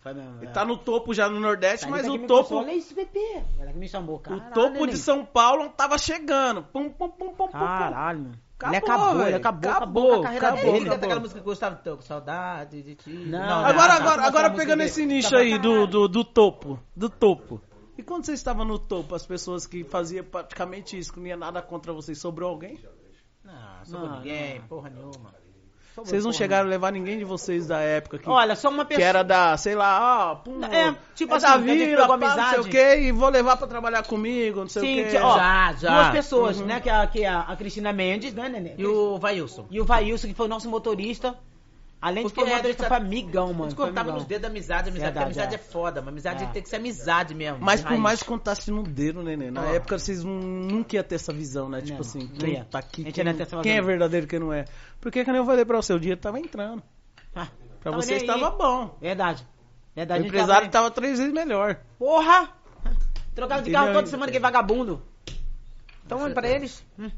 Foi 0.00 0.12
mesmo. 0.14 0.38
Ele 0.40 0.46
é. 0.48 0.52
tá 0.52 0.64
no 0.64 0.76
topo 0.76 1.14
já 1.14 1.28
no 1.28 1.38
Nordeste, 1.38 1.84
Tá, 1.84 1.90
mas 1.90 2.04
ele 2.06 2.18
o 2.24 2.26
topo. 2.26 2.56
Olha 2.56 2.72
isso, 2.74 2.92
bebê. 2.94 3.42
Ela 3.60 3.70
que 3.72 3.78
me 3.78 3.88
chamou, 3.88 4.16
O 4.16 4.18
caralho. 4.18 4.52
topo 4.52 4.84
de. 4.86 4.96
São 4.96 5.24
Paulo 5.24 5.68
tava 5.70 5.96
chegando. 5.98 6.64
Pum, 6.64 6.90
pum, 6.90 7.08
pum, 7.08 7.28
pum, 7.28 7.34
pum, 7.36 7.46
pum. 7.46 7.52
Caralho, 7.52 8.18
mano. 8.20 8.38
Ele 8.64 8.76
Acabou, 8.76 9.04
acabou, 9.04 9.26
ele 9.26 9.36
acabou, 9.36 9.70
Acabou, 9.70 9.70
acabou, 9.70 10.08
com 10.08 10.20
a 10.20 10.22
carreira 10.22 10.46
acabou, 10.48 10.64
dele. 10.64 10.76
Ele 10.76 10.84
canta 10.84 10.94
acabou. 10.94 11.06
aquela 11.06 11.20
música 11.20 11.40
que 11.40 11.46
eu 11.46 11.50
gostava 11.50 11.76
tanto, 11.76 12.04
saudade 12.04 12.82
de 12.82 12.94
ti. 12.94 13.10
Não, 13.10 13.64
Agora, 13.64 13.88
tá, 13.88 13.94
agora, 13.96 14.22
tá, 14.22 14.28
agora 14.28 14.50
tá, 14.50 14.56
pegando 14.56 14.82
esse 14.82 15.04
nicho 15.04 15.30
tá, 15.30 15.38
aí 15.38 15.58
do, 15.58 15.86
do, 15.86 16.08
do 16.08 16.24
topo, 16.24 16.80
do 16.96 17.10
topo. 17.10 17.60
E 17.98 18.02
quando 18.02 18.24
você 18.24 18.32
estava 18.32 18.64
no 18.64 18.78
topo, 18.78 19.14
as 19.14 19.26
pessoas 19.26 19.66
que 19.66 19.84
faziam 19.84 20.24
praticamente 20.24 20.98
isso, 20.98 21.12
que 21.12 21.20
não 21.20 21.26
ia 21.26 21.36
nada 21.36 21.60
contra 21.60 21.92
vocês, 21.92 22.18
sobrou 22.18 22.48
alguém? 22.48 22.78
Não, 23.44 23.84
sobre 23.84 24.08
Não, 24.08 24.16
ninguém, 24.16 24.60
porra 24.62 24.88
nenhuma. 24.90 25.34
Vocês 25.96 26.24
não 26.24 26.32
chegaram 26.32 26.66
a 26.66 26.70
levar 26.70 26.92
ninguém 26.92 27.18
de 27.18 27.24
vocês 27.24 27.66
da 27.66 27.80
época 27.80 28.18
que, 28.18 28.28
Olha, 28.28 28.54
só 28.54 28.68
uma 28.68 28.84
que 28.84 28.90
pessoa. 28.94 29.08
era 29.08 29.22
da, 29.22 29.56
sei 29.56 29.74
lá, 29.74 30.30
ah, 30.32 30.36
pum, 30.36 30.62
É, 30.64 30.94
tipo 31.14 31.32
é 31.32 31.36
assim, 31.36 31.46
da 31.46 31.56
vila, 31.56 32.06
pá, 32.06 32.16
não 32.16 32.28
sei 32.28 32.38
amizade. 32.38 32.60
o 32.60 32.70
quê, 32.70 33.00
e 33.00 33.12
vou 33.12 33.28
levar 33.30 33.56
pra 33.56 33.66
trabalhar 33.66 34.02
comigo, 34.04 34.60
não 34.60 34.68
sei 34.68 34.82
Sim, 34.82 35.02
o 35.02 35.10
quê. 35.10 35.16
ó, 35.18 35.36
Já, 35.38 35.72
já. 35.78 35.94
duas 36.02 36.10
pessoas, 36.12 36.60
Uhum. 36.60 36.66
né? 36.66 36.80
Que 36.80 36.90
a, 36.90 37.06
que 37.06 37.24
a, 37.24 37.40
a 37.40 37.56
Cristina 37.56 37.92
Mendes, 37.92 38.34
né, 38.34 38.48
Nenê? 38.48 38.74
E 38.76 38.86
o 38.86 39.18
Vailson. 39.18 39.66
E 39.70 39.80
o 39.80 39.84
Vailson, 39.84 40.28
que 40.28 40.34
foi 40.34 40.46
o 40.46 40.48
nosso 40.50 40.68
motorista. 40.68 41.34
Além 42.06 42.24
de 42.24 42.32
Porque 42.32 42.44
ser 42.44 42.52
é, 42.52 42.56
motorista, 42.56 42.84
a 42.84 42.88
foi 42.88 42.96
gente 42.98 43.06
amigão, 43.06 43.44
A 43.44 43.52
mano. 43.52 43.62
gente 43.64 43.74
foi 43.76 43.84
cortava 43.86 44.00
amigão. 44.10 44.18
nos 44.18 44.28
dedos 44.28 44.42
da 44.42 44.48
amizade, 44.48 44.88
amizade, 44.90 45.12
Verdade, 45.12 45.24
amizade 45.24 45.54
é. 45.54 45.56
é. 45.56 45.58
foda, 45.58 46.00
mas 46.00 46.08
amizade 46.10 46.44
É. 46.44 46.46
tem 46.46 46.62
que 46.62 46.68
ser 46.68 46.76
amizade 46.76 47.34
mesmo. 47.34 47.58
Mas 47.60 47.80
de 47.80 47.82
por 47.86 47.90
raiz. 47.90 48.00
mais 48.02 48.22
que 48.22 48.28
contasse 48.28 48.70
no 48.70 48.82
dedo, 48.84 49.22
neném, 49.24 49.50
na 49.50 49.62
Ó. 49.62 49.74
época 49.74 49.98
vocês 49.98 50.22
não- 50.22 50.34
nunca 50.38 50.94
iam 50.94 51.02
ter 51.02 51.16
essa 51.16 51.32
visão, 51.32 51.68
né? 51.68 51.80
Tipo 51.80 51.94
Não, 51.94 52.00
assim, 52.02 52.18
não 52.20 52.28
quem 52.38 52.52
ia. 52.54 52.64
tá 52.64 52.78
aqui, 52.78 53.02
A 53.02 53.04
gente 53.06 53.22
quem, 53.46 53.60
quem 53.62 53.72
é 53.76 53.82
verdadeiro 53.82 54.26
e 54.26 54.28
quem 54.28 54.38
não 54.38 54.52
é. 54.52 54.66
Porque, 55.00 55.24
como 55.24 55.36
eu 55.36 55.44
falei 55.44 55.64
pra 55.64 55.76
você, 55.78 55.92
o 55.94 55.98
dinheiro 55.98 56.20
tava 56.20 56.38
entrando. 56.38 56.80
Ah, 57.34 57.48
Pra 57.80 57.90
tava 57.90 57.96
vocês 58.02 58.22
tava 58.22 58.50
bom. 58.50 58.96
Verdade. 59.00 59.44
Verdade. 59.94 60.20
O 60.20 60.22
a 60.22 60.24
gente 60.24 60.28
empresário 60.34 60.68
tava- 60.70 60.84
tava 60.84 60.90
três 60.94 61.18
vezes 61.18 61.32
melhor. 61.32 61.76
Porra! 61.98 62.50
Trocava 63.34 63.62
de 63.62 63.70
carro 63.72 63.92
toda 63.92 64.06
semana 64.06 64.30
que 64.30 64.38
é 64.38 64.40
vagabundo. 64.40 65.02
Então, 66.04 66.20
olha 66.22 66.32
pra 66.34 66.48
eles. 66.48 66.84
Hum. 66.98 67.10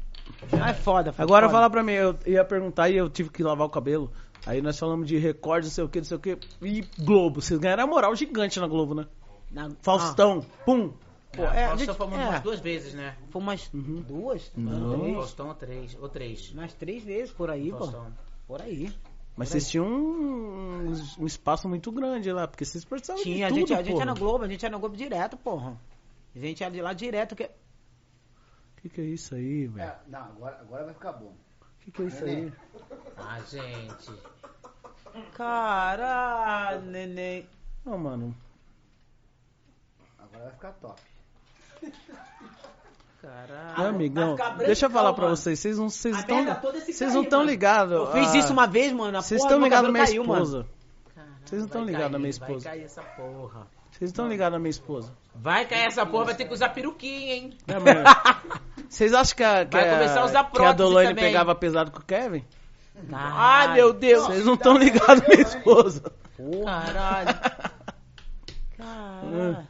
Ah, 0.61 0.69
é 0.71 0.73
foda. 0.73 1.13
Agora 1.17 1.47
foda. 1.47 1.57
fala 1.57 1.69
pra 1.69 1.83
mim, 1.83 1.93
eu 1.93 2.17
ia 2.25 2.43
perguntar 2.43 2.89
e 2.89 2.97
eu 2.97 3.09
tive 3.09 3.29
que 3.29 3.43
lavar 3.43 3.67
o 3.67 3.69
cabelo. 3.69 4.11
Aí 4.45 4.61
nós 4.61 4.79
falamos 4.79 5.07
de 5.07 5.17
recorde, 5.17 5.67
não 5.67 5.71
sei 5.73 5.83
o 5.83 5.89
que, 5.89 5.99
não 5.99 6.05
sei 6.05 6.17
o 6.17 6.19
que. 6.19 6.37
E 6.61 6.81
Globo, 6.99 7.41
vocês 7.41 7.59
ganharam 7.59 7.83
a 7.83 7.87
moral 7.87 8.15
gigante 8.15 8.59
na 8.59 8.67
Globo, 8.67 8.95
né? 8.95 9.07
Na- 9.51 9.69
Faustão, 9.81 10.45
pum. 10.65 10.93
Pô, 11.31 11.43
É, 11.43 11.63
é, 11.63 11.67
nós 11.67 11.81
a 11.81 11.85
gente- 11.85 11.93
fomos 11.97 12.17
é. 12.19 12.23
umas 12.27 12.41
duas 12.41 12.59
vezes, 12.59 12.93
né? 12.95 13.15
Foi 13.29 13.41
umas 13.41 13.69
Uhum. 13.73 14.01
duas? 14.01 14.51
Não. 14.55 14.97
Três. 14.99 15.15
Faustão, 15.15 15.53
três. 15.55 15.97
Ou 16.01 16.09
três. 16.09 16.51
Umas 16.51 16.73
três 16.73 17.03
vezes 17.03 17.31
por 17.31 17.49
aí, 17.51 17.69
pô. 17.71 17.77
Faustão. 17.79 18.07
Por 18.47 18.61
aí. 18.61 18.91
Mas 19.37 19.49
vocês 19.49 19.69
tinham 19.69 19.85
um, 19.87 20.91
um 21.19 21.25
espaço 21.25 21.69
muito 21.69 21.91
grande 21.91 22.31
lá, 22.31 22.47
porque 22.47 22.65
vocês 22.65 22.83
precisavam 22.83 23.21
Tinha, 23.23 23.37
de 23.37 23.43
a 23.43 23.47
tudo, 23.49 23.59
gente, 23.59 23.73
a 23.73 23.83
gente 23.83 23.97
ia 23.99 24.05
na 24.05 24.13
Globo, 24.13 24.43
a 24.43 24.47
gente 24.47 24.63
ia 24.63 24.69
na 24.69 24.77
Globo 24.77 24.97
direto, 24.97 25.37
porra. 25.37 25.77
A 26.35 26.39
gente 26.39 26.61
ia 26.61 26.69
de 26.69 26.81
lá 26.81 26.93
direto. 26.93 27.35
Que... 27.35 27.43
O 27.45 28.81
que, 28.81 28.89
que 28.89 29.01
é 29.01 29.05
isso 29.05 29.35
aí, 29.35 29.67
velho? 29.67 29.87
É, 29.87 29.97
não, 30.07 30.19
agora, 30.19 30.57
agora 30.61 30.85
vai 30.85 30.93
ficar 30.93 31.13
bom. 31.13 31.33
O 31.79 31.85
que, 31.85 31.91
que 31.91 32.01
é 32.01 32.05
isso 32.05 32.23
aí? 32.25 32.53
Ah, 33.17 33.39
gente. 33.47 34.11
Caralho, 35.33 36.81
neném. 36.81 37.47
Não, 37.85 37.97
mano. 37.97 38.35
Agora 40.17 40.43
vai 40.43 40.51
ficar 40.51 40.71
top. 40.73 41.01
Caralho. 43.21 43.77
Meu 43.77 43.87
amigão, 43.87 44.35
deixa 44.57 44.85
eu 44.85 44.89
falar 44.89 45.13
pra 45.13 45.25
mano. 45.25 45.35
vocês, 45.35 45.59
vocês 45.59 45.77
não 45.77 45.89
vocês 45.89 46.17
estão 46.17 46.45
vocês 46.85 47.13
não 47.13 47.23
estão 47.23 47.43
ligados. 47.43 47.93
Eu 47.93 48.11
fiz 48.13 48.33
isso 48.33 48.53
uma 48.53 48.65
vez, 48.65 48.93
mano. 48.93 49.21
Vocês 49.21 49.41
estão 49.41 49.59
ligados 49.59 49.87
na 49.87 49.91
minha 49.91 50.03
esposa. 50.05 50.65
Vocês 51.43 51.61
não 51.61 51.67
estão 51.67 51.83
ligados 51.83 52.11
na 52.11 52.19
minha 52.19 52.29
esposa. 52.29 52.69
Vai 52.69 52.77
cair 52.77 52.83
essa 52.85 53.01
porra. 53.01 53.67
Vocês 53.91 54.11
estão 54.11 54.27
ligados 54.29 54.53
na 54.53 54.59
minha 54.59 54.69
esposa. 54.69 55.13
Vai 55.35 55.65
cair 55.65 55.87
essa 55.87 56.05
porra, 56.05 56.25
vai 56.25 56.35
ter 56.35 56.45
que 56.45 56.53
usar 56.53 56.69
peruquinha, 56.69 57.33
hein? 57.33 57.57
É, 57.67 57.79
mano. 57.79 58.03
Vocês 58.89 59.13
acham 59.13 59.37
que 59.37 59.43
a, 59.43 59.65
que 59.65 59.71
Vai 59.71 59.87
a- 59.89 59.93
começar 59.93 60.21
a 60.21 60.25
usar 60.25 60.31
que 60.43 60.47
a 60.47 60.49
prótese 60.51 60.77
Dolane 60.77 61.09
também. 61.09 61.23
pegava 61.25 61.53
pesado 61.55 61.91
com 61.91 61.99
o 61.99 62.03
Kevin? 62.03 62.43
Ai, 63.13 63.73
meu 63.75 63.93
Deus. 63.93 64.25
Vocês 64.27 64.45
não 64.45 64.55
estão 64.55 64.75
ligados 64.77 65.25
minha 65.27 65.41
esposa. 65.41 66.11
Caralho. 66.65 67.39
Caralho. 68.77 69.67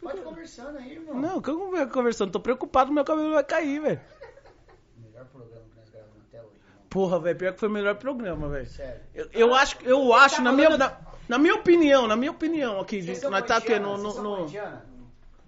Pode 0.00 0.20
conversando 0.20 0.78
aí, 0.78 0.92
irmão. 0.94 1.20
Não, 1.20 1.40
que 1.40 1.50
eu 1.50 1.58
não 1.58 1.70
venho 1.70 1.88
conversando. 1.88 2.32
Tô 2.32 2.40
preocupado, 2.40 2.92
meu 2.92 3.04
cabelo 3.04 3.32
vai 3.34 3.44
cair, 3.44 3.80
velho. 3.80 4.00
Melhor 4.96 5.24
programa 5.26 5.62
que 5.70 5.76
nós 5.78 5.90
gravamos 5.90 6.16
até 6.28 6.38
hoje, 6.40 6.50
irmão. 6.56 6.86
Porra, 6.90 7.20
velho, 7.20 7.38
pior 7.38 7.52
que 7.52 7.60
foi 7.60 7.68
o 7.68 7.72
melhor 7.72 7.94
programa, 7.96 8.48
velho. 8.48 8.66
Sério. 8.66 9.00
Eu, 9.14 9.28
eu 9.32 9.54
acho, 9.54 9.76
eu 9.82 10.12
acho, 10.12 10.42
na 10.42 10.50
minha, 10.52 10.76
na, 10.76 10.96
na 11.28 11.38
minha 11.38 11.54
opinião, 11.54 12.08
na 12.08 12.16
minha 12.16 12.32
opinião 12.32 12.80
aqui, 12.80 13.00
de, 13.00 13.06
Vocês 13.06 13.18
são 13.18 13.30
nós 13.30 13.44
tá 13.44 13.56
aqui 13.58 13.78
no, 13.78 13.90
corintianos? 13.90 14.02
no, 14.02 14.10
Vocês 14.10 14.14
são 14.14 14.24
no- 14.24 14.36
corintianos? 14.36 14.80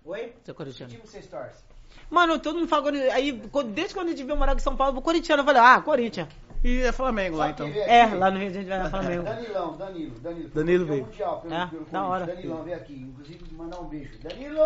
Oi? 0.05 0.33
Seu 0.45 0.55
corintiano. 0.55 0.91
Que 0.93 0.97
time 0.99 1.09
vocês 1.11 1.27
torcem? 1.27 1.65
Mano, 2.11 2.39
todo 2.39 2.57
mundo 2.59 2.69
fala. 2.69 2.83
Corinthians. 2.83 3.13
Aí, 3.15 3.33
desde 3.73 3.95
quando 3.95 4.09
a 4.09 4.11
gente 4.11 4.23
veio 4.25 4.39
morar 4.39 4.53
aqui 4.53 4.61
em 4.61 4.65
São 4.65 4.77
Paulo, 4.77 5.01
corintiano. 5.03 5.43
Eu 5.43 5.47
falei, 5.47 5.61
ah, 5.63 5.81
Corinthians. 5.81 6.29
E 6.63 6.81
é 6.81 6.93
Flamengo 6.93 7.37
lá, 7.37 7.51
então. 7.51 7.67
É, 7.67 8.07
lá 8.07 8.31
no 8.31 8.39
Rio 8.39 8.49
a 8.49 8.53
gente 8.53 8.67
vai 8.69 8.79
na 8.79 8.89
Flamengo. 8.89 9.23
Danilão, 9.25 9.77
Danilo, 9.77 10.19
Danilo. 10.21 10.49
Danilo 10.49 10.87
veio. 10.87 11.05
Mundial, 11.05 11.41
pelo, 11.43 11.55
É, 11.55 11.59
pelo 11.67 11.71
da 11.71 11.71
Corinthians. 11.77 12.05
hora. 12.09 12.27
Danilão 12.27 12.63
veio 12.63 12.77
aqui, 12.77 12.95
inclusive 12.95 13.55
mandar 13.55 13.81
um 13.81 13.85
beijo. 13.85 14.19
Danilo 14.23 14.59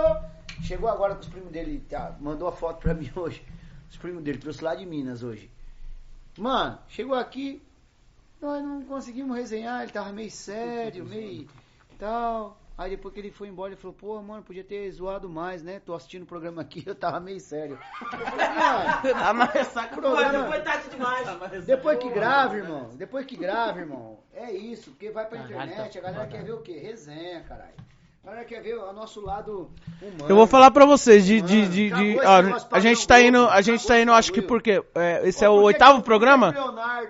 chegou 0.63 0.89
agora 0.89 1.15
com 1.17 1.21
os 1.23 1.29
primos 1.29 1.51
dele, 1.51 1.85
tá, 1.89 2.17
mandou 2.21 2.47
a 2.47 2.53
foto 2.53 2.79
pra 2.81 2.95
mim 2.95 3.11
hoje. 3.17 3.43
Os 3.91 3.97
primos 3.97 4.23
dele, 4.23 4.39
trouxe 4.39 4.63
lá 4.63 4.77
de 4.77 4.87
Minas 4.87 5.25
hoje. 5.25 5.51
Mano, 6.39 6.79
chegou 6.89 7.17
aqui, 7.17 7.61
nós 8.41 8.63
não 8.63 8.83
conseguimos 8.83 9.37
resenhar, 9.37 9.83
ele 9.83 9.91
tava 9.91 10.13
meio 10.13 10.31
sério, 10.31 11.05
meio 11.05 11.49
tal. 11.99 12.57
Aí 12.79 12.91
depois 12.91 13.13
que 13.13 13.19
ele 13.19 13.33
foi 13.33 13.49
embora, 13.49 13.73
ele 13.73 13.81
falou, 13.81 13.93
pô, 13.93 14.23
mano, 14.23 14.41
podia 14.45 14.63
ter 14.63 14.89
zoado 14.93 15.29
mais, 15.29 15.65
né? 15.65 15.81
Tô 15.85 15.95
assistindo 15.95 16.23
o 16.23 16.27
programa 16.27 16.63
aqui, 16.63 16.83
eu 16.87 16.95
tava 16.95 17.19
meio 17.19 17.41
sério. 17.41 17.77
Eu 18.01 18.09
falei, 18.09 18.49
mano, 18.55 19.03
Tá 19.73 19.87
do 19.87 20.01
programa- 20.01 20.47
Foi 20.49 20.61
tarde 20.63 20.89
demais. 20.91 21.65
depois 21.67 21.99
que 21.99 22.09
grava, 22.09 22.57
irmão. 22.57 22.91
Depois 22.95 23.27
que 23.27 23.37
grava, 23.37 23.81
irmão. 23.81 24.21
É 24.33 24.53
isso, 24.53 24.93
porque 24.93 25.11
vai 25.11 25.27
pra 25.27 25.39
Caralho, 25.39 25.73
internet, 25.73 25.93
tá 25.93 25.99
a 25.99 26.03
galera 26.13 26.31
quer 26.31 26.45
ver 26.45 26.53
o 26.53 26.61
quê? 26.63 26.79
Resenha, 26.79 27.43
caralho. 27.43 27.75
A 28.29 28.31
galera 28.31 28.45
quer 28.47 28.61
ver 28.61 28.75
o 28.77 28.93
nosso 28.93 29.25
lado 29.25 29.71
humano. 30.03 30.27
Eu 30.29 30.37
vou 30.37 30.47
falar 30.47 30.71
pra 30.71 30.85
vocês, 30.85 31.25
de, 31.25 31.41
de, 31.41 31.67
de, 31.67 31.91
de- 31.91 32.21
ó, 32.23 32.43
negócio 32.43 32.69
a 32.71 32.79
gente 32.79 33.09
tá 33.09 33.23
indo, 33.23 33.49
a 33.49 33.63
gente 33.63 33.87
tá 33.87 33.99
indo, 33.99 34.13
acho 34.13 34.31
que 34.31 34.43
porque, 34.43 34.85
é, 34.95 35.27
esse 35.27 35.43
é 35.47 35.49
o 35.49 35.55
oitavo 35.63 36.03
programa? 36.03 36.55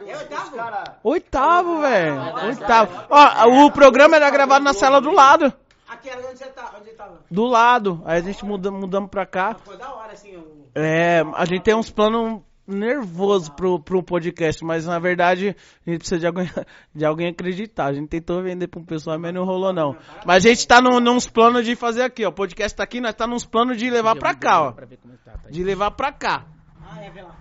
É 0.06 0.16
oitavo? 0.16 0.56
cara- 0.56 0.98
Oitavo, 1.02 1.80
velho, 1.80 2.22
oitavo. 2.46 3.02
Ó, 3.10 3.64
o 3.66 3.70
programa 3.72 4.14
era 4.14 4.30
gravado 4.30 4.64
na 4.64 4.72
cela 4.72 5.00
do 5.00 5.10
lado, 5.10 5.52
Aqui 5.88 6.08
era 6.08 6.20
onde 6.24 6.38
você 6.38 6.44
tá, 6.46 6.72
onde 6.80 6.90
tava. 6.90 7.18
do 7.28 7.46
lado, 7.46 8.00
aí 8.04 8.18
a 8.18 8.22
gente 8.22 8.44
muda, 8.44 8.70
mudamos 8.70 9.10
pra 9.10 9.26
cá. 9.26 9.56
Foi 9.64 9.76
da 9.76 9.92
hora, 9.92 10.12
assim, 10.12 10.36
o... 10.36 10.68
É, 10.72 11.24
a 11.34 11.44
gente 11.46 11.62
tem 11.62 11.74
uns 11.74 11.90
planos 11.90 12.42
nervosos 12.68 13.48
pro, 13.48 13.80
pro 13.80 14.02
podcast, 14.02 14.62
mas 14.64 14.84
na 14.86 14.98
verdade 14.98 15.56
a 15.86 15.90
gente 15.90 15.98
precisa 16.00 16.20
de 16.20 16.26
alguém, 16.26 16.50
de 16.94 17.04
alguém 17.04 17.28
acreditar. 17.28 17.86
A 17.86 17.92
gente 17.92 18.08
tentou 18.08 18.42
vender 18.42 18.68
pra 18.68 18.78
um 18.80 18.84
pessoal, 18.84 19.18
mas 19.18 19.32
não 19.34 19.44
rolou 19.44 19.72
não. 19.72 19.96
Mas 20.26 20.44
a 20.44 20.48
gente 20.50 20.66
tá 20.68 20.80
num, 20.80 21.00
nos 21.00 21.28
planos 21.28 21.64
de 21.64 21.74
fazer 21.74 22.02
aqui, 22.02 22.24
ó. 22.24 22.28
O 22.28 22.32
podcast 22.32 22.76
tá 22.76 22.84
aqui, 22.84 23.00
nós 23.00 23.14
tá 23.14 23.26
nos 23.26 23.44
planos 23.44 23.76
de 23.78 23.88
levar 23.90 24.14
pra 24.16 24.34
cá, 24.34 24.62
ó. 24.62 24.72
Tá, 24.72 24.86
tá. 25.24 25.50
De 25.50 25.64
levar 25.64 25.90
pra 25.92 26.12
cá. 26.12 26.46
Ah, 26.82 27.02
é, 27.02 27.10
vê 27.10 27.22
lá. 27.22 27.36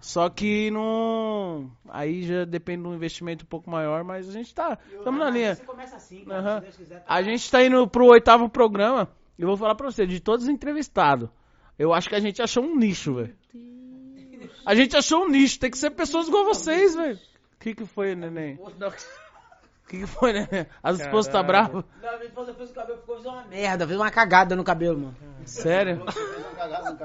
Só 0.00 0.28
que 0.28 0.70
não. 0.70 1.70
Aí 1.88 2.24
já 2.24 2.44
depende 2.44 2.82
de 2.82 2.88
um 2.88 2.94
investimento 2.94 3.44
um 3.44 3.48
pouco 3.48 3.70
maior, 3.70 4.04
mas 4.04 4.28
a 4.28 4.32
gente 4.32 4.54
tá. 4.54 4.76
Estamos 4.92 5.18
na 5.18 5.30
linha. 5.30 5.54
Você 5.54 5.64
começa 5.64 5.96
assim, 5.96 6.24
cara, 6.26 6.40
Aham. 6.40 6.54
se 6.56 6.60
Deus 6.62 6.76
quiser. 6.76 7.00
tá- 7.00 7.14
A 7.14 7.22
gente 7.22 7.50
tá 7.50 7.64
indo 7.64 7.88
pro 7.88 8.06
oitavo 8.06 8.48
programa. 8.50 9.08
Eu 9.38 9.48
vou 9.48 9.56
falar 9.56 9.74
pra 9.74 9.90
você, 9.90 10.06
de 10.06 10.20
todos 10.20 10.44
os 10.44 10.50
entrevistados, 10.50 11.30
eu 11.78 11.92
acho 11.94 12.08
que 12.08 12.14
a 12.14 12.20
gente 12.20 12.42
achou 12.42 12.62
um 12.62 12.76
nicho, 12.76 13.14
velho. 13.14 13.34
A 14.66 14.74
gente 14.74 14.96
achou 14.96 15.24
um 15.24 15.28
nicho. 15.28 15.58
Tem 15.58 15.70
que 15.70 15.78
ser 15.78 15.90
pessoas 15.90 16.28
igual 16.28 16.44
vocês, 16.44 16.94
velho. 16.94 17.16
O 17.16 17.60
que 17.60 17.74
que 17.74 17.86
foi, 17.86 18.14
neném? 18.14 18.58
O 18.60 19.88
que 19.88 20.00
que 20.00 20.06
foi, 20.06 20.32
neném? 20.32 20.66
As 20.82 21.00
esposas 21.00 21.32
tá 21.32 21.42
brava? 21.42 21.84
Não, 22.02 22.12
minha 22.14 22.24
esposa 22.24 22.54
fez 22.54 22.70
o 22.70 22.74
cabelo, 22.74 22.98
ficou 22.98 23.16
fez 23.16 23.26
uma 23.26 23.44
merda, 23.44 23.86
fez 23.86 23.98
uma 23.98 24.10
cagada 24.10 24.56
no 24.56 24.64
cabelo, 24.64 24.98
mano. 24.98 25.16
Sério? 25.44 26.02
Fez 26.10 26.38
uma 26.38 26.54
cagada 26.56 26.98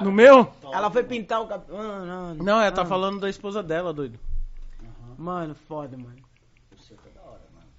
no 0.00 0.12
meu? 0.12 0.52
Ela 0.72 0.90
foi 0.90 1.02
pintar 1.02 1.40
o 1.42 1.46
cabelo. 1.46 1.78
Ah, 1.78 2.04
não, 2.04 2.34
Não, 2.34 2.60
ela 2.60 2.72
tá 2.72 2.84
falando 2.84 3.20
da 3.20 3.28
esposa 3.28 3.62
dela, 3.62 3.92
doido. 3.92 4.18
Mano, 5.18 5.54
foda, 5.54 5.96
mano. 5.96 6.26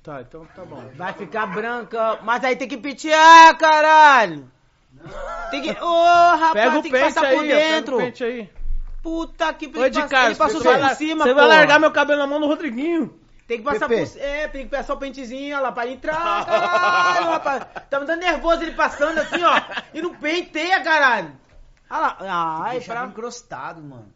Tá, 0.02 0.22
então 0.22 0.46
tá 0.56 0.64
bom. 0.64 0.82
Vai 0.96 1.12
ficar 1.12 1.46
branca, 1.48 2.20
mas 2.24 2.42
aí 2.42 2.56
tem 2.56 2.68
que 2.68 2.78
pentear, 2.78 3.58
caralho. 3.58 4.50
Tem 5.52 5.62
que. 5.62 5.72
Ô, 5.72 6.36
rapaz, 6.38 6.54
Pega 6.54 6.80
o 6.80 6.82
tem 6.82 6.92
que 6.92 7.00
passar 7.00 7.22
por 7.22 7.40
aí, 7.40 7.48
pega 7.50 7.76
dentro. 7.76 7.96
o 7.96 8.00
pente 8.00 8.24
aí. 8.24 8.50
Puta 9.08 9.54
que 9.54 9.68
Oi, 9.68 9.90
de 9.90 10.00
passa- 10.00 10.10
cara, 10.10 10.26
Ele 10.26 10.36
passou 10.36 10.60
você 10.60 10.68
só 10.68 10.78
vai, 10.78 10.90
por 10.90 10.98
cima, 10.98 11.24
você 11.24 11.34
vai 11.34 11.48
largar 11.48 11.80
meu 11.80 11.92
cabelo 11.92 12.20
na 12.20 12.28
mão 12.28 12.42
do 12.42 12.46
Rodriguinho. 12.46 13.18
Tem 13.48 13.60
que 13.60 13.64
passar 13.64 13.88
Pepe. 13.88 14.12
por. 14.12 14.20
É, 14.20 14.48
tem 14.50 14.66
que 14.66 14.72
passar 14.76 14.94
o 14.96 14.98
pentezinho, 14.98 15.56
olha 15.56 15.64
lá, 15.64 15.72
pra 15.72 15.88
entrar, 15.88 16.46
caralho, 16.46 17.30
rapaz. 17.32 17.66
Tá 17.90 18.02
me 18.02 18.06
dando 18.06 18.20
nervoso 18.20 18.64
ele 18.64 18.74
passando 18.74 19.18
assim, 19.20 19.42
ó. 19.42 19.62
E 19.94 20.02
não 20.02 20.14
penteia, 20.14 20.84
caralho. 20.84 21.32
Olha 21.90 22.18
lá. 22.20 22.64
Ai, 22.66 22.82
pra. 22.82 23.06
encrostado, 23.06 23.82
mano. 23.82 24.12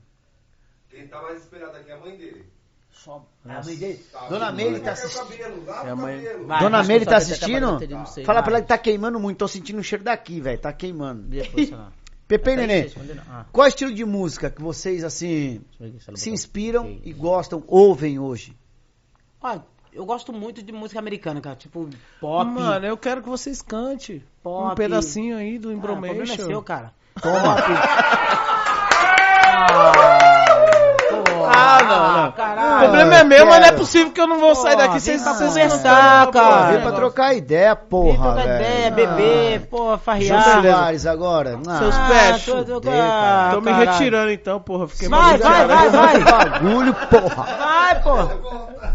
Quem 0.90 1.08
tá 1.08 1.22
mais 1.22 1.42
esperado 1.42 1.78
aqui 1.78 1.90
é 1.90 1.94
a 1.94 1.98
mãe 1.98 2.18
dele. 2.18 2.46
Só... 2.92 3.26
A 3.46 3.64
mãe 3.64 3.76
dele. 3.78 4.06
Tá, 4.12 4.28
Dona? 4.28 4.52
Meire 4.52 4.80
tá 4.82 4.90
o 4.90 4.94
assistindo. 4.94 5.72
É 5.86 5.94
mãe. 5.94 6.22
Vai, 6.46 6.60
Dona 6.60 6.84
Meire 6.84 7.06
tá 7.06 7.16
assistindo? 7.16 7.80
Fala 8.26 8.44
pra 8.44 8.52
ela 8.52 8.62
que 8.62 8.68
tá 8.68 8.78
queimando 8.78 9.18
muito. 9.22 9.38
Tô 9.38 9.48
sentindo 9.48 9.80
o 9.80 9.84
cheiro 9.84 10.04
daqui, 10.04 10.42
velho. 10.42 10.60
Tá 10.60 10.74
queimando. 10.74 11.22
Depois, 11.22 11.70
sei 11.70 11.78
lá. 11.78 11.94
Pepe 12.38 12.52
e 12.52 12.56
Nenê. 12.56 12.90
Ah, 13.30 13.46
qual 13.52 13.66
é 13.66 13.68
o 13.68 13.70
estilo 13.70 13.94
de 13.94 14.06
música 14.06 14.50
que 14.50 14.62
vocês, 14.62 15.04
assim, 15.04 15.62
se 16.16 16.30
inspiram 16.30 16.98
e 17.04 17.12
gostam, 17.12 17.62
ouvem 17.68 18.20
hoje? 18.20 18.56
Ó, 19.42 19.60
eu 19.92 20.06
gosto 20.06 20.32
muito 20.32 20.64
de 20.64 20.72
música 20.72 20.98
americana, 21.00 21.42
cara. 21.42 21.58
Tipo, 21.58 21.90
pop. 22.22 22.50
Mano, 22.50 22.86
eu 22.86 22.96
quero 22.96 23.22
que 23.22 23.28
vocês 23.28 23.62
cantem. 23.62 24.24
Pop. 24.42 24.72
Um 24.72 24.76
pedacinho 24.76 25.36
aí 25.36 25.60
do 25.60 25.72
Ah, 25.72 25.76
o 25.76 25.82
problema 25.82 26.08
é 26.08 26.12
Embromation. 26.12 26.46
seu, 26.48 26.64
cara. 26.64 26.94
Ah, 29.54 30.51
não, 31.88 32.22
não. 32.24 32.32
caralho. 32.32 32.78
O 32.78 32.80
problema 32.82 33.16
é 33.16 33.24
meu, 33.24 33.38
eu 33.40 33.46
mas 33.46 33.60
não 33.60 33.68
é 33.68 33.72
possível 33.72 34.12
que 34.12 34.22
eu 34.22 34.28
não 34.28 34.40
vou 34.40 34.56
sair 34.56 34.76
daqui 34.78 35.00
sem 35.00 35.16
vem 35.16 35.24
pra 35.24 35.34
sem 35.36 35.48
conversar, 35.48 36.28
cara. 36.32 36.72
Vem 36.72 36.82
pra 36.82 36.92
trocar 36.92 37.34
ideia, 37.34 37.76
Vem 37.76 37.86
porra, 37.90 38.18
trocar 38.34 38.44
velho. 38.48 38.56
ideia, 38.56 38.92
beber, 38.92 39.60
pô, 39.70 39.78
João 39.86 39.98
farrear. 40.00 40.62
Soares 40.62 41.06
agora. 41.06 41.60
Ah, 41.68 41.78
Seus 41.78 41.96
Ah, 41.96 42.08
pés. 42.10 42.46
tô- 42.46 42.52
tô- 42.52 42.58
Fudeu, 42.76 42.82
cara. 42.82 43.48
ah, 43.48 43.52
Tô 43.54 43.62
me 43.62 43.72
retirando 43.72 44.32
então, 44.32 44.60
porra. 44.60 44.88
Fiquei 44.88 45.10
Vai, 45.10 45.38
maluco. 45.38 45.44
vai, 45.48 45.66
vai, 45.68 45.90
vai. 45.90 46.50
Bagulho, 46.50 46.94
porra. 47.10 47.44
Vai, 47.58 48.02
pô. 48.02 48.18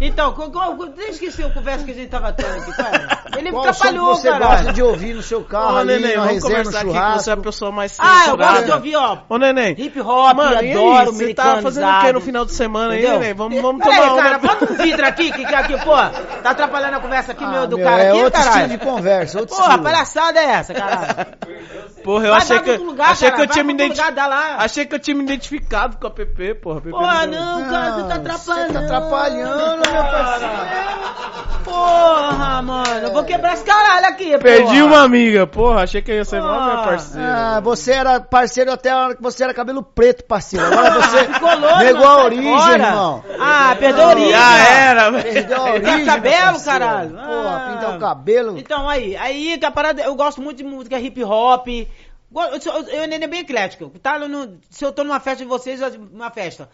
Então, 0.01 0.32
qual, 0.32 0.51
qual, 0.51 0.76
eu 0.98 1.09
esqueci 1.09 1.43
a 1.43 1.51
conversa 1.51 1.84
que 1.84 1.90
a 1.90 1.94
gente 1.94 2.09
tava 2.09 2.32
tendo 2.32 2.55
aqui, 2.60 2.72
cara. 2.76 3.18
Ele 3.36 3.51
que 3.51 3.56
atrapalhou, 3.56 4.14
você 4.14 4.28
caralho. 4.30 4.51
gosta 4.51 4.72
de 4.72 4.82
ouvir 4.82 5.14
no 5.14 5.22
seu 5.22 5.43
carro 5.43 5.74
Ô, 5.74 5.78
ali, 5.78 5.94
neném, 5.98 6.16
vamos 6.16 6.32
resenha, 6.34 6.56
conversar 6.59 6.78
aqui 6.80 6.93
que 6.93 7.18
você 7.22 7.30
é 7.30 7.32
a 7.32 7.36
pessoa 7.36 7.72
mais 7.72 7.97
Ah, 7.98 8.24
eu 8.28 8.36
gosto 8.36 8.64
de 8.64 8.72
ouvir, 8.72 8.97
ó. 8.97 9.18
Ô, 9.28 9.38
neném. 9.38 9.74
Hip 9.78 10.01
hop, 10.01 10.36
Mano, 10.36 10.62
e 10.62 10.72
adoro, 10.72 10.98
aí? 10.98 11.06
Você 11.06 11.34
tá 11.34 11.62
fazendo 11.62 11.88
o 11.88 12.01
que 12.01 12.12
no 12.12 12.20
final 12.20 12.44
de 12.44 12.52
semana 12.57 12.93
aí, 12.95 12.99
Entendeu? 13.01 13.19
neném? 13.20 13.35
Vamos, 13.35 13.61
vamos 13.62 13.85
Pera 13.85 13.97
tomar 13.97 14.11
aí, 14.12 14.16
cara, 14.23 14.39
uma. 14.39 14.49
bota 14.49 14.73
um 14.73 14.77
vidro 14.77 15.07
aqui, 15.07 15.31
que, 15.33 15.45
que 15.47 15.55
aqui, 15.55 15.77
pô. 15.85 15.95
Tá 16.43 16.51
atrapalhando 16.51 16.97
a 16.97 17.01
conversa 17.01 17.33
aqui, 17.33 17.45
Ah, 17.45 17.49
meu, 17.49 17.66
do 17.66 17.77
meu, 17.77 17.87
cara 17.87 18.03
é 18.03 18.09
aqui, 18.11 18.23
outro 18.23 18.41
caralho. 18.43 18.62
estilo 18.62 18.78
de 18.78 18.85
conversa, 18.85 19.39
outro 19.41 19.55
Porra, 19.57 19.69
estilo. 19.69 19.85
palhaçada 19.85 20.41
é 20.41 20.45
essa, 20.45 20.74
caralho? 20.74 21.27
Porra, 22.03 22.27
eu 22.27 22.31
Vai, 22.31 22.41
achei 22.41 22.57
vai 22.59 22.65
que, 22.65 22.85
lugar, 22.85 23.11
achei 23.11 23.28
que 23.31 23.37
cara, 23.37 23.49
eu 23.49 23.53
tinha 23.53 23.65
me 23.65 23.73
identificado. 23.73 24.33
Achei 24.59 24.87
que 24.87 24.95
eu 24.95 24.99
tinha 25.01 25.16
me 25.16 25.24
identificado 25.24 25.97
com 25.97 26.07
a 26.07 26.11
PP, 26.11 26.55
porra. 26.55 26.81
PP 26.81 26.91
Porra, 26.91 27.27
deu- 27.27 27.41
não, 27.41 27.69
cara, 27.69 27.91
você 27.93 28.03
tá 28.03 28.09
Não, 28.09 28.16
atrapalhando. 28.16 28.66
Você 28.69 28.73
tá 28.73 28.81
atrapalhando, 28.81 29.91
meu 29.91 30.03
parceiro. 30.05 31.57
Porra, 31.65 32.62
mano, 32.62 32.99
eu 33.03 33.12
vou 33.12 33.24
quebrar 33.24 33.55
esse 33.55 33.65
caralho 33.65 34.07
aqui, 34.07 34.39
Perdi 34.39 34.62
porra. 34.81 34.85
uma 34.85 35.01
amiga, 35.03 35.47
porra. 35.49 35.83
Achei 35.83 36.01
que 36.01 36.12
ia 36.12 36.24
ser 36.24 36.41
mal 36.41 36.70
Porra. 36.70 36.85
parceira. 36.85 37.28
Ah, 37.57 37.61
você 37.61 37.93
era 37.93 38.20
parceiro 38.20 38.73
até 38.73 38.91
a 38.91 38.99
hora 38.99 39.16
que 39.16 39.23
você 39.23 39.43
era 39.43 39.53
cabelo 39.53 39.83
preto, 39.83 40.24
parceiro. 40.24 40.65
Agora 40.65 40.91
você 41.03 41.24
Ficou 41.35 41.59
louco, 41.59 41.78
negou 41.78 42.07
a 42.07 42.15
sai 42.15 42.24
origem, 42.39 42.59
fora. 42.59 42.85
irmão. 42.85 43.25
Ah, 43.41 43.77
perdeu 43.79 44.05
a 44.05 44.09
origem. 44.09 44.31
Já 44.31 44.39
ó. 44.51 44.57
era, 44.57 45.11
velho. 45.11 45.33
Perdeu 45.33 45.57
a 45.57 45.63
origem. 45.65 45.81
Pintar 45.81 45.97
meu 45.97 46.07
cabelo, 46.07 46.65
caralho. 46.65 47.11
Porra, 47.11 47.57
Ah. 47.57 47.73
pintar 47.73 47.97
o 47.97 48.01
cabelo. 48.01 48.59
Então, 48.59 48.89
aí, 48.89 49.17
aí 49.17 49.59
que 49.59 49.67
a 49.67 49.71
parada, 49.71 50.03
eu 50.03 50.15
gosto 50.15 50.41
muito 50.41 50.59
de 50.59 50.65
música 50.65 50.99
hip 50.99 51.23
hop. 51.25 51.67
Eu, 51.69 52.43
eu, 52.73 52.83
eu 52.89 53.09
nem 53.09 53.23
é 53.23 53.27
bem 53.27 53.41
eclético. 53.41 53.89
Tá 54.01 54.19
no, 54.19 54.59
se 54.69 54.85
eu 54.85 54.93
tô 54.93 55.05
numa 55.05 55.21
festa 55.21 55.45
de 55.45 55.49
vocês, 55.49 55.81
uma 56.13 56.31
festa. 56.31 56.69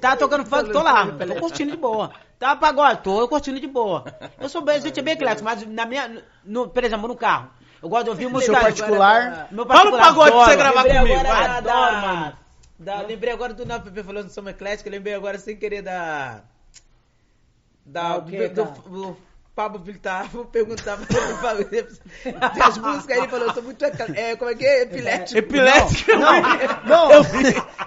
Tá 0.00 0.16
tocando 0.16 0.44
funk, 0.48 0.70
tô 0.72 0.82
lá. 0.82 1.06
Tô 1.06 1.34
curtindo 1.36 1.70
de 1.70 1.76
boa. 1.76 2.10
Tá 2.38 2.54
pagode, 2.56 3.00
tô 3.02 3.26
curtindo 3.28 3.58
de 3.58 3.66
boa. 3.66 4.04
Eu 4.38 4.48
sou 4.48 4.60
bem, 4.60 4.76
a 4.76 4.80
gente 4.80 4.98
é 4.98 5.02
bem 5.02 5.14
eclético, 5.14 5.44
mas 5.44 5.66
na 5.66 5.86
minha, 5.86 6.22
no, 6.44 6.68
por 6.68 6.84
exemplo, 6.84 7.08
no 7.08 7.16
carro. 7.16 7.48
Eu 7.82 7.88
gosto 7.88 8.04
de 8.04 8.10
ouvir 8.10 8.28
música. 8.28 8.52
seu 8.52 8.60
particular? 8.60 9.46
Meu 9.50 9.64
Fala 9.64 9.90
um 9.94 9.98
pagode 9.98 10.32
pra 10.32 10.44
você 10.44 10.56
gravar 10.56 10.82
comigo, 10.84 11.14
agora 11.20 11.56
Adoro, 11.58 11.96
mano. 11.96 12.32
Da- 12.78 13.00
lembrei 13.02 13.32
agora 13.32 13.54
do 13.54 13.64
não, 13.64 13.80
Pepe 13.80 14.02
falou, 14.02 14.22
não 14.22 14.30
somos 14.30 14.50
ecléticos, 14.50 14.90
lembrei 14.90 15.14
agora 15.14 15.38
sem 15.38 15.56
querer 15.56 15.82
da. 15.82 16.42
Da, 17.84 18.02
Ah, 18.02 18.16
o 18.16 18.24
quê, 18.24 18.48
do, 18.48 18.64
cara? 18.66 18.80
do 18.88 19.16
Pablo 19.54 19.78
Vittar, 19.82 20.28
vou 20.32 20.44
perguntar 20.44 20.98
pra 20.98 21.18
ele 21.18 21.34
falar 21.36 22.50
das 22.58 22.76
músicas, 22.76 23.16
ele 23.16 23.28
falou, 23.28 23.46
eu 23.46 23.54
sou 23.54 23.62
muito, 23.62 23.82
é, 23.84 24.36
como 24.36 24.50
é 24.50 24.54
que 24.54 24.66
é, 24.66 24.82
epilético. 24.82 25.38
Epilético. 25.38 26.10
Não, 26.84 27.10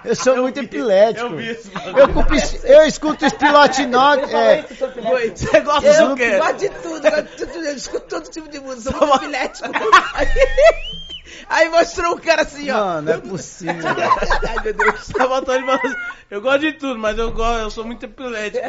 eu 0.04 0.16
sou 0.16 0.36
muito 0.38 0.58
epilético. 0.58 1.26
Eu 1.26 1.36
vi 1.36 1.54
bagulho. 1.70 1.98
Eu, 1.98 2.08
culpo 2.12 2.34
eu 2.64 2.86
escuto 2.86 3.24
Espilote 3.24 3.86
Nog. 3.86 4.22
É, 4.34 4.62
Você 4.62 5.60
gosta 5.60 5.86
eu 5.88 6.08
do 6.08 6.16
quê? 6.16 6.38
gosto 6.38 6.56
de 6.56 6.68
tudo, 6.70 7.06
eu, 7.06 7.10
gosto 7.10 7.36
de 7.36 7.46
tudo, 7.46 7.64
eu 7.64 7.76
escuto 7.76 8.06
todo 8.08 8.30
tipo 8.30 8.48
de 8.48 8.58
música, 8.58 8.90
sou 8.98 9.06
muito 9.06 9.22
epilético. 9.22 9.68
Aí, 11.48 11.68
mostrou 11.68 12.14
um 12.14 12.18
cara 12.18 12.42
assim, 12.42 12.70
ó. 12.70 13.00
não 13.00 13.12
é 13.12 13.18
possível. 13.18 13.74
Ai, 14.48 14.62
meu 14.62 14.74
Deus. 14.74 15.08
Tá 15.10 15.24
ele 15.54 15.64
falando 15.64 15.70
assim, 15.70 15.96
Eu 16.30 16.40
gosto 16.40 16.60
de 16.60 16.72
tudo, 16.74 16.98
mas 16.98 17.18
eu 17.18 17.32
gosto, 17.32 17.60
eu 17.60 17.70
sou 17.70 17.84
muito 17.84 18.04
epilético. 18.04 18.66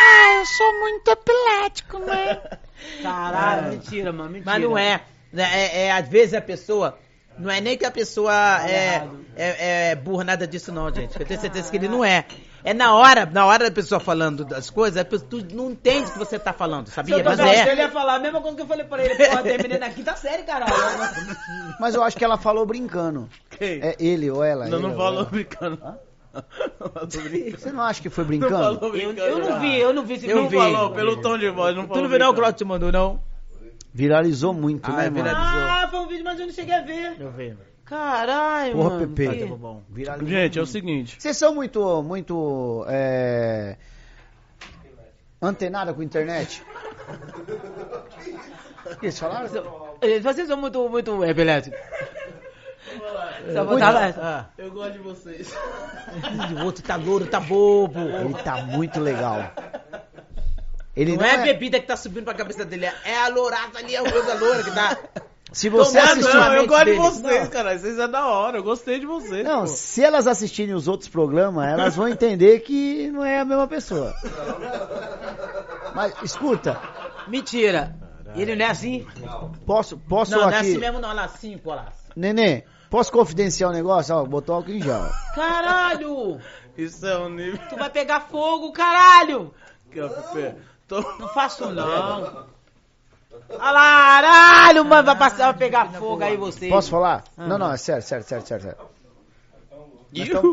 Ah, 0.00 0.34
eu 0.38 0.46
sou 0.46 0.80
muito 0.80 1.10
epilético, 1.10 1.98
né? 1.98 2.40
Caralho, 3.02 3.70
mentira, 3.70 4.12
mano, 4.12 4.30
mentira. 4.30 4.50
Mas 4.52 4.62
não 4.62 4.78
é. 4.78 5.00
É, 5.36 5.86
é, 5.86 5.92
às 5.92 6.08
vezes 6.08 6.34
a 6.34 6.40
pessoa. 6.40 6.98
Não 7.38 7.50
é 7.50 7.60
nem 7.60 7.76
que 7.76 7.84
a 7.84 7.90
pessoa 7.90 8.32
é, 8.68 9.08
é, 9.36 9.90
é 9.90 9.94
burra, 9.94 10.24
nada 10.24 10.46
disso 10.46 10.72
não, 10.72 10.92
gente. 10.92 11.18
Eu 11.18 11.26
tenho 11.26 11.40
certeza 11.40 11.70
que 11.70 11.76
ele 11.76 11.88
não 11.88 12.04
é. 12.04 12.24
É 12.64 12.74
na 12.74 12.94
hora, 12.94 13.24
na 13.26 13.46
hora 13.46 13.64
da 13.64 13.70
pessoa 13.70 14.00
falando 14.00 14.44
das 14.44 14.68
coisas, 14.68 14.96
a 15.00 15.04
pessoa, 15.04 15.28
tu 15.30 15.44
não 15.54 15.70
entende 15.70 16.08
o 16.10 16.12
que 16.12 16.18
você 16.18 16.38
tá 16.38 16.52
falando, 16.52 16.88
sabia? 16.88 17.22
Mas 17.22 17.38
é. 17.38 17.70
Ele 17.72 17.80
ia 17.82 17.90
falar 17.90 18.16
a 18.16 18.18
mesma 18.18 18.40
coisa 18.40 18.56
que 18.56 18.62
eu 18.62 18.66
falei 18.66 18.84
pra 18.84 19.04
ele. 19.04 19.14
Porra, 19.14 19.42
terminei 19.42 19.78
na 19.78 19.90
quinta 19.90 20.16
série, 20.16 20.42
caralho. 20.42 20.72
Mas 21.80 21.94
eu 21.94 22.02
acho 22.02 22.16
que 22.16 22.24
ela 22.24 22.36
falou 22.36 22.66
brincando. 22.66 23.28
Quem? 23.50 23.80
É 23.82 23.96
ele 23.98 24.30
ou 24.30 24.42
ela? 24.42 24.66
não, 24.66 24.78
ele 24.78 24.82
não 24.86 24.90
ou 24.92 24.96
falou 24.96 25.20
ela. 25.20 25.30
brincando. 25.30 25.76
Brincando. 25.76 27.58
Você 27.58 27.72
não 27.72 27.82
acha 27.82 28.02
que 28.02 28.10
foi 28.10 28.24
Não 28.24 28.28
brincando? 28.28 28.84
Eu, 28.86 28.90
brincando. 28.92 29.20
eu 29.20 29.38
não 29.38 29.60
vi, 29.60 29.76
eu 29.78 29.92
não 29.94 30.04
vi 30.04 30.14
esse 30.14 30.26
Não 30.26 30.42
vídeo. 30.48 30.60
falou, 30.60 30.90
pelo 30.90 31.16
tom 31.20 31.38
de 31.38 31.50
voz, 31.50 31.74
não 31.74 31.86
Tu 31.86 32.00
não 32.00 32.08
viu 32.08 32.18
não, 32.18 32.30
o 32.30 32.32
brincando. 32.32 32.34
Claudio 32.36 32.58
te 32.58 32.64
mandou, 32.64 32.92
não? 32.92 33.20
Viralizou 33.92 34.52
muito, 34.52 34.88
Ah, 34.90 34.94
né, 34.96 35.06
é 35.06 35.10
mano? 35.10 35.24
viralizou. 35.24 35.60
Ah, 35.60 35.88
foi 35.90 36.00
um 36.00 36.06
vídeo, 36.06 36.24
mas 36.24 36.38
eu 36.38 36.46
não 36.46 36.52
cheguei 36.52 36.74
a 36.74 36.82
ver. 36.82 37.16
Eu 37.18 37.30
ver. 37.32 37.56
Caralho, 37.88 38.72
Porra, 38.74 38.90
mano. 38.90 39.08
Pepe. 39.08 39.38
que- 39.38 39.44
bom. 39.46 39.82
Viralizou 39.88 40.28
Gente, 40.28 40.58
é 40.58 40.62
o 40.62 40.66
seguinte. 40.66 41.16
Vocês 41.18 41.36
são 41.36 41.54
muito, 41.54 42.02
muito, 42.02 42.84
é... 42.88 43.76
Antenada 45.40 45.94
com 45.94 46.00
a 46.00 46.04
internet? 46.04 46.62
O 48.84 48.96
que 48.96 49.06
eles 49.06 49.18
falaram? 49.18 49.48
Vocês 50.22 50.48
são 50.48 50.56
muito, 50.56 50.88
muito 50.88 51.24
epiléticos. 51.24 51.78
Só 53.52 53.64
Muito. 53.64 53.68
botava... 53.68 54.14
Ah. 54.20 54.46
Eu 54.58 54.70
gosto 54.72 54.92
de 54.92 54.98
vocês. 54.98 55.54
O 56.60 56.64
outro 56.64 56.82
tá 56.82 56.96
louro, 56.96 57.26
tá 57.26 57.40
bobo. 57.40 58.00
Ele 58.00 58.34
tá 58.42 58.62
muito 58.64 58.98
legal. 59.00 59.52
Ele 60.96 61.16
Não, 61.16 61.24
é 61.24 61.36
a 61.36 61.38
bebida 61.42 61.78
que 61.78 61.86
tá 61.86 61.96
subindo 61.96 62.24
pra 62.24 62.34
cabeça 62.34 62.64
dele, 62.64 62.86
é 62.86 63.18
a 63.24 63.28
lourada 63.28 63.78
ali, 63.78 63.96
a 63.96 64.02
coisa 64.02 64.34
loura 64.34 64.64
que 64.64 64.70
tá. 64.72 64.98
Se 65.52 65.68
você 65.68 65.98
Tomando, 65.98 66.20
assistiu... 66.20 66.40
Não, 66.40 66.54
eu 66.54 66.66
gosto 66.66 66.84
de 66.84 66.90
dele. 66.90 66.98
vocês, 66.98 67.48
cara. 67.48 67.78
Vocês 67.78 67.98
é 67.98 68.08
da 68.08 68.26
hora. 68.26 68.58
Eu 68.58 68.62
gostei 68.62 69.00
de 69.00 69.06
vocês. 69.06 69.44
Não, 69.44 69.60
pô. 69.60 69.66
se 69.66 70.04
elas 70.04 70.26
assistirem 70.26 70.74
os 70.74 70.88
outros 70.88 71.08
programas, 71.08 71.66
elas 71.66 71.96
vão 71.96 72.08
entender 72.08 72.60
que 72.60 73.10
não 73.10 73.24
é 73.24 73.40
a 73.40 73.44
mesma 73.44 73.66
pessoa. 73.66 74.14
Mas, 75.94 76.14
escuta, 76.22 76.78
Mentira. 77.28 77.94
Ele 78.34 78.54
não 78.54 78.64
é 78.64 78.70
assim? 78.70 79.06
posso, 79.66 79.96
posso 79.96 80.30
Não, 80.32 80.42
não 80.42 80.50
é 80.50 80.56
aqui... 80.58 80.70
assim 80.70 80.78
mesmo 80.78 81.00
não, 81.00 81.10
ela 81.10 81.24
assim, 81.24 81.56
pô, 81.58 81.74
lá. 81.74 81.92
Nenê, 82.14 82.64
posso 82.90 83.10
confidenciar 83.10 83.70
um 83.70 83.72
negócio? 83.72 84.14
Ó, 84.14 84.24
botou 84.24 84.56
álcool 84.56 84.72
em 84.72 84.82
gel. 84.82 85.02
Caralho! 85.34 86.40
Isso 86.76 87.06
é 87.06 87.18
um 87.18 87.28
nível. 87.30 87.58
Tu 87.68 87.76
vai 87.76 87.90
pegar 87.90 88.20
fogo, 88.20 88.72
caralho! 88.72 89.52
Tô... 90.86 91.00
Não 91.18 91.28
faço 91.28 91.70
não. 91.70 92.46
Caralho, 93.56 94.84
mano, 94.84 95.04
vai 95.06 95.16
passar, 95.16 95.46
vai 95.46 95.54
pegar 95.54 95.92
fogo 95.92 96.22
aí 96.22 96.36
você. 96.36 96.68
Posso 96.68 96.90
falar? 96.90 97.24
Ah. 97.36 97.46
Não, 97.46 97.58
não, 97.58 97.72
é 97.72 97.76
sério, 97.76 98.02
sério, 98.02 98.24
sério, 98.26 98.46
sério. 98.46 98.62
sério. 98.64 98.98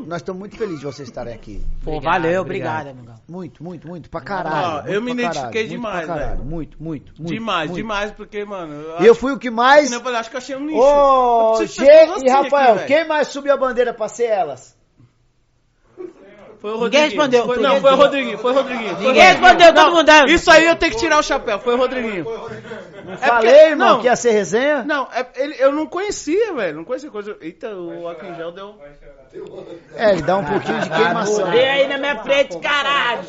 Nós 0.05 0.17
estamos- 0.17 0.37
muito 0.39 0.57
felizes 0.57 0.79
de 0.81 0.85
vocês 0.85 1.07
estarem 1.07 1.33
aqui. 1.33 1.65
Pô, 1.81 1.91
Obrigado, 1.93 2.21
valeu, 2.21 2.41
obrigado. 2.41 2.87
amigão. 2.87 3.15
Muito, 3.27 3.63
muito, 3.63 3.87
muito, 3.87 4.09
pra 4.09 4.19
caralho. 4.19 4.73
Muito 4.83 4.89
eu 4.89 5.01
me 5.01 5.11
identifiquei 5.13 5.39
caralho, 5.41 5.69
muito 5.69 5.69
demais, 5.69 6.05
pra 6.05 6.15
caralho, 6.15 6.35
velho. 6.37 6.49
Muito, 6.49 6.83
muito, 6.83 7.13
muito. 7.17 7.33
demais, 7.33 7.69
muito. 7.69 7.81
demais, 7.81 8.11
porque, 8.11 8.43
mano. 8.43 8.73
Eu, 8.73 8.89
eu 9.05 9.11
acho, 9.11 9.15
fui 9.15 9.31
o 9.31 9.39
que 9.39 9.49
mais... 9.49 9.91
eu 9.91 10.01
falei, 10.01 10.19
acho 10.19 10.29
que 10.29 10.35
eu 10.35 10.39
achei 10.39 10.55
um 10.57 10.65
nicho. 10.65 10.77
Ô, 10.77 11.57
de 11.59 11.67
G 11.67 11.85
e 12.25 12.29
Rafael, 12.29 12.75
aqui, 12.75 12.85
quem 12.87 13.07
mais 13.07 13.29
subiu 13.29 13.53
a 13.53 13.57
bandeira 13.57 13.93
pra 13.93 14.09
ser 14.09 14.25
elas? 14.25 14.75
Foi 16.65 16.73
o 16.73 16.83
Ninguém 16.85 17.01
Rodriguinho. 17.01 17.01
respondeu, 17.21 17.45
Foi- 17.45 17.55
tu 17.57 17.61
não, 17.61 17.69
foi 17.69 17.77
o 17.77 17.83
respondeu. 17.83 18.05
Rodriguinho, 18.05 18.37
foi 18.39 18.51
o 18.51 18.55
Rodriguinho. 18.55 18.89
foi 18.89 18.95
o 18.95 19.07
Ninguém 19.07 19.23
Rodriguinho. 19.23 19.49
respondeu, 19.49 19.73
todo 19.75 19.91
mundo 19.95 20.03
dando. 20.03 20.29
Isso 20.31 20.51
aí 20.51 20.65
eu 20.65 20.75
tenho 20.75 20.91
que 20.93 20.97
tirar 20.97 21.19
o 21.19 21.23
chapéu, 21.23 21.59
foi 21.59 21.73
o 21.75 21.77
Rodriguinho. 21.77 22.25
É 23.11 23.17
Falei, 23.17 23.51
porque- 23.53 23.65
irmão, 23.69 23.87
não, 23.89 23.99
que 23.99 24.07
ia 24.07 24.15
ser 24.15 24.31
resenha? 24.31 24.83
Não, 24.83 25.07
é, 25.13 25.25
ele, 25.35 25.55
eu 25.59 25.71
não 25.71 25.85
conhecia, 25.85 26.53
velho. 26.53 26.77
Não 26.77 26.83
conhecia 26.83 27.11
coisa. 27.11 27.37
Eita, 27.39 27.69
o 27.69 28.07
álcool 28.07 28.25
em 28.25 28.35
gel 28.35 28.51
deu. 28.51 28.75
É, 29.95 30.11
ele 30.11 30.21
dá 30.23 30.37
um 30.37 30.43
pouquinho 30.45 30.79
de 30.79 30.89
queimação. 30.89 31.51
Vem 31.51 31.69
aí 31.69 31.87
na 31.87 31.97
minha 31.99 32.15
frente, 32.23 32.57
caralho. 32.57 33.21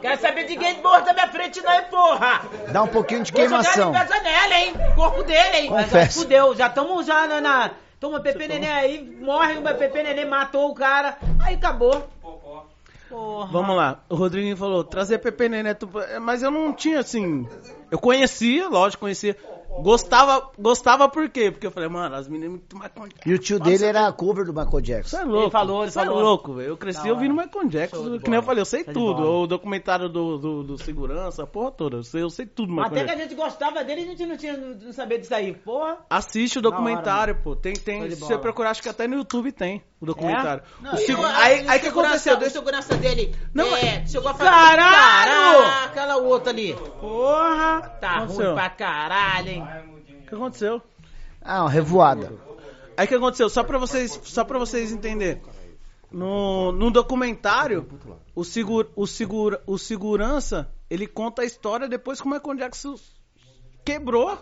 Quero 0.00 0.20
saber 0.20 0.44
de 0.44 0.50
ninguém 0.54 0.80
morto 0.80 1.06
na 1.06 1.12
minha 1.14 1.28
frente 1.28 1.60
não, 1.62 1.72
hein, 1.72 1.82
porra. 1.90 2.42
Dá 2.68 2.82
um 2.82 2.86
pouquinho 2.86 3.22
de 3.24 3.32
Vou 3.32 3.42
jogar 3.48 3.62
queimação. 3.64 3.88
ele 3.94 3.98
pra 4.04 4.16
janela, 4.16 4.54
hein. 4.54 4.74
Corpo 4.94 5.22
dele, 5.24 5.56
hein. 5.56 5.68
Confesso. 5.70 5.94
Mas 5.96 6.14
já 6.14 6.20
fudeu, 6.22 6.54
já 6.54 6.68
tamo 6.68 7.02
já 7.02 7.26
na... 7.26 7.40
na... 7.40 7.70
Toma 7.98 8.18
Pepe 8.20 8.48
Neném 8.48 8.70
aí, 8.70 9.16
morre 9.20 9.58
o 9.58 9.62
Pepe 9.62 10.02
Neném, 10.02 10.24
matou 10.24 10.70
o 10.70 10.74
cara. 10.74 11.18
Aí 11.44 11.54
acabou. 11.56 12.08
Porra. 13.10 13.50
Vamos 13.52 13.76
lá. 13.76 14.00
O 14.08 14.14
Rodriguinho 14.14 14.56
falou, 14.56 14.82
trazer 14.84 15.18
Pepe 15.18 15.48
Nenê. 15.48 15.74
tu- 15.74 15.90
Mas 16.22 16.42
eu 16.42 16.50
não 16.50 16.72
tinha 16.72 17.00
assim. 17.00 17.46
Eu 17.90 17.98
conhecia, 17.98 18.68
lógico, 18.68 19.00
conhecia. 19.00 19.36
Gostava, 19.78 20.50
gostava 20.58 21.08
por 21.08 21.28
quê? 21.28 21.50
Porque 21.50 21.66
eu 21.66 21.70
falei, 21.70 21.88
mano, 21.88 22.14
as 22.14 22.28
meninas 22.28 22.50
muito 22.50 22.76
mais 22.76 22.90
E 23.24 23.32
o 23.32 23.38
tio 23.38 23.58
dele 23.60 23.84
era 23.84 24.12
cover 24.12 24.44
do 24.44 24.52
Michael 24.52 24.80
Jackson. 24.80 25.16
Você 25.16 25.22
é 25.22 25.24
louco. 25.24 25.42
Ele 25.44 25.50
falou, 25.50 25.80
ele 25.82 25.88
é 25.88 25.92
falou. 25.92 26.20
louco, 26.20 26.54
velho. 26.54 26.68
Eu 26.70 26.76
cresci 26.76 27.04
Da 27.04 27.10
ouvindo 27.10 27.34
hora. 27.36 27.46
Michael 27.46 27.68
Jackson. 27.68 27.96
Que 28.02 28.08
nem 28.08 28.16
eu 28.16 28.20
bola. 28.30 28.42
falei, 28.42 28.60
eu 28.60 28.64
sei 28.66 28.84
Show 28.84 28.92
tudo. 28.92 29.22
bola. 29.22 29.30
O 29.42 29.46
documentário 29.46 30.08
do, 30.08 30.38
do, 30.38 30.62
do 30.64 30.78
segurança, 30.78 31.44
a 31.44 31.46
porra 31.46 31.70
toda. 31.70 31.96
Eu 31.98 32.02
sei, 32.02 32.22
eu 32.22 32.30
sei 32.30 32.46
tudo, 32.46 32.72
Michael 32.72 32.86
Até 32.88 32.96
que 32.96 33.00
a 33.02 33.06
Jackson. 33.14 33.22
gente 33.28 33.34
gostava 33.36 33.84
dele 33.84 34.00
e 34.02 34.04
a 34.04 34.06
gente 34.08 34.26
não 34.26 34.36
tinha 34.36 34.56
não 34.56 34.92
sabia 34.92 35.18
disso 35.18 35.34
aí, 35.34 35.54
porra. 35.54 35.98
Assiste 36.10 36.58
o 36.58 36.62
documentário, 36.62 37.36
pô. 37.42 37.54
Tem, 37.56 37.72
tem. 37.72 38.10
Se 38.10 38.16
bola. 38.16 38.32
você 38.32 38.38
procurar, 38.38 38.70
acho 38.70 38.82
que 38.82 38.88
até 38.88 39.06
no 39.06 39.16
YouTube 39.16 39.52
tem 39.52 39.82
o 40.00 40.06
documentário. 40.06 40.62
É? 40.84 40.94
O 40.94 40.96
segu- 40.98 41.22
Eu- 41.22 41.28
Aí, 41.28 41.68
aí 41.68 41.80
que 41.80 41.88
aconteceu? 41.88 42.36
O 42.38 42.50
segurança 42.50 42.96
dele. 42.96 43.34
Não, 43.54 43.74
é, 43.76 44.04
chegou 44.06 44.28
a 44.30 44.34
falar. 44.34 44.50
Caralho! 44.50 45.62
Caraca, 45.62 45.84
aquela 45.86 46.16
outra 46.16 46.50
ali. 46.50 46.74
Porra. 47.00 47.80
Tá 48.00 48.18
ruim 48.20 48.54
pra 48.54 48.70
caralho, 48.70 49.48
hein? 49.48 49.59
O 49.62 50.26
que 50.26 50.34
aconteceu? 50.34 50.82
Ah, 51.40 51.62
uma 51.62 51.70
revoada. 51.70 52.32
Aí 52.96 53.06
o 53.06 53.08
que 53.08 53.14
aconteceu? 53.14 53.48
Só 53.48 53.64
pra 53.64 53.78
vocês, 53.78 54.20
só 54.24 54.44
pra 54.44 54.58
vocês 54.58 54.92
entenderem. 54.92 55.42
No, 56.10 56.72
no 56.72 56.90
documentário, 56.90 57.88
o, 58.34 58.44
segura, 58.44 58.88
o, 58.96 59.06
segura, 59.06 59.62
o 59.66 59.78
segurança, 59.78 60.68
ele 60.88 61.06
conta 61.06 61.42
a 61.42 61.44
história 61.44 61.88
depois 61.88 62.20
que 62.20 62.26
o 62.26 62.30
Michael 62.30 62.56
Jackson 62.56 62.96
quebrou. 63.84 64.36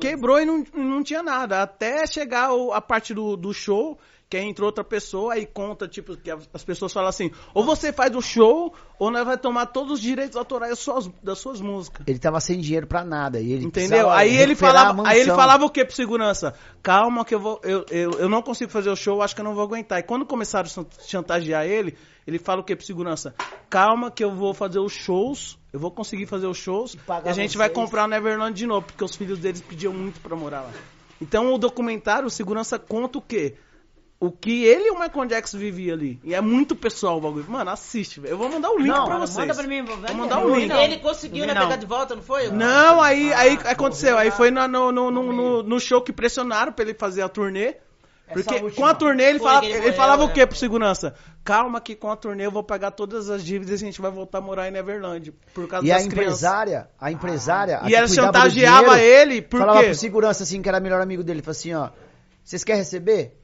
Quebrou 0.00 0.40
e 0.40 0.44
não, 0.44 0.64
não 0.74 1.02
tinha 1.02 1.22
nada. 1.22 1.62
Até 1.62 2.06
chegar 2.06 2.50
a 2.72 2.80
parte 2.80 3.12
do, 3.12 3.36
do 3.36 3.52
show, 3.52 3.98
que 4.32 4.36
aí 4.38 4.48
entrou 4.48 4.66
outra 4.66 4.82
pessoa 4.82 5.36
e 5.36 5.44
conta, 5.44 5.86
tipo, 5.86 6.16
que 6.16 6.30
as 6.30 6.48
as 6.54 6.64
pessoas 6.64 6.90
falam 6.90 7.10
assim, 7.10 7.30
ou 7.52 7.62
você 7.62 7.92
faz 7.92 8.16
o 8.16 8.22
show, 8.22 8.72
ou 8.98 9.10
nós 9.10 9.26
vai 9.26 9.36
tomar 9.36 9.66
todos 9.66 9.92
os 9.92 10.00
direitos 10.00 10.38
autorais 10.38 10.70
das 10.70 10.78
suas, 10.78 11.10
das 11.22 11.38
suas 11.38 11.60
músicas. 11.60 12.06
Ele 12.08 12.18
tava 12.18 12.40
sem 12.40 12.58
dinheiro 12.58 12.86
pra 12.86 13.04
nada. 13.04 13.38
E 13.38 13.52
ele 13.52 13.66
Entendeu? 13.66 14.08
Aí 14.08 14.34
ele 14.34 14.54
falava, 14.54 15.06
aí 15.06 15.20
ele 15.20 15.32
falava 15.32 15.66
o 15.66 15.70
que 15.70 15.84
pro 15.84 15.94
segurança? 15.94 16.54
Calma 16.82 17.26
que 17.26 17.34
eu 17.34 17.40
vou, 17.40 17.60
eu, 17.62 17.84
eu, 17.90 18.10
eu 18.12 18.28
não 18.30 18.40
consigo 18.40 18.70
fazer 18.72 18.88
o 18.88 18.96
show, 18.96 19.20
acho 19.20 19.34
que 19.34 19.42
eu 19.42 19.44
não 19.44 19.54
vou 19.54 19.64
aguentar. 19.64 19.98
E 19.98 20.02
quando 20.02 20.24
começaram 20.24 20.64
a 20.64 20.70
chan- 20.70 20.86
chantagear 21.06 21.66
ele, 21.66 21.94
ele 22.26 22.38
fala 22.38 22.62
o 22.62 22.64
que 22.64 22.74
pro 22.74 22.86
segurança? 22.86 23.34
Calma 23.68 24.10
que 24.10 24.24
eu 24.24 24.34
vou 24.34 24.54
fazer 24.54 24.78
os 24.78 24.94
shows, 24.94 25.58
eu 25.74 25.78
vou 25.78 25.90
conseguir 25.90 26.24
fazer 26.24 26.46
os 26.46 26.56
shows 26.56 26.94
e, 26.94 26.96
pagar 26.96 27.28
a 27.30 27.34
gente 27.34 27.50
vocês. 27.50 27.56
vai 27.58 27.68
comprar 27.68 28.04
o 28.04 28.08
Neverland 28.08 28.56
de 28.56 28.66
novo, 28.66 28.86
porque 28.86 29.04
os 29.04 29.14
filhos 29.14 29.38
deles 29.38 29.60
pediam 29.60 29.92
muito 29.92 30.20
pra 30.20 30.34
morar 30.34 30.62
lá. 30.62 30.70
Então 31.20 31.52
o 31.52 31.58
documentário, 31.58 32.26
o 32.26 32.30
segurança 32.30 32.78
conta 32.78 33.18
o 33.18 33.22
quê? 33.22 33.56
O 34.24 34.30
que 34.30 34.64
ele 34.64 34.84
e 34.86 34.90
o 34.92 35.00
Michael 35.00 35.26
Jackson 35.26 35.58
viviam 35.58 35.94
ali. 35.96 36.20
E 36.22 36.32
é 36.32 36.40
muito 36.40 36.76
pessoal 36.76 37.18
o 37.18 37.20
bagulho. 37.20 37.44
Mano, 37.48 37.70
assiste, 37.70 38.20
velho. 38.20 38.34
Eu 38.34 38.38
vou 38.38 38.48
mandar 38.48 38.70
o 38.70 38.78
link 38.78 38.86
Não, 38.86 39.04
pra 39.04 39.14
manda 39.14 39.26
vocês. 39.26 39.56
pra 39.56 39.66
mim, 39.66 39.82
Vou 39.84 39.96
vai 39.96 40.14
mandar 40.14 40.38
o 40.38 40.48
Não, 40.48 40.56
link. 40.60 40.68
não. 40.68 40.80
Ele 40.80 40.98
conseguiu, 40.98 41.44
né, 41.44 41.54
pegar 41.54 41.74
de 41.74 41.86
volta, 41.86 42.14
não 42.14 42.22
foi? 42.22 42.48
Não, 42.48 43.02
aí, 43.02 43.32
aí 43.32 43.58
aconteceu. 43.64 44.16
Aí 44.16 44.30
foi 44.30 44.52
no, 44.52 44.68
no, 44.68 44.92
no, 44.92 45.10
no, 45.10 45.62
no 45.64 45.80
show 45.80 46.00
que 46.00 46.12
pressionaram 46.12 46.72
pra 46.72 46.84
ele 46.84 46.94
fazer 46.94 47.22
a 47.22 47.28
turnê. 47.28 47.74
Porque 48.32 48.70
com 48.70 48.86
a 48.86 48.94
turnê 48.94 49.24
ele, 49.24 49.38
Foi 49.40 49.48
fala- 49.48 49.60
que 49.60 49.66
ele 49.66 49.86
ele 49.88 49.92
falava 49.92 50.22
o 50.24 50.28
né? 50.28 50.32
quê 50.32 50.46
pro 50.46 50.56
segurança? 50.56 51.14
Calma 51.44 51.80
que 51.80 51.94
com 51.96 52.08
a 52.10 52.16
turnê 52.16 52.46
eu 52.46 52.50
vou 52.52 52.62
pagar 52.62 52.92
todas 52.92 53.28
as 53.28 53.44
dívidas 53.44 53.82
e 53.82 53.84
a 53.84 53.86
gente 53.88 54.00
vai 54.00 54.10
voltar 54.10 54.38
a 54.38 54.40
morar 54.40 54.68
em 54.68 54.70
Neverland. 54.70 55.34
Por 55.52 55.66
causa 55.66 55.84
E 55.86 55.90
a 55.90 55.96
das 55.96 56.06
crianças. 56.06 56.22
empresária, 56.38 56.88
a 56.98 57.10
empresária. 57.12 57.80
a 57.82 57.90
E 57.90 57.94
ela 57.94 58.06
chantageava 58.06 58.94
dinheiro, 58.96 59.04
ele, 59.32 59.42
por 59.42 59.58
falava 59.58 59.80
quê? 59.80 59.86
pro 59.86 59.94
segurança 59.96 60.44
assim, 60.44 60.62
que 60.62 60.68
era 60.68 60.78
melhor 60.78 61.00
amigo 61.02 61.24
dele. 61.24 61.42
Falou 61.42 61.50
assim, 61.50 61.74
ó. 61.74 61.90
Vocês 62.44 62.62
querem 62.64 62.80
receber? 62.80 63.36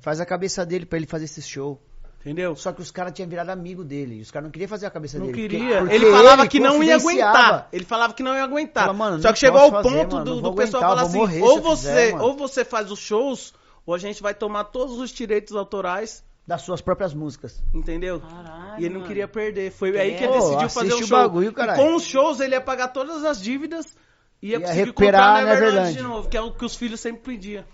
Faz 0.00 0.20
a 0.20 0.26
cabeça 0.26 0.64
dele 0.64 0.86
pra 0.86 0.96
ele 0.98 1.06
fazer 1.06 1.24
esse 1.24 1.42
show. 1.42 1.80
Entendeu? 2.20 2.54
Só 2.56 2.72
que 2.72 2.80
os 2.82 2.90
caras 2.90 3.12
tinham 3.12 3.28
virado 3.28 3.50
amigo 3.50 3.84
dele. 3.84 4.16
e 4.16 4.20
Os 4.20 4.30
caras 4.30 4.44
não 4.46 4.50
queriam 4.50 4.68
fazer 4.68 4.86
a 4.86 4.90
cabeça 4.90 5.18
Não 5.18 5.26
dele. 5.26 5.40
porque- 5.42 5.56
queria. 5.56 5.78
porque 5.80 5.94
Ele 5.94 6.10
falava 6.10 6.42
ele 6.42 6.48
que 6.50 6.60
não 6.60 6.82
ia 6.82 6.96
aguentar. 6.96 7.68
Ele 7.72 7.84
falava 7.84 8.12
que 8.14 8.22
não 8.22 8.34
ia 8.34 8.42
aguentar. 8.42 8.84
Fala, 8.86 8.92
mano, 8.98 9.22
Só 9.22 9.28
não 9.28 9.32
que 9.34 9.38
chegou 9.38 9.60
ao 9.60 9.70
fazer, 9.70 9.88
ponto 9.88 10.12
mano, 10.16 10.24
do, 10.24 10.34
não 10.42 10.50
do 10.50 10.54
pessoal 10.56 10.82
aguentar, 10.82 10.96
falar 10.96 11.08
assim: 11.08 11.18
morrer 11.18 11.42
ou 11.42 11.60
você, 11.62 11.88
fizer, 11.88 12.12
mano." 12.12 12.24
ou 12.24 12.36
você 12.36 12.64
faz 12.64 12.90
os 12.90 12.98
shows, 12.98 13.54
ou 13.86 13.94
a 13.94 13.98
gente 13.98 14.20
vai 14.20 14.34
tomar 14.34 14.64
todos 14.64 14.98
os 14.98 15.10
direitos 15.10 15.54
autorais. 15.56 16.24
Das 16.46 16.62
suas 16.62 16.80
próprias 16.80 17.12
músicas. 17.14 17.62
Entendeu? 17.74 18.20
Caralho, 18.20 18.80
e 18.80 18.84
ele 18.84 18.88
não 18.94 19.00
mano. 19.00 19.06
queria 19.06 19.28
perder. 19.28 19.70
Foi 19.70 19.96
aí 19.98 20.16
que 20.16 20.24
ele 20.24 20.32
Pô, 20.32 20.38
decidiu 20.40 20.68
fazer 20.70 20.86
assiste 20.88 21.02
o 21.02 21.04
o 21.04 21.08
show. 21.08 21.18
bagulho, 21.18 21.48
e 21.56 21.76
com 21.76 21.94
os 21.94 22.02
shows 22.02 22.40
ele 22.40 22.54
ia 22.54 22.60
pagar 22.60 22.88
todas 22.88 23.22
as 23.24 23.40
dívidas 23.40 23.94
e 24.42 24.48
ia, 24.48 24.52
Ia 24.56 24.60
conseguir 24.60 24.80
recuperar 24.86 25.20
comprar 25.20 25.34
a 25.34 25.44
Neverland, 25.44 25.64
Neverland. 25.74 25.96
de 25.96 26.02
novo, 26.02 26.28
que 26.28 26.36
é 26.36 26.40
o 26.40 26.50
que 26.52 26.64
os 26.64 26.74
filhos 26.74 27.00
sempre 27.00 27.20
pediam. 27.22 27.64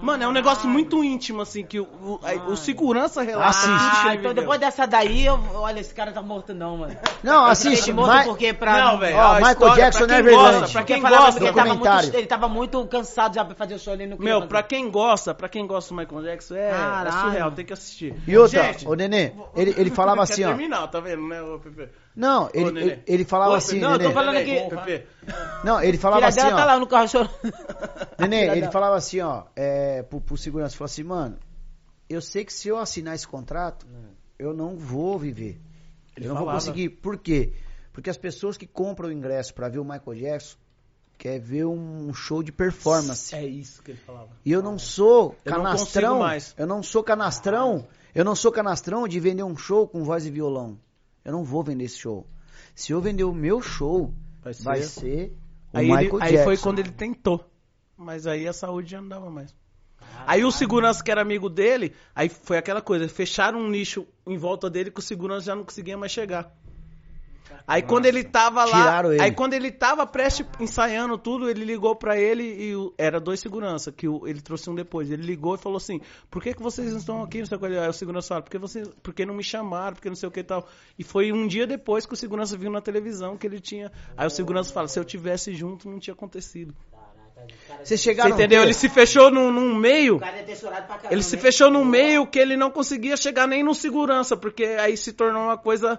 Mano, 0.00 0.24
é 0.24 0.28
um 0.28 0.32
negócio 0.32 0.68
muito 0.68 1.02
íntimo, 1.04 1.42
assim, 1.42 1.64
que 1.64 1.78
o, 1.80 1.84
o, 1.84 2.20
o 2.52 2.56
segurança 2.56 3.22
relata 3.22 3.50
Assiste. 3.50 3.68
Ah, 3.72 4.02
ele 4.06 4.18
então 4.18 4.30
viveu. 4.30 4.34
depois 4.34 4.60
dessa 4.60 4.86
daí, 4.86 5.26
eu, 5.26 5.38
olha, 5.54 5.80
esse 5.80 5.94
cara 5.94 6.12
tá 6.12 6.22
morto 6.22 6.54
não, 6.54 6.78
mano. 6.78 6.96
Não, 7.22 7.42
Ele 7.42 7.52
assiste. 7.52 7.92
morto 7.92 8.08
mas- 8.08 8.26
porque 8.26 8.52
pra... 8.52 8.72
Não, 8.92 8.98
velho. 8.98 9.16
Ó, 9.16 9.34
Michael 9.34 9.52
história, 9.52 9.74
Jackson 9.84 9.98
pra 9.98 10.06
quem 10.08 10.16
Neverland. 10.16 10.58
gosta, 10.60 10.72
pra 10.72 10.84
quem 10.84 11.00
falava 11.02 11.22
gosta, 11.24 11.40
que 11.40 11.46
ele 11.46 11.52
tava, 11.54 11.74
muito, 11.74 12.14
ele 12.16 12.26
tava 12.26 12.48
muito 12.48 12.86
cansado 12.86 13.34
já 13.34 13.44
pra 13.44 13.54
fazer 13.54 13.74
o 13.74 13.78
show 13.78 13.92
ali 13.92 14.06
no 14.06 14.16
queria 14.16 14.38
Meu, 14.38 14.48
pra 14.48 14.62
quem 14.62 14.90
gosta, 14.90 15.34
pra 15.34 15.48
quem 15.48 15.66
gosta 15.66 15.94
do 15.94 16.00
Michael 16.00 16.22
Jackson, 16.22 16.54
é, 16.54 16.70
é 17.06 17.10
surreal, 17.10 17.50
tem 17.52 17.64
que 17.64 17.72
assistir. 17.72 18.14
E 18.26 18.36
outra, 18.36 18.62
Gente, 18.72 18.88
ô 18.88 18.94
Nenê, 18.94 19.32
ele, 19.54 19.74
ele 19.76 19.90
falava 19.94 20.22
assim, 20.22 20.44
ó. 20.44 20.48
terminar, 20.48 20.86
tá 20.88 21.00
vendo, 21.00 21.22
né, 21.28 21.42
ô 21.42 21.58
Pepe? 21.58 21.88
Não, 22.14 22.44
Ô, 22.46 22.50
ele, 22.52 22.72
Nenê. 22.72 22.80
ele, 22.92 23.02
ele 23.06 23.24
falava 23.24 23.52
Ô, 23.52 23.54
assim, 23.54 23.80
não, 23.80 23.92
eu 23.92 23.98
tô 23.98 24.02
Nenê. 24.04 24.14
falando 24.14 24.36
aqui- 24.36 24.68
Pepe. 24.68 25.06
Não, 25.64 25.82
ele 25.82 25.96
falava 25.98 26.20
Filha 26.20 26.28
assim, 26.28 26.40
dela 26.40 26.56
tá 26.56 26.62
ó. 26.62 26.66
lá 26.66 26.78
no 26.78 26.86
carro 26.86 27.08
chorando. 27.08 27.30
Nenê, 28.18 28.42
ele 28.50 28.60
dela. 28.60 28.72
falava 28.72 28.96
assim, 28.96 29.20
ó, 29.20 29.44
é, 29.56 30.02
pro, 30.02 30.20
pro 30.20 30.36
segurança, 30.36 30.76
falou 30.76 30.86
assim, 30.86 31.02
mano, 31.04 31.38
eu 32.10 32.20
sei 32.20 32.44
que 32.44 32.52
se 32.52 32.68
eu 32.68 32.76
assinar 32.78 33.14
esse 33.14 33.26
contrato, 33.26 33.86
eu 34.38 34.52
não 34.52 34.76
vou 34.76 35.18
viver. 35.18 35.58
Ele 36.16 36.26
eu 36.26 36.28
não 36.30 36.36
vou 36.36 36.46
falava. 36.46 36.58
conseguir. 36.58 36.90
Por 36.90 37.16
quê? 37.16 37.54
Porque 37.92 38.10
as 38.10 38.18
pessoas 38.18 38.56
que 38.58 38.66
compram 38.66 39.08
o 39.08 39.12
ingresso 39.12 39.54
pra 39.54 39.68
ver 39.68 39.78
o 39.78 39.84
Michael 39.84 40.14
Jackson 40.14 40.56
quer 41.16 41.38
ver 41.38 41.64
um 41.64 42.12
show 42.12 42.42
de 42.42 42.50
performance. 42.52 43.34
É 43.34 43.44
isso 43.46 43.82
que 43.82 43.92
ele 43.92 44.00
falava. 44.04 44.28
E 44.44 44.50
eu 44.52 44.60
não 44.62 44.78
sou 44.78 45.34
Eu 45.44 45.52
não 45.52 45.58
canastrão. 45.62 45.86
consigo 46.10 46.18
mais. 46.18 46.54
Eu 46.58 46.66
não 46.66 46.82
sou 46.82 47.02
canastrão. 47.02 47.86
Eu 48.14 48.24
não 48.24 48.34
sou 48.34 48.50
canastrão 48.52 49.08
de 49.08 49.18
vender 49.20 49.42
um 49.42 49.56
show 49.56 49.86
com 49.88 50.04
voz 50.04 50.26
e 50.26 50.30
violão. 50.30 50.78
Eu 51.24 51.32
não 51.32 51.44
vou 51.44 51.62
vender 51.62 51.84
esse 51.84 51.98
show. 51.98 52.26
Se 52.74 52.92
eu 52.92 53.00
vender 53.00 53.24
o 53.24 53.32
meu 53.34 53.60
show, 53.62 54.12
Vai 54.42 54.54
ser. 54.54 54.62
vai 54.64 54.82
ser 54.82 55.32
o 55.72 55.78
aí, 55.78 55.90
ele- 55.90 55.96
Michael 56.04 56.22
aí 56.22 56.30
Jackson. 56.30 56.44
foi 56.44 56.56
quando 56.58 56.78
ele 56.80 56.90
tentou. 56.90 57.48
Mas 57.96 58.26
aí 58.26 58.48
a 58.48 58.52
saúde 58.52 58.90
já 58.90 59.00
não 59.00 59.08
dava 59.08 59.30
mais. 59.30 59.54
Aí 60.26 60.44
o 60.44 60.50
segurança 60.50 61.02
que 61.02 61.10
era 61.10 61.20
amigo 61.22 61.48
dele, 61.48 61.94
aí 62.14 62.28
foi 62.28 62.58
aquela 62.58 62.80
coisa, 62.82 63.08
fecharam 63.08 63.60
um 63.60 63.68
nicho 63.70 64.06
em 64.26 64.36
volta 64.36 64.68
dele 64.68 64.90
que 64.90 64.98
o 64.98 65.02
segurança 65.02 65.46
já 65.46 65.54
não 65.54 65.64
conseguia 65.64 65.96
mais 65.96 66.10
chegar. 66.12 66.52
Aí 67.66 67.82
quando 67.82 68.06
ele 68.06 68.24
tava 68.24 68.64
lá, 68.64 68.82
Tiraram 68.82 69.12
ele. 69.12 69.22
aí 69.22 69.32
quando 69.32 69.54
ele 69.54 69.70
tava 69.70 70.06
prestes 70.06 70.46
ensaiando 70.60 71.16
tudo, 71.18 71.48
ele 71.48 71.64
ligou 71.64 71.94
pra 71.96 72.18
ele 72.18 72.42
e 72.42 72.74
o- 72.76 72.92
era 72.98 73.20
dois 73.20 73.40
segurança, 73.40 73.90
que 73.92 74.08
o- 74.08 74.26
ele 74.26 74.40
trouxe 74.40 74.68
um 74.68 74.74
depois. 74.74 75.10
Ele 75.10 75.22
ligou 75.22 75.54
e 75.54 75.58
falou 75.58 75.76
assim: 75.76 76.00
"Por 76.30 76.42
que 76.42 76.54
que 76.54 76.62
vocês 76.62 76.90
não 76.90 76.98
estão 76.98 77.22
aqui?" 77.22 77.38
Não 77.38 77.46
sei 77.46 77.56
o 77.56 77.60
que. 77.60 77.66
Aí 77.66 77.88
o 77.88 77.92
segurança 77.92 78.28
falou: 78.28 78.42
"Porque 78.42 78.58
vocês, 78.58 78.88
porque 79.02 79.24
não 79.26 79.34
me 79.34 79.42
chamaram, 79.42 79.94
porque 79.94 80.08
não 80.08 80.16
sei 80.16 80.28
o 80.28 80.32
que 80.32 80.40
e 80.40 80.44
tal". 80.44 80.66
E 80.98 81.04
foi 81.04 81.32
um 81.32 81.46
dia 81.46 81.66
depois 81.66 82.04
que 82.06 82.12
o 82.14 82.16
segurança 82.16 82.56
viu 82.56 82.70
na 82.70 82.80
televisão 82.80 83.36
que 83.36 83.46
ele 83.46 83.60
tinha. 83.60 83.90
Aí 84.16 84.26
o 84.26 84.30
segurança 84.30 84.72
fala: 84.72 84.88
"Se 84.88 84.98
eu 84.98 85.04
tivesse 85.04 85.54
junto, 85.54 85.88
não 85.88 85.98
tinha 85.98 86.14
acontecido". 86.14 86.74
Você 87.82 87.96
chegaram 87.96 88.30
a 88.30 88.34
entendeu? 88.34 88.62
Ele 88.62 88.72
se 88.74 88.88
fechou 88.88 89.30
num, 89.30 89.50
num 89.50 89.74
meio. 89.74 90.20
Caramba. 90.20 91.08
Ele 91.10 91.22
se 91.22 91.36
fechou 91.36 91.70
num 91.70 91.84
meio 91.84 92.24
que 92.26 92.38
ele 92.38 92.56
não 92.56 92.70
conseguia 92.70 93.16
chegar 93.16 93.48
nem 93.48 93.64
no 93.64 93.74
segurança, 93.74 94.36
porque 94.36 94.64
aí 94.64 94.96
se 94.96 95.12
tornou 95.12 95.44
uma 95.44 95.58
coisa 95.58 95.98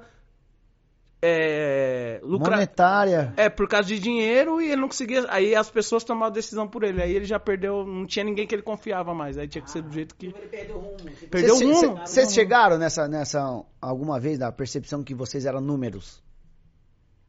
é, 1.26 2.20
lucra... 2.22 2.52
monetária. 2.52 3.34
É, 3.38 3.48
por 3.50 3.68
causa 3.68 3.88
de 3.88 3.98
dinheiro 3.98 4.62
e 4.62 4.66
ele 4.72 4.82
não 4.82 4.88
conseguia. 4.90 5.26
Aí 5.30 5.56
as 5.56 5.70
pessoas 5.70 6.04
tomaram 6.04 6.28
a 6.32 6.36
decisão 6.36 6.68
por 6.68 6.84
ele. 6.84 7.02
Aí 7.02 7.16
ele 7.16 7.24
já 7.26 7.40
perdeu, 7.40 7.86
não 7.86 8.06
tinha 8.06 8.26
ninguém 8.26 8.46
que 8.46 8.54
ele 8.54 8.62
confiava 8.62 9.14
mais. 9.14 9.38
Aí 9.38 9.48
tinha 9.48 9.62
que 9.64 9.72
ser 9.72 9.82
do 9.82 9.92
jeito 9.92 10.16
que. 10.16 10.28
Ele 10.28 10.34
perdeu 10.50 10.76
o 10.76 10.80
rumo. 10.80 10.98
Perdeu 11.32 11.56
o 11.56 11.58
Vocês- 11.58 11.82
rumo. 11.82 11.96
Vocês 11.98 12.34
chegaram 12.34 12.78
nessa, 12.78 13.08
nessa 13.08 13.64
alguma 13.82 14.20
vez 14.20 14.38
da 14.38 14.52
percepção 14.52 15.02
que 15.04 15.14
vocês 15.16 15.46
eram 15.46 15.62
números? 15.62 16.22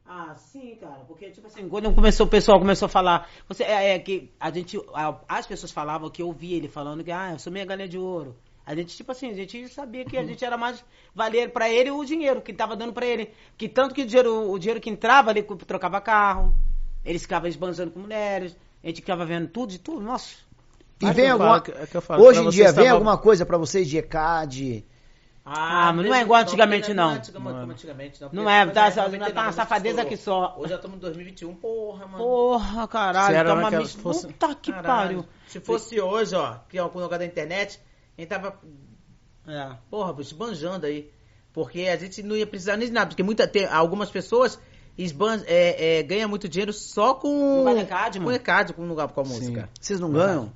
Ah, 0.06 0.34
sim, 0.34 0.76
cara, 0.80 1.00
porque, 1.08 1.30
tipo 1.30 1.46
assim, 1.46 1.68
quando 1.68 1.92
começou, 1.92 2.26
o 2.26 2.28
pessoal 2.28 2.58
começou 2.58 2.86
a 2.86 2.88
falar, 2.88 3.28
você, 3.48 3.64
é, 3.64 3.94
é 3.94 3.98
que 3.98 4.30
a 4.38 4.50
gente, 4.50 4.78
a- 4.92 5.18
as 5.28 5.46
pessoas 5.46 5.72
falavam 5.72 6.10
que 6.10 6.20
eu 6.22 6.26
ouvia 6.28 6.56
ele 6.56 6.68
falando 6.68 7.02
que, 7.02 7.10
ah, 7.10 7.32
eu 7.32 7.38
sou 7.38 7.52
meia 7.52 7.64
galinha 7.64 7.88
de 7.88 7.98
ouro. 7.98 8.36
A 8.66 8.74
gente, 8.74 8.96
tipo 8.96 9.12
assim, 9.12 9.30
a 9.30 9.34
gente 9.34 9.68
sabia 9.68 10.04
que 10.04 10.16
a 10.16 10.24
gente 10.24 10.42
era 10.44 10.56
mais 10.56 10.82
valer 11.14 11.50
pra 11.50 11.68
ele 11.70 11.90
o 11.90 12.04
dinheiro 12.04 12.40
que 12.40 12.52
tava 12.52 12.74
dando 12.74 12.92
pra 12.92 13.04
ele. 13.04 13.30
Que 13.58 13.68
tanto 13.68 13.94
que 13.94 14.02
o 14.02 14.06
dinheiro, 14.06 14.50
o 14.50 14.58
dinheiro 14.58 14.80
que 14.80 14.88
entrava, 14.88 15.30
ele 15.30 15.42
trocava 15.42 16.00
carro, 16.00 16.54
eles 17.04 17.22
ficavam 17.22 17.48
esbanjando 17.48 17.90
com 17.90 18.00
mulheres, 18.00 18.56
a 18.82 18.86
gente 18.86 18.96
ficava 18.96 19.26
vendo 19.26 19.48
tudo 19.48 19.70
de 19.70 19.78
tudo, 19.78 20.00
nossa. 20.00 20.34
E 21.02 21.06
É 21.06 21.12
vem 21.12 21.28
alguma... 21.28 21.60
falo, 21.60 21.78
é 21.78 21.86
que 21.86 21.94
eu 21.96 22.00
falo, 22.00 22.22
Hoje 22.24 22.40
em 22.40 22.48
dia 22.48 22.66
vem 22.72 22.84
tava- 22.84 22.90
alguma 22.94 23.18
coisa 23.18 23.44
pra 23.44 23.58
vocês 23.58 23.86
de 23.88 23.98
ECAD? 23.98 24.84
Ah, 25.46 25.92
mas 25.92 26.06
não 26.06 26.14
é 26.14 26.22
igual 26.22 26.40
antigamente, 26.40 26.94
não. 26.94 27.10
Não 27.10 27.50
é 27.60 27.62
antigamente, 27.70 28.22
não. 28.22 28.30
Não 28.32 28.48
é, 28.50 28.64
tá, 28.64 28.88
exemplo, 28.88 29.10
tá 29.10 29.18
99, 29.18 29.46
uma 29.46 29.52
safadeza 29.52 30.00
aqui 30.00 30.16
só. 30.16 30.54
Hoje 30.56 30.70
já 30.70 30.76
estamos 30.76 30.96
em 30.96 31.00
2021, 31.00 31.54
porra, 31.56 32.06
mano. 32.06 32.16
Porra, 32.24 32.88
caralho, 32.88 33.34
tá 33.46 33.52
uma 33.52 33.62
naquela- 33.64 33.82
mis- 33.82 33.92
fosse- 33.94 34.26
Puta 34.28 34.54
que 34.54 34.72
Caralho. 34.72 34.86
pariu. 34.86 35.26
Se 35.46 35.60
fosse 35.60 36.00
hoje, 36.00 36.34
ó, 36.34 36.56
que 36.66 36.78
é 36.78 36.82
o 36.82 36.86
negócio 36.86 37.18
da 37.18 37.26
internet, 37.26 37.78
gente 38.20 38.28
tava, 38.28 38.58
É. 39.46 39.76
porra, 39.90 40.14
esbanjando 40.20 40.86
aí. 40.86 41.10
Porque 41.52 41.82
a 41.82 41.96
gente 41.96 42.22
não 42.22 42.36
ia 42.36 42.46
precisar 42.46 42.76
nem 42.76 42.88
de 42.88 42.92
nada. 42.94 43.06
Porque 43.08 43.22
muita, 43.22 43.46
tem, 43.46 43.64
algumas 43.66 44.10
pessoas 44.10 44.58
esban, 44.98 45.42
é, 45.46 45.98
é, 45.98 46.02
ganham 46.02 46.28
muito 46.28 46.48
dinheiro 46.48 46.72
só 46.72 47.14
com. 47.14 47.62
No 47.64 47.78
ECAD, 47.78 48.18
mano. 48.18 48.30
Com 48.30 48.34
ECAD, 48.36 48.72
com, 48.74 48.86
lugar, 48.86 49.08
com 49.08 49.20
a 49.20 49.24
música. 49.24 49.68
Vocês 49.80 50.00
não 50.00 50.10
ganham? 50.10 50.52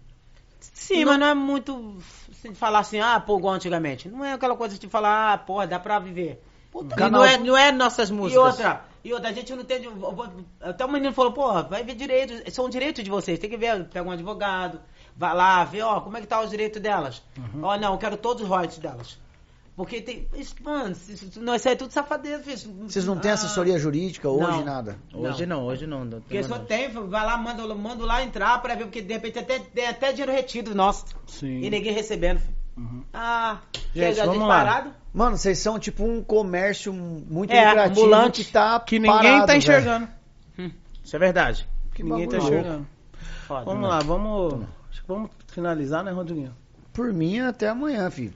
Sim, 0.60 1.04
mas 1.04 1.18
não 1.18 1.26
é 1.26 1.34
muito 1.34 1.98
assim, 2.32 2.50
de 2.50 2.58
falar 2.58 2.80
assim, 2.80 2.98
ah, 3.00 3.20
pô, 3.20 3.38
igual 3.38 3.54
antigamente. 3.54 4.08
Não 4.08 4.24
é 4.24 4.32
aquela 4.32 4.56
coisa 4.56 4.78
de 4.78 4.88
falar, 4.88 5.32
ah, 5.34 5.38
porra, 5.38 5.66
dá 5.66 5.78
pra 5.78 5.98
viver. 5.98 6.42
Puta, 6.70 6.94
E 7.06 7.10
não 7.10 7.24
é, 7.24 7.38
não 7.38 7.56
é 7.56 7.70
nossas 7.72 8.10
E 8.10 8.12
músicas. 8.12 8.44
outra, 8.44 8.84
e 9.04 9.12
outra, 9.12 9.30
a 9.30 9.32
gente 9.32 9.54
não 9.54 9.64
tem. 9.64 9.82
Até 10.60 10.84
o 10.84 10.90
menino 10.90 11.12
falou, 11.12 11.32
porra, 11.32 11.62
vai 11.62 11.84
ver 11.84 11.94
direito. 11.94 12.50
São 12.52 12.68
direitos 12.68 13.02
de 13.04 13.10
vocês. 13.10 13.38
Tem 13.38 13.48
que 13.48 13.56
ver, 13.56 13.84
pega 13.88 14.06
um 14.06 14.10
advogado, 14.10 14.80
vai 15.18 15.34
lá, 15.34 15.64
vê, 15.64 15.82
ó, 15.82 16.00
como 16.00 16.16
é 16.16 16.20
que 16.20 16.26
tá 16.26 16.40
os 16.40 16.48
direitos 16.50 16.80
delas. 16.80 17.22
Ó, 17.62 17.76
não, 17.76 17.92
eu 17.92 17.98
quero 17.98 18.16
todos 18.16 18.44
os 18.44 18.48
royalties 18.48 18.78
delas. 18.78 19.18
Porque 19.76 20.00
tem. 20.00 20.26
isso, 20.34 20.56
Mano, 20.64 20.90
isso, 20.90 21.12
isso- 21.26 21.40
não, 21.40 21.54
isso 21.54 21.68
aí 21.68 21.74
é 21.74 21.76
tudo 21.76 21.92
safadeza, 21.92 22.42
filho. 22.42 22.74
Vocês 22.88 23.04
não 23.04 23.16
têm 23.16 23.30
Ah, 23.30 23.34
assessoria 23.34 23.78
jurídica 23.78 24.28
hoje, 24.28 24.58
Não. 24.58 24.64
nada? 24.64 24.98
Hoje 25.14 25.46
não, 25.46 25.64
hoje 25.64 25.86
não. 25.86 26.04
não 26.04 26.20
Porque 26.20 26.42
só 26.42 26.58
não. 26.58 26.64
tem, 26.64 26.88
vai 26.90 27.24
lá, 27.24 27.36
manda, 27.36 27.62
manda 27.76 28.04
lá 28.04 28.22
entrar 28.24 28.60
pra 28.60 28.74
ver, 28.74 28.84
porque 28.86 29.00
de 29.00 29.12
repente 29.14 29.38
até, 29.38 29.60
tem 29.60 29.86
até 29.86 30.10
dinheiro 30.10 30.32
retido 30.32 30.74
nosso. 30.74 31.04
Sim. 31.28 31.60
E 31.62 31.70
ninguém 31.70 31.92
recebendo. 31.92 32.40
filho. 32.40 32.56
Ah, 33.12 33.58
Gente, 33.94 34.20
a 34.20 34.24
vamos 34.26 34.46
lá. 34.48 34.58
parado. 34.58 34.90
Mano, 35.14 35.36
vocês 35.36 35.58
são 35.58 35.78
tipo 35.78 36.04
um 36.04 36.22
comércio 36.24 36.92
muito 36.92 37.52
É, 37.52 37.64
lucrativo 37.68 38.00
ambulante, 38.00 38.44
que 38.44 38.52
tá 38.52 38.80
Que 38.80 38.98
ninguém 38.98 39.16
parado, 39.16 39.46
tá 39.46 39.56
enxergando. 39.56 40.08
Isso 41.04 41.14
é 41.14 41.18
verdade. 41.20 41.68
Que 41.94 42.02
ninguém 42.02 42.28
tá 42.28 42.36
enxergando. 42.38 42.86
Foda, 43.46 43.64
Vamos 43.64 43.82
né? 43.82 43.88
lá, 43.88 43.98
vamos. 44.00 44.64
Acho 44.98 45.02
que 45.02 45.08
vamos 45.08 45.30
finalizar, 45.48 46.02
né, 46.02 46.10
Rodriguinho? 46.10 46.54
Por 46.92 47.12
mim, 47.12 47.38
até 47.40 47.68
amanhã, 47.68 48.10
filho. 48.10 48.32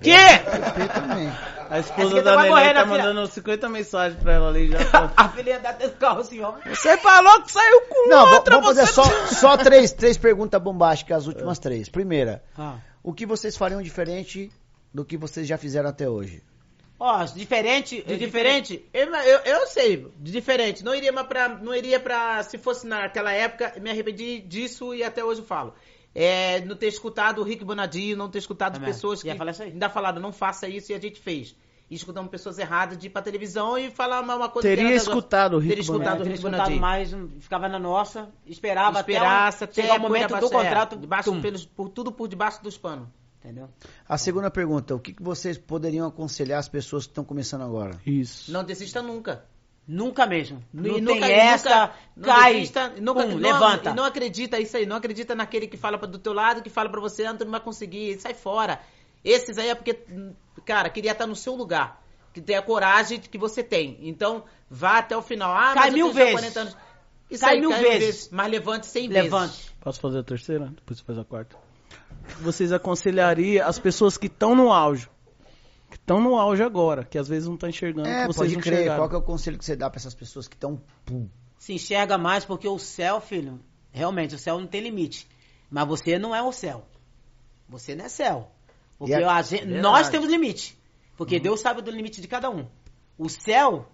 Também. 0.94 1.28
A 1.68 1.78
esposa 1.80 2.14
aqui 2.16 2.22
da 2.22 2.44
morrer, 2.46 2.74
tá 2.74 2.82
filha? 2.84 2.86
mandando 2.86 3.26
50 3.26 3.68
mensagens 3.68 4.22
pra 4.22 4.34
ela 4.34 4.48
ali 4.50 4.70
já. 4.70 4.78
A 5.16 5.28
filha 5.30 5.58
da 5.58 5.72
descarro, 5.72 6.22
senhor. 6.22 6.58
Você 6.66 6.96
falou 6.98 7.42
que 7.42 7.50
saiu 7.50 7.80
com 7.88 8.08
Não, 8.08 8.34
outra, 8.34 8.60
vamos 8.60 8.68
fazer 8.68 8.86
você... 8.86 8.92
só, 8.92 9.26
só 9.26 9.56
três, 9.56 9.90
três 9.92 10.16
perguntas 10.16 10.62
bombásticas, 10.62 11.18
as 11.22 11.26
últimas 11.26 11.58
três. 11.58 11.88
Primeira, 11.88 12.42
Ah. 12.56 12.76
o 13.02 13.12
que 13.12 13.26
vocês 13.26 13.56
fariam 13.56 13.82
diferente 13.82 14.52
do 14.94 15.04
que 15.04 15.16
vocês 15.16 15.46
já 15.46 15.58
fizeram 15.58 15.88
até 15.88 16.08
hoje? 16.08 16.42
Ó, 17.00 17.24
diferente. 17.24 18.00
De 18.02 18.16
diferente, 18.16 18.88
eu, 18.94 19.12
eu, 19.12 19.38
eu 19.40 19.66
sei, 19.66 20.06
de 20.20 20.30
diferente. 20.30 20.84
Não 20.84 20.94
iria 20.94 21.10
mais 21.10 21.26
pra. 21.26 21.48
Não 21.48 21.74
iria 21.74 21.98
pra. 21.98 22.40
Se 22.44 22.58
fosse 22.58 22.86
naquela 22.86 23.32
época, 23.32 23.72
me 23.80 23.90
arrependi 23.90 24.38
disso 24.40 24.94
e 24.94 25.02
até 25.02 25.24
hoje 25.24 25.40
eu 25.40 25.46
falo. 25.46 25.74
É, 26.14 26.60
não 26.64 26.76
ter 26.76 26.88
escutado 26.88 27.40
o 27.40 27.44
Rick 27.44 27.64
Bonadio, 27.64 28.16
não 28.16 28.28
ter 28.28 28.38
escutado 28.38 28.74
Também. 28.74 28.88
pessoas 28.92 29.22
que 29.22 29.28
Ia 29.28 29.36
falar 29.36 29.52
isso 29.52 29.62
aí. 29.62 29.70
ainda 29.72 29.88
falaram, 29.88 30.20
não 30.20 30.32
faça 30.32 30.68
isso 30.68 30.92
e 30.92 30.94
a 30.94 30.98
gente 31.00 31.18
fez. 31.20 31.56
E 31.90 31.94
escutamos 31.94 32.30
pessoas 32.30 32.58
erradas 32.58 32.96
de 32.96 33.06
ir 33.06 33.10
pra 33.10 33.20
televisão 33.20 33.76
e 33.76 33.90
falar 33.90 34.20
uma, 34.22 34.34
uma 34.36 34.48
coisa 34.48 34.66
Teria 34.68 34.94
escutado 34.94 35.54
o 35.54 35.58
Rick 35.58 35.68
Teria 35.70 35.82
escutado 35.82 36.20
o 36.20 36.22
Teria 36.24 36.32
Rick 36.32 36.44
escutado 36.46 36.76
mais, 36.76 37.14
ficava 37.40 37.68
na 37.68 37.78
nossa, 37.78 38.28
esperava 38.46 39.00
Esperasse 39.00 39.64
até, 39.64 39.82
um- 39.82 39.84
chegar 39.84 39.96
o 39.98 40.00
momento 40.00 40.22
do 40.22 40.34
debaixo- 40.36 40.46
é, 40.54 40.62
contrato. 40.64 40.96
debaixo 40.96 41.40
pelos, 41.40 41.66
por, 41.66 41.88
tudo 41.90 42.12
por 42.12 42.28
debaixo 42.28 42.62
dos 42.62 42.78
panos. 42.78 43.08
Entendeu? 43.38 43.68
A 44.08 44.16
segunda 44.16 44.50
pergunta, 44.50 44.94
o 44.94 45.00
que, 45.00 45.12
que 45.12 45.22
vocês 45.22 45.58
poderiam 45.58 46.06
aconselhar 46.06 46.60
as 46.60 46.68
pessoas 46.68 47.04
que 47.06 47.10
estão 47.10 47.24
começando 47.24 47.62
agora? 47.62 48.00
Isso. 48.06 48.52
Não 48.52 48.62
desista 48.62 49.02
nunca. 49.02 49.44
Nunca 49.86 50.26
mesmo. 50.26 50.62
Não 50.72 50.84
E 50.86 50.92
tem 50.94 51.02
nunca- 51.02 51.28
essa, 51.28 51.68
nunca- 51.68 51.92
não 52.16 52.24
cai, 52.24 52.52
desista, 52.54 52.88
nunca, 53.00 53.22
pum, 53.24 53.28
não, 53.30 53.36
levanta. 53.38 53.90
E 53.90 53.94
não 53.94 54.04
acredita 54.04 54.60
isso 54.60 54.76
aí, 54.76 54.86
não 54.86 54.96
acredita 54.96 55.34
naquele 55.34 55.66
que 55.66 55.76
fala 55.76 55.98
do 55.98 56.18
teu 56.18 56.32
lado, 56.32 56.62
que 56.62 56.70
fala 56.70 56.88
pra 56.88 57.00
você, 57.00 57.24
ah, 57.26 57.34
tu 57.34 57.44
não 57.44 57.50
vai 57.50 57.60
conseguir, 57.60 58.18
sai 58.20 58.32
fora. 58.34 58.80
Esses 59.24 59.58
aí 59.58 59.68
é 59.68 59.74
porque, 59.74 59.98
cara, 60.64 60.88
queria 60.88 61.12
estar 61.12 61.26
no 61.26 61.34
seu 61.36 61.54
lugar. 61.54 62.00
Que 62.32 62.40
tem 62.40 62.56
a 62.56 62.62
coragem 62.62 63.20
que 63.20 63.36
você 63.36 63.62
tem. 63.62 63.98
Então, 64.02 64.44
vá 64.70 64.98
até 64.98 65.14
o 65.16 65.20
final. 65.20 65.52
Ah, 65.54 65.74
Cai 65.74 65.90
mil 65.90 66.10
vezes. 66.12 66.32
40 66.32 66.60
anos. 66.60 66.76
Isso 67.30 67.44
Cai 67.44 67.54
aí, 67.54 67.60
mil 67.60 67.70
cai 67.70 67.82
vezes. 67.82 68.30
Mas 68.32 68.50
levante 68.50 68.86
100 68.86 69.08
Levante. 69.08 69.52
vezes. 69.52 69.74
Posso 69.80 70.00
fazer 70.00 70.20
a 70.20 70.22
terceira? 70.22 70.66
Depois 70.66 70.98
você 70.98 71.04
faz 71.04 71.18
a 71.18 71.24
quarta. 71.24 71.56
Vocês 72.40 72.72
aconselhariam 72.72 73.66
as 73.68 73.78
pessoas 73.78 74.16
que 74.16 74.28
estão 74.28 74.54
no 74.54 74.72
auge. 74.72 75.08
Estão 76.02 76.20
no 76.20 76.36
auge 76.36 76.62
agora, 76.62 77.04
que 77.04 77.16
às 77.16 77.28
vezes 77.28 77.46
não 77.48 77.54
estão 77.54 77.68
enxergando, 77.68 78.08
É, 78.08 78.22
que 78.22 78.26
vocês 78.26 78.36
pode 78.36 78.54
não 78.54 78.60
crer. 78.60 78.72
enxergaram. 78.74 79.00
Qual 79.00 79.08
que 79.08 79.14
é 79.14 79.18
o 79.18 79.22
conselho 79.22 79.56
que 79.58 79.64
você 79.64 79.74
dá 79.76 79.88
pra 79.88 79.98
essas 79.98 80.14
pessoas 80.14 80.46
que 80.48 80.56
estão... 80.56 80.80
pum? 81.06 81.28
Se 81.58 81.72
enxerga 81.72 82.18
mais 82.18 82.44
porque 82.44 82.66
o 82.68 82.78
céu, 82.78 83.20
filho, 83.20 83.60
realmente, 83.92 84.34
o 84.34 84.38
céu 84.38 84.58
não 84.58 84.66
tem 84.66 84.80
limite. 84.80 85.28
Mas 85.70 85.86
você 85.86 86.18
não 86.18 86.34
é 86.34 86.42
o 86.42 86.50
céu. 86.52 86.84
Você 87.68 87.94
não 87.94 88.04
é 88.04 88.08
céu. 88.08 88.50
Porque 88.98 89.12
E 89.14 89.22
a- 89.24 89.36
a 89.36 89.42
gente- 89.42 89.64
nós 89.66 90.08
temos 90.08 90.28
limite. 90.28 90.76
Porque 91.16 91.38
Deus 91.38 91.60
sabe 91.60 91.80
do 91.82 91.90
limite 91.90 92.20
de 92.20 92.26
cada 92.28 92.50
um. 92.50 92.66
O 93.16 93.28
céu. 93.28 93.86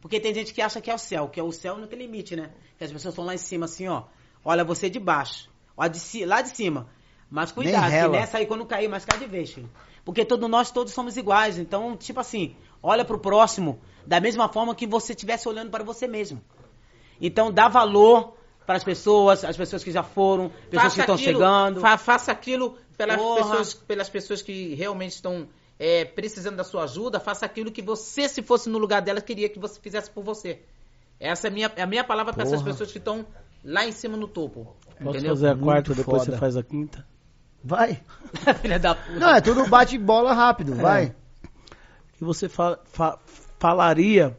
Porque 0.00 0.18
tem 0.18 0.34
gente 0.34 0.54
que 0.54 0.62
acha 0.62 0.80
que 0.80 0.90
é 0.90 0.94
o 0.94 0.98
céu, 0.98 1.28
que 1.28 1.38
é 1.38 1.42
o 1.42 1.52
céu 1.52 1.76
não 1.76 1.86
tem 1.86 1.98
limite, 1.98 2.34
né? 2.34 2.50
Que 2.78 2.84
as 2.84 2.90
pessoas 2.90 3.12
estão 3.12 3.24
lá 3.26 3.34
em 3.34 3.38
cima 3.38 3.66
assim, 3.66 3.86
ó. 3.88 4.04
Olha 4.42 4.64
você 4.64 4.88
de 4.88 4.98
baixo. 4.98 5.50
Olha 5.76 5.90
de 5.90 6.24
lá 6.24 6.40
de 6.40 6.48
cima. 6.56 6.88
Mas 7.30 7.52
cuidado, 7.52 7.90
que 7.92 8.08
nessa 8.08 8.38
aí 8.38 8.46
quando 8.46 8.64
cair, 8.64 8.88
mas 8.88 9.04
cai 9.04 9.18
de 9.18 9.26
vez, 9.26 9.52
filho. 9.52 9.70
Porque 10.04 10.24
todos 10.24 10.48
nós 10.48 10.70
todos 10.70 10.92
somos 10.92 11.16
iguais. 11.16 11.58
Então, 11.58 11.96
tipo 11.96 12.20
assim, 12.20 12.54
olha 12.82 13.04
pro 13.04 13.18
próximo 13.18 13.78
da 14.06 14.20
mesma 14.20 14.48
forma 14.48 14.74
que 14.74 14.86
você 14.86 15.12
estivesse 15.12 15.48
olhando 15.48 15.70
para 15.70 15.84
você 15.84 16.06
mesmo. 16.08 16.40
Então, 17.20 17.52
dá 17.52 17.68
valor 17.68 18.34
para 18.66 18.76
as 18.76 18.84
pessoas, 18.84 19.44
as 19.44 19.56
pessoas 19.56 19.82
que 19.84 19.90
já 19.90 20.02
foram, 20.02 20.48
pessoas 20.70 20.82
Faça 20.84 20.94
que 20.94 21.00
estão 21.00 21.14
aquilo- 21.16 21.32
chegando. 21.32 21.80
fa- 21.80 21.98
faça 21.98 22.32
aquilo 22.32 22.76
pelas 22.96 23.16
Porra. 23.16 23.42
pessoas, 23.42 23.74
pelas 23.74 24.08
pessoas 24.08 24.42
que 24.42 24.74
realmente 24.74 25.12
estão 25.12 25.48
é, 25.78 26.04
precisando 26.04 26.56
da 26.56 26.64
sua 26.64 26.84
ajuda. 26.84 27.18
Faça 27.18 27.46
aquilo 27.46 27.70
que 27.72 27.80
você, 27.82 28.28
se 28.28 28.42
fosse 28.42 28.68
no 28.68 28.78
lugar 28.78 29.00
delas, 29.02 29.22
queria 29.22 29.48
que 29.48 29.58
você 29.58 29.80
fizesse 29.80 30.10
por 30.10 30.22
você. 30.22 30.60
Essa 31.18 31.46
é 31.46 31.50
a 31.50 31.52
minha, 31.52 31.72
é 31.76 31.82
a 31.82 31.86
minha 31.86 32.04
palavra 32.04 32.32
para 32.34 32.42
essas 32.42 32.62
pessoas 32.62 32.92
que 32.92 32.98
estão 32.98 33.26
lá 33.64 33.86
em 33.86 33.92
cima 33.92 34.16
no 34.16 34.28
topo. 34.28 34.76
Posso 35.02 35.16
entendeu? 35.16 35.30
fazer 35.30 35.48
a 35.48 35.54
Muito 35.54 35.64
quarta, 35.64 35.94
depois 35.94 36.22
foda. 36.24 36.32
você 36.32 36.38
faz 36.38 36.56
a 36.56 36.62
quinta? 36.62 37.06
Vai. 37.62 38.00
Filha 38.62 38.78
da 38.78 38.94
puta. 38.94 39.18
Não, 39.18 39.34
é 39.34 39.40
tudo 39.40 39.66
bate 39.68 39.98
bola 39.98 40.32
rápido, 40.32 40.74
vai. 40.74 41.14
que 42.16 42.24
você 42.24 42.48
fa- 42.48 42.78
fa- 42.84 43.18
falaria 43.58 44.36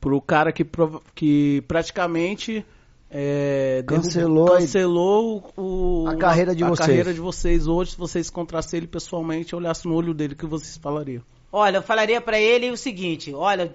pro 0.00 0.20
cara 0.20 0.52
que, 0.52 0.66
que 1.14 1.62
praticamente 1.68 2.64
é, 3.10 3.82
Cancelou 3.86 4.54
a- 4.54 4.58
cancelou 4.58 5.52
o, 5.56 6.06
a 6.08 6.16
carreira 6.16 6.54
de 6.54 6.62
a 6.64 6.68
vocês. 6.68 6.86
carreira 6.88 7.12
de 7.12 7.20
vocês 7.20 7.66
hoje, 7.66 7.90
se 7.92 7.96
vocês 7.98 8.28
encontrassem 8.28 8.78
ele 8.78 8.86
pessoalmente, 8.86 9.54
olhassem 9.54 9.90
no 9.90 9.96
olho 9.96 10.14
dele, 10.14 10.34
o 10.34 10.36
que 10.36 10.46
vocês 10.46 10.76
falariam? 10.76 11.22
Olha, 11.52 11.78
eu 11.78 11.82
falaria 11.82 12.20
pra 12.20 12.38
ele 12.40 12.70
o 12.70 12.76
seguinte, 12.76 13.34
olha, 13.34 13.74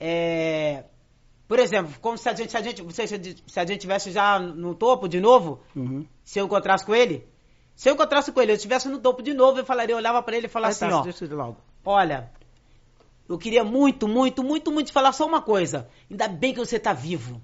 é... 0.00 0.84
Por 1.46 1.58
exemplo, 1.58 1.92
como 2.00 2.16
se 2.18 2.28
a 2.28 2.34
gente, 2.34 2.50
se 2.50 2.56
a 2.56 2.62
gente, 2.62 2.92
se 2.92 3.02
a 3.02 3.06
gente, 3.06 3.44
se 3.46 3.60
a 3.60 3.66
gente 3.66 3.80
tivesse 3.80 4.10
já 4.10 4.38
no 4.40 4.74
topo 4.74 5.06
de 5.06 5.20
novo, 5.20 5.60
Uhum. 5.76 6.04
se 6.24 6.38
eu 6.40 6.46
encontrasse 6.46 6.84
com 6.84 6.94
ele, 6.94 7.24
se 7.74 7.88
eu 7.88 7.94
encontrasse 7.94 8.30
com 8.32 8.40
ele, 8.40 8.52
eu 8.52 8.56
estivesse 8.56 8.88
no 8.88 8.98
topo 8.98 9.22
de 9.22 9.34
novo, 9.34 9.58
eu 9.58 9.64
falaria, 9.64 9.94
eu 9.94 9.98
olhava 9.98 10.22
pra 10.22 10.36
ele 10.36 10.46
e 10.46 10.48
falava 10.48 10.72
assim, 10.72 10.84
ó, 10.86 11.02
deixa 11.02 11.24
eu 11.24 11.36
logo. 11.36 11.56
olha, 11.84 12.30
eu 13.28 13.38
queria 13.38 13.64
muito, 13.64 14.06
muito, 14.06 14.42
muito, 14.44 14.70
muito 14.70 14.92
falar 14.92 15.12
só 15.12 15.26
uma 15.26 15.40
coisa. 15.42 15.88
Ainda 16.10 16.28
bem 16.28 16.52
que 16.52 16.60
você 16.60 16.78
tá 16.78 16.92
vivo. 16.92 17.40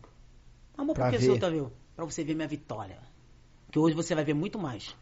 Amor, 0.76 0.94
por 0.94 1.00
Pra 1.02 1.10
que 1.10 1.18
ver. 1.18 1.26
você 1.33 1.39
tá 1.39 1.49
vivo? 1.49 1.73
Pra 1.97 2.05
você 2.05 2.23
ver 2.23 2.34
minha 2.34 2.49
vitória. 2.49 2.99
Que 3.73 3.78
hoje 3.78 3.94
você 3.94 4.15
vai 4.15 4.25
ver 4.25 4.34
muito 4.34 4.59
mais. 4.59 4.94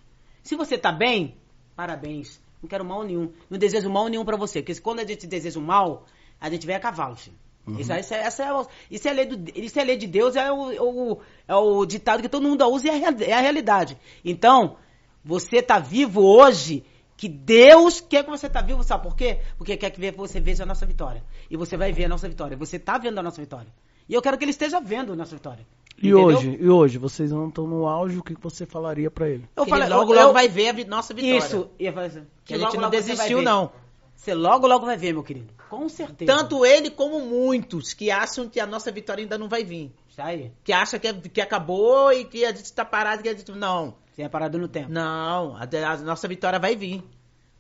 Se 0.43 0.55
você 0.57 0.79
tá 0.79 0.93
bem, 0.93 1.37
parabéns. 1.75 2.41
Não 2.63 2.69
quero 2.69 2.85
mal 2.85 3.03
nenhum. 3.05 3.33
Não 3.51 3.59
desejo 3.59 3.89
mal 3.91 4.09
nenhum 4.09 4.25
pra 4.25 4.37
você. 4.37 4.63
Porque 4.63 4.81
quando 4.81 5.01
a 5.01 5.05
gente 5.05 5.27
deseja 5.27 5.59
o 5.59 5.63
mal, 5.63 6.07
a 6.41 6.49
gente 6.51 6.67
vem 6.67 6.77
a 6.77 6.81
cavalo, 6.81 7.17
filho. 7.17 7.37
Isso, 7.79 7.93
aí- 7.93 8.01
isso, 8.01 8.15
é, 8.15 8.19
essa 8.21 8.45
é, 8.45 8.53
o- 8.53 8.67
isso, 8.91 9.07
é 9.09 9.13
lei 9.13 9.27
do, 9.27 9.51
isso 9.55 9.79
é 9.79 9.85
lei 9.85 9.97
de 9.99 10.07
Deus, 10.07 10.37
é 10.37 10.51
o, 10.51 11.13
o- 11.13 11.21
é 11.47 11.55
o 11.55 11.85
ditado 11.85 12.23
que 12.23 12.29
todo 12.29 12.49
mundo 12.49 12.65
usa 12.67 12.87
e 12.87 12.91
é 12.91 13.07
a, 13.09 13.11
é 13.25 13.33
a 13.33 13.41
realidade. 13.41 13.99
Então, 14.25 14.77
você 15.25 15.61
tá 15.63 15.79
vivo 15.79 16.23
hoje, 16.23 16.85
que 17.17 17.29
Deus 17.29 18.01
quer 18.01 18.25
que 18.25 18.31
você 18.31 18.49
tá 18.49 18.61
vivo, 18.61 18.83
sabe 18.83 19.03
por 19.03 19.17
quê? 19.17 19.41
Porque 19.57 19.77
quer 19.77 19.91
que 19.91 20.11
você 20.13 20.41
veja 20.41 20.63
a 20.63 20.67
nossa 20.67 20.87
vitória. 20.87 21.23
E 21.51 21.57
você 21.57 21.77
vai 21.77 21.93
ver 21.93 22.05
a 22.05 22.09
nossa 22.09 22.29
vitória. 22.29 22.57
Você 22.57 22.79
tá 22.79 22.97
vendo 22.99 23.19
a 23.19 23.23
nossa 23.23 23.41
vitória. 23.41 23.69
E 24.09 24.15
eu 24.15 24.23
quero 24.23 24.39
que 24.39 24.45
ele 24.45 24.51
esteja 24.53 24.81
vendo 24.81 25.13
a 25.13 25.17
nossa 25.17 25.35
vitória. 25.35 25.67
E 26.01 26.09
Entendeu? 26.11 26.25
hoje, 26.27 26.57
e 26.61 26.69
hoje, 26.71 26.97
vocês 26.99 27.33
não 27.33 27.49
estão 27.49 27.67
no 27.67 27.89
auge, 27.89 28.17
o 28.19 28.23
que 28.23 28.33
você 28.41 28.65
falaria 28.65 29.11
pra 29.11 29.29
ele? 29.29 29.49
Eu 29.57 29.65
Ele 29.65 29.71
falei, 29.71 29.89
logo, 29.89 30.15
eu- 30.15 30.21
logo 30.21 30.33
vai 30.33 30.49
ver 30.49 30.69
a 30.69 30.73
vi- 30.73 30.85
nossa 30.85 31.13
vitória. 31.13 31.39
Isso. 31.39 31.69
E 31.79 31.87
eu 31.87 31.93
falei 31.93 32.09
assim, 32.09 32.27
Que 32.45 32.55
a 32.55 32.57
gente 32.57 32.67
logo, 32.67 32.77
não 32.77 32.83
logo 32.85 32.97
desistiu, 32.97 33.43
não. 33.43 33.73
Você 34.15 34.33
logo, 34.33 34.67
logo 34.67 34.87
vai 34.87 34.97
ver, 34.97 35.13
meu 35.13 35.25
querido. 35.25 35.53
Com 35.69 35.89
certeza. 35.89 36.33
Tanto 36.33 36.65
ele 36.65 36.91
como 36.91 37.21
muitos 37.21 37.93
que 37.95 38.11
acham 38.13 38.49
que 38.49 38.61
a 38.61 38.67
nossa 38.67 38.93
vitória 38.93 39.23
ainda 39.23 39.37
não 39.37 39.49
vai 39.49 39.65
vir. 39.65 39.93
Isso 40.09 40.23
aí. 40.23 40.53
Que 40.63 40.73
acham 40.73 40.99
que, 41.01 41.13
que 41.29 41.41
acabou 41.41 42.13
e 42.13 42.25
que 42.25 42.45
a 42.45 42.53
gente 42.53 42.73
tá 42.73 42.85
parado, 42.85 43.23
que 43.23 43.29
a 43.29 43.35
gente. 43.35 43.51
Não. 43.53 43.95
Você 44.19 44.23
é 44.25 44.29
parado 44.29 44.59
no 44.59 44.67
tempo. 44.67 44.91
Não, 44.91 45.57
a, 45.57 45.93
a 45.93 45.97
nossa 45.99 46.27
vitória 46.27 46.59
vai 46.59 46.75
vir. 46.75 47.05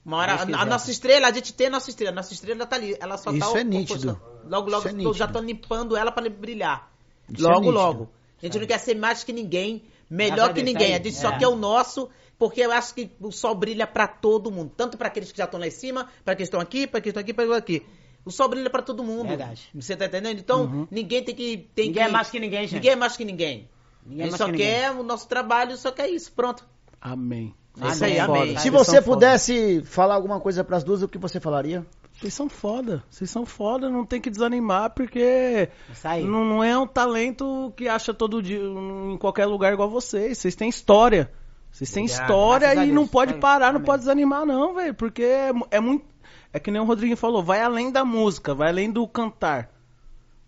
Uma 0.04 0.16
hora, 0.16 0.32
a, 0.34 0.42
a 0.62 0.64
nossa 0.64 0.90
estrela, 0.90 1.28
a 1.28 1.32
gente 1.32 1.54
tem 1.54 1.68
a 1.68 1.70
nossa 1.70 1.88
estrela. 1.88 2.10
A 2.10 2.14
nossa 2.16 2.34
estrela 2.34 2.66
tá 2.66 2.74
ali. 2.74 2.96
Ela 2.98 3.16
só 3.16 3.30
Isso 3.30 3.52
tá. 3.52 3.60
é 3.60 3.62
nítido. 3.62 4.20
Logo, 4.44 4.68
logo, 4.68 4.88
Isso 4.88 5.10
é 5.10 5.14
já 5.14 5.26
estão 5.26 5.40
limpando 5.40 5.96
ela 5.96 6.10
pra 6.10 6.28
brilhar. 6.28 6.90
Isso 7.32 7.46
é 7.46 7.48
logo, 7.48 7.60
nítido. 7.60 7.78
logo. 7.78 8.10
A 8.42 8.46
gente 8.46 8.58
não 8.58 8.66
quer 8.66 8.78
ser 8.78 8.96
mais 8.96 9.22
que 9.22 9.32
ninguém, 9.32 9.84
melhor 10.10 10.50
a 10.50 10.52
que 10.52 10.60
ninguém. 10.64 10.88
tá 10.90 10.94
A 10.96 11.02
gente 11.04 11.12
só 11.12 11.30
É. 11.30 11.38
quer 11.38 11.46
o 11.46 11.54
nosso, 11.54 12.08
porque 12.36 12.60
eu 12.60 12.72
acho 12.72 12.92
que 12.92 13.08
o 13.20 13.30
sol 13.30 13.54
brilha 13.54 13.86
pra 13.86 14.08
todo 14.08 14.50
mundo. 14.50 14.72
Tanto 14.76 14.98
pra 14.98 15.06
aqueles 15.06 15.30
que 15.30 15.38
já 15.38 15.44
estão 15.44 15.60
lá 15.60 15.66
em 15.68 15.70
cima, 15.70 16.08
pra 16.24 16.32
aqueles 16.32 16.48
que 16.50 16.56
estão 16.56 16.60
aqui, 16.60 16.88
pra 16.88 16.98
aqueles 16.98 17.14
que 17.14 17.20
estão 17.20 17.22
aqui, 17.22 17.32
pra 17.34 17.44
aqueles 17.44 17.64
que 17.68 17.74
estão 17.76 17.92
aqui. 17.92 18.24
O 18.24 18.32
sol 18.32 18.48
brilha 18.48 18.68
pra 18.68 18.82
todo 18.82 19.04
mundo. 19.04 19.28
Verdade. 19.28 19.68
Você 19.72 19.94
tá 19.94 20.06
entendendo? 20.06 20.40
Então, 20.40 20.88
ninguém 20.90 21.22
tem 21.22 21.36
que. 21.36 21.68
Tem 21.72 21.86
Ninguém 21.86 22.02
que... 22.02 22.08
é 22.08 22.12
mais 22.12 22.28
que 22.28 22.40
ninguém, 22.40 22.62
gente. 22.62 22.74
Ninguém 22.74 22.90
é 22.90 22.96
mais 22.96 23.16
que 23.16 23.24
ninguém. 23.24 23.68
Ninguém 24.08 24.24
a 24.24 24.28
é 24.28 24.30
gente 24.30 24.30
mais 24.30 24.38
só 24.38 24.44
que 24.46 24.52
ninguém. 24.52 24.66
quer 24.66 24.90
o 24.92 25.02
nosso 25.02 25.28
trabalho, 25.28 25.76
só 25.76 25.90
quer 25.92 26.08
isso. 26.08 26.32
Pronto. 26.32 26.64
Amém. 27.00 27.54
É 27.80 27.88
isso 27.88 28.04
aí, 28.04 28.18
Amém. 28.18 28.58
Se 28.58 28.70
você 28.70 28.92
são 28.92 29.02
foda. 29.02 29.16
pudesse 29.16 29.82
falar 29.84 30.14
alguma 30.14 30.40
coisa 30.40 30.64
pras 30.64 30.82
duas, 30.82 31.02
o 31.02 31.08
que 31.08 31.18
você 31.18 31.38
falaria? 31.38 31.86
Vocês 32.14 32.34
são 32.34 32.48
foda, 32.48 33.04
vocês 33.08 33.30
são 33.30 33.46
foda, 33.46 33.88
não 33.88 34.04
tem 34.04 34.20
que 34.20 34.28
desanimar, 34.28 34.90
porque 34.90 35.68
Isso 35.92 36.08
aí. 36.08 36.24
não, 36.24 36.44
não 36.44 36.64
é 36.64 36.76
um 36.76 36.86
talento 36.88 37.72
que 37.76 37.86
acha 37.88 38.12
todo 38.12 38.42
dia 38.42 38.58
em 38.58 39.16
qualquer 39.16 39.46
lugar 39.46 39.72
igual 39.72 39.88
vocês. 39.88 40.36
Vocês 40.38 40.56
têm 40.56 40.68
história. 40.68 41.30
Vocês 41.70 41.88
têm 41.92 42.04
Obrigado, 42.06 42.22
história 42.24 42.72
e 42.74 42.78
Deus. 42.86 42.92
não 42.92 43.06
pode 43.06 43.32
Amém. 43.32 43.40
parar, 43.40 43.66
não 43.68 43.76
Amém. 43.76 43.86
pode 43.86 44.00
desanimar, 44.00 44.44
não, 44.44 44.74
velho. 44.74 44.94
Porque 44.94 45.22
é, 45.22 45.52
é 45.70 45.78
muito. 45.78 46.04
É 46.52 46.58
que 46.58 46.72
nem 46.72 46.80
o 46.80 46.84
Rodrigo 46.84 47.14
falou, 47.14 47.40
vai 47.40 47.62
além 47.62 47.92
da 47.92 48.04
música, 48.04 48.52
vai 48.52 48.70
além 48.70 48.90
do 48.90 49.06
cantar. 49.06 49.66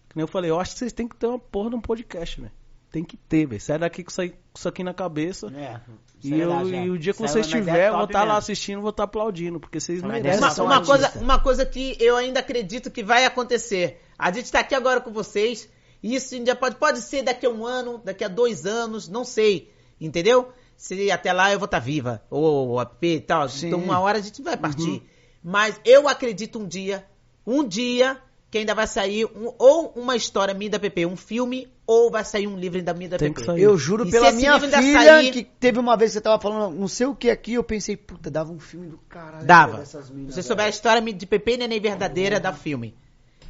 Que 0.08 0.16
nem 0.16 0.22
eu 0.24 0.28
falei, 0.28 0.50
eu 0.50 0.58
acho 0.58 0.72
que 0.72 0.78
vocês 0.80 0.92
têm 0.92 1.06
que 1.06 1.14
ter 1.14 1.28
uma 1.28 1.38
porra 1.38 1.70
de 1.70 1.76
um 1.76 1.80
podcast, 1.80 2.40
velho. 2.40 2.52
Tem 2.90 3.04
que 3.04 3.16
ter, 3.16 3.46
velho. 3.46 3.60
Sai 3.60 3.78
daqui 3.78 4.02
com 4.02 4.10
isso, 4.10 4.68
aqui 4.68 4.82
na 4.82 4.92
cabeça. 4.92 5.46
É, 5.56 5.80
E, 6.24 6.34
é 6.34 6.44
eu- 6.44 6.52
é. 6.52 6.84
e 6.86 6.90
o 6.90 6.98
dia 6.98 7.12
que 7.12 7.20
vocês 7.20 7.46
é 7.46 7.48
uma 7.50 7.58
ideia 7.62 7.72
estiver, 7.74 7.88
eu 7.88 7.96
vou 7.96 8.04
estar 8.04 8.18
lá 8.20 8.24
mesmo. 8.26 8.38
assistindo, 8.38 8.80
vou 8.80 8.90
estar 8.90 9.04
aplaudindo, 9.04 9.60
porque 9.60 9.78
vocês 9.78 10.02
Uma 10.02 10.12
merecem. 10.14 10.40
Uma, 10.40 10.62
uma 10.64 10.84
coisa, 10.84 11.12
uma 11.20 11.38
coisa 11.38 11.64
que 11.64 11.96
eu 12.00 12.16
ainda 12.16 12.40
acredito 12.40 12.90
que 12.90 13.02
vai 13.04 13.24
acontecer. 13.24 14.00
A 14.18 14.30
gente 14.32 14.50
tá 14.50 14.60
aqui 14.60 14.74
agora 14.74 15.00
com 15.00 15.12
vocês. 15.12 15.68
E 16.02 16.14
isso 16.14 16.34
ainda 16.34 16.56
pode, 16.56 16.76
pode 16.76 17.00
ser 17.02 17.22
daqui 17.22 17.44
a 17.46 17.50
um 17.50 17.64
ano, 17.64 18.00
daqui 18.04 18.24
a 18.24 18.28
dois 18.28 18.64
anos, 18.66 19.06
não 19.08 19.22
sei. 19.24 19.70
Entendeu? 20.00 20.50
Se 20.76 21.10
até 21.10 21.30
lá 21.32 21.52
eu 21.52 21.58
vou 21.58 21.66
estar 21.66 21.78
viva. 21.78 22.22
Ou 22.30 22.80
a 22.80 22.86
P 22.86 23.16
e 23.16 23.20
tal. 23.20 23.48
Sim. 23.48 23.66
Então 23.68 23.78
uma 23.80 24.00
hora 24.00 24.18
a 24.18 24.20
gente 24.22 24.40
vai 24.42 24.56
partir. 24.56 25.02
Mas 25.44 25.78
eu 25.84 26.08
acredito 26.08 26.58
um 26.58 26.66
dia, 26.66 27.06
um 27.46 27.62
dia, 27.66 28.16
que 28.50 28.58
ainda 28.58 28.74
vai 28.74 28.86
sair 28.86 29.26
um- 29.26 29.52
ou 29.58 29.92
uma 29.94 30.16
história 30.16 30.52
minha 30.54 30.70
da 30.70 30.78
PP, 30.78 31.04
um 31.06 31.16
filme, 31.16 31.68
ou 31.92 32.08
vai 32.08 32.24
sair 32.24 32.46
um 32.46 32.56
livro 32.56 32.80
da 32.82 32.94
minha 32.94 33.10
da 33.10 33.18
Tem 33.18 33.32
PP. 33.32 33.50
Eu 33.60 33.76
juro 33.76 34.06
E 34.06 34.10
pela 34.12 34.30
minha 34.30 34.54
ainda 34.54 34.78
filha 34.80 35.00
sair- 35.00 35.32
que 35.32 35.42
teve 35.42 35.78
uma 35.80 35.96
vez 35.96 36.12
que 36.12 36.18
você 36.18 36.20
tava 36.20 36.40
falando 36.40 36.72
não 36.78 36.86
sei 36.86 37.06
o 37.06 37.16
que 37.16 37.28
aqui, 37.28 37.54
eu 37.54 37.64
pensei, 37.64 37.96
puta, 37.96 38.30
dava 38.30 38.52
um 38.52 38.60
filme 38.60 38.86
do 38.86 38.96
caralho. 39.08 39.44
Dava. 39.44 39.78
dessas 39.78 40.08
minas, 40.08 40.28
Se 40.34 40.34
você 40.34 40.40
velho. 40.42 40.48
souber 40.48 40.66
a 40.66 40.68
história 40.68 41.02
de 41.12 41.26
Pepe 41.26 41.54
e 41.54 41.56
Neném 41.56 41.80
verdadeira, 41.80 42.38
dá 42.38 42.52
filme. 42.52 42.94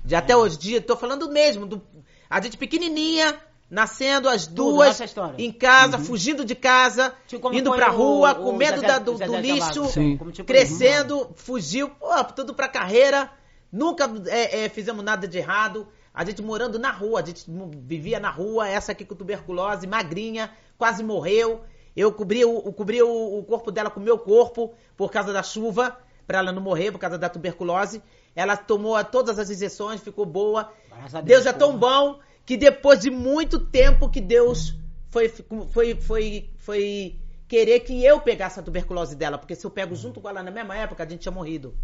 De 0.03 0.15
até 0.15 0.35
hoje 0.35 0.57
em 0.57 0.59
dia, 0.61 0.81
tô 0.81 0.97
falando 0.97 1.31
mesmo, 1.31 1.67
do, 1.67 1.83
a 2.31 2.41
gente 2.41 2.57
pequenininha, 2.57 3.37
nascendo 3.69 4.27
as 4.27 4.47
duas, 4.47 4.99
história. 5.01 5.35
em 5.37 5.53
casa, 5.53 5.99
fugindo 5.99 6.43
de 6.43 6.55
casa, 6.55 7.13
Tipo 7.27 7.53
indo 7.53 7.71
pra 7.73 7.89
rua, 7.89 8.33
o 8.33 8.45
com 8.45 8.53
medo 8.57 8.77
Zezé- 8.77 8.87
da- 8.87 8.99
do, 8.99 9.13
do 9.19 9.37
lixo, 9.37 9.87
tipo 10.33 10.45
crescendo, 10.47 11.31
fugiu, 11.37 11.91
pô, 11.91 12.25
tudo 12.35 12.55
pra 12.55 12.69
carreira, 12.69 13.31
nunca 13.71 14.11
é, 14.29 14.65
é, 14.65 14.69
fizemos 14.71 15.05
nada 15.05 15.29
de 15.29 15.37
errado. 15.37 15.87
A 16.13 16.25
gente 16.25 16.43
morando 16.43 16.79
na 16.79 16.91
rua, 16.91 17.21
a 17.21 17.25
gente 17.25 17.45
vivia 17.79 18.19
na 18.19 18.31
rua, 18.31 18.69
essa 18.69 18.93
aqui 18.93 19.05
com 19.05 19.15
tuberculose, 19.15 19.87
magrinha, 19.87 20.51
quase 20.77 21.05
morreu. 21.05 21.63
Eu 21.97 22.13
cobri, 22.13 22.45
o, 22.45 22.73
cobri 22.73 23.03
o, 23.03 23.39
o 23.39 23.45
corpo 23.45 23.71
dela 23.71 23.91
com 23.91 24.01
o 24.01 24.03
meu 24.03 24.19
corpo 24.19 24.75
por 24.97 25.11
causa 25.11 25.33
da 25.33 25.43
chuva, 25.43 25.97
pra 26.27 26.39
ela 26.39 26.53
não 26.53 26.63
morrer 26.63 26.91
por 26.91 26.99
causa 26.99 27.17
da 27.17 27.29
tuberculose. 27.29 28.03
Ela 28.35 28.57
tomou 28.57 29.03
todas 29.05 29.39
as 29.39 29.51
injeções, 29.51 30.01
ficou 30.01 30.27
boa. 30.27 30.73
Deus, 31.25 31.47
é 31.47 31.53
tão 31.53 31.77
bom 31.77 32.19
que 32.45 32.57
depois 32.57 33.01
de 33.01 33.11
muito 33.11 33.61
tempo 33.67 34.09
que 34.09 34.21
Deus 34.21 34.77
foi, 35.11 35.29
foi, 35.29 35.95
foi, 35.95 36.51
foi 36.57 37.19
querer 37.47 37.81
que 37.81 38.05
eu 38.05 38.21
pegasse 38.21 38.59
a 38.61 38.63
tuberculose 38.63 39.17
dela, 39.17 39.39
porque 39.39 39.55
se 39.55 39.65
eu 39.65 39.71
pego 39.71 39.95
junto 39.95 40.21
com 40.21 40.29
ela 40.29 40.43
na 40.43 40.51
mesma 40.51 40.77
época, 40.77 41.03
a 41.03 41.09
gente 41.09 41.21
tinha 41.21 41.33
morrido. 41.33 41.75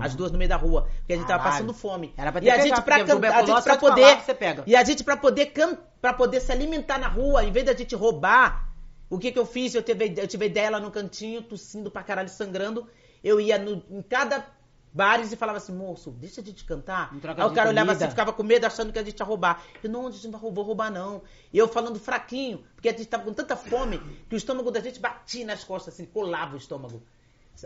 As 0.00 0.14
duas 0.16 0.32
no 0.32 0.38
meio 0.38 0.48
da 0.48 0.56
rua, 0.56 0.88
porque 0.98 1.12
a 1.12 1.16
gente 1.16 1.28
tava 1.28 1.44
passando 1.44 1.72
fome. 1.72 2.12
Era 2.16 2.32
pra 2.32 2.40
ter 2.40 2.46
e 2.48 2.50
a 2.50 2.54
gente 2.64 2.82
pra 2.82 2.96
porque 2.98 3.12
can- 3.12 3.20
a 3.28 3.40
gente 3.42 3.62
pra 3.62 3.76
falar 3.78 3.94
poder 3.94 4.20
você 4.24 4.34
pega. 4.34 4.62
e 4.66 4.74
a 4.76 4.82
gente 4.84 5.04
pra 5.04 5.16
poder 5.16 5.52
para 6.00 6.12
poder 6.12 6.40
se 6.40 6.50
alimentar 6.50 6.98
na 6.98 7.08
rua, 7.08 7.44
em 7.44 7.52
vez 7.52 7.64
da 7.66 7.72
gente 7.74 7.94
roubar, 7.94 8.68
o 9.08 9.16
que 9.18 9.30
que 9.30 9.38
eu 9.38 9.46
fiz? 9.46 9.74
Eu 9.76 9.82
tive, 9.82 10.12
eu 10.18 10.26
tive 10.26 10.46
ideia 10.46 10.70
lá 10.70 10.80
no 10.80 10.90
cantinho, 10.90 11.40
tossindo 11.40 11.88
pra 11.90 12.02
caralho, 12.02 12.28
sangrando. 12.28 12.86
Eu 13.22 13.40
ia 13.40 13.58
no, 13.58 13.82
em 13.88 14.02
cada 14.02 14.44
bares 14.92 15.30
e 15.30 15.36
falava 15.36 15.58
assim, 15.58 15.72
moço, 15.74 16.10
deixa 16.10 16.42
de 16.42 16.52
te 16.52 16.64
cantar. 16.64 17.10
Aí 17.42 17.46
o 17.46 17.54
cara 17.54 17.68
olhava 17.68 17.92
assim, 17.92 18.10
ficava 18.10 18.32
com 18.32 18.42
medo, 18.42 18.64
achando 18.64 18.92
que 18.92 18.98
a 18.98 19.04
gente 19.04 19.18
ia 19.20 19.26
roubar. 19.26 19.62
Eu, 19.84 19.90
não, 19.90 20.06
a 20.08 20.10
gente 20.10 20.26
não 20.28 20.38
vou 20.38 20.64
roubar 20.64 20.90
não. 20.90 21.22
E 21.52 21.58
eu 21.58 21.68
falando 21.68 21.98
fraquinho, 22.00 22.64
porque 22.74 22.88
a 22.88 22.92
gente 22.92 23.06
tava 23.06 23.22
com 23.24 23.32
tanta 23.32 23.54
fome 23.56 23.98
que 24.28 24.34
o 24.34 24.38
estômago 24.38 24.70
da 24.70 24.80
gente 24.80 24.98
batia 24.98 25.44
nas 25.46 25.62
costas, 25.62 25.94
assim, 25.94 26.06
colava 26.06 26.54
o 26.54 26.56
estômago. 26.58 27.02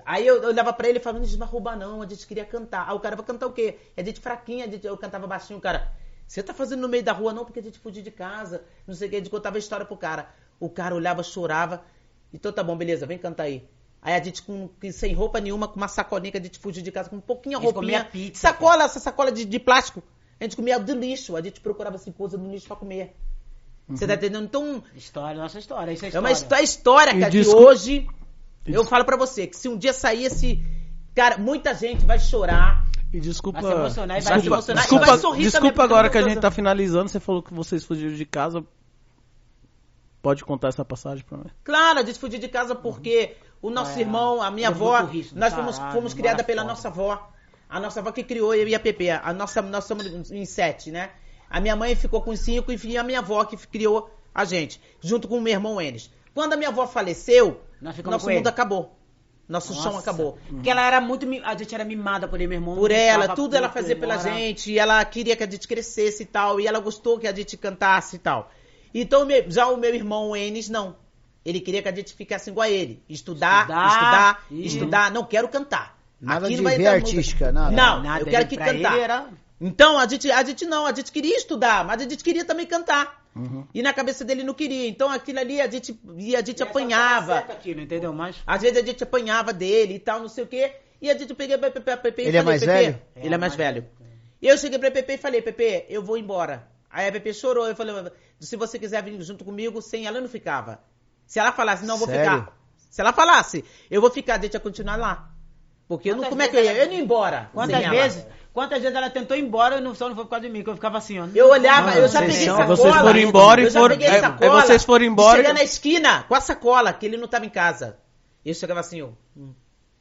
Aí 0.07 0.27
eu 0.27 0.43
olhava 0.45 0.73
pra 0.73 0.89
ele 0.89 1.01
falando, 1.01 1.23
a 1.23 1.25
gente 1.25 1.33
não 1.39 1.47
vai 1.47 1.49
roubar 1.49 1.77
não, 1.77 2.03
a 2.03 2.07
gente 2.07 2.27
queria 2.27 2.45
cantar. 2.45 2.89
Aí 2.89 2.95
o 2.95 3.01
cara 3.01 3.17
vai 3.17 3.25
cantar 3.25 3.47
o 3.47 3.53
quê? 3.53 3.79
E 3.97 4.01
a 4.01 4.05
gente 4.05 4.21
fraquinha, 4.21 4.65
a 4.67 4.69
gente, 4.69 4.87
eu 4.87 4.97
cantava 4.97 5.27
baixinho, 5.27 5.59
o 5.59 5.63
cara, 5.63 5.91
você 6.27 6.43
tá 6.43 6.55
fazendo 6.55 6.81
no 6.81 6.89
meio 6.89 7.03
da 7.03 7.13
rua 7.13 7.33
não, 7.33 7.45
porque 7.45 7.59
a 7.59 7.63
gente 7.63 7.79
fugiu 7.79 8.03
de 8.03 8.11
casa, 8.11 8.63
não 8.87 8.95
sei 8.95 9.09
o 9.09 9.11
que, 9.11 9.17
a 9.17 9.19
gente 9.19 9.31
contava 9.31 9.57
a 9.57 9.59
história 9.59 9.85
pro 9.85 9.97
cara. 9.97 10.29
O 10.61 10.69
cara 10.69 10.95
olhava, 10.95 11.23
chorava, 11.23 11.83
então 12.33 12.53
tá 12.53 12.63
bom, 12.63 12.77
beleza, 12.77 13.07
vem 13.07 13.19
cantar 13.19 13.45
aí. 13.45 13.69
Aí 14.03 14.15
a 14.15 14.23
gente 14.23 14.43
com, 14.43 14.71
sem 14.93 15.13
roupa 15.13 15.41
nenhuma, 15.41 15.67
com 15.69 15.77
uma 15.77 15.89
sacolinha 15.89 16.31
que 16.33 16.39
a 16.39 16.43
gente 16.43 16.59
fugiu 16.59 16.83
de 16.83 16.91
casa, 16.93 17.11
com 17.11 17.17
um 17.17 17.21
pouquinho 17.21 17.59
A 17.59 17.61
gente 17.61 17.73
roupinha. 17.73 17.99
comia 18.01 18.11
pizza, 18.11 18.41
sacola, 18.49 18.85
essa 18.85 18.99
sacola 19.01 19.31
de, 19.33 19.45
de 19.45 19.59
plástico. 19.59 20.03
A 20.39 20.45
gente 20.45 20.57
comia 20.57 20.79
do 20.79 20.95
lixo, 20.95 21.37
a 21.37 21.43
gente 21.43 21.61
procurava 21.61 21.97
assim, 21.97 22.13
coisa 22.13 22.39
do 22.39 22.49
lixo 22.49 22.67
pra 22.67 22.77
comer. 22.77 23.15
Você 23.89 24.07
tá 24.07 24.15
entendendo? 24.15 24.45
Então, 24.45 24.83
História, 24.95 25.37
nossa 25.41 25.59
história. 25.59 25.91
Isso 25.93 26.05
é 26.05 26.07
é 26.07 26.09
história. 26.11 26.25
uma 26.25 26.31
histó- 26.33 26.57
história, 26.61 27.11
E 27.11 27.19
cara, 27.21 27.31
discu- 27.31 27.75
que 27.75 28.07
eu 28.67 28.85
falo 28.85 29.05
pra 29.05 29.17
você 29.17 29.47
que 29.47 29.57
se 29.57 29.69
um 29.69 29.77
dia 29.77 29.93
sair 29.93 30.25
esse. 30.25 30.63
Cara, 31.15 31.39
muita 31.39 31.75
gente 31.75 32.05
vai 32.05 32.19
chorar. 32.19 32.85
E 33.13 33.19
desculpa. 33.19 33.61
Vai 33.61 33.71
se 33.73 33.77
emocionar 33.79 34.19
e 34.19 34.21
vai 34.21 34.35
desculpa, 34.41 34.41
se 34.41 34.71
emocionar 34.73 34.81
e 34.81 34.87
desculpa, 34.87 35.07
vai 35.07 35.19
sorrir 35.19 35.43
desculpa 35.43 35.73
também, 35.75 35.85
agora 35.87 36.11
que 36.11 36.19
a 36.19 36.23
gente 36.23 36.41
tá 36.41 36.51
finalizando. 36.51 37.09
Você 37.09 37.19
falou 37.19 37.43
que 37.43 37.53
vocês 37.53 37.85
fugiram 37.85 38.15
de 38.15 38.25
casa. 38.25 38.65
Pode 40.23 40.45
contar 40.45 40.69
essa 40.69 40.85
passagem 40.85 41.25
pra 41.25 41.39
mim? 41.39 41.45
Claro, 41.65 41.99
a 41.99 42.03
gente 42.03 42.19
fugiu 42.19 42.39
de 42.39 42.49
casa 42.49 42.75
porque 42.75 43.37
o 43.63 43.71
nosso 43.71 43.99
É, 43.99 44.03
irmão, 44.03 44.43
a 44.43 44.51
minha 44.51 44.69
levou 44.69 44.95
avó, 44.95 45.11
risco, 45.11 45.37
nós 45.39 45.53
fomos, 45.55 45.77
caralho, 45.77 45.95
fomos 45.95 46.15
criadas 46.15 46.45
pela 46.45 46.63
fora. 46.63 46.75
nossa 46.75 46.89
avó. 46.89 47.31
A 47.69 47.81
nossa 47.81 48.01
avó 48.01 48.13
que 48.13 48.23
criou 48.23 48.55
eu 48.55 48.69
e 48.69 48.75
a 48.75 48.81
Pepe. 48.81 49.11
A 49.11 49.33
nossa, 49.33 49.63
nós 49.63 49.85
somos 49.85 50.31
em 50.31 50.45
sete, 50.45 50.91
né? 50.91 51.11
A 51.49 51.61
minha 51.61 51.75
mãe 51.75 51.95
ficou 51.97 52.21
com 52.21 52.37
cinco 52.37 52.71
e 52.71 52.97
a 52.99 53.03
minha 53.03 53.21
avó 53.21 53.45
que 53.45 53.57
criou 53.57 54.11
a 54.35 54.45
gente, 54.45 54.81
junto 55.01 55.27
com 55.27 55.39
o 55.39 55.41
meu 55.41 55.53
irmão 55.53 55.81
Enes. 55.81 56.11
Quando 56.35 56.53
a 56.53 56.57
minha 56.57 56.69
avó 56.69 56.87
faleceu, 56.87 57.61
nosso 57.81 58.03
com 58.03 58.11
mundo 58.33 58.41
ele. 58.47 58.49
acabou. 58.49 58.97
Nosso 59.49 59.75
chão 59.75 59.85
Nossa. 59.95 59.99
acabou. 59.99 60.39
Porque 60.49 60.71
ela 60.71 60.87
era 60.87 61.01
muito. 61.01 61.27
A 61.45 61.57
gente 61.57 61.75
era 61.75 61.85
mimada 61.85 62.29
por 62.29 62.37
ele, 62.41 62.47
meu 62.47 62.59
irmão. 62.59 62.77
Por 62.77 62.93
ela, 62.93 63.35
tudo 63.35 63.57
ela 63.57 63.69
fazia 63.69 63.97
pela 63.97 64.15
embora. 64.15 64.33
gente, 64.33 64.71
e 64.71 64.79
ela 64.79 65.05
queria 65.05 65.35
que 65.35 65.43
a 65.43 65.51
gente 65.51 65.67
crescesse 65.67 66.23
e 66.23 66.27
tal, 66.27 66.61
e 66.61 66.69
ela 66.69 66.79
gostou 66.79 67.19
que 67.19 67.27
a 67.27 67.35
gente 67.35 67.57
cantasse 67.57 68.15
e 68.15 68.19
tal. 68.21 68.51
Então, 68.95 69.27
já 69.49 69.67
o 69.67 69.77
meu 69.77 69.93
irmão 69.93 70.37
Enes, 70.37 70.69
não. 70.69 70.97
Ele 71.45 71.59
queria 71.61 71.83
que 71.83 71.89
a 71.89 71.95
gente 71.95 72.15
ficasse 72.15 72.49
igual 72.51 72.67
a 72.67 72.71
ele. 72.71 73.03
Estudar, 73.09 73.63
Estudar, 73.63 73.89
estudar, 73.89 74.67
estudar. 74.67 75.11
Não 75.11 75.25
quero 75.25 75.49
cantar. 75.49 75.99
Nada 76.21 76.47
Aqui 76.47 76.55
de 76.55 76.63
não 76.63 76.71
vai 76.71 76.79
ver 76.79 76.87
artística, 76.87 77.51
nada. 77.51 77.75
Não, 77.75 78.03
Nada, 78.03 78.21
eu 78.21 78.27
quero 78.27 78.47
que 78.47 78.57
cantar. 78.57 78.99
era- 78.99 79.27
Então, 79.61 79.99
a 79.99 80.07
gente, 80.07 80.31
a 80.31 80.45
gente 80.45 80.65
não, 80.67 80.87
a 80.87 80.93
gente 80.95 81.11
queria 81.11 81.37
estudar, 81.37 81.85
mas 81.85 82.01
a 82.01 82.09
gente 82.09 82.23
queria 82.23 82.45
também 82.45 82.67
cantar. 82.67 83.20
E 83.73 83.83
na 83.83 83.93
cabeça 83.93 84.25
dele 84.25 84.43
não 84.43 84.55
queria. 84.55 84.89
Então, 84.89 85.11
aquilo 85.11 85.39
ali, 85.39 85.61
a 85.61 85.71
gente, 85.71 85.99
e 86.17 86.35
a 86.35 86.45
gente 86.45 86.63
apanhava. 86.63 87.35
Certo 87.35 87.53
aquilo, 87.53 87.81
entendeu? 87.81 88.13
Mas. 88.13 88.37
Às 88.47 88.63
vezes 88.63 88.77
a 88.83 88.85
gente 88.85 89.03
apanhava 89.03 89.53
dele 89.53 89.95
e 89.95 89.99
tal, 89.99 90.21
não 90.21 90.29
sei 90.29 90.45
o 90.45 90.47
quê. 90.47 90.73
E 91.01 91.11
a 91.11 91.17
gente 91.17 91.35
peguei 91.35 91.57
pra 91.57 91.71
Pepe, 91.71 91.97
Pepe 91.97 92.23
e 92.23 92.27
Ele 92.27 92.37
é 92.37 92.43
falei, 92.43 92.59
mais 92.59 92.61
Pepe, 92.61 92.73
velho? 92.73 93.03
Ele 93.17 93.35
é 93.35 93.39
mais 93.39 93.55
velho. 93.55 93.87
E 94.43 94.49
eu 94.49 94.59
cheguei 94.59 94.79
pra 94.79 94.91
Pepe 94.91 95.15
e 95.15 95.19
falei, 95.19 95.41
Pepe, 95.41 95.87
eu 95.89 96.03
vou 96.03 96.19
embora. 96.19 96.69
Aí 96.91 97.09
a 97.09 97.13
Pepe 97.13 97.33
chorou. 97.33 97.67
Eu 97.67 97.77
falei, 97.77 97.95
se 98.39 98.57
você 98.57 98.79
quiser 98.79 99.03
vir 99.03 99.21
junto 99.23 99.45
comigo, 99.45 99.81
sem 99.81 100.07
ela 100.07 100.19
eu 100.19 100.23
não 100.23 100.29
ficava. 100.29 100.81
Se 101.27 101.39
ela 101.39 101.53
falasse, 101.53 101.87
não, 101.87 101.95
eu 101.95 101.99
vou 101.99 102.09
Sério? 102.09 102.41
ficar. 102.41 102.57
Se 102.91 103.01
ela 103.01 103.13
falasse, 103.13 103.65
eu 103.91 104.01
vou 104.01 104.11
ficar, 104.11 104.37
deixa 104.37 104.57
eu 104.57 104.61
continuar 104.61 104.97
lá. 104.97 105.31
Porque 105.87 106.11
eu 106.11 106.17
não, 106.17 106.25
como 106.25 106.43
é 106.43 106.49
que 106.49 106.57
eu 106.57 106.63
vezes 106.63 106.65
ia? 106.65 106.73
Eu 106.73 106.87
não 106.87 106.93
ia 106.95 107.01
embora. 107.01 107.51
Quantas 107.53 107.81
sem 107.81 107.85
ela. 107.85 108.27
Quantas 108.61 108.83
vezes 108.83 108.95
ela 108.95 109.09
tentou 109.09 109.35
ir 109.37 109.41
embora 109.41 109.79
e 109.79 109.81
não, 109.81 109.95
só 109.95 110.07
não 110.07 110.15
foi 110.15 110.25
por 110.25 110.31
causa 110.31 110.47
de 110.47 110.53
mim, 110.53 110.63
que 110.63 110.69
eu 110.69 110.75
ficava 110.75 110.99
assim, 110.99 111.19
ó. 111.19 111.27
Eu 111.35 111.49
olhava, 111.49 111.87
Mano, 111.87 111.97
eu 112.01 112.09
já 112.09 112.19
vocês 112.19 112.31
peguei 112.33 112.45
são- 112.47 112.57
sacola. 112.59 112.77
Vocês 112.77 112.95
foram 112.97 113.19
embora 113.19 113.61
e 113.63 113.71
foram- 113.71 113.89
peguei 113.97 114.09
é, 114.09 114.21
sacola. 114.21 114.45
é, 114.61 114.63
vocês 114.63 114.85
foram 114.85 115.05
embora 115.07 115.51
e- 115.51 115.53
na 115.55 115.63
esquina 115.63 116.23
com 116.25 116.35
a 116.35 116.41
sacola, 116.43 116.93
que 116.93 117.07
ele 117.07 117.17
não 117.17 117.27
tava 117.27 117.47
em 117.47 117.49
casa. 117.49 117.97
Eu 118.45 118.53
chegava 118.53 118.81
assim, 118.81 119.01
ó. 119.01 119.09
hum. 119.35 119.55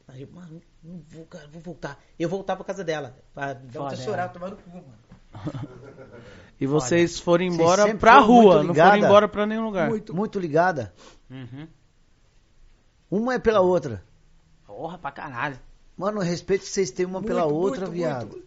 Aí, 0.08 0.26
mano, 0.30 0.60
não 0.84 1.00
vou, 1.08 1.24
cara, 1.24 1.48
vou 1.50 1.62
voltar. 1.62 1.98
Eu 2.18 2.28
voltava 2.28 2.58
pra 2.58 2.66
casa 2.66 2.84
dela. 2.84 3.16
Pra 3.32 3.54
dar 3.54 3.72
Foda, 3.72 3.84
outra 3.84 3.96
chorar, 3.96 4.24
é. 4.24 4.28
tomar 4.28 4.50
no 4.50 4.56
cu, 4.56 4.70
mano. 4.70 4.84
E 6.60 6.66
vocês 6.66 7.18
foram 7.18 7.46
Vocês 7.46 7.54
embora 7.58 7.82
sempre 7.84 7.98
pra 8.00 8.12
foram 8.20 8.26
muito 8.26 8.42
rua, 8.44 8.62
não 8.64 8.74
foram 8.74 8.96
embora 8.98 9.26
pra 9.28 9.46
nenhum 9.46 9.64
lugar. 9.64 9.88
Muito, 9.88 10.38
ligada. 10.38 10.92
Uhum. 11.30 11.66
Uma 13.10 13.34
é 13.34 13.38
pela 13.38 13.60
outra. 13.60 14.04
Porra, 14.66 14.98
pra 14.98 15.10
caralho. 15.10 15.58
Mano, 16.00 16.20
o 16.20 16.22
respeito 16.22 16.62
que 16.62 16.70
vocês 16.70 16.90
têm 16.90 17.04
uma 17.04 17.22
pela 17.22 17.42
Muito, 17.42 17.56
outra, 17.56 17.80
muito, 17.80 17.92
viado. 17.92 18.30
muito. 18.30 18.46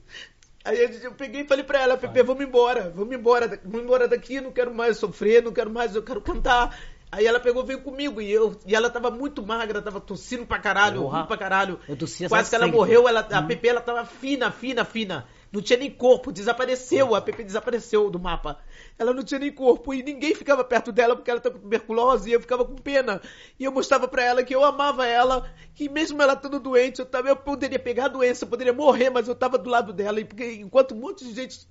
Aí 0.66 0.90
eu, 1.04 1.12
peguei 1.12 1.42
e 1.42 1.48
falei 1.48 1.64
pra 1.64 1.82
ela, 1.82 1.96
Pepe, 1.96 2.24
vamos 2.24 2.44
embora, 2.44 2.92
vamos 2.96 3.14
embora, 3.14 3.62
vamos 3.64 3.84
embora 3.84 4.08
daqui, 4.08 4.42
não 4.42 4.52
quero 4.52 4.74
mais 4.74 4.98
sofrer, 4.98 5.44
não 5.44 5.52
quero 5.52 5.70
mais, 5.70 5.94
eu 5.94 6.02
quero 6.02 6.20
cantar. 6.20 6.76
Aí 7.12 7.28
ela 7.28 7.40
pegou, 7.40 7.64
veio 7.64 7.82
comigo 7.82 8.20
e 8.20 8.32
eu 8.32 8.60
e 8.66 8.74
ela 8.74 8.90
tava 8.90 9.12
muito 9.12 9.46
magra, 9.46 9.84
tava 9.84 10.02
tossindo 10.02 10.48
pra 10.48 10.58
caralho, 10.58 11.04
ruim 11.04 11.28
pra 11.28 11.38
caralho. 11.38 11.80
Eu 11.88 11.96
tossia 11.96 12.28
Quase 12.28 12.50
que 12.50 12.56
ela 12.56 12.66
morreu, 12.66 13.08
ela, 13.08 13.20
a 13.20 13.44
Pepe 13.44 13.68
ela 13.68 13.82
tava 13.82 14.04
fina, 14.04 14.50
fina, 14.50 14.84
fina. 14.84 15.28
Não 15.54 15.62
tinha 15.62 15.78
nem 15.78 15.92
corpo, 15.92 16.32
desapareceu, 16.32 17.14
a 17.14 17.22
Pepe 17.22 17.44
desapareceu 17.44 18.10
do 18.10 18.20
mapa. 18.20 18.58
Ela 18.98 19.14
não 19.14 19.22
tinha 19.22 19.40
nem 19.40 19.52
corpo 19.52 19.94
e 19.94 20.02
ninguém 20.02 20.34
ficava 20.34 20.64
perto 20.64 20.92
dela 20.92 21.16
porque 21.16 21.30
ela 21.30 21.40
tava 21.40 21.54
com 21.56 21.62
tuberculose 21.62 22.28
e 22.28 22.34
eu 22.34 22.42
ficava 22.42 22.66
com 22.66 22.74
pena. 22.74 23.22
E 23.60 23.64
eu 23.64 23.72
mostrava 23.72 24.08
pra 24.08 24.24
ela 24.24 24.44
que 24.44 24.56
eu 24.56 24.66
amava 24.66 25.06
ela, 25.06 25.48
que 25.76 25.88
mesmo 25.88 26.20
ela 26.20 26.34
estando 26.34 26.60
doente, 26.60 27.02
eu, 27.02 27.06
tava, 27.06 27.30
eu 27.30 27.36
poderia 27.36 27.78
pegar 27.78 28.06
a 28.06 28.08
doença, 28.08 28.46
eu 28.46 28.50
poderia 28.50 28.74
morrer, 28.74 29.12
mas 29.12 29.28
eu 29.28 29.36
tava 29.36 29.60
do 29.60 29.70
lado 29.70 29.94
dela. 29.94 30.20
E 30.20 30.26
porque 30.26 30.54
enquanto 30.54 30.96
um 30.96 31.00
monte 31.00 31.24
de 31.24 31.36
gente 31.36 31.68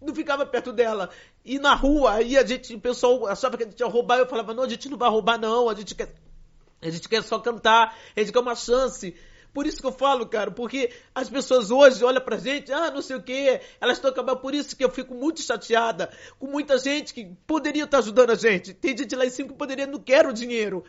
não 0.00 0.14
ficava 0.14 0.46
perto 0.46 0.72
dela. 0.72 1.10
E 1.44 1.58
na 1.58 1.74
rua, 1.74 2.12
aí 2.12 2.38
a 2.38 2.46
gente, 2.46 2.72
o 2.76 2.80
pessoal 2.80 3.26
achava 3.26 3.56
que 3.56 3.64
a 3.64 3.66
gente 3.66 3.80
ia 3.80 3.88
roubar, 3.88 4.18
eu 4.18 4.26
falava, 4.26 4.54
não, 4.54 4.62
a 4.62 4.68
gente 4.68 4.88
não 4.88 4.96
vai 4.96 5.10
roubar 5.10 5.36
não, 5.36 5.68
a 5.68 5.74
gente 5.74 5.96
quer, 5.96 6.14
a 6.80 6.88
gente 6.88 7.08
quer 7.08 7.24
só 7.24 7.40
cantar, 7.40 7.92
a 8.16 8.20
gente 8.20 8.32
quer 8.32 8.38
uma 8.38 8.54
chance. 8.54 9.16
Por 9.52 9.66
isso 9.66 9.80
que 9.80 9.86
eu 9.86 9.92
falo, 9.92 10.26
cara, 10.26 10.50
porque 10.50 10.92
as 11.14 11.28
pessoas 11.28 11.70
hoje 11.70 12.04
olham 12.04 12.22
pra 12.22 12.36
gente, 12.36 12.72
ah, 12.72 12.90
não 12.90 13.02
sei 13.02 13.16
o 13.16 13.22
quê, 13.22 13.60
elas 13.80 13.96
estão 13.96 14.10
acabando, 14.10 14.40
por 14.40 14.54
isso 14.54 14.76
que 14.76 14.84
eu 14.84 14.90
fico 14.90 15.14
muito 15.14 15.40
chateada 15.42 16.10
com 16.38 16.46
muita 16.46 16.78
gente 16.78 17.12
que 17.12 17.24
poderia 17.46 17.84
estar 17.84 17.98
ajudando 17.98 18.30
a 18.30 18.34
gente. 18.34 18.72
Tem 18.72 18.96
gente 18.96 19.14
lá 19.16 19.26
em 19.26 19.30
cima 19.30 19.48
que 19.48 19.54
poderia, 19.54 19.86
não 19.86 19.98
quero 19.98 20.32
dinheiro. 20.32 20.84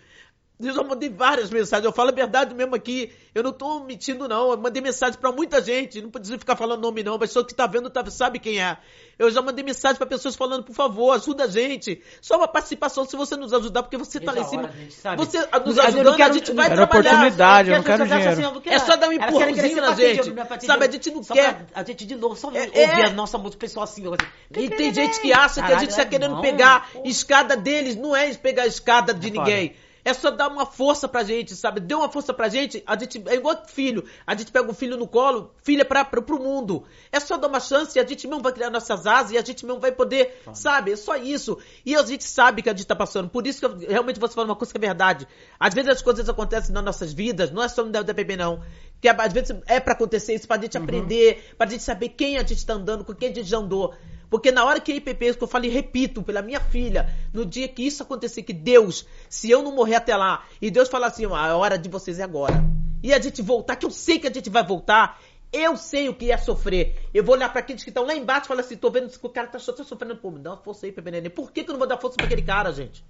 Eu 0.61 0.73
já 0.73 0.83
mandei 0.83 1.09
várias 1.09 1.49
mensagens, 1.49 1.85
eu 1.85 1.91
falo 1.91 2.09
a 2.09 2.13
verdade 2.13 2.53
mesmo 2.53 2.75
aqui, 2.75 3.11
eu 3.33 3.41
não 3.43 3.51
tô 3.51 3.79
mentindo 3.79 4.27
não, 4.27 4.51
eu 4.51 4.57
mandei 4.57 4.81
mensagem 4.81 5.19
pra 5.19 5.31
muita 5.31 5.61
gente, 5.61 6.01
não 6.01 6.09
precisa 6.09 6.37
ficar 6.37 6.55
falando 6.55 6.81
nome 6.81 7.03
não, 7.03 7.15
a 7.15 7.19
pessoa 7.19 7.45
que 7.45 7.53
tá 7.53 7.65
vendo 7.65 7.89
tá, 7.89 8.05
sabe 8.11 8.37
quem 8.39 8.61
é. 8.61 8.77
Eu 9.19 9.29
já 9.29 9.41
mandei 9.41 9.63
mensagem 9.63 9.97
pra 9.97 10.05
pessoas 10.07 10.35
falando, 10.35 10.63
por 10.63 10.73
favor, 10.73 11.11
ajuda 11.11 11.43
a 11.43 11.47
gente. 11.47 12.01
Só 12.21 12.37
uma 12.37 12.47
participação 12.47 13.05
se 13.05 13.15
você 13.15 13.35
nos 13.35 13.53
ajudar, 13.53 13.83
porque 13.83 13.95
você 13.97 14.19
tá 14.19 14.31
lá 14.31 14.39
em 14.39 14.45
cima. 14.45 14.63
hora, 14.63 14.71
gente, 14.71 14.93
sabe? 14.93 15.17
Você 15.17 15.37
nos 15.37 15.49
Eu 15.49 15.63
não 15.75 15.83
ajudando, 15.85 16.15
quero- 16.15 16.31
a 16.31 16.33
gente 16.37 16.53
vai 16.53 16.65
Era 16.65 16.75
trabalhar. 16.75 17.09
oportunidade, 17.11 17.69
eu 17.69 17.75
não 17.77 17.83
quero 17.83 18.03
dinheiro. 18.07 18.29
assim, 18.31 18.43
ó, 18.45 18.61
É 18.71 18.79
só 18.79 18.95
dar 18.95 19.09
um 19.09 19.11
empurrãozinho 19.11 19.75
na 19.81 19.93
gente. 19.95 20.31
ter 20.31 20.65
Sabe, 20.65 20.85
a 20.85 20.91
gente 20.91 21.11
não 21.11 21.21
Só 21.23 21.33
quer. 21.35 21.53
pra 21.53 21.81
A 21.81 21.83
gente 21.83 22.05
de 22.05 22.15
novo, 22.15 22.35
só 22.35 22.49
É, 22.51 22.63
ouvir 22.63 22.77
é. 23.01 23.05
a 23.05 23.09
nossa 23.11 23.37
música, 23.37 23.57
o 23.57 23.59
pessoal 23.59 23.83
assim, 23.83 24.03
assim. 24.07 24.59
E 24.59 24.69
tem 24.69 24.91
gente 24.93 25.19
que 25.21 25.31
acha 25.31 25.55
que 25.55 25.59
a 25.59 25.63
Caralho, 25.63 25.79
gente 25.81 25.95
tá 25.95 26.01
é 26.01 26.05
querendo 26.05 26.35
bom. 26.35 26.41
pegar 26.41 26.87
escada 27.05 27.55
deles. 27.55 27.95
Não 27.95 28.15
é 28.15 28.33
pegar 28.33 28.63
a 28.63 28.67
escada 28.67 29.13
de 29.13 29.27
É 29.27 29.31
ninguém. 29.31 29.75
É 30.03 30.13
só 30.13 30.31
dar 30.31 30.47
uma 30.47 30.65
força 30.65 31.07
pra 31.07 31.23
gente, 31.23 31.55
sabe? 31.55 31.79
Deu 31.79 31.99
uma 31.99 32.09
força 32.09 32.33
pra 32.33 32.49
gente, 32.49 32.83
a 32.85 32.97
gente 32.97 33.23
é 33.27 33.35
igual 33.35 33.63
filho. 33.67 34.03
A 34.25 34.35
gente 34.35 34.51
pega 34.51 34.69
o 34.69 34.73
filho 34.73 34.97
no 34.97 35.07
colo, 35.07 35.53
filho 35.61 35.81
é 35.81 35.83
pra, 35.83 36.03
pra, 36.03 36.21
pro 36.21 36.39
mundo. 36.39 36.83
É 37.11 37.19
só 37.19 37.37
dar 37.37 37.47
uma 37.47 37.59
chance 37.59 37.97
e 37.97 38.01
a 38.01 38.05
gente 38.05 38.27
mesmo 38.27 38.41
vai 38.41 38.51
criar 38.51 38.69
nossas 38.69 39.05
asas 39.05 39.31
e 39.31 39.37
a 39.37 39.43
gente 39.43 39.65
mesmo 39.65 39.79
vai 39.79 39.91
poder, 39.91 40.41
sabe? 40.53 40.91
É 40.91 40.95
só 40.95 41.15
isso. 41.15 41.57
E 41.85 41.95
a 41.95 42.03
gente 42.03 42.23
sabe 42.23 42.61
que 42.61 42.69
a 42.69 42.73
gente 42.73 42.85
tá 42.85 42.95
passando. 42.95 43.29
Por 43.29 43.45
isso 43.45 43.59
que 43.59 43.65
eu, 43.65 43.77
realmente 43.77 44.19
você 44.19 44.33
fala 44.33 44.47
uma 44.47 44.55
coisa 44.55 44.73
que 44.73 44.77
é 44.77 44.81
verdade. 44.81 45.27
Às 45.59 45.73
vezes 45.73 45.89
as 45.91 46.01
coisas 46.01 46.27
acontecem 46.27 46.73
nas 46.73 46.83
nossas 46.83 47.13
vidas, 47.13 47.51
não 47.51 47.63
é 47.63 47.67
só 47.67 47.83
no 47.83 47.91
DPP 47.91 48.35
não. 48.35 48.63
Que 48.99 49.09
às 49.09 49.33
vezes 49.33 49.55
é 49.65 49.79
pra 49.79 49.93
acontecer 49.93 50.35
isso, 50.35 50.47
pra 50.47 50.61
gente 50.61 50.77
aprender, 50.77 51.53
pra 51.57 51.67
gente 51.67 51.83
saber 51.83 52.09
quem 52.09 52.37
a 52.37 52.43
gente 52.43 52.65
tá 52.65 52.73
andando, 52.73 53.03
com 53.03 53.13
quem 53.13 53.29
a 53.29 53.33
gente 53.33 53.47
já 53.47 53.57
andou. 53.57 53.93
Porque 54.31 54.51
na 54.51 54.63
hora 54.65 54.79
que 54.79 54.93
a 54.93 54.95
IPP, 54.95 55.35
que 55.35 55.43
eu 55.43 55.47
falei, 55.47 55.69
repito, 55.69 56.23
pela 56.23 56.41
minha 56.41 56.59
filha, 56.61 57.13
no 57.33 57.45
dia 57.45 57.67
que 57.67 57.85
isso 57.85 58.01
acontecer, 58.01 58.41
que 58.43 58.53
Deus, 58.53 59.05
se 59.29 59.51
eu 59.51 59.61
não 59.61 59.75
morrer 59.75 59.95
até 59.95 60.15
lá, 60.15 60.45
e 60.61 60.71
Deus 60.71 60.87
falar 60.89 61.07
assim, 61.07 61.25
ó, 61.25 61.35
a 61.35 61.55
hora 61.57 61.77
de 61.77 61.89
vocês 61.89 62.17
é 62.17 62.23
agora. 62.23 62.63
E 63.03 63.13
a 63.13 63.19
gente 63.19 63.41
voltar, 63.41 63.75
que 63.75 63.85
eu 63.85 63.91
sei 63.91 64.17
que 64.17 64.27
a 64.27 64.31
gente 64.33 64.49
vai 64.49 64.65
voltar, 64.65 65.19
eu 65.51 65.75
sei 65.75 66.07
o 66.07 66.13
que 66.13 66.31
é 66.31 66.37
sofrer. 66.37 67.09
Eu 67.13 67.25
vou 67.25 67.35
olhar 67.35 67.49
pra 67.51 67.59
aqueles 67.59 67.83
que 67.83 67.89
estão 67.89 68.05
lá 68.05 68.15
embaixo 68.15 68.45
e 68.45 68.47
falar 68.47 68.61
assim, 68.61 68.77
tô 68.77 68.89
vendo 68.89 69.09
que 69.09 69.25
o 69.25 69.29
cara 69.29 69.47
tá, 69.47 69.59
so- 69.59 69.73
tá 69.73 69.83
sofrendo. 69.83 70.15
Pô, 70.15 70.31
me 70.31 70.39
dá 70.39 70.51
uma 70.51 70.57
força 70.57 70.85
aí, 70.85 70.93
Pepe 70.93 71.11
Neném. 71.11 71.29
Por 71.29 71.51
que, 71.51 71.63
que 71.65 71.69
eu 71.69 71.73
não 71.73 71.79
vou 71.79 71.87
dar 71.87 71.97
força 71.97 72.15
pra 72.15 72.25
aquele 72.25 72.41
cara, 72.41 72.71
gente? 72.71 73.03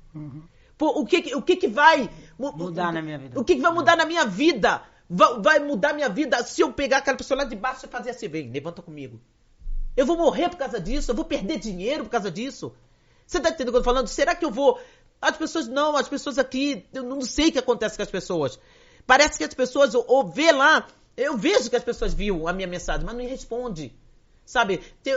Pô, 0.76 1.00
o 1.00 1.06
que, 1.06 1.22
que- 1.22 1.36
o 1.36 1.42
que 1.44 1.56
que 1.56 1.68
vai 1.68 2.10
mu- 2.40 2.52
Mudar 2.54 2.92
na 2.92 3.02
minha 3.04 3.20
vida. 3.20 3.40
O 3.40 3.44
que, 3.46 3.56
que 3.56 3.62
vai 3.62 3.72
mudar 3.72 3.96
na 3.96 4.06
minha 4.08 4.26
vida? 4.26 4.82
Va- 5.08 5.38
Vai, 5.40 5.60
mudar 5.60 5.94
minha 5.94 6.10
vida 6.10 6.42
se 6.44 6.62
eu 6.62 6.74
pegar 6.74 6.98
aquela 6.98 7.16
pessoa 7.18 7.38
lá 7.38 7.44
de 7.44 7.56
baixo 7.56 7.86
e 7.86 7.90
fazer 7.90 8.10
assim, 8.10 8.28
vem, 8.28 8.50
levanta 8.50 8.82
comigo. 8.82 9.22
Eu 9.96 10.06
vou 10.06 10.18
morrer 10.18 10.50
por 10.50 10.58
causa 10.58 10.80
disso, 10.80 11.12
eu 11.12 11.16
vou 11.16 11.26
perder 11.26 11.60
dinheiro 11.60 12.04
por 12.06 12.10
causa 12.10 12.32
disso. 12.32 12.74
Você 13.26 13.40
tá 13.40 13.50
entendendo 13.50 13.70
o 13.70 13.72
que 13.72 13.78
eu 13.78 13.82
tô 13.82 13.90
falando? 13.90 14.08
Será 14.08 14.36
que 14.36 14.46
eu 14.46 14.52
vou. 14.52 14.80
As 15.22 15.38
pessoas 15.38 15.68
não, 15.68 15.96
as 15.96 16.08
pessoas 16.08 16.38
aqui, 16.38 16.86
eu 16.94 17.04
não 17.04 17.22
sei 17.22 17.50
o 17.50 17.52
que 17.52 17.60
acontece 17.60 17.96
com 17.96 18.04
as 18.04 18.10
pessoas. 18.10 18.60
Parece 19.06 19.38
que 19.38 19.44
as 19.44 19.54
pessoas, 19.54 19.94
ou, 19.94 20.04
ou 20.08 20.28
vê 20.28 20.52
lá, 20.52 20.88
eu 21.16 21.38
vejo 21.38 21.70
que 21.70 21.76
as 21.76 21.84
pessoas 21.84 22.14
viram 22.14 22.48
a 22.48 22.54
minha 22.54 22.68
mensagem, 22.68 23.06
mas 23.06 23.16
não 23.16 23.26
responde. 23.26 23.94
Sabe, 24.46 24.82
tem 25.04 25.14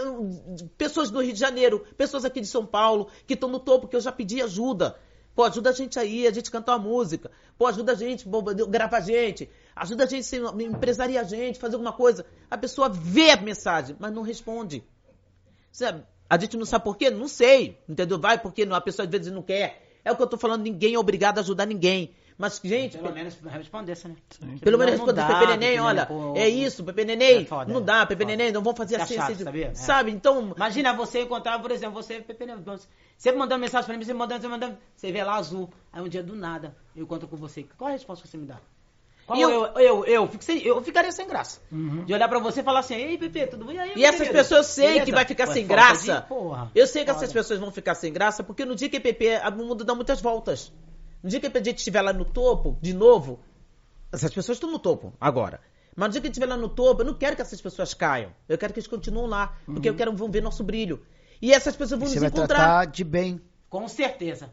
pessoas 0.77 1.11
do 1.11 1.21
Rio 1.21 1.33
de 1.33 1.41
Janeiro, 1.41 1.85
pessoas 1.97 2.25
aqui 2.25 2.41
de 2.41 2.47
São 2.47 2.65
Paulo, 2.65 3.09
que 3.27 3.35
estão 3.35 3.49
no 3.49 3.59
topo, 3.59 3.89
que 3.89 3.97
eu 3.97 4.01
já 4.01 4.13
pedi 4.13 4.43
ajuda. 4.43 4.97
Pô, 5.35 5.43
ajuda 5.43 5.71
a 5.71 5.73
gente 5.73 5.99
aí, 5.99 6.27
a 6.27 6.31
gente 6.31 6.51
cantar 6.51 6.77
uma 6.77 6.89
música. 6.89 7.31
Pô, 7.59 7.67
ajuda 7.67 7.93
a 7.93 7.95
gente, 7.95 8.27
grava 8.69 8.99
a 8.99 9.01
gente. 9.01 9.51
Ajuda 9.77 10.05
a 10.05 10.07
gente, 10.07 10.25
ser- 10.25 10.43
empresaria 10.61 11.21
a 11.21 11.25
gente, 11.25 11.59
fazer 11.59 11.75
alguma 11.75 11.93
coisa. 11.93 12.25
A 12.51 12.57
pessoa 12.57 12.89
vê 12.89 13.31
a 13.31 13.37
mensagem, 13.37 13.97
mas 13.99 14.13
não 14.13 14.23
responde. 14.23 14.85
Sabe? 15.73 16.05
A 16.31 16.39
gente 16.39 16.57
não 16.57 16.65
sabe 16.65 16.85
por 16.85 16.97
quê? 16.97 17.11
Não 17.11 17.29
sei. 17.29 17.79
Entendeu? 17.89 18.19
Vai 18.19 18.39
porque 18.39 18.65
não- 18.65 18.77
a 18.77 18.81
pessoa 18.81 19.05
às 19.05 19.11
vezes 19.11 19.33
não 19.33 19.43
quer. 19.43 20.01
É 20.05 20.13
o 20.13 20.17
que 20.17 20.23
eu 20.23 20.27
tô 20.27 20.37
falando, 20.37 20.63
ninguém 20.63 20.95
é 20.95 20.99
obrigado 20.99 21.39
a 21.39 21.41
ajudar 21.41 21.67
ninguém. 21.67 22.15
Mas, 22.37 22.61
gente, 22.65 22.99
Pelo 22.99 23.15
menos 23.15 23.37
respondesse, 23.45 24.09
né? 24.09 24.17
pelo 24.61 24.77
menos 24.77 24.99
Não 24.99 25.07
responder, 25.07 25.13
dá, 25.15 25.39
Pepe 25.39 25.47
Neném, 25.53 25.69
Pepe 25.77 25.81
olha, 25.81 26.09
Neném, 26.11 26.33
pô, 26.33 26.37
é 26.37 26.49
isso, 26.49 26.83
Pepe 26.83 27.05
Neném, 27.05 27.43
é 27.43 27.45
foda, 27.45 27.73
não 27.73 27.81
é, 27.81 27.85
dá, 27.85 28.07
Pepe 28.07 28.25
foda. 28.25 28.37
Neném, 28.37 28.53
não 28.53 28.61
vamos 28.61 28.77
fazer 28.77 28.97
assim, 29.01 29.15
chato, 29.15 29.33
assim, 29.33 29.45
sabia? 29.45 29.67
É. 29.69 29.75
sabe? 29.75 30.11
Então, 30.11 30.53
Imagina 30.57 30.93
você 30.95 31.21
encontrar, 31.23 31.61
por 31.63 31.71
exemplo, 31.71 31.95
você, 31.95 32.21
Pepe 32.21 32.45
Neném, 32.45 32.65
você 33.17 33.31
mandando 33.31 33.61
mensagem 33.61 33.87
pra 33.87 33.97
mim, 33.97 34.05
você 34.05 34.13
mandando, 34.13 34.43
você 34.43 34.49
mandando, 34.49 34.79
você 34.97 35.13
vê 35.13 35.23
lá 35.23 35.37
azul. 35.37 35.71
Aí 35.93 36.03
um 36.03 36.09
dia 36.09 36.25
do 36.25 36.35
nada, 36.35 36.77
eu 36.97 37.05
encontro 37.05 37.29
com 37.29 37.37
você. 37.37 37.69
Qual 37.79 37.89
a 37.89 37.93
resposta 37.93 38.25
que 38.25 38.29
você 38.29 38.37
me 38.37 38.47
dá? 38.47 38.59
Qual 39.27 39.39
E 39.39 39.43
eu, 39.43 39.51
eu- 39.51 39.79
eu, 39.79 40.05
eu, 40.05 40.29
fico 40.29 40.45
sem- 40.45 40.61
eu 40.63 40.83
ficaria 40.83 41.11
sem 41.11 41.27
graça. 41.27 41.61
De 42.05 42.13
olhar 42.13 42.29
pra 42.29 42.39
você 42.39 42.61
e 42.61 42.63
falar 42.63 42.81
assim, 42.81 42.95
ei, 42.95 43.17
Pepe, 43.17 43.47
tudo 43.47 43.65
bem? 43.65 43.77
E, 43.77 43.81
aí, 43.81 43.93
E 43.97 44.05
essas 44.05 44.19
querido? 44.19 44.35
pessoas 44.37 44.67
eu 44.67 44.73
sei 44.75 44.87
Beleza? 44.89 45.05
que 45.07 45.13
vai 45.13 45.25
ficar 45.25 45.49
Ué, 45.49 45.55
sem 45.55 45.67
graça. 45.67 46.21
de- 46.21 46.29
porra. 46.29 46.71
Eu 46.75 46.87
sei 46.87 47.05
que 47.05 47.11
essas 47.11 47.33
pessoas 47.33 47.59
vão 47.59 47.71
ficar 47.71 47.95
sem 47.95 48.13
graça, 48.13 48.43
porque 48.45 48.65
no 48.65 48.75
dia 48.75 48.89
que 48.89 49.01
PP, 49.01 49.41
o 49.49 49.53
mundo 49.53 49.83
dá 49.85 49.95
muitas 49.95 50.21
voltas. 50.21 50.71
No 51.23 51.31
dia 51.31 51.41
que 51.41 51.47
a 51.47 51.63
gente 51.63 51.79
estiver 51.79 52.03
lá 52.03 52.13
no 52.13 52.25
topo, 52.27 52.77
de 52.83 52.93
novo, 52.93 53.41
essas 54.13 54.33
pessoas 54.33 54.57
estão 54.57 54.71
no 54.71 54.79
topo 54.79 55.13
agora. 55.21 55.61
Mas 55.97 56.09
no 56.09 56.13
dia 56.13 56.21
que 56.21 56.27
a 56.27 56.29
gente 56.29 56.35
estiver 56.35 56.47
lá 56.53 56.57
no 56.59 56.69
topo, 56.69 57.01
eu 57.03 57.07
não 57.07 57.15
quero 57.15 57.35
que 57.37 57.41
essas 57.43 57.61
pessoas 57.61 57.95
caiam. 57.95 58.31
Eu 58.49 58.59
quero 58.59 58.73
que 58.75 58.79
eles 58.81 58.87
continuem 58.89 59.29
lá, 59.29 59.57
porque 59.65 59.89
eu 59.89 59.95
quero 59.95 60.15
vão 60.15 60.31
ver 60.31 60.43
nosso 60.43 60.63
brilho. 60.63 61.01
E 61.41 61.53
essas 61.53 61.75
pessoas 61.77 61.99
vão 62.01 62.09
Você 62.09 62.15
nos 62.17 62.21
vai 62.23 62.29
encontrar. 62.31 62.57
tratar 62.59 62.85
de 62.87 63.05
bem. 63.05 63.41
Com 63.71 63.89
certeza. 63.89 64.53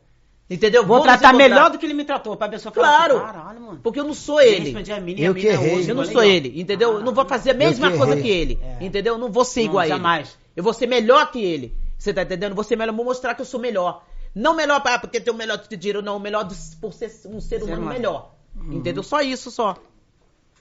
Entendeu? 0.53 0.85
Vou 0.85 0.99
tratar 1.01 1.29
encontrar. 1.29 1.49
melhor 1.49 1.69
do 1.71 1.79
que 1.79 1.85
ele 1.85 1.93
me 1.93 2.03
tratou, 2.03 2.35
pra 2.35 2.49
pessoa 2.49 2.73
falar 2.73 2.87
Claro. 2.89 3.17
assim, 3.17 3.25
caralho, 3.25 3.61
mano. 3.61 3.79
Porque 3.81 3.99
eu 3.99 4.03
não 4.03 4.13
sou 4.13 4.41
ele. 4.41 4.73
Mina, 5.01 5.19
Eu 5.21 5.33
que 5.33 5.47
errei. 5.47 5.75
hoje, 5.77 5.89
Eu 5.89 5.95
não 5.95 6.03
olha 6.03 6.11
sou 6.11 6.21
ele, 6.23 6.59
entendeu? 6.59 6.91
Eu 6.95 7.01
não 7.01 7.13
vou 7.13 7.25
fazer 7.25 7.51
a 7.51 7.53
mesma 7.53 7.89
que 7.89 7.97
coisa 7.97 8.17
que 8.21 8.27
ele, 8.29 8.59
É. 8.61 8.83
entendeu? 8.85 9.13
Eu 9.13 9.17
não 9.17 9.31
vou 9.31 9.45
ser 9.45 9.61
Não, 9.61 9.67
igual 9.67 9.79
a 9.81 9.85
ele. 9.85 9.95
jamais. 9.95 10.37
Eu 10.53 10.61
vou 10.61 10.73
ser 10.73 10.87
melhor 10.87 11.31
que 11.31 11.41
ele. 11.41 11.73
Você 11.97 12.13
tá 12.13 12.23
entendendo? 12.23 12.61
Ser 12.63 12.75
melhor, 12.75 12.93
vou 12.93 13.05
mostrar 13.05 13.33
que 13.33 13.41
eu 13.41 13.45
sou 13.45 13.59
melhor. 13.61 14.03
Não 14.35 14.53
melhor 14.53 14.81
pra, 14.81 14.99
porque 14.99 15.21
tem 15.21 15.33
o 15.33 15.37
melhor 15.37 15.57
de 15.57 15.77
dinheiro, 15.77 16.01
não. 16.01 16.17
O 16.17 16.19
melhor 16.19 16.43
do- 16.43 16.55
por 16.81 16.91
ser 16.91 17.09
um 17.27 17.39
ser 17.39 17.63
humano 17.63 17.85
melhor. 17.85 18.33
Entendeu? 18.69 19.03
Só 19.03 19.21
isso, 19.21 19.49
só. 19.51 19.77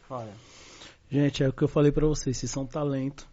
Foda. 0.07 0.29
Gente, 1.11 1.43
é 1.43 1.49
o 1.49 1.53
que 1.53 1.63
eu 1.63 1.69
falei 1.69 1.91
pra 1.91 2.07
vocês, 2.07 2.37
vocês 2.37 2.51
são 2.53 2.65
talento. 2.65 3.27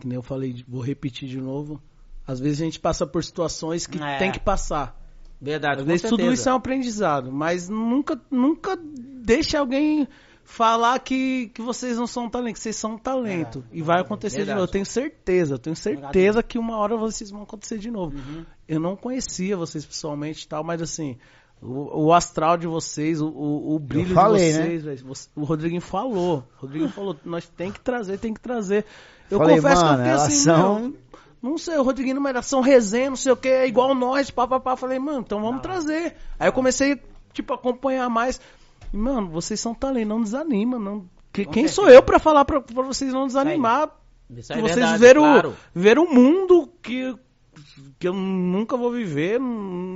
Que 0.00 0.06
nem 0.08 0.16
eu 0.16 0.22
falei, 0.22 0.64
vou 0.66 0.80
repetir 0.80 1.28
de 1.28 1.38
novo. 1.40 1.80
Às 2.26 2.40
vezes 2.40 2.60
a 2.60 2.64
gente 2.64 2.80
passa 2.80 3.06
por 3.06 3.22
situações 3.22 3.86
que 3.86 4.02
É. 4.02 4.18
tem 4.18 4.32
que 4.32 4.40
passar. 4.40 5.00
Verdade, 5.40 5.80
Às 5.82 5.86
vezes 5.86 6.02
tudo 6.02 6.16
certeza. 6.20 6.34
isso 6.34 6.48
é 6.48 6.52
um 6.52 6.56
aprendizado, 6.56 7.30
mas 7.30 7.68
nunca, 7.68 8.18
nunca 8.30 8.76
deixe 8.82 9.56
alguém 9.56 10.08
falar 10.42 10.98
que, 11.00 11.48
que 11.54 11.60
vocês 11.60 11.98
não 11.98 12.06
são 12.06 12.30
talento, 12.30 12.54
que 12.54 12.60
vocês 12.60 12.76
são 12.76 12.92
um 12.94 12.98
talento. 12.98 13.62
E 13.70 13.82
vai 13.82 14.00
acontecer 14.00 14.36
de 14.38 14.44
Verdade. 14.44 14.58
novo. 14.60 14.68
Eu 14.68 14.72
tenho 14.72 14.86
certeza, 14.86 15.54
eu 15.54 15.58
tenho 15.58 15.76
certeza 15.76 16.42
que 16.42 16.58
uma 16.58 16.78
hora 16.78 16.96
vocês 16.96 17.30
vão 17.30 17.42
acontecer 17.42 17.78
de 17.78 17.90
novo. 17.90 18.16
Uhum. 18.16 18.44
Eu 18.66 18.80
não 18.80 18.96
conhecia 18.96 19.56
vocês 19.56 19.84
pessoalmente 19.84 20.44
e 20.44 20.48
tal, 20.48 20.64
mas 20.64 20.80
assim, 20.80 21.18
o, 21.60 22.06
o 22.06 22.12
astral 22.14 22.56
de 22.56 22.66
vocês, 22.66 23.20
o, 23.20 23.26
o, 23.28 23.74
o 23.74 23.78
brilho 23.78 24.14
falei, 24.14 24.52
de 24.52 24.58
né? 24.58 24.64
vocês, 24.64 24.84
velho, 24.84 25.04
você- 25.06 25.28
o 25.36 25.44
Rodriguinho 25.44 25.80
falou. 25.82 26.44
O 26.58 26.62
Rodriguinho 26.62 26.90
falou, 26.90 27.14
nós 27.24 27.46
tem 27.48 27.70
que 27.72 27.80
trazer, 27.80 28.18
tem 28.18 28.32
que 28.32 28.40
trazer. 28.40 28.84
Eu 29.28 29.38
Falei, 29.38 29.56
confesso 29.56 29.84
mano, 29.84 29.96
que 30.04 30.08
eu 30.08 30.12
fiquei 30.18 30.26
assim, 30.26 30.44
são- 30.44 30.78
meu, 30.80 30.94
não 31.50 31.58
sei, 31.58 31.76
o 31.76 31.82
Rodriguinho, 31.82 32.20
mas 32.20 32.30
elas 32.34 32.46
são 32.46 32.60
resenha, 32.60 33.10
não 33.10 33.16
sei 33.16 33.32
o 33.32 33.36
que, 33.36 33.48
é 33.48 33.66
igual 33.66 33.94
nós, 33.94 34.30
papapá. 34.30 34.76
Falei, 34.76 34.98
mano, 34.98 35.20
então 35.20 35.40
vamos 35.40 35.62
trazer. 35.62 36.14
Aí 36.38 36.48
eu 36.48 36.52
comecei, 36.52 37.00
tipo, 37.32 37.52
a 37.52 37.56
acompanhar 37.56 38.08
mais. 38.08 38.40
E, 38.92 38.96
mano, 38.96 39.28
vocês 39.28 39.58
são 39.60 39.74
talento, 39.74 40.08
não 40.08 40.22
desanima. 40.22 40.78
Não... 40.78 41.08
Que- 41.32 41.44
quem 41.46 41.68
sou 41.68 41.88
eu 41.88 42.02
pra 42.02 42.18
falar 42.18 42.44
pra, 42.44 42.60
pra 42.60 42.82
vocês 42.82 43.12
não 43.12 43.26
desanimar? 43.26 43.90
Isso 44.30 44.52
é 44.52 44.56
vocês 44.56 44.74
verdade, 44.76 44.92
viveram, 44.94 45.22
claro. 45.22 45.56
viveram 45.74 46.04
um 46.04 46.12
mundo 46.14 46.68
que, 46.82 47.14
que 47.98 48.08
eu 48.08 48.12
nunca 48.14 48.76
vou 48.76 48.90
viver. 48.90 49.38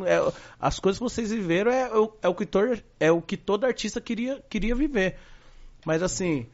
é- 0.07 0.33
as 0.61 0.79
coisas 0.79 0.99
que 0.99 1.03
vocês 1.05 1.31
viveram 1.31 1.71
é, 1.73 1.89
o- 1.99 2.13
é, 2.23 2.29
o 2.29 2.35
que 2.35 2.47
tor- 2.47 2.83
é 3.01 3.11
o 3.11 3.21
que 3.23 3.37
todo 3.37 3.65
artista 3.65 4.01
queria, 4.01 4.43
queria 4.49 4.75
viver. 4.75 5.17
Mas 5.85 6.03
assim, 6.03 6.47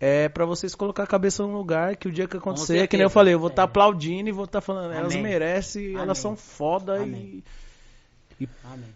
é 0.00 0.28
pra 0.28 0.44
vocês 0.44 0.74
colocar 0.74 1.04
a 1.04 1.06
cabeça 1.06 1.42
no 1.46 1.56
lugar 1.56 1.96
que 1.96 2.08
o 2.08 2.12
dia 2.12 2.26
que 2.26 2.36
acontecer, 2.36 2.86
que 2.88 2.96
nem 2.96 3.04
eu 3.04 3.10
falei, 3.10 3.34
eu 3.34 3.38
vou 3.38 3.48
estar 3.48 3.64
aplaudindo 3.64 4.28
e 4.28 4.32
vou 4.32 4.44
estar 4.44 4.60
falando, 4.60 4.92
elas 4.92 5.12
Amém. 5.12 5.22
merecem, 5.22 5.88
Amém. 5.90 6.02
elas 6.02 6.18
são 6.18 6.36
foda 6.36 6.96
Amém. 6.96 7.42
e. 8.40 8.48
Amém. 8.64 8.94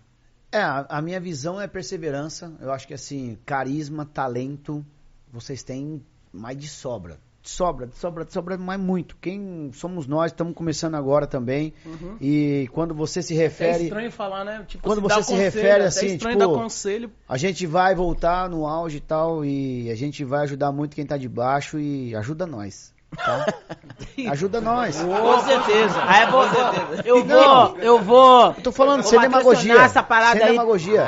É, 0.50 0.60
a, 0.60 0.86
a 0.88 1.02
minha 1.02 1.20
visão 1.20 1.60
é 1.60 1.66
perseverança. 1.66 2.52
Eu 2.60 2.72
acho 2.72 2.86
que 2.86 2.94
assim, 2.94 3.38
carisma, 3.44 4.06
talento, 4.06 4.84
vocês 5.32 5.62
têm 5.62 6.02
mais 6.32 6.56
de 6.56 6.68
sobra. 6.68 7.18
De 7.48 7.54
sobra, 7.54 7.86
de 7.86 7.96
sobra, 7.96 8.24
de 8.26 8.32
sobra, 8.32 8.58
mas 8.58 8.78
muito. 8.78 9.16
Quem 9.22 9.70
somos 9.72 10.06
nós, 10.06 10.30
estamos 10.32 10.52
começando 10.52 10.96
agora 10.96 11.26
também. 11.26 11.72
E 12.20 12.68
quando 12.74 12.94
você 12.94 13.22
se 13.22 13.32
É 13.34 13.38
refere. 13.38 13.84
estranho 13.84 14.12
falar, 14.12 14.44
né? 14.44 14.64
Tipo, 14.68 14.84
Quando 14.84 15.00
dar 15.00 15.14
você 15.14 15.22
se 15.22 15.30
conselho, 15.30 15.42
refere 15.44 15.70
até 15.76 15.84
assim, 15.86 16.06
estranho 16.08 16.38
tipo, 16.38 16.52
dar 16.52 16.60
conselho. 16.60 17.10
A 17.26 17.38
gente 17.38 17.66
vai 17.66 17.94
voltar 17.94 18.50
no 18.50 18.66
auge 18.66 18.98
e 18.98 19.00
tal, 19.00 19.42
e 19.46 19.90
a 19.90 19.94
gente 19.94 20.24
vai 20.24 20.42
ajudar 20.42 20.70
muito 20.72 20.94
quem 20.94 21.06
tá 21.06 21.16
de 21.16 21.26
baixo 21.26 21.78
e 21.78 22.14
ajuda 22.14 22.46
nós. 22.46 22.92
Tá? 23.16 23.46
ajuda 24.30 24.60
nós. 24.60 25.00
Com 25.00 25.40
certeza. 25.40 26.02
Aí 26.06 26.24
eu 26.24 26.30
vou, 26.30 26.46
Com 26.46 27.02
eu 27.08 27.24
vou, 27.24 27.78
eu 27.78 27.98
vou. 28.02 28.46
Eu 28.48 28.62
tô 28.62 28.70
falando 28.72 29.02
sem 29.04 29.18
demagogia. 29.18 29.72
essa 29.80 30.02
parada 30.02 30.36
sem 30.38 30.42
aí. 30.48 30.50
demagogia. 30.52 31.06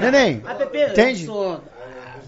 Neném, 0.00 0.42
Ah, 0.46 0.54
Pepe, 0.54 0.78
eu 0.78 0.88
entende? 0.88 1.26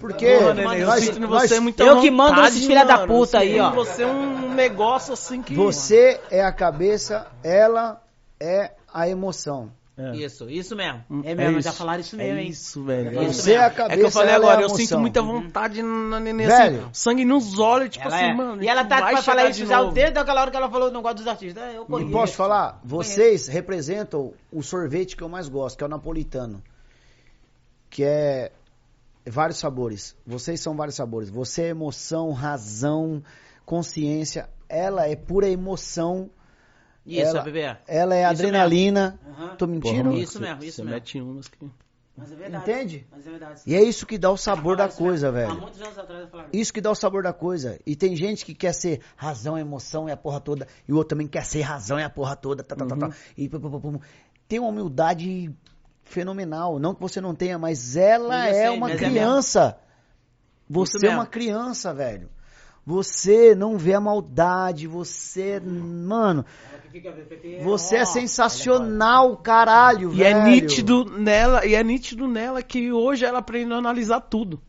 Porque 0.01 0.27
Porra, 0.39 0.77
eu 0.77 0.93
sinto 0.93 1.21
nós- 1.21 1.43
você 1.51 1.61
muita 1.61 1.83
eu 1.85 2.01
que 2.01 2.11
mando 2.11 2.35
vontade, 2.37 2.49
esses 2.57 2.67
filha 2.67 2.85
da 2.85 3.07
puta 3.07 3.39
aí, 3.39 3.59
ó. 3.61 3.71
em 3.71 3.75
Você 3.75 4.03
é 4.03 4.07
um 4.07 4.55
negócio 4.55 5.13
assim 5.15 5.43
que. 5.43 5.55
você 5.55 6.21
é 6.31 6.43
a 6.45 6.53
cabeça, 6.53 7.27
ela 7.43 8.01
é 8.41 8.73
a 8.93 9.09
emoção. 9.09 9.77
É. 10.01 10.15
Isso, 10.15 10.49
isso 10.49 10.77
mesmo. 10.77 11.03
É 11.25 11.35
mesmo, 11.35 11.61
já 11.61 11.71
isso. 11.71 11.79
falaram 11.79 12.01
isso 12.01 12.17
mesmo, 12.17 12.39
é 12.39 12.43
hein? 12.45 12.49
Isso, 12.51 12.85
velho. 12.85 13.19
É 13.19 13.25
isso 13.25 13.43
Você 13.43 13.55
é 13.55 13.65
a 13.65 13.69
cabeça, 13.69 13.95
É 13.95 13.97
que 13.99 14.07
eu 14.07 14.11
falei 14.13 14.33
ela 14.33 14.45
agora, 14.47 14.61
é 14.61 14.65
eu 14.65 14.69
sinto 14.69 14.97
muita 14.97 15.21
vontade 15.21 15.83
na 15.83 16.21
neném 16.21 16.47
Velho. 16.47 16.83
assim, 16.83 16.89
sangue 16.93 17.25
nos 17.25 17.59
olhos, 17.59 17.89
tipo 17.91 18.07
Ela 18.07 18.15
assim, 18.17 18.27
é. 18.27 18.33
mano. 18.33 18.63
E 18.63 18.69
ela 18.69 18.85
tá 18.85 18.99
pra 19.09 19.21
falar 19.23 19.51
isso 19.51 19.67
já 19.67 19.83
desde 19.91 20.17
aquela 20.17 20.43
hora 20.43 20.51
que 20.53 20.57
ela 20.57 20.71
falou 20.71 20.93
não 20.93 21.03
gosto 21.03 21.17
dos 21.17 21.27
artistas. 21.27 21.61
É, 21.65 21.77
Eu 21.77 21.83
E 21.83 21.87
conheço. 21.87 22.13
posso 22.13 22.35
falar? 22.35 22.81
Vocês 22.85 23.49
representam 23.49 24.33
o 24.53 24.63
sorvete 24.63 25.17
que 25.17 25.23
eu 25.25 25.29
mais 25.29 25.49
gosto, 25.49 25.77
que 25.77 25.83
é 25.83 25.87
o 25.89 25.91
napolitano. 25.91 26.63
Que 27.91 28.05
é 28.05 28.53
vários 29.31 29.59
sabores. 29.59 30.17
Vocês 30.27 30.61
são 30.61 30.77
vários 30.77 30.97
sabores. 30.97 31.29
Você 31.31 31.63
é 31.63 31.69
emoção, 31.69 32.33
razão, 32.33 33.23
consciência. 33.65 34.49
Ela 34.69 35.09
é 35.09 35.17
pura 35.17 35.49
emoção. 35.49 36.31
Isso, 37.07 37.23
ela, 37.37 37.43
bebê. 37.43 37.77
ela 37.87 38.15
é 38.15 38.23
Isso 38.23 38.31
adrenalina. 38.31 39.19
Aham. 39.27 39.57
Tô 39.57 39.67
mentindo? 39.67 40.05
mano, 40.11 40.19
Isso 40.19 40.33
você- 40.35 40.39
mesmo, 40.41 40.65
isso 40.65 40.77
você 40.77 40.83
mesmo. 40.83 40.95
mete 40.95 41.21
umas 41.21 41.49
que... 41.49 41.59
Mas 42.17 42.33
é 42.33 42.35
verdade. 42.35 42.71
Entende? 42.71 43.07
Mas 43.13 43.27
é 43.27 43.31
verdade. 43.31 43.61
E 43.65 43.75
é 43.77 43.83
isso 43.83 44.05
que 44.05 44.19
dá 44.19 44.29
o 44.31 44.37
sabor 44.37 44.77
da 44.77 44.89
coisa, 44.89 45.31
mesmo. 45.31 45.47
Há 45.47 45.55
velho. 45.55 45.61
muitos 45.63 45.81
anos 45.81 45.97
atrás 45.99 46.23
eu 46.23 46.29
falava 46.29 46.49
Isso 46.53 46.73
que 46.73 46.81
dá 46.81 46.91
o 46.91 46.95
sabor 46.97 47.23
da 47.23 47.33
coisa. 47.33 47.79
E 47.87 47.95
tem 47.95 48.17
gente 48.17 48.45
que 48.45 48.55
quer 48.55 48.73
ser 48.75 49.01
razão, 49.17 49.57
emoção 49.57 50.09
e 50.09 50.13
a 50.13 50.17
porra 50.17 50.41
toda. 50.41 50.67
E 50.89 50.93
o 50.93 50.97
outro 50.97 51.11
também 51.11 51.29
quer 51.29 51.45
ser 51.45 51.61
razão 51.61 51.97
e 51.99 52.03
a 52.03 52.11
porra 52.11 52.35
toda. 52.35 52.65
Tá, 52.65 52.75
tá, 52.75 52.85
tá, 52.85 52.97
tá. 52.97 53.11
E 53.37 53.49
pum, 53.49 53.61
pum, 53.61 53.71
pum, 53.71 53.81
pum. 53.81 54.01
tem 54.49 54.59
uma 54.59 54.69
humildade 54.69 55.49
fenomenal. 56.09 56.79
Não 56.79 56.95
que 56.95 57.01
você 57.01 57.21
não 57.21 57.35
tenha, 57.35 57.59
mas 57.59 57.97
ela 57.97 58.47
é 58.49 58.67
sei, 58.67 58.69
uma 58.77 58.89
mas 58.89 59.01
é 59.03 59.05
criança. 59.05 59.79
Isso 59.79 60.99
você 60.99 61.07
é 61.07 61.11
uma 61.11 61.27
criança, 61.27 61.95
velho. 61.95 62.29
Você 62.85 63.55
não 63.55 63.77
vê 63.77 63.95
a 63.95 64.01
maldade. 64.01 64.87
Você. 64.87 65.61
Mano, 65.61 66.45
você 67.63 67.97
é 67.97 68.05
sensacional, 68.05 69.37
caralho, 69.37 70.13
E 70.13 70.17
velho. 70.17 70.37
é 70.39 70.45
nítido 70.45 71.05
nela, 71.05 71.67
e 71.67 71.75
é 71.75 71.83
nítido 71.85 72.27
nela 72.27 72.63
que 72.63 72.91
hoje 72.93 73.25
ela 73.25 73.39
aprende 73.41 73.73
a 73.73 73.77
analisar 73.77 74.21
tudo. 74.21 74.61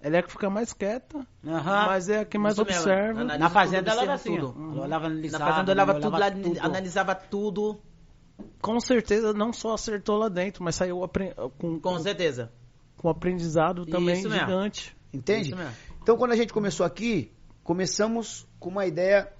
Ela 0.00 0.16
é 0.16 0.18
a 0.18 0.22
que 0.22 0.32
fica 0.32 0.50
mais 0.50 0.72
quieta, 0.72 1.24
Aham. 1.46 1.86
mas 1.86 2.08
é 2.08 2.20
a 2.20 2.24
que 2.24 2.36
mais 2.36 2.54
Isso 2.54 2.62
observa. 2.62 3.22
Na 3.22 3.48
fazenda 3.48 3.92
ela 3.92 4.02
era 4.02 4.14
assim, 4.14 4.34
tudo. 4.36 4.72
Ela 4.74 4.84
olhava 4.84 5.08
Na 5.08 5.12
analisava, 5.14 5.44
fazenda 5.44 5.70
eu 5.70 5.74
olhava 5.74 5.94
tudo. 5.94 6.58
analisava 6.60 7.14
tudo, 7.14 7.80
Com 8.60 8.80
certeza 8.80 9.32
não 9.32 9.52
só 9.52 9.74
acertou 9.74 10.16
lá 10.16 10.28
dentro, 10.28 10.62
mas 10.62 10.74
saiu 10.74 11.00
com, 11.58 11.80
com 11.80 11.98
certeza. 11.98 12.50
com 12.96 13.08
aprendizado 13.08 13.84
também 13.86 14.18
Isso 14.18 14.28
mesmo. 14.28 14.46
gigante. 14.46 14.96
Entende? 15.12 15.48
Isso 15.48 15.56
mesmo. 15.56 15.72
Então, 16.02 16.16
quando 16.16 16.32
a 16.32 16.36
gente 16.36 16.52
começou 16.52 16.84
aqui, 16.84 17.30
começamos 17.62 18.46
com 18.58 18.70
uma 18.70 18.86
ideia 18.86 19.32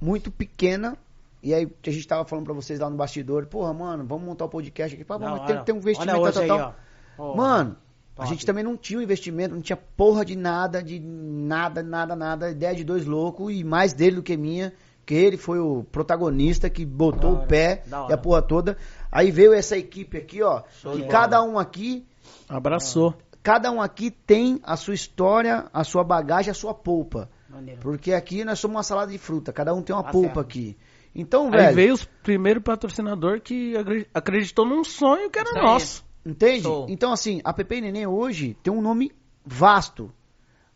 muito 0.00 0.30
pequena. 0.30 0.96
E 1.42 1.52
aí, 1.52 1.66
a 1.86 1.90
gente 1.90 2.06
tava 2.06 2.24
falando 2.24 2.44
pra 2.44 2.54
vocês 2.54 2.80
lá 2.80 2.88
no 2.88 2.96
bastidor, 2.96 3.46
porra, 3.46 3.72
mano, 3.74 4.04
vamos 4.06 4.24
montar 4.24 4.44
o 4.46 4.48
podcast 4.48 4.94
aqui. 4.94 5.04
Pá, 5.04 5.18
mas 5.18 5.32
hora. 5.32 5.46
tem 5.46 5.58
que 5.58 5.66
ter 5.66 5.72
um 5.72 5.78
investimento 5.78 6.20
Olha 6.20 6.32
tal, 6.32 6.42
hoje 6.42 6.48
tal, 6.48 6.58
aí, 6.58 6.74
ó. 7.18 7.36
Mano, 7.36 7.76
a 8.14 8.16
top. 8.16 8.28
gente 8.28 8.46
também 8.46 8.62
não 8.64 8.76
tinha 8.76 8.98
um 8.98 9.02
investimento, 9.02 9.54
não 9.54 9.60
tinha 9.60 9.76
porra 9.76 10.24
de 10.24 10.36
nada, 10.36 10.82
de 10.82 11.00
nada, 11.00 11.82
nada, 11.82 12.14
nada. 12.16 12.50
Ideia 12.50 12.74
de 12.74 12.84
dois 12.84 13.04
loucos 13.04 13.52
e 13.52 13.64
mais 13.64 13.92
dele 13.92 14.16
do 14.16 14.22
que 14.22 14.36
minha. 14.36 14.72
Que 15.06 15.14
ele 15.14 15.36
foi 15.36 15.58
o 15.58 15.84
protagonista 15.84 16.70
que 16.70 16.84
botou 16.84 17.34
hora, 17.34 17.44
o 17.44 17.46
pé 17.46 17.82
e 18.08 18.12
a 18.12 18.16
porra 18.16 18.40
toda. 18.42 18.76
Aí 19.12 19.30
veio 19.30 19.52
essa 19.52 19.76
equipe 19.76 20.16
aqui, 20.16 20.42
ó. 20.42 20.62
Show 20.80 20.92
que 20.96 21.02
cada 21.06 21.42
um 21.42 21.58
aqui 21.58 22.06
Abraçou. 22.48 23.14
cada 23.42 23.70
um 23.70 23.80
aqui 23.82 24.10
tem 24.10 24.58
a 24.62 24.76
sua 24.76 24.94
história, 24.94 25.66
a 25.72 25.84
sua 25.84 26.02
bagagem, 26.02 26.50
a 26.50 26.54
sua 26.54 26.72
polpa. 26.74 27.28
Maneiro. 27.48 27.80
Porque 27.80 28.12
aqui 28.12 28.44
nós 28.44 28.58
somos 28.58 28.74
uma 28.76 28.82
salada 28.82 29.12
de 29.12 29.18
fruta, 29.18 29.52
cada 29.52 29.72
um 29.74 29.82
tem 29.82 29.94
uma 29.94 30.02
Tá 30.02 30.10
polpa 30.10 30.26
certo. 30.26 30.40
aqui. 30.40 30.76
Então, 31.14 31.44
Aí 31.46 31.50
velho, 31.52 31.74
veio 31.76 31.94
o 31.94 31.98
primeiro 32.24 32.60
patrocinador 32.60 33.40
que 33.40 33.74
acreditou 34.12 34.66
num 34.66 34.82
sonho 34.82 35.30
que 35.30 35.38
era 35.38 35.48
Isso 35.50 35.58
aí. 35.58 35.64
nosso. 35.64 36.04
entende? 36.26 36.62
Show. 36.62 36.86
Então, 36.88 37.12
assim, 37.12 37.40
a 37.44 37.52
Pepe 37.52 37.76
e 37.76 37.80
Neném 37.82 38.06
hoje 38.06 38.56
tem 38.62 38.72
um 38.72 38.80
nome 38.82 39.12
vasto, 39.46 40.10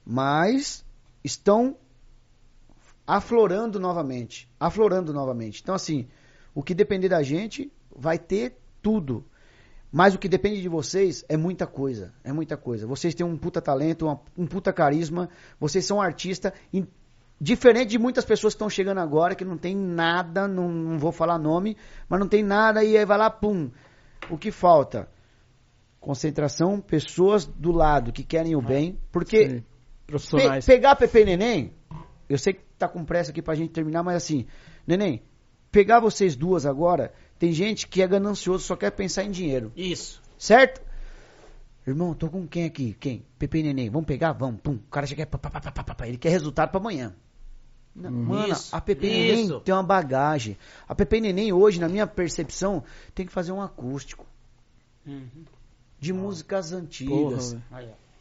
mas 0.07 0.85
estão 1.25 1.77
aflorando 3.09 3.81
novamente. 3.81 4.49
Aflorando 4.61 5.13
novamente. 5.15 5.63
Então, 5.63 5.75
assim, 5.75 6.07
o 6.55 6.63
que 6.63 6.75
depender 6.75 7.09
da 7.09 7.23
gente 7.23 7.73
vai 7.97 8.19
ter 8.19 8.59
tudo. 8.83 9.25
Mas 9.91 10.15
o 10.15 10.19
que 10.19 10.29
depende 10.29 10.61
de 10.61 10.69
vocês 10.69 11.25
é 11.31 11.37
muita 11.37 11.67
coisa. 11.67 12.13
É 12.23 12.31
muita 12.31 12.59
coisa. 12.59 12.87
Vocês 12.87 13.15
têm 13.15 13.25
um 13.25 13.39
puta 13.39 13.63
talento, 13.63 14.05
uma- 14.05 14.21
um 14.37 14.47
puta 14.47 14.71
carisma. 14.75 15.31
Vocês 15.59 15.87
são 15.87 16.01
artista. 16.03 16.53
e 16.73 16.85
diferente 17.41 17.91
de 17.91 17.99
muitas 18.01 18.25
pessoas 18.25 18.53
que 18.53 18.57
estão 18.57 18.69
chegando 18.69 18.99
agora, 18.99 19.35
que 19.37 19.45
não 19.45 19.57
tem 19.57 19.75
nada, 19.75 20.49
não, 20.49 20.69
não 20.69 20.99
vou 20.99 21.13
falar 21.13 21.39
nome, 21.39 21.77
mas 22.09 22.19
não 22.19 22.27
tem 22.29 22.43
nada 22.43 22.83
e 22.83 22.97
aí 22.99 23.05
vai 23.07 23.17
lá, 23.17 23.31
pum. 23.31 23.71
O 24.29 24.37
que 24.37 24.51
falta? 24.51 25.09
Concentração, 26.01 26.81
pessoas 26.81 27.47
do 27.47 27.71
lado 27.73 28.13
que 28.13 28.25
querem 28.25 28.55
o 28.57 28.61
bem. 28.61 28.99
Porque. 29.13 29.63
Pe- 30.39 30.61
pegar 30.67 30.97
Pepe 30.97 31.25
Neném, 31.25 31.73
eu 32.29 32.37
sei 32.39 32.55
que 32.55 32.61
tá 32.79 32.89
com 32.89 33.05
pressa 33.05 33.31
aqui 33.31 33.43
pra 33.43 33.55
gente 33.55 33.71
terminar, 33.71 34.03
mas 34.03 34.17
assim, 34.17 34.47
Neném, 34.87 35.23
pegar 35.71 36.01
vocês 36.01 36.37
duas 36.37 36.65
agora, 36.65 37.13
tem 37.39 37.53
gente 37.53 37.87
que 37.89 38.03
é 38.03 38.07
ganancioso, 38.07 38.65
só 38.65 38.77
quer 38.77 38.91
pensar 38.93 39.25
em 39.25 39.31
dinheiro, 39.31 39.73
Isso. 39.77 40.23
certo? 40.39 40.81
Irmão, 41.87 42.13
tô 42.15 42.29
com 42.29 42.47
quem 42.47 42.65
aqui? 42.67 42.95
Quem? 43.01 43.25
Pepe 43.39 43.59
e 43.61 43.63
Neném, 43.63 43.89
vamos 43.89 44.07
pegar? 44.07 44.33
Vamos, 44.33 44.61
pum. 44.61 44.75
O 44.75 44.91
cara 44.91 45.07
já 45.07 45.17
quer, 45.17 45.25
pá, 45.25 45.39
pá, 45.39 45.51
pá, 45.51 45.61
pá, 45.73 45.83
pá, 45.83 45.95
pá, 45.95 46.07
ele 46.07 46.19
quer 46.19 46.29
resultado 46.29 46.71
pra 46.71 46.79
amanhã. 46.79 47.15
Não, 47.97 48.11
Mano, 48.11 48.53
Isso, 48.53 48.77
a 48.77 48.81
Pepe 48.81 49.07
e 49.07 49.11
Neném 49.11 49.45
isso. 49.47 49.61
tem 49.61 49.75
uma 49.75 49.83
bagagem. 49.83 50.57
A 50.87 50.95
Pepe 50.95 51.17
e 51.17 51.21
Neném 51.23 51.53
hoje, 51.53 51.81
na 51.81 51.89
minha 51.89 52.07
percepção, 52.07 52.85
tem 53.15 53.25
que 53.27 53.33
fazer 53.33 53.53
um 53.53 53.61
acústico. 53.63 54.27
De 55.99 56.13
músicas 56.13 56.71
Porra, 56.71 56.83
antigas. 56.83 57.57
ó. 57.73 57.79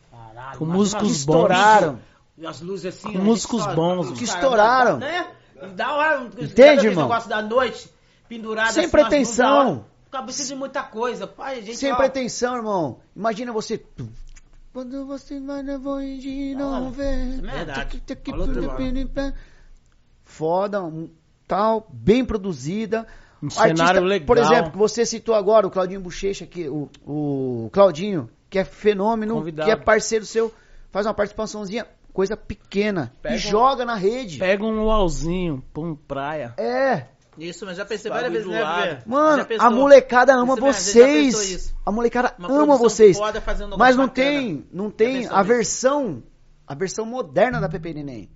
Caralho. 0.09 0.57
Com 0.57 0.65
músicos 0.65 1.01
que 1.03 1.07
bons. 1.09 1.17
estouraram. 1.17 1.99
As 2.45 2.61
luzes 2.61 2.85
assim. 2.95 3.13
Com 3.13 3.19
músicos 3.19 3.59
estoura- 3.61 3.75
bons, 3.75 4.11
que 4.17 4.23
estouraram. 4.23 4.97
Né? 4.97 5.27
E 5.61 5.67
Da 5.69 5.93
hora. 5.95 6.29
Entende, 6.39 6.87
irmão? 6.87 7.05
negócio 7.05 7.29
da 7.29 7.41
noite, 7.41 7.89
pendurado 8.29 8.73
Sem 8.73 8.83
assim, 8.85 8.91
pretensão. 8.91 9.85
precisa 10.23 10.49
de 10.49 10.55
muita 10.55 10.83
coisa. 10.83 11.25
Pai, 11.25 11.61
gente, 11.63 11.77
Sem 11.77 11.91
ó, 11.91 11.95
pretensão, 11.95 12.55
irmão. 12.55 12.99
Imagina 13.15 13.51
você. 13.51 13.83
Quando 14.71 15.05
você 15.07 15.39
vai 15.39 15.63
na 15.63 15.77
voz 15.79 16.21
de 16.21 16.53
não 16.55 16.91
ver. 16.91 17.41
verdade. 17.41 18.03
Foda, 20.23 20.83
um, 20.83 21.09
tal, 21.47 21.87
bem 21.91 22.23
produzida. 22.23 23.07
Um 23.41 23.49
cenário 23.49 24.03
legal. 24.03 24.25
Por 24.27 24.37
exemplo, 24.37 24.71
que 24.71 24.77
você 24.77 25.05
citou 25.05 25.33
agora, 25.33 25.65
o 25.65 25.71
Claudinho 25.71 26.01
Bochecha, 26.01 26.45
que, 26.45 26.67
o, 26.69 26.89
o 27.05 27.69
Claudinho, 27.71 28.29
que 28.49 28.59
é 28.59 28.63
fenômeno, 28.63 29.35
Convidado. 29.35 29.65
que 29.67 29.71
é 29.71 29.75
parceiro 29.75 30.25
seu, 30.25 30.53
faz 30.91 31.05
uma 31.05 31.13
participaçãozinha, 31.13 31.87
coisa 32.17 32.35
pequena, 32.35 33.13
Pega 33.21 33.35
e 33.35 33.37
um- 33.37 33.41
joga 33.41 33.85
na 33.85 33.93
rede. 33.93 34.39
Pega 34.39 34.63
um 34.65 34.71
luauzinho, 34.71 35.63
pum, 35.71 35.93
praia. 35.95 36.51
É, 36.57 37.05
Isso, 37.37 37.63
mas 37.63 37.77
já 37.77 37.85
pensei 37.85 38.09
várias 38.09 38.31
vezes, 38.31 38.47
né. 38.47 38.57
Bebê? 38.57 39.01
Mano, 39.05 39.45
a 39.59 39.69
molecada 39.69 40.33
ama 40.33 40.55
vocês. 40.55 41.75
A 41.85 41.91
molecada 41.91 42.33
Uma 42.39 42.51
ama 42.51 42.75
vocês. 42.75 43.15
Mas 43.77 43.95
não 43.95 44.07
bacana. 44.07 44.13
tem, 44.13 44.65
não 44.73 44.89
tem 44.89 45.27
a 45.27 45.43
versão, 45.43 46.23
a 46.65 46.73
versão 46.73 47.05
moderna 47.05 47.61
da 47.61 47.69
Pepe 47.69 47.93
Neném. 47.93 48.31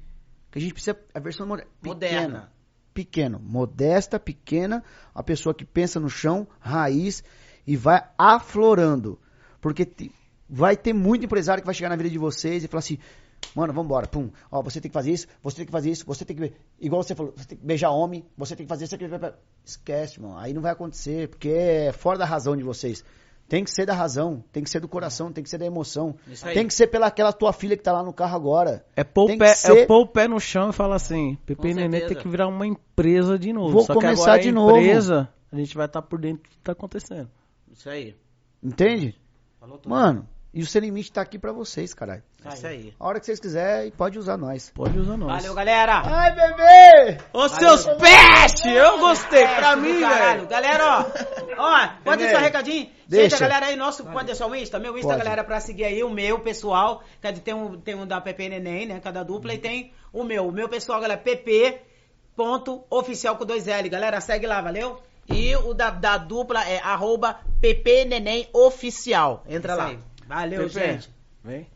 Que 0.51 0.59
a 0.59 0.61
gente 0.61 0.73
precisa, 0.75 0.95
a 1.15 1.19
versão 1.19 1.47
moder- 1.47 1.65
pequena. 1.81 1.93
Moderna. 1.95 2.51
Pequeno, 2.93 3.39
modesta, 3.43 4.19
pequena, 4.19 4.83
a 5.15 5.23
pessoa 5.23 5.55
que 5.55 5.65
pensa 5.65 5.99
no 5.99 6.07
chão, 6.09 6.47
raiz 6.59 7.23
e 7.65 7.75
vai 7.75 8.03
aflorando. 8.15 9.17
Porque 9.59 9.85
te- 9.85 10.11
vai 10.47 10.77
ter 10.77 10.93
muito 10.93 11.25
empresário 11.25 11.63
que 11.63 11.65
vai 11.65 11.73
chegar 11.73 11.89
na 11.89 11.95
vida 11.95 12.09
de 12.11 12.19
vocês 12.19 12.63
e 12.63 12.67
falar 12.67 12.79
assim: 12.79 12.99
Mano, 13.55 13.73
vambora, 13.73 14.07
pum. 14.07 14.29
Ó, 14.51 14.61
você 14.61 14.79
tem 14.79 14.89
que 14.89 14.93
fazer 14.93 15.11
isso, 15.11 15.27
você 15.43 15.57
tem 15.57 15.65
que 15.65 15.71
fazer 15.71 15.89
isso, 15.91 16.05
você 16.05 16.23
tem 16.23 16.35
que. 16.35 16.53
Igual 16.79 17.03
você 17.03 17.13
falou, 17.13 17.33
você 17.35 17.47
tem 17.47 17.57
que 17.57 17.65
beijar 17.65 17.89
homem, 17.91 18.25
você 18.37 18.55
tem 18.55 18.65
que 18.65 18.69
fazer 18.69 18.85
isso 18.85 18.95
aqui. 18.95 19.05
Esquece, 19.65 20.21
mano. 20.21 20.37
Aí 20.37 20.53
não 20.53 20.61
vai 20.61 20.71
acontecer, 20.71 21.27
porque 21.27 21.49
é 21.49 21.91
fora 21.91 22.17
da 22.19 22.25
razão 22.25 22.55
de 22.55 22.63
vocês. 22.63 23.03
Tem 23.49 23.65
que 23.65 23.71
ser 23.71 23.85
da 23.85 23.93
razão, 23.93 24.41
tem 24.53 24.63
que 24.63 24.69
ser 24.69 24.79
do 24.79 24.87
coração, 24.87 25.29
tem 25.33 25.43
que 25.43 25.49
ser 25.49 25.57
da 25.57 25.65
emoção. 25.65 26.15
Tem 26.53 26.65
que 26.65 26.73
ser 26.73 26.87
pela 26.87 27.07
aquela 27.07 27.33
tua 27.33 27.51
filha 27.51 27.75
que 27.75 27.83
tá 27.83 27.91
lá 27.91 28.01
no 28.01 28.13
carro 28.13 28.33
agora. 28.37 28.85
É 28.95 29.03
pôr, 29.03 29.29
o 29.29 29.37
pé, 29.37 29.53
ser- 29.53 29.79
é 29.79 29.85
pôr 29.85 30.03
o 30.03 30.07
pé 30.07 30.25
no 30.29 30.39
chão 30.39 30.69
e 30.69 30.73
falar 30.73 30.95
assim, 30.95 31.37
Pepe 31.45 31.67
e 31.67 31.73
Nenê 31.73 31.99
tem 32.07 32.15
que 32.15 32.29
virar 32.29 32.47
uma 32.47 32.65
empresa 32.65 33.37
de 33.37 33.51
novo. 33.51 33.71
Vou 33.73 33.81
Só 33.81 33.93
que 33.93 33.99
começar 33.99 34.23
agora 34.23 34.41
de 34.41 34.47
a 34.49 34.51
novo. 34.53 34.77
empresa, 34.77 35.27
a 35.51 35.55
gente 35.57 35.75
vai 35.75 35.85
estar 35.85 36.01
por 36.01 36.17
dentro 36.21 36.43
do 36.43 36.49
que 36.49 36.57
tá 36.59 36.71
acontecendo. 36.71 37.29
Isso 37.69 37.89
aí. 37.89 38.15
Entende? 38.63 39.19
Falou 39.59 39.77
tudo. 39.77 39.89
Mano, 39.91 40.25
e 40.53 40.61
o 40.61 40.65
Sem 40.65 40.81
Limite 40.83 41.11
tá 41.11 41.21
aqui 41.21 41.37
pra 41.37 41.51
vocês, 41.51 41.93
caralho. 41.93 42.23
Isso 42.49 42.65
aí. 42.67 42.93
A 42.99 43.07
hora 43.07 43.19
que 43.19 43.25
vocês 43.27 43.39
quiserem, 43.39 43.91
pode 43.91 44.17
usar 44.17 44.35
nós. 44.35 44.71
Pode 44.73 44.97
usar 44.97 45.15
nós. 45.15 45.31
Valeu, 45.41 45.53
galera. 45.53 46.01
Ai, 46.03 46.31
bebê! 46.33 47.17
Ô 47.33 47.47
seus 47.47 47.85
peste! 47.85 48.67
Eu 48.69 48.97
gostei, 48.99 49.45
pra 49.47 49.73
É, 49.73 49.75
mim, 49.75 49.99
velho. 49.99 50.47
Galera, 50.47 50.83
ó. 50.85 51.05
Ó, 51.57 51.87
pode 52.03 52.17
Bebê. 52.17 52.23
deixar 52.23 52.39
um 52.39 52.43
recadinho? 52.43 52.89
Deixa. 53.07 53.29
Gente, 53.37 53.43
a 53.43 53.47
galera 53.47 53.65
aí, 53.67 53.75
nosso, 53.75 54.03
pode 54.05 54.25
deixar 54.25 54.47
o 54.47 54.55
Insta? 54.55 54.79
Meu 54.79 54.97
Insta, 54.97 55.09
Pode. 55.09 55.19
galera, 55.23 55.43
pra 55.43 55.59
seguir 55.59 55.83
aí, 55.83 56.03
o 56.03 56.09
meu, 56.09 56.39
pessoal. 56.39 57.03
Quer 57.21 57.31
dizer, 57.33 57.43
tem 57.43 57.53
um, 57.53 57.79
tem 57.79 57.93
um 57.95 58.07
da 58.07 58.19
PP 58.19 58.49
Neném, 58.49 58.85
né? 58.87 58.99
Cada 58.99 59.21
dupla. 59.23 59.53
E 59.53 59.57
tem 59.59 59.93
o 60.11 60.23
meu. 60.23 60.47
O 60.47 60.51
meu 60.51 60.67
pessoal, 60.67 60.99
galera, 60.99 61.19
PP 61.21 61.79
ponto 62.35 62.83
oficial 62.89 63.35
com 63.35 63.45
dois 63.45 63.67
L. 63.67 63.87
Galera, 63.89 64.19
segue 64.19 64.47
lá, 64.47 64.61
valeu? 64.61 64.99
E 65.29 65.55
o 65.57 65.73
da, 65.73 65.91
da 65.91 66.17
dupla 66.17 66.67
é 66.67 66.79
arroba 66.79 67.39
PP 67.61 68.05
Neném 68.05 68.49
Oficial. 68.51 69.43
Entra 69.47 69.73
Isso 69.73 69.81
lá. 69.81 69.87
aí. 69.89 69.99
Valeu, 70.27 70.61
Pepe. 70.63 70.73
gente. 70.73 71.09
Vem. 71.43 71.67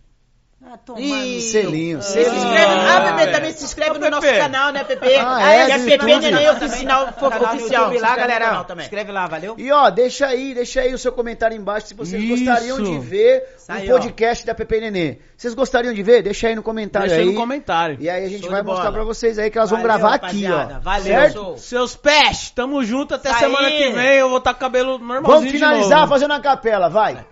Ah, 0.68 0.78
toma 0.84 1.00
Ih, 1.00 1.42
Selinho, 1.42 2.02
Se 2.02 2.14
selinho. 2.14 2.36
inscreve, 2.36 2.66
Ah, 2.74 2.98
ah, 2.98 3.02
Pepe, 3.02 3.18
Pepe, 3.20 3.32
também 3.34 3.52
se 3.54 3.64
inscreve 3.64 3.92
Ô, 3.92 4.00
no 4.00 4.10
nosso 4.10 4.22
Pepe. 4.24 4.40
canal, 4.40 4.72
né, 4.74 4.84
Pepe? 4.84 5.16
Ah, 5.16 5.54
é, 5.54 5.66
que 5.68 5.72
é 5.72 5.78
PP 5.78 5.92
YouTube. 5.92 6.22
Neném 6.22 6.50
Oficial, 6.50 7.06
no 7.06 7.28
oficial. 7.28 7.52
YouTube 7.60 7.96
Se 7.96 8.02
lá, 8.02 8.08
inscreve 8.10 8.28
galera. 8.40 8.64
também. 8.64 8.84
Escreve 8.86 9.12
lá, 9.12 9.28
valeu? 9.28 9.56
E 9.60 9.72
ó, 9.72 9.90
deixa 9.92 10.26
aí, 10.28 10.54
deixa 10.56 10.82
aí 10.82 10.94
o 10.94 10.98
seu 10.98 11.12
comentário 11.12 11.56
embaixo 11.56 11.88
se 11.88 11.94
vocês 11.94 12.22
Isso. 12.24 12.44
gostariam 12.44 12.82
de 12.82 12.98
ver 13.00 13.44
aí, 13.70 13.86
o 13.92 13.96
podcast 13.96 14.46
da 14.46 14.56
Pepe 14.56 14.80
Nenê. 14.82 15.18
Vocês 15.38 15.54
gostariam 15.54 15.94
de 15.94 16.02
ver? 16.02 16.24
Deixa 16.24 16.48
aí 16.48 16.56
no 16.56 16.64
comentário 16.64 17.10
Deixa 17.10 17.22
aí 17.22 17.28
aí. 17.28 17.34
no 17.34 17.40
comentário. 17.40 17.98
E 18.00 18.10
aí 18.10 18.26
a 18.26 18.30
gente 18.30 18.42
Show 18.42 18.52
vai 18.52 18.64
mostrar 18.64 18.92
pra 18.92 19.04
vocês 19.04 19.38
aí 19.38 19.52
que 19.52 19.58
elas 19.60 19.70
vão 19.70 19.82
Valeu, 19.82 19.98
gravar 20.00 20.16
aqui, 20.16 20.46
ó. 20.52 20.80
Valeu, 20.80 21.04
certo? 21.04 21.56
Seus 21.58 21.96
peste, 21.96 22.54
tamo 22.54 22.84
junto 22.84 23.14
até 23.14 23.32
semana 23.36 23.70
que 23.70 23.92
vem. 23.92 24.16
Eu 24.18 24.30
vou 24.30 24.40
estar 24.40 24.54
com 24.54 24.60
cabelo 24.60 24.98
normalzinho 24.98 25.28
Vamos 25.28 25.52
finalizar 25.52 26.08
fazendo 26.10 26.34
a 26.34 26.40
capela, 26.40 26.90
vai. 26.90 27.24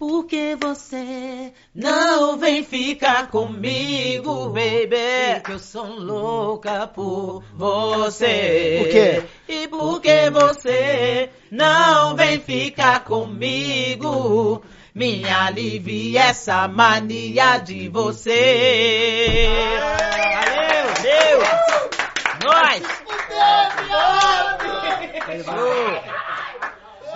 Porque 0.00 0.56
você 0.58 1.52
não 1.74 2.38
vem 2.38 2.64
ficar 2.64 3.28
comigo, 3.28 4.46
baby? 4.46 5.42
Que 5.44 5.52
eu 5.52 5.58
sou 5.58 5.84
louca 5.84 6.86
por 6.86 7.44
você. 7.52 8.78
Por 8.78 8.88
quê? 8.90 9.22
E 9.46 9.68
porque 9.68 10.30
você 10.30 11.28
não 11.50 12.16
vem 12.16 12.40
ficar 12.40 13.04
comigo? 13.04 14.64
Me 14.94 15.28
alivie 15.28 16.16
essa 16.16 16.66
mania 16.66 17.58
de 17.58 17.90
você. 17.90 19.48
Valeu, 20.32 20.94
Deus! 21.02 21.48
Nós! 22.42 22.82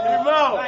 Irmão, 0.06 0.58